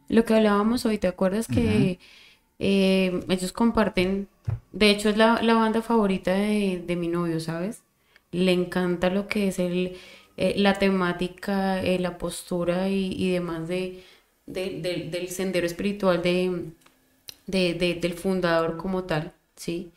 Lo 0.08 0.24
que 0.24 0.36
hablábamos 0.36 0.86
hoy, 0.86 0.98
¿te 1.00 1.08
acuerdas 1.08 1.48
que 1.48 2.00
eh, 2.60 3.22
ellos 3.30 3.52
comparten? 3.54 4.28
De 4.72 4.92
hecho, 4.92 5.10
es 5.10 5.18
la, 5.18 5.42
la 5.42 5.56
banda 5.56 5.82
favorita 5.82 6.34
de, 6.34 6.84
de 6.86 6.96
mi 6.96 7.08
novio, 7.08 7.40
¿sabes? 7.40 7.82
Le 8.32 8.52
encanta 8.52 9.10
lo 9.10 9.28
que 9.28 9.48
es 9.50 9.60
el, 9.60 9.98
eh, 10.38 10.54
la 10.58 10.76
temática, 10.76 11.82
eh, 11.84 12.00
la 12.00 12.18
postura 12.18 12.90
y, 12.90 13.14
y 13.14 13.32
demás 13.32 13.68
de, 13.68 14.04
de- 14.46 14.82
del- 14.82 15.12
del 15.12 15.30
sendero 15.30 15.66
espiritual 15.66 16.22
de- 17.82 17.96
del 18.02 18.14
fundador 18.14 18.78
como 18.78 19.04
tal, 19.06 19.34
¿sí? 19.56 19.92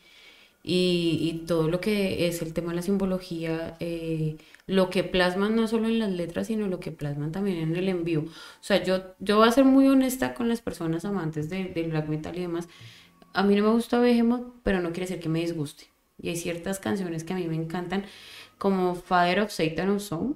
Y, 0.71 1.17
y 1.21 1.45
todo 1.47 1.67
lo 1.67 1.79
que 1.81 2.27
es 2.27 2.43
el 2.43 2.53
tema 2.53 2.69
de 2.69 2.75
la 2.75 2.81
simbología, 2.83 3.75
eh, 3.79 4.37
lo 4.67 4.91
que 4.91 5.03
plasman 5.03 5.55
no 5.55 5.67
solo 5.67 5.87
en 5.87 5.97
las 5.97 6.11
letras, 6.11 6.45
sino 6.45 6.67
lo 6.67 6.79
que 6.79 6.91
plasman 6.91 7.31
también 7.31 7.57
en 7.57 7.75
el 7.75 7.89
envío. 7.89 8.19
O 8.21 8.61
sea, 8.61 8.83
yo, 8.83 9.15
yo 9.19 9.37
voy 9.37 9.47
a 9.47 9.51
ser 9.51 9.65
muy 9.65 9.87
honesta 9.87 10.35
con 10.35 10.47
las 10.47 10.61
personas 10.61 11.05
amantes 11.05 11.49
de- 11.49 11.65
del 11.73 11.89
black 11.89 12.07
metal 12.07 12.37
y 12.37 12.41
demás. 12.41 12.67
A 13.33 13.41
mí 13.41 13.55
no 13.55 13.63
me 13.63 13.71
gusta 13.71 13.99
Behemoth, 13.99 14.45
pero 14.61 14.79
no 14.79 14.89
quiere 14.91 15.07
decir 15.07 15.19
que 15.19 15.29
me 15.29 15.39
disguste. 15.39 15.85
Y 16.21 16.29
hay 16.29 16.35
ciertas 16.35 16.77
canciones 16.79 17.23
que 17.23 17.33
a 17.33 17.37
mí 17.37 17.47
me 17.47 17.55
encantan, 17.55 18.03
como 18.59 18.93
Father 18.93 19.39
of 19.39 19.51
Satan 19.51 19.89
of 19.89 20.03
Song. 20.03 20.35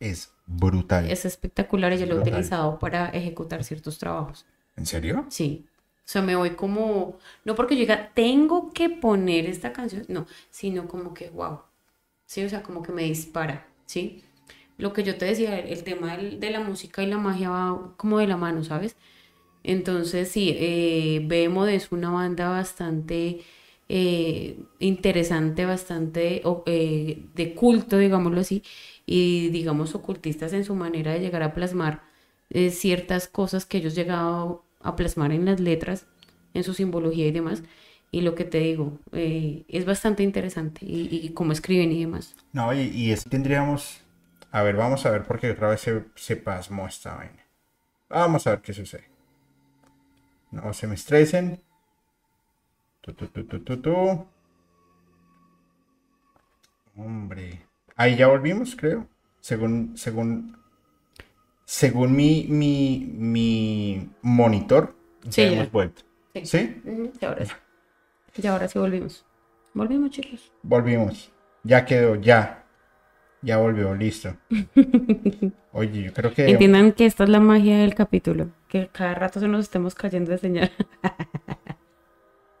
Es 0.00 0.32
brutal. 0.46 1.10
Es 1.10 1.24
espectacular 1.24 1.92
y 1.94 1.98
yo 1.98 2.04
lo 2.06 2.16
he 2.16 2.18
utilizado 2.18 2.78
para 2.78 3.08
ejecutar 3.08 3.64
ciertos 3.64 3.96
trabajos. 3.98 4.44
¿En 4.76 4.84
serio? 4.84 5.24
Sí. 5.30 5.64
Sea, 6.12 6.20
me 6.20 6.36
voy 6.36 6.50
como, 6.50 7.18
no 7.44 7.54
porque 7.54 7.74
yo 7.74 7.80
diga, 7.80 8.10
tengo 8.14 8.70
que 8.72 8.90
poner 8.90 9.46
esta 9.46 9.72
canción, 9.72 10.04
no, 10.08 10.26
sino 10.50 10.86
como 10.86 11.14
que, 11.14 11.30
wow. 11.30 11.60
Sí, 12.26 12.44
o 12.44 12.48
sea, 12.50 12.62
como 12.62 12.82
que 12.82 12.92
me 12.92 13.04
dispara, 13.04 13.66
¿sí? 13.86 14.22
Lo 14.76 14.92
que 14.92 15.04
yo 15.04 15.16
te 15.16 15.24
decía, 15.26 15.58
el, 15.58 15.84
tema 15.84 16.16
de 16.18 16.50
la 16.50 16.60
música 16.60 17.02
y 17.02 17.06
la 17.06 17.16
magia 17.18 17.50
va 17.50 17.94
como 17.96 18.18
de 18.18 18.26
la 18.26 18.36
mano, 18.36 18.62
¿sabes? 18.64 18.96
Entonces, 19.64 20.30
sí, 20.30 20.54
eh, 20.58 21.22
Behemoth 21.26 21.68
es 21.70 21.92
una 21.92 22.10
banda 22.10 22.50
bastante 22.50 23.40
eh, 23.88 24.58
interesante, 24.80 25.64
bastante 25.66 26.42
eh, 26.66 27.24
de 27.34 27.54
culto, 27.54 27.98
digámoslo 27.98 28.40
así, 28.40 28.62
y 29.06 29.48
digamos 29.50 29.94
ocultistas 29.94 30.52
en 30.52 30.64
su 30.64 30.74
manera 30.74 31.12
de 31.12 31.20
llegar 31.20 31.42
a 31.42 31.54
plasmar 31.54 32.02
eh, 32.50 32.70
ciertas 32.70 33.28
cosas 33.28 33.64
que 33.66 33.78
ellos 33.78 33.94
llegado 33.94 34.64
a 34.82 34.96
plasmar 34.96 35.32
en 35.32 35.44
las 35.44 35.60
letras, 35.60 36.06
en 36.54 36.64
su 36.64 36.74
simbología 36.74 37.26
y 37.26 37.32
demás. 37.32 37.62
Y 38.10 38.20
lo 38.20 38.34
que 38.34 38.44
te 38.44 38.58
digo, 38.58 38.98
eh, 39.12 39.64
es 39.68 39.84
bastante 39.86 40.22
interesante 40.22 40.84
y, 40.86 41.30
cómo 41.30 41.52
escriben 41.52 41.92
y 41.92 42.00
demás. 42.00 42.34
No, 42.52 42.72
y, 42.74 42.80
y 42.80 43.12
es- 43.12 43.24
tendríamos. 43.24 44.00
A 44.50 44.62
ver, 44.62 44.76
vamos 44.76 45.06
a 45.06 45.10
ver 45.10 45.24
porque 45.24 45.50
otra 45.50 45.68
vez 45.68 45.80
se, 46.14 46.36
pasmó 46.36 46.86
esta 46.86 47.14
vaina. 47.16 47.42
Vamos 48.10 48.46
a 48.46 48.50
ver 48.50 48.60
qué 48.60 48.74
sucede. 48.74 49.08
No 50.50 50.72
se 50.74 50.86
me 50.86 50.94
estresen. 50.94 51.60
Tu, 53.02 53.12
tu, 53.14 53.26
tu, 53.28 53.44
tu, 53.44 53.60
tu, 53.64 53.76
tu. 53.82 54.26
Hombre. 56.96 57.66
Ahí 57.96 58.16
ya 58.16 58.28
volvimos, 58.28 58.76
creo. 58.76 59.08
Según, 59.40 59.96
según, 59.96 60.56
según 61.72 62.14
mi, 62.14 62.44
mi, 62.50 63.10
mi 63.16 64.10
monitor, 64.20 64.94
ya 65.24 65.32
Sí, 65.32 65.42
ya. 65.42 65.52
hemos 65.52 65.72
vuelto. 65.72 66.02
Sí. 66.42 66.82
Y 67.18 67.24
ahora 67.24 67.46
sí. 67.46 67.52
Y 68.42 68.46
ahora 68.46 68.68
sí 68.68 68.78
volvimos. 68.78 69.24
Volvimos, 69.72 70.10
chicos. 70.10 70.52
Volvimos. 70.62 71.32
Ya 71.64 71.86
quedó, 71.86 72.16
ya. 72.16 72.66
Ya 73.40 73.56
volvió, 73.56 73.94
listo. 73.94 74.36
Oye, 75.72 76.02
yo 76.02 76.12
creo 76.12 76.34
que... 76.34 76.50
Entiendan 76.50 76.92
que 76.92 77.06
esta 77.06 77.24
es 77.24 77.30
la 77.30 77.40
magia 77.40 77.78
del 77.78 77.94
capítulo, 77.94 78.50
que 78.68 78.88
cada 78.88 79.14
rato 79.14 79.40
se 79.40 79.48
nos 79.48 79.60
estemos 79.60 79.94
cayendo 79.94 80.30
de 80.30 80.36
señal. 80.38 80.70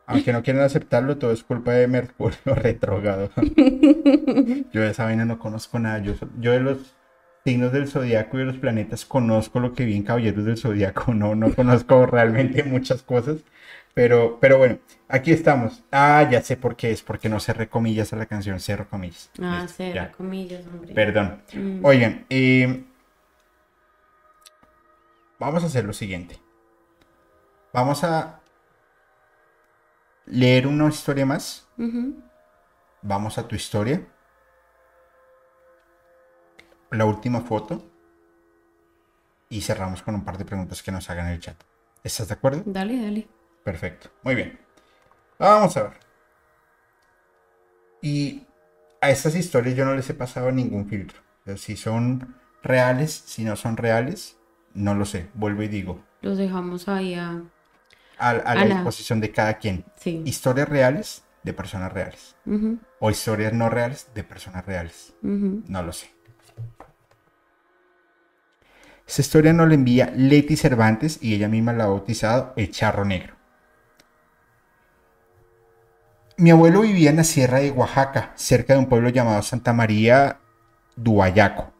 Aunque 0.06 0.32
no 0.32 0.42
quieran 0.42 0.62
aceptarlo, 0.62 1.18
todo 1.18 1.32
es 1.32 1.44
culpa 1.44 1.72
de 1.72 1.86
Mercurio 1.86 2.38
retrógrado. 2.46 3.28
Yo 4.72 4.80
de 4.80 4.88
esa 4.90 5.04
vaina 5.04 5.26
no 5.26 5.38
conozco 5.38 5.78
nada. 5.78 5.98
Yo, 5.98 6.14
yo 6.40 6.52
de 6.52 6.60
los 6.60 6.96
signos 7.44 7.72
del 7.72 7.88
zodiaco 7.88 8.36
y 8.36 8.40
de 8.40 8.46
los 8.46 8.56
planetas 8.56 9.04
conozco 9.04 9.60
lo 9.60 9.72
que 9.72 9.84
vi 9.84 9.96
en 9.96 10.04
Caballeros 10.04 10.44
del 10.44 10.56
Zodiaco. 10.58 11.14
No, 11.14 11.34
no 11.34 11.54
conozco 11.54 12.06
realmente 12.06 12.62
muchas 12.64 13.02
cosas. 13.02 13.38
Pero, 13.94 14.38
pero 14.40 14.56
bueno, 14.58 14.78
aquí 15.08 15.32
estamos. 15.32 15.84
Ah, 15.92 16.26
ya 16.30 16.40
sé 16.40 16.56
por 16.56 16.76
qué 16.76 16.92
es, 16.92 17.02
porque 17.02 17.28
no 17.28 17.40
cerré 17.40 17.68
comillas 17.68 18.12
a 18.12 18.16
la 18.16 18.26
canción, 18.26 18.58
cerro 18.58 18.88
comillas. 18.88 19.30
Ah, 19.40 19.66
ya. 19.78 20.12
comillas, 20.12 20.66
hombre. 20.66 20.94
Perdón. 20.94 21.42
Mm. 21.52 21.84
Oigan, 21.84 22.26
eh, 22.30 22.84
vamos 25.38 25.62
a 25.62 25.66
hacer 25.66 25.84
lo 25.84 25.92
siguiente. 25.92 26.38
Vamos 27.72 28.02
a 28.04 28.40
leer 30.26 30.66
una 30.66 30.88
historia 30.88 31.26
más. 31.26 31.68
Vamos 33.02 33.36
a 33.36 33.46
tu 33.46 33.56
historia. 33.56 34.06
La 36.92 37.04
última 37.04 37.40
foto. 37.40 37.84
Y 39.48 39.60
cerramos 39.60 40.02
con 40.02 40.14
un 40.14 40.24
par 40.24 40.38
de 40.38 40.44
preguntas 40.44 40.82
que 40.82 40.92
nos 40.92 41.10
hagan 41.10 41.26
en 41.26 41.32
el 41.32 41.40
chat. 41.40 41.56
¿Estás 42.04 42.28
de 42.28 42.34
acuerdo? 42.34 42.62
Dale, 42.64 43.02
dale. 43.02 43.28
Perfecto. 43.64 44.10
Muy 44.22 44.34
bien. 44.34 44.58
Vamos 45.38 45.76
a 45.76 45.82
ver. 45.84 45.92
Y 48.00 48.46
a 49.00 49.10
estas 49.10 49.34
historias 49.34 49.76
yo 49.76 49.84
no 49.84 49.94
les 49.94 50.08
he 50.08 50.14
pasado 50.14 50.50
ningún 50.52 50.88
filtro. 50.88 51.20
Si 51.56 51.76
son 51.76 52.36
reales, 52.62 53.12
si 53.12 53.44
no 53.44 53.56
son 53.56 53.76
reales, 53.76 54.38
no 54.74 54.94
lo 54.94 55.04
sé. 55.04 55.28
Vuelvo 55.34 55.62
y 55.62 55.68
digo. 55.68 56.02
Los 56.20 56.38
dejamos 56.38 56.88
ahí 56.88 57.14
a... 57.14 57.42
A, 58.18 58.30
a 58.30 58.54
la 58.54 58.64
disposición 58.64 59.20
de 59.20 59.32
cada 59.32 59.58
quien. 59.58 59.84
Sí. 59.96 60.22
Historias 60.24 60.68
reales 60.68 61.24
de 61.42 61.52
personas 61.52 61.92
reales. 61.92 62.36
O 63.00 63.10
historias 63.10 63.52
no 63.52 63.68
reales 63.68 64.08
de 64.14 64.24
personas 64.24 64.64
reales. 64.64 65.14
No 65.22 65.82
lo 65.82 65.92
sé. 65.92 66.10
Esta 69.12 69.20
historia 69.20 69.52
nos 69.52 69.68
la 69.68 69.74
envía 69.74 70.10
Leti 70.16 70.56
Cervantes 70.56 71.18
y 71.20 71.34
ella 71.34 71.46
misma 71.46 71.74
la 71.74 71.84
ha 71.84 71.88
bautizado 71.88 72.54
El 72.56 72.70
Charro 72.70 73.04
Negro. 73.04 73.34
Mi 76.38 76.50
abuelo 76.50 76.80
vivía 76.80 77.10
en 77.10 77.16
la 77.16 77.24
sierra 77.24 77.58
de 77.58 77.72
Oaxaca, 77.72 78.32
cerca 78.36 78.72
de 78.72 78.78
un 78.78 78.88
pueblo 78.88 79.10
llamado 79.10 79.42
Santa 79.42 79.74
María 79.74 80.38
Duayaco. 80.96 81.74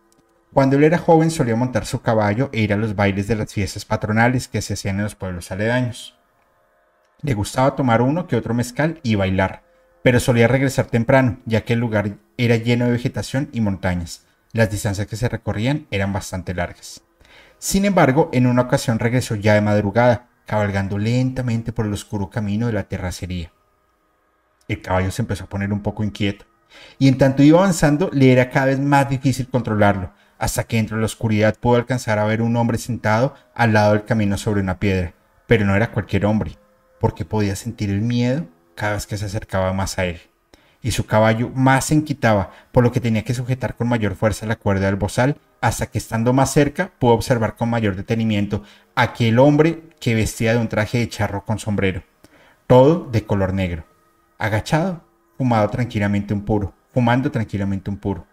Cuando 0.52 0.76
él 0.76 0.84
era 0.84 0.98
joven 0.98 1.30
solía 1.30 1.56
montar 1.56 1.86
su 1.86 2.02
caballo 2.02 2.50
e 2.52 2.60
ir 2.60 2.74
a 2.74 2.76
los 2.76 2.94
bailes 2.94 3.28
de 3.28 3.36
las 3.36 3.50
fiestas 3.50 3.86
patronales 3.86 4.46
que 4.46 4.60
se 4.60 4.74
hacían 4.74 4.96
en 4.96 5.04
los 5.04 5.14
pueblos 5.14 5.50
aledaños. 5.50 6.18
Le 7.22 7.32
gustaba 7.32 7.76
tomar 7.76 8.02
uno 8.02 8.26
que 8.26 8.36
otro 8.36 8.52
mezcal 8.52 9.00
y 9.02 9.14
bailar, 9.14 9.62
pero 10.02 10.20
solía 10.20 10.48
regresar 10.48 10.84
temprano, 10.84 11.38
ya 11.46 11.62
que 11.62 11.72
el 11.72 11.78
lugar 11.78 12.10
era 12.36 12.56
lleno 12.56 12.84
de 12.84 12.90
vegetación 12.90 13.48
y 13.52 13.62
montañas. 13.62 14.26
Las 14.52 14.70
distancias 14.70 15.06
que 15.06 15.16
se 15.16 15.30
recorrían 15.30 15.86
eran 15.90 16.12
bastante 16.12 16.52
largas. 16.52 17.00
Sin 17.62 17.84
embargo, 17.84 18.28
en 18.32 18.48
una 18.48 18.62
ocasión 18.62 18.98
regresó 18.98 19.36
ya 19.36 19.54
de 19.54 19.60
madrugada, 19.60 20.26
cabalgando 20.46 20.98
lentamente 20.98 21.72
por 21.72 21.86
el 21.86 21.92
oscuro 21.92 22.28
camino 22.28 22.66
de 22.66 22.72
la 22.72 22.88
terracería. 22.88 23.52
El 24.66 24.82
caballo 24.82 25.12
se 25.12 25.22
empezó 25.22 25.44
a 25.44 25.48
poner 25.48 25.72
un 25.72 25.80
poco 25.80 26.02
inquieto, 26.02 26.44
y 26.98 27.06
en 27.06 27.18
tanto 27.18 27.44
iba 27.44 27.60
avanzando 27.60 28.10
le 28.12 28.32
era 28.32 28.50
cada 28.50 28.66
vez 28.66 28.80
más 28.80 29.08
difícil 29.08 29.48
controlarlo, 29.48 30.10
hasta 30.40 30.64
que 30.64 30.76
entre 30.76 30.98
la 30.98 31.06
oscuridad 31.06 31.54
pudo 31.54 31.76
alcanzar 31.76 32.18
a 32.18 32.24
ver 32.24 32.42
un 32.42 32.56
hombre 32.56 32.78
sentado 32.78 33.36
al 33.54 33.72
lado 33.72 33.92
del 33.92 34.06
camino 34.06 34.36
sobre 34.38 34.60
una 34.60 34.80
piedra. 34.80 35.14
Pero 35.46 35.64
no 35.64 35.76
era 35.76 35.92
cualquier 35.92 36.26
hombre, 36.26 36.58
porque 36.98 37.24
podía 37.24 37.54
sentir 37.54 37.90
el 37.90 38.00
miedo 38.00 38.44
cada 38.74 38.94
vez 38.94 39.06
que 39.06 39.16
se 39.16 39.26
acercaba 39.26 39.72
más 39.72 40.00
a 40.00 40.06
él. 40.06 40.20
Y 40.80 40.90
su 40.90 41.06
caballo 41.06 41.48
más 41.54 41.84
se 41.84 41.94
enquitaba, 41.94 42.50
por 42.72 42.82
lo 42.82 42.90
que 42.90 43.00
tenía 43.00 43.22
que 43.22 43.34
sujetar 43.34 43.76
con 43.76 43.86
mayor 43.86 44.16
fuerza 44.16 44.46
la 44.46 44.56
cuerda 44.56 44.86
del 44.86 44.96
bozal, 44.96 45.36
hasta 45.62 45.86
que 45.86 45.96
estando 45.96 46.32
más 46.32 46.52
cerca 46.52 46.92
pudo 46.98 47.12
observar 47.12 47.56
con 47.56 47.70
mayor 47.70 47.94
detenimiento 47.96 48.64
aquel 48.96 49.38
hombre 49.38 49.84
que 50.00 50.14
vestía 50.14 50.52
de 50.52 50.58
un 50.58 50.68
traje 50.68 50.98
de 50.98 51.08
charro 51.08 51.44
con 51.44 51.60
sombrero, 51.60 52.02
todo 52.66 53.08
de 53.10 53.24
color 53.24 53.54
negro, 53.54 53.84
agachado, 54.38 55.04
fumado 55.38 55.70
tranquilamente 55.70 56.34
un 56.34 56.44
puro, 56.44 56.74
fumando 56.92 57.30
tranquilamente 57.30 57.90
un 57.90 57.96
puro. 57.96 58.26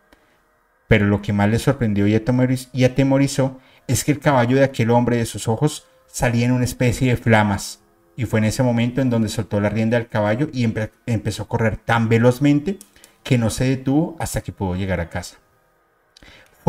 Pero 0.87 1.05
lo 1.05 1.21
que 1.21 1.31
más 1.31 1.49
le 1.49 1.59
sorprendió 1.59 2.07
y 2.07 2.15
atemorizó 2.15 3.59
es 3.87 4.03
que 4.03 4.11
el 4.11 4.19
caballo 4.19 4.57
de 4.57 4.63
aquel 4.63 4.89
hombre 4.89 5.17
de 5.17 5.27
sus 5.27 5.47
ojos 5.47 5.85
salía 6.07 6.47
en 6.47 6.51
una 6.51 6.65
especie 6.65 7.09
de 7.11 7.17
flamas, 7.17 7.83
y 8.15 8.25
fue 8.25 8.39
en 8.39 8.45
ese 8.45 8.63
momento 8.63 9.01
en 9.01 9.11
donde 9.11 9.29
soltó 9.29 9.61
la 9.61 9.69
rienda 9.69 9.99
del 9.99 10.09
caballo 10.09 10.49
y 10.51 10.67
empezó 11.05 11.43
a 11.43 11.47
correr 11.47 11.77
tan 11.77 12.09
velozmente 12.09 12.79
que 13.23 13.37
no 13.37 13.51
se 13.51 13.65
detuvo 13.65 14.15
hasta 14.19 14.41
que 14.41 14.51
pudo 14.51 14.75
llegar 14.75 14.99
a 14.99 15.09
casa. 15.09 15.37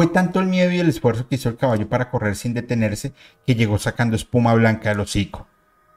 Fue 0.01 0.07
tanto 0.07 0.41
el 0.41 0.47
miedo 0.47 0.73
y 0.73 0.79
el 0.79 0.89
esfuerzo 0.89 1.29
que 1.29 1.35
hizo 1.35 1.51
el 1.51 1.59
caballo 1.59 1.87
para 1.87 2.09
correr 2.09 2.35
sin 2.35 2.55
detenerse 2.55 3.13
que 3.47 3.55
llegó 3.55 3.79
sacando 3.79 4.17
espuma 4.17 4.55
blanca 4.55 4.89
del 4.89 5.01
hocico. 5.01 5.47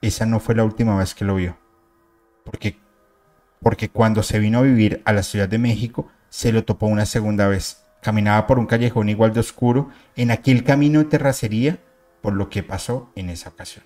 Esa 0.02 0.26
no 0.26 0.42
fue 0.42 0.56
la 0.56 0.66
última 0.66 0.98
vez 0.98 1.16
que 1.16 1.24
lo 1.24 1.36
vio. 1.36 1.58
Porque, 2.44 2.76
porque 3.62 3.88
cuando 3.88 4.22
se 4.22 4.40
vino 4.40 4.60
a 4.60 4.64
vivir 4.64 5.02
a 5.06 5.14
la 5.14 5.24
Ciudad 5.24 5.48
de 5.48 5.58
México, 5.58 6.10
se 6.28 6.52
lo 6.52 6.66
topó 6.66 6.88
una 6.88 7.06
segunda 7.06 7.48
vez. 7.48 7.86
Caminaba 8.02 8.46
por 8.46 8.60
un 8.60 8.66
callejón 8.66 9.08
igual 9.08 9.32
de 9.32 9.40
oscuro 9.40 9.88
en 10.18 10.32
aquel 10.32 10.66
camino 10.66 11.00
de 11.00 11.06
terracería 11.06 11.80
por 12.22 12.34
lo 12.34 12.50
que 12.50 12.62
pasó 12.62 13.10
en 13.16 13.30
esa 13.30 13.52
ocasión. 13.52 13.86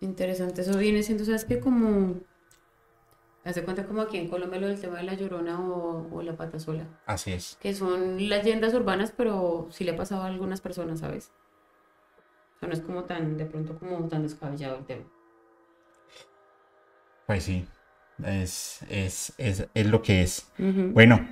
Interesante, 0.00 0.62
eso 0.62 0.76
viene 0.76 1.04
siendo, 1.04 1.24
¿sabes 1.24 1.44
qué? 1.44 1.60
Como, 1.60 2.16
hace 3.46 3.64
cuenta 3.64 3.86
como 3.86 4.02
aquí 4.02 4.18
en 4.18 4.28
Colombia 4.28 4.60
lo 4.60 4.68
del 4.68 4.80
tema 4.80 4.98
de 4.98 5.04
la 5.04 5.14
llorona 5.14 5.60
o, 5.60 6.22
la 6.22 6.36
pata 6.36 6.58
sola. 6.58 6.86
Así 7.06 7.32
es. 7.32 7.56
Que 7.60 7.74
son 7.74 8.28
leyendas 8.28 8.74
urbanas, 8.74 9.12
pero 9.16 9.68
sí 9.70 9.84
le 9.84 9.92
ha 9.92 9.96
pasado 9.96 10.22
a 10.22 10.26
algunas 10.26 10.60
personas, 10.60 11.00
¿sabes? 11.00 11.30
O 12.56 12.58
sea, 12.60 12.68
no 12.68 12.74
es 12.74 12.80
como 12.80 13.04
tan, 13.04 13.36
de 13.36 13.46
pronto 13.46 13.78
como 13.78 14.08
tan 14.08 14.22
descabellado 14.22 14.78
el 14.78 14.84
tema. 14.84 15.04
Pues 17.26 17.44
sí, 17.44 17.66
es, 18.24 18.80
es, 18.88 19.32
es, 19.38 19.68
es 19.72 19.86
lo 19.86 20.02
que 20.02 20.22
es. 20.22 20.50
Bueno, 20.58 21.28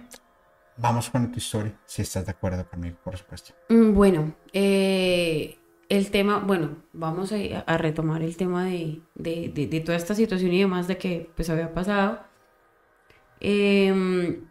vamos 0.76 1.10
con 1.10 1.33
tu 1.33 1.39
historia, 1.39 1.76
si 1.84 2.02
estás 2.02 2.26
de 2.26 2.33
acuerdo 2.33 2.68
conmigo, 2.68 2.97
por 3.02 3.17
supuesto. 3.17 3.55
Mm, 3.68 3.93
bueno, 3.93 4.34
eh 4.52 5.59
el 5.88 6.10
tema, 6.10 6.38
bueno, 6.38 6.76
vamos 6.92 7.32
a, 7.32 7.76
retomar 7.76 8.22
el 8.22 8.36
tema 8.36 8.64
de, 8.64 9.82
toda 9.84 9.96
esta 9.96 10.14
situación 10.14 10.52
y 10.52 10.60
demás 10.60 10.88
de 10.88 10.98
que 10.98 11.30
pues 11.34 11.50
había 11.50 11.72
pasado. 11.74 12.20
Em, 13.40 14.46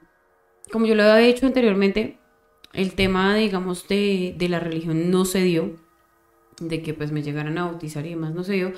como 0.72 0.86
yo 0.86 0.96
lo 0.96 1.04
había 1.04 1.28
dicho 1.28 1.46
anteriormente, 1.46 2.20
el 2.74 2.96
tema, 2.96 3.36
digamos, 3.36 3.88
de, 3.88 4.36
la 4.50 4.60
religión 4.60 5.12
no 5.12 5.26
se 5.26 5.42
dio, 5.42 5.76
de 6.60 6.82
que 6.82 6.94
pues 6.94 7.12
me 7.12 7.24
llegaran 7.24 7.58
a 7.58 7.66
bautizar 7.66 8.06
y 8.06 8.12
demás 8.12 8.34
no 8.34 8.44
se 8.44 8.54
dio, 8.54 8.74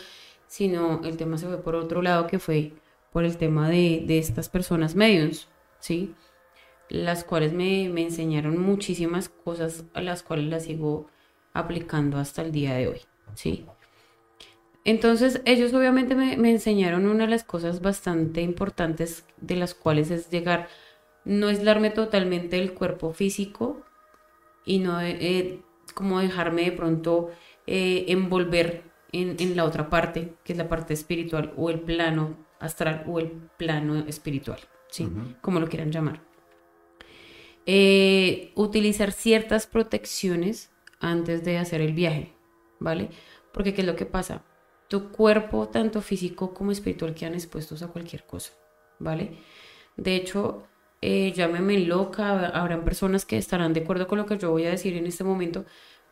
sino 0.47 1.01
el 1.03 1.17
tema 1.17 1.37
se 1.37 1.47
fue 1.47 1.61
por 1.61 1.75
otro 1.75 2.01
lado, 2.01 2.27
que 2.27 2.39
fue 2.39 2.73
por 3.11 3.25
el 3.25 3.37
tema 3.37 3.69
de, 3.69 4.05
estas 4.17 4.49
personas 4.49 4.95
mediums, 4.95 5.47
¿sí? 5.79 6.13
Las 6.89 7.23
cuales 7.23 7.53
me, 7.53 7.89
me 7.89 8.03
enseñaron 8.03 8.57
muchísimas 8.61 9.29
cosas 9.29 9.85
a 9.93 10.01
las 10.01 10.23
cuales 10.23 10.47
las 10.47 10.65
sigo 10.65 11.07
aplicando 11.55 12.17
hasta 12.19 12.43
el 12.43 12.51
día 12.51 12.75
de 12.75 12.89
hoy, 12.89 13.01
¿sí? 13.33 13.65
Entonces 14.83 15.41
ellos 15.45 15.73
obviamente 15.73 16.13
me, 16.13 16.33
enseñaron 16.51 17.07
una 17.07 17.23
de 17.23 17.31
las 17.31 17.43
cosas 17.43 17.81
bastante 17.81 18.41
importantes 18.41 19.25
de 19.41 19.55
las 19.55 19.73
cuales 19.73 20.11
es 20.11 20.29
llegar, 20.29 20.67
no 21.23 21.47
aislarme 21.47 21.89
totalmente 21.89 22.57
del 22.57 22.73
cuerpo 22.73 23.11
físico 23.11 23.81
y 24.63 24.79
no 24.79 25.01
eh, 25.01 25.61
como 25.95 26.19
dejarme 26.19 26.65
de 26.65 26.71
pronto 26.73 27.31
eh, 27.65 28.05
envolver 28.09 28.83
en, 29.11 29.55
la 29.55 29.63
otra 29.63 29.89
parte, 29.89 30.33
que 30.43 30.53
es 30.53 30.57
la 30.57 30.67
parte 30.67 30.93
espiritual 30.93 31.53
o 31.55 31.69
el 31.69 31.79
plano 31.79 32.35
astral 32.59 33.05
o 33.07 33.19
el 33.19 33.31
plano 33.57 33.99
espiritual, 34.07 34.59
¿sí? 34.89 35.07
Como 35.41 35.61
lo 35.61 35.67
quieran 35.69 35.91
llamar. 35.91 36.21
Eh, 37.65 38.51
utilizar 38.55 39.13
ciertas 39.13 39.65
protecciones 39.65 40.69
antes 40.99 41.43
de 41.43 41.57
hacer 41.57 41.81
el 41.81 41.93
viaje, 41.93 42.33
¿vale? 42.79 43.09
Porque 43.53 43.73
¿qué 43.73 43.81
es 43.81 43.87
lo 43.87 43.95
que 43.95 44.05
pasa? 44.05 44.43
Tu 44.87 45.11
cuerpo, 45.11 45.69
tanto 45.69 46.01
físico 46.01 46.53
como 46.53 46.71
espiritual, 46.71 47.15
quedan 47.15 47.33
expuestos 47.33 47.81
a 47.81 47.87
cualquier 47.87 48.25
cosa, 48.25 48.53
¿vale? 48.99 49.37
De 49.97 50.15
hecho, 50.15 50.63
eh, 51.01 51.31
llámeme 51.33 51.79
loca, 51.79 52.47
habrán 52.49 52.83
personas 52.83 53.25
que 53.25 53.37
estarán 53.37 53.73
de 53.73 53.81
acuerdo 53.81 54.07
con 54.07 54.17
lo 54.17 54.25
que 54.25 54.37
yo 54.37 54.51
voy 54.51 54.65
a 54.65 54.71
decir 54.71 54.95
en 54.95 55.05
este 55.05 55.23
momento, 55.23 55.65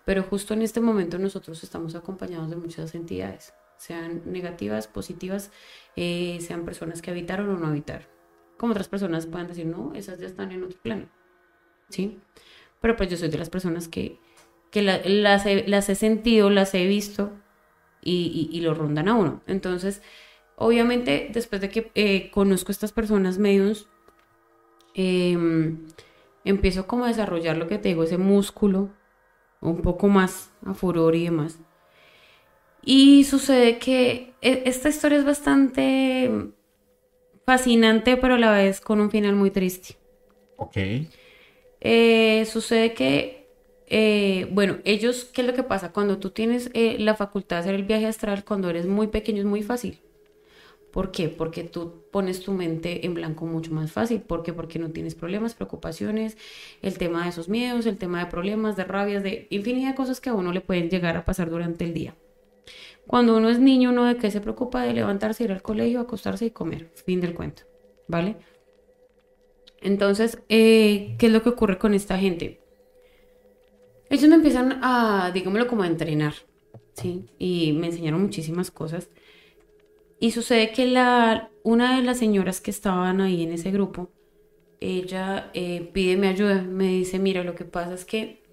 pero 0.06 0.24
justo 0.24 0.54
en 0.54 0.62
este 0.62 0.82
momento 0.82 1.18
nosotros 1.18 1.64
estamos 1.64 1.96
acompañados 1.96 2.50
de 2.50 2.58
muchas 2.58 2.94
entidades, 2.96 3.54
sean 3.78 4.22
negativas, 4.26 4.88
positivas, 4.88 5.52
eh, 5.96 6.38
sean 6.42 6.66
personas 6.66 7.02
que 7.02 7.12
habitaron 7.12 7.50
o 7.50 7.58
no 7.58 7.68
habitaron. 7.68 8.08
Como 8.58 8.72
otras 8.72 8.88
personas 8.88 9.26
pueden 9.26 9.48
decir, 9.48 9.66
no, 9.66 9.94
esas 9.96 10.20
ya 10.20 10.28
están 10.28 10.52
en 10.52 10.64
otro 10.64 10.80
plano, 10.82 11.10
¿sí? 11.90 12.20
Pero 12.80 12.96
pues 12.96 13.10
yo 13.10 13.18
soy 13.18 13.30
de 13.30 13.38
las 13.38 13.50
personas 13.50 13.88
que 13.88 14.20
que 14.74 14.82
las, 14.82 15.46
he, 15.46 15.68
las, 15.68 15.88
he, 15.88 15.94
sentido, 15.94 16.50
las 16.50 16.74
he 16.74 16.88
visto 16.88 17.32
y, 18.02 18.60
lo 18.62 18.74
rondan 18.74 19.08
a 19.08 19.14
uno. 19.14 19.44
Entonces, 19.46 20.02
obviamente, 20.56 21.30
después 21.32 21.62
de 21.62 21.70
que 21.70 21.92
eh, 21.94 22.32
conozco 22.32 22.72
a 22.72 22.74
estas 22.74 22.92
personas 22.92 23.38
medios, 23.38 23.88
em, 24.96 25.86
empiezo 26.44 26.88
como 26.88 27.06
a 27.06 27.10
desarrollar 27.10 27.56
lo 27.56 27.68
que 27.68 27.78
te 27.78 27.90
digo, 27.90 28.04
ese 28.04 28.18
músculo, 28.18 28.90
un 29.62 29.84
poco 29.84 30.08
más 30.08 30.52
a 30.66 30.74
furor 30.74 31.14
y 31.14 31.26
demás. 31.26 31.60
Y 32.84 33.26
sucede 33.26 33.78
que 33.78 34.34
e, 34.42 34.64
esta 34.66 34.90
historia 34.90 35.20
es 35.20 35.26
bastante 35.26 36.32
fascinante, 37.46 38.18
pero 38.18 38.34
a 38.34 38.40
la 38.40 38.54
vez 38.54 38.82
con 38.82 39.00
un 39.00 39.12
final 39.12 39.36
muy 39.36 39.52
triste. 39.52 39.98
Ok. 40.58 40.78
Eh, 41.80 42.46
sucede 42.48 42.96
que 42.96 43.43
eh, 43.88 44.48
bueno, 44.52 44.78
ellos, 44.86 45.26
¿qué 45.26 45.42
es 45.42 45.48
lo 45.48 45.54
que 45.54 45.64
pasa? 45.64 45.92
Cuando 45.92 46.18
tú 46.18 46.30
tienes 46.32 46.70
eh, 46.74 46.98
la 47.00 47.16
facultad 47.16 47.58
de 47.58 47.60
hacer 47.62 47.76
el 47.76 47.84
viaje 47.84 48.06
astral, 48.06 48.44
cuando 48.44 48.70
eres 48.70 48.86
muy 48.86 49.08
pequeño 49.08 49.40
es 49.40 49.46
muy 49.46 49.64
fácil. 49.64 50.00
¿Por 50.92 51.12
qué? 51.12 51.28
Porque 51.28 51.64
tú 51.64 52.04
pones 52.12 52.42
tu 52.42 52.52
mente 52.52 53.06
en 53.06 53.16
blanco 53.16 53.48
mucho 53.48 53.72
más 53.72 53.92
fácil. 53.92 54.22
¿Por 54.22 54.44
qué? 54.44 54.54
Porque 54.54 54.78
no 54.78 54.92
tienes 54.92 55.16
problemas, 55.16 55.56
preocupaciones, 55.56 56.38
el 56.84 57.00
tema 57.00 57.24
de 57.24 57.30
esos 57.30 57.50
miedos, 57.50 57.88
el 57.88 57.98
tema 57.98 58.20
de 58.20 58.30
problemas, 58.30 58.76
de 58.76 58.84
rabias, 58.84 59.24
de 59.24 59.48
infinidad 59.50 59.90
de 59.90 59.96
cosas 59.96 60.22
que 60.22 60.30
a 60.30 60.36
uno 60.36 60.52
le 60.52 60.62
pueden 60.62 60.90
llegar 60.90 61.18
a 61.18 61.26
pasar 61.26 61.50
durante 61.50 61.84
el 61.84 61.96
día. 61.96 62.16
Cuando 63.08 63.36
uno 63.36 63.50
es 63.50 63.60
niño, 63.60 63.90
uno 63.90 64.06
de 64.06 64.18
qué 64.18 64.30
se 64.30 64.40
preocupa 64.40 64.84
de 64.84 64.94
levantarse, 64.94 65.44
ir 65.44 65.52
al 65.52 65.64
colegio, 65.64 66.00
acostarse 66.00 66.46
y 66.46 66.52
comer. 66.52 66.92
Fin 66.94 67.22
del 67.22 67.34
cuento. 67.34 67.64
¿Vale? 68.08 68.38
Entonces, 69.82 70.40
eh, 70.48 71.16
¿qué 71.18 71.26
es 71.26 71.32
lo 71.32 71.42
que 71.44 71.50
ocurre 71.50 71.78
con 71.78 71.94
esta 71.94 72.18
gente? 72.18 72.63
Ellos 74.14 74.30
me 74.30 74.36
empiezan 74.36 74.80
a, 74.84 75.32
digámoslo, 75.34 75.68
como 75.68 75.82
a 75.82 75.88
entrenar, 75.88 76.36
¿sí? 76.94 77.26
Y 77.40 77.74
me 77.74 77.88
enseñaron 77.88 78.22
muchísimas 78.22 78.70
cosas. 78.70 79.10
Y 80.20 80.30
sucede 80.30 80.72
que 80.72 80.86
la, 80.86 81.50
una 81.64 81.98
de 81.98 82.04
las 82.04 82.20
señoras 82.20 82.62
que 82.62 82.70
estaban 82.70 83.22
ahí 83.22 83.42
en 83.42 83.54
ese 83.54 83.72
grupo, 83.72 84.12
ella 84.80 85.50
eh, 85.56 85.90
pide 85.94 86.16
mi 86.16 86.28
ayuda, 86.28 86.62
me 86.62 86.90
dice, 86.90 87.18
mira, 87.18 87.44
lo 87.44 87.56
que 87.56 87.66
pasa 87.66 87.96
es 87.96 88.06
que 88.06 88.44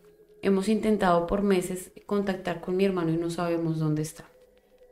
hemos 0.40 0.66
intentado 0.70 1.26
por 1.26 1.42
meses 1.42 1.92
contactar 2.06 2.62
con 2.62 2.78
mi 2.78 2.86
hermano 2.86 3.12
y 3.12 3.18
no 3.18 3.28
sabemos 3.28 3.78
dónde 3.78 4.00
está. 4.00 4.30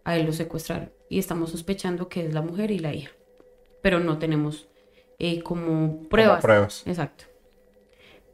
A 0.04 0.18
él 0.18 0.26
lo 0.26 0.34
secuestraron 0.34 0.92
y 1.08 1.18
estamos 1.18 1.48
sospechando 1.48 2.10
que 2.10 2.26
es 2.26 2.34
la 2.34 2.42
mujer 2.42 2.72
y 2.72 2.78
la 2.78 2.92
hija, 2.92 3.12
pero 3.80 4.00
no 4.00 4.18
tenemos 4.18 4.68
eh, 5.18 5.42
como 5.42 6.06
pruebas. 6.10 6.42
pruebas. 6.42 6.86
Exacto. 6.86 7.24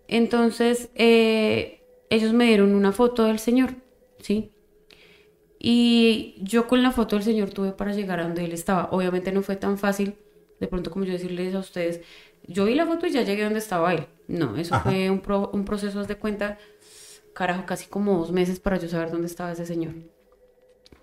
Entonces, 0.08 0.90
eh, 0.96 1.83
ellos 2.10 2.32
me 2.32 2.46
dieron 2.46 2.74
una 2.74 2.92
foto 2.92 3.24
del 3.24 3.38
Señor, 3.38 3.74
¿sí? 4.20 4.50
Y 5.58 6.34
yo 6.42 6.66
con 6.66 6.82
la 6.82 6.90
foto 6.90 7.16
del 7.16 7.24
Señor 7.24 7.50
tuve 7.50 7.72
para 7.72 7.94
llegar 7.94 8.20
a 8.20 8.24
donde 8.24 8.44
Él 8.44 8.52
estaba. 8.52 8.88
Obviamente 8.90 9.32
no 9.32 9.42
fue 9.42 9.56
tan 9.56 9.78
fácil, 9.78 10.14
de 10.60 10.66
pronto 10.68 10.90
como 10.90 11.04
yo 11.04 11.12
decirles 11.12 11.54
a 11.54 11.60
ustedes, 11.60 12.02
yo 12.46 12.66
vi 12.66 12.74
la 12.74 12.86
foto 12.86 13.06
y 13.06 13.10
ya 13.12 13.22
llegué 13.22 13.42
a 13.42 13.46
donde 13.46 13.60
estaba 13.60 13.94
Él. 13.94 14.06
No, 14.28 14.56
eso 14.56 14.78
fue 14.80 15.10
un, 15.10 15.22
un 15.52 15.64
proceso, 15.64 16.04
de 16.04 16.16
cuenta, 16.16 16.58
carajo, 17.34 17.64
casi 17.66 17.86
como 17.86 18.18
dos 18.18 18.32
meses 18.32 18.60
para 18.60 18.78
yo 18.78 18.88
saber 18.88 19.10
dónde 19.10 19.26
estaba 19.26 19.52
ese 19.52 19.66
Señor. 19.66 19.94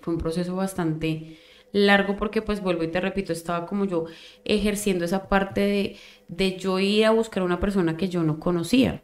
Fue 0.01 0.13
un 0.13 0.19
proceso 0.19 0.55
bastante 0.55 1.38
largo 1.71 2.17
porque 2.17 2.41
pues 2.41 2.61
vuelvo 2.61 2.83
y 2.83 2.88
te 2.89 2.99
repito, 3.01 3.33
estaba 3.33 3.65
como 3.65 3.85
yo 3.85 4.05
ejerciendo 4.43 5.05
esa 5.05 5.27
parte 5.30 5.61
de, 5.61 5.97
de 6.27 6.57
yo 6.57 6.80
ir 6.80 7.05
a 7.05 7.11
buscar 7.11 7.43
a 7.43 7.45
una 7.45 7.59
persona 7.59 7.97
que 7.97 8.09
yo 8.09 8.23
no 8.23 8.39
conocía, 8.39 9.03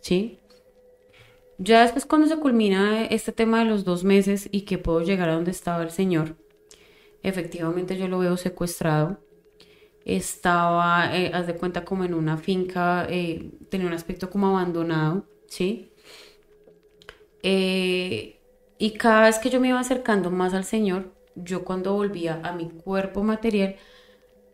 ¿sí? 0.00 0.40
Ya 1.58 1.82
después 1.82 2.04
cuando 2.06 2.26
se 2.26 2.36
culmina 2.36 3.06
este 3.06 3.32
tema 3.32 3.60
de 3.60 3.64
los 3.66 3.84
dos 3.84 4.04
meses 4.04 4.48
y 4.52 4.62
que 4.62 4.78
puedo 4.78 5.00
llegar 5.00 5.28
a 5.28 5.34
donde 5.34 5.50
estaba 5.50 5.82
el 5.82 5.90
señor, 5.90 6.36
efectivamente 7.22 7.96
yo 7.96 8.08
lo 8.08 8.18
veo 8.18 8.36
secuestrado. 8.36 9.20
Estaba, 10.04 11.16
eh, 11.16 11.32
haz 11.34 11.46
de 11.46 11.56
cuenta, 11.56 11.84
como 11.84 12.04
en 12.04 12.14
una 12.14 12.36
finca, 12.36 13.06
eh, 13.10 13.50
tenía 13.70 13.88
un 13.88 13.92
aspecto 13.92 14.30
como 14.30 14.48
abandonado, 14.48 15.26
¿sí? 15.48 15.90
Eh, 17.42 18.40
y 18.78 18.92
cada 18.92 19.22
vez 19.22 19.38
que 19.38 19.50
yo 19.50 19.60
me 19.60 19.68
iba 19.68 19.80
acercando 19.80 20.30
más 20.30 20.54
al 20.54 20.64
Señor, 20.64 21.12
yo 21.34 21.64
cuando 21.64 21.94
volvía 21.94 22.40
a 22.44 22.52
mi 22.52 22.68
cuerpo 22.68 23.22
material, 23.22 23.76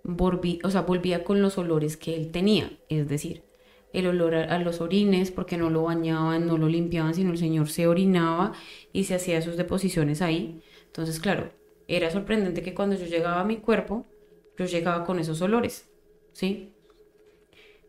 volví, 0.04 0.60
o 0.64 0.70
sea, 0.70 0.82
volvía 0.82 1.24
con 1.24 1.42
los 1.42 1.58
olores 1.58 1.96
que 1.96 2.14
él 2.16 2.30
tenía, 2.30 2.78
es 2.88 3.08
decir, 3.08 3.44
el 3.92 4.06
olor 4.06 4.34
a, 4.34 4.58
los 4.58 4.80
orines, 4.80 5.30
porque 5.30 5.56
no 5.56 5.70
lo 5.70 5.84
bañaban, 5.84 6.46
no 6.46 6.56
lo 6.56 6.68
limpiaban, 6.68 7.14
sino 7.14 7.30
el 7.30 7.38
Señor 7.38 7.68
se 7.68 7.86
orinaba 7.86 8.52
y 8.92 9.04
se 9.04 9.14
hacía 9.14 9.42
sus 9.42 9.56
deposiciones 9.56 10.22
ahí. 10.22 10.62
Entonces, 10.86 11.20
claro, 11.20 11.50
era 11.88 12.10
sorprendente 12.10 12.62
que 12.62 12.74
cuando 12.74 12.96
yo 12.96 13.06
llegaba 13.06 13.40
a 13.40 13.44
mi 13.44 13.58
cuerpo, 13.58 14.06
yo 14.56 14.64
llegaba 14.64 15.04
con 15.04 15.18
esos 15.18 15.40
olores, 15.42 15.88
¿sí? 16.32 16.72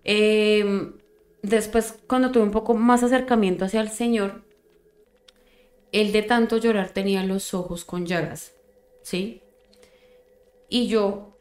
Eh, 0.03 0.91
después, 1.41 1.99
cuando 2.07 2.31
tuve 2.31 2.43
un 2.43 2.51
poco 2.51 2.73
más 2.73 3.03
acercamiento 3.03 3.65
hacia 3.65 3.81
el 3.81 3.89
Señor, 3.89 4.43
él 5.93 6.11
de 6.11 6.23
tanto 6.23 6.57
llorar 6.57 6.89
tenía 6.89 7.23
los 7.23 7.53
ojos 7.53 7.85
con 7.85 8.05
llagas, 8.05 8.53
¿sí? 9.03 9.41
Y 10.67 10.87
yo, 10.87 11.37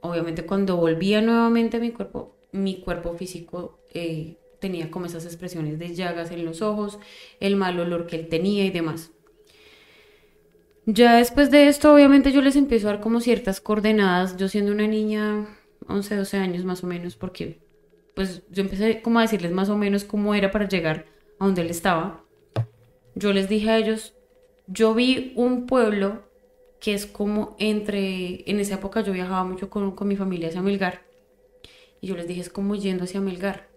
obviamente, 0.00 0.46
cuando 0.46 0.76
volvía 0.76 1.20
nuevamente 1.20 1.76
a 1.76 1.80
mi 1.80 1.90
cuerpo, 1.90 2.36
mi 2.52 2.80
cuerpo 2.80 3.14
físico 3.14 3.78
eh, 3.96 4.38
tenía 4.60 4.90
como 4.90 5.06
esas 5.06 5.24
expresiones 5.24 5.78
de 5.78 5.94
llagas 5.94 6.30
en 6.30 6.44
los 6.44 6.62
ojos, 6.62 6.98
el 7.40 7.56
mal 7.56 7.78
olor 7.78 8.06
que 8.06 8.16
él 8.16 8.28
tenía 8.28 8.64
y 8.64 8.70
demás. 8.70 9.10
Ya 10.86 11.16
después 11.16 11.50
de 11.50 11.68
esto, 11.68 11.92
obviamente 11.92 12.30
yo 12.30 12.40
les 12.42 12.54
empiezo 12.56 12.88
a 12.88 12.92
dar 12.92 13.00
como 13.00 13.20
ciertas 13.20 13.60
coordenadas, 13.60 14.36
yo 14.36 14.48
siendo 14.48 14.72
una 14.72 14.86
niña, 14.86 15.48
11, 15.88 16.16
12 16.16 16.36
años 16.36 16.64
más 16.64 16.84
o 16.84 16.86
menos, 16.86 17.16
porque 17.16 17.58
pues 18.14 18.42
yo 18.50 18.62
empecé 18.62 19.02
como 19.02 19.18
a 19.18 19.22
decirles 19.22 19.52
más 19.52 19.68
o 19.68 19.76
menos 19.76 20.04
cómo 20.04 20.34
era 20.34 20.50
para 20.50 20.68
llegar 20.68 21.06
a 21.38 21.44
donde 21.44 21.62
él 21.62 21.70
estaba. 21.70 22.24
Yo 23.14 23.32
les 23.32 23.48
dije 23.48 23.70
a 23.70 23.78
ellos, 23.78 24.14
yo 24.66 24.94
vi 24.94 25.32
un 25.36 25.66
pueblo 25.66 26.22
que 26.80 26.94
es 26.94 27.06
como 27.06 27.56
entre, 27.58 28.48
en 28.48 28.60
esa 28.60 28.74
época 28.74 29.00
yo 29.00 29.12
viajaba 29.12 29.44
mucho 29.44 29.68
con, 29.70 29.92
con 29.92 30.06
mi 30.06 30.16
familia 30.16 30.48
hacia 30.48 30.62
Melgar, 30.62 31.02
y 32.00 32.06
yo 32.06 32.16
les 32.16 32.28
dije, 32.28 32.42
es 32.42 32.50
como 32.50 32.74
yendo 32.76 33.04
hacia 33.04 33.20
Melgar, 33.20 33.68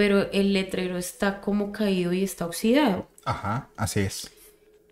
pero 0.00 0.32
el 0.32 0.54
letrero 0.54 0.96
está 0.96 1.42
como 1.42 1.72
caído 1.72 2.14
y 2.14 2.24
está 2.24 2.46
oxidado. 2.46 3.06
Ajá, 3.26 3.68
así 3.76 4.00
es. 4.00 4.30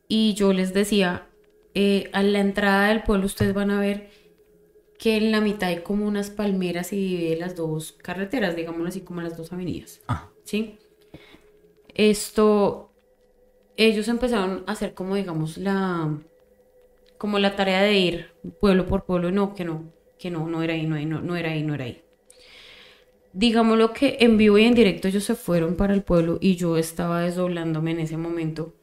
Y 0.07 0.35
yo 0.35 0.53
les 0.53 0.75
decía, 0.75 1.27
eh, 1.73 2.11
a 2.13 2.23
la 2.23 2.41
entrada 2.41 2.89
del 2.89 3.05
pueblo 3.05 3.25
ustedes 3.25 3.55
van 3.55 3.71
a 3.71 3.81
ver 3.81 4.11
que 4.99 5.17
en 5.17 5.33
la 5.33 5.41
mitad 5.41 5.71
hay 5.71 5.79
como 5.79 6.07
unas 6.07 6.29
palmeras 6.29 6.93
y 6.93 6.97
divide 6.97 7.37
las 7.37 7.57
dos 7.57 7.93
carreteras, 7.93 8.55
digámoslo 8.55 8.87
así, 8.87 9.01
como 9.01 9.23
las 9.23 9.35
dos 9.35 9.51
avenidas. 9.51 10.03
Ah. 10.09 10.29
¿Sí? 10.45 10.77
Esto, 11.95 12.93
ellos 13.79 14.09
empezaron 14.09 14.63
a 14.67 14.73
hacer 14.73 14.93
como, 14.93 15.15
digamos, 15.15 15.57
la, 15.57 16.19
como 17.17 17.39
la 17.39 17.57
tarea 17.57 17.81
de 17.81 17.95
ir 17.95 18.27
pueblo 18.61 18.85
por 18.87 19.07
pueblo, 19.07 19.33
no, 19.33 19.55
que 19.55 19.65
no, 19.65 19.91
que 20.19 20.31
no, 20.31 20.47
no 20.47 20.63
era 20.63 20.75
ahí, 20.75 20.85
no, 20.85 21.01
no, 21.01 21.23
no 21.23 21.35
era 21.35 21.53
ahí, 21.53 21.63
no 21.63 21.73
era 21.73 21.87
ahí. 21.87 22.03
Digámoslo 23.39 23.93
que 23.93 24.17
en 24.19 24.37
vivo 24.37 24.59
y 24.59 24.65
en 24.65 24.75
directo 24.75 25.07
ellos 25.07 25.23
se 25.23 25.37
fueron 25.37 25.77
para 25.77 25.95
el 25.95 26.03
pueblo 26.03 26.39
y 26.41 26.57
yo 26.57 26.77
estaba 26.77 27.21
desdoblándome 27.21 27.93
en 27.93 28.01
ese 28.01 28.17
momento 28.17 28.75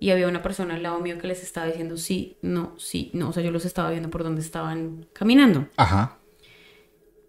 y 0.00 0.08
había 0.08 0.28
una 0.28 0.40
persona 0.40 0.76
al 0.76 0.82
lado 0.82 0.98
mío 1.00 1.18
que 1.18 1.26
les 1.26 1.42
estaba 1.42 1.66
diciendo 1.66 1.98
sí, 1.98 2.38
no, 2.40 2.72
sí, 2.78 3.10
no, 3.12 3.28
o 3.28 3.32
sea, 3.34 3.42
yo 3.42 3.50
los 3.50 3.66
estaba 3.66 3.90
viendo 3.90 4.08
por 4.08 4.22
donde 4.22 4.40
estaban 4.40 5.04
caminando. 5.12 5.68
Ajá. 5.76 6.16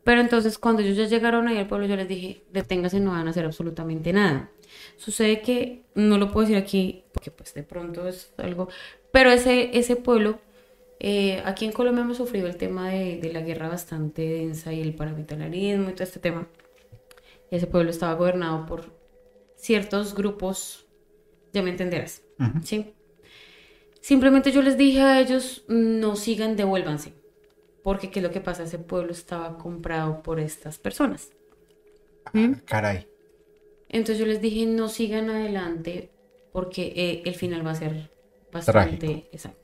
Pero 0.05 0.21
entonces 0.21 0.57
cuando 0.57 0.81
ellos 0.81 0.95
ya 0.95 1.03
llegaron 1.03 1.49
ahí 1.49 1.57
al 1.57 1.67
pueblo, 1.67 1.85
yo 1.85 1.97
les 1.97 2.07
dije, 2.07 2.43
deténgase, 2.53 3.01
no 3.01 3.11
van 3.11 3.27
a 3.27 3.31
hacer 3.31 3.43
absolutamente 3.43 4.13
nada. 4.13 4.49
Sucede 4.95 5.41
que 5.41 5.83
no 5.95 6.17
lo 6.17 6.31
puedo 6.31 6.47
decir 6.47 6.63
aquí 6.63 7.03
porque 7.11 7.29
pues 7.29 7.53
de 7.53 7.63
pronto 7.63 8.07
es 8.07 8.31
algo, 8.37 8.69
pero 9.11 9.31
ese, 9.31 9.77
ese 9.77 9.97
pueblo, 9.97 10.39
eh, 11.01 11.41
aquí 11.43 11.65
en 11.65 11.73
Colombia 11.73 12.05
hemos 12.05 12.15
sufrido 12.15 12.47
el 12.47 12.55
tema 12.55 12.89
de, 12.89 13.17
de 13.17 13.33
la 13.33 13.41
guerra 13.41 13.67
bastante 13.67 14.21
densa 14.21 14.71
y 14.71 14.79
el 14.79 14.95
paramilitarismo 14.95 15.89
y 15.89 15.91
todo 15.93 16.05
este 16.05 16.21
tema. 16.21 16.47
Ese 17.51 17.67
pueblo 17.67 17.89
estaba 17.89 18.13
gobernado 18.13 18.65
por 18.65 18.85
ciertos 19.55 20.15
grupos, 20.15 20.87
ya 21.53 21.61
me 21.61 21.69
entenderás. 21.69 22.21
¿sí? 22.63 22.93
Simplemente 24.01 24.51
yo 24.51 24.61
les 24.61 24.77
dije 24.77 25.01
a 25.01 25.19
ellos, 25.19 25.65
no 25.67 26.15
sigan, 26.15 26.55
devuélvanse. 26.55 27.13
Porque 27.83 28.11
qué 28.11 28.19
es 28.19 28.23
lo 28.23 28.31
que 28.31 28.41
pasa, 28.41 28.63
ese 28.63 28.79
pueblo 28.79 29.11
estaba 29.11 29.57
comprado 29.57 30.21
por 30.21 30.39
estas 30.39 30.77
personas. 30.77 31.31
¿Mm? 32.33 32.53
Caray. 32.65 33.07
Entonces 33.89 34.19
yo 34.19 34.25
les 34.25 34.41
dije, 34.41 34.65
no 34.65 34.87
sigan 34.87 35.29
adelante 35.29 36.11
porque 36.51 36.93
eh, 36.95 37.23
el 37.25 37.35
final 37.35 37.65
va 37.65 37.71
a 37.71 37.75
ser 37.75 38.11
bastante 38.51 38.97
Trágico. 38.97 39.27
exacto. 39.31 39.58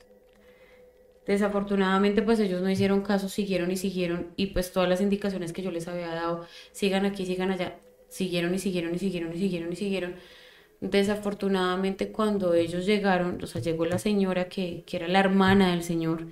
Desafortunadamente, 1.26 2.22
pues 2.22 2.38
ellos 2.40 2.62
no 2.62 2.70
hicieron 2.70 3.02
caso, 3.02 3.28
siguieron 3.28 3.70
y 3.72 3.76
siguieron, 3.76 4.32
y 4.36 4.46
pues 4.48 4.72
todas 4.72 4.88
las 4.88 5.00
indicaciones 5.00 5.52
que 5.52 5.62
yo 5.62 5.70
les 5.72 5.88
había 5.88 6.08
dado, 6.08 6.46
sigan 6.72 7.04
aquí, 7.04 7.26
sigan 7.26 7.50
allá, 7.50 7.80
siguieron 8.08 8.54
y 8.54 8.58
siguieron 8.60 8.94
y 8.94 8.98
siguieron 8.98 9.32
y 9.34 9.38
siguieron 9.38 9.72
y 9.72 9.76
siguieron. 9.76 10.14
Desafortunadamente, 10.80 12.12
cuando 12.12 12.54
ellos 12.54 12.86
llegaron, 12.86 13.42
o 13.42 13.46
sea, 13.46 13.62
llegó 13.62 13.86
la 13.86 13.98
señora 13.98 14.48
que, 14.48 14.84
que 14.86 14.96
era 14.98 15.08
la 15.08 15.20
hermana 15.20 15.70
del 15.70 15.82
señor, 15.82 16.28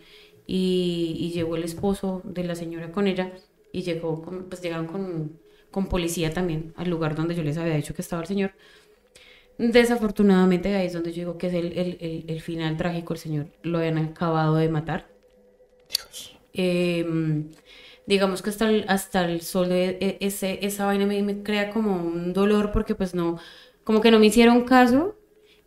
y, 0.46 1.16
y 1.18 1.30
llegó 1.32 1.56
el 1.56 1.64
esposo 1.64 2.20
de 2.24 2.44
la 2.44 2.54
señora 2.54 2.92
con 2.92 3.06
ella, 3.06 3.32
y 3.72 3.82
llegó, 3.82 4.22
pues 4.48 4.62
llegaron 4.62 4.86
con, 4.86 5.40
con 5.70 5.88
policía 5.88 6.32
también 6.32 6.72
al 6.76 6.88
lugar 6.90 7.14
donde 7.16 7.34
yo 7.34 7.42
les 7.42 7.56
había 7.58 7.74
dicho 7.74 7.94
que 7.94 8.02
estaba 8.02 8.22
el 8.22 8.28
señor. 8.28 8.52
Desafortunadamente 9.58 10.74
ahí 10.76 10.86
es 10.86 10.92
donde 10.92 11.10
yo 11.12 11.16
digo 11.22 11.38
que 11.38 11.48
es 11.48 11.54
el, 11.54 11.72
el- 11.78 11.98
el- 12.00 12.24
el 12.28 12.40
final 12.40 12.76
trágico, 12.76 13.14
el 13.14 13.18
señor 13.18 13.46
lo 13.62 13.78
habían 13.78 13.98
acabado 13.98 14.54
de 14.56 14.68
matar. 14.68 15.08
Dios. 15.88 16.36
Eh, 16.52 17.04
digamos 18.06 18.42
que 18.42 18.50
hasta 18.50 18.68
el, 18.70 18.84
hasta 18.88 19.24
el 19.24 19.40
sol 19.42 19.68
de 19.68 19.98
e- 20.00 20.18
ese, 20.20 20.64
esa 20.66 20.86
vaina 20.86 21.06
me, 21.06 21.22
me 21.22 21.42
crea 21.42 21.70
como 21.70 21.96
un 21.96 22.32
dolor 22.32 22.70
porque 22.72 22.94
pues 22.94 23.14
no, 23.14 23.38
como 23.84 24.00
que 24.00 24.10
no 24.10 24.18
me 24.18 24.26
hicieron 24.26 24.64
caso 24.64 25.16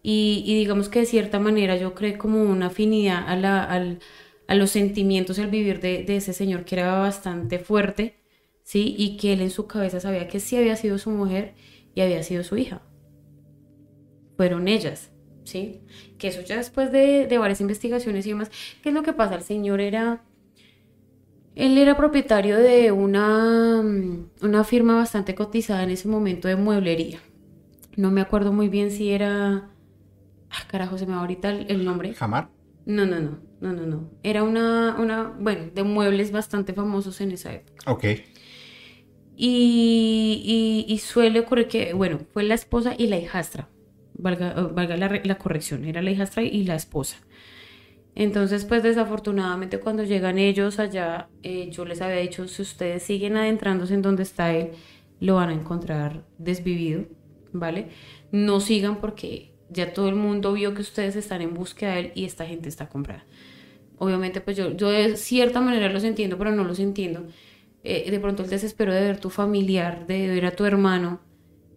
y, 0.03 0.43
y 0.45 0.55
digamos 0.55 0.89
que 0.89 0.99
de 0.99 1.05
cierta 1.05 1.39
manera 1.39 1.75
yo 1.77 1.93
creé 1.93 2.17
como 2.17 2.43
una 2.43 2.67
afinidad 2.67 3.23
a, 3.27 3.35
la, 3.35 3.63
al- 3.63 3.99
a 4.47 4.55
los 4.55 4.71
sentimientos 4.71 5.37
y 5.37 5.41
al 5.41 5.49
vivir 5.49 5.79
de, 5.81 6.03
de 6.03 6.17
ese 6.17 6.33
señor 6.33 6.63
que 6.65 6.75
era 6.75 6.99
bastante 6.99 7.59
fuerte, 7.59 8.15
¿sí? 8.63 8.95
Y 8.97 9.17
que 9.17 9.33
él 9.33 9.41
en 9.41 9.49
su 9.51 9.67
cabeza 9.67 9.99
sabía 9.99 10.27
que 10.27 10.39
sí 10.39 10.55
había 10.57 10.75
sido 10.77 10.97
su 10.97 11.09
mujer 11.11 11.53
y 11.95 12.01
había 12.01 12.23
sido 12.23 12.43
su 12.43 12.55
hija. 12.57 12.81
Fueron 14.37 14.67
ellas, 14.67 15.11
¿sí? 15.43 15.81
Que 16.17 16.29
eso 16.29 16.41
ya 16.41 16.57
después 16.57 16.91
de, 16.91 17.27
de 17.27 17.37
varias 17.37 17.61
investigaciones 17.61 18.25
y 18.25 18.29
demás, 18.29 18.51
¿qué 18.83 18.89
es 18.89 18.95
lo 18.95 19.03
que 19.03 19.13
pasa? 19.13 19.35
El 19.35 19.43
señor 19.43 19.81
era... 19.81 20.23
Él 21.55 21.77
era 21.77 21.97
propietario 21.97 22.57
de 22.57 22.91
una, 22.91 23.81
mm, 23.81 24.29
una 24.43 24.63
firma 24.63 24.95
bastante 24.95 25.33
cotizada 25.33 25.83
en 25.83 25.89
ese 25.89 26.07
momento 26.07 26.47
de 26.47 26.55
mueblería. 26.55 27.19
No 27.95 28.11
me 28.11 28.21
acuerdo 28.21 28.53
muy 28.53 28.69
bien 28.69 28.91
si 28.91 29.11
era... 29.11 29.69
Ah, 30.51 30.67
carajo, 30.67 30.97
se 30.97 31.05
me 31.07 31.13
va 31.13 31.21
ahorita 31.21 31.49
el, 31.49 31.65
el 31.71 31.85
nombre. 31.85 32.13
Jamar. 32.13 32.49
No, 32.85 33.05
no, 33.05 33.19
no, 33.19 33.39
no, 33.61 33.73
no, 33.73 33.85
no. 33.87 34.09
Era 34.23 34.43
una, 34.43 34.95
una, 34.99 35.33
bueno, 35.39 35.71
de 35.73 35.83
muebles 35.83 36.31
bastante 36.31 36.73
famosos 36.73 37.19
en 37.21 37.31
esa 37.31 37.53
época. 37.53 37.91
Ok. 37.91 38.05
Y, 39.35 40.85
y- 40.87 40.91
y 40.93 40.97
suele 40.99 41.39
ocurrir 41.41 41.67
que, 41.67 41.93
bueno, 41.93 42.19
fue 42.33 42.43
la 42.43 42.55
esposa 42.55 42.95
y 42.97 43.07
la 43.07 43.17
hijastra. 43.19 43.69
Valga, 44.17 44.53
valga 44.53 44.97
la, 44.97 45.21
la 45.23 45.37
corrección, 45.37 45.85
era 45.85 46.01
la 46.01 46.11
hijastra 46.11 46.43
y 46.43 46.63
la 46.63 46.75
esposa. 46.75 47.17
Entonces, 48.19 48.65
pues 48.65 48.81
desafortunadamente 48.81 49.79
cuando 49.79 50.03
llegan 50.03 50.39
ellos 50.39 50.79
allá, 50.79 51.29
eh, 51.43 51.69
yo 51.69 51.85
les 51.85 52.01
había 52.01 52.15
dicho, 52.15 52.47
si 52.47 52.63
ustedes 52.63 53.03
siguen 53.03 53.37
adentrándose 53.37 53.93
en 53.93 54.01
donde 54.01 54.23
está 54.23 54.55
él, 54.55 54.71
lo 55.19 55.35
van 55.35 55.49
a 55.49 55.53
encontrar 55.53 56.25
desvivido, 56.39 57.05
¿vale? 57.53 57.89
No 58.31 58.59
sigan 58.59 58.99
porque 59.01 59.53
ya 59.69 59.93
todo 59.93 60.09
el 60.09 60.15
mundo 60.15 60.53
vio 60.53 60.73
que 60.73 60.81
ustedes 60.81 61.15
están 61.15 61.43
en 61.43 61.53
búsqueda 61.53 61.93
de 61.93 61.99
él 61.99 62.11
y 62.15 62.25
esta 62.25 62.47
gente 62.47 62.69
está 62.69 62.89
comprada. 62.89 63.23
Obviamente, 63.99 64.41
pues 64.41 64.57
yo, 64.57 64.75
yo 64.75 64.89
de 64.89 65.15
cierta 65.15 65.61
manera 65.61 65.87
los 65.87 66.03
entiendo, 66.03 66.39
pero 66.39 66.51
no 66.51 66.63
los 66.63 66.79
entiendo. 66.79 67.27
Eh, 67.83 68.09
de 68.09 68.19
pronto 68.19 68.41
el 68.41 68.49
desespero 68.49 68.95
de 68.95 69.01
ver 69.01 69.19
tu 69.19 69.29
familiar, 69.29 70.07
de 70.07 70.27
ver 70.27 70.45
a 70.47 70.55
tu 70.55 70.65
hermano, 70.65 71.19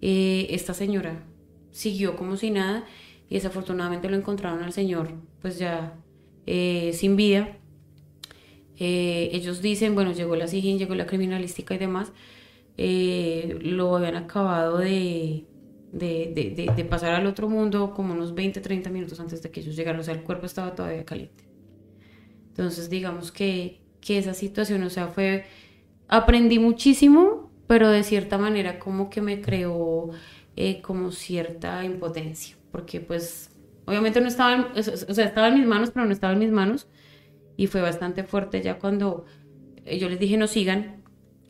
eh, 0.01 0.47
esta 0.49 0.73
señora 0.73 1.23
siguió 1.71 2.17
como 2.17 2.37
si 2.37 2.51
nada 2.51 2.85
y 3.29 3.35
desafortunadamente 3.35 4.09
lo 4.09 4.17
encontraron 4.17 4.63
al 4.63 4.73
señor 4.73 5.13
pues 5.41 5.59
ya 5.59 5.95
eh, 6.47 6.93
sin 6.95 7.17
vida. 7.17 7.57
Eh, 8.79 9.31
ellos 9.33 9.61
dicen, 9.61 9.95
bueno, 9.95 10.13
llegó 10.13 10.37
la 10.37 10.49
SIGIN, 10.49 10.79
llegó 10.79 10.95
la 10.95 11.07
criminalística 11.07 11.75
y 11.75 11.79
demás, 11.79 12.13
eh, 12.79 13.59
lo 13.61 13.95
habían 13.97 14.17
acabado 14.17 14.79
de, 14.79 15.45
de, 15.93 16.33
de, 16.35 16.73
de, 16.75 16.85
pasar 16.87 17.13
al 17.13 17.27
otro 17.27 17.49
mundo 17.49 17.93
como 17.95 18.15
unos 18.15 18.35
20, 18.35 18.61
30 18.61 18.89
minutos 18.89 19.21
antes 19.21 19.43
de 19.43 19.51
que 19.51 19.61
ellos 19.61 19.77
llegaran, 19.77 20.01
o 20.01 20.03
sea, 20.03 20.15
el 20.15 20.23
cuerpo 20.23 20.47
estaba 20.47 20.75
todavía 20.75 21.05
caliente. 21.05 21.45
Entonces, 22.49 22.89
digamos 22.89 23.33
que, 23.33 23.81
que 24.01 24.19
esa 24.19 24.33
situación, 24.33 24.83
o 24.83 24.91
sea, 24.91 25.09
fue, 25.09 25.45
aprendí 26.09 26.59
muchísimo, 26.59 27.51
pero 27.67 27.91
de 27.91 28.03
cierta 28.03 28.39
manera 28.39 28.79
como 28.79 29.11
que 29.11 29.21
me 29.21 29.43
creó 29.43 30.11
eh, 30.63 30.83
como 30.83 31.11
cierta 31.11 31.83
impotencia, 31.87 32.55
porque 32.71 33.01
pues 33.01 33.51
obviamente 33.87 34.21
no 34.21 34.29
estaba, 34.29 34.71
o 34.77 34.83
sea, 34.83 35.25
estaba 35.25 35.49
en 35.49 35.55
mis 35.55 35.67
manos, 35.67 35.91
pero 35.91 36.05
no 36.05 36.13
estaba 36.13 36.35
en 36.35 36.39
mis 36.39 36.51
manos, 36.51 36.87
y 37.57 37.67
fue 37.67 37.81
bastante 37.81 38.25
fuerte 38.25 38.61
ya 38.61 38.79
cuando 38.79 39.25
eh, 39.87 39.99
yo 39.99 40.11
les 40.11 40.21
dije 40.21 40.37
no 40.37 40.47
sigan 40.47 41.03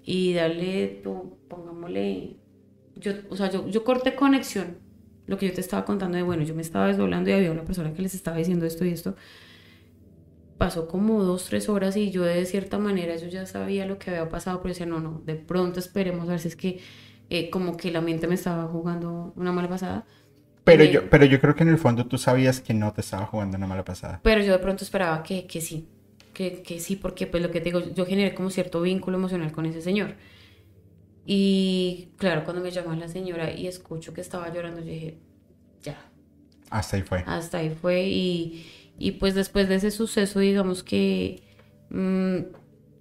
y 0.05 0.35
darle, 0.35 1.03
pongámosle, 1.49 2.37
yo, 2.95 3.15
o 3.31 3.37
sea, 3.37 3.51
yo, 3.51 3.69
yo 3.69 3.83
corté 3.83 4.15
conexión, 4.15 4.79
lo 5.27 5.39
que 5.39 5.49
yo 5.49 5.55
te 5.55 5.61
estaba 5.61 5.85
contando 5.85 6.17
de, 6.17 6.23
bueno, 6.23 6.45
yo 6.45 6.55
me 6.55 6.63
estaba 6.63 6.87
desdoblando 6.87 7.31
y 7.31 7.33
había 7.33 7.51
una 7.51 7.65
persona 7.65 7.93
que 7.93 8.03
les 8.03 8.15
estaba 8.15 8.37
diciendo 8.37 8.65
esto 8.65 8.85
y 8.85 8.91
esto, 8.91 9.17
pasó 10.57 10.87
como 10.87 11.25
dos, 11.25 11.47
tres 11.47 11.69
horas 11.69 11.97
y 11.97 12.13
yo 12.13 12.23
de 12.23 12.47
cierta 12.47 12.79
manera 12.79 13.17
yo 13.17 13.27
ya 13.27 13.45
sabía 13.45 13.87
lo 13.87 13.99
que 13.99 14.11
había 14.11 14.29
pasado, 14.29 14.63
pero 14.63 14.69
decía, 14.69 14.87
no, 14.87 15.01
no, 15.01 15.21
de 15.27 15.35
pronto 15.35 15.81
esperemos 15.81 16.29
a 16.29 16.33
ver 16.33 16.39
si 16.39 16.47
es 16.47 16.55
que 16.55 16.81
eh, 17.31 17.51
como 17.51 17.77
que 17.79 17.91
la 17.93 18.01
mente 18.03 18.29
me 18.29 18.35
estaba 18.37 18.67
jugando 18.69 19.33
una 19.37 19.53
mala 19.53 19.69
pasada. 19.69 20.07
Pero 20.65 20.85
Eh, 20.85 20.91
yo, 20.93 21.11
pero 21.11 21.25
yo 21.27 21.39
creo 21.41 21.55
que 21.55 21.63
en 21.65 21.69
el 21.69 21.77
fondo 21.79 22.07
tú 22.07 22.17
sabías 22.19 22.61
que 22.63 22.73
no 22.75 22.93
te 22.95 23.03
estaba 23.03 23.27
jugando 23.27 23.57
una 23.59 23.67
mala 23.67 23.85
pasada. 23.85 24.23
Pero 24.23 24.43
yo 24.43 24.53
de 24.53 24.59
pronto 24.59 24.85
esperaba 24.85 25.23
que, 25.23 25.47
que 25.47 25.61
sí, 25.61 25.89
que, 26.35 26.63
que 26.63 26.81
sí, 26.81 26.97
porque 26.97 27.27
pues 27.27 27.43
lo 27.43 27.51
que 27.51 27.61
te 27.61 27.67
digo, 27.67 27.81
yo 27.95 28.07
generé 28.07 28.35
como 28.35 28.51
cierto 28.51 28.81
vínculo 28.83 29.17
emocional 29.19 29.53
con 29.53 29.67
ese 29.67 29.81
señor. 29.83 30.15
Y 31.25 32.13
claro, 32.17 32.45
cuando 32.45 32.63
me 32.63 32.71
llamó 32.71 32.95
la 32.95 33.09
señora 33.09 33.53
y 33.53 33.67
escucho 33.67 34.13
que 34.15 34.21
estaba 34.21 34.53
llorando, 34.53 34.81
yo 34.81 34.87
dije, 34.87 35.19
ya, 35.83 35.99
Hasta 36.71 36.97
ahí 36.97 37.03
fue. 37.03 37.25
hasta 37.25 37.59
ahí 37.59 37.71
fue. 37.71 38.05
Y, 38.09 38.67
y 38.99 39.13
pues 39.13 39.35
después 39.35 39.69
de 39.69 39.77
ese 39.77 39.91
suceso, 39.91 40.41
digamos 40.41 40.83
que 40.83 41.43
mm, 41.91 42.39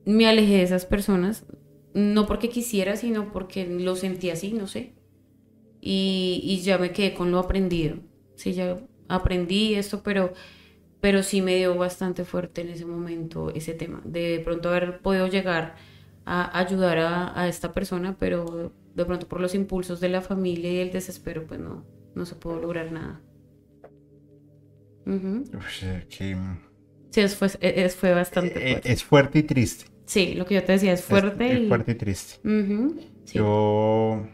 me 0.06 0.28
alejé 0.28 0.58
de 0.58 0.64
esas 0.64 0.86
personas, 0.86 1.46
no 1.94 2.26
porque 2.28 2.50
quisiera, 2.50 2.96
sino 2.98 3.32
porque 3.32 3.66
lo 3.68 3.96
sentí 3.96 4.30
así, 4.30 4.54
no 4.54 4.68
sé. 4.68 4.98
Y, 5.82 6.42
y 6.44 6.62
ya 6.64 6.78
me 6.78 6.92
quedé 6.94 7.14
con 7.14 7.32
lo 7.32 7.40
aprendido. 7.40 7.98
Sí, 8.36 8.54
ya 8.54 8.78
aprendí 9.08 9.76
esto, 9.76 10.04
pero, 10.04 10.34
pero 11.02 11.24
sí 11.24 11.42
me 11.42 11.56
dio 11.58 11.76
bastante 11.78 12.26
fuerte 12.26 12.62
en 12.62 12.70
ese 12.70 12.86
momento 12.86 13.52
ese 13.52 13.74
tema. 13.74 14.02
De 14.06 14.42
pronto 14.46 14.70
haber 14.70 15.02
podido 15.02 15.28
llegar 15.28 15.78
a 16.26 16.60
ayudar 16.60 17.00
a, 17.00 17.40
a 17.42 17.48
esta 17.48 17.74
persona, 17.74 18.18
pero 18.20 18.76
de 18.94 19.06
pronto 19.06 19.28
por 19.28 19.42
los 19.42 19.56
impulsos 19.56 20.00
de 20.02 20.10
la 20.10 20.22
familia 20.22 20.72
y 20.72 20.80
el 20.80 20.92
desespero, 20.92 21.48
pues 21.48 21.60
no, 21.60 21.88
no 22.16 22.26
se 22.26 22.36
pudo 22.36 22.60
lograr 22.60 22.92
nada. 22.92 23.26
Uf, 25.58 25.84
eh, 25.84 26.08
que, 26.10 26.36
Sí, 27.12 27.22
es, 27.22 27.36
fue, 27.36 27.50
es- 27.62 27.96
fue 27.96 28.14
bastante 28.16 28.62
eh, 28.62 28.62
fuerte. 28.62 28.86
es 28.86 29.04
fuerte 29.04 29.40
y 29.40 29.44
triste. 29.44 29.86
Sí, 30.10 30.34
lo 30.34 30.44
que 30.48 30.56
yo 30.56 30.64
te 30.64 30.72
decía 30.72 30.92
es 30.94 31.04
fuerte. 31.04 31.54
Es, 31.54 31.60
y- 31.62 31.68
fuerte 31.68 31.92
y 31.92 31.96
triste. 31.96 32.40
Sí. 33.26 33.38
Yo. 33.38 34.26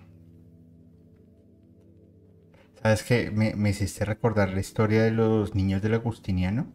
¿Sabes 2.82 3.04
qué? 3.04 3.30
Me, 3.30 3.56
me 3.56 3.72
hiciste 3.72 4.06
recordar 4.06 4.54
la 4.54 4.62
historia 4.62 5.04
de 5.04 5.12
los 5.12 5.54
niños 5.54 5.82
del 5.82 5.96
Agustiniano, 5.96 6.72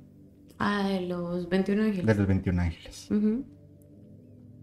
Ah, 0.58 0.86
de 0.86 1.00
los 1.02 1.48
21 1.48 1.82
de 1.84 1.88
ángeles. 1.88 2.16
los 2.18 2.26
21 2.26 2.58
ángeles. 2.60 3.08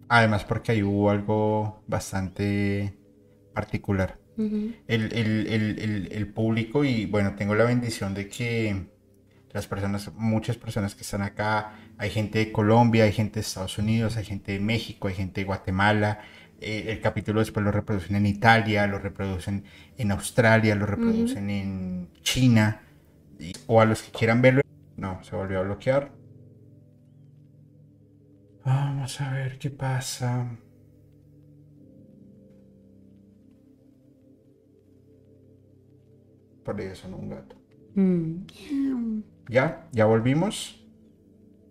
Además, 0.08 0.46
porque 0.46 0.72
ahí 0.74 0.84
hubo 0.84 1.10
algo 1.10 1.84
bastante 1.88 2.96
particular. 3.56 4.20
el- 4.88 5.12
el- 5.14 5.48
el- 5.80 6.10
el 6.12 6.28
público, 6.32 6.86
y 6.86 7.08
bueno, 7.08 7.36
tengo 7.36 7.56
la 7.56 7.64
bendición 7.64 8.14
de 8.14 8.28
que 8.30 8.86
las 9.54 9.68
personas, 9.68 10.12
muchas 10.16 10.58
personas 10.58 10.94
que 10.96 11.02
están 11.04 11.22
acá, 11.22 11.74
hay 11.98 12.10
gente 12.10 12.40
de 12.40 12.52
Colombia, 12.52 13.06
hay 13.06 13.12
gente 13.14 13.36
de 13.36 13.42
Estados 13.42 13.78
Unidos, 13.78 14.18
hay 14.18 14.26
gente 14.26 14.52
de 14.54 14.60
México, 14.60 15.08
hay 15.08 15.16
gente 15.16 15.42
de 15.42 15.46
Guatemala. 15.46 16.20
eh, 16.60 16.86
el 16.92 17.02
capítulo 17.02 17.40
después 17.40 17.64
lo 17.64 17.72
reproducen 17.72 18.16
en 18.16 18.26
Italia, 18.26 18.88
lo 18.88 18.98
reproducen 18.98 19.64
en 19.96 20.12
Australia, 20.12 20.74
lo 20.76 20.86
reproducen 20.88 21.50
en 21.52 22.10
China. 22.24 22.82
y- 23.40 23.54
o 23.68 23.80
a 23.80 23.86
los 23.86 24.02
que 24.02 24.12
quieran 24.12 24.42
verlo. 24.42 24.62
No, 24.96 25.24
se 25.24 25.36
volvió 25.36 25.60
a 25.60 25.62
bloquear. 25.62 26.12
Vamos 28.66 29.22
a 29.22 29.32
ver 29.32 29.60
qué 29.60 29.70
pasa. 29.70 30.58
Por 36.64 36.80
eso 36.82 37.04
son 37.04 37.14
un 37.16 37.30
gato. 37.30 37.56
Mm. 37.98 39.24
Ya, 39.50 39.88
ya 39.92 40.06
volvimos. 40.06 40.84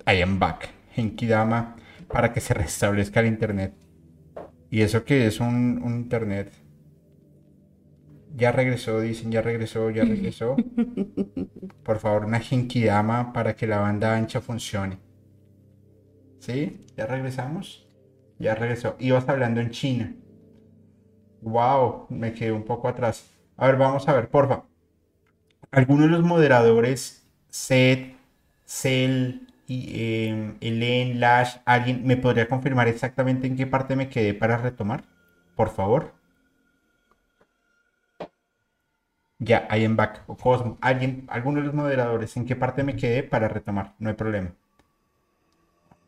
I 0.06 0.22
am 0.22 0.38
back. 0.38 0.70
Dama 1.28 1.76
para 2.08 2.32
que 2.32 2.40
se 2.40 2.54
restablezca 2.54 3.20
el 3.20 3.26
internet. 3.26 3.74
Y 4.70 4.82
eso 4.82 5.04
que 5.04 5.26
es 5.26 5.40
un, 5.40 5.80
un 5.82 5.96
internet. 5.96 6.52
Ya 8.34 8.52
regresó, 8.52 9.00
dicen, 9.00 9.30
ya 9.32 9.40
regresó, 9.42 9.90
ya 9.90 10.04
regresó. 10.04 10.56
Por 11.82 11.98
favor, 11.98 12.26
una 12.26 12.40
Dama 12.84 13.32
para 13.32 13.54
que 13.56 13.66
la 13.66 13.78
banda 13.78 14.16
ancha 14.16 14.40
funcione. 14.40 14.98
¿Sí? 16.38 16.86
¿Ya 16.96 17.06
regresamos? 17.06 17.86
Ya 18.38 18.54
regresó. 18.54 18.96
Ibas 18.98 19.28
hablando 19.28 19.60
en 19.60 19.70
China. 19.70 20.14
Wow, 21.40 22.06
me 22.10 22.32
quedé 22.32 22.52
un 22.52 22.64
poco 22.64 22.88
atrás. 22.88 23.30
A 23.56 23.66
ver, 23.66 23.76
vamos 23.76 24.06
a 24.08 24.12
ver, 24.12 24.28
porfa. 24.28 24.64
Algunos 25.70 26.06
de 26.06 26.10
los 26.12 26.22
moderadores, 26.24 27.26
Seth, 27.48 28.16
Cell, 28.64 29.46
y, 29.66 29.90
eh, 29.94 30.56
Elen, 30.60 31.20
Lash, 31.20 31.56
alguien, 31.64 32.06
¿me 32.06 32.16
podría 32.16 32.48
confirmar 32.48 32.88
exactamente 32.88 33.46
en 33.46 33.56
qué 33.56 33.66
parte 33.66 33.96
me 33.96 34.08
quedé 34.08 34.34
para 34.34 34.56
retomar? 34.58 35.04
Por 35.56 35.70
favor. 35.70 36.14
Ya, 39.38 39.66
I 39.70 39.84
am 39.84 39.96
back. 39.96 40.24
O 40.26 40.36
Cosmo, 40.36 40.76
alguien, 40.82 41.24
alguno 41.28 41.60
de 41.60 41.66
los 41.66 41.74
moderadores, 41.74 42.36
¿en 42.36 42.44
qué 42.46 42.54
parte 42.56 42.82
me 42.84 42.96
quedé 42.96 43.22
para 43.22 43.48
retomar? 43.48 43.94
No 43.98 44.10
hay 44.10 44.14
problema. 44.16 44.54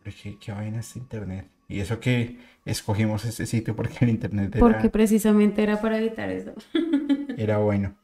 ¿Qué, 0.04 0.38
qué 0.38 0.52
vaina 0.52 0.80
este 0.80 0.98
internet? 0.98 1.50
Y 1.68 1.80
eso 1.80 2.00
que 2.00 2.38
escogimos 2.64 3.24
este 3.24 3.46
sitio 3.46 3.76
porque 3.76 3.96
el 4.04 4.08
internet 4.10 4.56
era, 4.56 4.66
Porque 4.68 4.88
precisamente 4.90 5.62
era 5.62 5.80
para 5.80 5.98
evitar 5.98 6.30
eso. 6.30 6.54
era 7.36 7.58
bueno. 7.58 7.97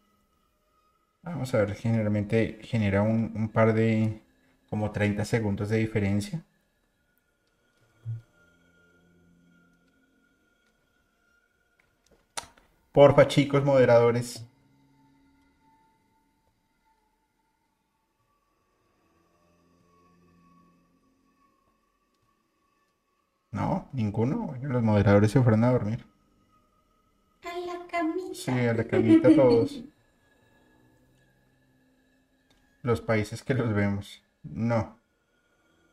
Vamos 1.25 1.53
a 1.55 1.59
ver, 1.59 1.75
generalmente 1.75 2.59
genera 2.63 3.03
un, 3.03 3.33
un 3.35 3.49
par 3.49 3.73
de 3.75 4.23
como 4.71 4.93
30 4.93 5.25
segundos 5.25 5.69
de 5.71 5.79
diferencia. 5.79 6.45
Porfa, 12.93 13.27
chicos 13.29 13.63
moderadores. 13.65 14.43
No, 23.53 23.89
ninguno. 23.93 24.49
Bueno, 24.49 24.69
los 24.69 24.83
moderadores 24.83 25.31
se 25.31 25.41
fueron 25.41 25.65
a 25.65 25.73
dormir. 25.73 26.05
A 27.45 27.59
la 27.61 27.87
camisa. 27.87 28.35
Sí, 28.35 28.51
a 28.67 28.75
la 28.75 28.85
camita 28.85 29.29
todos. 29.35 29.83
Los 32.85 33.01
países 33.01 33.43
que 33.43 33.55
los 33.55 33.75
vemos. 33.75 34.23
No. 34.45 35.01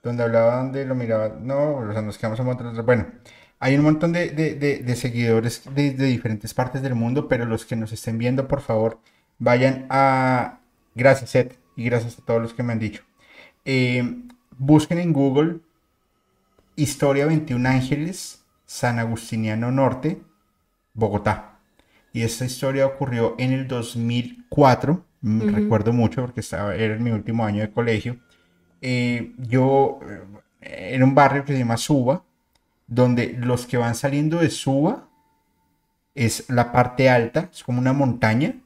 Donde 0.04 0.24
hablaba, 0.24 0.58
donde 0.58 0.86
lo 0.86 0.94
miraba. 0.96 1.30
No, 1.42 1.78
o 1.78 1.92
sea, 1.94 2.04
nos 2.04 2.20
quedamos 2.20 2.40
en 2.40 2.48
otros. 2.50 2.86
Bueno, 2.86 3.08
hay 3.60 3.76
un 3.78 3.84
montón 3.84 4.14
de, 4.14 4.30
de- 4.30 4.56
de- 4.56 4.80
de 4.80 4.96
seguidores 4.96 5.64
de, 5.74 5.92
de 5.94 6.06
diferentes 6.06 6.54
partes 6.54 6.84
del 6.84 6.96
mundo, 6.96 7.28
pero 7.28 7.46
los 7.46 7.66
que 7.66 7.76
nos 7.76 7.92
estén 7.94 8.20
viendo, 8.20 8.48
por 8.48 8.62
favor, 8.62 9.00
vayan 9.40 9.88
a. 9.90 10.60
Gracias, 10.96 11.32
Seth, 11.32 11.58
y 11.76 11.86
gracias 11.86 12.20
a 12.20 12.26
todos 12.26 12.42
los 12.42 12.54
que 12.54 12.64
me 12.64 12.74
han 12.74 12.80
dicho. 12.80 13.04
Eh, 13.66 14.04
busquen 14.58 15.00
en 15.00 15.14
Google 15.14 15.62
Historia 16.76 17.26
21 17.28 17.68
Ángeles, 17.70 18.44
San 18.66 19.00
Agustiniano 19.00 19.72
Norte, 19.72 20.22
Bogotá. 20.94 21.60
Y 22.14 22.24
esta 22.24 22.46
historia 22.46 22.86
ocurrió 22.88 23.36
en 23.38 23.52
el 23.54 23.68
2004, 23.68 25.06
mm, 25.22 25.42
recuerdo 25.48 25.94
mucho 25.94 26.22
porque 26.22 26.42
estaba, 26.42 26.76
era 26.76 26.98
mi 26.98 27.12
último 27.12 27.46
año 27.46 27.62
de 27.62 27.72
colegio. 27.72 28.20
Eh, 28.82 29.34
yo, 29.38 30.00
eh, 30.62 30.92
en 30.96 31.04
un 31.04 31.16
barrio 31.16 31.46
que 31.46 31.54
se 31.54 31.60
llama 31.60 31.78
Suba, 31.78 32.26
donde 32.88 33.36
los 33.40 33.68
que 33.68 33.78
van 33.78 33.96
saliendo 33.96 34.40
de 34.40 34.50
Suba 34.52 35.10
es 36.16 36.50
la 36.50 36.72
parte 36.72 37.10
alta, 37.10 37.50
es 37.52 37.64
como 37.66 37.80
una 37.80 37.92
montaña, 37.92 38.62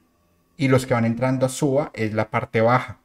y 0.56 0.68
los 0.68 0.86
que 0.86 0.94
van 0.94 1.04
entrando 1.06 1.46
a 1.46 1.48
Suba 1.48 1.90
es 1.94 2.14
la 2.14 2.30
parte 2.30 2.60
baja. 2.60 3.00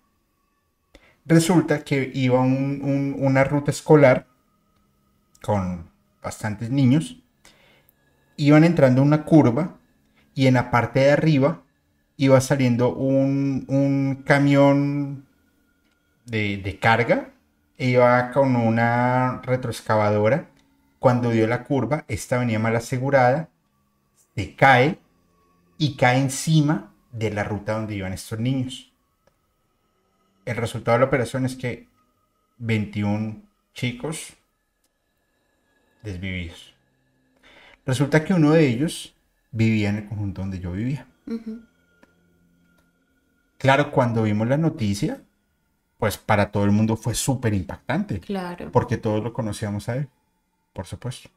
Resulta 1.26 1.84
que 1.84 2.12
iba 2.14 2.40
un- 2.42 2.80
un- 2.84 3.16
una 3.18 3.44
ruta 3.44 3.72
escolar 3.72 4.28
con 5.42 5.92
bastantes 6.24 6.70
niños, 6.72 7.22
iban 8.38 8.64
entrando 8.64 9.02
a 9.02 9.06
una 9.06 9.24
curva 9.26 9.78
y 10.34 10.48
en 10.48 10.56
la 10.56 10.72
parte 10.72 11.02
de 11.02 11.12
arriba 11.12 11.64
iba 12.22 12.40
saliendo 12.40 12.94
un, 12.94 13.66
un 13.68 14.22
camión 14.24 15.26
de, 16.26 16.58
de 16.58 16.78
carga, 16.78 17.32
iba 17.80 18.30
con 18.30 18.56
una 18.56 19.42
retroexcavadora. 19.42 20.52
Cuando 21.00 21.32
dio 21.32 21.48
la 21.48 21.64
curva, 21.64 22.06
esta 22.08 22.38
venía 22.38 22.60
mal 22.60 22.76
asegurada, 22.76 23.50
se 24.36 24.56
cae 24.56 25.00
y 25.80 25.96
cae 25.96 26.20
encima 26.20 26.94
de 27.12 27.32
la 27.32 27.44
ruta 27.44 27.74
donde 27.74 27.96
iban 27.96 28.14
estos 28.14 28.38
niños. 28.38 28.94
El 30.46 30.58
resultado 30.58 30.98
de 30.98 31.00
la 31.00 31.08
operación 31.08 31.44
es 31.48 31.56
que 31.56 31.88
21 32.60 33.42
chicos 33.74 34.38
desvividos. 36.04 36.76
Resulta 37.84 38.24
que 38.24 38.36
uno 38.36 38.52
de 38.52 38.68
ellos 38.68 39.16
vivía 39.50 39.90
en 39.90 39.96
el 39.96 40.08
conjunto 40.08 40.42
donde 40.42 40.60
yo 40.60 40.72
vivía. 40.72 41.08
Claro, 43.62 43.92
cuando 43.92 44.24
vimos 44.24 44.48
la 44.48 44.58
noticia, 44.58 45.22
pues 46.00 46.18
para 46.18 46.52
todo 46.52 46.64
el 46.66 46.72
mundo 46.72 46.98
fue 46.98 47.14
súper 47.14 47.54
impactante, 47.54 48.20
Claro. 48.20 48.72
porque 48.72 48.98
todos 48.98 49.24
lo 49.24 49.34
conocíamos 49.34 49.88
a 49.88 49.98
él, 49.98 50.10
por 50.74 50.88
supuesto. 50.88 51.30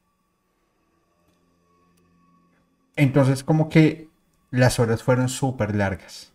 Entonces 2.97 3.45
como 3.45 3.69
que 3.69 4.09
las 4.51 4.79
horas 4.79 5.03
fueron 5.03 5.29
súper 5.29 5.75
largas. 5.75 6.33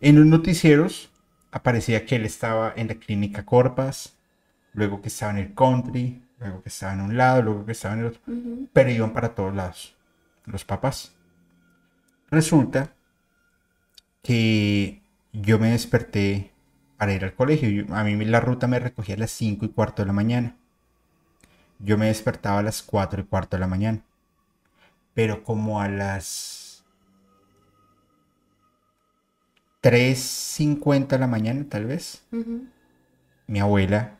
En 0.00 0.16
los 0.16 0.24
noticieros 0.24 1.10
aparecía 1.50 2.06
que 2.06 2.16
él 2.16 2.24
estaba 2.24 2.72
en 2.74 2.88
la 2.88 2.94
clínica 2.94 3.44
Corpas, 3.44 4.16
luego 4.72 5.02
que 5.02 5.08
estaba 5.08 5.32
en 5.32 5.38
el 5.38 5.54
country, 5.54 6.22
luego 6.38 6.62
que 6.62 6.70
estaba 6.70 6.94
en 6.94 7.02
un 7.02 7.16
lado, 7.18 7.42
luego 7.42 7.66
que 7.66 7.72
estaba 7.72 7.92
en 7.92 8.00
el 8.00 8.06
otro, 8.06 8.20
Ujú. 8.26 8.68
pero 8.72 8.88
iban 8.90 9.12
para 9.12 9.34
todos 9.34 9.54
lados, 9.54 9.94
los 10.46 10.64
papás. 10.64 11.12
Resulta 12.30 12.94
que 14.22 15.02
yo 15.32 15.58
me 15.58 15.70
desperté 15.72 16.52
para 16.96 17.12
ir 17.14 17.24
al 17.24 17.34
colegio. 17.34 17.68
Yo- 17.70 17.94
a 17.94 18.04
mí 18.04 18.24
la 18.24 18.40
ruta 18.40 18.66
me 18.66 18.78
recogía 18.78 19.14
a 19.16 19.18
las 19.18 19.30
5 19.30 19.64
y 19.64 19.68
cuarto 19.70 20.02
de 20.02 20.06
la 20.06 20.12
mañana. 20.12 20.56
Yo 21.80 21.98
me 21.98 22.06
despertaba 22.06 22.60
a 22.60 22.62
las 22.62 22.82
4 22.82 23.20
y 23.20 23.24
cuarto 23.24 23.56
de 23.56 23.60
la 23.60 23.66
mañana. 23.66 24.02
Pero 25.14 25.42
como 25.44 25.80
a 25.80 25.88
las 25.88 26.84
3.50 29.80 31.16
de 31.16 31.20
la 31.20 31.26
mañana, 31.26 31.66
tal 31.68 31.86
vez, 31.86 32.22
mi 33.48 33.58
abuela 33.60 34.18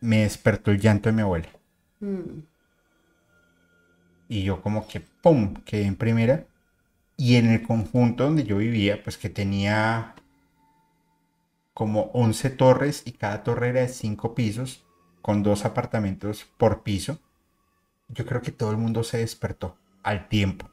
me 0.00 0.22
despertó 0.22 0.70
el 0.70 0.80
llanto 0.80 1.08
de 1.08 1.14
mi 1.16 1.22
abuela. 1.22 1.48
Mm. 2.00 2.40
Y 4.28 4.42
yo 4.44 4.60
como 4.62 4.86
que, 4.86 5.00
¡pum!, 5.00 5.54
quedé 5.64 5.86
en 5.86 5.96
primera. 5.96 6.44
Y 7.16 7.36
en 7.36 7.50
el 7.50 7.62
conjunto 7.62 8.24
donde 8.24 8.44
yo 8.44 8.56
vivía, 8.58 9.02
pues 9.02 9.18
que 9.18 9.28
tenía 9.28 10.14
como 11.72 12.10
11 12.14 12.50
torres 12.50 13.02
y 13.04 13.12
cada 13.12 13.42
torre 13.42 13.70
era 13.70 13.80
de 13.80 13.88
5 13.88 14.34
pisos, 14.34 14.84
con 15.22 15.42
dos 15.42 15.64
apartamentos 15.64 16.44
por 16.56 16.82
piso. 16.82 17.18
Yo 18.08 18.26
creo 18.26 18.42
que 18.42 18.52
todo 18.52 18.70
el 18.72 18.76
mundo 18.78 19.04
se 19.04 19.18
despertó 19.18 19.76
al 20.02 20.28
tiempo. 20.28 20.70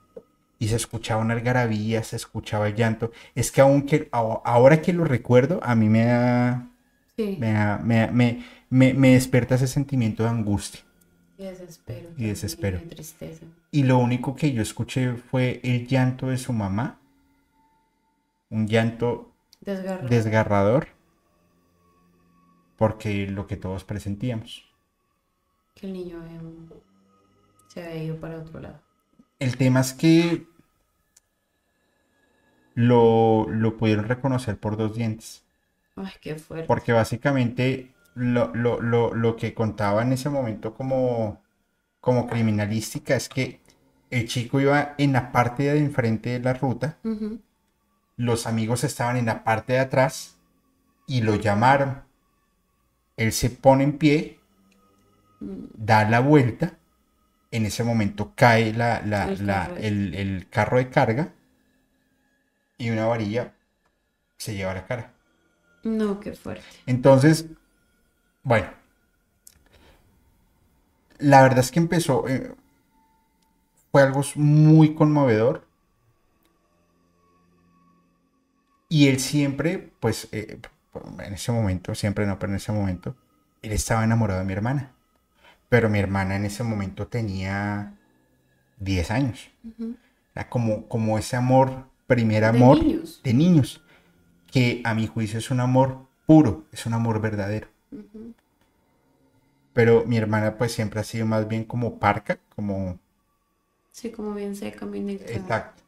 Y 0.59 0.69
se 0.69 0.77
escuchaba 0.77 1.21
una 1.23 1.33
algarabía, 1.33 2.03
se 2.03 2.17
escuchaba 2.17 2.67
el 2.67 2.75
llanto. 2.75 3.11
Es 3.35 3.51
que 3.51 3.61
aunque 3.61 4.09
ahora 4.11 4.81
que 4.81 4.93
lo 4.93 5.05
recuerdo, 5.05 5.59
a 5.63 5.75
mí 5.75 5.89
me 5.89 6.05
da, 6.05 6.69
Sí. 7.17 7.37
me, 7.39 7.53
da- 7.53 7.79
me, 7.79 8.07
me, 8.11 8.45
me- 8.69 8.93
me 8.93 9.13
despierta 9.13 9.55
ese 9.55 9.67
sentimiento 9.67 10.23
de 10.23 10.29
angustia. 10.29 10.81
Y 11.41 11.45
desespero. 11.45 12.09
Y 12.17 12.27
desespero. 12.27 12.77
de 12.79 12.85
tristeza. 12.85 13.45
Y 13.71 13.81
lo 13.83 13.97
único 13.97 14.35
que 14.35 14.53
yo 14.53 14.61
escuché 14.61 15.15
fue 15.15 15.59
el 15.63 15.87
llanto 15.87 16.27
de 16.27 16.37
su 16.37 16.53
mamá. 16.53 16.99
Un 18.51 18.67
llanto 18.67 19.31
Desgarrado. 19.61 20.07
desgarrador. 20.07 20.87
Porque 22.77 23.25
lo 23.27 23.47
que 23.47 23.57
todos 23.57 23.83
presentíamos. 23.83 24.67
que 25.73 25.87
el 25.87 25.93
niño 25.93 26.21
había- 26.21 26.41
se 27.69 27.81
había 27.83 28.03
ido 28.03 28.17
para 28.17 28.37
otro 28.37 28.59
lado. 28.59 28.79
El 29.39 29.57
tema 29.57 29.79
es 29.79 29.93
que 29.93 30.45
lo, 32.75 33.47
lo 33.49 33.77
pudieron 33.77 34.05
reconocer 34.07 34.57
por 34.57 34.77
dos 34.77 34.95
dientes. 34.95 35.43
Ay, 35.95 36.11
qué 36.21 36.35
fuerte. 36.35 36.67
Porque 36.67 36.91
básicamente 36.93 37.91
lo, 38.15 38.53
lo- 38.53 38.81
lo- 38.81 39.13
lo 39.13 39.35
que 39.35 39.53
contaba 39.53 40.01
en 40.01 40.13
ese 40.13 40.29
momento 40.29 40.73
como, 40.73 41.41
como 41.99 42.27
criminalística 42.27 43.15
es 43.15 43.29
que 43.29 43.61
el 44.09 44.27
chico 44.27 44.59
iba 44.59 44.95
en 44.97 45.13
la 45.13 45.31
parte 45.31 45.63
de 45.63 45.79
enfrente 45.79 46.31
de 46.31 46.39
la 46.39 46.53
ruta. 46.53 46.97
Los 48.17 48.45
amigos 48.47 48.83
estaban 48.83 49.17
en 49.17 49.25
la 49.25 49.43
parte 49.43 49.73
de 49.73 49.79
atrás 49.79 50.37
y 51.07 51.21
lo 51.21 51.35
llamaron. 51.35 52.03
Él 53.17 53.31
se 53.31 53.49
pone 53.49 53.83
en 53.83 53.97
pie, 53.97 54.39
Mm. 55.39 55.65
da 55.73 56.07
la 56.07 56.19
vuelta, 56.19 56.77
en 57.51 57.65
ese 57.65 57.83
momento 57.83 58.33
cae 58.35 58.73
la- 58.73 59.01
la- 59.05 59.25
El 59.29 59.47
la- 59.47 59.67
carro. 59.67 59.77
el, 59.77 60.15
el 60.15 60.49
carro 60.49 60.77
de 60.77 60.89
carga 60.89 61.33
y 62.77 62.89
una 62.89 63.05
varilla 63.07 63.53
se 64.37 64.55
lleva 64.55 64.73
la 64.73 64.85
cara. 64.85 65.13
No, 65.83 66.19
qué 66.19 66.33
fuerte. 66.33 66.63
Entonces, 66.85 67.47
bueno, 68.43 68.69
la 71.19 71.41
verdad 71.41 71.59
es 71.59 71.71
que 71.71 71.79
empezó, 71.79 72.27
eh, 72.27 72.53
fue 73.91 74.01
algo 74.01 74.21
muy 74.35 74.95
conmovedor. 74.95 75.67
Y 78.89 79.07
él 79.07 79.19
siempre, 79.19 79.93
pues, 79.99 80.27
eh, 80.31 80.59
en 81.19 81.33
ese 81.33 81.51
momento, 81.51 81.95
siempre 81.95 82.25
no, 82.25 82.37
pero 82.39 82.51
en 82.51 82.57
ese 82.57 82.71
momento, 82.71 83.15
él 83.61 83.71
estaba 83.71 84.03
enamorado 84.03 84.41
de 84.41 84.45
mi 84.45 84.53
hermana. 84.53 84.91
Pero 85.69 85.89
mi 85.89 85.99
hermana 85.99 86.35
en 86.35 86.45
ese 86.45 86.63
momento 86.63 87.07
tenía 87.07 87.93
10 88.79 89.11
años. 89.11 89.51
Era 90.35 90.49
como, 90.49 90.87
como 90.89 91.17
ese 91.17 91.37
amor, 91.37 91.87
primer 92.07 92.43
De 92.43 92.49
amor 92.49 92.83
niños. 92.83 93.21
de 93.23 93.33
niños, 93.33 93.83
que 94.51 94.81
a 94.85 94.93
mi 94.95 95.07
juicio 95.07 95.39
es 95.39 95.51
un 95.51 95.61
amor 95.61 96.07
puro, 96.27 96.65
es 96.73 96.85
un 96.85 96.93
amor 96.93 97.21
verdadero. 97.21 97.69
Pero 99.73 100.05
mi 100.05 100.17
hermana 100.17 100.57
pues 100.57 100.73
siempre 100.73 100.99
ha 100.99 101.03
sido 101.03 101.25
más 101.25 101.47
bien 101.47 101.63
como 101.63 101.99
parca, 101.99 102.39
como... 102.55 102.99
Sí, 103.91 104.11
como 104.11 104.33
bien 104.33 104.55
seca, 104.55 104.85
bien 104.85 105.05
negra. 105.05 105.27
Exacto. 105.31 105.83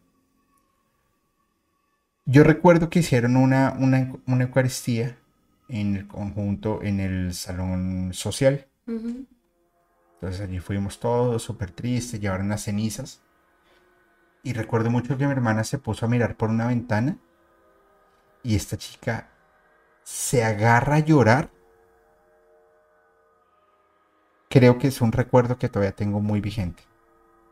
Yo 2.26 2.44
recuerdo 2.44 2.90
que 2.90 3.00
hicieron 3.00 3.36
una, 3.36 3.76
una, 3.78 4.14
una 4.28 4.44
Eucaristía 4.44 5.18
en 5.68 5.96
el 5.96 6.08
conjunto, 6.08 6.82
en 6.82 7.00
el 7.00 7.34
salón 7.34 8.12
social. 8.14 8.68
Entonces 10.16 10.42
allí 10.42 10.60
fuimos 10.60 11.00
todos 11.00 11.44
súper 11.44 11.72
tristes, 11.72 12.20
llevaron 12.20 12.50
las 12.50 12.64
cenizas. 12.64 13.22
Y 14.44 14.54
recuerdo 14.54 14.90
mucho 14.90 15.18
que 15.18 15.26
mi 15.26 15.32
hermana 15.32 15.64
se 15.64 15.80
puso 15.80 16.06
a 16.06 16.10
mirar 16.10 16.36
por 16.38 16.50
una 16.50 16.68
ventana 16.68 17.18
y 18.44 18.56
esta 18.56 18.78
chica 18.78 19.30
se 20.04 20.44
agarra 20.44 20.96
a 20.98 21.00
llorar. 21.00 21.50
Creo 24.54 24.78
que 24.78 24.90
es 24.90 25.02
un 25.02 25.12
recuerdo 25.12 25.58
que 25.58 25.68
todavía 25.68 25.96
tengo 25.96 26.20
muy 26.20 26.40
vigente. 26.40 26.84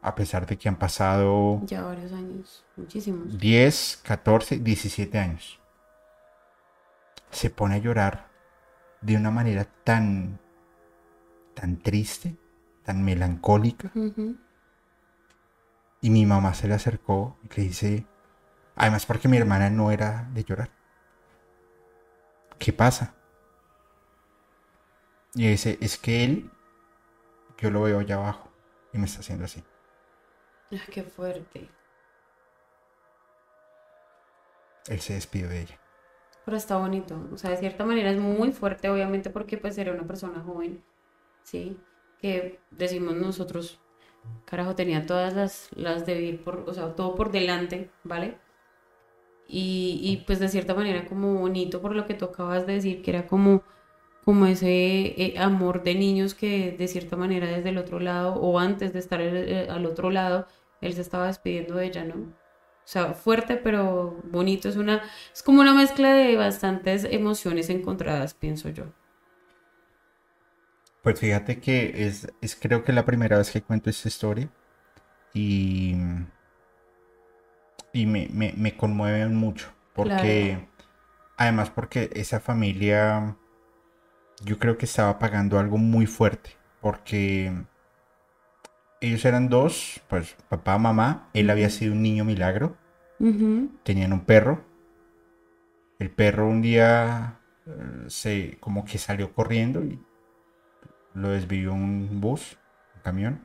A 0.03 0.13
pesar 0.13 0.45
de 0.45 0.55
que 0.59 0.69
han 0.69 0.75
pasado 0.75 1.59
Ya 1.65 1.81
varios 1.81 2.11
años, 2.11 2.63
muchísimos. 2.75 3.39
10, 3.39 4.01
14, 4.03 4.59
17 4.59 5.17
años. 5.17 5.59
Se 7.31 7.49
pone 7.49 7.73
a 7.73 7.77
llorar 7.79 8.27
de 9.01 9.15
una 9.15 9.31
manera 9.31 9.65
tan, 9.83 10.37
tan 11.55 11.77
triste, 11.77 12.37
tan 12.83 13.03
melancólica. 13.03 13.91
Y 16.01 16.09
mi 16.11 16.27
mamá 16.27 16.53
se 16.53 16.67
le 16.67 16.75
acercó 16.75 17.35
y 17.41 17.59
le 17.59 17.63
dice, 17.63 18.05
además 18.75 19.07
porque 19.07 19.27
mi 19.27 19.37
hermana 19.37 19.71
no 19.71 19.89
era 19.89 20.29
de 20.35 20.43
llorar. 20.43 20.69
¿Qué 22.59 22.71
pasa? 22.71 23.15
Y 25.33 25.47
dice, 25.47 25.79
es 25.81 25.97
que 25.97 26.23
él, 26.23 26.51
yo 27.61 27.69
lo 27.69 27.83
veo 27.83 27.99
allá 27.99 28.15
abajo 28.15 28.49
y 28.91 28.97
me 28.97 29.05
está 29.05 29.19
haciendo 29.19 29.45
así. 29.45 29.63
Ay, 30.71 30.81
qué 30.91 31.03
fuerte. 31.03 31.69
Él 34.87 34.99
se 34.99 35.13
despidió 35.13 35.47
de 35.47 35.61
ella. 35.61 35.79
Pero 36.43 36.57
está 36.57 36.77
bonito. 36.77 37.29
O 37.31 37.37
sea, 37.37 37.51
de 37.51 37.57
cierta 37.57 37.85
manera 37.85 38.09
es 38.09 38.17
muy 38.17 38.51
fuerte, 38.51 38.89
obviamente, 38.89 39.29
porque 39.29 39.57
pues 39.57 39.77
era 39.77 39.93
una 39.93 40.07
persona 40.07 40.41
joven. 40.41 40.83
Sí. 41.43 41.77
Que 42.19 42.59
decimos 42.71 43.15
nosotros, 43.15 43.79
carajo, 44.45 44.75
tenía 44.75 45.05
todas 45.05 45.33
las, 45.33 45.69
las 45.75 46.05
de 46.05 46.15
vivir 46.15 46.43
por, 46.43 46.65
o 46.67 46.73
sea, 46.73 46.95
todo 46.95 47.15
por 47.15 47.31
delante, 47.31 47.91
¿vale? 48.03 48.37
Y, 49.47 49.99
y 50.03 50.23
pues 50.25 50.39
de 50.39 50.47
cierta 50.49 50.73
manera 50.73 51.05
como 51.05 51.35
bonito 51.35 51.81
por 51.81 51.95
lo 51.95 52.05
que 52.05 52.13
tú 52.13 52.25
acabas 52.25 52.65
de 52.65 52.73
decir, 52.73 53.01
que 53.01 53.11
era 53.11 53.27
como, 53.27 53.63
como 54.25 54.45
ese 54.45 54.67
eh, 54.67 55.35
amor 55.39 55.83
de 55.83 55.95
niños 55.95 56.35
que 56.35 56.75
de 56.77 56.87
cierta 56.87 57.15
manera 57.17 57.47
desde 57.47 57.69
el 57.69 57.77
otro 57.77 57.99
lado 57.99 58.35
o 58.35 58.59
antes 58.59 58.93
de 58.93 58.99
estar 58.99 59.19
eh, 59.21 59.67
al 59.69 59.85
otro 59.85 60.11
lado, 60.11 60.47
él 60.79 60.93
se 60.93 61.01
estaba 61.01 61.27
despidiendo 61.27 61.75
de 61.75 61.85
ella, 61.85 62.03
¿no? 62.03 62.15
O 62.15 62.87
sea, 62.91 63.13
fuerte 63.13 63.57
pero 63.57 64.21
bonito. 64.25 64.69
Es 64.69 64.75
una, 64.75 65.01
es 65.33 65.43
como 65.43 65.61
una 65.61 65.73
mezcla 65.73 66.13
de 66.13 66.35
bastantes 66.35 67.05
emociones 67.05 67.69
encontradas, 67.69 68.33
pienso 68.33 68.69
yo. 68.69 68.85
Pues 71.01 71.19
fíjate 71.19 71.59
que 71.59 72.05
es, 72.05 72.31
es 72.41 72.55
creo 72.55 72.83
que 72.83 72.93
la 72.93 73.05
primera 73.05 73.37
vez 73.37 73.49
que 73.49 73.61
cuento 73.63 73.89
esta 73.89 74.07
historia 74.07 74.49
y, 75.33 75.95
y 77.91 78.05
me, 78.05 78.27
me, 78.31 78.53
me 78.55 78.77
conmueve 78.77 79.27
mucho 79.27 79.73
porque 79.93 80.67
además 81.37 81.71
porque 81.71 82.09
esa 82.13 82.39
familia 82.39 83.35
yo 84.43 84.59
creo 84.59 84.77
que 84.77 84.85
estaba 84.85 85.19
pagando 85.19 85.59
algo 85.59 85.77
muy 85.77 86.05
fuerte 86.05 86.51
porque 86.81 87.53
ellos 88.99 89.25
eran 89.25 89.49
dos, 89.49 90.01
pues 90.07 90.35
papá, 90.49 90.77
mamá, 90.77 91.29
él 91.33 91.49
había 91.49 91.69
sido 91.69 91.93
un 91.93 92.01
niño 92.01 92.25
milagro, 92.25 92.75
tenían 93.83 94.13
un 94.13 94.25
perro, 94.25 94.63
el 95.99 96.09
perro 96.09 96.47
un 96.47 96.61
día 96.61 97.39
eh, 97.67 98.05
se 98.07 98.57
como 98.59 98.83
que 98.83 98.97
salió 98.97 99.33
corriendo 99.33 99.83
y 99.83 99.99
lo 101.13 101.29
desvió 101.29 101.73
un 101.73 102.19
bus, 102.19 102.57
un 102.95 103.01
camión, 103.01 103.41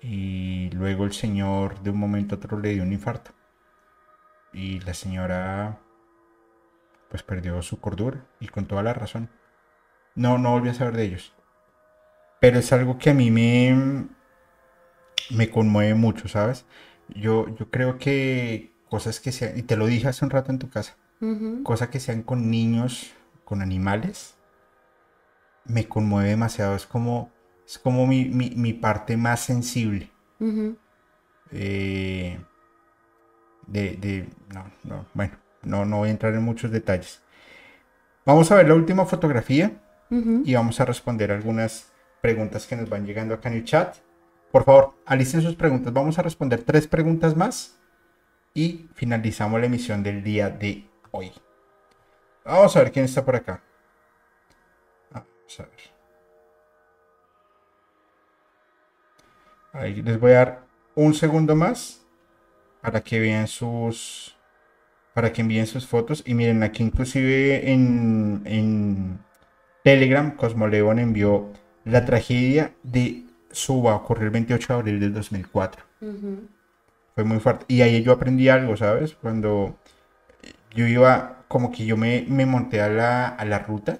y 0.00 0.70
luego 0.70 1.04
el 1.04 1.12
señor 1.12 1.82
de 1.82 1.90
un 1.90 1.98
momento 1.98 2.34
a 2.34 2.38
otro 2.38 2.58
le 2.58 2.70
dio 2.70 2.82
un 2.82 2.92
infarto. 2.92 3.32
Y 4.52 4.80
la 4.80 4.94
señora 4.94 5.78
pues 7.10 7.22
perdió 7.22 7.60
su 7.62 7.80
cordura 7.80 8.24
y 8.40 8.48
con 8.48 8.66
toda 8.66 8.82
la 8.82 8.94
razón. 8.94 9.28
No, 10.14 10.38
no 10.38 10.52
volví 10.52 10.68
a 10.68 10.74
saber 10.74 10.96
de 10.96 11.04
ellos. 11.04 11.34
Pero 12.40 12.58
es 12.58 12.72
algo 12.72 12.98
que 12.98 13.10
a 13.10 13.14
mí 13.14 13.30
me, 13.30 14.08
me 15.30 15.50
conmueve 15.50 15.94
mucho, 15.94 16.28
¿sabes? 16.28 16.64
Yo, 17.08 17.48
yo 17.56 17.70
creo 17.70 17.98
que 17.98 18.72
cosas 18.88 19.20
que 19.20 19.32
sean, 19.32 19.58
y 19.58 19.62
te 19.62 19.76
lo 19.76 19.86
dije 19.86 20.08
hace 20.08 20.24
un 20.24 20.30
rato 20.30 20.50
en 20.50 20.58
tu 20.58 20.68
casa, 20.70 20.96
cosas 21.62 21.88
que 21.90 22.00
sean 22.00 22.22
con 22.22 22.50
niños, 22.50 23.12
con 23.44 23.62
animales, 23.62 24.34
me 25.64 25.86
conmueve 25.88 26.30
demasiado. 26.30 26.74
Es 26.76 26.86
como, 26.86 27.30
es 27.66 27.78
como 27.78 28.06
mi, 28.06 28.24
mi- 28.26 28.50
mi 28.56 28.72
parte 28.72 29.16
más 29.16 29.40
sensible. 29.40 30.10
Eh, 31.52 32.38
de, 33.66 33.96
de- 33.96 34.28
no, 34.52 34.70
no, 34.84 35.06
bueno, 35.14 35.34
no, 35.62 35.84
no 35.84 35.98
voy 35.98 36.08
a 36.08 36.12
entrar 36.12 36.34
en 36.34 36.42
muchos 36.42 36.70
detalles. 36.70 37.20
Vamos 38.24 38.50
a 38.50 38.56
ver 38.56 38.68
la 38.68 38.74
última 38.74 39.06
fotografía 39.06 39.72
Y 40.10 40.54
vamos 40.54 40.80
a 40.80 40.84
responder 40.84 41.30
algunas 41.30 41.92
preguntas 42.20 42.66
que 42.66 42.74
nos 42.74 42.88
van 42.88 43.06
llegando 43.06 43.34
acá 43.34 43.48
en 43.48 43.56
el 43.56 43.64
chat. 43.64 43.96
Por 44.50 44.64
favor, 44.64 44.94
alisten 45.06 45.42
sus 45.42 45.54
preguntas. 45.54 45.92
Vamos 45.92 46.18
a 46.18 46.22
responder 46.22 46.64
tres 46.64 46.88
preguntas 46.88 47.36
más 47.36 47.78
y 48.52 48.88
finalizamos 48.94 49.60
la 49.60 49.66
emisión 49.66 50.02
del 50.02 50.24
día 50.24 50.50
de 50.50 50.88
hoy. 51.12 51.30
Vamos 52.44 52.76
a 52.76 52.80
ver 52.80 52.90
quién 52.90 53.04
está 53.04 53.24
por 53.24 53.36
acá. 53.36 53.62
Vamos 55.12 55.60
a 55.60 55.62
ver. 55.62 56.00
Ahí 59.72 60.02
les 60.02 60.18
voy 60.18 60.32
a 60.32 60.34
dar 60.34 60.66
un 60.96 61.14
segundo 61.14 61.54
más 61.54 62.04
para 62.80 63.00
que 63.00 63.20
vean 63.20 63.46
sus 63.46 64.36
para 65.14 65.32
que 65.32 65.42
envíen 65.42 65.66
sus 65.66 65.86
fotos 65.86 66.22
y 66.24 66.34
miren 66.34 66.62
aquí 66.62 66.82
inclusive 66.82 67.70
en, 67.70 68.42
en 68.44 69.20
Telegram 69.84 70.30
Cosmoleón 70.36 70.98
envió 70.98 71.48
la 71.84 72.04
tragedia 72.04 72.72
de 72.82 73.24
Suba 73.50 73.94
ocurrió 73.96 74.24
el 74.24 74.30
28 74.30 74.72
de 74.72 74.78
abril 74.78 75.00
del 75.00 75.14
2004 75.14 75.82
Ujú. 76.02 76.48
fue 77.14 77.24
muy 77.24 77.40
fuerte. 77.40 77.64
Y 77.68 77.82
ahí 77.82 78.02
yo 78.02 78.12
aprendí 78.12 78.48
algo 78.48 78.76
sabes 78.76 79.14
cuando 79.14 79.76
yo 80.74 80.86
iba 80.86 81.38
como 81.48 81.72
que 81.72 81.84
yo 81.84 81.96
me, 81.96 82.24
me 82.28 82.46
monté 82.46 82.80
a 82.80 82.88
la, 82.88 83.28
a 83.28 83.44
la 83.44 83.58
ruta 83.60 83.98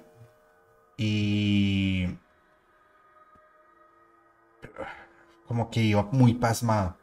y 0.96 2.06
como 5.46 5.70
que 5.70 5.80
iba 5.80 6.02
muy 6.12 6.34
pasmado. 6.34 6.96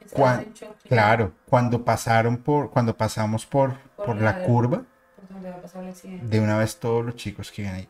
Estabas 0.00 0.12
Cuan- 0.38 0.40
en 0.46 0.52
shock, 0.54 0.76
Claro, 0.88 1.32
cuando 1.46 1.84
pasaron 1.84 2.38
por, 2.38 2.70
cuando 2.70 2.96
pasamos 2.96 3.46
por, 3.46 3.74
Por 3.96 4.06
por 4.06 4.16
la- 4.16 4.32
la 4.38 4.44
curva, 4.44 4.82
donde 5.44 5.50
va 5.50 5.56
a 5.58 5.62
pasar 5.62 5.82
el 5.84 5.90
accidente. 5.90 6.26
de 6.26 6.40
una 6.40 6.56
vez 6.58 6.78
todos 6.78 7.04
los 7.04 7.16
chicos 7.16 7.52
que 7.52 7.62
iban 7.62 7.74
ahí 7.74 7.88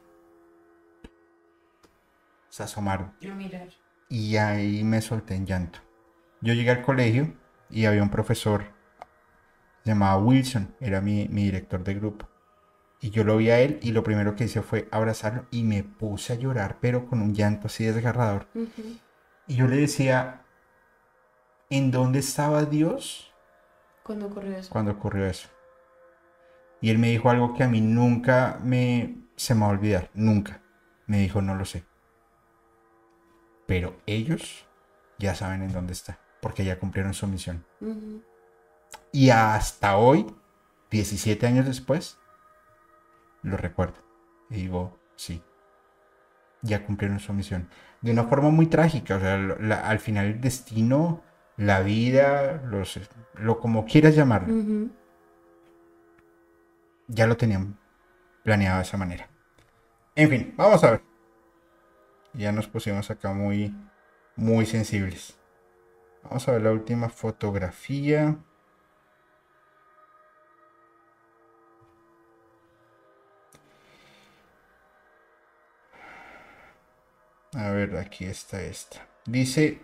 se 2.49 2.63
asomaron 2.63 3.13
A 3.29 3.35
mirar. 3.35 3.69
y 4.09 4.37
ahí 4.37 4.85
me 4.85 5.01
solté 5.01 5.35
en 5.35 5.47
llanto. 5.47 5.81
Yo 6.41 6.53
llegué 6.55 6.71
al 6.71 6.83
colegio 6.83 7.35
y 7.71 7.87
había 7.87 8.03
un 8.03 8.11
profesor, 8.11 8.67
se 9.83 9.91
llamaba 9.91 10.19
Wilson, 10.23 10.75
era 10.79 11.01
mi, 11.01 11.27
mi 11.29 11.45
director 11.45 11.83
de 11.83 11.95
grupo. 11.95 12.29
Y 13.01 13.11
yo 13.11 13.25
lo 13.25 13.37
vi 13.39 13.51
a 13.51 13.59
él 13.61 13.81
y 13.83 13.91
lo 13.93 14.03
primero 14.05 14.37
que 14.37 14.45
hice 14.45 14.63
fue 14.63 14.89
abrazarlo 14.93 15.47
y 15.51 15.63
me 15.65 15.83
puse 15.83 16.33
a 16.35 16.37
llorar, 16.37 16.79
pero 16.81 17.07
con 17.07 17.21
un 17.21 17.35
llanto 17.35 17.67
así 17.67 17.85
desgarrador. 17.85 18.47
Y 19.47 19.57
yo 19.57 19.67
le 19.67 19.77
decía, 19.77 20.43
¿en 21.71 21.91
dónde 21.91 22.21
estaba 22.21 22.65
Dios? 22.65 23.33
¿Cuándo 24.05 24.27
ocurrió 24.27 24.57
eso? 24.57 24.71
cuando 24.71 24.93
ocurrió 24.93 25.27
eso. 25.27 25.49
Y 26.85 26.91
él 26.91 26.99
me 26.99 27.09
dijo 27.09 27.31
algo 27.31 27.55
que 27.55 27.63
a 27.65 27.69
mí 27.69 27.81
nunca 27.81 28.59
me 28.63 29.17
se 29.37 29.55
me 29.55 29.63
va 29.63 29.69
a 29.69 29.71
olvidar, 29.71 30.11
nunca. 30.13 30.61
Me 31.07 31.17
dijo, 31.19 31.41
no 31.41 31.55
lo 31.55 31.65
sé. 31.65 31.83
Pero 33.67 33.97
ellos 34.05 34.67
ya 35.19 35.35
saben 35.35 35.63
en 35.63 35.73
dónde 35.73 35.95
está, 35.95 36.19
porque 36.43 36.63
ya 36.63 36.79
cumplieron 36.79 37.15
su 37.15 37.27
misión. 37.27 37.65
Y 39.13 39.31
hasta 39.31 39.97
hoy, 39.97 40.27
17 40.91 41.47
años 41.47 41.65
después, 41.65 42.19
lo 43.43 43.57
recuerdo. 43.57 44.05
Y 44.51 44.57
digo, 44.57 44.99
sí, 45.17 45.43
ya 46.61 46.85
cumplieron 46.85 47.19
su 47.19 47.33
misión. 47.33 47.67
De 48.03 48.13
una 48.13 48.25
forma 48.25 48.51
muy 48.51 48.67
trágica, 48.67 49.17
o 49.17 49.21
sea, 49.21 49.39
la- 49.39 49.89
al 49.89 50.01
final 50.01 50.27
el 50.27 50.41
destino, 50.43 51.23
la 51.57 51.81
vida, 51.81 52.61
los, 52.67 53.01
lo 53.37 53.59
como 53.59 53.87
quieras 53.87 54.15
llamarlo. 54.15 54.53
Ya 57.09 57.27
lo 57.27 57.37
tenían 57.37 57.79
planeado 58.43 58.79
de 58.79 58.83
esa 58.83 58.97
manera. 58.97 59.29
En 60.15 60.29
fin, 60.29 60.55
vamos 60.57 60.83
a 60.85 60.93
ver. 60.93 61.03
Ya 62.33 62.53
nos 62.53 62.67
pusimos 62.67 63.11
acá 63.11 63.33
muy, 63.33 63.75
muy 64.37 64.67
sensibles. 64.67 65.37
Vamos 66.23 66.47
a 66.49 66.53
ver 66.53 66.63
la 66.63 66.73
última 66.73 67.09
fotografía. 67.09 68.37
A 77.55 77.71
ver, 77.71 77.97
aquí 77.97 78.25
está 78.25 78.61
esta. 78.63 79.07
Dice 79.27 79.81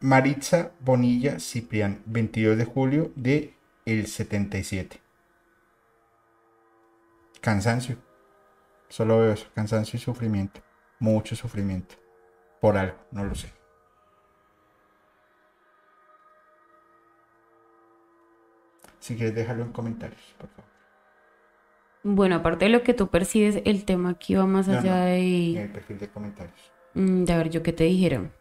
Maritza 0.00 0.72
Bonilla 0.80 1.40
Ciprián, 1.40 2.02
22 2.04 2.58
de 2.58 2.64
julio 2.64 3.12
de 3.16 3.54
el 3.86 4.06
77. 4.06 5.05
Cansancio. 7.46 7.96
Solo 8.88 9.18
veo 9.20 9.32
eso, 9.32 9.46
cansancio 9.54 9.96
y 9.96 10.00
sufrimiento. 10.00 10.60
Mucho 10.98 11.36
sufrimiento. 11.36 11.94
Por 12.60 12.76
algo, 12.76 12.98
no 13.12 13.22
lo 13.24 13.36
sé. 13.36 13.52
Si 18.98 19.14
quieres 19.16 19.34
déjalo 19.34 19.62
en 19.62 19.72
comentarios, 19.72 20.34
por 20.38 20.48
favor. 20.50 20.70
Bueno, 22.02 22.36
aparte 22.36 22.66
de 22.66 22.70
lo 22.70 22.82
que 22.82 22.94
tú 22.94 23.08
percibes, 23.10 23.60
el 23.64 23.84
tema 23.84 24.10
aquí 24.10 24.34
va 24.34 24.46
más 24.46 24.68
No, 24.68 24.78
allá 24.78 24.96
no, 24.96 25.06
En 25.06 25.54
de, 25.54 25.62
el 25.62 25.72
perfil 25.72 25.98
de 25.98 26.08
comentarios. 26.10 26.72
mm, 26.94 27.24
de 27.24 27.32
a 27.32 27.36
ver, 27.38 27.50
yo 27.50 27.62
qué 27.62 27.72
te 27.72 27.84
dijera. 27.84 28.32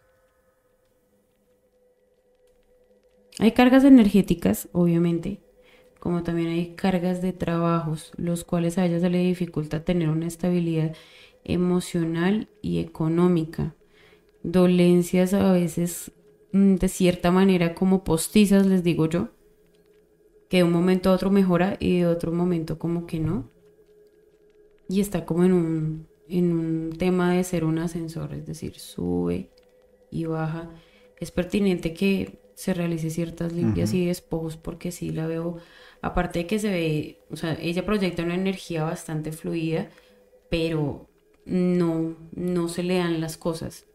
Hay 3.39 3.51
cargas 3.53 3.83
energéticas, 3.83 4.69
obviamente, 4.73 5.41
como 6.05 6.21
también 6.21 6.49
hay 6.49 6.75
cargas 6.75 7.23
de 7.23 7.33
trabajos, 7.33 8.11
los 8.15 8.43
cuales 8.43 8.77
a 8.77 8.85
ella 8.85 8.99
se 8.99 9.09
le 9.09 9.17
dificulta 9.23 9.83
tener 9.83 10.09
una 10.09 10.27
estabilidad 10.27 10.95
emocional 11.43 12.47
y 12.61 12.77
económica. 12.77 13.73
Dolencias 14.43 15.33
a 15.33 15.51
veces, 15.51 16.11
mm, 16.51 16.75
de 16.75 16.89
cierta 16.89 17.31
manera, 17.31 17.73
como 17.73 18.03
postizas, 18.03 18.67
les 18.67 18.83
digo 18.83 19.07
yo, 19.09 19.29
que 20.47 20.57
de 20.57 20.63
un 20.63 20.73
momento 20.73 21.09
a 21.09 21.13
otro 21.13 21.31
mejora 21.31 21.75
y 21.79 21.97
de 21.97 22.05
otro 22.05 22.31
momento 22.31 22.77
como 22.77 23.07
que 23.07 23.19
no. 23.19 23.49
Y 24.87 25.01
está 25.01 25.25
como 25.25 25.43
en 25.43 25.53
un, 25.53 26.07
en 26.29 26.51
un 26.53 26.91
tema 26.99 27.33
de 27.33 27.43
ser 27.43 27.65
un 27.65 27.79
ascensor, 27.79 28.31
es 28.35 28.45
decir, 28.45 28.77
sube 28.77 29.49
y 30.11 30.25
baja. 30.25 30.69
Es 31.19 31.31
pertinente 31.31 31.95
que 31.95 32.44
se 32.55 32.73
realice 32.73 33.09
ciertas 33.09 33.53
limpias 33.53 33.93
y 33.93 34.07
despojos 34.07 34.57
porque 34.57 34.91
sí 34.91 35.11
la 35.11 35.27
veo, 35.27 35.57
aparte 36.01 36.39
de 36.39 36.47
que 36.47 36.57
se 36.57 36.69
ve, 36.69 37.19
o 37.29 37.35
sea, 37.35 37.57
ella 37.61 37.85
proyecta 37.85 38.23
una 38.23 38.35
energía 38.35 38.83
bastante 38.83 39.31
fluida, 39.31 39.89
pero 40.49 41.07
no, 41.45 42.15
no 42.33 42.67
se 42.69 42.83
le 42.83 42.97
dan 42.97 43.21
las 43.21 43.37
cosas. 43.37 43.85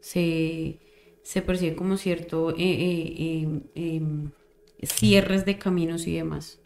Se, 0.00 0.78
se 1.22 1.42
percibe 1.42 1.76
como 1.76 1.96
cierto 1.96 2.50
eh, 2.50 2.54
eh, 2.58 3.14
eh, 3.74 3.96
em, 3.96 4.30
cierres 4.82 5.44
de 5.44 5.58
caminos 5.58 6.06
y 6.06 6.16
demás. 6.16 6.60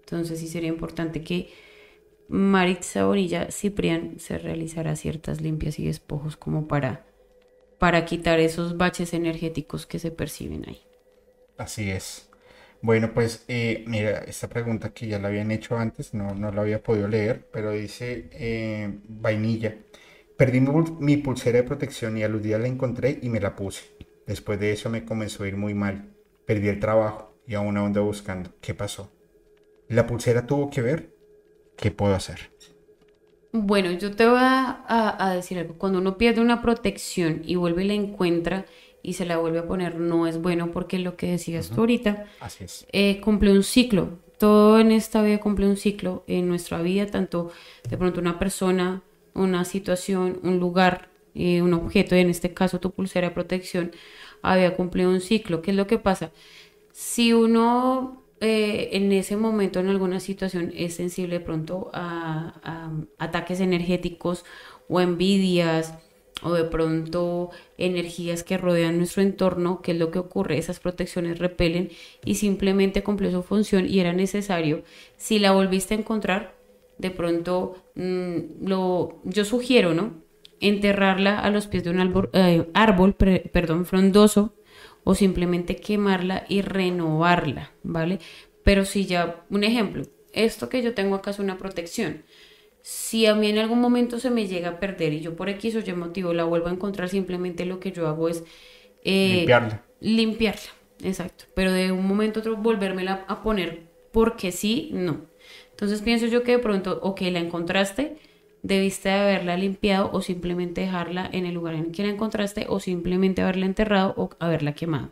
Entonces 0.00 0.40
sí 0.40 0.48
sería 0.48 0.68
importante 0.70 1.22
que 1.22 1.50
Maritza 2.28 3.08
Orilla 3.08 3.50
Ciprián 3.50 4.18
se 4.18 4.38
realizara 4.38 4.96
ciertas 4.96 5.40
limpias 5.40 5.78
y 5.78 5.86
despojos 5.86 6.36
como 6.36 6.68
para, 6.68 7.04
para 7.80 8.04
quitar 8.06 8.38
esos 8.40 8.76
baches 8.76 9.12
energéticos 9.14 9.86
que 9.86 9.98
se 9.98 10.12
perciben 10.12 10.64
ahí. 10.68 10.80
Así 11.56 11.90
es. 11.90 12.28
Bueno, 12.82 13.12
pues 13.12 13.44
eh, 13.48 13.84
mira, 13.86 14.20
esta 14.20 14.48
pregunta 14.48 14.92
que 14.94 15.06
ya 15.06 15.18
la 15.18 15.28
habían 15.28 15.50
hecho 15.50 15.76
antes, 15.78 16.14
no, 16.14 16.34
no 16.34 16.50
la 16.50 16.62
había 16.62 16.82
podido 16.82 17.08
leer, 17.08 17.48
pero 17.52 17.72
dice 17.72 18.28
eh, 18.32 19.00
vainilla. 19.08 19.76
Perdí 20.36 20.60
mi, 20.60 20.68
pul- 20.68 20.98
mi 21.00 21.16
pulsera 21.18 21.58
de 21.58 21.64
protección 21.64 22.16
y 22.16 22.22
a 22.22 22.28
los 22.28 22.42
días 22.42 22.60
la 22.60 22.68
encontré 22.68 23.18
y 23.22 23.28
me 23.28 23.40
la 23.40 23.54
puse. 23.56 23.84
Después 24.26 24.58
de 24.60 24.72
eso 24.72 24.88
me 24.90 25.04
comenzó 25.04 25.44
a 25.44 25.48
ir 25.48 25.56
muy 25.56 25.74
mal. 25.74 26.16
Perdí 26.46 26.68
el 26.68 26.80
trabajo 26.80 27.38
y 27.46 27.54
aún 27.54 27.76
ando 27.76 28.04
buscando. 28.04 28.54
¿Qué 28.60 28.74
pasó? 28.74 29.12
¿La 29.88 30.06
pulsera 30.06 30.46
tuvo 30.46 30.70
que 30.70 30.82
ver? 30.82 31.14
¿Qué 31.76 31.90
puedo 31.92 32.14
hacer? 32.14 32.52
Bueno, 33.52 33.90
yo 33.92 34.14
te 34.14 34.26
voy 34.28 34.38
a, 34.38 34.84
a- 34.86 35.26
a 35.30 35.34
decir 35.34 35.58
algo. 35.58 35.74
Cuando 35.74 35.98
uno 35.98 36.16
pierde 36.18 36.40
una 36.40 36.62
protección 36.62 37.42
y 37.44 37.56
vuelve 37.56 37.84
y 37.84 37.88
la 37.88 37.94
encuentra 37.94 38.66
y 39.02 39.14
se 39.14 39.24
la 39.26 39.38
vuelve 39.38 39.58
a 39.60 39.66
poner, 39.66 39.96
no 39.98 40.26
es 40.26 40.40
bueno 40.40 40.70
porque 40.70 40.98
lo 40.98 41.16
que 41.16 41.32
decías 41.32 41.70
tú 41.70 41.80
ahorita, 41.80 42.26
Así 42.40 42.64
es. 42.64 42.86
eh, 42.92 43.20
cumple 43.20 43.50
un 43.52 43.62
ciclo. 43.64 44.18
Todo 44.38 44.78
en 44.78 44.92
esta 44.92 45.22
vida 45.22 45.38
cumple 45.40 45.66
un 45.66 45.76
ciclo. 45.76 46.22
En 46.28 46.48
nuestra 46.48 46.80
vida, 46.80 47.06
tanto 47.06 47.50
de 47.88 47.96
pronto 47.98 48.20
una 48.20 48.38
persona, 48.38 49.02
una 49.34 49.64
situación, 49.64 50.38
un 50.42 50.60
lugar, 50.60 51.08
eh, 51.34 51.60
un 51.62 51.74
objeto, 51.74 52.14
y 52.16 52.20
en 52.20 52.30
este 52.30 52.54
caso 52.54 52.78
tu 52.78 52.90
pulsera 52.92 53.28
de 53.28 53.34
protección, 53.34 53.90
había 54.42 54.76
cumplido 54.76 55.10
un 55.10 55.20
ciclo. 55.20 55.60
¿Qué 55.60 55.72
es 55.72 55.76
lo 55.76 55.86
que 55.86 55.98
pasa? 55.98 56.30
Si 56.92 57.32
uno 57.32 58.19
eh, 58.40 58.96
en 58.96 59.12
ese 59.12 59.36
momento, 59.36 59.80
en 59.80 59.88
alguna 59.88 60.18
situación, 60.18 60.72
es 60.74 60.94
sensible 60.94 61.38
de 61.38 61.44
pronto 61.44 61.90
a, 61.92 62.90
ataques 63.18 63.60
energéticos 63.60 64.46
o 64.88 65.00
envidias 65.00 65.94
o 66.42 66.52
de 66.54 66.64
pronto 66.64 67.50
energías 67.76 68.42
que 68.42 68.56
rodean 68.56 68.96
nuestro 68.96 69.22
entorno, 69.22 69.82
¿qué 69.82 69.92
es 69.92 69.98
lo 69.98 70.10
que 70.10 70.18
ocurre? 70.18 70.56
Esas 70.56 70.80
protecciones 70.80 71.38
repelen 71.38 71.90
y 72.24 72.36
simplemente 72.36 73.02
cumplió 73.02 73.30
su 73.30 73.42
función 73.42 73.86
y 73.86 74.00
era 74.00 74.14
necesario. 74.14 74.84
Si 75.18 75.38
la 75.38 75.52
volviste 75.52 75.92
a 75.94 75.98
encontrar, 75.98 76.54
de 76.96 77.10
pronto 77.10 77.76
mm, 77.94 78.66
lo, 78.66 79.20
yo 79.24 79.44
sugiero, 79.44 79.92
¿no? 79.92 80.14
Enterrarla 80.60 81.38
a 81.38 81.50
los 81.50 81.66
pies 81.66 81.84
de 81.84 81.90
un 81.90 82.00
árbol, 82.00 83.16
eh, 83.20 83.50
perdón, 83.52 83.84
frondoso 83.84 84.54
o 85.04 85.14
simplemente 85.14 85.76
quemarla 85.76 86.44
y 86.48 86.62
renovarla, 86.62 87.72
¿vale? 87.82 88.18
Pero 88.64 88.84
si 88.84 89.06
ya, 89.06 89.44
un 89.50 89.64
ejemplo, 89.64 90.04
esto 90.32 90.68
que 90.68 90.82
yo 90.82 90.94
tengo 90.94 91.14
acá 91.16 91.30
es 91.30 91.38
una 91.38 91.58
protección. 91.58 92.24
Si 92.82 93.26
a 93.26 93.34
mí 93.34 93.48
en 93.48 93.58
algún 93.58 93.80
momento 93.80 94.18
se 94.18 94.30
me 94.30 94.46
llega 94.48 94.70
a 94.70 94.80
perder 94.80 95.12
y 95.12 95.20
yo 95.20 95.36
por 95.36 95.48
X 95.50 95.76
o 95.76 95.80
Y 95.80 95.92
motivo 95.94 96.32
la 96.32 96.44
vuelvo 96.44 96.68
a 96.68 96.72
encontrar, 96.72 97.08
simplemente 97.08 97.66
lo 97.66 97.80
que 97.80 97.92
yo 97.92 98.08
hago 98.08 98.28
es 98.28 98.44
eh, 99.04 99.58
Limpiarla. 99.58 99.82
limpiarla, 100.00 100.70
exacto. 101.02 101.44
Pero 101.54 101.72
de 101.72 101.92
un 101.92 102.06
momento 102.06 102.40
a 102.40 102.42
otro 102.42 102.56
volvérmela 102.56 103.24
a 103.28 103.42
poner 103.42 103.90
porque 104.12 104.52
sí, 104.52 104.90
no. 104.92 105.26
Entonces 105.70 106.02
pienso 106.02 106.26
yo 106.26 106.42
que 106.42 106.52
de 106.52 106.58
pronto, 106.58 106.98
ok, 107.02 107.22
la 107.32 107.38
encontraste, 107.40 108.18
debiste 108.62 109.08
de 109.08 109.14
haberla 109.14 109.56
limpiado 109.56 110.10
o 110.12 110.20
simplemente 110.22 110.82
dejarla 110.82 111.28
en 111.32 111.46
el 111.46 111.54
lugar 111.54 111.74
en 111.74 111.86
el 111.86 111.92
que 111.92 112.02
la 112.04 112.10
encontraste 112.12 112.66
o 112.68 112.78
simplemente 112.80 113.42
haberla 113.42 113.66
enterrado 113.66 114.14
o 114.16 114.30
haberla 114.38 114.72
quemado. 114.74 115.10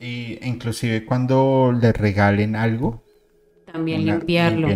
Y 0.00 0.38
inclusive 0.46 1.04
cuando 1.04 1.72
le 1.78 1.92
regalen 1.92 2.56
algo, 2.56 3.02
También 3.70 4.02
una- 4.02 4.16
limpiarlo. 4.16 4.68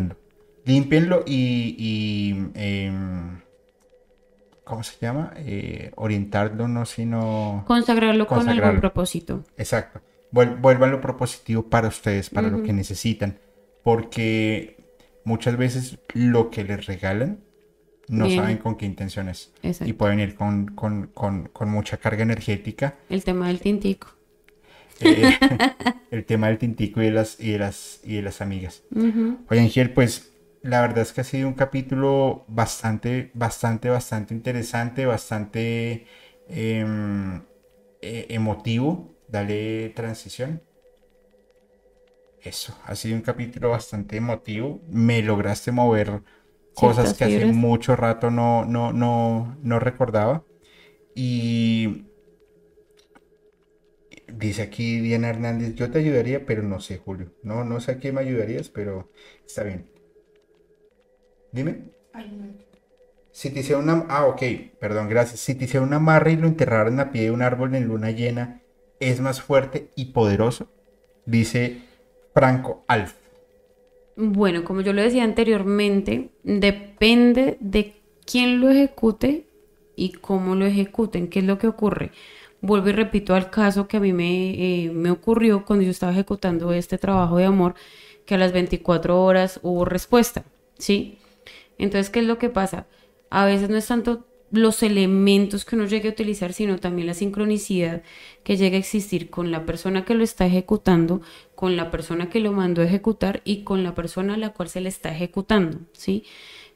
Límpienlo 0.64 1.22
y, 1.26 1.74
y, 1.78 2.50
em, 2.54 3.40
¿cómo 4.64 4.82
se 4.82 4.98
llama? 5.00 5.32
Eh, 5.36 5.92
orientarlo, 5.96 6.68
no, 6.68 6.84
sino... 6.84 7.64
Consagrarlo 7.66 8.26
con 8.26 8.38
algún 8.38 8.48
Consagrarlo. 8.50 8.80
propósito. 8.80 9.44
Exacto. 9.56 10.00
Vuel- 10.30 10.60
Vuélvanlo 10.60 11.00
propositivo 11.00 11.62
para 11.70 11.88
ustedes, 11.88 12.28
para 12.28 12.48
lo 12.48 12.62
que 12.62 12.74
necesitan. 12.74 13.38
Porque 13.82 14.76
muchas 15.24 15.56
veces 15.56 15.98
lo 16.12 16.50
que 16.50 16.64
les 16.64 16.84
regalan 16.84 17.38
no 18.08 18.26
Bien. 18.26 18.38
saben 18.38 18.58
con 18.58 18.76
qué 18.76 18.86
intenciones. 18.86 19.52
Exacto. 19.62 19.90
Y 19.90 19.92
pueden 19.92 20.20
ir 20.20 20.34
con, 20.34 20.66
con, 20.68 21.08
con, 21.08 21.48
con 21.48 21.70
mucha 21.70 21.98
carga 21.98 22.22
energética. 22.22 22.96
El 23.08 23.24
tema 23.24 23.48
del 23.48 23.60
tintico. 23.60 24.08
Eh, 25.00 25.36
el 26.10 26.24
tema 26.24 26.48
del 26.48 26.58
tintico 26.58 27.00
y 27.02 27.06
de 27.06 27.10
las, 27.12 27.38
y 27.40 27.52
de 27.52 27.58
las, 27.58 28.00
y 28.04 28.16
de 28.16 28.22
las 28.22 28.40
amigas. 28.40 28.82
Ujú. 28.90 29.38
Oye, 29.48 29.60
Ángel, 29.60 29.92
pues 29.92 30.32
la 30.62 30.80
verdad 30.80 30.98
es 30.98 31.12
que 31.12 31.20
ha 31.20 31.24
sido 31.24 31.48
un 31.48 31.54
capítulo 31.54 32.44
bastante, 32.48 33.30
bastante, 33.34 33.88
bastante 33.90 34.34
interesante, 34.34 35.06
bastante 35.06 36.06
em, 36.48 37.42
eh, 38.02 38.26
emotivo. 38.30 39.14
Dale 39.28 39.90
transición. 39.90 40.62
Eso, 42.42 42.76
ha 42.86 42.94
sido 42.94 43.16
un 43.16 43.22
capítulo 43.22 43.70
bastante 43.70 44.16
emotivo. 44.16 44.80
Me 44.88 45.22
lograste 45.22 45.72
mover 45.72 46.22
cosas 46.78 47.14
que 47.14 47.24
hace 47.24 47.46
mucho 47.46 47.96
rato 47.96 48.30
no, 48.30 48.64
no, 48.64 48.92
no, 48.92 49.56
no 49.62 49.78
recordaba. 49.78 50.44
Y 51.14 52.06
dice 54.28 54.62
aquí 54.62 55.00
Diana 55.00 55.30
Hernández, 55.30 55.74
yo 55.74 55.90
te 55.90 55.98
ayudaría, 55.98 56.46
pero 56.46 56.62
no 56.62 56.80
sé, 56.80 56.98
Julio. 56.98 57.32
No, 57.42 57.64
no 57.64 57.80
sé 57.80 57.92
a 57.92 57.98
qué 57.98 58.12
me 58.12 58.20
ayudarías, 58.20 58.68
pero 58.68 59.10
está 59.46 59.64
bien. 59.64 59.90
Dime. 61.52 61.90
Si 63.30 63.50
te 63.50 63.60
hiciera 63.60 63.80
una... 63.80 64.06
Ah, 64.08 64.26
ok, 64.26 64.42
perdón, 64.80 65.08
gracias. 65.08 65.40
Si 65.40 65.54
te 65.54 65.64
hiciera 65.64 65.84
una 65.86 65.96
amarre 65.96 66.32
y 66.32 66.36
lo 66.36 66.46
enterraran 66.46 66.98
a 67.00 67.12
pie 67.12 67.22
de 67.22 67.30
un 67.30 67.42
árbol 67.42 67.74
en 67.74 67.86
luna 67.86 68.10
llena, 68.10 68.62
¿es 69.00 69.20
más 69.20 69.40
fuerte 69.40 69.90
y 69.94 70.06
poderoso? 70.06 70.72
Dice 71.24 71.82
Franco 72.34 72.84
Alf. 72.88 73.14
Bueno, 74.20 74.64
como 74.64 74.80
yo 74.80 74.92
lo 74.92 75.00
decía 75.00 75.22
anteriormente, 75.22 76.30
depende 76.42 77.56
de 77.60 77.94
quién 78.26 78.60
lo 78.60 78.68
ejecute 78.68 79.46
y 79.94 80.10
cómo 80.10 80.56
lo 80.56 80.66
ejecuten. 80.66 81.28
¿Qué 81.28 81.38
es 81.38 81.44
lo 81.44 81.58
que 81.58 81.68
ocurre? 81.68 82.10
Vuelvo 82.60 82.88
y 82.88 82.92
repito 82.92 83.36
al 83.36 83.48
caso 83.48 83.86
que 83.86 83.98
a 83.98 84.00
mí 84.00 84.12
me, 84.12 84.86
eh, 84.86 84.90
me 84.90 85.12
ocurrió 85.12 85.64
cuando 85.64 85.84
yo 85.84 85.92
estaba 85.92 86.10
ejecutando 86.10 86.72
este 86.72 86.98
trabajo 86.98 87.36
de 87.36 87.44
amor, 87.44 87.76
que 88.26 88.34
a 88.34 88.38
las 88.38 88.50
24 88.50 89.22
horas 89.22 89.60
hubo 89.62 89.84
respuesta, 89.84 90.42
¿sí? 90.78 91.18
Entonces, 91.78 92.10
¿qué 92.10 92.18
es 92.18 92.26
lo 92.26 92.38
que 92.38 92.48
pasa? 92.48 92.88
A 93.30 93.44
veces 93.44 93.70
no 93.70 93.76
es 93.76 93.86
tanto 93.86 94.26
los 94.50 94.82
elementos 94.82 95.64
que 95.64 95.76
uno 95.76 95.86
llegue 95.86 96.08
a 96.08 96.12
utilizar, 96.12 96.52
sino 96.52 96.78
también 96.78 97.06
la 97.06 97.14
sincronicidad 97.14 98.02
que 98.44 98.56
llega 98.56 98.76
a 98.76 98.80
existir 98.80 99.30
con 99.30 99.50
la 99.50 99.66
persona 99.66 100.04
que 100.04 100.14
lo 100.14 100.24
está 100.24 100.46
ejecutando, 100.46 101.20
con 101.54 101.76
la 101.76 101.90
persona 101.90 102.30
que 102.30 102.40
lo 102.40 102.52
mandó 102.52 102.82
a 102.82 102.86
ejecutar 102.86 103.42
y 103.44 103.62
con 103.64 103.84
la 103.84 103.94
persona 103.94 104.34
a 104.34 104.38
la 104.38 104.52
cual 104.54 104.68
se 104.68 104.80
le 104.80 104.88
está 104.88 105.10
ejecutando, 105.10 105.78
¿sí? 105.92 106.24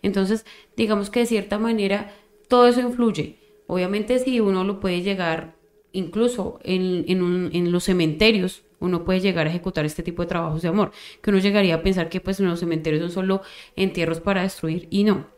Entonces, 0.02 0.44
digamos 0.76 1.10
que 1.10 1.20
de 1.20 1.26
cierta 1.26 1.58
manera 1.58 2.12
todo 2.48 2.66
eso 2.66 2.80
influye. 2.80 3.38
Obviamente 3.66 4.18
si 4.18 4.40
uno 4.40 4.64
lo 4.64 4.80
puede 4.80 5.02
llegar, 5.02 5.56
incluso 5.92 6.60
en, 6.64 7.04
en 7.06 7.72
los 7.72 7.84
cementerios, 7.84 8.64
uno 8.80 9.04
puede 9.04 9.20
llegar 9.20 9.46
a 9.46 9.50
ejecutar 9.50 9.84
este 9.84 10.02
tipo 10.02 10.22
de 10.22 10.28
trabajos 10.28 10.60
de 10.60 10.68
amor, 10.68 10.90
que 11.22 11.30
uno 11.30 11.38
llegaría 11.38 11.76
a 11.76 11.82
pensar 11.82 12.08
que 12.08 12.20
pues 12.20 12.40
los 12.40 12.60
cementerios 12.60 13.00
son 13.00 13.12
solo 13.12 13.42
entierros 13.76 14.20
para 14.20 14.42
destruir 14.42 14.88
y 14.90 15.04
no. 15.04 15.31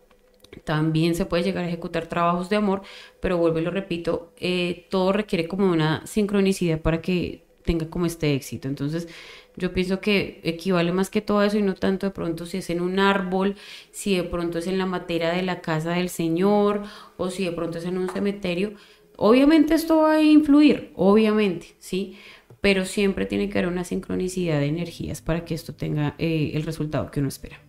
También 0.62 1.14
se 1.14 1.26
puede 1.26 1.42
llegar 1.42 1.64
a 1.64 1.68
ejecutar 1.68 2.06
trabajos 2.06 2.48
de 2.48 2.56
amor, 2.56 2.82
pero 3.20 3.38
vuelvo 3.38 3.58
y 3.58 3.62
lo 3.62 3.70
repito, 3.70 4.32
eh, 4.38 4.86
todo 4.90 5.12
requiere 5.12 5.48
como 5.48 5.70
una 5.70 6.06
sincronicidad 6.06 6.80
para 6.80 7.00
que 7.02 7.44
tenga 7.64 7.88
como 7.88 8.06
este 8.06 8.34
éxito. 8.34 8.68
Entonces, 8.68 9.08
yo 9.56 9.72
pienso 9.72 10.00
que 10.00 10.40
equivale 10.44 10.92
más 10.92 11.10
que 11.10 11.20
todo 11.20 11.42
eso 11.42 11.58
y 11.58 11.62
no 11.62 11.74
tanto 11.74 12.06
de 12.06 12.12
pronto 12.12 12.46
si 12.46 12.58
es 12.58 12.70
en 12.70 12.80
un 12.80 12.98
árbol, 12.98 13.56
si 13.92 14.16
de 14.16 14.24
pronto 14.24 14.58
es 14.58 14.66
en 14.66 14.78
la 14.78 14.86
materia 14.86 15.30
de 15.30 15.42
la 15.42 15.60
casa 15.60 15.92
del 15.92 16.08
Señor 16.08 16.82
o 17.16 17.30
si 17.30 17.44
de 17.44 17.52
pronto 17.52 17.78
es 17.78 17.84
en 17.84 17.98
un 17.98 18.08
cementerio. 18.08 18.74
Obviamente 19.16 19.74
esto 19.74 19.98
va 19.98 20.14
a 20.14 20.22
influir, 20.22 20.92
obviamente, 20.96 21.74
¿sí? 21.78 22.16
Pero 22.60 22.84
siempre 22.84 23.26
tiene 23.26 23.48
que 23.48 23.58
haber 23.58 23.70
una 23.70 23.84
sincronicidad 23.84 24.58
de 24.58 24.66
energías 24.66 25.22
para 25.22 25.44
que 25.44 25.54
esto 25.54 25.74
tenga 25.74 26.14
eh, 26.18 26.52
el 26.54 26.64
resultado 26.64 27.10
que 27.10 27.20
uno 27.20 27.28
espera. 27.28 27.60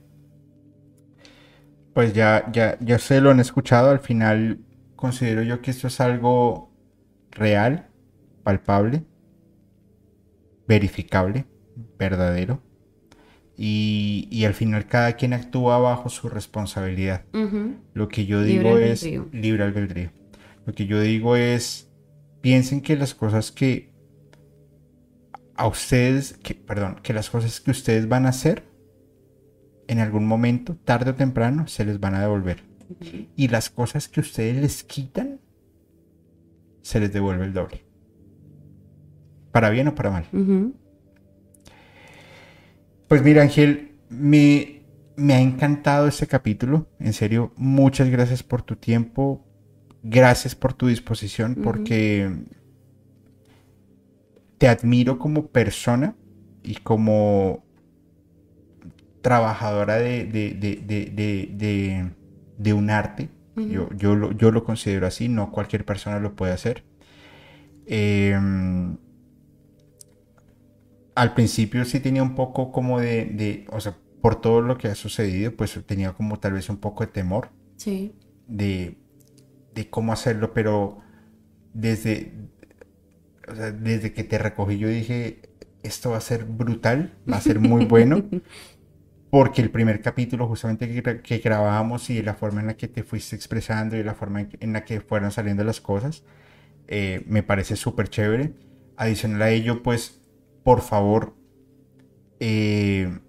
Pues 1.95 2.13
ya, 2.13 2.51
ya, 2.51 2.77
ya 2.81 2.99
se 2.99 3.21
lo 3.21 3.31
han 3.31 3.39
escuchado. 3.39 3.89
Al 3.89 3.99
final 4.01 4.59
considero 4.97 5.41
yo 5.43 5.61
que 5.61 5.71
esto 5.71 5.87
es 5.87 6.01
algo 6.01 6.69
real, 7.31 7.87
palpable, 8.43 9.05
verificable, 10.67 11.45
verdadero. 11.97 12.61
Y, 13.57 14.27
y 14.29 14.43
al 14.43 14.53
final 14.53 14.87
cada 14.87 15.13
quien 15.13 15.31
actúa 15.31 15.77
bajo 15.77 16.09
su 16.09 16.27
responsabilidad. 16.27 17.23
Lo 17.93 18.09
que 18.09 18.25
yo 18.25 18.41
Libre 18.41 18.57
digo 18.57 18.77
es 18.77 19.03
albedrío. 19.03 19.29
libre 19.31 19.63
albedrío. 19.63 20.09
Lo 20.65 20.73
que 20.73 20.87
yo 20.87 20.99
digo 20.99 21.37
es 21.37 21.89
piensen 22.41 22.81
que 22.81 22.97
las 22.97 23.15
cosas 23.15 23.53
que 23.53 23.93
a 25.55 25.65
ustedes, 25.67 26.33
que, 26.43 26.55
perdón, 26.55 26.99
que 27.01 27.13
las 27.13 27.29
cosas 27.29 27.61
que 27.61 27.71
ustedes 27.71 28.09
van 28.09 28.25
a 28.25 28.29
hacer, 28.29 28.63
en 29.87 29.99
algún 29.99 30.25
momento, 30.25 30.75
tarde 30.83 31.11
o 31.11 31.15
temprano, 31.15 31.67
se 31.67 31.85
les 31.85 31.99
van 31.99 32.15
a 32.15 32.21
devolver. 32.21 32.63
Y 33.35 33.47
las 33.47 33.69
cosas 33.69 34.07
que 34.07 34.19
ustedes 34.19 34.55
les 34.61 34.83
quitan, 34.83 35.39
se 36.81 36.99
les 36.99 37.11
devuelve 37.11 37.45
el 37.45 37.53
doble. 37.53 37.83
Para 39.51 39.69
bien 39.69 39.87
o 39.87 39.95
para 39.95 40.11
mal. 40.11 40.25
Pues 43.07 43.23
mira, 43.23 43.41
Ángel, 43.41 43.95
me, 44.09 44.83
me 45.15 45.33
ha 45.33 45.39
encantado 45.39 46.07
este 46.07 46.27
capítulo. 46.27 46.87
En 46.99 47.13
serio, 47.13 47.53
muchas 47.55 48.09
gracias 48.09 48.43
por 48.43 48.61
tu 48.61 48.75
tiempo. 48.75 49.45
Gracias 50.03 50.53
por 50.53 50.73
tu 50.73 50.87
disposición, 50.87 51.55
porque 51.63 52.31
te 54.59 54.67
admiro 54.67 55.17
como 55.17 55.47
persona 55.47 56.15
y 56.61 56.75
como 56.75 57.64
trabajadora 59.25 59.95
de, 59.95 60.25
de, 60.25 60.53
de, 60.53 62.11
de, 62.59 62.73
un 62.73 62.91
arte. 62.91 63.29
Yo, 63.55 63.89
yo, 63.97 64.15
lo, 64.15 64.31
yo 64.33 64.51
lo 64.51 64.63
considero 64.63 65.07
así, 65.07 65.29
no 65.29 65.51
cualquier 65.51 65.83
persona 65.83 66.19
lo 66.19 66.35
puede 66.35 66.53
hacer. 66.53 66.83
Em, 67.87 68.97
al 71.15 71.33
principio 71.33 71.85
sí 71.85 71.99
tenía 71.99 72.21
un 72.21 72.35
poco 72.35 72.71
como 72.71 72.99
de, 72.99 73.25
de, 73.25 73.65
o 73.71 73.79
sea, 73.79 73.95
por 74.21 74.41
todo 74.41 74.61
lo 74.61 74.77
que 74.77 74.89
ha 74.89 74.95
sucedido, 74.95 75.55
pues 75.55 75.79
tenía 75.87 76.13
como 76.13 76.37
tal 76.39 76.53
vez 76.53 76.69
un 76.69 76.77
poco 76.77 77.03
de 77.03 77.11
temor 77.11 77.49
Sí. 77.77 78.13
de, 78.47 78.95
de 79.73 79.89
cómo 79.89 80.13
hacerlo, 80.13 80.53
pero 80.53 80.99
desde, 81.73 82.31
o 83.47 83.55
sea, 83.55 83.71
desde 83.71 84.13
que 84.13 84.23
te 84.23 84.37
recogí 84.37 84.77
yo 84.77 84.87
dije, 84.87 85.39
esto 85.83 86.11
va 86.11 86.17
a 86.17 86.21
ser 86.21 86.45
brutal, 86.45 87.13
va 87.31 87.37
a 87.37 87.41
ser 87.41 87.59
muy 87.59 87.85
bueno, 87.85 88.23
porque 89.35 89.61
el 89.61 89.69
primer 89.69 90.01
capítulo 90.01 90.47
justamente 90.47 90.87
que, 91.03 91.21
que 91.21 91.37
grabábamos 91.39 92.09
y 92.09 92.21
la 92.21 92.35
forma 92.35 92.61
en 92.61 92.67
la 92.67 92.77
que 92.77 92.87
te 92.87 93.03
fuiste 93.03 93.35
expresando 93.35 93.97
y 93.97 94.03
la 94.03 94.15
forma 94.15 94.39
en, 94.41 94.49
en 94.61 94.71
la 94.73 94.85
que 94.85 95.01
fueron 95.01 95.29
saliendo 95.31 95.65
las 95.65 95.81
cosas, 95.81 96.23
eh, 96.87 97.23
me 97.27 97.43
parece 97.43 97.75
súper 97.75 98.09
chévere. 98.09 98.53
Adicional 98.97 99.41
a 99.43 99.49
ello, 99.51 99.83
pues, 99.83 100.21
por 100.63 100.81
favor, 100.81 101.35
eh, 102.39 103.19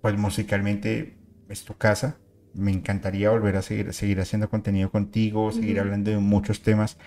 pues 0.00 0.16
musicalmente 0.18 1.16
es 1.48 1.64
tu 1.64 1.76
casa. 1.76 2.18
Me 2.54 2.72
encantaría 2.72 3.30
volver 3.30 3.56
a 3.56 3.62
seguir, 3.62 3.92
seguir 3.94 4.20
haciendo 4.20 4.50
contenido 4.50 4.90
contigo, 4.90 5.52
seguir 5.52 5.80
hablando 5.80 6.10
de 6.10 6.18
muchos 6.18 6.62
temas, 6.62 6.98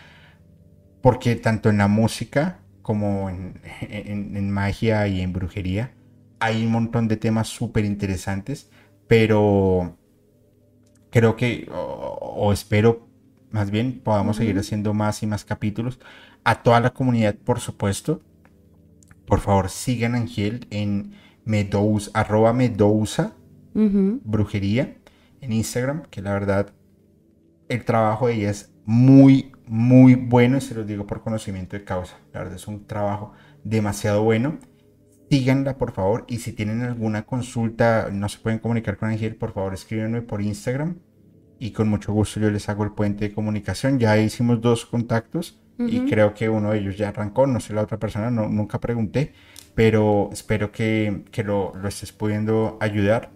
porque 1.01 1.35
tanto 1.35 1.69
en 1.69 1.77
la 1.77 1.87
música 1.87 2.59
como 2.81 3.29
en, 3.29 3.61
en- 3.81 4.35
en 4.35 4.51
magia 4.51 5.07
y 5.07 5.21
en 5.21 5.33
brujería 5.33 5.91
hay 6.39 6.65
un 6.65 6.71
montón 6.71 7.07
de 7.07 7.17
temas 7.17 7.47
súper 7.49 7.85
interesantes, 7.85 8.69
pero 9.07 9.97
creo 11.11 11.35
que, 11.35 11.67
o, 11.71 11.75
o 12.37 12.53
espero 12.53 13.07
más 13.51 13.71
bien, 13.71 13.99
podamos 14.03 14.37
seguir 14.37 14.59
haciendo 14.59 14.93
más 14.93 15.23
y 15.23 15.27
más 15.27 15.43
capítulos. 15.43 15.99
A 16.43 16.61
toda 16.61 16.79
la 16.81 16.91
comunidad, 16.93 17.35
por 17.35 17.59
supuesto, 17.59 18.21
por 19.25 19.39
favor 19.39 19.69
sigan 19.69 20.15
a 20.15 20.17
Angel 20.17 20.67
en 20.69 21.13
Medusa, 21.45 22.11
arroba 22.13 22.53
Medusa 22.53 23.33
Ujú. 23.75 24.21
Brujería 24.23 24.97
en 25.41 25.53
Instagram, 25.53 26.03
que 26.09 26.21
la 26.21 26.33
verdad 26.33 26.73
el 27.69 27.85
trabajo 27.85 28.27
de 28.27 28.35
ella 28.35 28.49
es 28.51 28.71
muy, 28.85 29.51
muy 29.67 30.15
bueno 30.15 30.57
y 30.57 30.61
se 30.61 30.75
los 30.75 30.87
digo 30.87 31.05
por 31.07 31.21
conocimiento 31.21 31.77
de 31.77 31.83
causa. 31.83 32.17
La 32.33 32.39
verdad 32.39 32.55
es 32.55 32.67
un 32.67 32.85
trabajo 32.87 33.33
demasiado 33.63 34.23
bueno. 34.23 34.59
Síganla, 35.29 35.77
por 35.77 35.91
favor, 35.91 36.25
y 36.27 36.39
si 36.39 36.53
tienen 36.53 36.81
alguna 36.81 37.23
consulta, 37.23 38.09
no 38.11 38.27
se 38.29 38.39
pueden 38.39 38.59
comunicar 38.59 38.97
con 38.97 39.09
Ángel, 39.09 39.35
por 39.35 39.53
favor, 39.53 39.75
escríbenme 39.75 40.23
por 40.23 40.41
Instagram 40.41 40.97
y 41.59 41.71
con 41.71 41.87
mucho 41.87 42.13
gusto 42.13 42.39
yo 42.39 42.49
les 42.49 42.67
hago 42.67 42.83
el 42.83 42.93
puente 42.93 43.27
de 43.27 43.33
comunicación. 43.35 43.99
Ya 43.99 44.17
hicimos 44.17 44.59
dos 44.61 44.85
contactos 44.87 45.59
y 45.77 45.99
Ujú. 45.99 46.09
creo 46.09 46.33
que 46.33 46.49
uno 46.49 46.71
de 46.71 46.79
ellos 46.79 46.97
ya 46.97 47.09
arrancó, 47.09 47.45
no 47.45 47.59
sé 47.59 47.73
la 47.73 47.83
otra 47.83 47.99
persona, 47.99 48.31
no, 48.31 48.49
nunca 48.49 48.79
pregunté, 48.79 49.33
pero 49.75 50.29
espero 50.31 50.71
que, 50.71 51.25
que 51.31 51.43
lo, 51.43 51.73
lo 51.75 51.87
estés 51.87 52.11
pudiendo 52.11 52.77
ayudar 52.81 53.29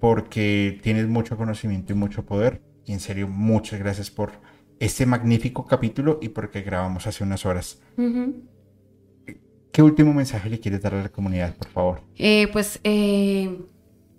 porque 0.00 0.78
tienes 0.82 1.08
mucho 1.08 1.36
conocimiento 1.38 1.92
y 1.94 1.96
mucho 1.96 2.26
poder. 2.26 2.60
Y 2.84 2.92
en 2.92 3.00
serio, 3.00 3.28
muchas 3.28 3.78
gracias 3.78 4.10
por 4.10 4.32
este 4.78 5.06
magnífico 5.06 5.64
capítulo 5.66 6.18
y 6.20 6.28
porque 6.28 6.60
grabamos 6.60 7.06
hace 7.06 7.24
unas 7.24 7.46
horas. 7.46 7.80
Ujú. 7.96 8.53
¿Qué 9.74 9.82
último 9.82 10.14
mensaje 10.14 10.48
le 10.48 10.60
quieres 10.60 10.82
dar 10.82 10.94
a 10.94 11.02
la 11.02 11.08
comunidad, 11.08 11.56
por 11.56 11.66
favor? 11.66 12.00
Eh, 12.16 12.46
pues 12.52 12.78
eh, 12.84 13.58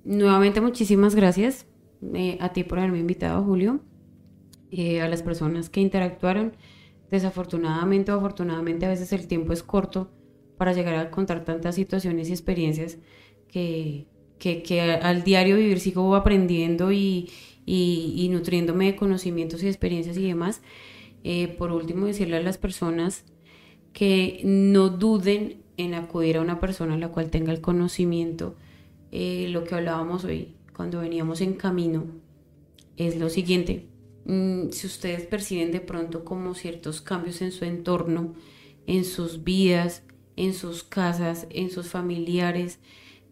nuevamente 0.03 0.59
muchísimas 0.59 1.15
gracias 1.15 1.65
eh, 2.13 2.37
a 2.41 2.51
ti 2.51 2.65
por 2.65 2.77
haberme 2.79 2.99
invitado, 2.99 3.41
Julio, 3.41 3.79
eh, 4.69 4.99
a 4.99 5.07
las 5.07 5.23
personas 5.23 5.69
que 5.69 5.79
interactuaron. 5.79 6.57
Desafortunadamente 7.09 8.11
o 8.11 8.17
afortunadamente 8.17 8.85
a 8.85 8.89
veces 8.89 9.13
el 9.13 9.27
tiempo 9.27 9.53
es 9.53 9.63
corto 9.63 10.11
para 10.57 10.73
llegar 10.73 10.95
a 10.95 11.09
contar 11.09 11.45
tantas 11.45 11.75
situaciones 11.75 12.27
y 12.27 12.33
experiencias 12.33 12.97
que, 13.47 14.07
que, 14.39 14.61
que 14.61 14.81
al 14.81 15.23
diario 15.23 15.55
vivir 15.55 15.79
sigo 15.79 16.15
aprendiendo 16.15 16.91
y, 16.91 17.29
y- 17.65 18.13
y 18.17 18.27
nutriéndome 18.27 18.87
de 18.87 18.95
conocimientos 18.97 19.63
y 19.63 19.67
experiencias 19.67 20.17
y 20.17 20.27
demás. 20.27 20.61
Eh, 21.23 21.47
por 21.47 21.71
último, 21.71 22.07
decirle 22.07 22.35
a 22.35 22.41
las 22.41 22.57
personas 22.57 23.23
que 23.95 24.41
no 24.43 24.89
duden 24.89 25.63
en 25.77 25.93
acudir 25.93 26.35
a 26.35 26.41
una 26.41 26.59
persona 26.59 26.95
a 26.95 26.97
la 26.97 27.07
cual 27.07 27.29
tenga 27.29 27.53
el 27.53 27.61
conocimiento. 27.61 28.57
Eh, 29.13 29.47
lo 29.51 29.63
que 29.63 29.73
hablábamos 29.73 30.25
hoy 30.25 30.53
cuando 30.75 30.99
veníamos 30.99 31.39
en 31.39 31.53
camino 31.53 32.03
es 32.97 33.17
lo 33.17 33.29
siguiente. 33.29 33.85
Mm, 34.25 34.71
si 34.71 34.87
ustedes 34.87 35.25
perciben 35.25 35.71
de 35.71 35.79
pronto 35.79 36.25
como 36.25 36.55
ciertos 36.55 36.99
cambios 36.99 37.41
en 37.41 37.53
su 37.53 37.63
entorno, 37.63 38.33
en 38.85 39.05
sus 39.05 39.45
vidas, 39.45 40.03
en 40.35 40.53
sus 40.53 40.83
casas, 40.83 41.47
en 41.49 41.71
sus 41.71 41.87
familiares, 41.87 42.79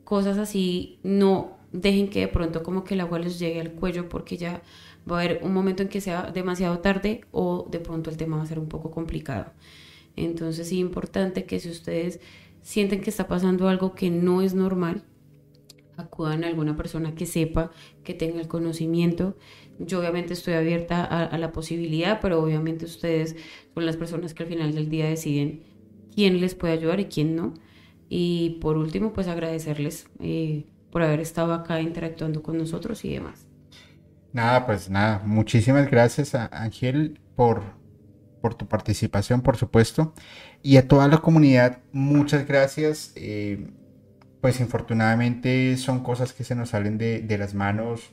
cosas 0.05 0.37
así, 0.37 0.97
no 1.03 1.57
dejen 1.73 2.09
que 2.09 2.21
de 2.21 2.29
pronto 2.29 2.63
como 2.63 2.85
que 2.85 2.93
el 2.93 3.01
agua 3.01 3.19
les 3.19 3.37
llegue 3.37 3.59
al 3.59 3.73
cuello 3.73 4.07
porque 4.07 4.37
ya 4.37 4.61
va 5.11 5.19
a 5.19 5.23
haber 5.23 5.41
un 5.43 5.53
momento 5.53 5.83
en 5.83 5.89
que 5.89 5.99
sea 5.99 6.31
demasiado 6.31 6.79
tarde 6.79 7.25
o 7.33 7.67
de 7.69 7.81
pronto 7.81 8.09
el 8.09 8.15
tema 8.15 8.37
va 8.37 8.43
a 8.43 8.45
ser 8.45 8.59
un 8.59 8.69
poco 8.69 8.91
complicado. 8.91 9.51
Entonces 10.15 10.67
sí 10.69 10.79
importante 10.79 11.45
que 11.45 11.59
si 11.59 11.69
ustedes 11.69 12.19
sienten 12.61 13.01
que 13.01 13.09
está 13.09 13.27
pasando 13.27 13.67
algo 13.67 13.93
que 13.95 14.09
no 14.09 14.41
es 14.41 14.53
normal, 14.53 15.03
acudan 15.97 16.43
a 16.43 16.47
alguna 16.47 16.75
persona 16.75 17.13
que 17.13 17.25
sepa, 17.25 17.71
que 18.03 18.13
tenga 18.13 18.39
el 18.41 18.47
conocimiento. 18.47 19.37
Yo 19.79 19.99
obviamente 19.99 20.33
estoy 20.33 20.53
abierta 20.53 21.03
a, 21.03 21.23
a 21.25 21.37
la 21.37 21.51
posibilidad, 21.51 22.19
pero 22.21 22.41
obviamente 22.41 22.85
ustedes 22.85 23.35
son 23.73 23.85
las 23.85 23.97
personas 23.97 24.33
que 24.33 24.43
al 24.43 24.49
final 24.49 24.73
del 24.73 24.89
día 24.89 25.07
deciden 25.07 25.63
quién 26.13 26.39
les 26.39 26.55
puede 26.55 26.73
ayudar 26.73 26.99
y 26.99 27.05
quién 27.05 27.35
no. 27.35 27.53
Y 28.09 28.59
por 28.61 28.77
último, 28.77 29.13
pues 29.13 29.27
agradecerles 29.27 30.07
eh, 30.19 30.65
por 30.91 31.01
haber 31.01 31.19
estado 31.19 31.53
acá 31.53 31.81
interactuando 31.81 32.43
con 32.43 32.57
nosotros 32.57 33.03
y 33.05 33.13
demás. 33.13 33.47
Nada, 34.31 34.65
pues 34.65 34.89
nada, 34.89 35.21
muchísimas 35.25 35.89
gracias 35.89 36.35
a 36.35 36.45
Ángel 36.51 37.19
por, 37.35 37.63
por 38.43 38.55
tu 38.55 38.67
participación, 38.67 39.41
por 39.41 39.55
supuesto. 39.55 40.13
Y 40.61 40.75
a 40.75 40.85
toda 40.89 41.07
la 41.07 41.19
comunidad, 41.19 41.79
muchas 41.93 42.45
gracias. 42.45 43.13
Eh, 43.15 43.71
pues 44.41 44.59
infortunadamente 44.59 45.77
son 45.77 46.03
cosas 46.03 46.33
que 46.33 46.43
se 46.43 46.53
nos 46.53 46.71
salen 46.71 46.97
de, 46.97 47.21
de 47.21 47.37
las 47.37 47.53
manos, 47.53 48.11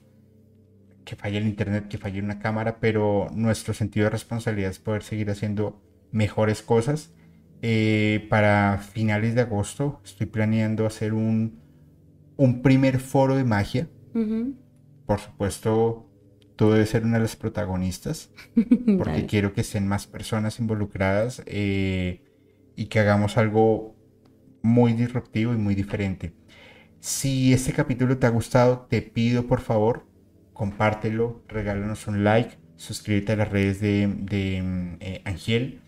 que 1.04 1.16
falle 1.16 1.38
el 1.38 1.46
internet, 1.46 1.88
que 1.88 1.98
falle 1.98 2.22
una 2.22 2.38
cámara, 2.38 2.78
pero 2.78 3.26
nuestro 3.32 3.74
sentido 3.74 4.04
de 4.04 4.10
responsabilidad 4.10 4.70
es 4.70 4.78
poder 4.78 5.02
seguir 5.02 5.30
haciendo 5.30 5.82
mejores 6.12 6.62
cosas. 6.62 7.10
Eh, 7.60 8.28
para 8.30 8.78
finales 8.78 9.34
de 9.34 9.40
agosto 9.40 10.00
estoy 10.04 10.28
planeando 10.28 10.86
hacer 10.86 11.12
un, 11.12 11.58
un 12.36 12.62
primer 12.62 13.00
foro 13.00 13.34
de 13.34 13.42
magia. 13.42 13.88
Ujú. 14.14 14.54
Por 15.06 15.18
supuesto, 15.18 16.06
tú 16.60 16.70
debes 16.70 16.90
ser 16.90 17.04
una 17.04 17.16
de 17.16 17.22
las 17.22 17.36
protagonistas, 17.36 18.28
porque 18.98 19.24
quiero 19.24 19.54
que 19.54 19.62
estén 19.62 19.88
más 19.88 20.06
personas 20.06 20.60
involucradas 20.60 21.42
eh, 21.46 22.20
y 22.76 22.84
que 22.88 23.00
hagamos 23.00 23.38
algo 23.38 23.96
muy 24.60 24.92
disruptivo 24.92 25.54
y 25.54 25.56
muy 25.56 25.74
diferente. 25.74 26.34
Si 26.98 27.54
este 27.54 27.72
capítulo 27.72 28.18
te 28.18 28.26
ha 28.26 28.28
gustado, 28.28 28.86
te 28.90 29.00
pido 29.00 29.46
por 29.46 29.62
favor, 29.62 30.06
compártelo, 30.52 31.42
regálanos 31.48 32.06
un 32.06 32.24
like, 32.24 32.58
suscríbete 32.76 33.32
a 33.32 33.36
las 33.36 33.48
redes 33.48 33.80
de, 33.80 34.14
de, 34.20 34.98
eh, 35.00 35.22
Angel, 35.24 35.80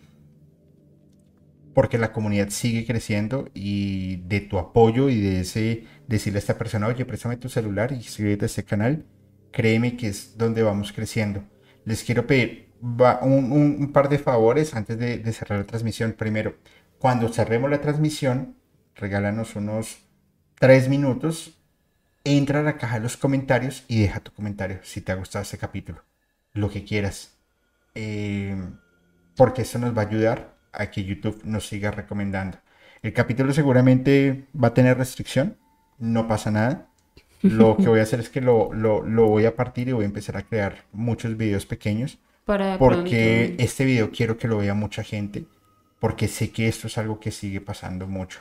porque 1.75 1.99
la 1.99 2.11
comunidad 2.11 2.49
sigue 2.49 2.87
creciendo 2.87 3.47
y 3.53 4.15
de 4.25 4.41
tu 4.41 4.57
apoyo 4.57 5.09
y 5.09 5.21
de 5.21 5.41
ese 5.41 5.83
decirle 6.07 6.37
a 6.37 6.39
esta 6.39 6.57
persona, 6.57 6.87
oye, 6.87 7.05
préstame 7.05 7.37
tu 7.37 7.47
celular 7.47 7.91
y 7.91 8.01
suscríbete 8.01 8.45
a 8.45 8.47
este 8.47 8.63
canal, 8.63 9.05
créeme 9.53 9.95
que 9.95 10.07
es 10.07 10.37
donde 10.37 10.63
vamos 10.63 10.91
creciendo. 10.91 11.45
Les 11.85 12.03
quiero 12.03 12.27
pedir 12.27 12.73
un, 12.81 13.91
par 13.93 14.09
de 14.09 14.19
favores 14.19 14.75
antes 14.75 14.97
de, 14.97 15.19
de 15.19 15.33
cerrar 15.33 15.59
la 15.59 15.65
transmisión. 15.65 16.11
Primero, 16.11 16.57
cuando 16.99 17.29
cerremos 17.29 17.71
la 17.71 17.79
transmisión, 17.79 18.57
regálanos 18.95 19.55
unos 19.55 19.99
tres 20.59 20.89
minutos, 20.89 21.57
entra 22.25 22.59
a 22.59 22.63
la 22.63 22.77
caja 22.77 22.95
de 22.95 23.01
los 23.01 23.15
comentarios 23.15 23.85
y 23.87 24.01
deja 24.01 24.19
tu 24.19 24.33
comentario 24.33 24.79
si 24.83 25.01
te 25.01 25.11
ha 25.11 25.15
gustado 25.15 25.43
este 25.43 25.57
capítulo, 25.57 26.03
lo 26.53 26.69
que 26.69 26.83
quieras. 26.83 27.37
Eh, 27.95 28.55
porque 29.35 29.63
eso 29.63 29.79
nos 29.79 29.95
va 29.95 30.03
a 30.03 30.07
ayudar 30.07 30.57
a 30.71 30.89
que 30.89 31.03
YouTube 31.03 31.41
nos 31.43 31.67
siga 31.67 31.91
recomendando. 31.91 32.57
El 33.01 33.13
capítulo 33.13 33.53
seguramente 33.53 34.47
va 34.55 34.69
a 34.69 34.73
tener 34.73 34.97
restricción, 34.97 35.57
no 35.99 36.27
pasa 36.27 36.51
nada. 36.51 36.89
Lo 37.45 37.79
que 37.79 37.89
voy 37.89 37.99
a 37.99 38.03
hacer 38.03 38.19
es 38.19 38.29
que 38.29 38.41
lo, 38.41 38.73
lo- 38.73 39.03
lo 39.03 39.27
voy 39.27 39.45
a 39.45 39.55
partir 39.55 39.89
y 39.89 39.91
voy 39.93 40.03
a 40.03 40.07
empezar 40.07 40.37
a 40.37 40.43
crear 40.43 40.85
muchos 40.93 41.37
videos 41.37 41.65
pequeños 41.65 42.19
Para 42.45 42.77
porque 42.77 43.55
pronto- 43.55 43.63
este 43.63 43.85
video 43.85 44.11
quiero 44.11 44.37
que 44.37 44.47
lo 44.47 44.57
vea 44.59 44.73
mucha 44.73 45.03
gente, 45.03 45.45
porque 45.99 46.27
sé 46.27 46.51
que 46.51 46.67
esto 46.67 46.87
es 46.87 46.97
algo 46.97 47.19
que 47.19 47.31
sigue 47.31 47.61
pasando 47.61 48.07
mucho 48.07 48.39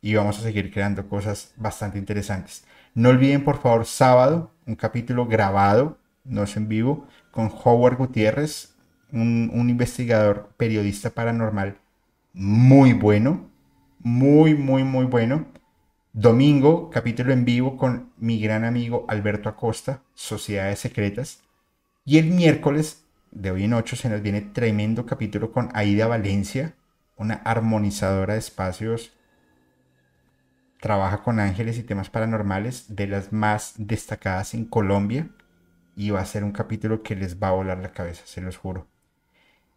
y 0.00 0.14
vamos 0.14 0.38
a 0.38 0.42
seguir 0.42 0.72
creando 0.72 1.08
cosas 1.08 1.52
bastante 1.56 1.98
interesantes. 1.98 2.64
No 2.94 3.10
olviden, 3.10 3.44
por 3.44 3.60
favor, 3.60 3.86
sábado, 3.86 4.52
un 4.66 4.74
capítulo 4.76 5.26
grabado, 5.26 5.98
no 6.24 6.42
es 6.44 6.56
en 6.56 6.68
vivo, 6.68 7.06
con 7.30 7.50
Howard 7.64 7.96
Gutiérrez, 7.96 8.74
un, 9.12 9.50
un 9.54 9.70
investigador 9.70 10.50
periodista 10.56 11.10
paranormal 11.10 11.76
muy 12.32 12.92
bueno, 12.92 13.50
muy, 14.00 14.54
muy, 14.54 14.84
muy 14.84 15.04
bueno. 15.06 15.46
Domingo, 16.14 16.90
capítulo 16.90 17.32
en 17.32 17.46
vivo 17.46 17.78
con 17.78 18.12
mi 18.18 18.38
gran 18.38 18.66
amigo 18.66 19.06
Alberto 19.08 19.48
Acosta, 19.48 20.02
Sociedades 20.12 20.78
Secretas. 20.78 21.40
Y 22.04 22.18
el 22.18 22.26
miércoles, 22.26 23.06
de 23.30 23.50
hoy 23.50 23.64
en 23.64 23.72
8, 23.72 23.96
se 23.96 24.10
nos 24.10 24.20
viene 24.20 24.42
tremendo 24.42 25.06
capítulo 25.06 25.52
con 25.52 25.70
Aida 25.72 26.06
Valencia, 26.06 26.74
una 27.16 27.36
armonizadora 27.36 28.34
de 28.34 28.40
espacios. 28.40 29.14
Trabaja 30.82 31.22
con 31.22 31.40
ángeles 31.40 31.78
y 31.78 31.82
temas 31.82 32.10
paranormales, 32.10 32.94
de 32.94 33.06
las 33.06 33.32
más 33.32 33.72
destacadas 33.78 34.52
en 34.52 34.66
Colombia. 34.66 35.30
Y 35.96 36.10
va 36.10 36.20
a 36.20 36.26
ser 36.26 36.44
un 36.44 36.52
capítulo 36.52 37.02
que 37.02 37.16
les 37.16 37.42
va 37.42 37.48
a 37.48 37.52
volar 37.52 37.78
la 37.78 37.94
cabeza, 37.94 38.24
se 38.26 38.42
los 38.42 38.58
juro. 38.58 38.86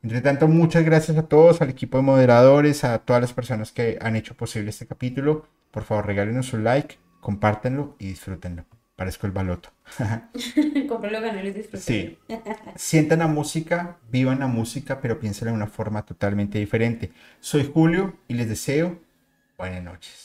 Entre 0.03 0.19
tanto, 0.19 0.49
muchas 0.49 0.83
gracias 0.83 1.17
a 1.17 1.29
todos, 1.29 1.61
al 1.61 1.69
equipo 1.69 1.97
de 1.97 2.03
moderadores, 2.03 2.83
a 2.83 2.99
todas 2.99 3.21
las 3.21 3.31
personas 3.31 3.71
que 3.71 3.97
han 4.01 4.17
hecho 4.17 4.35
posible 4.35 4.69
este 4.69 4.85
capítulo. 4.85 5.47
Por 5.75 5.83
favor, 5.83 6.05
regálenos 6.05 6.53
un 6.53 6.63
like, 6.63 6.95
compártanlo 7.19 7.97
y 7.99 8.07
disfrútenlo. 8.07 8.63
Parezco 8.95 9.27
el 9.27 9.33
baloto. 9.33 9.73
Cómpralo, 10.87 11.19
ganalo 11.19 11.49
y 11.49 11.51
disfrútalo. 11.51 11.83
Sí. 11.83 12.17
Sientan 12.77 13.19
la 13.19 13.27
música, 13.27 13.97
vivan 14.09 14.39
la 14.39 14.47
música, 14.47 15.01
pero 15.01 15.19
piénsenla 15.19 15.51
de 15.51 15.57
una 15.57 15.67
forma 15.67 16.05
totalmente 16.05 16.59
diferente. 16.59 17.11
Soy 17.41 17.69
Julio 17.73 18.15
y 18.29 18.35
les 18.35 18.47
deseo 18.47 19.01
buenas 19.57 19.83
noches. 19.83 20.24